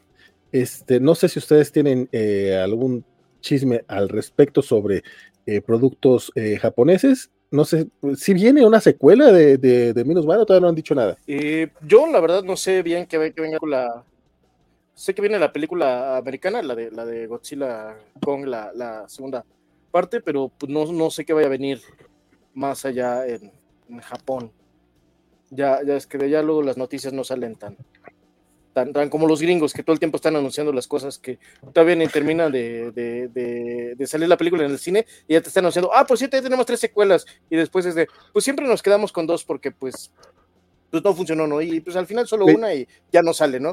Este, 0.50 1.00
no 1.00 1.14
sé 1.14 1.28
si 1.28 1.38
ustedes 1.38 1.72
tienen 1.72 2.08
eh, 2.12 2.58
algún 2.62 3.04
chisme 3.40 3.84
al 3.88 4.08
respecto 4.10 4.60
sobre 4.60 5.02
eh, 5.46 5.60
productos 5.62 6.30
eh, 6.34 6.58
japoneses. 6.60 7.30
No 7.52 7.66
sé, 7.66 7.86
si 8.16 8.32
viene 8.32 8.64
una 8.64 8.80
secuela 8.80 9.30
de, 9.30 9.58
de, 9.58 9.92
de 9.92 10.04
Minus 10.04 10.24
Mano, 10.24 10.46
todavía 10.46 10.62
no 10.62 10.68
han 10.70 10.74
dicho 10.74 10.94
nada. 10.94 11.18
Eh, 11.26 11.68
yo, 11.86 12.06
la 12.06 12.18
verdad, 12.18 12.42
no 12.42 12.56
sé 12.56 12.82
bien 12.82 13.06
que, 13.06 13.32
que 13.32 13.40
venga 13.42 13.58
con 13.58 13.70
la. 13.70 14.04
Sé 14.94 15.14
que 15.14 15.20
viene 15.20 15.38
la 15.38 15.52
película 15.52 16.16
americana, 16.16 16.62
la 16.62 16.74
de, 16.74 16.90
la 16.90 17.04
de 17.04 17.26
Godzilla 17.26 17.94
Kong, 18.24 18.46
la, 18.46 18.72
la 18.74 19.06
segunda 19.06 19.44
parte, 19.90 20.22
pero 20.22 20.50
pues, 20.56 20.72
no, 20.72 20.90
no 20.90 21.10
sé 21.10 21.26
qué 21.26 21.34
vaya 21.34 21.46
a 21.46 21.50
venir 21.50 21.82
más 22.54 22.86
allá 22.86 23.26
en, 23.26 23.52
en 23.88 24.00
Japón. 24.00 24.50
Ya, 25.50 25.82
ya 25.84 25.96
es 25.96 26.06
que 26.06 26.16
de 26.16 26.24
allá 26.24 26.42
luego 26.42 26.62
las 26.62 26.78
noticias 26.78 27.12
no 27.12 27.22
salen 27.22 27.56
tan, 27.56 27.76
tan, 28.72 28.92
tan 28.92 29.08
como 29.10 29.26
los 29.26 29.40
gringos, 29.42 29.72
que 29.72 29.82
todo 29.82 29.92
el 29.94 29.98
tiempo 29.98 30.16
están 30.16 30.34
anunciando 30.36 30.72
las 30.72 30.86
cosas 30.88 31.18
que 31.18 31.38
todavía 31.72 31.94
ni 31.96 32.06
terminan 32.08 32.50
de, 32.52 32.90
de, 32.92 33.28
de- 33.28 33.94
de 33.96 34.06
salir 34.06 34.28
la 34.28 34.36
película 34.36 34.64
en 34.64 34.70
el 34.70 34.78
cine 34.78 35.06
y 35.28 35.34
ya 35.34 35.40
te 35.40 35.48
están 35.48 35.64
anunciando, 35.64 35.90
ah, 35.94 36.06
pues 36.06 36.20
sí, 36.20 36.28
ya 36.30 36.40
tenemos 36.42 36.64
tres 36.66 36.80
secuelas, 36.80 37.26
y 37.50 37.56
después 37.56 37.84
es 37.86 37.94
de, 37.94 38.06
pues 38.32 38.44
siempre 38.44 38.66
nos 38.66 38.82
quedamos 38.82 39.12
con 39.12 39.26
dos 39.26 39.44
porque 39.44 39.70
pues 39.70 40.12
pues 40.90 41.02
no 41.02 41.14
funcionó, 41.14 41.46
¿no? 41.46 41.60
Y 41.62 41.80
pues 41.80 41.96
al 41.96 42.06
final 42.06 42.26
solo 42.26 42.46
Sí. 42.46 42.54
una 42.54 42.74
y 42.74 42.86
ya 43.10 43.22
no 43.22 43.32
sale, 43.32 43.58
¿no? 43.58 43.70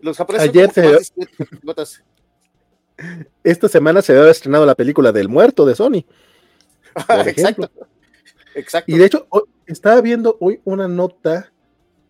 Los 0.00 0.16
japoneses 0.16 0.48
Ayer 0.48 0.70
se- 0.72 1.12
gotas. 1.62 2.02
Esta 3.44 3.68
semana 3.68 4.00
se 4.00 4.16
había 4.16 4.30
estrenado 4.30 4.64
la 4.64 4.74
película 4.74 5.12
del 5.12 5.28
muerto 5.28 5.66
de 5.66 5.74
Sony. 5.74 6.04
Por 7.06 7.28
Exacto. 7.28 7.70
Exacto. 8.54 8.90
Y 8.90 8.96
de 8.98 9.04
hecho, 9.04 9.26
hoy- 9.28 9.42
estaba 9.66 10.00
viendo 10.00 10.38
hoy 10.40 10.60
una 10.64 10.88
nota 10.88 11.52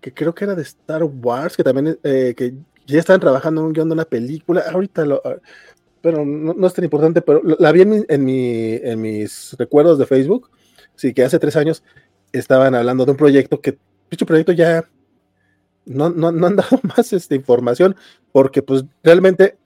que 0.06 0.14
creo 0.14 0.32
que 0.32 0.44
era 0.44 0.54
de 0.54 0.62
Star 0.62 1.02
Wars, 1.02 1.56
que 1.56 1.64
también 1.64 1.98
eh, 2.04 2.32
que 2.36 2.54
ya 2.86 3.00
estaban 3.00 3.18
trabajando 3.20 3.60
en 3.60 3.66
un 3.66 3.72
guion 3.72 3.88
de 3.88 3.94
una 3.94 4.04
película. 4.04 4.62
Ahorita 4.72 5.04
lo, 5.04 5.20
ah, 5.24 5.34
pero 6.00 6.24
no, 6.24 6.54
no 6.54 6.66
es 6.68 6.74
tan 6.74 6.84
importante, 6.84 7.22
pero 7.22 7.42
la 7.58 7.72
vi 7.72 7.80
en, 7.80 7.90
mi- 7.90 8.04
en, 8.08 8.24
mi- 8.24 8.74
en 8.84 9.00
mis 9.00 9.56
recuerdos 9.58 9.98
de 9.98 10.06
Facebook. 10.06 10.48
Sí, 10.94 11.12
que 11.12 11.24
hace 11.24 11.40
tres 11.40 11.56
años 11.56 11.82
estaban 12.30 12.76
hablando 12.76 13.04
de 13.04 13.10
un 13.10 13.16
proyecto 13.16 13.60
que, 13.60 13.78
dicho 14.08 14.26
proyecto 14.26 14.52
ya 14.52 14.88
no, 15.86 16.08
no, 16.10 16.28
han 16.28 16.54
dado 16.56 16.78
más 16.96 17.12
esta 17.12 17.34
información, 17.34 17.96
porque 18.30 18.62
pues 18.62 18.84
realmente 19.02 19.58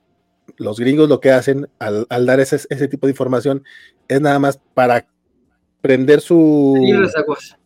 los 0.57 0.81
gringos 0.81 1.11
lo 1.11 1.21
que 1.21 1.33
hacen 1.33 1.69
al, 1.79 2.07
dar 2.25 2.41
ese, 2.41 2.57
ese 2.71 2.89
tipo 2.89 3.07
de 3.07 3.11
información 3.13 3.63
es 4.09 4.23
nada 4.23 4.39
más 4.39 4.59
para 4.73 5.07
prender 5.83 6.23
su... 6.23 6.77
Aguas. 7.15 7.59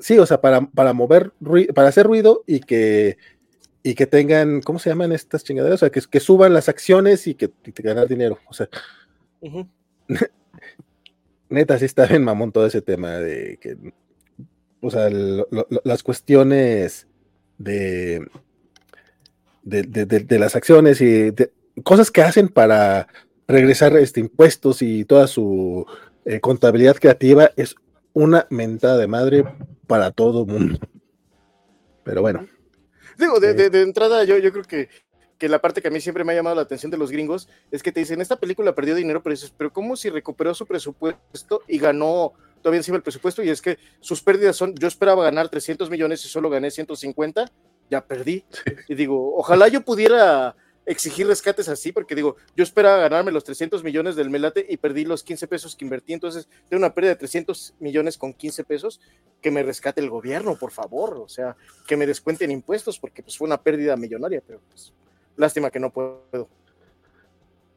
Sí, 0.00 0.18
o 0.18 0.26
sea, 0.26 0.40
para, 0.40 0.62
para 0.62 0.92
mover, 0.92 1.32
para 1.74 1.88
hacer 1.88 2.06
ruido 2.06 2.44
y 2.46 2.60
que, 2.60 3.18
y 3.82 3.94
que 3.94 4.06
tengan, 4.06 4.60
¿cómo 4.62 4.78
se 4.78 4.90
llaman 4.90 5.12
estas 5.12 5.44
chingaderas? 5.44 5.76
O 5.76 5.78
sea, 5.86 5.90
que, 5.90 6.00
que 6.08 6.20
suban 6.20 6.52
las 6.52 6.68
acciones 6.68 7.26
y 7.26 7.34
que, 7.34 7.50
y 7.64 7.72
que 7.72 7.82
ganar 7.82 8.08
dinero. 8.08 8.38
O 8.48 8.54
sea, 8.54 8.68
neta, 11.48 11.78
sí 11.78 11.84
está 11.84 12.06
bien 12.06 12.24
mamón 12.24 12.52
todo 12.52 12.66
ese 12.66 12.82
tema 12.82 13.18
de 13.18 13.58
que, 13.60 13.76
o 14.80 14.90
sea, 14.90 15.08
lo- 15.10 15.48
lo- 15.50 15.66
lo- 15.70 15.82
las 15.84 16.02
cuestiones 16.02 17.06
de, 17.58 18.26
de, 19.62 19.82
de- 19.82 20.06
de- 20.06 20.20
de 20.20 20.38
las 20.38 20.56
acciones 20.56 21.00
y 21.00 21.30
de 21.30 21.52
cosas 21.82 22.10
que 22.10 22.22
hacen 22.22 22.48
para 22.48 23.08
regresar 23.46 23.96
este, 23.96 24.20
impuestos 24.20 24.82
y 24.82 25.04
toda 25.04 25.26
su 25.26 25.86
eh, 26.24 26.40
contabilidad 26.40 26.96
creativa 26.96 27.50
es 27.56 27.74
una 28.12 28.46
mentada 28.50 28.96
de 28.98 29.06
madre 29.06 29.44
para 29.86 30.10
todo 30.10 30.44
mundo. 30.46 30.78
Pero 32.04 32.22
bueno, 32.22 32.46
Digo, 33.18 33.40
de, 33.40 33.52
de- 33.54 33.70
de 33.70 33.82
entrada, 33.82 34.22
yo, 34.24 34.38
yo 34.38 34.52
creo 34.52 34.62
que, 34.64 34.88
que 35.38 35.48
la 35.48 35.60
parte 35.60 35.82
que 35.82 35.88
a 35.88 35.90
mí 35.90 36.00
siempre 36.00 36.22
me 36.22 36.32
ha 36.32 36.36
llamado 36.36 36.54
la 36.54 36.62
atención 36.62 36.90
de 36.90 36.96
los 36.98 37.10
gringos 37.10 37.48
es 37.72 37.82
que 37.82 37.90
te 37.90 37.98
dicen, 38.00 38.20
esta 38.20 38.36
película 38.36 38.74
perdió 38.76 38.94
dinero, 38.94 39.22
pero 39.22 39.34
dices, 39.34 39.52
pero 39.56 39.72
¿cómo 39.72 39.96
si 39.96 40.08
recuperó 40.08 40.54
su 40.54 40.66
presupuesto 40.66 41.62
y 41.66 41.78
ganó 41.78 42.32
todavía 42.62 42.78
encima 42.78 42.96
el 42.96 43.02
presupuesto? 43.02 43.42
Y 43.42 43.50
es 43.50 43.60
que 43.60 43.76
sus 44.00 44.22
pérdidas 44.22 44.54
son, 44.56 44.72
yo 44.76 44.86
esperaba 44.86 45.24
ganar 45.24 45.48
300 45.48 45.90
millones 45.90 46.24
y 46.24 46.28
solo 46.28 46.48
gané 46.48 46.70
150, 46.70 47.50
ya 47.90 48.06
perdí. 48.06 48.44
Y 48.88 48.94
digo, 48.94 49.36
ojalá 49.36 49.66
yo 49.66 49.80
pudiera 49.80 50.54
exigir 50.88 51.26
rescates 51.26 51.68
así, 51.68 51.92
porque 51.92 52.14
digo, 52.14 52.36
yo 52.56 52.64
esperaba 52.64 52.96
ganarme 52.96 53.30
los 53.30 53.44
300 53.44 53.84
millones 53.84 54.16
del 54.16 54.30
Melate 54.30 54.66
y 54.68 54.78
perdí 54.78 55.04
los 55.04 55.22
15 55.22 55.46
pesos 55.46 55.76
que 55.76 55.84
invertí, 55.84 56.14
entonces 56.14 56.48
tengo 56.68 56.80
una 56.80 56.94
pérdida 56.94 57.12
de 57.12 57.18
300 57.18 57.74
millones 57.78 58.16
con 58.16 58.32
15 58.32 58.64
pesos, 58.64 59.00
que 59.42 59.50
me 59.50 59.62
rescate 59.62 60.00
el 60.00 60.08
gobierno, 60.08 60.56
por 60.56 60.72
favor, 60.72 61.18
o 61.18 61.28
sea, 61.28 61.56
que 61.86 61.96
me 61.96 62.06
descuenten 62.06 62.50
impuestos, 62.50 62.98
porque 62.98 63.22
pues 63.22 63.36
fue 63.36 63.46
una 63.46 63.62
pérdida 63.62 63.96
millonaria, 63.96 64.42
pero 64.44 64.60
pues 64.68 64.92
lástima 65.36 65.70
que 65.70 65.78
no 65.78 65.92
puedo. 65.92 66.48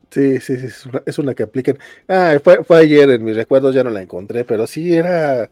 Sí, 0.10 0.40
sí, 0.40 0.58
sí, 0.58 0.90
es 1.06 1.20
una, 1.20 1.34
que 1.34 1.44
apliquen. 1.44 1.78
Ah, 2.08 2.38
fue, 2.44 2.64
fue, 2.64 2.80
ayer 2.80 3.10
en 3.10 3.24
mis 3.24 3.36
recuerdos, 3.36 3.76
ya 3.76 3.84
no 3.84 3.90
la 3.90 4.02
encontré, 4.02 4.44
pero 4.44 4.68
sí 4.68 4.94
era 4.94 5.50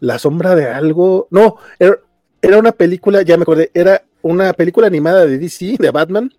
la 0.00 0.18
sombra 0.18 0.54
de 0.54 0.66
algo. 0.66 1.28
No, 1.30 1.56
era, 1.78 1.98
era 2.42 2.58
una 2.58 2.72
película, 2.72 3.22
ya 3.22 3.36
me 3.36 3.42
acordé, 3.42 3.70
era 3.74 4.04
una 4.22 4.52
película 4.52 4.86
animada 4.86 5.26
de 5.26 5.38
DC, 5.38 5.76
de 5.78 5.90
Batman, 5.90 6.32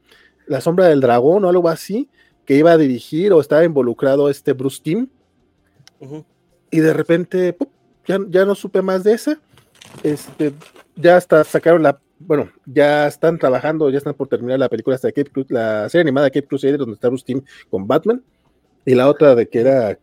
La 0.47 0.61
sombra 0.61 0.87
del 0.87 1.01
dragón 1.01 1.43
o 1.45 1.49
algo 1.49 1.69
así, 1.69 2.09
que 2.45 2.55
iba 2.55 2.71
a 2.71 2.77
dirigir 2.77 3.33
o 3.33 3.41
estaba 3.41 3.63
involucrado 3.63 4.29
este 4.29 4.53
Bruce 4.53 4.81
Timm. 4.81 5.07
Y 6.71 6.79
de 6.79 6.93
repente, 6.93 7.57
ya, 8.05 8.19
ya, 8.29 8.45
no 8.45 8.55
supe 8.55 8.81
más 8.81 9.03
de 9.03 9.13
esa. 9.13 9.39
Este, 10.03 10.53
ya 10.95 11.17
hasta 11.17 11.43
sacaron 11.43 11.83
la, 11.83 11.99
bueno, 12.19 12.51
ya 12.65 13.07
están 13.07 13.39
trabajando, 13.39 13.89
ya 13.89 13.97
están 13.97 14.13
por 14.13 14.27
terminar 14.27 14.59
la 14.59 14.69
película 14.69 14.95
hasta 14.95 15.11
Cape 15.11 15.31
la 15.49 15.89
serie 15.89 16.01
animada 16.01 16.29
Cape 16.29 16.47
Crusader, 16.47 16.77
donde 16.77 16.93
está 16.93 17.07
Bruce 17.07 17.25
Timm 17.25 17.41
con 17.69 17.87
Batman. 17.87 18.23
Y 18.85 18.93
la 18.93 19.09
otra 19.09 19.33
de 19.33 19.47
que 19.47 19.61
era 19.61 19.97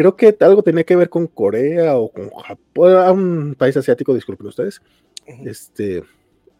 creo 0.00 0.16
que 0.16 0.34
algo 0.40 0.62
tenía 0.62 0.84
que 0.84 0.96
ver 0.96 1.10
con 1.10 1.26
Corea 1.26 1.98
o 1.98 2.10
con 2.10 2.30
Japón, 2.30 3.18
un 3.18 3.54
país 3.54 3.76
asiático, 3.76 4.14
disculpen 4.14 4.46
ustedes. 4.46 4.80
Este, 5.44 6.02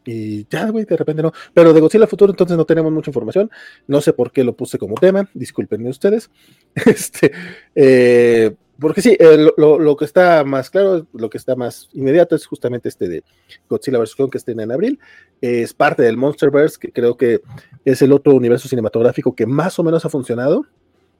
y 0.04 0.46
ya, 0.48 0.70
güey, 0.70 0.84
de 0.84 0.96
repente 0.96 1.22
no. 1.22 1.32
Pero 1.52 1.72
de 1.72 1.80
Godzilla 1.80 2.06
Futuro 2.06 2.32
entonces 2.32 2.56
no 2.56 2.64
tenemos 2.64 2.92
mucha 2.92 3.10
información. 3.10 3.50
No 3.86 4.00
sé 4.00 4.12
por 4.12 4.32
qué 4.32 4.44
lo 4.44 4.56
puse 4.56 4.78
como 4.78 4.94
tema, 4.94 5.28
discúlpenme 5.34 5.90
ustedes. 5.90 6.30
Este, 6.86 7.32
eh, 7.74 8.54
porque 8.80 9.02
sí, 9.02 9.14
eh, 9.20 9.50
lo, 9.56 9.96
que 9.96 10.06
está 10.06 10.42
más 10.44 10.70
claro, 10.70 11.06
lo 11.12 11.28
que 11.28 11.36
está 11.36 11.54
más 11.54 11.90
inmediato 11.92 12.34
es 12.34 12.46
justamente 12.46 12.88
este 12.88 13.08
de 13.08 13.24
Godzilla 13.68 13.98
vs. 13.98 14.16
Kong 14.16 14.30
que 14.30 14.38
estrena 14.38 14.62
en 14.62 14.72
abril. 14.72 14.98
es 15.40 15.74
parte 15.74 16.02
del 16.02 16.16
Monsterverse, 16.16 16.78
que 16.80 16.90
creo 16.90 17.16
que 17.16 17.42
es 17.84 18.00
el 18.00 18.12
otro 18.12 18.34
universo 18.34 18.68
cinematográfico 18.68 19.34
que 19.34 19.44
más 19.44 19.78
o 19.78 19.84
menos 19.84 20.04
ha 20.06 20.08
funcionado. 20.08 20.64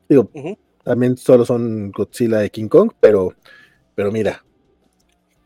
Digo, 0.09 0.31
también 0.83 1.19
solo 1.19 1.45
son 1.45 1.93
Godzilla 1.93 2.45
y 2.45 2.51
King 2.51 2.69
Kong, 2.69 2.93
pero, 2.99 3.35
pero 3.95 4.11
mira, 4.11 4.43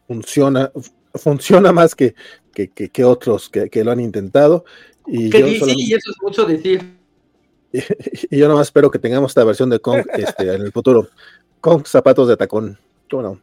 funciona, 0.07 0.71
funciona 1.15 1.73
más 1.73 1.97
que, 1.97 2.15
que, 2.55 3.05
otros 3.05 3.51
que, 3.51 3.85
lo 3.85 3.91
han 3.91 4.01
intentado. 4.01 4.65
Y 5.07 5.31
yo 5.31 5.47
y 5.47 5.93
eso 5.93 6.11
es 6.11 6.17
mucho 6.23 6.45
decir. 6.45 6.99
Y, 8.31 8.39
yo 8.39 8.47
nomás 8.47 8.69
espero 8.69 8.89
que 8.89 9.01
tengamos 9.01 9.33
esta 9.33 9.43
versión 9.43 9.69
de 9.69 9.81
Kong 9.81 10.07
este, 10.15 10.55
en 10.55 10.63
el 10.63 10.71
futuro. 10.71 11.09
Kong 11.61 11.85
zapatos 11.85 12.29
de 12.29 12.37
tacón. 12.37 12.79
¿Cómo 13.11 13.23
no? 13.23 13.41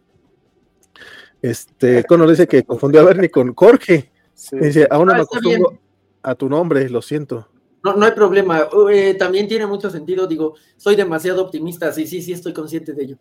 Este, 1.42 2.06
Conor 2.06 2.30
dice 2.30 2.48
que 2.48 2.64
confundió 2.64 3.02
a 3.02 3.04
Bernie 3.04 3.30
con 3.30 3.54
Jorge. 3.54 4.10
Dice, 4.54 4.88
aún 4.90 5.08
no 5.08 5.12
ah, 5.12 5.16
me 5.16 5.22
acostumbro 5.24 5.78
a 6.24 6.36
tu 6.36 6.48
nombre, 6.48 6.90
lo 6.90 7.02
siento. 7.02 7.48
No, 7.84 7.96
no 7.96 8.06
hay 8.06 8.12
problema. 8.12 8.68
Eh, 8.92 9.16
también 9.16 9.48
tiene 9.48 9.66
mucho 9.66 9.90
sentido. 9.90 10.28
Digo, 10.28 10.56
soy 10.78 10.96
demasiado 10.96 11.44
optimista. 11.44 11.92
Sí, 11.92 12.06
sí, 12.06 12.22
sí, 12.22 12.34
estoy 12.34 12.54
consciente 12.54 12.94
de 12.94 13.04
ello. 13.04 13.18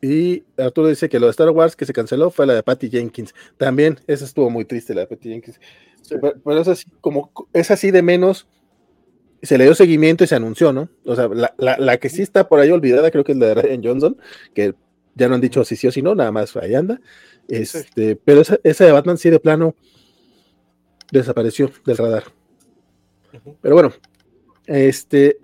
Y 0.00 0.44
Arturo 0.56 0.88
dice 0.88 1.08
que 1.08 1.18
lo 1.18 1.26
de 1.26 1.30
Star 1.30 1.50
Wars 1.50 1.74
que 1.74 1.84
se 1.84 1.92
canceló 1.92 2.30
fue 2.30 2.46
la 2.46 2.54
de 2.54 2.62
Patty 2.62 2.88
Jenkins. 2.88 3.34
También, 3.56 3.98
esa 4.06 4.24
estuvo 4.24 4.48
muy 4.48 4.64
triste, 4.64 4.94
la 4.94 5.02
de 5.02 5.06
Patty 5.08 5.30
Jenkins. 5.30 5.60
Pero, 6.08 6.60
es 6.60 6.68
así, 6.68 6.86
como 7.00 7.32
es 7.52 7.70
así 7.70 7.90
de 7.90 8.02
menos. 8.02 8.46
Se 9.42 9.56
le 9.56 9.64
dio 9.64 9.74
seguimiento 9.74 10.24
y 10.24 10.26
se 10.26 10.34
anunció, 10.34 10.72
¿no? 10.72 10.88
O 11.04 11.14
sea, 11.14 11.28
la, 11.28 11.96
que 11.98 12.08
sí 12.08 12.22
está 12.22 12.48
por 12.48 12.58
ahí 12.58 12.70
olvidada, 12.70 13.10
creo 13.10 13.22
que 13.24 13.32
es 13.32 13.38
la 13.38 13.46
de 13.46 13.54
Ryan 13.54 13.82
Johnson, 13.84 14.16
que 14.52 14.74
ya 15.14 15.28
no 15.28 15.36
han 15.36 15.40
dicho 15.40 15.64
si 15.64 15.76
sí 15.76 15.86
o 15.86 15.92
si 15.92 16.02
no, 16.02 16.14
nada 16.14 16.32
más 16.32 16.56
ahí 16.56 16.74
anda. 16.74 17.00
Este, 17.46 18.16
pero 18.16 18.40
esa, 18.40 18.58
esa 18.64 18.84
de 18.84 18.92
Batman 18.92 19.16
sí 19.16 19.30
de 19.30 19.38
plano 19.38 19.74
desapareció 21.12 21.70
del 21.84 21.96
radar. 21.96 22.24
Pero 23.60 23.74
bueno, 23.74 23.92
este, 24.66 25.38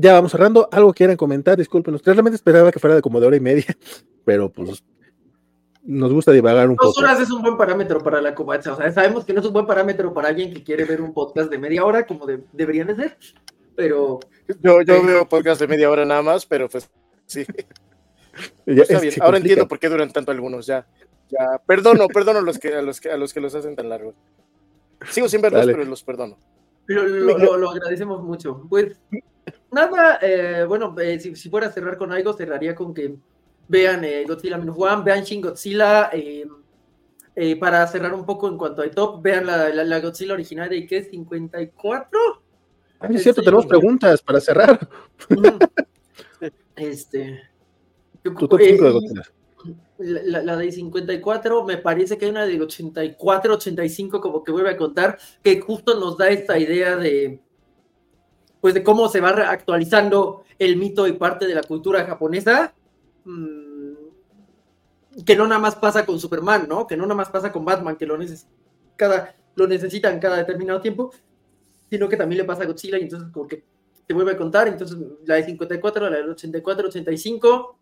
ya 0.00 0.14
vamos 0.14 0.32
cerrando. 0.32 0.68
¿Algo 0.72 0.92
quieran 0.92 1.16
comentar? 1.16 1.58
Disculpen, 1.58 1.98
realmente 2.04 2.36
esperaba 2.36 2.72
que 2.72 2.78
fuera 2.78 2.96
de 2.96 3.02
como 3.02 3.20
de 3.20 3.26
hora 3.26 3.36
y 3.36 3.40
media, 3.40 3.66
pero 4.24 4.50
pues 4.50 4.82
nos 5.82 6.12
gusta 6.12 6.32
divagar 6.32 6.68
un 6.68 6.76
poco. 6.76 6.88
Dos 6.88 6.98
horas 6.98 7.20
es 7.20 7.30
un 7.30 7.42
buen 7.42 7.56
parámetro 7.56 8.02
para 8.02 8.20
la 8.20 8.34
covacha. 8.34 8.72
O 8.72 8.76
sea, 8.76 8.90
sabemos 8.92 9.24
que 9.24 9.32
no 9.32 9.40
es 9.40 9.46
un 9.46 9.52
buen 9.52 9.66
parámetro 9.66 10.12
para 10.12 10.28
alguien 10.28 10.52
que 10.52 10.62
quiere 10.62 10.84
ver 10.84 11.00
un 11.00 11.12
podcast 11.12 11.50
de 11.50 11.58
media 11.58 11.84
hora, 11.84 12.06
como 12.06 12.26
deberían 12.52 12.88
de 12.88 12.96
ser, 12.96 13.18
pero. 13.76 14.20
Yo, 14.60 14.82
yo 14.82 15.04
veo 15.04 15.28
podcast 15.28 15.60
de 15.60 15.68
media 15.68 15.90
hora 15.90 16.04
nada 16.04 16.22
más, 16.22 16.46
pero 16.46 16.68
pues 16.68 16.90
sí. 17.26 17.44
está 18.66 19.00
bien. 19.00 19.14
Ahora 19.20 19.38
entiendo 19.38 19.68
por 19.68 19.78
qué 19.78 19.88
duran 19.88 20.12
tanto 20.12 20.30
algunos, 20.30 20.66
ya. 20.66 20.86
Ya, 21.28 21.60
perdono, 21.64 22.08
perdono 22.08 22.40
a 22.40 22.42
los 22.42 22.58
que, 22.58 22.74
a 22.74 22.82
los 22.82 23.00
que, 23.00 23.10
a 23.10 23.16
los 23.16 23.32
que 23.32 23.40
los 23.40 23.54
hacen 23.54 23.76
tan 23.76 23.88
largos. 23.88 24.14
Sigo 25.10 25.28
sin 25.28 25.40
verlos, 25.40 25.64
pero 25.64 25.84
los 25.84 26.02
perdono. 26.02 26.36
Lo, 26.86 27.56
lo, 27.56 27.70
agradecemos 27.70 28.20
mucho. 28.22 28.66
Pues 28.68 28.98
nada, 29.72 30.18
eh, 30.22 30.64
bueno, 30.66 30.94
eh, 31.00 31.18
si, 31.20 31.48
fuera 31.48 31.68
a 31.68 31.72
cerrar 31.72 31.96
con 31.96 32.12
algo, 32.12 32.32
cerraría 32.32 32.74
con 32.74 32.94
que 32.94 33.16
vean 33.68 34.04
eh, 34.04 34.24
Godzilla 34.26 34.58
Minus 34.58 34.76
One, 34.78 35.02
vean 35.04 35.24
Shin 35.24 35.40
Godzilla. 35.40 36.10
para 37.58 37.86
cerrar 37.86 38.14
un 38.14 38.26
poco 38.26 38.48
en 38.48 38.56
cuanto 38.58 38.82
a 38.82 38.90
top, 38.90 39.22
vean 39.22 39.46
la, 39.46 39.72
la, 39.72 40.00
Godzilla 40.00 40.34
original 40.34 40.68
de 40.68 40.86
¿qué? 40.86 41.04
54. 41.04 42.18
Ah, 43.00 43.08
es 43.10 43.22
cierto, 43.22 43.42
tenemos 43.42 43.66
preguntas 43.66 44.20
para 44.22 44.40
cerrar. 44.40 44.88
este. 46.76 47.42
Tu 48.22 48.34
top 48.34 48.60
5 48.60 48.84
de 48.84 48.90
Godzilla 48.90 49.22
la, 50.00 50.42
la, 50.42 50.56
de 50.56 50.72
54, 50.72 51.64
me 51.64 51.76
parece 51.76 52.16
que 52.16 52.24
hay 52.24 52.30
una 52.30 52.46
de 52.46 52.60
84, 52.60 53.54
85, 53.54 54.20
como 54.20 54.42
que 54.42 54.52
vuelve 54.52 54.70
a 54.70 54.76
contar, 54.76 55.18
que 55.42 55.60
justo 55.60 55.98
nos 55.98 56.16
da 56.16 56.28
esta 56.28 56.58
idea 56.58 56.96
de, 56.96 57.40
pues 58.60 58.74
de 58.74 58.82
cómo 58.82 59.08
se 59.08 59.20
va 59.20 59.30
actualizando 59.30 60.44
el 60.58 60.76
mito 60.76 61.06
y 61.06 61.12
parte 61.12 61.46
de 61.46 61.54
la 61.54 61.62
cultura 61.62 62.04
japonesa, 62.04 62.74
mm, 63.24 63.80
que 65.24 65.36
no 65.36 65.46
nada 65.46 65.60
más 65.60 65.76
pasa 65.76 66.04
con 66.04 66.20
Superman, 66.20 66.66
¿no? 66.68 66.86
Que 66.86 66.96
no 66.96 67.04
nada 67.04 67.14
más 67.14 67.30
pasa 67.30 67.50
con 67.50 67.64
Batman, 67.64 67.96
que 67.96 68.06
lo, 68.06 68.18
cada, 68.96 69.34
lo 69.54 69.66
necesitan 69.66 70.20
cada 70.20 70.36
determinado 70.36 70.80
tiempo, 70.80 71.12
sino 71.88 72.08
que 72.08 72.16
también 72.16 72.38
le 72.38 72.44
pasa 72.44 72.62
a 72.62 72.66
Godzilla 72.66 72.98
y 72.98 73.02
entonces 73.02 73.30
como 73.32 73.48
que 73.48 73.64
se 74.06 74.14
vuelve 74.14 74.32
a 74.32 74.36
contar, 74.36 74.68
entonces 74.68 74.98
la 75.24 75.36
de 75.36 75.44
54, 75.44 76.10
la 76.10 76.16
de 76.16 76.30
84, 76.30 76.88
85, 76.88 77.76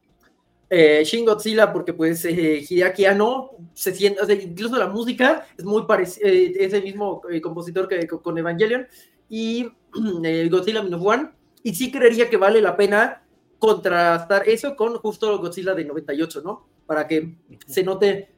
eh, 0.70 1.02
Shin 1.04 1.24
Godzilla, 1.24 1.72
porque 1.72 1.94
pues 1.94 2.24
eh, 2.24 2.64
Hideaki 2.68 3.06
Anno 3.06 3.50
se 3.72 3.94
siente, 3.94 4.20
incluso 4.34 4.76
la 4.76 4.88
música 4.88 5.46
es 5.56 5.64
muy 5.64 5.84
parecida, 5.86 6.28
eh, 6.28 6.52
es 6.58 6.72
el 6.72 6.82
mismo 6.82 7.22
eh, 7.30 7.40
compositor 7.40 7.88
que 7.88 8.06
con 8.06 8.36
Evangelion, 8.36 8.86
y 9.28 9.70
Godzilla 10.50 10.82
Minus 10.82 11.04
One, 11.04 11.30
y 11.62 11.74
sí 11.74 11.90
creería 11.90 12.30
que 12.30 12.36
vale 12.36 12.60
la 12.60 12.76
pena 12.76 13.22
contrastar 13.58 14.48
eso 14.48 14.76
con 14.76 14.98
justo 14.98 15.38
Godzilla 15.38 15.74
de 15.74 15.84
98, 15.84 16.42
¿no? 16.44 16.66
Para 16.86 17.06
que 17.06 17.36
se 17.66 17.82
note 17.82 18.30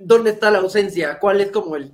dónde 0.00 0.30
está 0.30 0.50
la 0.50 0.58
ausencia, 0.58 1.18
cuál 1.18 1.40
es 1.40 1.50
como 1.50 1.76
el, 1.76 1.92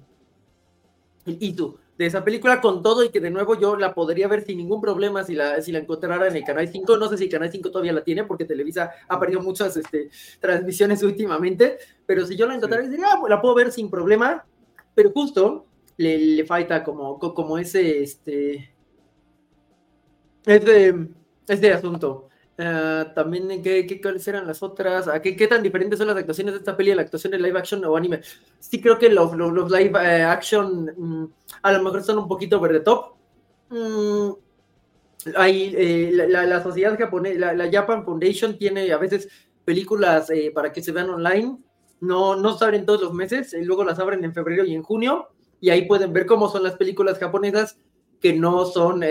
el 1.27 1.36
hito 1.40 1.78
de 1.99 2.07
esa 2.07 2.24
película 2.24 2.61
con 2.61 2.81
todo 2.81 3.03
y 3.03 3.11
que 3.11 3.19
de 3.19 3.31
nuevo 3.31 3.59
yo 3.59 3.74
la 3.74 3.93
podría 3.93 4.28
ver 4.28 4.45
sin 4.45 4.59
ningún 4.59 4.81
problema 4.81 5.24
si 5.24 5.35
la, 5.35 5.61
si 5.61 5.73
la 5.73 5.81
encontrara 5.81 6.28
en 6.28 6.36
el 6.36 6.45
Canal 6.45 6.69
5. 6.69 6.97
No 6.97 7.09
sé 7.09 7.19
si 7.19 7.28
Canal 7.28 7.51
5 7.51 7.73
todavía 7.73 7.93
la 7.93 8.05
tiene 8.05 8.23
porque 8.23 8.45
Televisa 8.45 8.93
ha 9.09 9.19
perdido 9.19 9.43
muchas 9.43 9.77
este, 9.77 10.09
transmisiones 10.39 11.03
últimamente, 11.03 11.78
pero 12.07 12.24
si 12.24 12.36
yo 12.36 12.47
la 12.47 12.55
encontrara, 12.55 12.86
diría, 12.86 13.07
ah, 13.11 13.20
la 13.28 13.40
puedo 13.40 13.57
ver 13.57 13.73
sin 13.73 13.90
problema, 13.90 14.47
pero 14.95 15.11
justo 15.11 15.66
le, 15.99 16.45
falta 16.47 16.83
como, 16.83 17.19
como 17.19 17.59
ese, 17.59 18.03
este, 18.03 18.75
este, 20.47 21.09
este 21.47 21.73
asunto. 21.73 22.29
Uh, 22.61 23.15
también, 23.15 23.62
¿qué, 23.62 23.87
¿qué, 23.87 24.01
cuáles 24.01 24.27
eran 24.27 24.45
las 24.47 24.62
otras? 24.65 25.07
¿A 25.07 25.23
qué, 25.23 25.37
¿Qué 25.37 25.47
tan 25.47 25.62
diferentes 25.62 25.97
son 25.97 26.09
las 26.09 26.16
actuaciones 26.16 26.55
de 26.55 26.59
esta 26.59 26.77
peli 26.77 26.93
la 26.93 27.03
actuación 27.03 27.31
de 27.31 27.39
live 27.39 27.57
action 27.57 27.85
o 27.85 27.97
anime? 27.97 28.20
Sí, 28.59 28.81
creo 28.81 28.99
que 28.99 29.09
los, 29.09 29.37
los, 29.37 29.70
live 29.70 29.97
eh, 30.03 30.23
action 30.25 30.93
mm, 30.97 31.33
a 31.62 31.73
lo 31.73 31.83
mejor 31.85 32.03
son 32.03 32.19
un 32.19 32.27
poquito 32.27 32.59
over 32.59 32.73
the 32.73 32.81
top. 32.81 33.15
Mm, 33.70 34.31
hay, 35.37 35.75
eh, 35.77 36.11
la, 36.12 36.47
la, 36.47 36.62
sociedad 36.62 36.99
japonesa, 36.99 37.55
la, 37.55 37.70
Japan 37.70 38.05
Foundation 38.05 38.59
tiene 38.59 38.91
a 38.91 38.99
veces 38.99 39.29
películas 39.65 40.31
eh, 40.31 40.51
para 40.53 40.73
que 40.73 40.83
se 40.83 40.91
vean 40.91 41.11
online. 41.11 41.59
No, 42.01 42.35
no 42.35 42.57
se 42.57 42.79
todos 42.81 43.03
los 43.03 43.15
meses, 43.15 43.55
luego 43.62 43.85
las 43.85 43.99
abren 44.01 44.25
en 44.25 44.35
febrero 44.35 44.65
y 44.65 44.75
en 44.75 44.83
junio. 44.83 45.29
Y 45.61 45.71
ahí 45.71 45.87
pueden 45.87 46.13
ver 46.13 46.27
cómo 46.27 46.49
son 46.49 46.63
las 46.63 46.77
películas 46.77 47.19
japonesas 47.19 47.79
que 48.21 48.33
no 48.33 48.65
son 48.65 49.03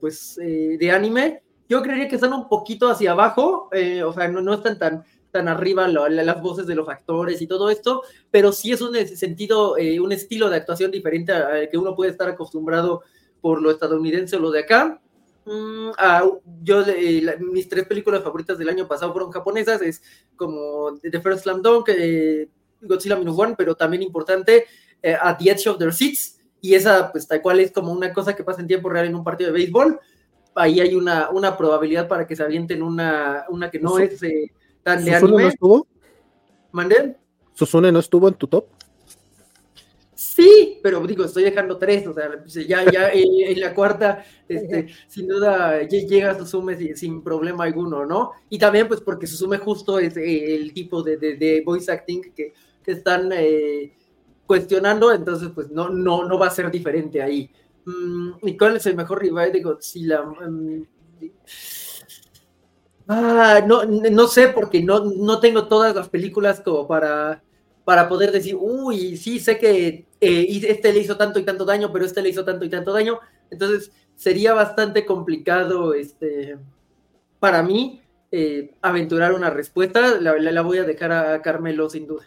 pues 0.00 0.36
de 0.36 0.90
anime 0.90 1.44
yo 1.68 1.82
creería 1.82 2.08
que 2.08 2.16
están 2.16 2.32
un 2.32 2.48
poquito 2.48 2.88
hacia 2.88 3.12
abajo, 3.12 3.68
eh, 3.72 4.02
o 4.02 4.12
sea, 4.12 4.28
no, 4.28 4.40
no 4.42 4.54
están 4.54 4.78
tan, 4.78 5.04
tan 5.30 5.48
arriba 5.48 5.88
las 5.88 6.42
voces 6.42 6.66
de 6.66 6.74
los 6.74 6.88
actores 6.88 7.40
y 7.40 7.46
todo 7.46 7.70
esto, 7.70 8.02
pero 8.30 8.52
sí 8.52 8.72
es 8.72 8.80
un 8.80 8.94
sentido, 8.94 9.78
eh, 9.78 9.98
un 10.00 10.12
estilo 10.12 10.50
de 10.50 10.56
actuación 10.56 10.90
diferente 10.90 11.32
al 11.32 11.68
que 11.68 11.78
uno 11.78 11.94
puede 11.94 12.10
estar 12.10 12.28
acostumbrado 12.28 13.02
por 13.40 13.62
lo 13.62 13.70
estadounidense 13.70 14.36
o 14.36 14.40
lo 14.40 14.50
de 14.50 14.60
acá. 14.60 15.00
Mm, 15.46 15.90
ah, 15.98 16.24
yo, 16.62 16.82
eh, 16.86 17.38
mis 17.40 17.68
tres 17.68 17.86
películas 17.86 18.22
favoritas 18.22 18.58
del 18.58 18.68
año 18.68 18.86
pasado 18.86 19.12
fueron 19.12 19.30
japonesas, 19.30 19.80
es 19.82 20.02
como 20.36 20.98
The 21.00 21.20
First 21.20 21.42
Slam 21.44 21.62
Dunk, 21.62 21.88
eh, 21.88 22.48
Godzilla 22.80 23.16
Minus 23.16 23.38
One, 23.38 23.54
pero 23.56 23.74
también 23.74 24.02
importante, 24.02 24.66
At 25.04 25.38
the 25.38 25.50
Edge 25.50 25.66
of 25.68 25.78
Their 25.78 25.92
Seats, 25.92 26.38
y 26.64 26.74
esa, 26.74 27.12
pues 27.12 27.28
tal 27.28 27.42
cual 27.42 27.60
es 27.60 27.70
como 27.72 27.92
una 27.92 28.10
cosa 28.12 28.34
que 28.34 28.42
pasa 28.42 28.62
en 28.62 28.66
tiempo 28.66 28.88
real 28.88 29.04
en 29.04 29.14
un 29.14 29.22
partido 29.22 29.52
de 29.52 29.58
béisbol. 29.58 30.00
Ahí 30.54 30.80
hay 30.80 30.94
una, 30.94 31.28
una 31.28 31.58
probabilidad 31.58 32.08
para 32.08 32.26
que 32.26 32.34
se 32.34 32.42
avienten 32.42 32.82
una, 32.82 33.44
una 33.50 33.70
que 33.70 33.78
no 33.78 33.98
es 33.98 34.22
eh, 34.22 34.50
tan 34.82 35.04
de 35.04 35.14
anime. 35.14 35.42
no 35.42 35.48
estuvo? 35.48 35.86
¿Manden? 36.72 37.18
¿Susune 37.52 37.92
no 37.92 37.98
estuvo 37.98 38.28
en 38.28 38.34
tu 38.34 38.46
top? 38.46 38.66
Sí, 40.14 40.80
pero 40.82 41.06
digo, 41.06 41.24
estoy 41.24 41.42
dejando 41.42 41.76
tres, 41.76 42.06
o 42.06 42.14
sea, 42.14 42.30
ya, 42.66 42.90
ya 42.90 43.10
en 43.12 43.60
la 43.60 43.74
cuarta, 43.74 44.24
este, 44.48 44.88
sin 45.06 45.28
duda 45.28 45.82
llega 45.82 46.38
Susume 46.38 46.96
sin 46.96 47.22
problema 47.22 47.64
alguno, 47.64 48.06
¿no? 48.06 48.32
Y 48.48 48.58
también, 48.58 48.88
pues, 48.88 49.02
porque 49.02 49.26
Susume 49.26 49.58
justo 49.58 49.98
es 49.98 50.16
eh, 50.16 50.54
el 50.54 50.72
tipo 50.72 51.02
de, 51.02 51.18
de, 51.18 51.62
voice 51.64 51.92
acting 51.92 52.32
que, 52.34 52.54
que 52.82 52.92
están 52.92 53.30
eh, 53.32 53.92
cuestionando, 54.46 55.12
entonces 55.12 55.50
pues 55.54 55.70
no, 55.70 55.88
no, 55.88 56.26
no 56.26 56.38
va 56.38 56.48
a 56.48 56.50
ser 56.50 56.70
diferente 56.70 57.22
ahí. 57.22 57.50
Mm, 57.84 58.32
¿Y 58.42 58.56
cuál 58.56 58.76
es 58.76 58.86
el 58.86 58.96
mejor 58.96 59.20
rival 59.20 59.52
de 59.52 59.60
Godzilla? 59.62 60.22
Mm, 60.22 60.82
ah, 63.08 63.60
no, 63.66 63.84
no 63.84 64.26
sé, 64.26 64.48
porque 64.48 64.82
no, 64.82 65.04
no 65.04 65.40
tengo 65.40 65.66
todas 65.66 65.94
las 65.94 66.08
películas 66.08 66.60
como 66.60 66.86
para, 66.86 67.42
para 67.84 68.08
poder 68.08 68.32
decir, 68.32 68.56
uy, 68.58 69.16
sí, 69.16 69.38
sé 69.40 69.58
que 69.58 70.06
eh, 70.20 70.46
este 70.68 70.92
le 70.92 71.00
hizo 71.00 71.16
tanto 71.16 71.38
y 71.38 71.44
tanto 71.44 71.64
daño, 71.64 71.92
pero 71.92 72.04
este 72.04 72.22
le 72.22 72.30
hizo 72.30 72.44
tanto 72.44 72.64
y 72.64 72.70
tanto 72.70 72.92
daño. 72.92 73.20
Entonces 73.50 73.92
sería 74.16 74.54
bastante 74.54 75.04
complicado 75.04 75.94
este, 75.94 76.58
para 77.40 77.62
mí 77.62 78.00
eh, 78.30 78.74
aventurar 78.82 79.32
una 79.34 79.50
respuesta. 79.50 80.20
La, 80.20 80.34
la 80.38 80.62
voy 80.62 80.78
a 80.78 80.84
dejar 80.84 81.12
a 81.12 81.42
Carmelo 81.42 81.90
sin 81.90 82.06
duda. 82.06 82.24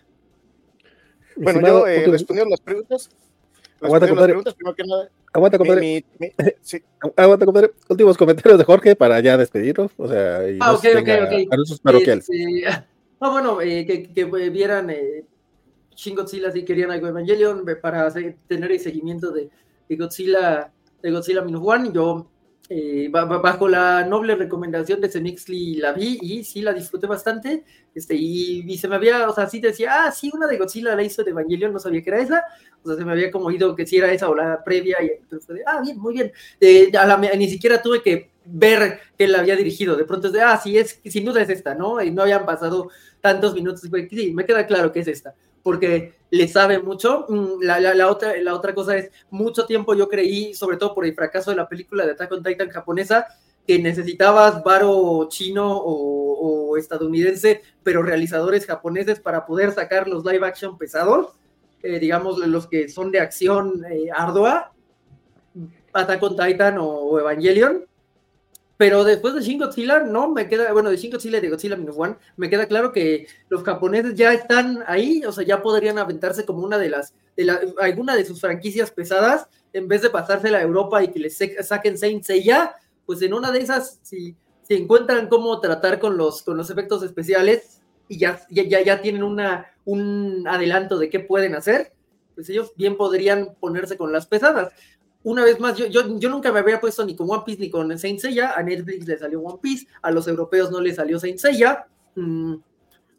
Bueno, 1.38 1.62
yo 1.62 1.88
eh, 1.88 2.06
respondiendo 2.08 2.52
las 2.52 2.62
preguntas. 2.62 3.10
Aguanta, 3.82 4.08
compadre. 4.08 4.34
Preguntas, 4.34 4.56
que 4.56 4.84
nada, 4.84 5.10
Aguanta, 5.34 5.58
compadre. 5.58 6.06
sí. 6.62 6.82
Aguanta, 7.16 7.46
compadre. 7.46 7.72
Últimos 7.90 8.18
comentarios 8.18 8.58
de 8.58 8.66
Jorge 8.66 8.96
para 8.96 9.20
ya 9.20 9.38
despedirnos. 9.38 9.92
O 9.98 10.08
sea, 10.08 10.50
y 10.50 10.58
ah, 10.60 10.74
ok, 10.74 10.86
ok, 11.00 11.10
ok. 11.26 11.54
Anuncios 11.54 11.80
parroquiales. 11.80 12.28
ah, 13.20 13.30
bueno, 13.30 13.62
eh, 13.62 13.86
que, 13.86 14.12
que, 14.14 14.26
vieran 14.50 14.90
eh, 14.90 15.26
Shin 15.96 16.16
Godzilla 16.16 16.52
si 16.52 16.64
querían 16.64 16.92
algo 16.92 17.06
de 17.06 17.12
Evangelion 17.12 17.64
para 17.82 18.12
tener 18.48 18.72
el 18.72 18.80
seguimiento 18.80 19.32
de, 19.32 19.50
de 19.88 19.96
Godzilla, 19.96 20.72
de 21.02 21.12
Godzilla 21.12 21.44
Minus 21.44 21.62
One. 21.64 21.92
Yo 21.94 22.28
eh, 22.70 23.08
bajo 23.10 23.70
la 23.70 24.04
noble 24.06 24.36
recomendación 24.36 25.00
de 25.00 25.10
Semixly 25.10 25.76
la 25.76 25.94
vi 25.94 26.20
y 26.22 26.44
sí 26.44 26.62
la 26.62 26.74
disfruté 26.74 27.08
bastante. 27.08 27.64
Este, 27.96 28.16
y, 28.16 28.78
se 28.78 28.88
me 28.88 28.96
había, 28.96 29.30
o 29.30 29.34
sea, 29.34 29.48
sí 29.48 29.60
decía, 29.60 30.06
ah, 30.06 30.12
sí, 30.12 30.30
una 30.34 30.48
de 30.48 30.58
Godzilla 30.58 30.96
la 30.96 31.04
hizo 31.04 31.24
de 31.24 31.32
Evangelion, 31.32 31.72
no 31.72 31.80
sabía 31.80 32.02
que 32.02 32.10
era 32.10 32.20
esa. 32.20 32.44
O 32.84 32.88
sea, 32.88 32.98
se 32.98 33.06
me 33.06 33.14
había 33.14 33.32
como 33.32 33.50
ido 33.52 33.76
que 33.76 33.86
si 33.86 33.98
era 33.98 34.12
esa 34.12 34.30
o 34.30 34.36
la 34.36 34.64
previa. 34.64 34.98
Y 35.02 35.12
entonces, 35.22 35.62
ah, 35.66 35.82
bien, 35.82 35.98
muy 35.98 36.14
bien. 36.14 36.32
Eh, 36.60 36.92
ni 37.38 37.50
siquiera 37.50 37.82
tuve 37.82 38.02
que 38.02 38.32
ver 38.46 39.00
que 39.18 39.28
la 39.28 39.40
había 39.40 39.56
dirigido. 39.56 39.96
De 39.96 40.06
pronto 40.06 40.28
es 40.28 40.34
de, 40.34 40.42
ah, 40.42 40.60
sí, 40.62 40.78
es, 40.78 41.00
sin 41.06 41.26
duda 41.26 41.42
es 41.42 41.50
esta, 41.50 41.74
¿no? 41.74 42.02
Y 42.02 42.12
no 42.12 42.24
habían 42.24 42.46
pasado 42.46 42.90
tantos 43.22 43.54
minutos. 43.54 43.82
Sí, 44.10 44.34
me 44.34 44.46
queda 44.46 44.68
claro 44.68 44.92
que 44.92 45.00
es 45.00 45.08
esta 45.08 45.34
porque 45.68 46.14
le 46.30 46.48
sabe 46.48 46.80
mucho. 46.80 47.26
Mm, 47.28 47.62
la, 47.62 48.10
otra, 48.10 48.38
la 48.38 48.54
otra 48.54 48.74
cosa 48.74 48.96
es, 48.96 49.12
mucho 49.30 49.66
tiempo 49.66 49.94
yo 49.96 50.08
creí, 50.08 50.54
sobre 50.54 50.78
todo 50.78 50.96
por 50.96 51.06
el 51.06 51.14
fracaso 51.14 51.52
de 51.52 51.58
la 51.58 51.68
película 51.68 52.06
de 52.06 52.14
Attack 52.14 52.32
on 52.32 52.42
Titan 52.42 52.70
japonesa, 52.70 53.28
que 53.68 53.78
necesitabas 53.78 54.64
varo 54.64 55.28
chino 55.28 55.70
o, 55.70 56.78
estadounidense, 56.78 57.64
pero 57.84 58.02
realizadores 58.02 58.66
japoneses 58.66 59.20
para 59.20 59.46
poder 59.46 59.74
sacar 59.74 60.08
los 60.08 60.24
live 60.24 60.48
action 60.48 60.78
pesados, 60.78 61.34
eh, 61.84 62.00
digamos, 62.00 62.38
los 62.38 62.68
que 62.68 62.88
son 62.88 63.12
de 63.12 63.20
acción 63.20 63.84
eh, 63.92 64.08
ardua, 64.16 64.72
Attack 65.92 66.24
on 66.24 66.38
Titan 66.38 66.78
o 66.80 67.20
Evangelion, 67.20 67.86
pero 68.78 69.04
después 69.04 69.34
de 69.34 69.42
Shin 69.42 69.58
Godzilla, 69.58 70.00
no, 70.00 70.30
me 70.32 70.48
queda, 70.48 70.72
bueno, 70.72 70.92
de 70.92 70.98
Shin 70.98 71.12
Godzilla 71.12 71.40
y 71.40 71.42
de 71.42 71.50
Godzilla 71.50 71.76
Minus 71.76 71.98
One, 71.98 72.16
me 72.38 72.50
queda 72.50 72.68
claro 72.68 72.92
que 72.92 73.28
los 73.50 73.64
japoneses 73.64 74.14
ya 74.14 74.34
están 74.34 74.84
ahí, 74.86 75.24
o 75.26 75.32
sea, 75.32 75.44
ya 75.44 75.64
podrían 75.64 75.98
aventarse 75.98 76.46
como 76.46 76.64
una 76.64 76.78
de 76.78 76.90
las, 76.90 77.16
alguna 77.82 78.16
de 78.16 78.24
sus 78.24 78.40
franquicias 78.40 78.92
pesadas, 78.92 79.48
en 79.74 79.88
vez 79.88 80.04
de 80.04 80.12
pasársela 80.12 80.60
a 80.60 80.62
Europa 80.62 81.04
y 81.04 81.08
que 81.08 81.20
les 81.20 81.38
saquen 81.62 81.98
Saint 81.98 82.24
Seiya, 82.24 82.76
pues 83.08 83.22
en 83.24 83.34
una 83.34 83.52
de 83.52 83.60
esas, 83.60 84.00
si, 84.04 84.36
si 84.62 84.76
encuentran 84.76 85.28
cómo 85.28 85.60
tratar 85.60 86.00
con 86.00 86.16
los, 86.16 86.44
con 86.44 86.56
los 86.56 86.70
efectos 86.70 87.02
especiales 87.02 87.82
y 88.08 88.20
ya, 88.20 88.42
ya, 88.50 88.64
ya 88.64 89.02
tienen 89.02 89.24
una, 89.24 89.74
un 89.86 90.46
adelanto 90.48 91.00
de 91.00 91.10
qué 91.10 91.20
pueden 91.20 91.56
hacer, 91.56 91.94
pues 92.36 92.48
ellos 92.50 92.74
bien 92.76 92.96
podrían 92.96 93.56
ponerse 93.60 93.98
con 93.98 94.12
las 94.12 94.28
pesadas 94.28 94.72
una 95.28 95.44
vez 95.44 95.60
más, 95.60 95.78
yo, 95.78 95.88
yo, 95.88 96.18
yo, 96.18 96.30
nunca 96.30 96.54
me 96.54 96.60
había 96.60 96.80
puesto 96.80 97.06
ni 97.06 97.14
con 97.14 97.30
One 97.30 97.44
Piece 97.46 97.60
ni 97.60 97.70
con 97.70 98.00
Saint 98.00 98.18
Seiya. 98.18 98.54
A 98.54 98.64
Netflix 98.64 99.06
le 99.06 99.18
salió 99.18 99.42
One 99.42 99.60
Piece, 99.62 99.86
a 100.02 100.10
los 100.10 100.26
europeos 100.26 100.72
no 100.72 100.80
le 100.80 100.94
salió 100.94 101.20
Saint 101.20 101.38
Seiya. 101.38 101.86
Mm, 102.16 102.56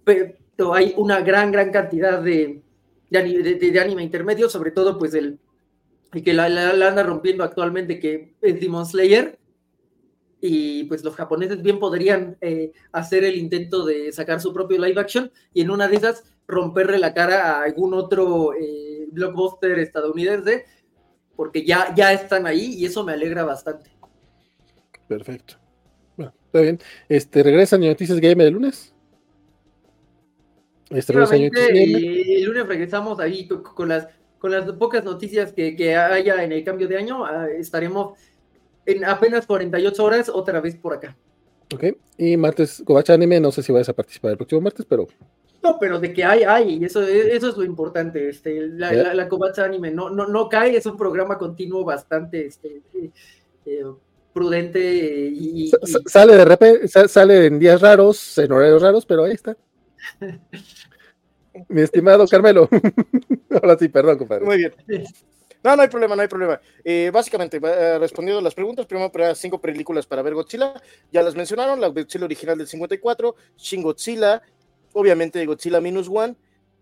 pero 0.04 0.72
hay 0.72 0.94
una 0.96 1.20
gran, 1.20 1.52
gran 1.52 1.70
cantidad 1.70 2.22
de, 2.22 2.62
de, 3.10 3.78
anime 3.78 4.02
intermedio, 4.02 4.48
sobre 4.48 4.70
todo 4.70 4.96
pues 4.96 5.12
el, 5.12 5.38
que 6.24 6.32
la, 6.32 6.48
la, 6.48 6.88
anda 6.88 7.02
rompiendo 7.02 7.44
actualmente, 7.44 8.00
que 8.00 8.34
es 8.40 8.58
Demon 8.58 8.86
Slayer. 8.86 9.38
Y 10.40 10.84
pues 10.84 11.04
los 11.04 11.14
japoneses 11.14 11.60
bien 11.60 11.78
podrían 11.78 12.38
eh, 12.40 12.72
hacer 12.90 13.24
el 13.24 13.36
intento 13.36 13.84
de 13.84 14.12
sacar 14.12 14.40
su 14.40 14.54
propio 14.54 14.78
live 14.78 14.98
action 14.98 15.30
y 15.52 15.60
en 15.60 15.70
una 15.70 15.88
de 15.88 15.96
esas 15.96 16.24
romperle 16.46 16.98
la 16.98 17.12
cara 17.12 17.58
a 17.58 17.64
algún 17.64 17.92
otro 17.92 18.54
eh, 18.54 19.08
blockbuster 19.10 19.78
estadounidense 19.78 20.64
porque 21.38 21.64
ya, 21.64 21.94
ya 21.94 22.12
están 22.12 22.48
ahí 22.48 22.74
y 22.74 22.84
eso 22.84 23.04
me 23.04 23.12
alegra 23.12 23.44
bastante. 23.44 23.88
Perfecto. 25.06 25.54
Bueno, 26.16 26.34
está 26.46 26.60
bien. 26.62 26.80
Este, 27.08 27.44
¿Regresan 27.44 27.80
Noticias 27.80 28.18
Game 28.18 28.44
el 28.44 28.54
lunes? 28.54 28.92
Este, 30.90 31.12
el 31.12 32.44
lunes 32.44 32.66
regresamos 32.66 33.20
ahí 33.20 33.46
con, 33.46 33.88
las, 33.88 34.08
con 34.40 34.50
las 34.50 34.64
pocas 34.72 35.04
noticias 35.04 35.52
que, 35.52 35.94
haya 35.94 36.42
en 36.42 36.50
el 36.50 36.64
cambio 36.64 36.88
de 36.88 36.96
año. 36.96 37.24
Ah, 37.24 37.46
estaremos 37.56 38.18
en 38.84 39.04
apenas 39.04 39.46
48 39.46 40.04
horas 40.04 40.28
otra 40.28 40.60
vez 40.60 40.74
por 40.74 40.94
acá. 40.94 41.16
Ok, 41.72 41.84
y 42.16 42.36
martes, 42.36 42.82
Covacha 42.84 43.14
Anime, 43.14 43.38
no 43.38 43.52
sé 43.52 43.62
si 43.62 43.70
vas 43.70 43.88
a 43.88 43.92
participar 43.92 44.32
el 44.32 44.38
próximo 44.38 44.60
martes, 44.60 44.84
pero 44.84 45.06
no, 45.68 45.78
pero 45.78 45.98
de 45.98 46.12
que 46.12 46.24
hay, 46.24 46.42
hay, 46.44 46.74
y 46.74 46.84
eso, 46.84 47.02
eso 47.02 47.48
es 47.48 47.56
lo 47.56 47.64
importante. 47.64 48.28
Este, 48.28 48.68
la, 48.68 48.92
la, 48.92 49.28
Anime 49.58 49.90
no, 49.90 50.10
no, 50.10 50.26
no 50.26 50.48
cae, 50.48 50.76
es 50.76 50.86
un 50.86 50.96
programa 50.96 51.38
continuo 51.38 51.84
bastante 51.84 52.46
este, 52.46 52.82
eh, 52.94 53.10
eh, 53.66 53.84
prudente 54.32 54.80
y, 54.80 55.70
Sale 56.06 56.36
de 56.36 56.44
repente, 56.44 56.88
sale 56.88 57.46
en 57.46 57.58
días 57.58 57.80
raros, 57.80 58.38
en 58.38 58.52
horarios 58.52 58.82
raros, 58.82 59.06
pero 59.06 59.24
ahí 59.24 59.32
está. 59.32 59.56
Mi 61.68 61.80
estimado 61.80 62.26
Carmelo. 62.28 62.68
Ahora 63.50 63.76
sí, 63.76 63.88
perdón, 63.88 64.18
compadre. 64.18 64.44
Muy 64.44 64.58
bien. 64.58 64.72
No, 65.64 65.74
no 65.74 65.82
hay 65.82 65.88
problema, 65.88 66.14
no 66.14 66.22
hay 66.22 66.28
problema. 66.28 66.60
Eh, 66.84 67.10
básicamente, 67.12 67.58
respondiendo 67.98 68.38
a 68.38 68.42
las 68.42 68.54
preguntas, 68.54 68.86
primero 68.86 69.10
para 69.10 69.34
cinco 69.34 69.60
películas 69.60 70.06
para 70.06 70.22
ver 70.22 70.34
Godzilla, 70.34 70.72
ya 71.10 71.20
las 71.20 71.34
mencionaron, 71.34 71.80
la 71.80 71.88
Godzilla 71.88 72.26
original 72.26 72.56
del 72.56 72.68
54, 72.68 73.34
Shin 73.56 73.82
Godzilla, 73.82 74.40
obviamente 74.98 75.44
Godzilla 75.46 75.80
Minus 75.80 76.08
One. 76.08 76.34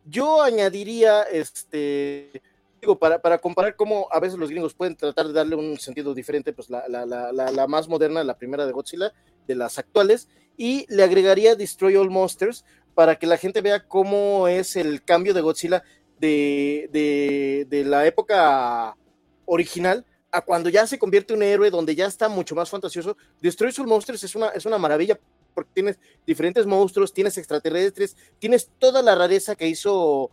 Yo 0.07 0.41
añadiría, 0.41 1.23
este, 1.25 2.43
digo, 2.81 2.99
para, 2.99 3.21
para 3.21 3.39
comparar 3.39 3.77
cómo 3.77 4.09
a 4.11 4.21
veces 4.21 4.39
los 4.39 4.49
gringos 4.49 4.73
pueden 4.73 4.97
tratar 4.97 5.27
de 5.27 5.33
darle 5.33 5.57
un 5.57 5.79
sentido 5.79 6.15
diferente, 6.15 6.53
pues 6.53 6.71
la, 6.71 6.89
la, 6.89 7.05
la, 7.05 7.33
la 7.33 7.67
más 7.67 7.89
moderna, 7.89 8.25
la 8.25 8.39
primera 8.39 8.65
de 8.67 8.73
Godzilla, 8.73 9.13
de 9.47 9.55
las 9.55 9.79
actuales, 9.79 10.29
y 10.57 10.87
le 10.89 11.03
agregaría 11.03 11.57
Destroy 11.57 11.97
All 11.97 12.11
Monsters 12.11 12.65
para 12.95 13.17
que 13.17 13.27
la 13.27 13.37
gente 13.37 13.61
vea 13.61 13.87
cómo 13.87 14.49
es 14.49 14.77
el 14.77 15.03
cambio 15.03 15.35
de 15.35 15.43
Godzilla 15.43 15.83
de, 16.19 16.89
de, 16.93 17.67
de 17.69 17.85
la 17.85 18.07
época 18.07 18.97
original 19.45 20.07
a 20.31 20.41
cuando 20.41 20.71
ya 20.71 20.87
se 20.87 20.99
convierte 20.99 21.35
en 21.35 21.41
un 21.41 21.43
héroe 21.43 21.71
donde 21.71 21.95
ya 21.95 22.07
está 22.07 22.29
mucho 22.29 22.55
más 22.55 22.71
fantasioso. 22.71 23.17
Destroy 23.41 23.73
All 23.79 23.87
Monsters 23.87 24.25
es 24.25 24.35
una, 24.35 24.49
es 24.49 24.65
una 24.65 24.79
maravilla 24.79 25.19
porque 25.57 25.71
tienes 25.73 25.99
diferentes 26.27 26.67
monstruos, 26.67 27.15
tienes 27.15 27.39
extraterrestres, 27.39 28.15
tienes 28.39 28.71
toda 28.79 29.01
la 29.01 29.15
rareza 29.15 29.57
que 29.57 29.67
hizo 29.67 30.31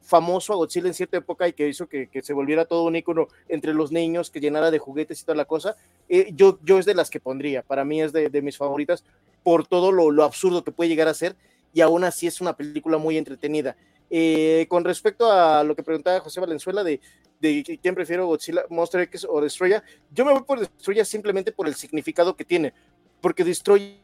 famoso 0.00 0.54
a 0.54 0.56
Godzilla 0.56 0.88
en 0.88 0.94
cierta 0.94 1.18
época 1.18 1.46
y 1.46 1.52
que 1.52 1.68
hizo 1.68 1.86
que, 1.86 2.08
se 2.22 2.32
volviera 2.32 2.64
todo 2.64 2.84
un 2.84 2.96
icono 2.96 3.28
entre 3.48 3.74
los 3.74 3.92
niños, 3.92 4.30
que 4.30 4.40
llenara 4.40 4.70
de 4.70 4.78
juguetes 4.78 5.20
y 5.20 5.24
toda 5.24 5.36
la 5.36 5.44
cosa. 5.44 5.76
Eh, 6.08 6.32
yo, 6.34 6.58
yo 6.64 6.78
es 6.78 6.86
de 6.86 6.94
las 6.94 7.10
que 7.10 7.20
pondría, 7.20 7.62
para 7.62 7.84
mí 7.84 8.00
es 8.00 8.14
de, 8.14 8.42
mis 8.42 8.56
favoritas 8.56 9.04
por 9.42 9.66
todo 9.66 9.92
lo, 9.92 10.24
absurdo 10.24 10.64
que 10.64 10.72
puede 10.72 10.88
llegar 10.88 11.08
a 11.08 11.14
ser. 11.14 11.36
y 11.74 11.82
aún 11.82 12.02
así 12.02 12.26
es 12.26 12.40
una 12.40 12.56
película 12.56 12.96
muy 12.96 13.18
entretenida. 13.18 13.76
Eh, 14.10 14.66
con 14.70 14.84
respecto 14.84 15.30
a 15.30 15.62
lo 15.64 15.76
que 15.76 15.82
preguntaba 15.82 16.20
José 16.20 16.40
Valenzuela 16.40 16.82
de, 16.82 16.98
de 17.40 17.78
quién 17.82 17.94
prefiero 17.94 18.26
Godzilla, 18.26 18.64
Monster 18.70 19.02
X 19.02 19.26
o 19.28 19.40
Destroya, 19.42 19.82
yo 20.10 20.24
me 20.24 20.32
voy 20.32 20.42
por 20.42 20.60
Destroya 20.60 21.04
simplemente 21.04 21.52
por 21.52 21.66
el 21.66 21.74
significado 21.74 22.34
que 22.36 22.44
tiene, 22.44 22.72
porque 23.20 23.44
Destroya 23.44 23.96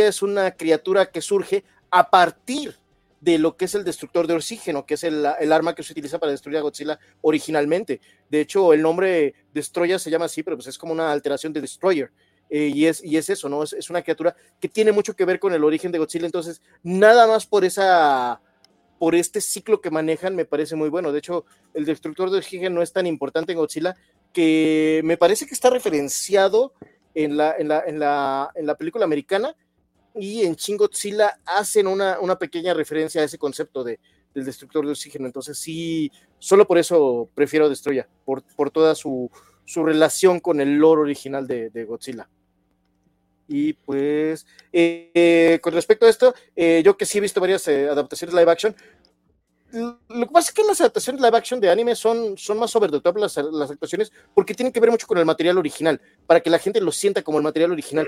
es 0.00 0.22
una 0.22 0.50
criatura 0.52 1.06
que 1.06 1.20
surge 1.20 1.64
a 1.90 2.10
partir 2.10 2.76
de 3.24 3.38
lo 3.38 3.56
que 3.56 3.64
es 3.64 3.74
el 3.74 3.84
destructor 3.84 4.26
de 4.26 4.34
oxígeno, 4.34 4.84
que 4.84 4.94
es 4.94 5.04
el, 5.04 5.24
arma 5.24 5.74
que 5.74 5.82
se 5.82 5.92
utiliza 5.92 6.18
para 6.18 6.32
destruir 6.32 6.58
a 6.58 6.60
Godzilla 6.60 6.98
originalmente. 7.22 8.00
De 8.28 8.42
hecho, 8.42 8.74
el 8.74 8.82
nombre 8.82 9.34
Destroya 9.54 9.98
se 9.98 10.10
llama 10.10 10.26
así, 10.26 10.42
pero 10.42 10.58
pues 10.58 10.66
es 10.66 10.76
como 10.76 10.92
una 10.92 11.10
alteración 11.10 11.52
de 11.54 11.62
Destroyer. 11.62 12.10
Eh, 12.50 12.70
y, 12.74 12.84
es, 12.86 13.00
eso, 13.30 13.48
¿no? 13.48 13.62
Es, 13.62 13.88
una 13.88 14.02
criatura 14.02 14.36
que 14.60 14.68
tiene 14.68 14.92
mucho 14.92 15.16
que 15.16 15.24
ver 15.24 15.38
con 15.38 15.54
el 15.54 15.64
origen 15.64 15.90
de 15.90 15.98
Godzilla. 15.98 16.26
Entonces, 16.26 16.60
nada 16.82 17.26
más 17.26 17.46
por 17.46 17.64
esa 17.64 18.40
por 18.98 19.14
este 19.14 19.40
ciclo 19.40 19.80
que 19.80 19.90
manejan 19.90 20.36
me 20.36 20.44
parece 20.44 20.76
muy 20.76 20.90
bueno. 20.90 21.10
De 21.10 21.20
hecho, 21.20 21.46
el 21.72 21.86
destructor 21.86 22.30
de 22.30 22.38
oxígeno 22.38 22.76
no 22.76 22.82
es 22.82 22.92
tan 22.92 23.06
importante 23.06 23.52
en 23.52 23.58
Godzilla 23.58 23.96
que 24.34 25.00
me 25.02 25.16
parece 25.16 25.46
que 25.46 25.54
está 25.54 25.70
referenciado 25.70 26.74
en 27.14 27.38
la 27.38 28.76
película 28.78 29.04
americana 29.04 29.56
y 30.14 30.42
en 30.42 30.54
Shin 30.54 30.76
Godzilla 30.76 31.40
hacen 31.44 31.86
una, 31.86 32.20
una 32.20 32.38
pequeña 32.38 32.72
referencia 32.74 33.20
a 33.20 33.24
ese 33.24 33.38
concepto 33.38 33.82
de, 33.82 33.98
del 34.34 34.44
destructor 34.44 34.84
de 34.84 34.92
oxígeno. 34.92 35.26
Entonces 35.26 35.58
sí, 35.58 36.10
solo 36.38 36.66
por 36.66 36.78
eso 36.78 37.28
prefiero 37.34 37.68
Destroya, 37.68 38.08
por, 38.24 38.42
por 38.56 38.70
toda 38.70 38.94
su, 38.94 39.30
su 39.64 39.84
relación 39.84 40.40
con 40.40 40.60
el 40.60 40.76
lore 40.76 41.02
original 41.02 41.46
de, 41.46 41.84
Godzilla. 41.84 42.28
Y 43.46 43.74
pues, 43.74 44.46
eh, 44.72 45.58
con 45.62 45.74
respecto 45.74 46.06
a 46.06 46.08
esto, 46.08 46.34
eh, 46.56 46.82
yo 46.84 46.96
que 46.96 47.04
sí 47.04 47.18
he 47.18 47.20
visto 47.20 47.40
varias 47.40 47.68
eh, 47.68 47.88
adaptaciones 47.88 48.34
live 48.34 48.50
action, 48.50 48.74
lo 49.74 50.26
que 50.26 50.32
pasa 50.32 50.50
es 50.50 50.54
que 50.54 50.62
las 50.62 50.80
adaptaciones 50.80 51.20
live 51.20 51.36
action 51.36 51.58
de 51.58 51.68
anime 51.68 51.96
son, 51.96 52.38
son 52.38 52.58
más 52.58 52.74
over 52.76 52.90
the 52.90 53.00
top 53.00 53.16
las, 53.16 53.36
las, 53.36 53.70
actuaciones 53.70 54.12
porque 54.32 54.54
tienen 54.54 54.72
que 54.72 54.78
ver 54.78 54.90
mucho 54.90 55.06
con 55.06 55.18
el 55.18 55.24
material 55.24 55.58
original, 55.58 56.00
para 56.26 56.40
que 56.40 56.48
la 56.48 56.58
gente 56.58 56.80
lo 56.80 56.92
sienta 56.92 57.22
como 57.22 57.38
el 57.38 57.44
material 57.44 57.72
original. 57.72 58.06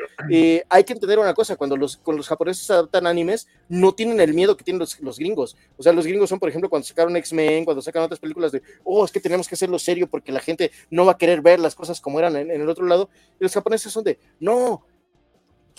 hay 0.69 0.85
que 0.85 0.93
entender 0.93 1.19
una 1.19 1.35
cosa, 1.35 1.57
cuando 1.57 1.77
los, 1.77 1.97
cuando 1.97 2.19
los 2.19 2.29
japoneses 2.29 2.71
adaptan 2.71 3.07
animes, 3.07 3.49
no 3.69 3.93
tienen 3.93 4.21
el 4.21 4.33
miedo 4.33 4.57
que 4.57 4.65
tienen 4.65 4.79
los, 4.79 5.01
los 5.01 5.19
gringos. 5.19 5.57
O 5.77 5.83
sea, 5.83 5.93
los 5.93 6.07
gringos 6.07 6.29
son, 6.29 6.39
por 6.39 6.49
ejemplo, 6.49 6.71
cuando 6.71 6.87
sacaron 6.87 7.17
X-Men, 7.17 7.65
cuando 7.65 7.83
sacan 7.83 8.05
otras 8.05 8.21
películas 8.21 8.53
de, 8.53 8.63
oh, 8.85 9.05
es 9.05 9.11
que 9.11 9.21
tenemos 9.21 9.49
que 9.49 9.57
hacerlo 9.57 9.79
serio 9.79 10.07
porque 10.09 10.31
la 10.31 10.41
gente 10.41 10.71
no 10.91 11.05
va 11.05 11.13
a 11.13 11.19
querer 11.19 11.43
ver 11.43 11.59
las 11.59 11.75
cosas 11.75 12.01
como 12.01 12.19
eran 12.21 12.37
en, 12.37 12.51
en 12.51 12.61
el 12.61 12.69
otro 12.69 12.87
lado. 12.87 13.09
Y 13.41 13.43
los 13.45 13.53
japoneses 13.53 13.93
son 13.93 14.05
de, 14.05 14.19
no, 14.39 14.85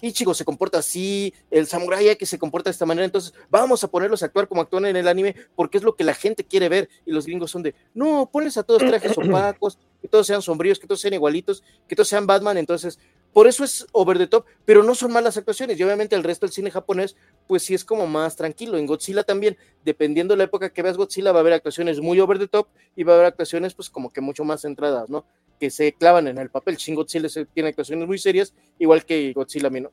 Ichigo 0.02 0.34
se 0.34 0.46
comporta 0.46 0.78
así, 0.80 1.34
el 1.50 1.68
samurai 1.68 2.16
que 2.16 2.26
se 2.26 2.38
comporta 2.38 2.70
de 2.70 2.74
esta 2.74 2.86
manera, 2.86 3.06
entonces 3.06 3.34
vamos 3.50 3.84
a 3.84 3.88
ponerlos 3.88 4.22
a 4.22 4.28
actuar 4.28 4.48
como 4.48 4.62
actúan 4.62 4.86
en 4.86 4.96
el 4.96 5.08
anime 5.08 5.36
porque 5.56 5.78
es 5.78 5.84
lo 5.84 5.96
que 5.96 6.04
la 6.04 6.14
gente 6.14 6.44
quiere 6.44 6.70
ver 6.70 6.90
y 7.06 7.12
los 7.12 7.26
gringos 7.26 7.52
son 7.52 7.64
de, 7.64 7.74
no, 7.94 8.30
ponles 8.32 8.58
a 8.58 8.64
todos 8.64 8.80
trajes 8.80 9.18
opacos, 9.18 9.80
que 10.02 10.08
todos 10.08 10.28
sean 10.28 10.42
sombríos, 10.42 10.80
que 10.80 10.88
todos 10.88 11.02
sean 11.02 11.16
igualitos, 11.16 11.64
que 11.88 11.96
todos 11.96 12.08
sean 12.08 12.28
Batman, 12.28 12.58
entonces 12.58 13.00
por 13.34 13.48
eso 13.48 13.64
es 13.64 13.86
over 13.92 14.18
the 14.18 14.28
top, 14.28 14.46
pero 14.66 14.84
no 14.84 14.96
son 14.96 15.12
malas 15.12 15.38
actuaciones 15.38 15.80
y 15.80 15.84
obviamente 15.84 16.16
el 16.16 16.24
resto 16.24 16.46
del 16.46 16.54
cine 16.54 16.72
japonés 16.72 17.16
pues 17.48 17.64
sí 17.64 17.74
es 17.74 17.84
como 17.84 18.08
más 18.08 18.36
tranquilo, 18.36 18.78
en 18.78 18.86
Godzilla 18.86 19.24
también, 19.24 19.58
dependiendo 19.84 20.34
de 20.34 20.40
la 20.40 20.44
época 20.44 20.70
que 20.70 20.82
veas 20.82 20.98
Godzilla 20.98 21.32
va 21.32 21.40
a 21.40 21.42
haber 21.42 21.54
actuaciones 21.54 22.00
muy 22.00 22.20
over 22.20 22.38
the 22.38 22.48
top 22.48 22.68
y 22.96 23.04
va 23.04 23.14
a 23.14 23.16
haber 23.16 23.28
actuaciones 23.28 23.74
pues 23.74 23.90
como 23.90 24.12
que 24.12 24.22
mucho 24.22 24.44
más 24.44 24.62
centradas, 24.62 25.10
¿no? 25.10 25.26
Que 25.60 25.70
se 25.70 25.94
clavan 25.94 26.28
en 26.28 26.38
el 26.38 26.50
papel. 26.50 26.78
Shin 26.78 26.96
Godzilla 26.96 27.28
tiene 27.54 27.70
actuaciones 27.70 28.08
muy 28.08 28.18
serias, 28.18 28.54
igual 28.80 29.06
que 29.06 29.34
Godzilla 29.34 29.70
Minus 29.70 29.92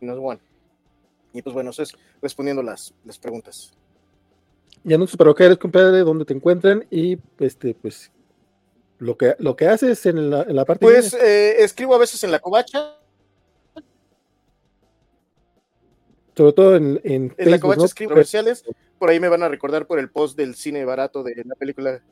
One. 0.00 0.40
Y 1.32 1.42
pues 1.42 1.54
bueno, 1.54 1.70
eso 1.70 1.82
es 1.82 1.96
respondiendo 2.22 2.62
las, 2.62 2.94
las 3.04 3.18
preguntas. 3.18 3.72
Y 4.84 4.92
anuncios 4.92 5.16
para 5.16 5.32
que 5.34 5.44
eres, 5.44 5.58
compadre, 5.58 6.00
donde 6.00 6.24
te 6.24 6.34
encuentran 6.34 6.86
y 6.90 7.18
este, 7.38 7.74
pues 7.74 8.12
lo 8.98 9.16
que, 9.16 9.34
lo 9.38 9.56
que 9.56 9.66
haces 9.66 10.04
en 10.06 10.30
la, 10.30 10.42
en 10.42 10.54
la 10.54 10.64
parte. 10.64 10.84
Pues 10.84 11.14
eh, 11.14 11.62
escribo 11.62 11.94
a 11.94 11.98
veces 11.98 12.22
en 12.22 12.30
la 12.30 12.38
covacha. 12.38 12.98
Sobre 16.36 16.52
todo 16.52 16.76
en, 16.76 17.00
en, 17.04 17.34
en 17.36 17.50
la 17.50 17.58
covacha 17.58 17.84
escribo 17.84 18.10
comerciales. 18.10 18.64
Por 18.98 19.10
ahí 19.10 19.20
me 19.20 19.28
van 19.28 19.42
a 19.42 19.48
recordar 19.48 19.86
por 19.86 19.98
el 19.98 20.10
post 20.10 20.36
del 20.36 20.54
cine 20.54 20.84
barato 20.84 21.22
de 21.22 21.42
la 21.44 21.54
película 21.54 22.02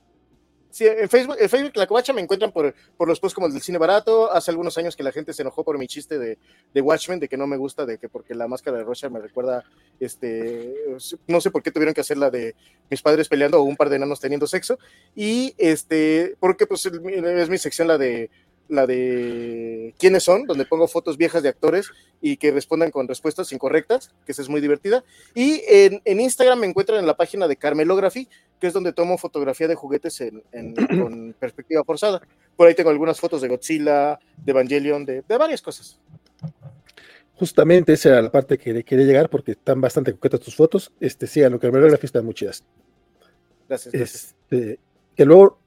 Sí, 0.72 0.86
en 0.86 1.06
Facebook, 1.06 1.36
en 1.38 1.50
Facebook 1.50 1.72
La 1.74 1.86
Covacha 1.86 2.14
me 2.14 2.22
encuentran 2.22 2.50
por, 2.50 2.74
por 2.96 3.06
los 3.06 3.20
posts 3.20 3.34
como 3.34 3.46
el 3.46 3.52
del 3.52 3.60
cine 3.60 3.76
barato. 3.76 4.32
Hace 4.32 4.50
algunos 4.50 4.78
años 4.78 4.96
que 4.96 5.02
la 5.02 5.12
gente 5.12 5.34
se 5.34 5.42
enojó 5.42 5.64
por 5.64 5.76
mi 5.76 5.86
chiste 5.86 6.18
de, 6.18 6.38
de 6.72 6.80
Watchmen, 6.80 7.20
de 7.20 7.28
que 7.28 7.36
no 7.36 7.46
me 7.46 7.58
gusta, 7.58 7.84
de 7.84 7.98
que 7.98 8.08
porque 8.08 8.34
la 8.34 8.48
máscara 8.48 8.78
de 8.78 8.84
Rocha 8.84 9.10
me 9.10 9.20
recuerda, 9.20 9.64
este, 10.00 10.72
no 11.26 11.42
sé 11.42 11.50
por 11.50 11.62
qué 11.62 11.70
tuvieron 11.70 11.92
que 11.92 12.00
hacer 12.00 12.16
la 12.16 12.30
de 12.30 12.56
mis 12.90 13.02
padres 13.02 13.28
peleando 13.28 13.60
o 13.60 13.64
un 13.64 13.76
par 13.76 13.90
de 13.90 13.96
enanos 13.96 14.18
teniendo 14.18 14.46
sexo. 14.46 14.78
Y 15.14 15.54
este, 15.58 16.36
porque 16.40 16.66
pues 16.66 16.86
es 16.86 17.48
mi 17.50 17.58
sección 17.58 17.86
la 17.86 17.98
de 17.98 18.30
la 18.68 18.86
de 18.86 19.94
quiénes 19.98 20.22
son, 20.22 20.46
donde 20.46 20.64
pongo 20.64 20.88
fotos 20.88 21.16
viejas 21.16 21.42
de 21.42 21.48
actores 21.48 21.90
y 22.20 22.36
que 22.36 22.50
respondan 22.50 22.90
con 22.90 23.08
respuestas 23.08 23.52
incorrectas, 23.52 24.14
que 24.24 24.32
esa 24.32 24.42
es 24.42 24.48
muy 24.48 24.60
divertida. 24.60 25.04
Y 25.34 25.62
en, 25.68 26.00
en 26.04 26.20
Instagram 26.20 26.60
me 26.60 26.66
encuentran 26.66 26.98
en 26.98 27.06
la 27.06 27.16
página 27.16 27.48
de 27.48 27.56
Carmelography, 27.56 28.28
que 28.60 28.66
es 28.66 28.72
donde 28.72 28.92
tomo 28.92 29.18
fotografía 29.18 29.68
de 29.68 29.74
juguetes 29.74 30.20
en, 30.20 30.42
en, 30.52 30.74
con 31.00 31.34
perspectiva 31.38 31.84
forzada. 31.84 32.22
Por 32.56 32.68
ahí 32.68 32.74
tengo 32.74 32.90
algunas 32.90 33.18
fotos 33.20 33.42
de 33.42 33.48
Godzilla, 33.48 34.18
de 34.36 34.50
Evangelion, 34.52 35.04
de, 35.04 35.22
de 35.22 35.38
varias 35.38 35.62
cosas. 35.62 35.98
Justamente 37.34 37.94
esa 37.94 38.10
era 38.10 38.22
la 38.22 38.30
parte 38.30 38.58
que 38.58 38.84
quería 38.84 39.04
llegar 39.06 39.28
porque 39.28 39.52
están 39.52 39.80
bastante 39.80 40.12
coquetas 40.12 40.40
tus 40.40 40.54
fotos. 40.54 40.92
Este, 41.00 41.26
sí, 41.26 41.42
a 41.42 41.50
lo 41.50 41.58
Carmelography 41.58 42.06
están 42.06 42.24
muy 42.24 42.34
chidas. 42.34 42.64
Gracias. 43.68 43.92
gracias. 43.92 44.36
Este, 44.50 44.78
que 45.16 45.24
luego 45.24 45.58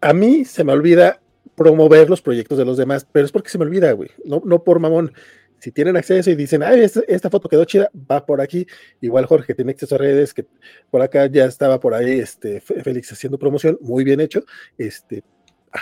a 0.00 0.12
mí 0.12 0.44
se 0.44 0.64
me 0.64 0.72
olvida 0.72 1.21
promover 1.56 2.08
los 2.08 2.22
proyectos 2.22 2.58
de 2.58 2.64
los 2.64 2.76
demás, 2.76 3.06
pero 3.10 3.26
es 3.26 3.32
porque 3.32 3.50
se 3.50 3.58
me 3.58 3.64
olvida, 3.64 3.92
güey, 3.92 4.10
no, 4.24 4.42
no 4.44 4.62
por 4.62 4.78
mamón. 4.78 5.12
Si 5.58 5.70
tienen 5.70 5.96
acceso 5.96 6.28
y 6.28 6.34
dicen, 6.34 6.64
ay, 6.64 6.80
esta, 6.80 7.02
esta, 7.06 7.30
foto 7.30 7.48
quedó 7.48 7.64
chida, 7.64 7.88
va 8.10 8.26
por 8.26 8.40
aquí. 8.40 8.66
Igual 9.00 9.26
Jorge 9.26 9.54
tiene 9.54 9.70
acceso 9.70 9.94
a 9.94 9.98
redes, 9.98 10.34
que 10.34 10.44
por 10.90 11.02
acá 11.02 11.26
ya 11.26 11.44
estaba 11.44 11.78
por 11.78 11.94
ahí, 11.94 12.18
este, 12.18 12.60
Félix 12.60 13.12
haciendo 13.12 13.38
promoción, 13.38 13.78
muy 13.80 14.02
bien 14.02 14.20
hecho. 14.20 14.42
Este, 14.76 15.22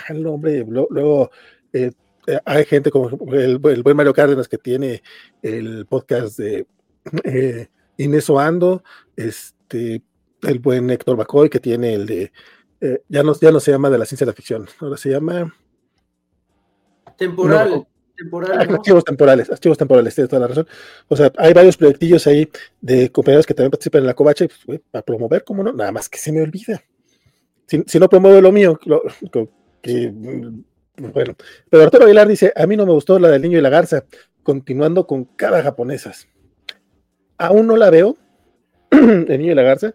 el 0.09 0.21
nombre, 0.21 0.63
luego 0.67 1.31
eh, 1.73 1.91
eh, 2.27 2.39
hay 2.45 2.65
gente 2.65 2.91
como 2.91 3.09
el, 3.33 3.59
el, 3.63 3.83
buen 3.83 3.97
Mario 3.97 4.13
Cárdenas 4.13 4.47
que 4.47 4.57
tiene 4.57 5.01
el 5.41 5.85
podcast 5.87 6.37
de 6.37 6.67
eh, 7.23 7.67
Inés 7.97 8.29
Oando, 8.29 8.83
este, 9.15 10.03
el 10.43 10.59
buen 10.59 10.89
Héctor 10.89 11.17
Bacoy 11.17 11.49
que 11.49 11.59
tiene 11.59 11.93
el 11.95 12.05
de, 12.05 12.31
eh, 12.81 13.03
ya, 13.07 13.23
no, 13.23 13.33
ya 13.39 13.51
no 13.51 13.59
se 13.59 13.71
llama 13.71 13.89
de 13.89 13.97
la 13.97 14.05
ciencia 14.05 14.25
de 14.25 14.31
la 14.31 14.35
ficción, 14.35 14.67
ahora 14.79 14.97
se 14.97 15.09
llama 15.09 15.53
Temporal. 17.17 17.69
No, 17.69 17.87
temporal 18.17 18.67
¿no? 18.67 18.73
Archivos 18.75 19.03
temporales, 19.03 19.49
archivos 19.51 19.77
temporales, 19.77 20.15
tienes 20.15 20.29
toda 20.29 20.39
la 20.39 20.47
razón. 20.47 20.67
O 21.07 21.15
sea, 21.15 21.31
hay 21.37 21.53
varios 21.53 21.77
proyectillos 21.77 22.25
ahí 22.27 22.49
de 22.79 23.11
compañeros 23.11 23.45
que 23.45 23.53
también 23.53 23.71
participan 23.71 24.01
en 24.01 24.07
la 24.07 24.13
covacha 24.13 24.47
pues, 24.65 24.81
para 24.89 25.03
promover, 25.03 25.43
¿cómo 25.43 25.63
no? 25.63 25.71
Nada 25.71 25.91
más 25.91 26.09
que 26.09 26.17
se 26.17 26.31
me 26.31 26.41
olvida. 26.41 26.81
Si, 27.67 27.83
si 27.85 27.99
no 27.99 28.09
promuevo 28.09 28.41
lo 28.41 28.51
mío, 28.51 28.79
lo, 28.85 29.03
que, 29.81 30.11
bueno. 30.97 31.35
Pero 31.69 31.83
Arturo 31.83 32.05
Aguilar 32.05 32.27
dice: 32.27 32.51
A 32.55 32.67
mí 32.67 32.75
no 32.75 32.85
me 32.85 32.91
gustó 32.91 33.19
la 33.19 33.29
del 33.29 33.41
niño 33.41 33.57
y 33.57 33.61
la 33.61 33.69
garza, 33.69 34.05
continuando 34.43 35.07
con 35.07 35.25
cada 35.25 35.63
japonesas. 35.63 36.27
Aún 37.37 37.67
no 37.67 37.77
la 37.77 37.89
veo, 37.89 38.17
el 38.91 39.27
niño 39.27 39.51
y 39.51 39.55
la 39.55 39.63
garza, 39.63 39.93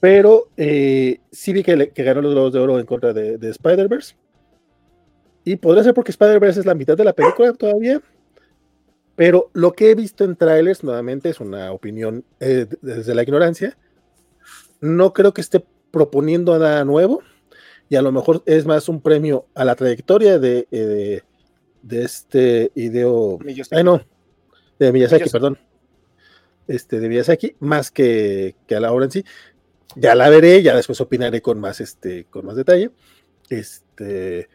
pero 0.00 0.48
eh, 0.56 1.20
sí 1.32 1.52
vi 1.52 1.62
que, 1.62 1.76
le, 1.76 1.90
que, 1.90 2.02
ganó 2.04 2.20
los 2.22 2.32
Globos 2.32 2.52
de 2.52 2.60
Oro 2.60 2.78
en 2.78 2.86
contra 2.86 3.12
de, 3.12 3.38
de 3.38 3.50
Spider-Verse. 3.50 4.14
Y 5.44 5.56
podría 5.56 5.82
ser 5.82 5.94
porque 5.94 6.10
Spider-Verse 6.10 6.60
es 6.60 6.66
la 6.66 6.74
mitad 6.74 6.96
de 6.96 7.04
la 7.04 7.12
película 7.12 7.52
todavía. 7.52 8.00
Pero 9.16 9.50
lo 9.52 9.72
que 9.72 9.90
he 9.90 9.94
visto 9.96 10.22
en 10.22 10.36
trailers, 10.36 10.84
nuevamente, 10.84 11.30
es 11.30 11.40
una 11.40 11.72
opinión 11.72 12.24
eh, 12.38 12.66
desde 12.82 13.16
la 13.16 13.24
ignorancia. 13.24 13.76
No 14.80 15.12
creo 15.12 15.34
que 15.34 15.40
esté 15.40 15.64
proponiendo 15.90 16.56
nada 16.56 16.84
nuevo. 16.84 17.22
Y 17.88 17.96
a 17.96 18.02
lo 18.02 18.12
mejor 18.12 18.42
es 18.46 18.66
más 18.66 18.88
un 18.88 19.00
premio 19.00 19.46
a 19.56 19.64
la 19.64 19.74
trayectoria 19.74 20.38
de, 20.38 20.68
eh, 20.70 21.22
de 21.82 22.04
este 22.04 22.70
ideo. 22.76 23.40
Ay, 23.72 23.82
no. 23.82 24.02
De 24.78 24.92
Miyazaki, 24.92 25.22
Miyazaki, 25.24 25.30
perdón. 25.30 25.58
Este, 26.68 27.00
de 27.00 27.08
Miyazaki, 27.08 27.56
más 27.58 27.90
que, 27.90 28.54
que 28.68 28.76
a 28.76 28.80
la 28.80 28.92
obra 28.92 29.06
en 29.06 29.10
sí 29.10 29.24
ya 29.96 30.14
la 30.14 30.28
veré, 30.28 30.62
ya 30.62 30.76
después 30.76 31.00
opinaré 31.00 31.42
con 31.42 31.58
más, 31.58 31.80
este, 31.80 32.24
con 32.26 32.46
más 32.46 32.56
detalle. 32.56 32.90
Este, 33.48 34.48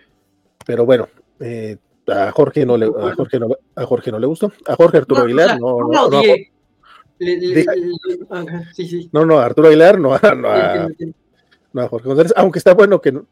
pero 0.66 0.86
bueno, 0.86 1.08
eh, 1.40 1.78
a 2.08 2.32
Jorge 2.32 2.66
no 2.66 2.78
le, 2.78 2.86
a 2.86 3.16
Jorge 3.16 3.40
no, 3.40 3.48
a 3.76 3.86
Jorge 3.86 4.12
no 4.12 4.20
le 4.20 4.28
gustó. 4.28 4.52
A 4.68 4.76
Jorge 4.76 4.98
Arturo 4.98 5.22
no, 5.22 5.26
Aguilar, 5.26 5.60
no, 5.60 5.80
no, 5.80 5.88
no, 5.88 6.10
no, 6.10 6.22
le, 6.22 6.52
le, 7.20 7.38
le, 7.38 7.66
sí, 8.74 8.88
sí. 8.88 9.10
no, 9.12 9.26
no, 9.26 9.40
Arturo 9.40 9.68
Aguilar, 9.68 10.00
no, 10.00 10.10
no, 10.36 10.50
a, 10.50 10.90
no 11.74 11.82
a 11.82 11.88
Jorge 11.88 12.08
González, 12.08 12.34
aunque 12.36 12.60
está 12.60 12.74
bueno 12.74 13.02
que 13.02 13.12
no, 13.12 13.26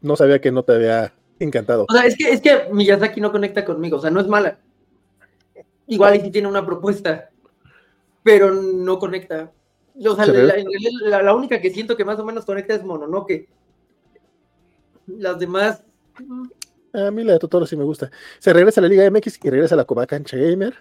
no 0.00 0.16
sabía 0.16 0.40
que 0.40 0.52
no 0.52 0.62
te 0.62 0.74
había 0.74 1.14
encantado. 1.38 1.86
O 1.88 1.92
sea, 1.92 2.06
es 2.06 2.16
que, 2.16 2.30
es 2.30 2.40
que 2.40 2.68
Miyazaki 2.72 3.20
no 3.20 3.32
conecta 3.32 3.64
conmigo, 3.64 3.98
o 3.98 4.00
sea, 4.00 4.10
no 4.10 4.20
es 4.20 4.26
mala. 4.26 4.58
Igual 5.86 6.16
y 6.16 6.20
si 6.20 6.30
tiene 6.30 6.48
una 6.48 6.64
propuesta. 6.64 7.30
pero 8.22 8.52
no 8.52 8.98
conecta. 8.98 9.52
O 9.96 10.16
sea, 10.16 10.26
la, 10.26 11.22
la, 11.22 11.34
única 11.34 11.60
que 11.60 11.70
siento 11.70 11.96
que 11.96 12.04
más 12.04 12.18
o 12.18 12.24
menos 12.24 12.44
conecta 12.44 12.74
es 12.74 12.84
Mononoke. 12.84 13.48
Las 15.06 15.38
demás. 15.38 15.84
A 16.92 17.10
mí 17.10 17.24
la 17.24 17.34
de 17.34 17.38
Totoro 17.38 17.66
sí 17.66 17.76
me 17.76 17.84
gusta. 17.84 18.10
Se 18.38 18.52
regresa 18.52 18.80
a 18.80 18.82
la 18.82 18.88
Liga 18.88 19.08
MX 19.08 19.38
y 19.42 19.50
regresa 19.50 19.74
a 19.74 19.78
la 19.78 19.84
Coma 19.84 20.06
Cancha 20.06 20.36
Gamer. 20.36 20.74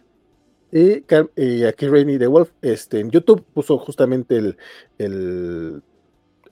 Y, 0.71 1.03
aquí 1.65 1.87
Rainy 1.87 2.17
the 2.17 2.25
Wolf 2.25 2.49
este, 2.63 2.99
en 2.99 3.11
YouTube 3.11 3.43
puso 3.53 3.77
justamente 3.77 4.37
el, 4.37 4.57
el 4.97 5.83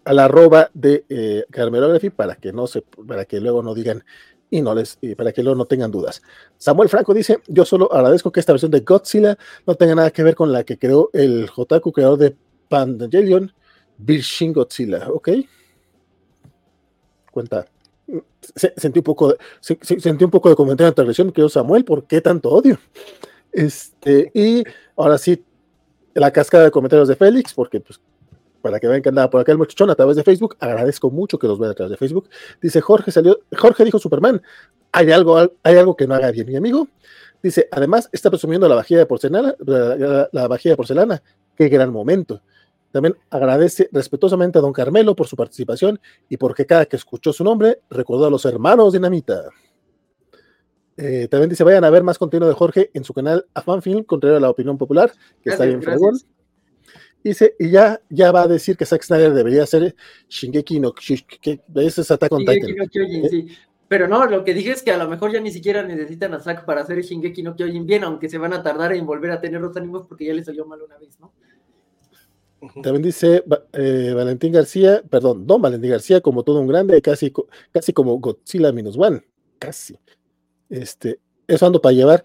a 0.05 0.13
la 0.13 0.25
arroba 0.25 0.69
de 0.75 1.05
eh, 1.09 1.45
Carmelography 1.49 2.11
para 2.11 2.35
que 2.35 2.53
no 2.53 2.67
se, 2.67 2.83
para 3.07 3.25
que 3.25 3.39
luego 3.39 3.63
no 3.63 3.73
digan 3.73 4.03
y 4.51 4.61
no 4.61 4.75
les, 4.75 4.99
para 5.17 5.31
que 5.31 5.41
luego 5.41 5.57
no 5.57 5.65
tengan 5.65 5.89
dudas. 5.89 6.21
Samuel 6.57 6.89
Franco 6.89 7.13
dice: 7.13 7.39
Yo 7.47 7.65
solo 7.65 7.91
agradezco 7.91 8.31
que 8.31 8.39
esta 8.39 8.53
versión 8.53 8.69
de 8.69 8.81
Godzilla 8.81 9.37
no 9.65 9.75
tenga 9.75 9.95
nada 9.95 10.11
que 10.11 10.23
ver 10.23 10.35
con 10.35 10.51
la 10.51 10.63
que 10.63 10.77
creó 10.77 11.09
el 11.13 11.49
Jotaku, 11.49 11.91
creador 11.91 12.19
de 12.19 12.35
Pandangelion, 12.71 13.51
Bill 13.97 14.21
Shin 14.21 14.53
Godzilla. 14.53 15.09
Ok. 15.09 15.29
Cuenta. 17.29 17.65
sentí 18.55 18.99
un 18.99 19.03
poco 19.03 19.29
de, 19.29 19.37
sentí 19.81 20.23
un 20.23 20.31
poco 20.31 20.49
de 20.49 20.55
comentario 20.55 20.87
en 20.89 20.95
televisión, 20.95 21.31
creo 21.31 21.49
Samuel, 21.49 21.83
¿por 21.83 22.05
qué 22.05 22.21
tanto 22.21 22.49
odio? 22.49 22.79
Este, 23.51 24.31
y 24.33 24.63
ahora 24.95 25.17
sí, 25.17 25.43
la 26.13 26.31
cascada 26.31 26.63
de 26.63 26.71
comentarios 26.71 27.09
de 27.09 27.17
Félix, 27.17 27.53
porque 27.53 27.81
pues 27.81 27.99
para 28.61 28.79
que 28.79 28.87
vean 28.87 29.01
que 29.01 29.09
andaba 29.09 29.29
por 29.29 29.41
acá 29.41 29.51
el 29.51 29.57
muchachón 29.57 29.89
a 29.89 29.95
través 29.95 30.15
de 30.15 30.23
Facebook, 30.23 30.55
agradezco 30.59 31.09
mucho 31.09 31.37
que 31.37 31.47
los 31.47 31.59
vean 31.59 31.71
a 31.71 31.75
través 31.75 31.91
de 31.91 31.97
Facebook. 31.97 32.29
Dice 32.61 32.79
Jorge 32.79 33.11
salió, 33.11 33.41
Jorge 33.57 33.83
dijo 33.83 33.99
Superman, 33.99 34.41
hay 34.93 35.11
algo, 35.11 35.37
hay 35.37 35.77
algo 35.77 35.95
que 35.97 36.07
no 36.07 36.15
haga 36.15 36.31
bien 36.31 36.47
mi 36.47 36.55
amigo. 36.55 36.87
Dice, 37.43 37.67
además 37.71 38.07
está 38.11 38.29
presumiendo 38.29 38.69
la 38.69 38.75
vajilla 38.75 38.99
de 38.99 39.05
porcelana, 39.07 39.55
la, 39.65 40.29
la 40.31 40.47
vajilla 40.47 40.73
de 40.73 40.77
porcelana, 40.77 41.23
qué 41.55 41.69
gran 41.69 41.91
momento. 41.91 42.41
También 42.91 43.15
agradece 43.29 43.89
respetuosamente 43.91 44.59
a 44.59 44.61
don 44.61 44.73
Carmelo 44.73 45.15
por 45.15 45.27
su 45.27 45.35
participación 45.35 45.99
y 46.29 46.37
porque 46.37 46.65
cada 46.65 46.85
que 46.85 46.97
escuchó 46.97 47.31
su 47.31 47.43
nombre 47.43 47.79
recordó 47.89 48.25
a 48.25 48.29
los 48.29 48.45
hermanos 48.45 48.93
Dinamita. 48.93 49.49
Eh, 50.97 51.27
también 51.29 51.49
dice, 51.49 51.63
vayan 51.63 51.83
a 51.83 51.89
ver 51.89 52.03
más 52.03 52.17
contenido 52.17 52.47
de 52.47 52.53
Jorge 52.53 52.91
en 52.93 53.03
su 53.03 53.13
canal 53.13 53.45
Afanfilm, 53.53 54.03
contrario 54.03 54.37
a 54.37 54.41
la 54.41 54.49
opinión 54.49 54.77
popular, 54.77 55.11
que 55.41 55.49
está 55.49 55.65
bien 55.65 55.81
fregón. 55.81 56.19
Dice, 57.23 57.55
y 57.59 57.69
ya, 57.69 58.01
ya 58.09 58.31
va 58.31 58.43
a 58.43 58.47
decir 58.47 58.75
que 58.75 58.85
Zack 58.85 59.03
Snyder 59.03 59.33
debería 59.33 59.65
ser 59.65 59.95
Shingeki 60.27 60.79
no 60.79 60.93
que 60.93 61.61
ese 61.75 62.01
es 62.01 62.11
Attack 62.11 62.31
on 62.31 62.45
Titan. 62.45 62.71
Eh, 62.71 63.47
Pero 63.87 64.07
no, 64.07 64.25
lo 64.25 64.43
que 64.43 64.53
dije 64.53 64.71
es 64.71 64.81
que 64.81 64.91
a 64.91 64.97
lo 64.97 65.07
mejor 65.07 65.31
ya 65.31 65.39
ni 65.39 65.51
siquiera 65.51 65.83
necesitan 65.83 66.33
a 66.33 66.39
Zack 66.39 66.65
para 66.65 66.81
hacer 66.81 67.01
Shingeki 67.01 67.43
no 67.43 67.55
Kyojin 67.55 67.85
bien, 67.85 68.03
aunque 68.03 68.27
se 68.27 68.39
van 68.39 68.53
a 68.53 68.63
tardar 68.63 68.93
en 68.93 69.05
volver 69.05 69.31
a 69.31 69.39
tener 69.39 69.61
los 69.61 69.75
ánimos 69.77 70.07
porque 70.07 70.25
ya 70.25 70.33
les 70.33 70.45
salió 70.45 70.65
mal 70.65 70.81
una 70.81 70.97
vez, 70.97 71.19
¿no? 71.19 71.31
También 72.83 73.01
dice 73.01 73.43
eh, 73.73 74.13
Valentín 74.15 74.53
García, 74.53 75.01
perdón, 75.09 75.47
Don 75.47 75.61
Valentín 75.61 75.89
García, 75.89 76.21
como 76.21 76.43
todo 76.43 76.59
un 76.59 76.67
grande, 76.67 77.01
casi, 77.01 77.33
casi 77.71 77.91
como 77.91 78.19
Godzilla 78.19 78.71
Minus 78.71 78.97
One, 78.97 79.23
casi. 79.57 79.97
Este, 80.69 81.19
eso 81.47 81.65
ando 81.65 81.81
para 81.81 81.93
llevar. 81.93 82.23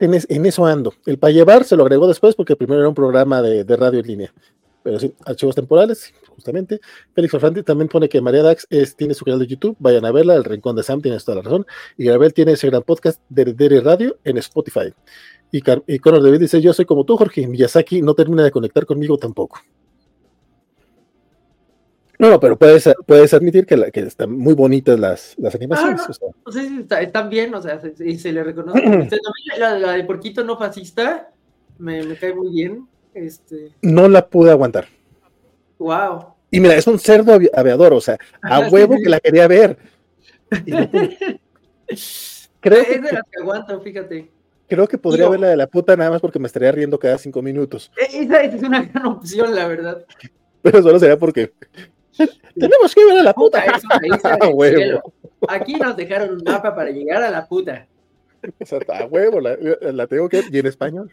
En, 0.00 0.46
eso 0.46 0.66
ando. 0.66 0.92
El 1.06 1.18
para 1.18 1.32
llevar 1.32 1.64
se 1.64 1.76
lo 1.76 1.84
agregó 1.84 2.08
después 2.08 2.34
porque 2.34 2.56
primero 2.56 2.80
era 2.80 2.88
un 2.88 2.94
programa 2.94 3.40
de, 3.42 3.64
radio 3.76 4.00
en 4.00 4.06
línea. 4.06 4.34
Pero 4.82 4.98
sí, 4.98 5.14
archivos 5.24 5.54
temporales, 5.54 6.12
justamente. 6.28 6.80
Félix 7.14 7.30
Ferrandi 7.30 7.62
también 7.62 7.88
pone 7.88 8.08
que 8.08 8.20
María 8.20 8.42
Dax 8.42 8.68
tiene 8.96 9.14
su 9.14 9.24
canal 9.24 9.40
de 9.40 9.46
YouTube. 9.46 9.76
Vayan 9.78 10.04
a 10.04 10.10
verla. 10.10 10.34
El 10.34 10.44
Rincón 10.44 10.76
de 10.76 10.82
Sam 10.82 11.00
tiene 11.00 11.18
toda 11.20 11.36
la 11.36 11.42
razón. 11.42 11.64
Y 11.96 12.04
Gabriel 12.04 12.34
tiene 12.34 12.52
ese 12.52 12.66
gran 12.66 12.82
podcast 12.82 13.20
de 13.30 13.54
Dere 13.54 13.80
Radio 13.80 14.18
en 14.24 14.36
Spotify. 14.36 14.92
Y, 15.50 15.62
y 15.86 15.98
Conor 15.98 16.22
David 16.22 16.40
dice: 16.40 16.60
Yo 16.60 16.72
soy 16.72 16.84
como 16.84 17.04
tú, 17.04 17.16
Jorge. 17.16 17.46
Miyazaki 17.46 18.02
no 18.02 18.14
termina 18.14 18.42
de 18.42 18.50
conectar 18.50 18.86
conmigo 18.86 19.16
tampoco. 19.18 19.60
No, 22.18 22.30
no, 22.30 22.40
pero 22.40 22.56
puedes, 22.56 22.88
puedes 23.06 23.34
admitir 23.34 23.66
que, 23.66 23.90
que 23.92 24.00
están 24.00 24.32
muy 24.32 24.54
bonitas 24.54 24.98
las, 24.98 25.34
las 25.36 25.54
animaciones. 25.54 26.00
Ah, 26.00 26.12
no, 26.46 26.52
sé 26.52 26.68
si 26.68 26.86
están 27.00 27.28
bien, 27.28 27.54
o 27.54 27.60
sea, 27.60 27.80
se, 27.80 28.32
le 28.32 28.44
reconoce. 28.44 28.80
la, 29.58 29.78
la, 29.78 29.92
de 29.92 30.04
Porquito 30.04 30.44
no 30.44 30.56
fascista 30.56 31.32
me, 31.78 32.02
me, 32.04 32.16
cae 32.16 32.34
muy 32.34 32.50
bien. 32.50 32.86
Este... 33.12 33.72
No 33.82 34.08
la 34.08 34.26
pude 34.26 34.50
aguantar. 34.50 34.86
Wow. 35.78 36.34
Y 36.50 36.60
mira, 36.60 36.76
es 36.76 36.86
un 36.86 36.98
cerdo 36.98 37.38
aviador, 37.52 37.92
o 37.92 38.00
sea, 38.00 38.16
a 38.42 38.68
huevo 38.68 38.96
que 39.02 39.08
la 39.08 39.18
quería 39.18 39.48
ver. 39.48 39.76
creo 42.60 42.80
es 42.80 43.02
de 43.02 43.12
las 43.12 43.22
que 43.24 43.40
aguanto, 43.40 43.80
fíjate. 43.80 44.30
Creo 44.68 44.86
que 44.86 44.98
podría 44.98 45.28
ver 45.28 45.40
la 45.40 45.48
de 45.48 45.56
la 45.56 45.66
puta 45.66 45.96
nada 45.96 46.10
más 46.10 46.20
porque 46.20 46.38
me 46.38 46.46
estaría 46.46 46.72
riendo 46.72 46.98
cada 46.98 47.18
cinco 47.18 47.42
minutos. 47.42 47.90
E, 47.96 48.22
esa 48.22 48.42
es 48.42 48.62
una 48.62 48.82
gran 48.82 49.06
opción, 49.06 49.54
la 49.54 49.68
verdad. 49.68 50.04
Pero 50.62 50.82
solo 50.82 50.98
sería 50.98 51.18
porque 51.18 51.52
Tenemos 52.54 52.94
que 52.94 53.04
ver 53.04 53.18
a 53.18 53.22
la 53.22 53.34
puta. 53.34 53.64
Aquí 55.48 55.74
nos 55.74 55.96
dejaron 55.96 56.36
un 56.36 56.42
mapa 56.44 56.74
para 56.74 56.90
llegar 56.90 57.22
a 57.22 57.30
la 57.30 57.46
puta. 57.46 57.86
a 58.88 59.06
huevo, 59.06 59.40
la, 59.40 60.06
tengo 60.06 60.28
que 60.28 60.42
y 60.50 60.58
en 60.58 60.66
español. 60.66 61.10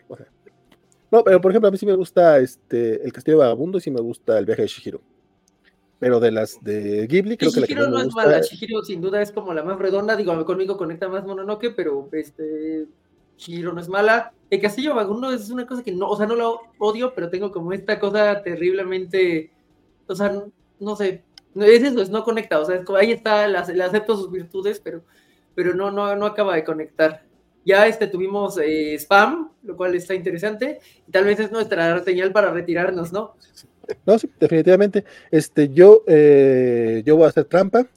No, 1.09 1.23
pero 1.23 1.41
por 1.41 1.51
ejemplo, 1.51 1.67
a 1.67 1.71
mí 1.71 1.77
sí 1.77 1.85
me 1.85 1.95
gusta 1.95 2.39
este 2.39 3.03
el 3.03 3.11
Castillo 3.11 3.37
de 3.37 3.43
Vagabundo 3.43 3.77
y 3.77 3.81
sí 3.81 3.91
me 3.91 4.01
gusta 4.01 4.37
el 4.37 4.45
viaje 4.45 4.61
de 4.61 4.67
Shihiro. 4.67 5.01
Pero 5.99 6.19
de 6.19 6.31
las 6.31 6.57
de 6.63 7.05
Ghibli, 7.07 7.37
creo 7.37 7.51
que 7.51 7.59
la 7.59 7.67
que 7.67 7.75
no 7.75 7.99
es 7.99 8.13
mala, 8.15 8.41
Shihiro 8.41 8.83
sin 8.83 9.01
duda 9.01 9.21
es 9.21 9.31
como 9.31 9.53
la 9.53 9.63
más 9.63 9.77
redonda, 9.77 10.15
digo, 10.15 10.45
conmigo 10.45 10.77
conecta 10.77 11.09
más 11.09 11.25
Mononoke, 11.25 11.73
pero 11.75 12.09
este 12.13 12.87
Shihiro 13.41 13.73
no 13.73 13.81
es 13.81 13.89
mala. 13.89 14.33
El 14.49 14.61
Castillo 14.61 14.93
Vagabundo 14.93 15.31
es 15.31 15.49
una 15.49 15.65
cosa 15.65 15.83
que 15.83 15.91
no, 15.91 16.07
o 16.07 16.15
sea, 16.15 16.27
no 16.27 16.35
lo 16.35 16.61
odio, 16.77 17.13
pero 17.15 17.29
tengo 17.29 17.51
como 17.51 17.73
esta 17.73 17.99
cosa 17.99 18.43
terriblemente, 18.43 19.51
o 20.07 20.15
sea, 20.15 20.43
no 20.79 20.95
sé, 20.95 21.23
es 21.55 21.83
eso, 21.83 22.01
es 22.01 22.09
no 22.09 22.23
conecta, 22.23 22.59
o 22.59 22.65
sea, 22.65 22.83
ahí 22.97 23.11
está, 23.11 23.47
le 23.47 23.83
acepto 23.83 24.15
sus 24.15 24.31
virtudes, 24.31 24.79
pero, 24.79 25.03
pero 25.55 25.73
no, 25.73 25.89
no, 25.89 26.15
no 26.15 26.25
acaba 26.25 26.55
de 26.55 26.63
conectar. 26.63 27.23
Ya 27.65 27.85
este, 27.87 28.07
tuvimos 28.07 28.57
eh, 28.57 28.95
spam, 28.95 29.51
lo 29.63 29.77
cual 29.77 29.95
está 29.95 30.13
interesante, 30.13 30.79
y 31.07 31.11
tal 31.11 31.25
vez 31.25 31.39
es 31.39 31.51
nuestra 31.51 32.03
señal 32.03 32.31
para 32.31 32.51
retirarnos, 32.51 33.11
¿no? 33.11 33.35
No, 34.05 34.17
sí, 34.17 34.29
definitivamente. 34.39 35.05
Este, 35.29 35.69
yo, 35.69 36.03
eh, 36.07 37.03
yo 37.05 37.15
voy 37.15 37.25
a 37.25 37.29
hacer 37.29 37.45
trampa. 37.45 37.87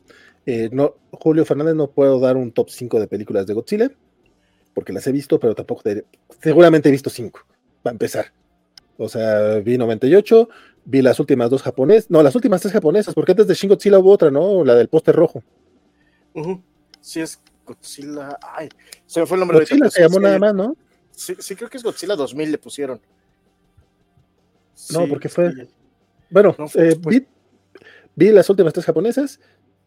Eh, 0.46 0.68
no, 0.72 0.94
Julio 1.12 1.44
Fernández 1.44 1.74
no 1.74 1.90
puedo 1.90 2.20
dar 2.20 2.36
un 2.36 2.52
top 2.52 2.68
5 2.68 3.00
de 3.00 3.06
películas 3.06 3.46
de 3.46 3.54
Godzilla, 3.54 3.90
porque 4.74 4.92
las 4.92 5.06
he 5.06 5.12
visto, 5.12 5.38
pero 5.38 5.54
tampoco 5.54 5.82
seguramente 6.40 6.88
he 6.88 6.92
visto 6.92 7.10
5, 7.10 7.40
para 7.82 7.92
empezar. 7.92 8.32
O 8.96 9.08
sea, 9.08 9.58
vi 9.60 9.78
98, 9.78 10.48
vi 10.84 11.02
las 11.02 11.18
últimas 11.18 11.50
dos 11.50 11.62
japonesas, 11.62 12.10
no, 12.10 12.22
las 12.22 12.34
últimas 12.34 12.60
tres 12.60 12.72
japonesas, 12.72 13.14
porque 13.14 13.32
antes 13.32 13.46
de 13.46 13.54
Shin 13.54 13.70
Godzilla 13.70 13.98
hubo 13.98 14.10
otra, 14.10 14.30
¿no? 14.30 14.64
La 14.64 14.74
del 14.74 14.88
póster 14.88 15.14
rojo. 15.14 15.42
Sí, 17.00 17.20
es 17.20 17.40
Godzilla. 17.64 18.38
Ay, 18.42 18.68
se 19.06 19.20
me 19.20 19.26
fue 19.26 19.36
el 19.36 19.40
nombre 19.40 19.58
Godzilla 19.58 19.90
se 19.90 20.02
llamó 20.02 20.20
nada 20.20 20.38
más, 20.38 20.54
¿no? 20.54 20.76
Sí, 21.12 21.34
sí, 21.38 21.54
creo 21.54 21.70
que 21.70 21.76
es 21.76 21.82
Godzilla 21.82 22.16
2000 22.16 22.52
le 22.52 22.58
pusieron. 22.58 23.00
no, 24.90 25.08
porque 25.08 25.28
fue. 25.28 25.68
Bueno, 26.30 26.56
eh, 26.74 26.96
vi, 27.06 27.26
vi, 28.16 28.30
las 28.30 28.50
últimas 28.50 28.72
tres 28.72 28.86
japonesas 28.86 29.38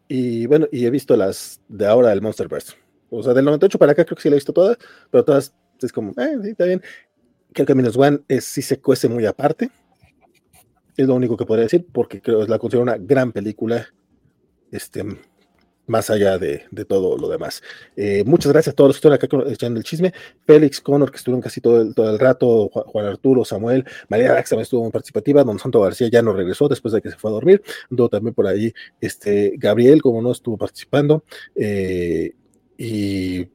y 0.08 0.46
bueno, 0.46 0.66
y 0.72 0.86
he 0.86 0.90
visto 0.90 1.16
las 1.16 1.60
de 1.68 1.86
ahora 1.86 2.08
del 2.10 2.22
Monsterverse. 2.22 2.74
O 3.10 3.22
sea, 3.22 3.34
del 3.34 3.44
98 3.44 3.78
para 3.78 3.92
acá 3.92 4.04
creo 4.04 4.16
que 4.16 4.22
sí 4.22 4.28
la 4.28 4.34
he 4.34 4.38
visto 4.38 4.52
todas, 4.52 4.76
pero 5.10 5.24
todas 5.24 5.54
es 5.80 5.92
como, 5.92 6.12
eh, 6.12 6.38
sí, 6.42 6.50
está 6.50 6.64
bien. 6.64 6.82
Creo 7.52 7.66
que 7.66 7.74
Minus 7.74 7.96
One 7.96 8.20
es, 8.28 8.44
sí 8.44 8.62
se 8.62 8.80
cuece 8.80 9.08
muy 9.08 9.24
aparte. 9.26 9.70
Es 10.96 11.06
lo 11.06 11.14
único 11.14 11.36
que 11.36 11.46
podría 11.46 11.64
decir, 11.64 11.86
porque 11.92 12.20
creo 12.20 12.44
que 12.44 12.50
la 12.50 12.58
considero 12.58 12.82
una 12.82 12.96
gran 12.98 13.32
película, 13.32 13.86
este, 14.72 15.04
más 15.88 16.10
allá 16.10 16.38
de, 16.38 16.66
todo 16.86 17.16
lo 17.16 17.28
demás. 17.28 17.62
Eh, 17.96 18.22
muchas 18.24 18.52
gracias 18.52 18.72
a 18.72 18.76
todos 18.76 18.88
los 18.88 18.96
que 18.96 19.16
estuvieron 19.16 19.44
acá 19.44 19.52
echando 19.52 19.78
el 19.78 19.84
chisme. 19.84 20.12
Félix, 20.46 20.80
Connor, 20.80 21.10
que 21.10 21.16
estuvieron 21.16 21.40
casi 21.40 21.60
todo 21.60 21.80
el, 21.82 21.94
todo 21.94 22.10
el 22.10 22.18
rato, 22.18 22.68
Juan 22.68 23.06
Arturo, 23.06 23.44
Samuel, 23.44 23.84
María 24.08 24.32
Dax 24.32 24.50
también 24.50 24.62
estuvo 24.64 24.82
muy 24.82 24.92
participativa, 24.92 25.44
Don 25.44 25.58
Santo 25.58 25.80
García 25.80 26.08
ya 26.08 26.20
no 26.20 26.32
regresó 26.32 26.68
después 26.68 26.92
de 26.92 27.00
que 27.00 27.10
se 27.10 27.16
fue 27.16 27.30
a 27.30 27.34
dormir, 27.34 27.62
Anduvo 27.90 28.08
también 28.08 28.34
por 28.34 28.46
ahí 28.46 28.72
este, 29.00 29.54
Gabriel, 29.56 30.02
como 30.02 30.20
no 30.20 30.32
estuvo 30.32 30.58
participando, 30.58 31.24
eh, 31.54 32.32
y 32.78 33.48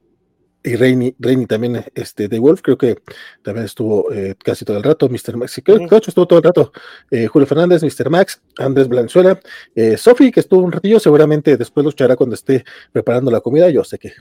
y 0.66 0.76
Reini, 0.76 1.12
también, 1.46 1.84
este, 1.94 2.26
de 2.26 2.38
Wolf, 2.38 2.62
creo 2.62 2.78
que 2.78 2.96
también 3.42 3.66
estuvo 3.66 4.10
eh, 4.10 4.34
casi 4.42 4.64
todo 4.64 4.78
el 4.78 4.82
rato, 4.82 5.10
Mr. 5.10 5.36
Max, 5.36 5.60
creo 5.62 5.86
que 5.86 5.96
estuvo 5.96 6.26
todo 6.26 6.38
el 6.38 6.42
rato, 6.42 6.72
eh, 7.10 7.26
Julio 7.26 7.46
Fernández, 7.46 7.82
Mr. 7.82 8.08
Max, 8.08 8.40
Andrés 8.56 8.88
Blanzuela, 8.88 9.38
eh, 9.74 9.98
Sofi, 9.98 10.32
que 10.32 10.40
estuvo 10.40 10.62
un 10.62 10.72
ratillo, 10.72 10.98
seguramente 10.98 11.58
después 11.58 11.84
lo 11.84 11.90
echará 11.90 12.16
cuando 12.16 12.34
esté 12.34 12.64
preparando 12.92 13.30
la 13.30 13.42
comida, 13.42 13.68
yo 13.68 13.84
sé 13.84 13.98
que, 13.98 14.14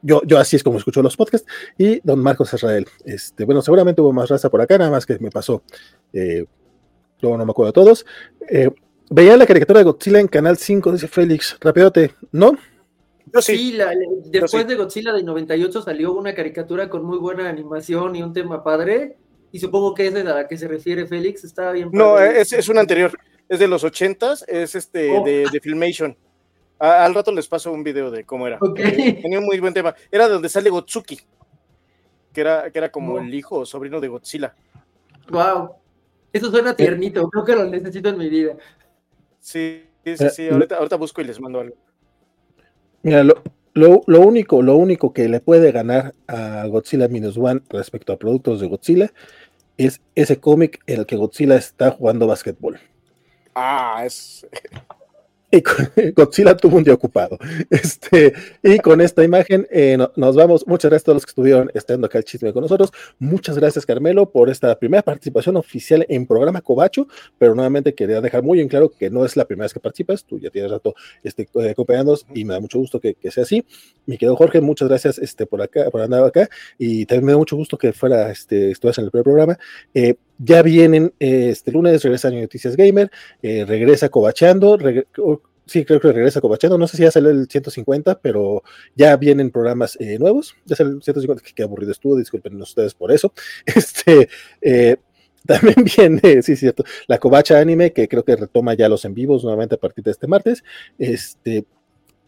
yo, 0.00 0.22
yo 0.24 0.38
así 0.38 0.54
es 0.54 0.62
como 0.62 0.78
escucho 0.78 1.02
los 1.02 1.16
podcasts, 1.16 1.50
y 1.76 2.00
don 2.04 2.20
Marcos 2.20 2.54
Israel, 2.54 2.86
este, 3.04 3.44
bueno, 3.44 3.60
seguramente 3.60 4.00
hubo 4.00 4.12
más 4.12 4.28
raza 4.28 4.48
por 4.48 4.60
acá, 4.60 4.78
nada 4.78 4.92
más 4.92 5.04
que 5.04 5.18
me 5.18 5.32
pasó, 5.32 5.64
luego 6.12 7.36
no 7.36 7.44
me 7.44 7.50
acuerdo 7.50 7.70
de 7.70 7.72
todos, 7.72 8.06
veía 9.10 9.36
la 9.36 9.46
caricatura 9.46 9.80
de 9.80 9.84
Godzilla 9.84 10.20
en 10.20 10.28
Canal 10.28 10.58
5, 10.58 10.92
dice 10.92 11.08
Félix, 11.08 11.56
rapidote, 11.60 12.14
¿no? 12.30 12.52
Sí, 13.40 13.78
después 14.26 14.66
de 14.66 14.74
Godzilla 14.76 15.12
de 15.12 15.22
98 15.22 15.82
salió 15.82 16.12
una 16.12 16.34
caricatura 16.34 16.88
con 16.88 17.04
muy 17.04 17.18
buena 17.18 17.48
animación 17.48 18.16
y 18.16 18.22
un 18.22 18.32
tema 18.32 18.62
padre. 18.62 19.16
Y 19.50 19.58
supongo 19.60 19.94
que 19.94 20.06
es 20.08 20.14
a 20.14 20.22
la 20.24 20.46
que 20.46 20.58
se 20.58 20.68
refiere 20.68 21.06
Félix, 21.06 21.42
estaba 21.44 21.72
bien. 21.72 21.88
No, 21.92 22.18
es, 22.18 22.52
es 22.52 22.68
una 22.68 22.80
anterior, 22.80 23.10
es 23.48 23.58
de 23.58 23.66
los 23.66 23.82
ochentas, 23.82 24.44
es 24.46 24.74
este 24.74 25.10
Oh. 25.16 25.24
de, 25.24 25.46
de 25.50 25.60
Filmation. 25.60 26.16
A- 26.78 27.04
al 27.04 27.14
rato 27.14 27.32
les 27.32 27.48
paso 27.48 27.72
un 27.72 27.82
video 27.82 28.10
de 28.10 28.24
cómo 28.24 28.46
era. 28.46 28.58
Ok. 28.60 28.78
Eh, 28.80 29.18
Tenía 29.22 29.38
un 29.38 29.46
muy 29.46 29.58
buen 29.58 29.72
tema. 29.72 29.94
Era 30.12 30.26
de 30.26 30.34
donde 30.34 30.48
sale 30.50 30.68
Gotsuki, 30.70 31.18
que 32.32 32.40
era, 32.42 32.70
que 32.70 32.78
era 32.78 32.90
como 32.92 33.14
Oh. 33.14 33.18
el 33.20 33.32
hijo 33.34 33.56
o 33.60 33.66
sobrino 33.66 34.00
de 34.00 34.08
Godzilla. 34.08 34.54
Wow. 35.30 35.70
Eso 36.30 36.50
suena 36.50 36.76
tiernito, 36.76 37.26
creo 37.30 37.44
que 37.44 37.54
lo 37.56 37.64
necesito 37.64 38.10
en 38.10 38.18
mi 38.18 38.28
vida. 38.28 38.54
Sí, 39.40 39.82
sí, 40.04 40.16
sí, 40.18 40.26
sí. 40.30 40.48
Ahorita, 40.50 40.76
ahorita 40.76 40.96
busco 40.96 41.20
y 41.22 41.24
les 41.24 41.40
mando 41.40 41.60
algo. 41.60 41.74
Mira, 43.08 43.24
lo, 43.24 43.42
lo, 43.72 44.02
lo 44.06 44.20
único, 44.20 44.60
lo 44.60 44.76
único 44.76 45.14
que 45.14 45.30
le 45.30 45.40
puede 45.40 45.72
ganar 45.72 46.14
a 46.26 46.66
Godzilla 46.66 47.08
Minus 47.08 47.38
One 47.38 47.62
respecto 47.70 48.12
a 48.12 48.18
productos 48.18 48.60
de 48.60 48.68
Godzilla 48.68 49.10
es 49.78 50.02
ese 50.14 50.38
cómic 50.38 50.82
en 50.86 51.00
el 51.00 51.06
que 51.06 51.16
Godzilla 51.16 51.56
está 51.56 51.90
jugando 51.90 52.26
básquetbol. 52.26 52.78
Ah, 53.54 54.02
es. 54.04 54.46
Y 55.50 55.62
con- 55.62 55.90
Godzilla 56.16 56.56
tuvo 56.56 56.76
un 56.76 56.84
día 56.84 56.92
ocupado. 56.94 57.38
Este, 57.70 58.34
y 58.62 58.78
con 58.80 59.00
esta 59.00 59.24
imagen 59.24 59.66
eh, 59.70 59.96
no- 59.96 60.12
nos 60.16 60.36
vamos. 60.36 60.66
Muchas 60.66 60.90
gracias 60.90 61.04
a 61.04 61.06
todos 61.06 61.16
los 61.16 61.26
que 61.26 61.30
estuvieron 61.30 61.70
estando 61.74 62.06
acá 62.06 62.18
el 62.18 62.24
chisme 62.24 62.52
con 62.52 62.62
nosotros. 62.62 62.92
Muchas 63.18 63.56
gracias, 63.58 63.86
Carmelo, 63.86 64.30
por 64.30 64.50
esta 64.50 64.78
primera 64.78 65.02
participación 65.02 65.56
oficial 65.56 66.04
en 66.08 66.26
programa 66.26 66.60
Cobacho. 66.60 67.08
Pero 67.38 67.54
nuevamente 67.54 67.94
quería 67.94 68.20
dejar 68.20 68.42
muy 68.42 68.60
en 68.60 68.68
claro 68.68 68.90
que 68.90 69.08
no 69.10 69.24
es 69.24 69.36
la 69.36 69.46
primera 69.46 69.64
vez 69.64 69.72
que 69.74 69.80
participas. 69.80 70.24
Tú 70.24 70.38
ya 70.38 70.50
tienes 70.50 70.70
rato 70.70 70.94
este, 71.22 71.48
eh, 71.54 71.70
acompañándonos 71.70 72.26
y 72.34 72.44
me 72.44 72.54
da 72.54 72.60
mucho 72.60 72.78
gusto 72.78 73.00
que, 73.00 73.14
que 73.14 73.30
sea 73.30 73.44
así. 73.44 73.64
Mi 74.06 74.18
querido 74.18 74.36
Jorge, 74.36 74.60
muchas 74.60 74.88
gracias 74.88 75.18
este, 75.18 75.46
por 75.46 75.62
acá, 75.62 75.90
por 75.90 76.02
andar 76.02 76.24
acá. 76.24 76.48
Y 76.78 77.06
también 77.06 77.24
me 77.26 77.32
da 77.32 77.38
mucho 77.38 77.56
gusto 77.56 77.78
que 77.78 77.92
fuera, 77.92 78.30
este, 78.30 78.70
estuvieras 78.72 78.98
en 78.98 79.04
el 79.06 79.10
primer 79.10 79.24
programa. 79.24 79.58
Eh, 79.94 80.14
ya 80.38 80.62
vienen 80.62 81.12
eh, 81.20 81.50
este 81.50 81.72
lunes, 81.72 82.02
regresa 82.02 82.30
Noticias 82.30 82.76
Gamer, 82.76 83.10
eh, 83.42 83.64
regresa 83.66 84.08
Cobacheando, 84.08 84.78
regre- 84.78 85.06
o- 85.18 85.42
sí, 85.66 85.84
creo 85.84 86.00
que 86.00 86.12
regresa 86.12 86.40
Cobacheando, 86.40 86.78
no 86.78 86.86
sé 86.88 86.96
si 86.96 87.02
ya 87.02 87.10
salió 87.10 87.30
el 87.30 87.48
150, 87.48 88.20
pero 88.20 88.62
ya 88.94 89.16
vienen 89.16 89.50
programas 89.50 89.96
eh, 90.00 90.18
nuevos, 90.18 90.54
ya 90.64 90.76
salió 90.76 90.94
el 90.94 91.02
150, 91.02 91.42
que 91.42 91.52
qué 91.54 91.62
aburrido 91.64 91.92
estuvo, 91.92 92.16
disculpen 92.16 92.60
ustedes 92.62 92.94
por 92.94 93.12
eso. 93.12 93.32
Este, 93.66 94.28
eh, 94.62 94.96
también 95.46 95.76
viene, 95.96 96.42
sí, 96.42 96.56
cierto, 96.56 96.84
la 97.06 97.18
Covacha 97.18 97.58
Anime, 97.58 97.92
que 97.92 98.08
creo 98.08 98.24
que 98.24 98.36
retoma 98.36 98.74
ya 98.74 98.88
los 98.88 99.04
en 99.04 99.14
vivos 99.14 99.42
nuevamente 99.44 99.74
a 99.76 99.78
partir 99.78 100.04
de 100.04 100.10
este 100.12 100.26
martes. 100.26 100.62
Este, 100.98 101.64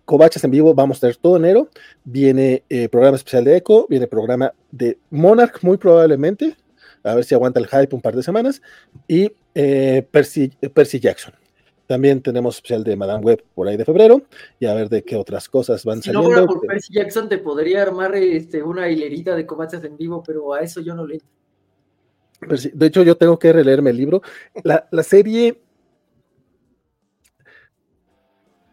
Covachas 0.05 0.43
en 0.43 0.51
vivo, 0.51 0.75
vamos 0.75 0.97
a 0.99 1.01
tener 1.03 1.17
todo 1.17 1.37
enero. 1.37 1.69
Viene 2.03 2.65
programa 2.91 3.17
especial 3.17 3.45
de 3.45 3.57
Echo, 3.57 3.87
viene 3.89 4.09
programa 4.09 4.53
de 4.73 4.99
Monarch, 5.11 5.63
muy 5.63 5.77
probablemente, 5.77 6.57
a 7.03 7.15
ver 7.15 7.25
si 7.25 7.35
aguanta 7.35 7.61
el 7.61 7.67
hype 7.67 7.95
un 7.95 8.01
par 8.03 8.15
de 8.17 8.23
semanas, 8.23 8.61
y 9.09 9.33
eh, 9.55 10.07
Percy, 10.11 10.49
Percy 10.75 11.01
Jackson. 11.01 11.35
También 11.87 12.23
tenemos 12.23 12.55
especial 12.57 12.85
de 12.85 12.95
Madame 12.95 13.25
Web 13.25 13.45
por 13.55 13.67
ahí 13.67 13.77
de 13.77 13.85
febrero, 13.85 14.23
y 14.61 14.67
a 14.67 14.75
ver 14.75 14.89
de 14.89 15.03
qué 15.03 15.17
otras 15.17 15.49
cosas 15.49 15.85
van 15.85 16.01
Si 16.03 16.11
no 16.13 16.23
saliendo. 16.23 16.47
por 16.47 16.67
Percy 16.67 16.93
Jackson, 16.95 17.29
te 17.29 17.39
podría 17.39 17.83
armar 17.83 18.15
este, 18.15 18.63
una 18.63 18.89
hilerita 18.89 19.35
de 19.35 19.45
combates 19.45 19.83
en 19.83 19.97
vivo, 19.97 20.23
pero 20.25 20.55
a 20.55 20.61
eso 20.61 20.81
yo 20.81 20.95
no 20.95 21.07
le. 21.07 21.21
Percy- 22.41 22.71
De 22.73 22.87
hecho, 22.87 23.03
yo 23.03 23.17
tengo 23.17 23.39
que 23.39 23.53
releerme 23.53 23.91
el 23.91 23.97
libro. 23.97 24.23
La, 24.63 24.87
la 24.93 25.03
serie 25.03 25.61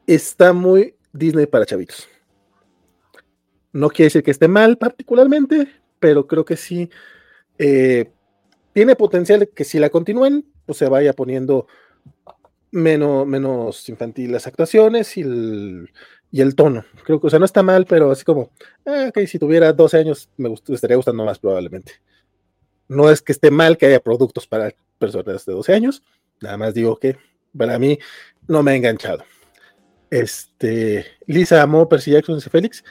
está 0.05 0.53
muy 0.53 0.95
Disney 1.11 1.47
para 1.47 1.65
chavitos. 1.65 2.07
No 3.73 3.89
quiere 3.89 4.05
decir 4.05 4.23
que 4.23 4.31
esté 4.31 4.47
mal 4.47 4.77
particularmente, 4.77 5.67
pero 5.99 6.27
creo 6.27 6.45
que 6.45 6.55
sí 6.55 6.89
eh, 7.57 8.11
tiene 8.77 8.95
potencial 8.95 9.49
que 9.55 9.63
si 9.63 9.79
la 9.79 9.89
continúen, 9.89 10.45
pues 10.67 10.77
se 10.77 10.87
vaya 10.87 11.11
poniendo 11.13 11.65
menos, 12.69 13.25
menos 13.25 13.89
infantil 13.89 14.31
las 14.31 14.45
actuaciones 14.45 15.17
y 15.17 15.21
el, 15.21 15.89
y 16.29 16.41
el 16.41 16.53
tono. 16.53 16.85
Creo 17.03 17.19
que, 17.19 17.25
o 17.25 17.29
sea, 17.31 17.39
no 17.39 17.45
está 17.45 17.63
mal, 17.63 17.87
pero 17.87 18.11
así 18.11 18.23
como, 18.23 18.51
ah, 18.85 19.07
ok, 19.09 19.25
si 19.25 19.39
tuviera 19.39 19.73
12 19.73 19.97
años 19.97 20.29
me, 20.37 20.47
gust- 20.47 20.71
estaría 20.71 20.95
gustando 20.95 21.25
más 21.25 21.39
probablemente. 21.39 21.93
No 22.87 23.09
es 23.09 23.23
que 23.23 23.31
esté 23.31 23.49
mal 23.49 23.79
que 23.79 23.87
haya 23.87 23.99
productos 23.99 24.45
para 24.45 24.71
personas 24.99 25.43
de 25.43 25.53
12 25.53 25.73
años, 25.73 26.03
nada 26.39 26.57
más 26.57 26.75
digo 26.75 26.97
que 26.97 27.17
para 27.57 27.79
mí 27.79 27.97
no 28.47 28.61
me 28.61 28.73
ha 28.73 28.75
enganchado. 28.75 29.23
Este, 30.11 31.03
Lisa 31.25 31.63
amó 31.63 31.89
Percy 31.89 32.11
Jackson, 32.11 32.35
dice 32.35 32.51
Félix. 32.51 32.83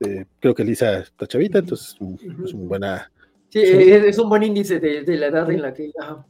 Eh, 0.00 0.26
creo 0.38 0.54
que 0.54 0.64
Lisa 0.64 0.98
está 0.98 1.26
chavita, 1.26 1.60
entonces 1.60 1.96
es 2.44 2.52
una 2.52 2.68
buena. 2.68 3.10
Sí. 3.50 3.60
Es, 3.62 4.18
un 4.18 4.28
buen 4.28 4.42
índice 4.42 4.78
de, 4.78 5.02
de 5.02 5.16
la 5.16 5.26
edad 5.26 5.50
en 5.50 5.62
la 5.62 5.72
que. 5.74 5.90
ajá. 6.00 6.24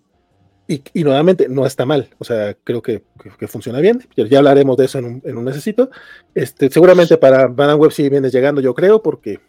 Y, 0.70 0.82
y 0.92 1.02
nuevamente, 1.02 1.48
no 1.48 1.64
está 1.64 1.86
mal, 1.86 2.10
o 2.18 2.24
sea, 2.24 2.54
creo 2.62 2.82
que, 2.82 3.02
que- 3.22 3.30
que 3.38 3.48
funciona 3.48 3.80
bien. 3.80 4.00
Ya, 4.16 4.38
hablaremos 4.38 4.76
de 4.76 4.84
eso 4.84 4.98
en 4.98 5.04
un, 5.06 5.22
en 5.24 5.38
un 5.38 5.44
necesito. 5.46 5.90
Este, 6.34 6.68
seguramente 6.70 7.16
para 7.16 7.48
Madame 7.48 7.76
Web 7.80 7.90
sí 7.92 8.06
vienes 8.10 8.32
llegando, 8.32 8.60
yo 8.60 8.74
creo, 8.74 9.02
porque 9.02 9.40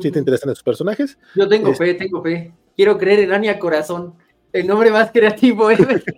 sí 0.00 0.10
te 0.10 0.18
interesan 0.18 0.50
esos 0.50 0.64
personajes. 0.64 1.16
Yo 1.36 1.48
tengo 1.48 1.70
Este- 1.70 1.84
fe, 1.86 1.94
tengo 1.94 2.20
fe. 2.22 2.52
Quiero 2.76 2.98
creer 2.98 3.20
en 3.20 3.32
Ania 3.32 3.60
Corazón, 3.60 4.14
el 4.52 4.66
nombre 4.66 4.90
más 4.90 5.12
creativo 5.12 5.70
ever. 5.70 6.02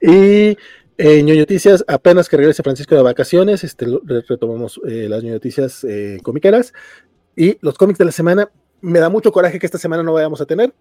Y 0.00 0.56
eh, 0.98 1.22
ñoño 1.22 1.40
noticias, 1.40 1.84
apenas 1.86 2.28
que 2.28 2.36
regrese 2.36 2.62
Francisco 2.62 2.94
de 2.94 3.02
vacaciones, 3.02 3.64
este, 3.64 3.86
retomamos 4.28 4.80
eh, 4.86 5.06
las 5.08 5.22
ñoño 5.22 5.34
noticias 5.34 5.84
eh, 5.84 6.18
comiqueras 6.22 6.72
y 7.36 7.58
los 7.60 7.76
cómics 7.76 7.98
de 7.98 8.04
la 8.06 8.12
semana. 8.12 8.50
Me 8.82 8.98
da 8.98 9.08
mucho 9.08 9.32
coraje 9.32 9.58
que 9.58 9.66
esta 9.66 9.78
semana 9.78 10.02
no 10.02 10.12
vayamos 10.12 10.40
a 10.40 10.46
tener, 10.46 10.72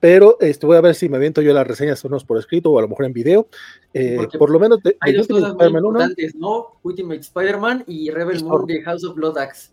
pero 0.00 0.36
este, 0.40 0.66
voy 0.66 0.76
a 0.76 0.80
ver 0.80 0.94
si 0.94 1.08
me 1.08 1.16
aviento 1.16 1.42
yo 1.42 1.52
las 1.54 1.66
reseñas 1.66 2.04
unos 2.04 2.24
por 2.24 2.38
escrito 2.38 2.70
o 2.70 2.78
a 2.78 2.82
lo 2.82 2.88
mejor 2.88 3.06
en 3.06 3.12
video. 3.12 3.48
Eh, 3.94 4.28
por 4.38 4.50
lo 4.50 4.58
menos 4.58 4.82
de, 4.82 4.96
Hay 5.00 5.12
de 5.12 5.18
dos 5.18 5.28
cosas 5.28 5.42
muy 5.42 5.50
Spider-Man 5.52 5.84
1. 5.84 5.88
importantes, 6.00 6.34
¿no? 6.34 6.66
Ultimate 6.82 7.20
Spider-Man 7.20 7.84
y 7.86 8.10
Rebel 8.10 8.38
Y 8.38 8.42
Moon 8.42 8.52
Zorro. 8.52 8.66
de 8.66 8.82
House 8.82 9.04
of 9.04 9.14
Blood 9.14 9.38
Axe. 9.38 9.70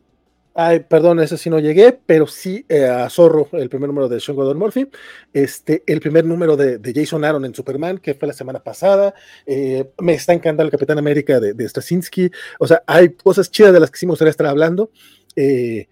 Ay, 0.56 0.80
perdón, 0.82 1.20
ese 1.22 1.38
sí 1.38 1.50
no 1.50 1.60
llegué, 1.60 1.98
pero 2.06 2.28
sí 2.28 2.66
eh, 2.68 2.84
a 2.86 3.10
Zorro, 3.10 3.48
el 3.54 3.70
primer 3.70 3.88
número 3.88 4.10
de 4.10 4.20
Sean 4.20 4.36
Gordon 4.36 4.58
Murphy, 4.58 4.90
este, 5.32 5.84
el 5.86 6.02
primer 6.02 6.26
número 6.26 6.58
de, 6.58 6.80
de 6.80 6.94
Jason 6.94 7.24
Aaron 7.24 7.46
en 7.46 7.54
Superman, 7.56 7.98
que 8.00 8.14
fue 8.16 8.28
la 8.28 8.34
semana 8.34 8.62
pasada. 8.62 9.14
eh, 9.46 9.92
me 10.00 10.14
está 10.16 10.34
encantando 10.34 10.64
el 10.64 10.72
Capitán 10.72 10.98
América 10.98 11.40
de, 11.40 11.54
de 11.54 11.70
Straczynski. 11.70 12.30
O 12.60 12.68
sea, 12.68 12.84
hay 12.88 13.10
cosas 13.14 13.50
chidas 13.52 13.72
de 13.74 13.80
las 13.80 13.90
que 13.92 14.00
sí 14.00 14.06
me 14.06 14.12
gustaría 14.12 14.32
estar 14.32 14.48
hablando. 14.48 14.92
eh, 15.36 15.88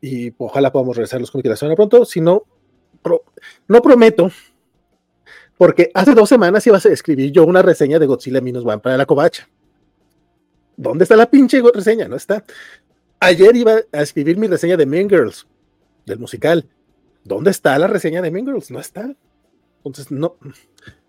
y 0.00 0.32
ojalá 0.38 0.72
podamos 0.72 0.96
regresar 0.96 1.20
los 1.20 1.30
cómics 1.30 1.44
de 1.44 1.50
la 1.50 1.56
semana 1.56 1.76
pronto. 1.76 2.04
Si 2.04 2.20
no, 2.20 2.44
pro- 3.02 3.24
no 3.68 3.82
prometo, 3.82 4.30
porque 5.58 5.90
hace 5.94 6.14
dos 6.14 6.28
semanas 6.28 6.66
iba 6.66 6.78
a 6.78 6.88
escribir 6.88 7.32
yo 7.32 7.44
una 7.44 7.62
reseña 7.62 7.98
de 7.98 8.06
Godzilla 8.06 8.40
Minus 8.40 8.64
One 8.64 8.78
para 8.78 8.96
la 8.96 9.06
covacha. 9.06 9.48
¿Dónde 10.76 11.04
está 11.04 11.16
la 11.16 11.30
pinche 11.30 11.62
reseña? 11.74 12.08
No 12.08 12.16
está. 12.16 12.42
Ayer 13.20 13.54
iba 13.54 13.74
a 13.92 14.00
escribir 14.02 14.38
mi 14.38 14.46
reseña 14.46 14.76
de 14.78 14.86
Mean 14.86 15.08
Girls, 15.10 15.46
del 16.06 16.18
musical. 16.18 16.66
¿Dónde 17.22 17.50
está 17.50 17.78
la 17.78 17.86
reseña 17.86 18.22
de 18.22 18.30
Mean 18.30 18.46
Girls? 18.46 18.70
No 18.70 18.80
está. 18.80 19.14
Entonces, 19.84 20.10
no. 20.10 20.36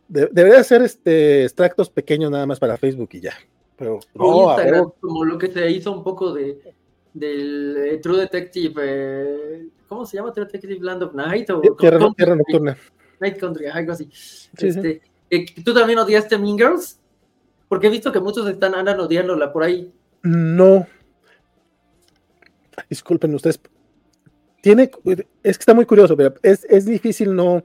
de- 0.09 0.27
debería 0.29 0.61
ser 0.65 0.81
este, 0.81 1.43
extractos 1.43 1.89
pequeños 1.89 2.29
nada 2.29 2.45
más 2.45 2.59
para 2.59 2.75
Facebook 2.77 3.09
y 3.13 3.21
ya. 3.21 3.33
Pero 3.77 3.99
no, 4.13 4.49
Instagram, 4.49 4.91
como 4.99 5.23
lo 5.23 5.37
que 5.37 5.47
se 5.47 5.71
hizo 5.71 5.91
un 5.93 6.03
poco 6.03 6.33
de 6.33 6.73
del 7.13 7.77
eh, 7.77 7.97
True 7.97 8.19
Detective, 8.21 8.73
eh, 8.83 9.67
¿cómo 9.87 10.05
se 10.05 10.17
llama 10.17 10.31
True 10.33 10.45
Detective 10.45 10.79
Land 10.79 11.03
of 11.03 11.13
Night? 11.13 11.49
O 11.49 11.61
Tierra, 11.77 11.97
Country- 11.99 12.15
Tierra 12.15 12.35
Nocturna. 12.35 12.77
Night 13.19 13.37
Country, 13.37 13.67
algo 13.67 13.91
así. 13.91 14.09
Sí, 14.11 14.49
Este, 14.67 15.01
eh, 15.29 15.45
¿Tú 15.63 15.73
también 15.73 15.99
odiaste 15.99 16.37
Mean 16.37 16.57
Girls? 16.57 16.99
Porque 17.67 17.87
he 17.87 17.89
visto 17.89 18.11
que 18.11 18.19
muchos 18.19 18.47
están 18.49 18.75
andan 18.75 18.99
odiándola 18.99 19.51
por 19.53 19.63
ahí. 19.63 19.91
No. 20.23 20.87
Disculpen 22.89 23.33
ustedes. 23.35 23.59
Tiene, 24.61 24.91
es 25.43 25.57
que 25.57 25.61
está 25.61 25.73
muy 25.73 25.85
curioso, 25.85 26.15
pero 26.15 26.35
es, 26.43 26.65
es 26.65 26.85
difícil 26.85 27.33
no 27.35 27.63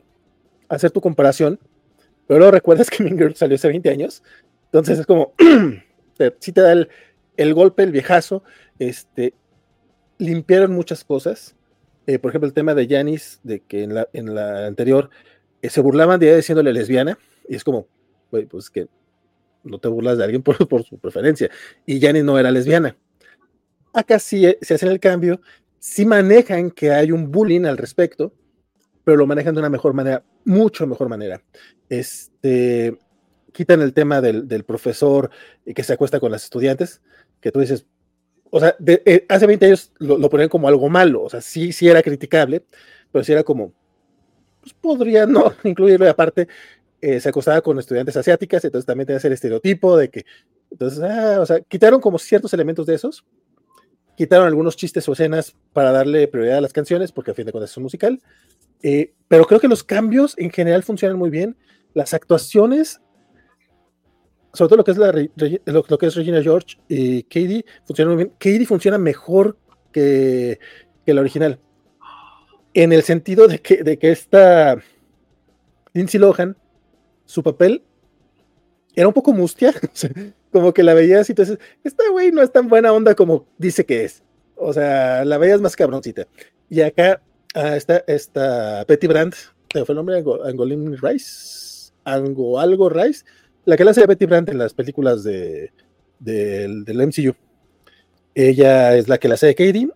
hacer 0.68 0.90
tu 0.90 1.00
comparación, 1.00 1.58
pero 2.26 2.38
luego 2.38 2.52
recuerdas 2.52 2.88
que 2.88 3.02
Mean 3.04 3.18
Girls 3.18 3.38
salió 3.38 3.56
hace 3.56 3.68
20 3.68 3.90
años, 3.90 4.22
entonces 4.66 4.98
es 5.00 5.06
como, 5.06 5.34
sí 6.40 6.52
te 6.52 6.60
da 6.60 6.72
el, 6.72 6.88
el 7.36 7.54
golpe, 7.54 7.82
el 7.82 7.92
viejazo, 7.92 8.42
este, 8.78 9.34
limpiaron 10.18 10.72
muchas 10.72 11.04
cosas, 11.04 11.54
eh, 12.06 12.18
por 12.18 12.30
ejemplo 12.30 12.46
el 12.46 12.54
tema 12.54 12.74
de 12.74 12.86
Janis, 12.86 13.40
de 13.42 13.60
que 13.60 13.82
en 13.82 13.94
la, 14.34 14.66
anterior 14.66 15.10
eh, 15.62 15.70
se 15.70 15.80
burlaban 15.80 16.20
de 16.20 16.28
ella 16.28 16.36
diciéndole 16.36 16.72
lesbiana, 16.72 17.18
y 17.48 17.56
es 17.56 17.64
como, 17.64 17.86
güey, 18.30 18.46
pues 18.46 18.70
que 18.70 18.88
no 19.64 19.78
te 19.78 19.88
burlas 19.88 20.18
de 20.18 20.24
alguien 20.24 20.42
por, 20.42 20.84
su 20.84 20.98
preferencia, 20.98 21.50
y 21.84 22.00
Janis 22.00 22.24
no 22.24 22.38
era 22.38 22.50
lesbiana. 22.50 22.96
Acá 23.92 24.18
sí 24.18 24.46
eh, 24.46 24.58
se 24.62 24.74
hacen 24.74 24.90
el 24.90 25.00
cambio, 25.00 25.40
sí 25.78 26.06
manejan 26.06 26.70
que 26.70 26.92
hay 26.92 27.12
un 27.12 27.30
bullying 27.30 27.64
al 27.64 27.78
respecto, 27.78 28.32
pero 29.04 29.16
lo 29.16 29.26
manejan 29.26 29.54
de 29.54 29.60
una 29.60 29.70
mejor 29.70 29.94
manera, 29.94 30.24
mucho 30.44 30.86
mejor 30.86 31.08
manera. 31.08 31.42
Este, 31.88 32.98
quitan 33.52 33.80
el 33.80 33.92
tema 33.94 34.20
del, 34.20 34.48
del 34.48 34.64
profesor 34.64 35.30
que 35.74 35.82
se 35.84 35.92
acuesta 35.92 36.18
con 36.18 36.32
las 36.32 36.44
estudiantes, 36.44 37.02
que 37.46 37.52
tú 37.52 37.60
dices, 37.60 37.86
o 38.50 38.58
sea, 38.58 38.74
de- 38.80 39.02
eh, 39.06 39.24
hace 39.28 39.46
20 39.46 39.66
años 39.66 39.92
lo, 39.98 40.18
lo 40.18 40.28
ponían 40.28 40.48
como 40.48 40.66
algo 40.66 40.88
malo, 40.88 41.22
o 41.22 41.30
sea, 41.30 41.40
sí, 41.40 41.72
sí 41.72 41.88
era 41.88 42.02
criticable, 42.02 42.64
pero 43.12 43.24
sí 43.24 43.30
era 43.30 43.44
como, 43.44 43.72
pues 44.60 44.74
podría 44.74 45.26
no 45.26 45.52
incluirlo 45.62 46.06
y 46.06 46.08
aparte 46.08 46.48
eh, 47.00 47.20
se 47.20 47.28
acostaba 47.28 47.60
con 47.60 47.78
estudiantes 47.78 48.16
asiáticas, 48.16 48.64
entonces 48.64 48.84
también 48.84 49.06
tenía 49.06 49.18
ese 49.18 49.32
estereotipo 49.32 49.96
de 49.96 50.10
que, 50.10 50.24
entonces, 50.72 51.00
ah, 51.04 51.38
o 51.40 51.46
sea, 51.46 51.60
quitaron 51.60 52.00
como 52.00 52.18
ciertos 52.18 52.52
elementos 52.52 52.84
de 52.84 52.96
esos, 52.96 53.24
quitaron 54.16 54.48
algunos 54.48 54.76
chistes 54.76 55.08
o 55.08 55.12
escenas 55.12 55.54
para 55.72 55.92
darle 55.92 56.26
prioridad 56.26 56.58
a 56.58 56.62
las 56.62 56.72
canciones, 56.72 57.12
porque 57.12 57.30
a 57.30 57.34
fin 57.34 57.46
de 57.46 57.52
cuentas 57.52 57.70
es 57.70 57.76
un 57.76 57.84
musical, 57.84 58.20
eh, 58.82 59.12
pero 59.28 59.44
creo 59.44 59.60
que 59.60 59.68
los 59.68 59.84
cambios 59.84 60.34
en 60.36 60.50
general 60.50 60.82
funcionan 60.82 61.16
muy 61.16 61.30
bien, 61.30 61.56
las 61.94 62.12
actuaciones 62.12 63.00
sobre 64.56 64.68
todo 64.68 64.76
lo 64.78 64.84
que 64.84 64.90
es, 64.90 64.98
la, 64.98 65.12
lo, 65.66 65.98
que 65.98 66.06
es 66.06 66.14
Regina 66.14 66.42
George 66.42 66.78
y 66.88 67.22
Katie, 67.24 67.64
funciona 67.84 68.10
muy 68.10 68.24
bien. 68.24 68.32
Katie 68.38 68.66
funciona 68.66 68.98
mejor 68.98 69.56
que, 69.92 70.58
que 71.04 71.14
la 71.14 71.20
original. 71.20 71.60
En 72.74 72.92
el 72.92 73.02
sentido 73.02 73.48
de 73.48 73.60
que, 73.60 73.82
de 73.82 73.98
que 73.98 74.10
esta 74.10 74.78
Lindsay 75.92 76.20
Lohan, 76.20 76.56
su 77.24 77.42
papel 77.42 77.82
era 78.94 79.08
un 79.08 79.14
poco 79.14 79.32
mustia, 79.32 79.74
como 80.52 80.72
que 80.72 80.82
la 80.82 80.94
veías 80.94 81.28
y 81.28 81.32
entonces, 81.32 81.58
esta 81.84 82.04
güey 82.10 82.32
no 82.32 82.42
es 82.42 82.52
tan 82.52 82.68
buena 82.68 82.92
onda 82.92 83.14
como 83.14 83.46
dice 83.58 83.84
que 83.84 84.04
es. 84.04 84.22
O 84.56 84.72
sea, 84.72 85.24
la 85.24 85.38
veías 85.38 85.60
más 85.60 85.76
cabroncita. 85.76 86.26
Y 86.68 86.80
acá 86.80 87.22
ah, 87.54 87.76
está 87.76 88.02
esta 88.06 88.84
Betty 88.84 89.06
Brandt, 89.06 89.36
fue 89.70 89.84
el 89.88 89.96
nombre? 89.96 90.16
Angolin 90.16 90.96
Rice, 90.96 91.92
Ango 92.04 92.58
algo 92.58 92.88
Rice, 92.88 93.24
la 93.66 93.76
que 93.76 93.84
la 93.84 93.90
hace 93.90 94.06
Betty 94.06 94.24
Brandt 94.24 94.48
en 94.48 94.58
las 94.58 94.72
películas 94.72 95.22
de, 95.22 95.72
del 96.18 97.06
MCU. 97.06 97.34
Ella 98.34 98.96
es 98.96 99.08
la 99.08 99.18
que 99.18 99.28
la 99.28 99.34
hace 99.34 99.48
de 99.48 99.54
Katie. 99.54 99.90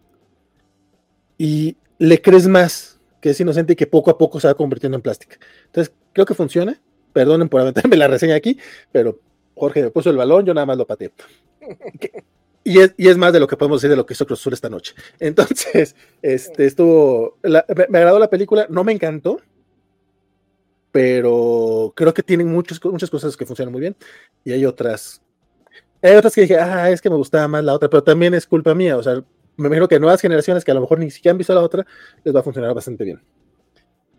Y 1.39 1.77
le 1.99 2.21
crees 2.21 2.47
más 2.47 3.01
que 3.21 3.31
es 3.31 3.41
inocente 3.41 3.75
y 3.75 3.77
que 3.77 3.87
poco 3.87 4.11
a 4.11 4.19
poco 4.19 4.41
se 4.41 4.49
va 4.49 4.55
convirtiendo 4.55 4.97
en 4.97 5.03
plástica. 5.03 5.39
Entonces, 5.67 5.95
creo 6.13 6.27
que 6.27 6.35
funciona. 6.35 6.81
Perdonen 7.13 7.49
por 7.49 7.61
aventarme 7.61 7.97
la 7.97 8.09
reseña 8.09 8.35
aquí, 8.35 8.59
pero 8.93 9.19
Jorge 9.55 9.83
me 9.83 9.91
puso 9.91 10.11
el 10.11 10.17
balón, 10.17 10.45
yo 10.45 10.55
nada 10.55 10.67
más 10.67 10.77
lo 10.77 10.87
pateé. 10.87 11.13
Y 12.63 12.79
es, 12.79 12.95
y 12.99 13.09
es, 13.09 13.17
más 13.17 13.33
de 13.33 13.41
lo 13.41 13.47
que 13.47 13.57
podemos 13.57 13.81
decir 13.81 13.89
de 13.89 13.97
lo 13.97 14.05
que 14.05 14.13
hizo 14.13 14.27
Cruz 14.27 14.47
esta 14.49 14.69
noche. 14.69 14.95
Entonces, 15.19 15.97
este, 16.21 16.67
estuvo, 16.67 17.39
me, 17.43 17.87
me, 17.89 17.99
agradó 17.99 18.19
la 18.19 18.29
película, 18.29 18.67
no 18.69 18.85
me 18.85 18.93
encantó, 18.93 19.41
pero 20.93 21.93
creo 21.95 22.13
que 22.13 22.23
tienen 22.23 22.49
muchas, 22.49 22.83
muchas 22.85 23.11
cosas 23.11 23.37
que 23.37 23.47
funcionan 23.47 23.73
muy 23.73 23.81
bien 23.81 23.97
y 24.45 24.53
hay 24.53 24.65
otras. 24.65 25.23
Hay 26.03 26.17
otras 26.17 26.35
que 26.35 26.43
dije, 26.43 26.57
ah, 26.57 26.91
es 26.91 27.01
que 27.01 27.11
me 27.11 27.17
gustaba 27.17 27.47
más 27.47 27.63
la 27.63 27.75
otra, 27.75 27.91
pero 27.91 28.03
también 28.03 28.33
es 28.35 28.47
culpa 28.47 28.75
mía. 28.75 28.97
O 28.97 29.03
sea, 29.03 29.23
me 29.57 29.67
imagino 29.67 29.87
que 29.87 30.01
nuevas 30.01 30.21
generaciones 30.21 30.65
que 30.65 30.71
a 30.71 30.75
lo 30.75 30.81
mejor 30.81 30.99
ni 30.99 31.11
siquiera 31.11 31.33
han 31.33 31.39
visto 31.39 31.55
la 31.55 31.61
otra, 31.61 31.87
les 32.25 32.35
va 32.35 32.41
a 32.41 32.43
funcionar 32.43 32.75
bastante 32.75 33.05
bien. 33.05 33.21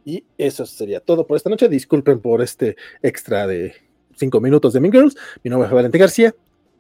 Y 0.06 0.24
eso 0.38 0.66
sería 0.66 1.00
todo 1.00 1.26
por 1.26 1.38
esta 1.38 1.50
noche. 1.50 1.68
Disculpen 1.68 2.20
por 2.20 2.42
este 2.42 2.76
extra 3.02 3.48
de 3.48 3.74
cinco 4.16 4.40
minutos 4.40 4.74
de 4.74 4.80
Mean 4.80 4.92
Girls. 4.92 5.16
Mi 5.44 5.50
nombre 5.50 5.68
es 5.68 5.74
Valentín 5.74 6.00
García. 6.00 6.36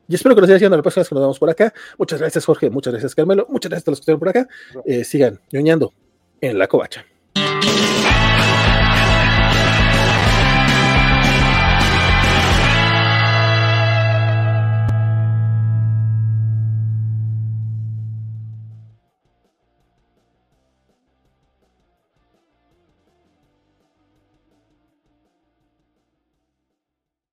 Y 0.07 0.15
espero 0.15 0.35
que 0.35 0.41
nos 0.41 0.47
sigan 0.47 0.57
haciendo 0.57 0.77
las 0.77 0.83
personas 0.83 1.09
que 1.09 1.15
nos 1.15 1.23
vemos 1.23 1.39
por 1.39 1.49
acá. 1.49 1.73
Muchas 1.97 2.19
gracias, 2.19 2.45
Jorge. 2.45 2.69
Muchas 2.69 2.93
gracias, 2.93 3.15
Carmelo. 3.15 3.47
Muchas 3.49 3.69
gracias 3.69 3.87
a 3.87 3.91
los 3.91 3.99
que 3.99 4.01
estuvieron 4.01 4.19
por 4.19 4.29
acá. 4.29 4.47
Eh, 4.85 5.03
sigan 5.03 5.39
ñoñando 5.51 5.93
en 6.41 6.57
la 6.57 6.67
covacha. 6.67 7.05